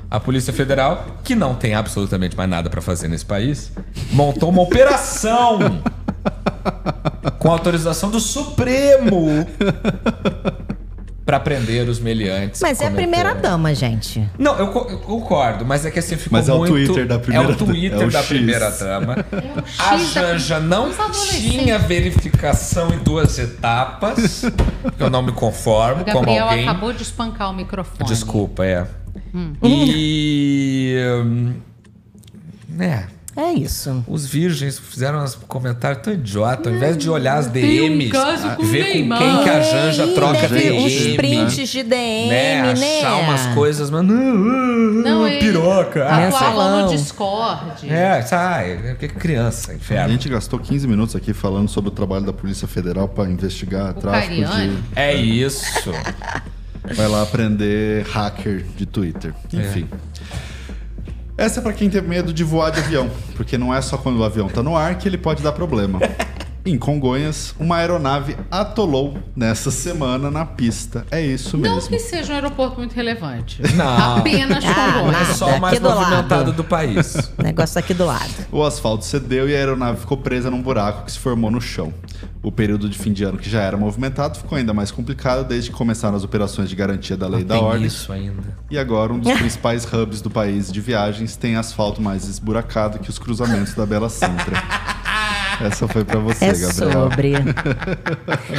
A 0.10 0.20
Polícia 0.20 0.54
Federal, 0.54 1.06
que 1.26 1.36
não 1.36 1.56
tem 1.56 1.76
absolutamente 1.76 2.36
mais 2.38 2.50
nada 2.50 2.70
para 2.70 2.82
fazer 2.82 3.10
nesse 3.10 3.26
país, 3.26 3.72
montou 4.12 4.50
uma 4.50 4.62
operação 4.62 5.60
com 5.60 7.38
com 7.38 7.52
autorização 7.52 8.10
do 8.10 8.20
Supremo 8.20 9.46
pra 11.28 11.42
prender 11.42 11.90
os 11.90 12.00
meliantes. 12.00 12.62
Mas 12.62 12.80
é 12.80 12.88
a 12.88 12.92
primeira 12.92 13.36
dama, 13.36 13.76
gente. 13.76 14.26
Não, 14.40 14.58
eu, 14.58 14.68
eu 14.90 14.98
concordo, 15.00 15.66
mas 15.66 15.86
é 15.86 15.92
que 15.92 16.00
assim 16.00 16.16
ficou 16.16 16.40
Mas 16.40 16.48
é 16.48 16.54
o 16.54 16.60
muito... 16.60 16.72
Twitter 16.72 17.06
da 17.06 17.20
primeira 17.20 17.50
É 17.50 17.54
o 17.54 17.56
Twitter 17.58 18.02
é 18.02 18.06
o 18.06 18.10
da 18.10 18.20
X. 18.20 18.28
primeira 18.30 18.72
dama. 18.72 19.26
A 19.78 19.98
X 19.98 20.14
da- 20.14 20.22
Janja 20.22 20.60
não 20.62 20.90
tinha 21.30 21.78
verificação 21.78 22.94
em 22.94 23.00
duas 23.00 23.38
etapas. 23.38 24.44
Eu 24.98 25.10
não 25.10 25.22
me 25.22 25.34
conformo 25.34 26.04
O 26.04 26.06
como 26.06 26.20
Gabriel 26.22 26.46
alguém... 26.48 26.64
acabou 26.64 26.94
de 26.94 27.04
espancar 27.04 27.52
o 27.52 27.54
microfone. 27.54 28.10
Desculpa, 28.10 28.66
é. 28.66 28.88
Hum. 29.36 29.52
E... 29.62 30.96
hum, 31.26 31.54
É... 32.80 33.04
É 33.38 33.54
isso. 33.54 34.04
Os 34.08 34.26
virgens 34.26 34.80
fizeram 34.80 35.24
uns 35.24 35.36
comentários 35.36 36.02
tão 36.02 36.12
idiota. 36.12 36.70
Ao 36.70 36.76
invés 36.76 36.98
de 36.98 37.08
olhar 37.08 37.38
as 37.38 37.46
um 37.46 37.52
DMs, 37.52 38.10
caso 38.12 38.50
com 38.56 38.64
o 38.64 38.66
ver 38.66 38.86
com 38.88 38.94
Neymar. 38.94 39.20
quem 39.20 39.44
que 39.44 39.50
a 39.52 39.62
Janja 39.62 40.06
Ih, 40.06 40.14
troca 40.16 40.42
deve 40.48 40.60
DM. 40.60 40.86
uns 40.86 41.16
prints 41.16 41.70
de 41.70 41.84
DM, 41.84 42.30
né? 42.30 42.74
né? 42.74 42.98
Achar 42.98 43.16
umas 43.18 43.46
coisas, 43.54 43.92
mas 43.92 44.04
não, 44.04 44.16
Não, 44.16 45.28
ele 45.28 45.40
piroca. 45.40 46.08
Ah, 46.10 46.18
Mensalão. 46.18 46.86
no 46.88 46.92
Discord. 46.92 47.88
É, 47.88 48.22
sai, 48.24 48.96
que 49.00 49.08
criança, 49.08 49.72
A 49.72 49.76
inferno. 49.76 50.10
gente 50.14 50.28
gastou 50.30 50.58
15 50.58 50.88
minutos 50.88 51.16
aqui 51.16 51.32
falando 51.32 51.70
sobre 51.70 51.90
o 51.90 51.92
trabalho 51.92 52.26
da 52.26 52.34
Polícia 52.34 52.68
Federal 52.68 53.08
para 53.08 53.30
investigar 53.30 53.94
tráfico 53.94 54.42
Cariani? 54.42 54.78
de. 54.78 54.84
É 54.96 55.14
isso. 55.16 55.92
Vai 56.96 57.08
lá 57.08 57.22
aprender 57.22 58.04
hacker 58.12 58.66
de 58.76 58.86
Twitter. 58.86 59.34
Enfim. 59.54 59.88
Essa 61.38 61.60
é 61.60 61.64
pra 61.64 61.72
quem 61.72 61.88
tem 61.88 62.02
medo 62.02 62.34
de 62.34 62.44
voar 62.44 62.72
de 62.72 62.80
avião, 62.80 63.12
porque 63.36 63.60
não 63.60 63.72
é 63.72 63.80
só 63.80 63.96
quando 63.96 64.18
o 64.18 64.24
avião 64.24 64.50
tá 64.50 64.64
no 64.64 64.76
ar 64.76 64.98
que 64.98 65.08
ele 65.08 65.20
pode 65.20 65.44
dar 65.44 65.52
problema. 65.52 66.00
Em 66.68 66.78
Congonhas, 66.78 67.56
uma 67.58 67.78
aeronave 67.78 68.36
atolou 68.52 69.18
nessa 69.34 69.72
semana 69.72 70.30
na 70.30 70.46
pista. 70.46 71.06
É 71.10 71.22
isso 71.26 71.56
Não 71.58 71.76
mesmo. 71.76 71.90
que 71.90 71.98
seja 71.98 72.34
um 72.34 72.36
aeroporto 72.36 72.78
muito 72.80 72.94
relevante. 72.94 73.62
Não. 73.74 74.18
Apenas 74.18 74.66
Ah, 74.66 74.94
Congonhas. 74.98 75.12
nada. 75.14 75.32
É 75.32 75.34
só 75.34 75.46
o 75.56 75.62
mais 75.62 75.74
Aqui 75.76 75.82
do 75.82 75.88
lado. 75.88 76.00
movimentado 76.02 76.52
do 76.52 76.64
país. 76.66 77.16
O 77.38 77.42
negócio 77.44 77.80
aqui 77.80 77.94
do 77.94 78.06
lado. 78.06 78.30
O 78.52 78.62
asfalto 78.66 79.06
cedeu 79.06 79.48
e 79.48 79.56
a 79.56 79.58
aeronave 79.58 80.02
ficou 80.02 80.18
presa 80.18 80.52
num 80.52 80.62
buraco 80.62 81.06
que 81.06 81.12
se 81.14 81.20
formou 81.20 81.50
no 81.50 81.62
chão. 81.62 81.94
O 82.44 82.52
período 82.52 82.90
de 82.90 82.98
fim 82.98 83.14
de 83.14 83.24
ano 83.24 83.38
que 83.38 83.50
já 83.50 83.62
era 83.62 83.78
movimentado 83.78 84.38
ficou 84.38 84.58
ainda 84.58 84.74
mais 84.74 84.92
complicado 84.92 85.48
desde 85.48 85.70
que 85.72 85.76
começaram 85.78 86.18
as 86.18 86.24
operações 86.26 86.68
de 86.70 86.76
garantia 86.76 87.16
da 87.16 87.28
lei 87.30 87.42
e 87.42 87.44
da 87.46 87.56
Tem 87.56 87.64
ordem. 87.64 87.86
isso 87.86 88.12
ainda. 88.12 88.44
E 88.70 88.78
agora 88.78 89.14
um 89.14 89.20
dos 89.20 89.32
principais 89.40 89.86
hubs 89.86 90.20
do 90.22 90.30
país 90.30 90.70
de 90.70 90.82
viagens 90.82 91.38
tem 91.38 91.56
asfalto 91.56 92.02
mais 92.02 92.28
esburacado 92.28 93.00
que 93.00 93.10
os 93.10 93.18
cruzamentos 93.18 93.74
da 93.74 93.86
Bela 93.86 94.10
Sintra. 94.10 94.62
Essa 95.62 95.88
foi 95.88 96.04
pra 96.04 96.20
você, 96.20 96.46
É 96.46 96.54
Gabriel. 96.54 96.72
sobre. 96.92 97.34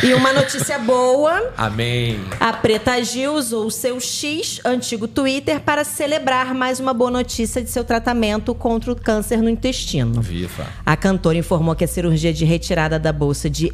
e 0.03 0.15
uma 0.15 0.33
notícia 0.33 0.79
boa. 0.79 1.53
Amém. 1.57 2.21
A 2.41 2.53
Preta 2.53 3.03
Gil 3.03 3.35
usou 3.35 3.67
o 3.67 3.71
seu 3.71 4.01
X, 4.01 4.61
antigo 4.65 5.07
Twitter, 5.07 5.61
para 5.61 5.85
celebrar 5.85 6.55
mais 6.55 6.81
uma 6.81 6.93
boa 6.93 7.11
notícia 7.11 7.63
de 7.63 7.71
seu 7.71 7.85
tratamento 7.85 8.55
contra 8.55 8.93
o 8.93 8.97
câncer 8.97 9.39
no 9.39 9.49
intestino. 9.49 10.21
Viva. 10.21 10.67
A 10.85 10.97
cantora 10.97 11.39
informou 11.39 11.75
que 11.75 11.85
a 11.85 11.89
cirurgia 11.89 12.33
de 12.33 12.45
retirada 12.45 12.99
da 12.99 13.13
bolsa 13.13 13.49
de 13.49 13.73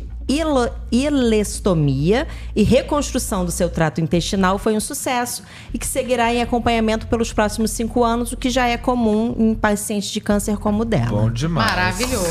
ilestomia 0.90 2.26
e 2.54 2.62
reconstrução 2.62 3.44
do 3.44 3.50
seu 3.50 3.68
trato 3.68 4.00
intestinal 4.00 4.58
foi 4.58 4.76
um 4.76 4.80
sucesso 4.80 5.42
e 5.72 5.78
que 5.78 5.86
seguirá 5.86 6.32
em 6.32 6.42
acompanhamento 6.42 7.06
pelos 7.06 7.32
próximos 7.32 7.70
cinco 7.70 8.02
anos, 8.02 8.32
o 8.32 8.36
que 8.36 8.50
já 8.50 8.66
é 8.66 8.76
comum 8.76 9.34
em 9.38 9.54
pacientes 9.54 10.10
de 10.10 10.20
câncer 10.20 10.56
como 10.56 10.82
o 10.82 10.84
dela. 10.84 11.06
Bom 11.08 11.30
demais. 11.30 11.70
Maravilhoso. 11.70 12.24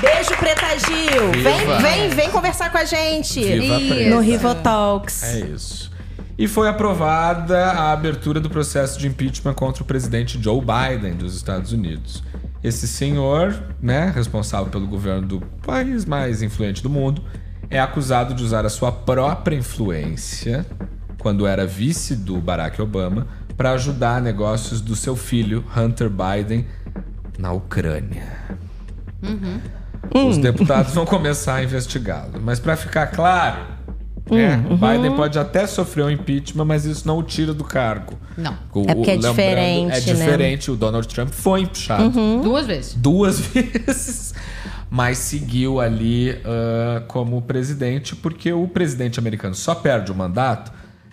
Beijo, 0.00 0.36
Preta 0.38 0.78
Gil! 0.78 1.32
Viva. 1.32 1.78
Vem, 1.78 2.08
vem, 2.08 2.08
vem 2.08 2.30
conversar 2.30 2.70
com 2.72 2.78
a 2.78 2.84
gente 2.84 3.40
no 4.08 4.20
Rivo 4.20 4.54
Talks. 4.56 5.22
É 5.22 5.40
isso. 5.40 5.90
E 6.38 6.48
foi 6.48 6.68
aprovada 6.68 7.66
a 7.66 7.92
abertura 7.92 8.40
do 8.40 8.48
processo 8.48 8.98
de 8.98 9.06
impeachment 9.06 9.52
contra 9.52 9.82
o 9.82 9.86
presidente 9.86 10.42
Joe 10.42 10.58
Biden 10.58 11.12
dos 11.12 11.36
Estados 11.36 11.70
Unidos. 11.70 12.22
Esse 12.62 12.86
senhor, 12.86 13.54
né, 13.80 14.12
responsável 14.14 14.70
pelo 14.70 14.86
governo 14.86 15.26
do 15.26 15.40
país 15.64 16.04
mais 16.04 16.42
influente 16.42 16.82
do 16.82 16.90
mundo, 16.90 17.22
é 17.70 17.80
acusado 17.80 18.34
de 18.34 18.42
usar 18.42 18.66
a 18.66 18.68
sua 18.68 18.92
própria 18.92 19.56
influência, 19.56 20.66
quando 21.18 21.46
era 21.46 21.66
vice 21.66 22.16
do 22.16 22.36
Barack 22.38 22.80
Obama, 22.82 23.26
para 23.56 23.72
ajudar 23.72 24.20
negócios 24.20 24.80
do 24.80 24.96
seu 24.96 25.14
filho, 25.14 25.64
Hunter 25.76 26.10
Biden, 26.10 26.66
na 27.38 27.52
Ucrânia. 27.52 28.26
Os 30.14 30.38
deputados 30.38 30.92
vão 30.94 31.06
começar 31.06 31.56
a 31.56 31.62
investigá-lo. 31.62 32.40
Mas 32.42 32.58
para 32.58 32.76
ficar 32.76 33.08
claro, 33.08 33.60
né, 34.30 34.64
o 34.70 34.76
Biden 34.76 35.14
pode 35.16 35.38
até 35.38 35.66
sofrer 35.66 36.04
um 36.04 36.10
impeachment, 36.10 36.64
mas 36.64 36.84
isso 36.84 37.06
não 37.06 37.18
o 37.18 37.22
tira 37.22 37.52
do 37.54 37.64
cargo. 37.64 38.18
Não. 38.36 38.56
O- 38.72 38.84
É 38.88 38.94
porque 38.94 39.10
é 39.12 39.16
diferente, 39.16 39.92
É 39.92 39.94
né? 39.94 40.00
diferente. 40.00 40.70
O 40.70 40.76
Donald 40.76 41.06
Trump 41.08 41.30
foi 41.30 41.60
empuxado 41.62 42.10
Duas 42.42 42.66
vezes. 42.66 42.94
duas 42.94 43.38
vezes, 43.46 44.34
mas 44.90 45.18
seguiu 45.18 45.80
ali 45.80 46.36
ah, 46.44 47.02
como 47.08 47.40
presidente, 47.42 48.14
porque 48.16 48.52
o 48.52 48.66
presidente 48.68 49.18
americano 49.18 49.54
só 49.54 49.74
perde 49.74 50.10
o 50.12 50.14
mandato 50.14 50.72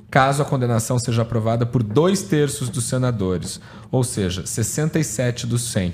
caso 0.09 0.41
a 0.41 0.45
condenação 0.45 0.97
seja 0.97 1.21
aprovada 1.23 1.65
por 1.65 1.83
dois 1.83 2.23
terços 2.23 2.69
dos 2.69 2.85
senadores, 2.85 3.59
ou 3.91 4.03
seja, 4.05 4.45
67 4.45 5.45
dos 5.45 5.63
100. 5.71 5.93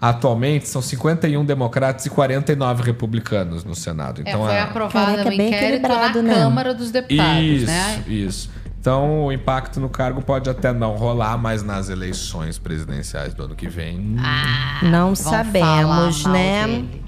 Atualmente 0.00 0.68
são 0.68 0.82
51 0.82 1.44
democratas 1.44 2.04
e 2.06 2.10
49 2.10 2.82
republicanos 2.82 3.64
no 3.64 3.74
Senado. 3.74 4.20
É, 4.24 4.28
Então 4.28 4.44
foi 4.44 4.58
a- 4.58 4.64
aprovado 4.64 5.06
Caraca, 5.12 5.28
o 5.28 5.32
inquérito 5.32 5.60
na 5.60 5.66
equilibrado, 5.94 6.22
né? 6.22 6.34
Câmara 6.34 6.74
dos 6.74 6.90
Deputados, 6.90 7.42
Isso, 7.42 7.66
né? 7.66 8.04
isso. 8.06 8.50
Então 8.80 9.24
o 9.24 9.32
impacto 9.32 9.80
no 9.80 9.88
cargo 9.88 10.22
pode 10.22 10.48
até 10.48 10.72
não 10.72 10.94
rolar, 10.96 11.36
mas 11.38 11.62
nas 11.62 11.88
eleições 11.88 12.56
presidenciais 12.58 13.34
do 13.34 13.42
ano 13.44 13.56
que 13.56 13.68
vem. 13.68 14.14
Ah, 14.20 14.80
Não 14.82 15.14
sabemos, 15.16 16.24
né? 16.26 16.66
dele. 16.66 17.02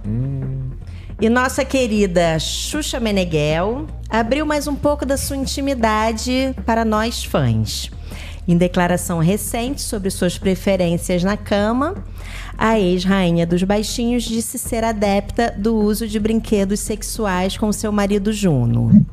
E 1.21 1.29
nossa 1.29 1.65
querida 1.65 2.39
Xuxa 2.39 2.99
Meneghel 2.99 3.87
abriu 4.09 4.47
mais 4.47 4.67
um 4.67 4.75
pouco 4.75 5.05
da 5.05 5.17
sua 5.17 5.37
intimidade 5.37 6.55
para 6.65 6.85
nós 6.85 7.23
fãs. 7.25 7.91
Em 8.47 8.57
declaração 8.57 9.19
recente 9.19 9.83
sobre 9.83 10.11
suas 10.11 10.39
preferências 10.39 11.23
na 11.23 11.37
cama, 11.37 11.95
a 12.59 12.79
ex-rainha 12.79 13.47
dos 13.47 13.63
baixinhos 13.63 14.25
disse 14.25 14.59
ser 14.59 14.83
adepta 14.83 15.55
do 15.57 15.77
uso 15.77 16.09
de 16.09 16.19
brinquedos 16.19 16.81
sexuais 16.81 17.57
com 17.57 17.73
seu 17.73 17.93
marido 17.93 18.33
Juno. 18.33 19.07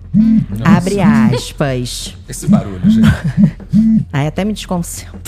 Abre 0.64 1.00
aspas. 1.00 2.18
Esse 2.28 2.48
barulho, 2.48 2.90
gente. 2.90 3.08
Ai, 4.12 4.26
até 4.26 4.44
me 4.44 4.52
desconcentro. 4.52 5.22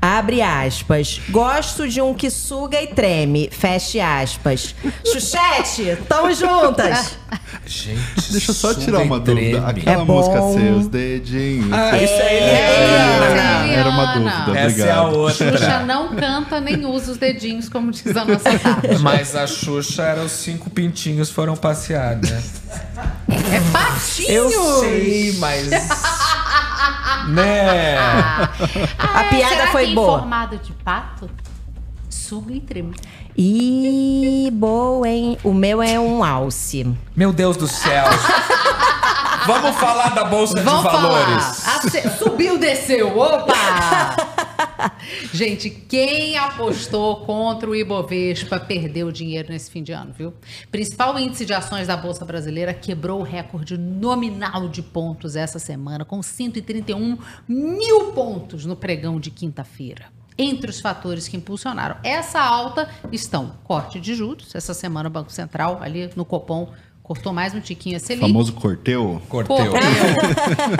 Abre 0.00 0.40
aspas. 0.42 1.20
Gosto 1.28 1.88
de 1.88 2.00
um 2.00 2.14
que 2.14 2.30
suga 2.30 2.80
e 2.80 2.86
treme. 2.88 3.48
Feche 3.52 4.00
aspas. 4.00 4.74
Xuxete, 5.04 5.96
tamo 6.08 6.32
juntas. 6.32 7.16
Gente, 7.66 8.00
Deixa 8.30 8.50
eu 8.50 8.54
só 8.54 8.72
tirar 8.74 9.00
uma 9.00 9.18
dúvida. 9.20 9.66
Aquela 9.66 10.02
É 10.02 10.04
música. 10.04 10.40
Seus 10.52 10.88
Dedinhos. 10.88 11.72
Ah, 11.72 11.96
isso 12.02 12.14
aí 12.14 12.36
É, 12.38 13.38
Ah, 13.40 13.66
é, 13.68 13.74
era 13.74 13.88
uma 13.90 14.02
Eliana. 14.16 14.44
dúvida, 14.46 14.58
Essa 14.60 14.82
é 14.84 14.90
a 14.92 15.02
obrigado. 15.02 15.18
outra. 15.18 15.58
Xuxa 15.58 15.78
não 15.80 16.14
canta 16.16 16.60
nem 16.60 16.86
usa 16.86 17.12
os 17.12 17.18
dedinhos, 17.18 17.68
como 17.68 17.90
diz 17.90 18.06
a 18.16 18.24
nossa 18.24 18.58
tarde. 18.58 18.98
Mas 19.00 19.34
a 19.36 19.46
Xuxa 19.46 20.02
era 20.04 20.22
os 20.22 20.32
cinco 20.32 20.70
pintinhos 20.70 21.28
foram 21.30 21.56
passear, 21.56 22.16
né? 22.16 22.42
É 23.28 23.60
patinho! 23.72 24.28
Eu 24.30 24.80
sei, 24.80 25.36
mas. 25.38 25.68
né? 27.28 27.96
A 27.98 29.24
piada 29.30 29.54
será 29.54 29.66
foi 29.72 29.88
que 29.88 29.94
boa. 29.94 30.16
em 30.16 30.20
formato 30.20 30.56
de 30.58 30.72
pato? 30.72 31.30
Suga 32.08 32.52
e 32.52 32.60
treme. 32.60 32.94
Ih, 33.36 34.50
boa, 34.52 35.08
hein? 35.08 35.38
O 35.44 35.54
meu 35.54 35.82
é 35.82 35.98
um 35.98 36.24
alce. 36.24 36.94
Meu 37.14 37.32
Deus 37.32 37.56
do 37.56 37.68
céu. 37.68 38.04
Vamos 39.48 39.76
falar 39.76 40.10
da 40.10 40.24
Bolsa 40.24 40.62
Vamos 40.62 40.82
de 40.82 40.90
Valores. 40.90 41.60
falar. 41.62 42.18
Subiu, 42.18 42.58
desceu. 42.58 43.18
Opa! 43.18 43.54
Gente, 45.32 45.70
quem 45.70 46.36
apostou 46.36 47.24
contra 47.24 47.70
o 47.70 47.74
Ibovespa 47.74 48.60
perdeu 48.60 49.10
dinheiro 49.10 49.50
nesse 49.50 49.70
fim 49.70 49.82
de 49.82 49.90
ano, 49.90 50.12
viu? 50.12 50.34
Principal 50.70 51.18
índice 51.18 51.46
de 51.46 51.54
ações 51.54 51.86
da 51.86 51.96
Bolsa 51.96 52.26
Brasileira 52.26 52.74
quebrou 52.74 53.20
o 53.20 53.22
recorde 53.22 53.78
nominal 53.78 54.68
de 54.68 54.82
pontos 54.82 55.34
essa 55.34 55.58
semana, 55.58 56.04
com 56.04 56.22
131 56.22 57.16
mil 57.48 58.12
pontos 58.12 58.66
no 58.66 58.76
pregão 58.76 59.18
de 59.18 59.30
quinta-feira. 59.30 60.18
Entre 60.40 60.70
os 60.70 60.78
fatores 60.78 61.26
que 61.26 61.36
impulsionaram 61.36 61.96
essa 62.04 62.40
alta 62.40 62.88
estão 63.10 63.54
corte 63.64 63.98
de 63.98 64.14
juros. 64.14 64.54
Essa 64.54 64.72
semana 64.72 65.08
o 65.08 65.10
Banco 65.10 65.32
Central, 65.32 65.80
ali 65.82 66.08
no 66.14 66.24
Copom, 66.24 66.70
Cortou 67.08 67.32
mais 67.32 67.54
um 67.54 67.60
tiquinho 67.60 67.96
a 67.96 68.00
Selic. 68.00 68.20
Famoso 68.26 68.52
corteu. 68.52 69.22
Corteu. 69.30 69.56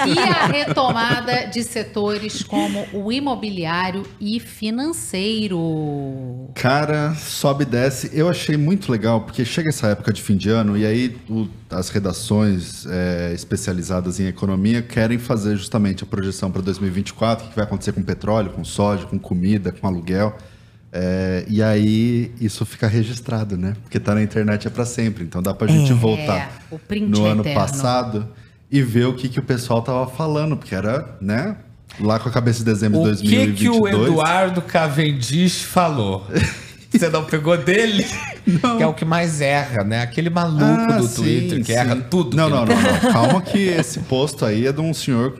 E 0.06 0.18
a 0.18 0.46
retomada 0.46 1.46
de 1.46 1.62
setores 1.64 2.42
como 2.42 2.84
o 2.92 3.10
imobiliário 3.10 4.02
e 4.20 4.38
financeiro. 4.38 5.58
Cara, 6.54 7.14
sobe 7.14 7.62
e 7.62 7.66
desce. 7.66 8.10
Eu 8.12 8.28
achei 8.28 8.58
muito 8.58 8.92
legal, 8.92 9.22
porque 9.22 9.42
chega 9.42 9.70
essa 9.70 9.86
época 9.88 10.12
de 10.12 10.20
fim 10.20 10.36
de 10.36 10.50
ano 10.50 10.76
e 10.76 10.84
aí 10.84 11.16
o- 11.30 11.48
as 11.70 11.88
redações 11.88 12.84
é, 12.86 13.32
especializadas 13.34 14.20
em 14.20 14.26
economia 14.26 14.82
querem 14.82 15.18
fazer 15.18 15.56
justamente 15.56 16.04
a 16.04 16.06
projeção 16.06 16.50
para 16.50 16.60
2024, 16.60 17.46
o 17.46 17.48
que 17.48 17.56
vai 17.56 17.64
acontecer 17.64 17.92
com 17.92 18.02
petróleo, 18.02 18.50
com 18.50 18.62
soja, 18.64 19.06
com 19.06 19.18
comida, 19.18 19.72
com 19.72 19.86
aluguel. 19.86 20.36
É, 20.92 21.44
e 21.48 21.62
aí 21.62 22.32
isso 22.40 22.64
fica 22.64 22.86
registrado, 22.86 23.56
né? 23.58 23.74
Porque 23.82 24.00
tá 24.00 24.14
na 24.14 24.22
internet 24.22 24.66
é 24.66 24.70
para 24.70 24.84
sempre, 24.86 25.22
então 25.24 25.42
dá 25.42 25.52
pra 25.52 25.66
gente 25.66 25.90
É. 25.92 25.94
voltar 25.94 26.36
É, 26.36 26.48
o 26.70 26.78
print 26.78 27.08
no 27.10 27.24
ano 27.26 27.42
eterno. 27.42 27.60
passado 27.60 28.28
e 28.70 28.80
ver 28.82 29.06
o 29.06 29.14
que, 29.14 29.28
que 29.28 29.38
o 29.38 29.42
pessoal 29.42 29.82
tava 29.82 30.06
falando, 30.06 30.56
porque 30.56 30.74
era, 30.74 31.16
né? 31.20 31.56
Lá 32.00 32.18
com 32.18 32.28
a 32.28 32.32
cabeça 32.32 32.60
de 32.60 32.64
dezembro 32.66 33.02
de 33.02 33.08
O 33.10 33.16
que, 33.16 33.36
2022. 33.36 33.56
que 33.58 33.68
o 33.68 34.06
Eduardo 34.06 34.62
Cavendish 34.62 35.62
falou? 35.62 36.26
Você 36.90 37.08
não 37.10 37.24
pegou 37.24 37.56
dele? 37.56 38.06
Que 38.76 38.82
é 38.82 38.86
o 38.86 38.94
que 38.94 39.04
mais 39.04 39.42
erra, 39.42 39.84
né? 39.84 40.00
Aquele 40.00 40.30
maluco 40.30 40.64
Ah, 40.64 40.96
do 40.98 41.06
sim, 41.06 41.16
Twitter 41.16 41.58
que 41.58 41.64
sim. 41.66 41.72
erra 41.72 41.96
tudo. 41.96 42.34
Não, 42.34 42.46
que 42.46 42.50
não, 42.54 42.64
não, 42.64 42.74
não. 43.02 43.12
Calma 43.12 43.42
que 43.42 43.58
esse 43.58 43.98
posto 44.00 44.44
aí 44.46 44.66
é 44.66 44.72
de 44.72 44.80
um 44.80 44.94
senhor 44.94 45.38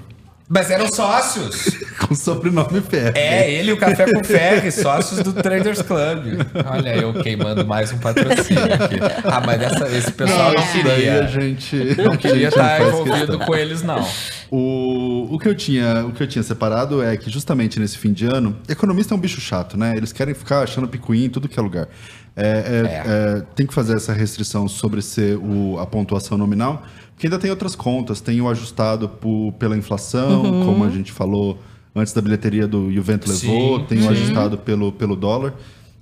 Mas 0.49 0.71
eram 0.71 0.89
sócios. 0.89 1.77
com 2.09 2.15
sobrenome 2.15 2.81
Ferre. 2.81 3.13
É, 3.19 3.53
ele 3.53 3.71
e 3.71 3.73
o 3.73 3.77
Café 3.77 4.11
com 4.11 4.25
Ferre, 4.25 4.71
sócios 4.71 5.21
do 5.23 5.33
Traders 5.33 5.83
Club. 5.83 6.39
Olha 6.65 6.97
eu 6.97 7.13
queimando 7.13 7.67
mais 7.67 7.93
um 7.93 7.99
patrocínio 7.99 8.63
aqui. 8.65 8.97
Ah, 9.25 9.43
mas 9.45 9.59
dessa- 9.59 9.89
esse 9.95 10.11
pessoal 10.13 10.53
É. 10.53 10.55
não 10.57 10.63
Daí 10.63 10.73
queria. 10.97 11.25
a 11.25 11.27
gente 11.27 11.77
não 12.03 12.17
queria 12.17 12.49
estar 12.49 12.79
faz 12.79 12.89
envolvido 12.89 13.17
questão. 13.27 13.39
com 13.41 13.55
eles, 13.55 13.83
não. 13.83 14.07
O, 14.51 15.35
o, 15.35 15.39
que 15.39 15.49
eu 15.49 15.55
tinha, 15.55 16.07
o 16.07 16.13
que 16.13 16.23
eu 16.23 16.27
tinha 16.27 16.43
separado 16.43 17.03
é 17.03 17.15
que 17.17 17.29
justamente 17.29 17.79
nesse 17.79 17.99
fim 17.99 18.13
de 18.13 18.25
ano, 18.27 18.57
economista 18.69 19.13
é 19.13 19.17
um 19.17 19.21
bicho 19.21 19.41
chato, 19.43 19.77
né? 19.77 19.95
Eles 19.97 20.13
querem 20.13 20.33
ficar 20.35 20.63
achando 20.63 20.89
picuinha 20.89 21.27
em 21.27 21.31
tudo 21.31 21.49
que 21.49 21.59
é 21.59 21.63
lugar. 21.63 21.89
É, 22.35 22.47
é, 22.47 23.03
é, 23.39 23.43
tem 23.57 23.67
que 23.67 23.75
fazer 23.75 23.97
essa 23.97 24.13
restrição 24.13 24.67
sobre 24.69 25.03
ser 25.03 25.37
o, 25.37 25.77
a 25.81 25.85
pontuação 25.87 26.39
nominal, 26.39 26.85
porque 27.19 27.27
ainda 27.27 27.39
tem 27.39 27.51
outras 27.51 27.75
contas. 27.75 28.21
Tem 28.21 28.41
o 28.41 28.49
ajustado 28.49 29.09
por- 29.09 29.53
pela 29.59 29.77
inflação, 29.77 30.45
Uhum. 30.45 30.65
como 30.65 30.85
a 30.85 30.89
gente 30.89 31.11
falou 31.11 31.59
antes 31.93 32.13
da 32.13 32.21
bilheteria 32.23 32.65
do 32.69 32.93
Juventus 32.93 33.43
levou, 33.43 33.81
Sim, 33.81 33.85
tem 33.87 33.99
o 33.99 34.03
sim. 34.03 34.09
ajustado 34.11 34.57
pelo, 34.57 34.93
pelo 34.93 35.17
dólar. 35.17 35.53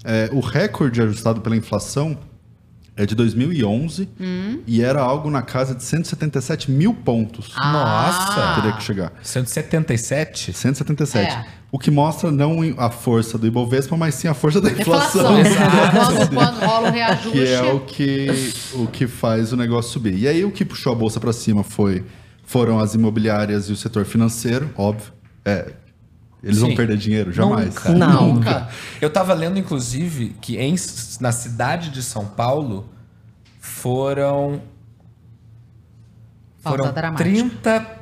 É, 0.05 0.29
o 0.31 0.41
recorde 0.41 1.01
ajustado 1.01 1.41
pela 1.41 1.57
inflação 1.57 2.19
é 2.97 3.05
de 3.05 3.15
2011 3.15 4.09
Hum. 4.21 4.61
e 4.67 4.83
era 4.83 5.01
algo 5.01 5.31
na 5.31 5.43
casa 5.43 5.75
de 5.75 5.83
177 5.85 6.71
mil 6.71 6.95
pontos. 6.95 7.53
Ah. 7.55 7.73
Nossa! 7.73 8.55
Teria 8.61 8.77
que 8.77 8.83
chegar. 8.83 9.13
177? 9.23 10.53
177. 10.53 11.31
É. 11.33 11.45
O 11.71 11.79
que 11.79 11.91
mostra 11.91 12.31
não 12.31 12.59
a 12.79 12.91
força 12.91 13.37
do 13.37 13.47
Ibovespa, 13.47 13.97
mas 13.97 14.15
sim 14.15 14.29
a 14.29 14.35
força 14.35 14.61
da 14.61 14.71
inflação. 14.71 15.35
Quando, 15.35 16.29
quando 16.35 16.59
rola 16.65 16.89
o 16.89 16.93
reajuste. 16.93 17.31
que 17.33 17.47
é 17.49 17.63
o 17.63 17.81
que, 17.81 18.53
o 18.75 18.87
que 18.87 19.07
faz 19.07 19.53
o 19.53 19.57
negócio 19.57 19.93
subir. 19.93 20.17
E 20.17 20.27
aí 20.29 20.45
o 20.45 20.51
que 20.51 20.65
puxou 20.65 20.93
a 20.93 20.97
bolsa 20.97 21.21
para 21.21 21.33
cima 21.33 21.63
foi 21.63 22.05
foram 22.45 22.79
as 22.79 22.95
imobiliárias 22.95 23.69
e 23.69 23.73
o 23.73 23.77
setor 23.77 24.05
financeiro, 24.05 24.71
óbvio. 24.77 25.13
É, 25.45 25.73
eles 26.47 26.61
vão 26.61 26.71
Sim. 26.71 26.77
perder 26.77 26.97
dinheiro? 26.97 27.33
Jamais. 27.33 27.75
Nunca. 27.75 27.91
Nunca. 27.91 28.69
Eu 29.01 29.11
tava 29.11 29.35
lendo, 29.35 29.59
inclusive, 29.59 30.37
que 30.41 30.57
em, 30.57 30.77
na 31.21 31.33
cidade 31.33 31.91
de 31.91 32.01
São 32.05 32.25
Paulo 32.25 32.89
foram. 33.59 34.63
Pauta 36.63 36.79
Foram 36.79 36.95
dramática. 36.95 37.29
30. 37.29 37.96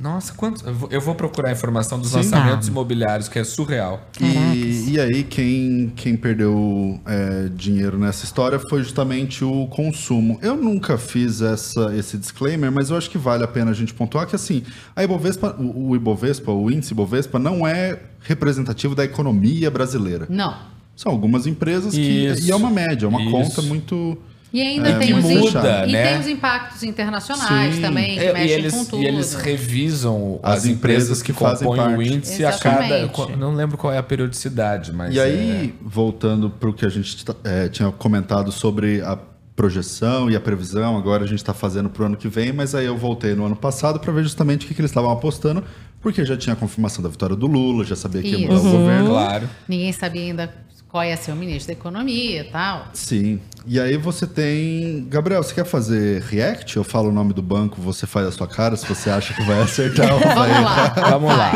Nossa, 0.00 0.32
quantos? 0.32 0.62
Eu 0.90 1.00
vou, 1.00 1.14
procurar 1.14 1.48
a 1.48 1.52
informação 1.52 1.98
dos 1.98 2.10
Sim. 2.10 2.18
lançamentos 2.18 2.66
Tá. 2.66 2.72
imobiliários, 2.72 3.28
que 3.28 3.38
é 3.38 3.42
surreal. 3.42 4.06
E, 4.20 4.92
e 4.92 5.00
aí, 5.00 5.24
quem, 5.24 5.92
quem 5.96 6.16
perdeu 6.16 7.00
é, 7.04 7.48
dinheiro 7.54 7.98
nessa 7.98 8.24
história 8.24 8.60
foi 8.70 8.82
justamente 8.84 9.44
o 9.44 9.66
consumo. 9.66 10.38
Eu 10.40 10.56
nunca 10.56 10.96
fiz 10.96 11.40
essa, 11.40 11.92
esse 11.96 12.16
disclaimer, 12.16 12.70
mas 12.70 12.90
eu 12.90 12.96
acho 12.96 13.10
que 13.10 13.18
vale 13.18 13.42
a 13.42 13.48
pena 13.48 13.72
a 13.72 13.74
gente 13.74 13.92
pontuar 13.92 14.26
que, 14.28 14.36
assim, 14.36 14.62
a 14.94 15.02
Ibovespa, 15.02 15.56
o, 15.58 15.88
o 15.90 15.96
Ibovespa, 15.96 16.52
o 16.52 16.70
índice 16.70 16.92
Ibovespa, 16.92 17.38
não 17.40 17.66
é 17.66 17.98
representativo 18.20 18.94
da 18.94 19.04
economia 19.04 19.68
brasileira. 19.68 20.26
Não. 20.28 20.56
São 20.94 21.12
algumas 21.12 21.46
empresas 21.46 21.94
que. 21.94 22.00
Isso. 22.26 22.46
E 22.46 22.50
é 22.50 22.56
uma 22.56 22.70
média, 22.70 23.06
é 23.06 23.08
uma 23.08 23.22
Isso. 23.22 23.30
conta 23.30 23.62
muito. 23.62 24.18
E 24.52 24.62
ainda 24.62 24.88
é, 24.88 24.98
tem, 24.98 25.14
os, 25.14 25.24
muito 25.24 25.38
im- 25.38 25.46
fechada. 25.46 25.86
e 25.86 25.92
né? 25.92 26.10
tem 26.12 26.20
os 26.20 26.26
impactos 26.28 26.82
internacionais 26.82 27.74
Sim. 27.74 27.80
também, 27.82 28.14
que 28.18 28.24
É, 28.24 28.32
mexem 28.32 28.48
e, 28.48 28.52
eles, 28.52 28.74
com 28.74 28.84
tudo. 28.86 29.02
e 29.02 29.06
eles 29.06 29.34
revisam 29.34 30.40
As 30.42 30.58
as, 30.60 30.66
empresas, 30.66 31.20
que, 31.22 31.32
que 31.32 31.38
fazem 31.38 31.68
compõem 31.68 31.84
o 31.86 31.96
parte. 31.96 32.12
índice 32.14 32.44
a 32.44 32.52
cada. 32.52 32.98
Exatamente. 33.00 33.36
Não 33.36 33.54
lembro 33.54 33.76
qual 33.76 33.92
é 33.92 33.98
a 33.98 34.02
periodicidade, 34.02 34.92
mas. 34.92 35.14
E 35.14 35.20
aí, 35.20 35.74
voltando 35.82 36.48
para 36.48 36.68
o 36.70 36.72
que 36.72 36.86
a 36.86 36.88
gente 36.88 37.24
é, 37.44 37.68
tinha 37.68 37.90
comentado 37.92 38.50
sobre 38.50 39.02
a 39.02 39.18
projeção 39.54 40.30
e 40.30 40.36
a 40.36 40.40
previsão, 40.40 40.96
agora 40.96 41.24
a 41.24 41.26
gente 41.26 41.38
está 41.40 41.52
fazendo 41.52 41.90
para 41.90 42.04
o 42.04 42.06
ano 42.06 42.16
que 42.16 42.28
vem, 42.28 42.52
mas 42.52 42.74
aí 42.74 42.86
eu 42.86 42.96
voltei 42.96 43.34
no 43.34 43.44
ano 43.44 43.56
passado 43.56 43.98
para 43.98 44.12
ver 44.12 44.22
justamente 44.22 44.64
o 44.64 44.68
que, 44.68 44.74
que 44.74 44.80
eles 44.80 44.90
estavam 44.90 45.10
apostando, 45.10 45.64
porque 46.00 46.24
já 46.24 46.36
tinha 46.36 46.52
a 46.52 46.56
confirmação 46.56 47.02
da 47.02 47.08
vitória 47.08 47.34
do 47.34 47.46
Lula, 47.48 47.84
já 47.84 47.96
sabia 47.96 48.22
que 48.22 48.28
ia 48.28 48.38
mudar 48.38 48.54
Isso. 48.54 48.68
o 48.68 48.70
governo. 48.70 49.08
Claro. 49.10 49.50
Ninguém 49.68 49.92
sabia 49.92 50.22
ainda 50.22 50.54
qual 50.88 51.04
ia 51.04 51.16
ser 51.16 51.32
o 51.32 51.36
ministro 51.36 51.72
da 51.74 51.78
Economia 51.78 52.40
e 52.40 52.44
tal. 52.44 52.88
Sim. 52.94 53.40
E 53.66 53.78
aí 53.78 53.96
você 53.96 54.26
tem. 54.26 55.06
Gabriel, 55.08 55.42
você 55.42 55.54
quer 55.54 55.66
fazer 55.66 56.22
react? 56.22 56.76
Eu 56.76 56.84
falo 56.84 57.10
o 57.10 57.12
nome 57.12 57.34
do 57.34 57.42
banco, 57.42 57.80
você 57.80 58.06
faz 58.06 58.26
a 58.26 58.32
sua 58.32 58.48
cara, 58.48 58.76
se 58.76 58.86
você 58.86 59.10
acha 59.10 59.34
que 59.34 59.42
vai 59.42 59.60
acertar 59.60 60.14
ou 60.14 60.20
vai 60.34 60.50
Vamos 60.50 60.64
lá. 60.64 60.94
Vamos 61.10 61.36
lá. 61.36 61.52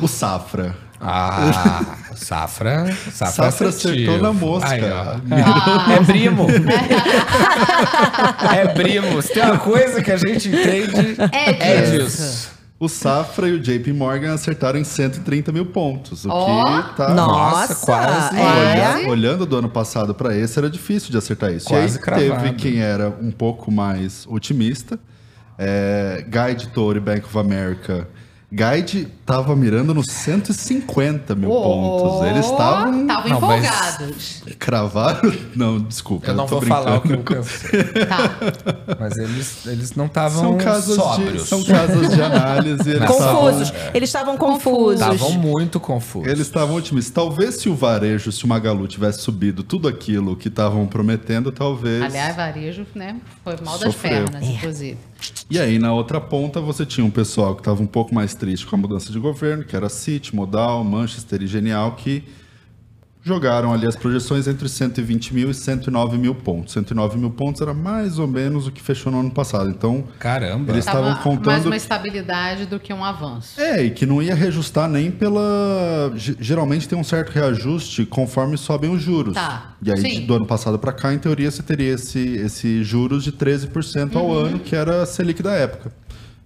O 0.00 0.06
Safra. 0.06 0.76
Ah, 1.04 1.96
Safra. 2.14 2.86
Safra, 3.10 3.50
Safra 3.50 3.68
acertou 3.70 4.18
na 4.18 4.32
mosca. 4.32 4.70
Aí. 4.70 4.84
Ah. 4.84 5.16
É 5.94 6.04
primo. 6.04 6.46
é 8.54 8.68
primo. 8.68 9.20
Se 9.20 9.34
tem 9.34 9.42
uma 9.42 9.58
coisa 9.58 10.00
que 10.00 10.12
a 10.12 10.16
gente 10.16 10.48
entende, 10.48 11.16
É 11.32 11.78
é 11.78 11.90
disso. 11.90 12.51
O 12.82 12.88
Safra 12.88 13.48
e 13.48 13.52
o 13.52 13.60
JP 13.60 13.92
Morgan 13.92 14.34
acertaram 14.34 14.76
em 14.76 14.82
130 14.82 15.52
mil 15.52 15.66
pontos. 15.66 16.24
O 16.24 16.30
Ó. 16.30 16.82
que 16.82 16.96
tá. 16.96 17.14
Nossa, 17.14 17.76
quase. 17.76 18.36
é. 18.36 18.42
Olha- 18.42 19.08
olhando 19.08 19.46
do 19.46 19.56
ano 19.56 19.68
passado 19.68 20.12
para 20.12 20.36
esse, 20.36 20.58
era 20.58 20.68
difícil 20.68 21.12
de 21.12 21.16
acertar 21.16 21.52
isso. 21.52 21.68
Quase 21.68 22.00
e 22.04 22.10
aí 22.12 22.30
teve 22.30 22.54
quem 22.54 22.80
era 22.80 23.08
um 23.08 23.30
pouco 23.30 23.70
mais 23.70 24.26
otimista. 24.28 24.98
É, 25.56 26.26
Guide 26.28 26.70
Toro 26.70 26.98
e 26.98 27.00
Bank 27.00 27.24
of 27.24 27.38
America. 27.38 28.08
Guide 28.54 29.08
tava 29.24 29.56
mirando 29.56 29.94
nos 29.94 30.06
150 30.08 31.34
mil 31.34 31.50
Oh, 31.50 31.62
pontos. 31.62 32.28
Eles 32.28 32.44
estavam. 32.44 33.00
Estavam 33.00 33.28
Não, 33.30 33.40
mas- 33.40 33.64
empolgados. 33.64 34.42
Cravaram? 34.58 35.32
Não, 35.56 35.78
desculpa. 35.80 36.26
Eu 36.28 36.34
não 36.34 36.46
tô 36.46 36.60
vou 36.60 36.68
falar 36.68 36.96
o 36.98 37.00
que 37.00 37.12
eu 37.12 37.16
brincando. 37.16 37.40
pensei. 37.48 37.82
Tá. 38.06 38.96
Mas 39.00 39.16
eles, 39.16 39.66
eles 39.66 39.94
não 39.94 40.04
estavam 40.06 40.40
São 40.42 40.58
casos, 40.58 40.96
sóbrios. 40.96 41.42
de, 41.42 41.48
são 41.48 41.64
casos 41.64 42.10
de 42.14 42.20
análise. 42.22 42.90
Eles 42.90 43.06
Confusos. 43.08 43.62
estavam- 43.68 43.90
Eles 43.94 44.08
estavam 44.08 44.36
confusos. 44.36 45.00
Estavam 45.00 45.30
muito 45.32 45.80
confusos. 45.80 46.28
Eles 46.30 46.46
estavam 46.46 46.76
otimistas. 46.76 47.12
Talvez 47.14 47.54
se 47.56 47.68
o 47.70 47.74
varejo, 47.74 48.30
se 48.30 48.44
o 48.44 48.48
Magalu 48.48 48.86
tivesse 48.86 49.20
subido 49.22 49.62
tudo 49.62 49.88
aquilo 49.88 50.36
que 50.36 50.48
estavam 50.48 50.86
prometendo, 50.86 51.50
talvez. 51.50 52.02
Aliás, 52.02 52.36
varejo, 52.36 52.86
né? 52.94 53.16
Foi 53.42 53.56
mal 53.64 53.78
das 53.78 53.94
Sofreu. 53.94 54.24
pernas, 54.26 54.46
inclusive. 54.48 54.98
E 55.52 55.58
aí, 55.58 55.78
na 55.78 55.92
outra 55.92 56.18
ponta, 56.18 56.62
você 56.62 56.86
tinha 56.86 57.04
um 57.04 57.10
pessoal 57.10 57.54
que 57.54 57.60
estava 57.60 57.82
um 57.82 57.86
pouco 57.86 58.14
mais 58.14 58.34
triste 58.34 58.64
com 58.64 58.74
a 58.74 58.78
mudança 58.78 59.12
de 59.12 59.18
governo, 59.18 59.62
que 59.62 59.76
era 59.76 59.86
City, 59.90 60.34
Modal, 60.34 60.82
Manchester 60.82 61.42
e 61.42 61.46
Genial, 61.46 61.94
que 61.94 62.24
jogaram 63.24 63.72
ali 63.72 63.86
as 63.86 63.94
projeções 63.94 64.48
entre 64.48 64.68
120 64.68 65.32
mil 65.32 65.50
e 65.50 65.54
109 65.54 66.18
mil 66.18 66.34
pontos. 66.34 66.72
109 66.72 67.16
mil 67.18 67.30
pontos 67.30 67.60
era 67.62 67.72
mais 67.72 68.18
ou 68.18 68.26
menos 68.26 68.66
o 68.66 68.72
que 68.72 68.82
fechou 68.82 69.12
no 69.12 69.20
ano 69.20 69.30
passado. 69.30 69.70
Então, 69.70 70.04
Caramba. 70.18 70.72
eles 70.72 70.84
estavam 70.84 71.02
Tava 71.02 71.14
mais 71.14 71.22
contando... 71.22 71.66
uma 71.66 71.76
estabilidade 71.76 72.66
do 72.66 72.80
que 72.80 72.92
um 72.92 73.04
avanço. 73.04 73.60
É, 73.60 73.82
e 73.84 73.90
que 73.90 74.04
não 74.04 74.20
ia 74.20 74.34
reajustar 74.34 74.88
nem 74.88 75.10
pela. 75.10 76.12
ge- 76.16 76.36
Geralmente 76.40 76.88
tem 76.88 76.98
um 76.98 77.04
certo 77.04 77.30
reajuste 77.30 78.04
conforme 78.04 78.58
sobem 78.58 78.90
os 78.92 79.00
juros. 79.00 79.34
Tá, 79.34 79.74
E 79.82 79.90
aí, 79.92 80.00
sim. 80.00 80.26
do 80.26 80.34
ano 80.34 80.46
passado 80.46 80.78
para 80.78 80.92
cá, 80.92 81.14
em 81.14 81.18
teoria, 81.18 81.50
você 81.50 81.62
teria 81.62 81.94
esse, 81.94 82.18
esse 82.18 82.82
juros 82.82 83.22
de 83.22 83.32
13% 83.32 84.16
ao 84.16 84.26
Uhum. 84.26 84.32
ano, 84.32 84.58
que 84.58 84.74
era 84.74 85.02
a 85.02 85.06
Selic 85.06 85.42
da 85.42 85.52
época. 85.52 85.92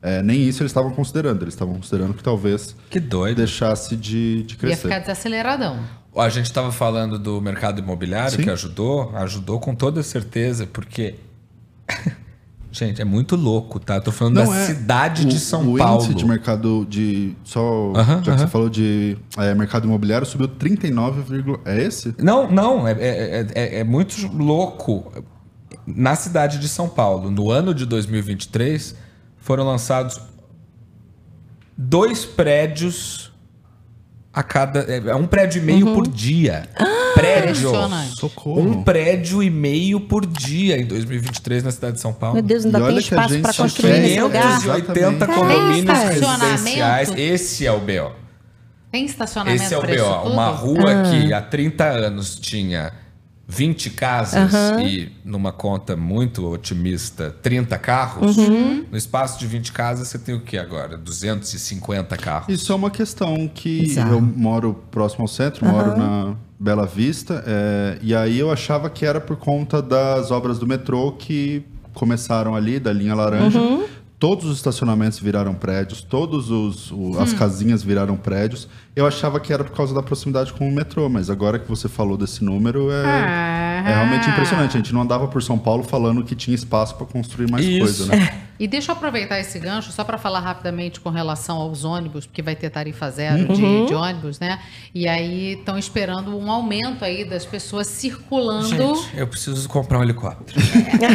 É, 0.02 0.22
nem 0.22 0.46
isso 0.46 0.62
eles 0.62 0.70
estavam 0.70 0.90
considerando. 0.92 1.42
Eles 1.42 1.54
estavam 1.54 1.74
considerando 1.74 2.12
que 2.14 2.22
talvez 2.22 2.76
Que 2.90 3.00
doido. 3.00 3.38
deixasse 3.38 3.96
de, 3.96 4.42
de 4.44 4.54
Ia 4.54 4.58
crescer. 4.58 4.82
ficar 4.82 4.98
desaceleradão. 5.00 5.78
A 6.16 6.28
gente 6.28 6.46
estava 6.46 6.72
falando 6.72 7.18
do 7.18 7.40
mercado 7.40 7.80
imobiliário 7.80 8.36
Sim. 8.36 8.42
que 8.42 8.50
ajudou, 8.50 9.14
ajudou 9.16 9.60
com 9.60 9.74
toda 9.74 10.02
certeza, 10.02 10.66
porque. 10.66 11.14
gente, 12.72 13.00
é 13.00 13.04
muito 13.04 13.36
louco, 13.36 13.78
tá? 13.78 14.00
Tô 14.00 14.10
falando 14.12 14.36
Não 14.36 14.50
da 14.50 14.56
é. 14.56 14.66
cidade 14.66 15.26
o, 15.26 15.28
de 15.28 15.38
São 15.38 15.74
o 15.74 15.78
Paulo. 15.78 15.96
índice 16.02 16.14
de 16.14 16.24
mercado 16.24 16.86
de. 16.88 17.34
Só. 17.44 17.92
Aham, 17.94 18.16
já 18.24 18.32
que 18.32 18.38
você 18.38 18.44
aham. 18.44 18.46
falou 18.48 18.68
de 18.68 19.16
é, 19.36 19.54
mercado 19.54 19.86
imobiliário, 19.86 20.26
subiu 20.26 20.48
39, 20.48 21.22
é 21.64 21.82
esse? 21.82 22.14
Não, 22.18 22.50
não, 22.50 22.86
é, 22.88 22.92
é, 22.92 23.46
é- 23.54 23.78
é 23.80 23.84
muito 23.84 24.14
louco. 24.28 25.12
Na 25.86 26.16
cidade 26.16 26.58
de 26.58 26.68
São 26.68 26.88
Paulo, 26.88 27.30
no 27.30 27.50
ano 27.50 27.72
de 27.72 27.86
2023, 27.86 28.96
foram 29.38 29.64
lançados 29.64 30.20
dois 31.76 32.24
prédios 32.24 33.32
a 34.36 34.42
cada. 34.42 34.80
É 34.80 35.14
um 35.14 35.26
prédio 35.26 35.62
e 35.62 35.64
meio 35.64 35.94
por 35.94 36.06
dia. 36.06 36.68
prédio. 37.14 37.70
Impressionante. 37.70 38.16
Socorro. 38.20 38.60
Um 38.60 38.82
prédio 38.82 39.42
e 39.42 39.48
meio 39.48 39.98
por 40.00 40.26
dia 40.26 40.76
em 40.78 40.84
2023 40.84 41.64
na 41.64 41.70
cidade 41.70 41.94
de 41.94 42.00
São 42.00 42.12
Paulo. 42.12 42.34
Meu 42.34 42.42
Deus, 42.42 42.66
ainda 42.66 42.78
tem 42.86 42.98
espaço 42.98 43.40
só 43.54 43.62
construir 43.62 43.98
nesse 44.00 44.20
lugar. 44.20 44.60
580 44.60 45.00
Exatamente. 45.00 45.38
condomínios 45.38 45.98
residenciais. 45.98 47.12
Esse 47.16 47.66
é 47.66 47.72
o 47.72 47.80
BO. 47.80 48.12
Tem 48.92 49.06
estacionamento 49.06 49.62
Esse 49.62 49.74
é 49.74 49.78
o 49.78 49.82
BO. 49.82 50.28
Uma 50.30 50.48
rua 50.48 51.02
Ah. 51.02 51.10
que 51.10 51.32
há 51.32 51.40
30 51.40 51.84
anos 51.84 52.38
tinha 52.38 52.92
20 53.48 53.90
casas 53.90 54.52
e, 54.84 55.12
numa 55.24 55.52
conta 55.52 55.96
muito 55.96 56.44
otimista, 56.50 57.30
30 57.42 57.78
carros. 57.78 58.36
Uhum. 58.36 58.84
No 58.90 58.96
espaço 58.98 59.38
de 59.38 59.46
20 59.46 59.72
casas, 59.72 60.08
você 60.08 60.18
tem 60.18 60.34
o 60.34 60.40
que 60.40 60.58
agora? 60.58 60.96
250 60.96 62.16
carros. 62.16 62.48
Isso 62.52 62.72
é 62.72 62.74
uma 62.74 62.90
questão 62.90 63.48
que 63.52 63.82
Bizarro. 63.82 64.14
eu 64.14 64.20
moro 64.20 64.74
próximo 64.90 65.22
ao 65.22 65.28
centro, 65.28 65.64
moro 65.64 65.96
na 65.96 66.34
Bela 66.58 66.86
Vista, 66.86 67.44
é, 67.46 67.98
e 68.02 68.14
aí 68.14 68.38
eu 68.38 68.50
achava 68.50 68.90
que 68.90 69.04
era 69.06 69.20
por 69.20 69.36
conta 69.36 69.80
das 69.80 70.30
obras 70.30 70.58
do 70.58 70.66
metrô 70.66 71.12
que 71.12 71.64
começaram 71.94 72.54
ali, 72.54 72.80
da 72.80 72.92
linha 72.92 73.14
laranja. 73.14 73.60
Uhum. 73.60 73.84
Todos 74.18 74.46
os 74.46 74.56
estacionamentos 74.56 75.18
viraram 75.18 75.54
prédios, 75.54 76.00
todos 76.00 76.50
os 76.50 76.90
o- 76.90 77.18
as 77.20 77.34
casinhas 77.34 77.82
viraram 77.82 78.16
prédios. 78.16 78.66
Eu 78.96 79.06
achava 79.06 79.38
que 79.38 79.52
era 79.52 79.62
por 79.62 79.76
causa 79.76 79.94
da 79.94 80.02
proximidade 80.02 80.54
com 80.54 80.66
o 80.66 80.72
metrô, 80.72 81.06
mas 81.10 81.28
agora 81.28 81.58
que 81.58 81.68
você 81.68 81.86
falou 81.86 82.16
desse 82.16 82.42
número 82.42 82.90
é, 82.90 83.04
Ah. 83.04 83.84
é 83.90 83.94
realmente 83.94 84.26
impressionante. 84.30 84.70
A 84.74 84.80
gente 84.80 84.94
não 84.94 85.02
andava 85.02 85.28
por 85.28 85.42
São 85.42 85.58
Paulo 85.58 85.82
falando 85.84 86.24
que 86.24 86.34
tinha 86.34 86.54
espaço 86.54 86.94
para 86.94 87.04
construir 87.06 87.50
mais 87.50 87.62
Isso. 87.66 87.80
coisa, 87.80 88.06
né? 88.16 88.42
E 88.58 88.66
deixa 88.66 88.90
eu 88.90 88.96
aproveitar 88.96 89.38
esse 89.38 89.58
gancho 89.58 89.92
só 89.92 90.02
para 90.02 90.16
falar 90.16 90.40
rapidamente 90.40 90.98
com 90.98 91.10
relação 91.10 91.58
aos 91.58 91.84
ônibus, 91.84 92.24
porque 92.24 92.40
vai 92.40 92.56
ter 92.56 92.70
tarifa 92.70 93.10
zero 93.10 93.48
de, 93.52 93.84
de 93.86 93.92
ônibus, 93.94 94.40
né? 94.40 94.58
E 94.94 95.06
aí 95.06 95.58
estão 95.58 95.76
esperando 95.76 96.34
um 96.34 96.50
aumento 96.50 97.04
aí 97.04 97.22
das 97.22 97.44
pessoas 97.44 97.86
circulando. 97.88 98.66
Gente, 98.66 99.10
eu 99.14 99.26
preciso 99.26 99.68
comprar 99.68 99.98
um 99.98 100.02
helicóptero. 100.04 100.58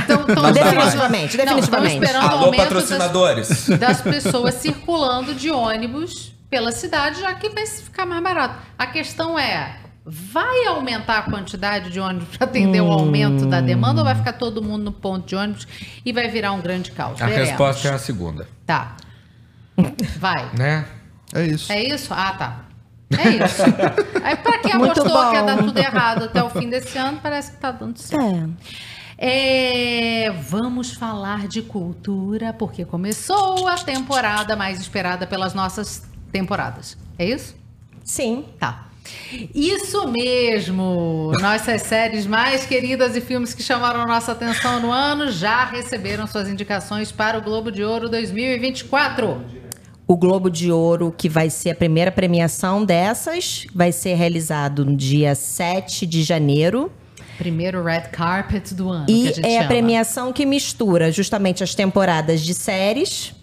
Então, 0.04 0.24
tão 0.28 0.44
Não 0.44 0.52
Definitivamente, 0.52 1.36
Não, 1.36 1.46
definitivamente. 1.46 1.64
estão 1.64 1.86
esperando 1.88 2.24
o 2.26 2.28
Alô, 2.30 2.46
aumento 2.46 2.58
das- 2.60 2.68
patrocinadores. 2.68 3.70
das 3.80 4.02
pessoas 4.02 4.54
circulando 4.54 5.34
de 5.34 5.50
ônibus 5.50 6.40
pela 6.52 6.72
cidade, 6.74 7.22
já 7.22 7.34
que 7.34 7.50
vai 7.50 7.66
ficar 7.66 8.06
mais 8.06 8.22
barato. 8.22 8.56
A 8.78 8.86
questão 8.86 9.40
é, 9.40 9.78
vai 10.06 10.66
aumentar 10.66 11.20
a 11.20 11.22
quantidade 11.24 11.90
de 11.90 12.00
ônibus 12.00 12.36
para 12.38 12.46
atender 12.46 12.82
o 12.82 12.92
aumento 12.92 13.46
da 13.46 13.62
demanda 13.62 14.02
ou 14.02 14.06
vai 14.06 14.16
ficar 14.16 14.34
todo 14.34 14.62
mundo 14.62 14.84
no 14.84 14.92
ponto 14.92 15.26
de 15.26 15.34
ônibus 15.36 15.66
e 16.06 16.12
vai 16.12 16.28
virar 16.28 16.52
um 16.52 16.60
grande 16.60 16.92
caos? 16.92 17.22
A 17.22 17.26
Veremos. 17.26 17.50
resposta 17.50 17.88
é 17.88 17.94
a 17.94 17.98
segunda, 17.98 18.48
Tá. 18.66 18.98
Vai. 20.20 20.50
né? 20.54 20.86
É 21.34 21.46
isso. 21.46 21.72
É 21.72 21.82
isso? 21.82 22.14
Ah, 22.14 22.34
tá. 22.34 22.60
É 23.18 23.30
isso. 23.30 23.62
Aí 24.22 24.36
pra 24.36 24.60
quem 24.60 24.74
apostou 24.74 25.30
que 25.30 25.36
ia 25.36 25.44
dar 25.44 25.58
tudo 25.58 25.78
errado 25.78 26.26
até 26.26 26.44
o 26.44 26.50
fim 26.50 26.70
desse 26.70 26.98
ano, 26.98 27.18
parece 27.24 27.52
que 27.52 27.58
tá 27.58 27.72
dando 27.72 27.98
certo. 27.98 28.54
É. 29.18 29.22
É, 29.24 30.32
vamos 30.32 30.94
falar 30.94 31.48
de 31.48 31.62
cultura, 31.62 32.52
porque 32.54 32.84
começou 32.84 33.68
a 33.68 33.76
temporada 33.76 34.56
mais 34.56 34.80
esperada 34.82 35.26
pelas 35.28 35.54
nossas 35.54 36.04
temporadas. 36.32 36.98
É 37.18 37.26
isso? 37.26 37.56
Sim. 38.04 38.46
Tá. 38.60 38.88
Isso 39.54 40.08
mesmo! 40.08 41.32
Nossas 41.40 41.82
séries 41.84 42.26
mais 42.28 42.66
queridas 42.66 43.16
e 43.16 43.22
filmes 43.22 43.54
que 43.54 43.64
chamaram 43.64 44.06
nossa 44.06 44.32
atenção 44.32 44.80
no 44.80 44.92
ano 44.92 45.32
já 45.32 45.66
receberam 45.66 46.28
suas 46.28 46.48
indicações 46.48 47.12
para 47.12 47.38
o 47.38 47.42
Globo 47.42 47.72
de 47.72 47.84
Ouro 47.84 48.10
2024. 48.10 49.44
O 50.08 50.18
Globo 50.18 50.50
de 50.50 50.72
Ouro, 50.72 51.14
que 51.18 51.30
vai 51.30 51.50
ser 51.50 51.72
a 51.72 51.76
primeira 51.76 52.12
premiação 52.12 52.84
dessas, 52.84 53.66
vai 53.74 53.92
ser 53.92 54.16
realizado 54.16 54.86
no 54.86 54.96
dia 54.96 55.34
7 55.34 56.06
de 56.06 56.22
janeiro. 56.22 56.92
Primeiro 57.38 57.82
red 57.84 58.02
carpet 58.12 58.74
do 58.74 58.90
ano. 58.90 59.06
a 59.08 59.12
E 59.12 59.28
é 59.42 59.58
a 59.58 59.62
chama. 59.62 59.68
premiação 59.68 60.34
que 60.34 60.46
mistura 60.46 61.12
justamente 61.12 61.64
as 61.64 61.74
temporadas 61.74 62.42
de 62.42 62.54
séries 62.54 63.34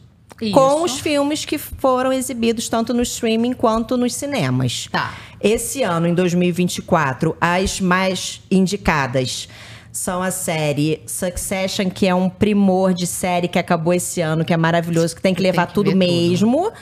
Isso. 0.41 0.53
com 0.53 0.83
os 0.83 0.99
filmes 1.01 1.45
que 1.45 1.59
foram 1.59 2.13
exibidos 2.13 2.69
tanto 2.69 2.95
no 2.95 3.03
streaming 3.03 3.53
quanto 3.53 3.97
nos 3.97 4.15
cinemas. 4.15 4.89
Tá. 4.91 5.15
Esse 5.41 5.83
ano, 5.83 6.07
em 6.07 6.15
2024, 6.15 7.37
as 7.41 7.81
mais 7.81 8.41
indicadas 8.51 9.49
são 9.91 10.23
a 10.23 10.31
série 10.31 11.01
Succession, 11.07 11.91
que 11.91 12.07
é 12.07 12.15
um 12.15 12.29
primor 12.29 12.95
de 12.95 13.07
série 13.07 13.49
que 13.49 13.59
acabou 13.59 13.93
esse 13.93 14.21
ano, 14.21 14.45
que 14.45 14.53
é 14.53 14.57
maravilhoso, 14.57 15.17
que 15.17 15.23
tem 15.23 15.35
que 15.35 15.43
Tem 15.43 15.51
levar 15.51 15.67
que 15.67 15.75
tudo 15.75 15.87
ver 15.87 15.93
tudo. 15.93 15.99
mesmo. 15.99 16.73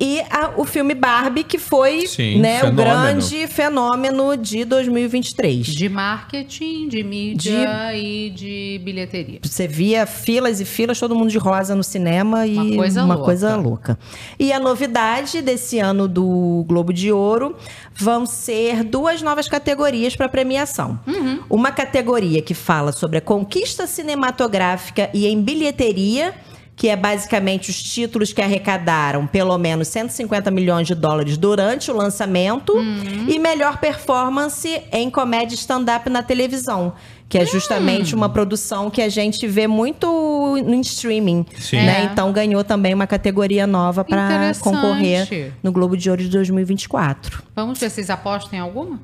E 0.00 0.20
a- 0.30 0.52
o 0.56 0.64
filme 0.64 0.94
Barbie, 0.94 1.44
que 1.44 1.58
foi 1.58 2.06
Sim, 2.06 2.38
né, 2.40 2.64
o 2.64 2.72
grande 2.72 3.46
fenômeno 3.46 4.34
de 4.36 4.64
2023. 4.64 5.66
De 5.66 5.88
marketing, 5.90 6.88
de 6.88 7.02
mídia 7.04 7.94
e 7.94 8.30
de 8.30 8.80
bilheteria. 8.82 9.40
Você 9.42 9.68
via 9.68 10.06
filas 10.06 10.60
e 10.60 10.64
filas, 10.64 10.98
todo 10.98 11.14
mundo 11.14 11.30
de 11.30 11.36
rosa 11.38 11.74
no 11.74 11.84
cinema 11.84 12.46
e 12.46 12.56
Uma 12.56 12.76
coisa 12.76 13.04
louca. 13.04 13.24
coisa 13.24 13.56
louca. 13.56 13.98
E 14.38 14.52
a 14.52 14.58
novidade 14.58 15.42
desse 15.42 15.78
ano 15.78 16.08
do 16.08 16.64
Globo 16.66 16.92
de 16.92 17.12
Ouro 17.12 17.54
vão 17.94 18.24
ser 18.24 18.82
duas 18.84 19.20
novas 19.20 19.48
categorias 19.48 20.16
para 20.16 20.28
premiação. 20.28 20.98
Uhum. 21.06 21.40
Uma 21.50 21.70
categoria 21.72 22.40
que 22.40 22.54
fala 22.54 22.90
sobre 22.92 23.18
a 23.18 23.20
conquista 23.20 23.86
cinematográfica 23.86 25.10
e 25.12 25.26
em 25.26 25.42
bilheteria, 25.42 26.34
que 26.80 26.88
é 26.88 26.96
basicamente 26.96 27.68
os 27.68 27.82
títulos 27.82 28.32
que 28.32 28.40
arrecadaram 28.40 29.26
pelo 29.26 29.58
menos 29.58 29.86
150 29.88 30.50
milhões 30.50 30.86
de 30.86 30.94
dólares 30.94 31.36
durante 31.36 31.90
o 31.90 31.94
lançamento, 31.94 32.72
Uhum. 32.72 33.26
e 33.28 33.38
melhor 33.38 33.76
performance 33.76 34.80
em 34.90 35.10
comédia 35.10 35.54
stand-up 35.56 36.08
na 36.08 36.22
televisão, 36.22 36.94
que 37.28 37.36
é 37.36 37.44
justamente 37.44 38.14
Hum. 38.14 38.18
uma 38.18 38.30
produção 38.30 38.88
que 38.88 39.02
a 39.02 39.10
gente 39.10 39.46
vê 39.46 39.66
muito 39.66 40.06
no 40.64 40.74
streaming. 40.80 41.44
Sim. 41.58 41.76
Né? 41.76 42.00
É. 42.00 42.04
Então 42.04 42.32
ganhou 42.32 42.64
também 42.64 42.94
uma 42.94 43.06
categoria 43.06 43.66
nova 43.66 44.02
para 44.02 44.52
concorrer 44.60 45.52
no 45.62 45.70
Globo 45.72 45.98
de 45.98 46.08
Ouro 46.08 46.22
de 46.22 46.30
2024. 46.30 47.42
Vamos 47.54 47.78
ver 47.78 47.90
se 47.90 47.96
vocês 47.96 48.08
apostam 48.08 48.58
em 48.58 48.62
alguma? 48.62 48.98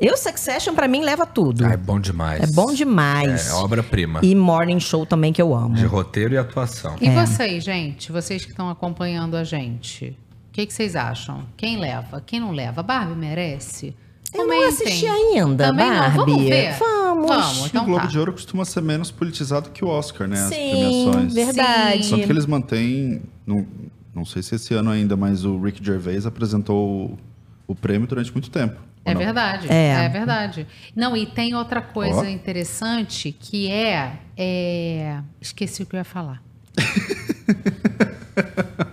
Eu, 0.00 0.16
Succession, 0.16 0.74
pra 0.74 0.88
mim, 0.88 1.02
leva 1.04 1.26
tudo. 1.26 1.64
Ah, 1.66 1.72
é 1.72 1.76
bom 1.76 2.00
demais. 2.00 2.42
É 2.42 2.46
bom 2.46 2.72
demais. 2.72 3.48
É 3.48 3.52
obra-prima. 3.52 4.20
E 4.22 4.34
Morning 4.34 4.80
Show 4.80 5.04
também, 5.04 5.32
que 5.32 5.42
eu 5.42 5.54
amo. 5.54 5.74
De 5.74 5.84
roteiro 5.84 6.32
e 6.34 6.38
atuação. 6.38 6.96
E 7.00 7.06
É. 7.08 7.14
vocês, 7.26 7.62
gente? 7.62 8.10
Vocês 8.10 8.44
que 8.44 8.50
estão 8.50 8.70
acompanhando 8.70 9.36
a 9.36 9.44
gente? 9.44 10.16
O 10.48 10.52
que, 10.52 10.64
que 10.66 10.72
vocês 10.72 10.96
acham? 10.96 11.44
Quem 11.56 11.78
leva? 11.78 12.22
Quem 12.24 12.40
não 12.40 12.50
leva? 12.50 12.82
Barbie 12.82 13.14
merece? 13.14 13.94
Eu 14.32 14.46
não 14.46 14.68
assisti 14.68 15.06
ainda, 15.06 15.66
Também 15.66 15.90
não? 15.90 15.96
Barbie. 15.98 16.16
Vamos 16.16 16.42
ver? 16.44 16.72
Vamos. 16.78 17.26
Vamos, 17.28 17.58
E 17.58 17.62
o 17.62 17.66
então 17.66 17.84
Globo 17.84 18.00
tá. 18.02 18.06
de 18.06 18.18
Ouro 18.18 18.32
costuma 18.32 18.64
ser 18.64 18.80
menos 18.80 19.10
politizado 19.10 19.70
que 19.70 19.84
o 19.84 19.88
Oscar, 19.88 20.26
né? 20.26 20.40
As 20.40 20.48
Sim, 20.54 20.70
premiações. 20.70 21.34
verdade. 21.34 22.04
Só 22.06 22.16
que 22.16 22.22
eles 22.22 22.46
mantêm. 22.46 23.20
Não, 23.46 23.66
não 24.14 24.24
sei 24.24 24.42
se 24.42 24.54
esse 24.54 24.72
ano 24.72 24.90
ainda, 24.90 25.16
mas 25.16 25.44
o 25.44 25.60
Rick 25.60 25.84
Gervais 25.84 26.24
apresentou 26.26 27.18
o 27.66 27.74
prêmio 27.74 28.06
durante 28.08 28.32
muito 28.32 28.48
tempo. 28.50 28.80
É 29.04 29.14
não? 29.14 29.20
verdade, 29.20 29.66
É. 29.70 30.04
é. 30.04 30.08
verdade. 30.08 30.66
Não, 30.94 31.16
e 31.16 31.26
tem 31.26 31.54
outra 31.54 31.80
coisa 31.80 32.20
Ó. 32.20 32.24
interessante 32.24 33.32
que 33.32 33.70
é, 33.70 34.12
é- 34.36 35.18
Esqueci 35.40 35.82
o 35.82 35.86
que 35.86 35.96
eu 35.96 35.98
ia 35.98 36.04
falar. 36.04 36.42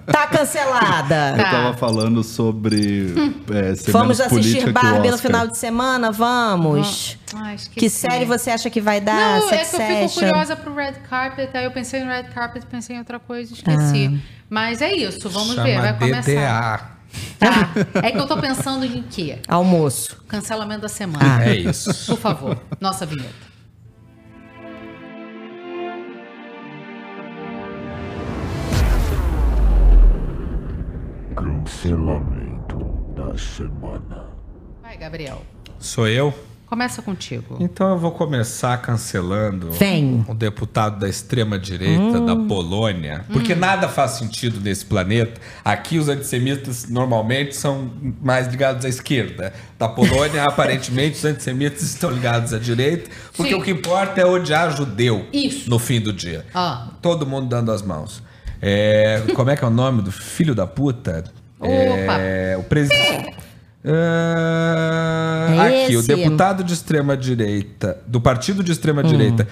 Tá 0.08 0.26
cancelada. 0.26 1.36
Eu 1.38 1.44
tava 1.44 1.74
falando 1.74 2.24
sobre. 2.24 3.14
é, 3.54 3.76
ser 3.76 3.92
Vamos 3.92 4.20
assistir 4.20 4.72
Barbie 4.72 5.12
no 5.12 5.18
final 5.18 5.48
de 5.48 5.58
semana? 5.58 6.12
Vamos. 6.12 7.18
Ah, 7.36 7.54
esqueci. 7.54 7.80
Que 7.80 7.90
série 7.90 8.26
você 8.26 8.50
acha 8.50 8.70
que 8.70 8.82
vai 8.82 9.00
dar? 9.00 9.40
Não, 9.40 9.52
é 9.52 9.64
que 9.64 9.76
eu 9.76 10.08
fico 10.10 10.14
curiosa 10.14 10.56
pro 10.56 10.74
red 10.74 10.94
carpet, 11.10 11.50
aí 11.54 11.66
eu 11.66 11.72
pensei 11.72 12.04
no 12.04 12.10
red 12.10 12.24
carpet, 12.24 12.66
pensei 12.66 12.96
em 12.96 13.00
outra 13.00 13.20
coisa, 13.20 13.54
esqueci. 13.54 14.12
Ah. 14.14 14.38
Mas 14.50 14.82
é 14.82 14.94
isso, 14.94 15.30
vamos 15.30 15.56
Chama 15.56 15.64
ver, 15.64 15.82
vai 15.82 15.98
começar. 15.98 16.97
Tá. 17.40 17.72
É 18.04 18.12
que 18.12 18.18
eu 18.18 18.28
tô 18.28 18.38
pensando 18.38 18.84
em 18.86 19.02
quê? 19.04 19.40
Almoço. 19.48 20.24
Cancelamento 20.28 20.82
da 20.82 20.90
semana. 20.90 21.44
É 21.46 21.56
isso. 21.56 21.94
Por 22.08 22.18
favor, 22.20 22.60
nossa 22.82 23.06
vinheta. 23.06 23.48
Cancelamento 31.36 32.78
da 33.16 33.38
semana. 33.38 34.28
Vai, 34.82 34.98
Gabriel. 34.98 35.42
Sou 35.80 36.08
eu? 36.08 36.34
Começa 36.68 37.02
contigo. 37.02 37.58
Então 37.62 37.92
eu 37.92 37.98
vou 37.98 38.12
começar 38.12 38.78
cancelando 38.82 39.72
Vem. 39.72 40.26
o 40.28 40.34
deputado 40.34 41.00
da 41.00 41.08
extrema-direita 41.08 42.20
da 42.20 42.36
Polônia. 42.36 43.24
Porque 43.32 43.54
Hum. 43.54 43.58
nada 43.60 43.88
faz 43.88 44.12
sentido 44.12 44.60
nesse 44.60 44.86
planeta. 44.86 45.40
Aqui 45.64 45.98
os 45.98 46.10
antissemitas 46.10 46.90
normalmente 46.90 47.56
são 47.56 47.90
mais 48.22 48.48
ligados 48.48 48.84
à 48.84 48.90
esquerda. 48.90 49.54
Da 49.80 49.88
Polônia, 49.88 50.44
aparentemente, 50.50 51.16
os 51.18 51.24
antissemitas 51.24 51.82
estão 51.84 52.12
ligados 52.12 52.54
à 52.54 52.60
direita. 52.60 53.10
Porque 53.36 53.54
Sim. 53.54 53.60
o 53.62 53.64
que 53.64 53.72
importa 53.72 54.20
é 54.20 54.26
odiar 54.26 54.76
judeu 54.76 55.26
Isso. 55.32 55.70
no 55.70 55.80
fim 55.80 56.02
do 56.02 56.12
dia. 56.12 56.46
Ah. 56.54 56.90
Todo 57.02 57.26
mundo 57.26 57.48
dando 57.48 57.72
as 57.72 57.82
mãos. 57.82 58.22
É, 58.62 59.24
como 59.36 59.50
é 59.50 59.56
que 59.56 59.64
é 59.64 59.68
o 59.68 59.72
nome 59.72 60.02
do 60.02 60.12
filho 60.12 60.54
da 60.54 60.68
puta? 60.68 61.24
É, 61.62 62.56
o 62.60 62.64
presidente. 62.64 63.36
É 63.90 65.84
aqui, 65.86 65.98
o 65.98 66.04
deputado 66.04 66.64
de 66.64 66.74
extrema 66.74 67.16
direita, 67.16 67.98
do 68.08 68.20
partido 68.22 68.64
de 68.64 68.72
extrema 68.72 69.04
direita, 69.04 69.48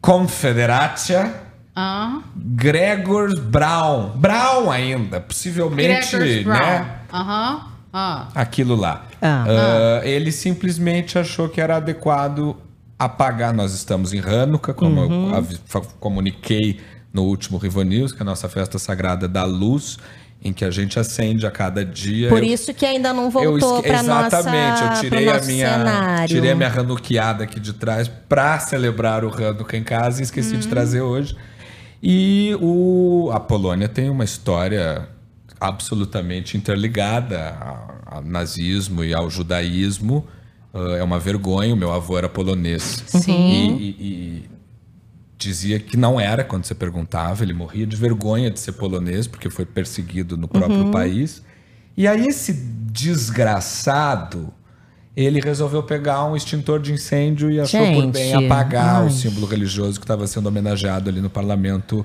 Confederatia, 0.00 1.32
Ah. 1.74 2.20
Gregor 2.36 3.34
Brown. 3.40 4.10
Brown 4.16 4.70
ainda, 4.70 5.20
possivelmente, 5.20 6.16
Gregors 6.16 6.46
né? 6.60 6.96
Aham. 7.12 7.62
Ah. 7.92 8.28
Aquilo 8.34 8.74
lá. 8.76 9.06
Ah. 9.22 9.44
Ah, 9.48 10.06
ele 10.06 10.32
simplesmente 10.32 11.18
achou 11.18 11.48
que 11.48 11.60
era 11.60 11.76
adequado 11.76 12.56
apagar. 12.98 13.54
Nós 13.54 13.72
estamos 13.72 14.12
em 14.12 14.20
Hanukkah, 14.20 14.74
como 14.74 15.00
Uhum. 15.00 15.32
eu 15.34 15.80
comuniquei 15.98 16.80
no 17.12 17.22
último 17.24 17.56
Rivo 17.58 17.82
News, 17.82 18.12
que 18.12 18.18
é 18.18 18.22
a 18.22 18.24
nossa 18.24 18.48
festa 18.48 18.78
sagrada 18.78 19.26
da 19.28 19.44
luz, 19.44 19.98
em 20.44 20.52
que 20.52 20.64
a 20.64 20.70
gente 20.70 20.98
acende 20.98 21.46
a 21.46 21.50
cada 21.50 21.84
dia. 21.84 22.28
Por 22.28 22.38
Eu- 22.38 22.44
isso 22.44 22.74
que 22.74 22.84
ainda 22.84 23.12
não 23.12 23.30
voltou 23.30 23.82
para 23.82 24.02
nossa 24.02 24.38
Exatamente, 24.38 24.82
eu 24.82 25.00
tirei 25.00 25.28
a 25.28 25.40
minha 25.40 25.68
cenário. 25.78 26.28
tirei 26.28 26.50
a 26.50 26.54
minha 26.56 26.68
Hanukkada 26.68 27.44
aqui 27.44 27.60
de 27.60 27.72
trás 27.72 28.08
para 28.28 28.58
celebrar 28.58 29.24
o 29.24 29.28
Hanukkah 29.32 29.76
em 29.76 29.84
casa 29.84 30.20
e 30.20 30.24
esqueci 30.24 30.56
de 30.56 30.66
trazer 30.66 31.00
hoje. 31.00 31.36
E 32.02 32.56
o, 32.60 33.30
a 33.32 33.38
Polônia 33.38 33.88
tem 33.88 34.10
uma 34.10 34.24
história 34.24 35.08
absolutamente 35.60 36.56
interligada 36.56 37.38
a- 37.60 38.16
ao 38.16 38.22
nazismo 38.22 39.04
e 39.04 39.14
ao 39.14 39.30
judaísmo. 39.30 40.26
Ah, 40.74 40.96
é 40.98 41.02
uma 41.02 41.18
vergonha, 41.20 41.72
o 41.72 41.76
meu 41.76 41.92
avô 41.92 42.18
era 42.18 42.28
polonês. 42.28 43.04
Sim. 43.06 43.76
E, 43.78 43.82
e- 43.82 43.96
e 44.00 44.44
dizia 45.42 45.78
que 45.78 45.96
não 45.96 46.20
era 46.20 46.44
quando 46.44 46.64
você 46.64 46.74
perguntava, 46.74 47.42
ele 47.42 47.52
morria 47.52 47.86
de 47.86 47.96
vergonha 47.96 48.50
de 48.50 48.60
ser 48.60 48.72
polonês, 48.72 49.26
porque 49.26 49.48
foi 49.50 49.64
perseguido 49.64 50.36
no 50.36 50.48
próprio 50.48 50.84
Uhum. 50.84 50.90
país. 50.90 51.42
E 51.96 52.06
aí 52.08 52.26
esse 52.26 52.52
desgraçado, 52.52 54.52
ele 55.16 55.40
resolveu 55.40 55.82
pegar 55.82 56.24
um 56.24 56.34
extintor 56.36 56.80
de 56.80 56.92
incêndio 56.92 57.50
e 57.50 57.60
achou 57.60 57.80
por 57.92 58.06
bem 58.08 58.32
Gente, 58.32 58.44
apagar 58.46 59.02
ai. 59.02 59.06
o 59.06 59.10
símbolo 59.10 59.46
religioso 59.46 59.98
que 60.00 60.04
estava 60.04 60.26
sendo 60.26 60.46
homenageado 60.46 61.08
ali 61.10 61.20
no 61.20 61.28
parlamento 61.30 62.04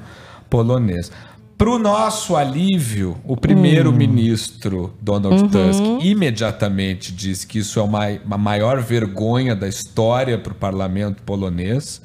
polonês. 0.49 1.11
Para 1.57 1.69
o 1.71 1.79
nosso 1.79 2.35
alívio, 2.35 3.17
o 3.23 3.35
primeiro-ministro 3.35 4.93
Donald 5.01 5.41
Uhum. 5.41 5.49
Tusk 5.49 6.05
imediatamente 6.05 7.11
disse 7.11 7.47
que 7.47 7.59
isso 7.59 7.79
é 7.79 7.83
uma, 7.83 8.07
uma 8.25 8.37
maior 8.37 8.79
vergonha 8.81 9.55
da 9.55 9.67
história 9.67 10.37
para 10.37 10.51
o 10.51 10.55
parlamento 10.55 11.23
polonês. 11.23 11.99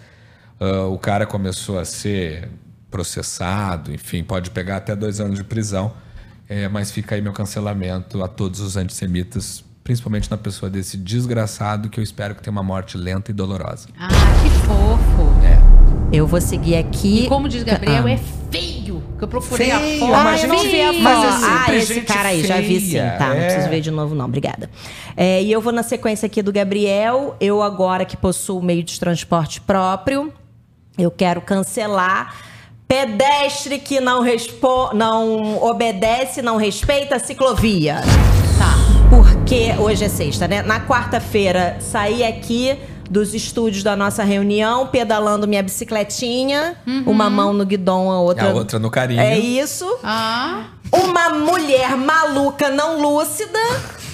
Ah, 0.62 0.86
o 0.86 0.96
cara 0.98 1.26
começou 1.26 1.78
a 1.78 1.84
ser 1.84 2.48
processado, 2.90 3.92
enfim, 3.92 4.22
pode 4.22 4.50
pegar 4.50 4.76
até 4.76 4.94
dois 4.94 5.20
anos 5.20 5.38
de 5.38 5.44
prisão. 5.44 5.92
É, 6.48 6.68
mas 6.68 6.90
fica 6.90 7.14
aí 7.14 7.22
meu 7.22 7.32
cancelamento 7.32 8.22
a 8.22 8.28
todos 8.28 8.60
os 8.60 8.76
antissemitas, 8.76 9.64
principalmente 9.82 10.30
na 10.30 10.36
pessoa 10.36 10.68
desse 10.68 10.96
desgraçado 10.98 11.88
que 11.88 11.98
eu 11.98 12.04
espero 12.04 12.34
que 12.34 12.42
tenha 12.42 12.52
uma 12.52 12.62
morte 12.62 12.96
lenta 12.98 13.30
e 13.30 13.34
dolorosa. 13.34 13.88
Ah, 13.98 14.08
que 14.42 14.50
fofo. 14.66 15.32
Eu 16.12 16.26
vou 16.26 16.42
seguir 16.42 16.76
aqui. 16.76 17.24
E 17.24 17.26
como 17.28 17.48
diz 17.48 17.62
Gabriel, 17.62 18.04
Ah. 18.06 18.10
é 18.10 18.18
feio. 18.50 19.02
Que 19.16 19.24
eu 19.24 19.28
procurei 19.28 19.70
Feio, 19.70 19.96
a 19.96 19.98
foto. 20.00 20.14
Ah, 20.14 20.24
mas 20.24 20.42
eu 20.42 20.48
não 20.50 20.58
vi 20.62 20.80
a 20.82 20.92
mas 20.92 21.24
é 21.24 21.30
foto. 21.40 21.52
Ah, 21.70 21.74
esse 21.74 22.00
cara 22.02 22.28
aí, 22.28 22.44
já 22.46 22.60
vi 22.60 22.78
sim. 22.80 22.90
feia, 22.90 23.16
Tá, 23.18 23.28
não 23.28 23.36
é. 23.36 23.46
preciso 23.46 23.70
ver 23.70 23.80
de 23.80 23.90
novo, 23.90 24.14
não. 24.14 24.26
Obrigada. 24.26 24.68
É, 25.16 25.42
e 25.42 25.50
eu 25.50 25.60
vou 25.62 25.72
na 25.72 25.82
sequência 25.82 26.26
aqui 26.26 26.42
do 26.42 26.52
Gabriel. 26.52 27.34
Eu 27.40 27.62
agora 27.62 28.04
que 28.04 28.14
possuo 28.16 28.60
meio 28.60 28.82
de 28.82 29.00
transporte 29.00 29.58
próprio, 29.62 30.30
eu 30.98 31.10
quero 31.10 31.40
cancelar 31.40 32.34
pedestre 32.92 33.78
que 33.78 34.00
não, 34.00 34.20
respo 34.20 34.92
não 34.92 35.62
obedece, 35.62 36.42
não 36.42 36.58
respeita 36.58 37.16
a 37.16 37.18
ciclovia. 37.18 38.02
Tá. 38.58 38.74
Porque 39.08 39.72
hoje 39.78 40.04
é 40.04 40.08
sexta, 40.10 40.46
né? 40.46 40.60
Na 40.60 40.78
quarta-feira 40.80 41.78
saí 41.80 42.22
aqui 42.22 42.78
dos 43.10 43.32
estúdios 43.34 43.82
da 43.82 43.96
nossa 43.96 44.22
reunião, 44.24 44.86
pedalando 44.88 45.48
minha 45.48 45.62
bicicletinha, 45.62 46.76
uma 47.06 47.30
mão 47.30 47.54
no 47.54 47.64
guidão, 47.64 48.10
a 48.10 48.20
outra, 48.20 48.50
A 48.50 48.54
outra 48.54 48.78
no 48.78 48.90
carinho. 48.90 49.20
É 49.20 49.38
isso. 49.38 49.86
Ah. 50.04 50.64
Uma 50.92 51.30
mulher 51.30 51.96
maluca, 51.96 52.68
não 52.68 53.00
lúcida, 53.00 53.58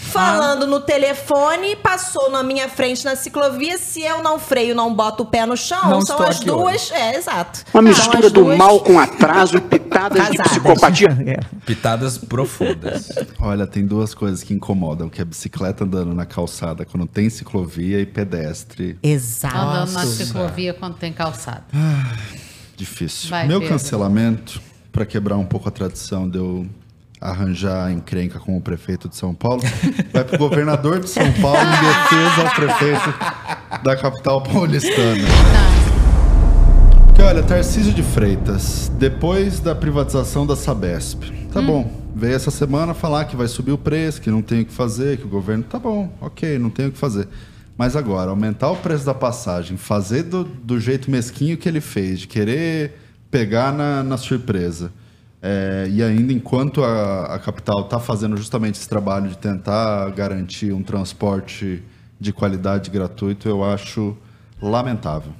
falando 0.08 0.66
no 0.66 0.80
telefone, 0.80 1.76
passou 1.76 2.30
na 2.30 2.42
minha 2.42 2.68
frente 2.68 3.04
na 3.04 3.14
ciclovia. 3.16 3.76
Se 3.78 4.02
eu 4.02 4.22
não 4.22 4.38
freio, 4.38 4.74
não 4.74 4.92
boto 4.94 5.22
o 5.22 5.26
pé 5.26 5.44
no 5.46 5.56
chão, 5.56 5.88
Não 5.90 6.00
são 6.00 6.20
as 6.22 6.40
duas. 6.40 6.90
É, 6.90 7.16
exato. 7.16 7.60
Uma 7.72 7.82
mistura 7.82 8.30
do 8.30 8.42
duas- 8.44 8.56
mal 8.58 8.80
com 8.80 8.98
atraso 8.98 9.56
e 9.56 9.60
pitadas 9.60 10.30
de 10.30 10.36
Casadas. 10.38 10.52
psicopatia. 10.52 11.08
Pitadas 11.66 12.18
profundas. 12.18 13.10
Olha, 13.38 13.66
tem 13.66 13.84
duas 13.86 14.14
coisas 14.14 14.42
que 14.42 14.54
incomodam, 14.54 15.08
que 15.08 15.20
é 15.20 15.24
bicicleta 15.24 15.84
andando 15.84 16.14
na 16.14 16.24
calçada 16.26 16.84
quando 16.84 17.06
tem 17.06 17.28
ciclovia 17.28 18.00
e 18.00 18.06
pedestre. 18.06 18.98
Exato. 19.02 19.56
Andando 19.56 19.92
na 19.92 20.06
ciclovia 20.06 20.72
quando 20.74 20.94
tem 20.96 21.12
calçada. 21.12 21.64
Difícil. 22.76 23.30
Vai, 23.30 23.46
Meu 23.46 23.60
Pedro. 23.60 23.74
cancelamento, 23.74 24.60
para 24.92 25.04
quebrar 25.04 25.36
um 25.36 25.44
pouco 25.44 25.68
a 25.68 25.72
tradição 25.72 26.28
de 26.28 26.38
eu 26.38 26.66
arranjar 27.20 27.92
encrenca 27.92 28.38
com 28.38 28.56
o 28.56 28.60
prefeito 28.60 29.08
de 29.08 29.16
São 29.16 29.34
Paulo, 29.34 29.62
vai 30.12 30.24
pro 30.24 30.38
governador 30.38 31.00
de 31.00 31.08
São 31.08 31.30
Paulo 31.34 31.58
em 31.60 31.86
defesa 31.86 32.48
ao 32.48 32.54
prefeito 32.54 33.82
da 33.82 33.96
capital 33.96 34.42
paulistana. 34.42 35.24
Porque 37.06 37.22
olha, 37.22 37.42
Tarcísio 37.42 37.92
de 37.92 38.02
Freitas, 38.02 38.90
depois 38.96 39.58
da 39.60 39.74
privatização 39.74 40.46
da 40.46 40.54
Sabesp, 40.54 41.24
tá 41.52 41.60
bom, 41.60 41.90
veio 42.14 42.34
essa 42.34 42.50
semana 42.50 42.94
falar 42.94 43.24
que 43.24 43.34
vai 43.34 43.48
subir 43.48 43.72
o 43.72 43.78
preço, 43.78 44.20
que 44.20 44.30
não 44.30 44.40
tem 44.40 44.62
o 44.62 44.64
que 44.64 44.72
fazer, 44.72 45.18
que 45.18 45.24
o 45.24 45.28
governo 45.28 45.64
tá 45.64 45.78
bom, 45.78 46.12
ok, 46.20 46.58
não 46.58 46.70
tem 46.70 46.86
o 46.86 46.92
que 46.92 46.98
fazer. 46.98 47.26
Mas 47.76 47.94
agora, 47.94 48.30
aumentar 48.30 48.70
o 48.70 48.76
preço 48.76 49.04
da 49.04 49.14
passagem, 49.14 49.76
fazer 49.76 50.24
do, 50.24 50.44
do 50.44 50.80
jeito 50.80 51.10
mesquinho 51.10 51.56
que 51.56 51.68
ele 51.68 51.80
fez, 51.80 52.20
de 52.20 52.26
querer 52.26 52.98
pegar 53.30 53.72
na, 53.72 54.02
na 54.02 54.16
surpresa. 54.16 54.92
É, 55.40 55.86
e 55.88 56.02
ainda 56.02 56.32
enquanto 56.32 56.82
a, 56.82 57.34
a 57.34 57.38
capital 57.38 57.82
está 57.82 58.00
fazendo 58.00 58.36
justamente 58.36 58.74
esse 58.74 58.88
trabalho 58.88 59.28
de 59.28 59.38
tentar 59.38 60.10
garantir 60.10 60.72
um 60.72 60.82
transporte 60.82 61.82
de 62.18 62.32
qualidade 62.32 62.90
gratuito, 62.90 63.48
eu 63.48 63.62
acho 63.62 64.16
lamentável. 64.60 65.32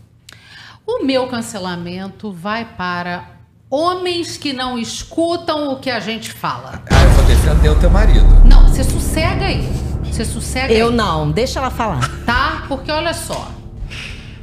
O 0.87 1.05
meu 1.05 1.27
cancelamento 1.27 2.31
vai 2.33 2.65
para 2.65 3.29
homens 3.69 4.37
que 4.37 4.53
não 4.53 4.79
escutam 4.79 5.73
o 5.73 5.81
que 5.81 5.91
a 5.91 6.01
gente 6.01 6.33
fala. 6.33 6.81
Ah, 6.91 7.03
eu 7.03 7.11
vou 7.11 7.25
defender 7.25 7.69
o 7.69 7.81
teu 7.81 7.91
marido. 7.91 8.27
Não, 8.47 8.69
você 8.69 8.85
sossega 8.85 9.47
aí. 9.47 9.69
Você 10.05 10.25
sossega 10.25 10.73
Eu 10.73 10.89
aí. 10.89 10.95
não, 10.95 11.31
deixa 11.31 11.59
ela 11.59 11.71
falar. 11.71 12.09
Tá? 12.25 12.65
Porque 12.69 12.91
olha 12.91 13.13
só. 13.13 13.51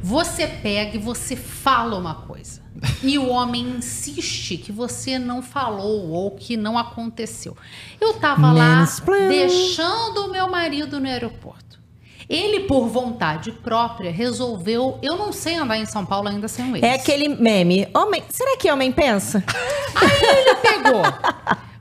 Você 0.04 0.46
pega 0.46 0.98
e 0.98 1.00
você 1.00 1.36
fala 1.36 1.98
uma 1.98 2.14
coisa. 2.14 2.62
E 3.04 3.18
o 3.18 3.30
homem 3.30 3.76
insiste 3.78 4.58
que 4.58 4.72
você 4.72 5.18
não 5.18 5.42
falou 5.42 6.10
ou 6.10 6.32
que 6.32 6.58
não 6.58 6.78
aconteceu. 6.78 7.56
Eu 8.00 8.16
tava 8.16 8.52
lá 8.52 8.86
deixando 9.30 10.26
o 10.26 10.32
meu 10.32 10.50
marido 10.50 11.00
no 11.00 11.08
aeroporto. 11.08 11.66
Ele, 12.28 12.62
por 12.62 12.88
vontade 12.88 13.52
própria, 13.52 14.12
resolveu. 14.12 14.98
Eu 15.02 15.16
não 15.16 15.32
sei 15.32 15.56
andar 15.56 15.78
em 15.78 15.86
São 15.86 16.06
Paulo 16.06 16.28
ainda 16.28 16.48
sem 16.48 16.72
o 16.72 16.76
ex. 16.76 16.84
É 16.84 16.96
aquele 16.96 17.30
meme. 17.30 17.88
Homem, 17.94 18.24
será 18.30 18.58
que 18.58 18.70
homem 18.72 18.92
pensa? 18.92 19.44
Aí 19.96 20.40
ele 20.40 20.56
pegou, 20.56 21.04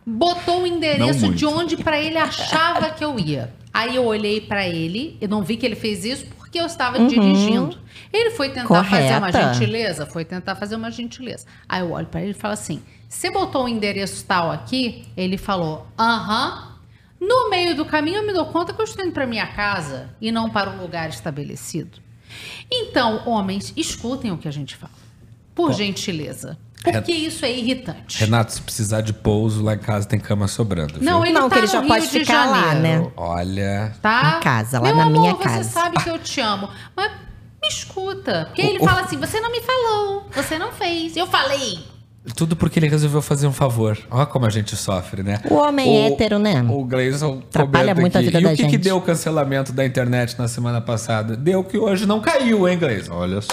botou 0.07 0.63
o 0.63 0.67
endereço 0.67 1.31
de 1.33 1.47
onde 1.47 1.79
pra 1.79 2.01
ele 2.01 2.19
achava 2.19 2.91
que 2.91 3.03
eu 3.05 3.19
ia. 3.19 3.55
Aí 3.73 3.97
eu 3.97 4.05
olhei 4.05 4.41
pra 4.41 4.69
ele, 4.69 5.17
eu 5.21 5.29
não 5.29 5.43
vi 5.43 5.57
que 5.57 5.67
ele 5.67 5.75
fez 5.75 6.05
isso 6.05 6.27
porque 6.55 6.61
eu 6.61 6.67
estava 6.67 6.99
Uhum. 7.01 7.09
dirigindo. 7.09 7.77
Ele 8.13 8.31
foi 8.31 8.49
tentar 8.49 8.85
fazer 8.85 9.11
uma 9.17 9.33
Correta. 9.33 9.55
gentileza, 9.55 10.07
foi 10.07 10.25
tentar 10.25 10.55
fazer 10.55 10.77
uma 10.77 10.89
gentileza. 10.91 11.47
Aí 11.69 11.81
eu 11.81 11.91
olho 11.91 12.07
pra 12.07 12.23
ele 12.23 12.31
e 12.31 12.35
falo 12.35 12.55
assim: 12.55 12.81
"Você 13.09 13.29
botou 13.29 13.65
o 13.65 13.69
endereço 13.69 14.25
tal 14.25 14.53
aqui?" 14.53 15.05
Ele 15.17 15.37
falou: 15.37 15.85
"Aham". 15.99 16.75
No 17.21 17.49
meio 17.51 17.75
do 17.75 17.85
caminho 17.85 18.19
eu 18.19 18.27
me 18.27 18.33
dou 18.33 18.47
conta 18.47 18.73
que 18.73 18.81
eu 18.81 18.85
estou 18.85 19.05
indo 19.05 19.13
para 19.13 19.27
minha 19.27 19.47
casa 19.49 20.11
e 20.21 20.31
não 20.31 20.49
para 20.51 20.71
um 20.71 20.81
lugar 20.81 21.09
estabelecido. 21.09 21.99
Então, 22.71 23.23
homens, 23.27 23.73
escutem 23.77 24.31
o 24.31 24.39
que 24.39 24.47
a 24.47 24.51
gente 24.51 24.77
fala. 24.77 24.93
Por 25.55 25.73
gentileza. 25.73 26.59
Porque 26.93 27.13
isso 27.13 27.45
é 27.45 27.51
irritante. 27.53 28.21
Renato, 28.21 28.53
se 28.53 28.61
precisar 28.61 29.01
de 29.01 29.13
pouso, 29.13 29.63
lá 29.63 29.75
em 29.75 29.79
casa 29.79 30.07
tem 30.07 30.19
cama 30.21 30.47
sobrando. 30.47 30.95
Não, 31.01 31.23
viu? 31.23 31.31
ele 31.31 31.33
Não, 31.39 31.49
tá 31.49 31.55
que 31.57 31.61
ele 31.61 31.67
no 31.67 31.73
já 31.73 31.79
Rio 31.81 31.89
pode 31.89 32.03
de 32.07 32.19
ficar 32.21 32.47
lá, 32.51 32.75
né? 32.75 33.11
Olha. 33.17 33.93
Tá? 34.03 34.37
Em 34.37 34.43
casa, 34.43 34.79
lá 34.79 34.89
Meu 34.89 34.97
na 34.97 35.03
amor, 35.05 35.21
minha 35.21 35.35
você 35.35 35.43
casa. 35.45 35.65
sabe 35.71 35.97
que 36.03 36.11
eu 36.11 36.19
te 36.19 36.41
amo. 36.41 36.69
Mas 36.95 37.11
me 37.63 37.69
escuta. 37.69 38.45
Porque 38.47 38.61
ele 38.63 38.79
fala 38.81 39.01
assim: 39.01 39.17
você 39.17 39.41
não 39.41 39.51
me 39.51 39.61
falou, 39.63 40.27
você 40.35 40.59
não 40.59 40.71
fez. 40.73 41.17
Eu 41.17 41.27
falei. 41.27 41.79
Tudo 42.37 42.57
porque 42.57 42.79
ele 42.79 42.89
resolveu 42.89 43.21
fazer 43.21 43.47
um 43.47 43.53
favor. 43.53 43.99
Olha 44.11 44.25
como 44.25 44.47
a 44.47 44.51
gente 44.51 44.75
sofre, 44.77 45.23
né? 45.23 45.41
O 45.51 45.55
homem 45.57 46.07
hétero, 46.07 46.39
né? 46.39 46.63
O 46.69 46.83
Gleison 46.85 47.43
comenta 47.53 47.95
muito 47.95 48.17
a 48.17 48.19
aqui. 48.21 48.27
vida 48.29 48.41
e 48.41 48.43
da 48.43 48.49
o 48.49 48.57
que, 48.57 48.63
que 48.65 48.71
gente. 48.71 48.79
deu 48.79 48.97
o 48.97 49.01
cancelamento 49.03 49.73
da 49.73 49.85
internet 49.85 50.39
na 50.39 50.49
semana 50.49 50.81
passada? 50.81 51.37
Deu 51.37 51.63
que 51.63 51.77
hoje 51.77 52.07
não 52.07 52.21
caiu, 52.23 52.67
hein, 52.67 52.79
Gleison? 52.79 53.13
Olha 53.15 53.43
só. 53.43 53.53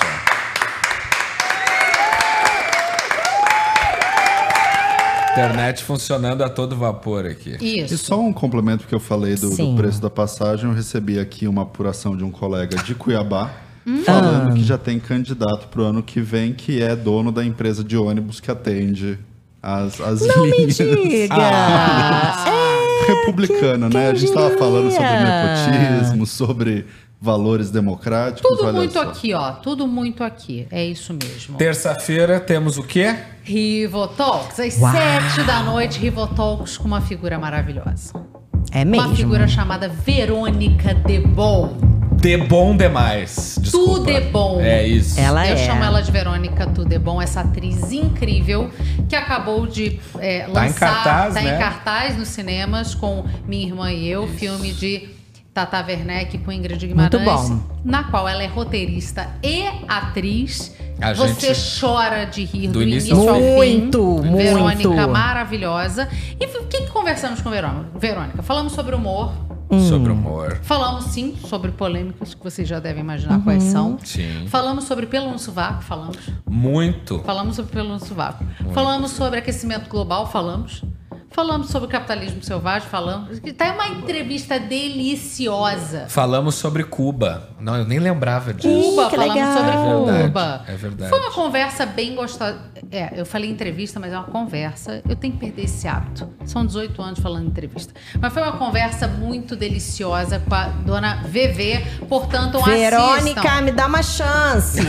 Internet 5.32 5.84
funcionando 5.84 6.44
a 6.44 6.50
todo 6.50 6.76
vapor 6.76 7.26
aqui. 7.26 7.58
E 7.62 7.88
só 7.98 8.20
um 8.20 8.34
complemento 8.34 8.86
que 8.88 8.94
eu 8.96 9.00
falei 9.00 9.36
do, 9.36 9.50
do 9.50 9.76
preço 9.76 10.02
da 10.02 10.10
passagem, 10.10 10.66
eu 10.70 10.76
recebi 10.76 11.20
aqui 11.20 11.48
uma 11.48 11.62
apuração 11.64 12.16
de 12.18 12.24
um 12.24 12.32
colega 12.32 12.78
de 12.84 12.94
Cuiabá 12.96 13.50
Hum. 13.86 14.04
falando 14.06 14.50
Ah. 14.52 14.54
que 14.54 14.64
já 14.64 14.78
tem 14.78 15.00
candidato 15.00 15.68
pro 15.70 15.84
ano 15.84 16.04
que 16.04 16.22
vem 16.22 16.54
que 16.54 16.80
é 16.84 16.96
dono 16.96 17.32
da 17.32 17.44
empresa 17.44 17.84
de 17.84 17.98
ônibus 17.98 18.40
que 18.40 18.52
atende 18.52 19.18
as, 19.60 20.00
as 20.00 20.22
Não 20.22 20.44
me 20.46 20.52
linhas. 20.52 20.78
diga! 20.78 21.34
Ah. 21.42 22.46
Republicano, 23.08 23.90
né? 23.90 24.10
A 24.10 24.14
gente 24.14 24.30
estava 24.30 24.52
falando 24.58 24.92
sobre 24.92 25.08
nepotismo, 25.10 26.28
sobre 26.28 26.86
valores 27.22 27.70
democráticos. 27.70 28.42
Tudo 28.42 28.64
olha 28.66 28.74
muito 28.74 28.94
só. 28.94 29.04
aqui, 29.04 29.34
ó. 29.34 29.52
Tudo 29.52 29.88
muito 29.88 30.24
aqui. 30.24 30.68
É 30.72 30.84
isso 30.84 31.14
mesmo. 31.14 31.56
Terça-feira 31.56 32.40
temos 32.40 32.80
o 32.80 32.84
quê? 32.84 33.16
Rivotalks, 33.44 34.60
às 34.60 34.80
Uau. 34.80 34.92
sete 34.92 35.44
da 35.46 35.62
noite, 35.62 36.00
Rivotalks 36.00 36.78
com 36.78 36.88
uma 36.88 37.02
figura 37.02 37.38
maravilhosa. 37.38 38.14
É 38.72 38.84
Uma 38.84 39.04
mesmo. 39.04 39.16
figura 39.16 39.48
chamada 39.48 39.88
Verônica 39.88 40.94
Debon. 40.96 41.78
De 42.16 42.38
bom 42.38 42.76
demais. 42.78 43.58
Desculpa. 43.60 43.96
Tudo 44.00 44.10
é 44.12 44.22
bom. 44.22 44.62
É 44.62 44.86
isso. 44.88 45.20
Ela 45.20 45.48
Eu 45.48 45.56
é. 45.56 45.58
chamo 45.66 45.84
ela 45.84 46.02
de 46.02 46.12
Verônica 46.12 46.68
Tudo 46.68 46.94
é 46.94 47.00
Bom, 47.00 47.20
essa 47.20 47.42
atriz 47.42 47.92
incrível 47.92 48.70
que 49.10 49.16
acabou 49.16 49.66
de 49.66 50.00
é, 50.20 50.42
Tá 50.42 50.48
em 50.50 50.54
lançar, 50.54 50.80
cartaz, 51.04 51.34
tá 51.34 51.42
né? 51.42 51.56
em 51.56 51.58
cartaz 51.58 52.18
nos 52.18 52.28
cinemas 52.28 52.94
com 52.94 53.26
Minha 53.48 53.66
Irmã 53.68 53.92
e 53.92 54.08
Eu, 54.08 54.28
filme 54.28 54.72
de 54.72 55.10
Tata 55.54 55.84
Werneck 55.86 56.38
com 56.40 56.52
Ingrid 56.52 56.88
Guimarães, 56.88 57.12
Muito 57.14 57.60
bom. 57.60 57.78
na 57.84 58.06
qual 58.06 58.28
ela 58.28 58.42
é 58.42 58.48
roteirista 58.48 59.30
e 59.44 59.64
atriz. 59.88 60.76
A 61.02 61.14
Você 61.14 61.54
gente- 61.54 61.80
chora 61.80 62.26
de 62.26 62.44
rir 62.46 62.68
do, 62.68 62.74
do 62.74 62.84
início, 62.84 63.14
início 63.16 63.30
ao 63.30 63.36
fim. 63.36 63.42
Muito, 63.56 64.16
Verônica 64.22 64.88
muito. 64.90 65.10
maravilhosa. 65.12 66.08
E 66.40 66.46
o 66.46 66.68
que, 66.68 66.82
que 66.84 66.92
conversamos 66.92 67.42
com 67.42 67.50
Verônica? 67.50 67.98
Verônica, 68.00 68.42
falamos 68.44 68.74
sobre 68.74 68.96
humor, 68.96 69.32
Sobre 69.88 70.12
humor. 70.12 70.60
Falamos 70.64 71.06
sim 71.06 71.34
sobre 71.48 71.72
polêmicas 71.72 72.34
que 72.34 72.44
vocês 72.44 72.68
já 72.68 72.78
devem 72.78 73.02
imaginar 73.02 73.42
quais 73.42 73.64
Uhum. 73.64 73.72
são. 73.72 73.98
Sim. 74.04 74.46
Falamos 74.50 74.84
sobre 74.84 75.06
pelo 75.06 75.32
no 75.32 75.40
sovaco, 75.40 75.82
falamos. 75.82 76.18
Muito. 76.46 77.20
Falamos 77.20 77.56
sobre 77.56 77.72
pelo 77.72 77.88
no 77.88 78.00
sovaco. 78.06 78.44
Falamos 78.74 79.12
sobre 79.12 79.40
aquecimento 79.40 79.90
global, 79.90 80.30
falamos. 80.30 80.84
Falamos 81.32 81.70
sobre 81.70 81.88
capitalismo 81.88 82.44
selvagem, 82.44 82.90
falamos. 82.90 83.40
Tá 83.58 83.72
uma 83.72 83.88
entrevista 83.88 84.60
deliciosa. 84.60 86.06
Falamos 86.10 86.56
sobre 86.56 86.84
Cuba. 86.84 87.50
Não, 87.60 87.78
eu 87.78 87.86
nem 87.86 88.00
lembrava 88.00 88.54
disso. 88.54 88.68
Cuba, 88.68 89.10
que 89.10 89.16
falamos 89.16 89.36
legal. 89.36 89.58
sobre 89.58 89.72
É 89.72 89.78
verdade, 89.78 90.28
Cuba. 90.28 90.66
é 90.68 90.76
verdade. 90.76 91.10
Foi 91.10 91.20
uma 91.20 91.32
conversa 91.32 91.86
bem 91.86 92.16
gostosa. 92.16 92.60
É, 92.92 93.14
eu 93.16 93.26
falei 93.26 93.50
entrevista, 93.50 94.00
mas 94.00 94.12
é 94.12 94.18
uma 94.18 94.26
conversa. 94.28 95.02
Eu 95.08 95.16
tenho 95.16 95.34
que 95.34 95.40
perder 95.40 95.64
esse 95.64 95.88
hábito. 95.88 96.28
São 96.46 96.66
18 96.66 97.02
anos 97.02 97.20
falando 97.20 97.48
entrevista. 97.48 97.94
Mas 98.20 98.34
foi 98.34 98.42
uma 98.42 98.58
conversa 98.58 99.08
muito 99.08 99.56
deliciosa 99.56 100.40
com 100.40 100.54
a 100.54 100.66
dona 100.66 101.24
VV. 101.24 101.86
Portanto, 102.10 102.62
Verônica, 102.62 103.40
assistam. 103.42 103.62
me 103.62 103.72
dá 103.72 103.88
uma 103.88 104.04
chance. 104.04 104.82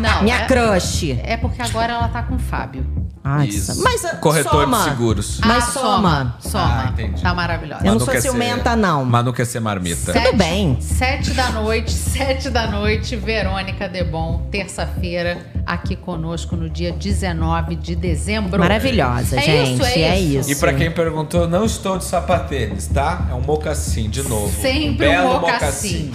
Não, 0.00 0.22
Minha 0.22 0.40
é, 0.42 0.46
crush. 0.46 1.10
é 1.22 1.36
porque 1.36 1.60
agora 1.60 1.92
ela 1.92 2.08
tá 2.08 2.22
com 2.22 2.36
o 2.36 2.38
Fábio. 2.38 2.86
Ai, 3.30 3.48
Isso. 3.48 3.82
Mas 3.82 4.04
ah, 4.06 4.16
Corretor 4.16 4.62
soma. 4.64 4.78
de 4.78 4.84
seguros. 4.84 5.40
Mas 5.44 5.64
Ah, 5.64 5.70
soma. 5.70 6.36
Soma. 6.40 6.84
Ah, 6.86 6.88
entendi. 6.92 7.20
Tá 7.20 7.34
maravilhosa. 7.34 7.86
Eu 7.86 7.92
não 7.92 8.00
sou 8.00 8.18
ciumenta, 8.20 8.74
não. 8.74 9.04
Mas 9.04 9.24
não 9.24 9.32
quer 9.32 9.44
ser 9.44 9.60
marmita. 9.60 10.12
Tudo 10.14 10.36
bem. 10.36 10.78
Sete 10.80 11.32
da 11.32 11.50
noite, 11.50 11.90
sete 11.92 12.48
da 12.48 12.66
noite, 12.70 13.16
Verônica 13.16 13.86
Debon, 13.86 14.46
terça-feira, 14.50 15.46
aqui 15.66 15.94
conosco 15.94 16.56
no 16.56 16.70
dia 16.70 16.90
19 16.92 17.76
de 17.76 17.94
dezembro. 17.94 18.58
Maravilhosa, 18.58 19.36
É 19.36 19.40
gente. 19.42 19.74
isso, 19.74 19.84
é 19.84 20.00
é 20.00 20.18
isso. 20.20 20.38
isso. 20.40 20.52
E 20.52 20.54
pra 20.56 20.72
quem 20.72 20.90
perguntou, 20.90 21.46
não 21.46 21.64
estou 21.66 21.98
de 21.98 22.04
sapatênis, 22.04 22.86
tá? 22.86 23.26
É 23.30 23.34
um 23.34 23.42
mocassim, 23.42 24.08
de 24.08 24.22
novo. 24.22 24.50
Sempre 24.60 24.88
um 24.88 24.92
um 24.92 24.96
belo 24.96 25.40
mocassim. 25.40 26.10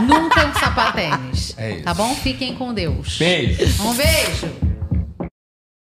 Nunca 0.00 0.46
um 0.46 0.54
sapatênis. 0.54 1.54
É 1.58 1.72
isso. 1.72 1.82
Tá 1.84 1.92
bom? 1.92 2.14
Fiquem 2.14 2.54
com 2.54 2.72
Deus. 2.72 3.18
Beijo. 3.18 3.82
Um 3.82 3.94
beijo. 3.94 4.67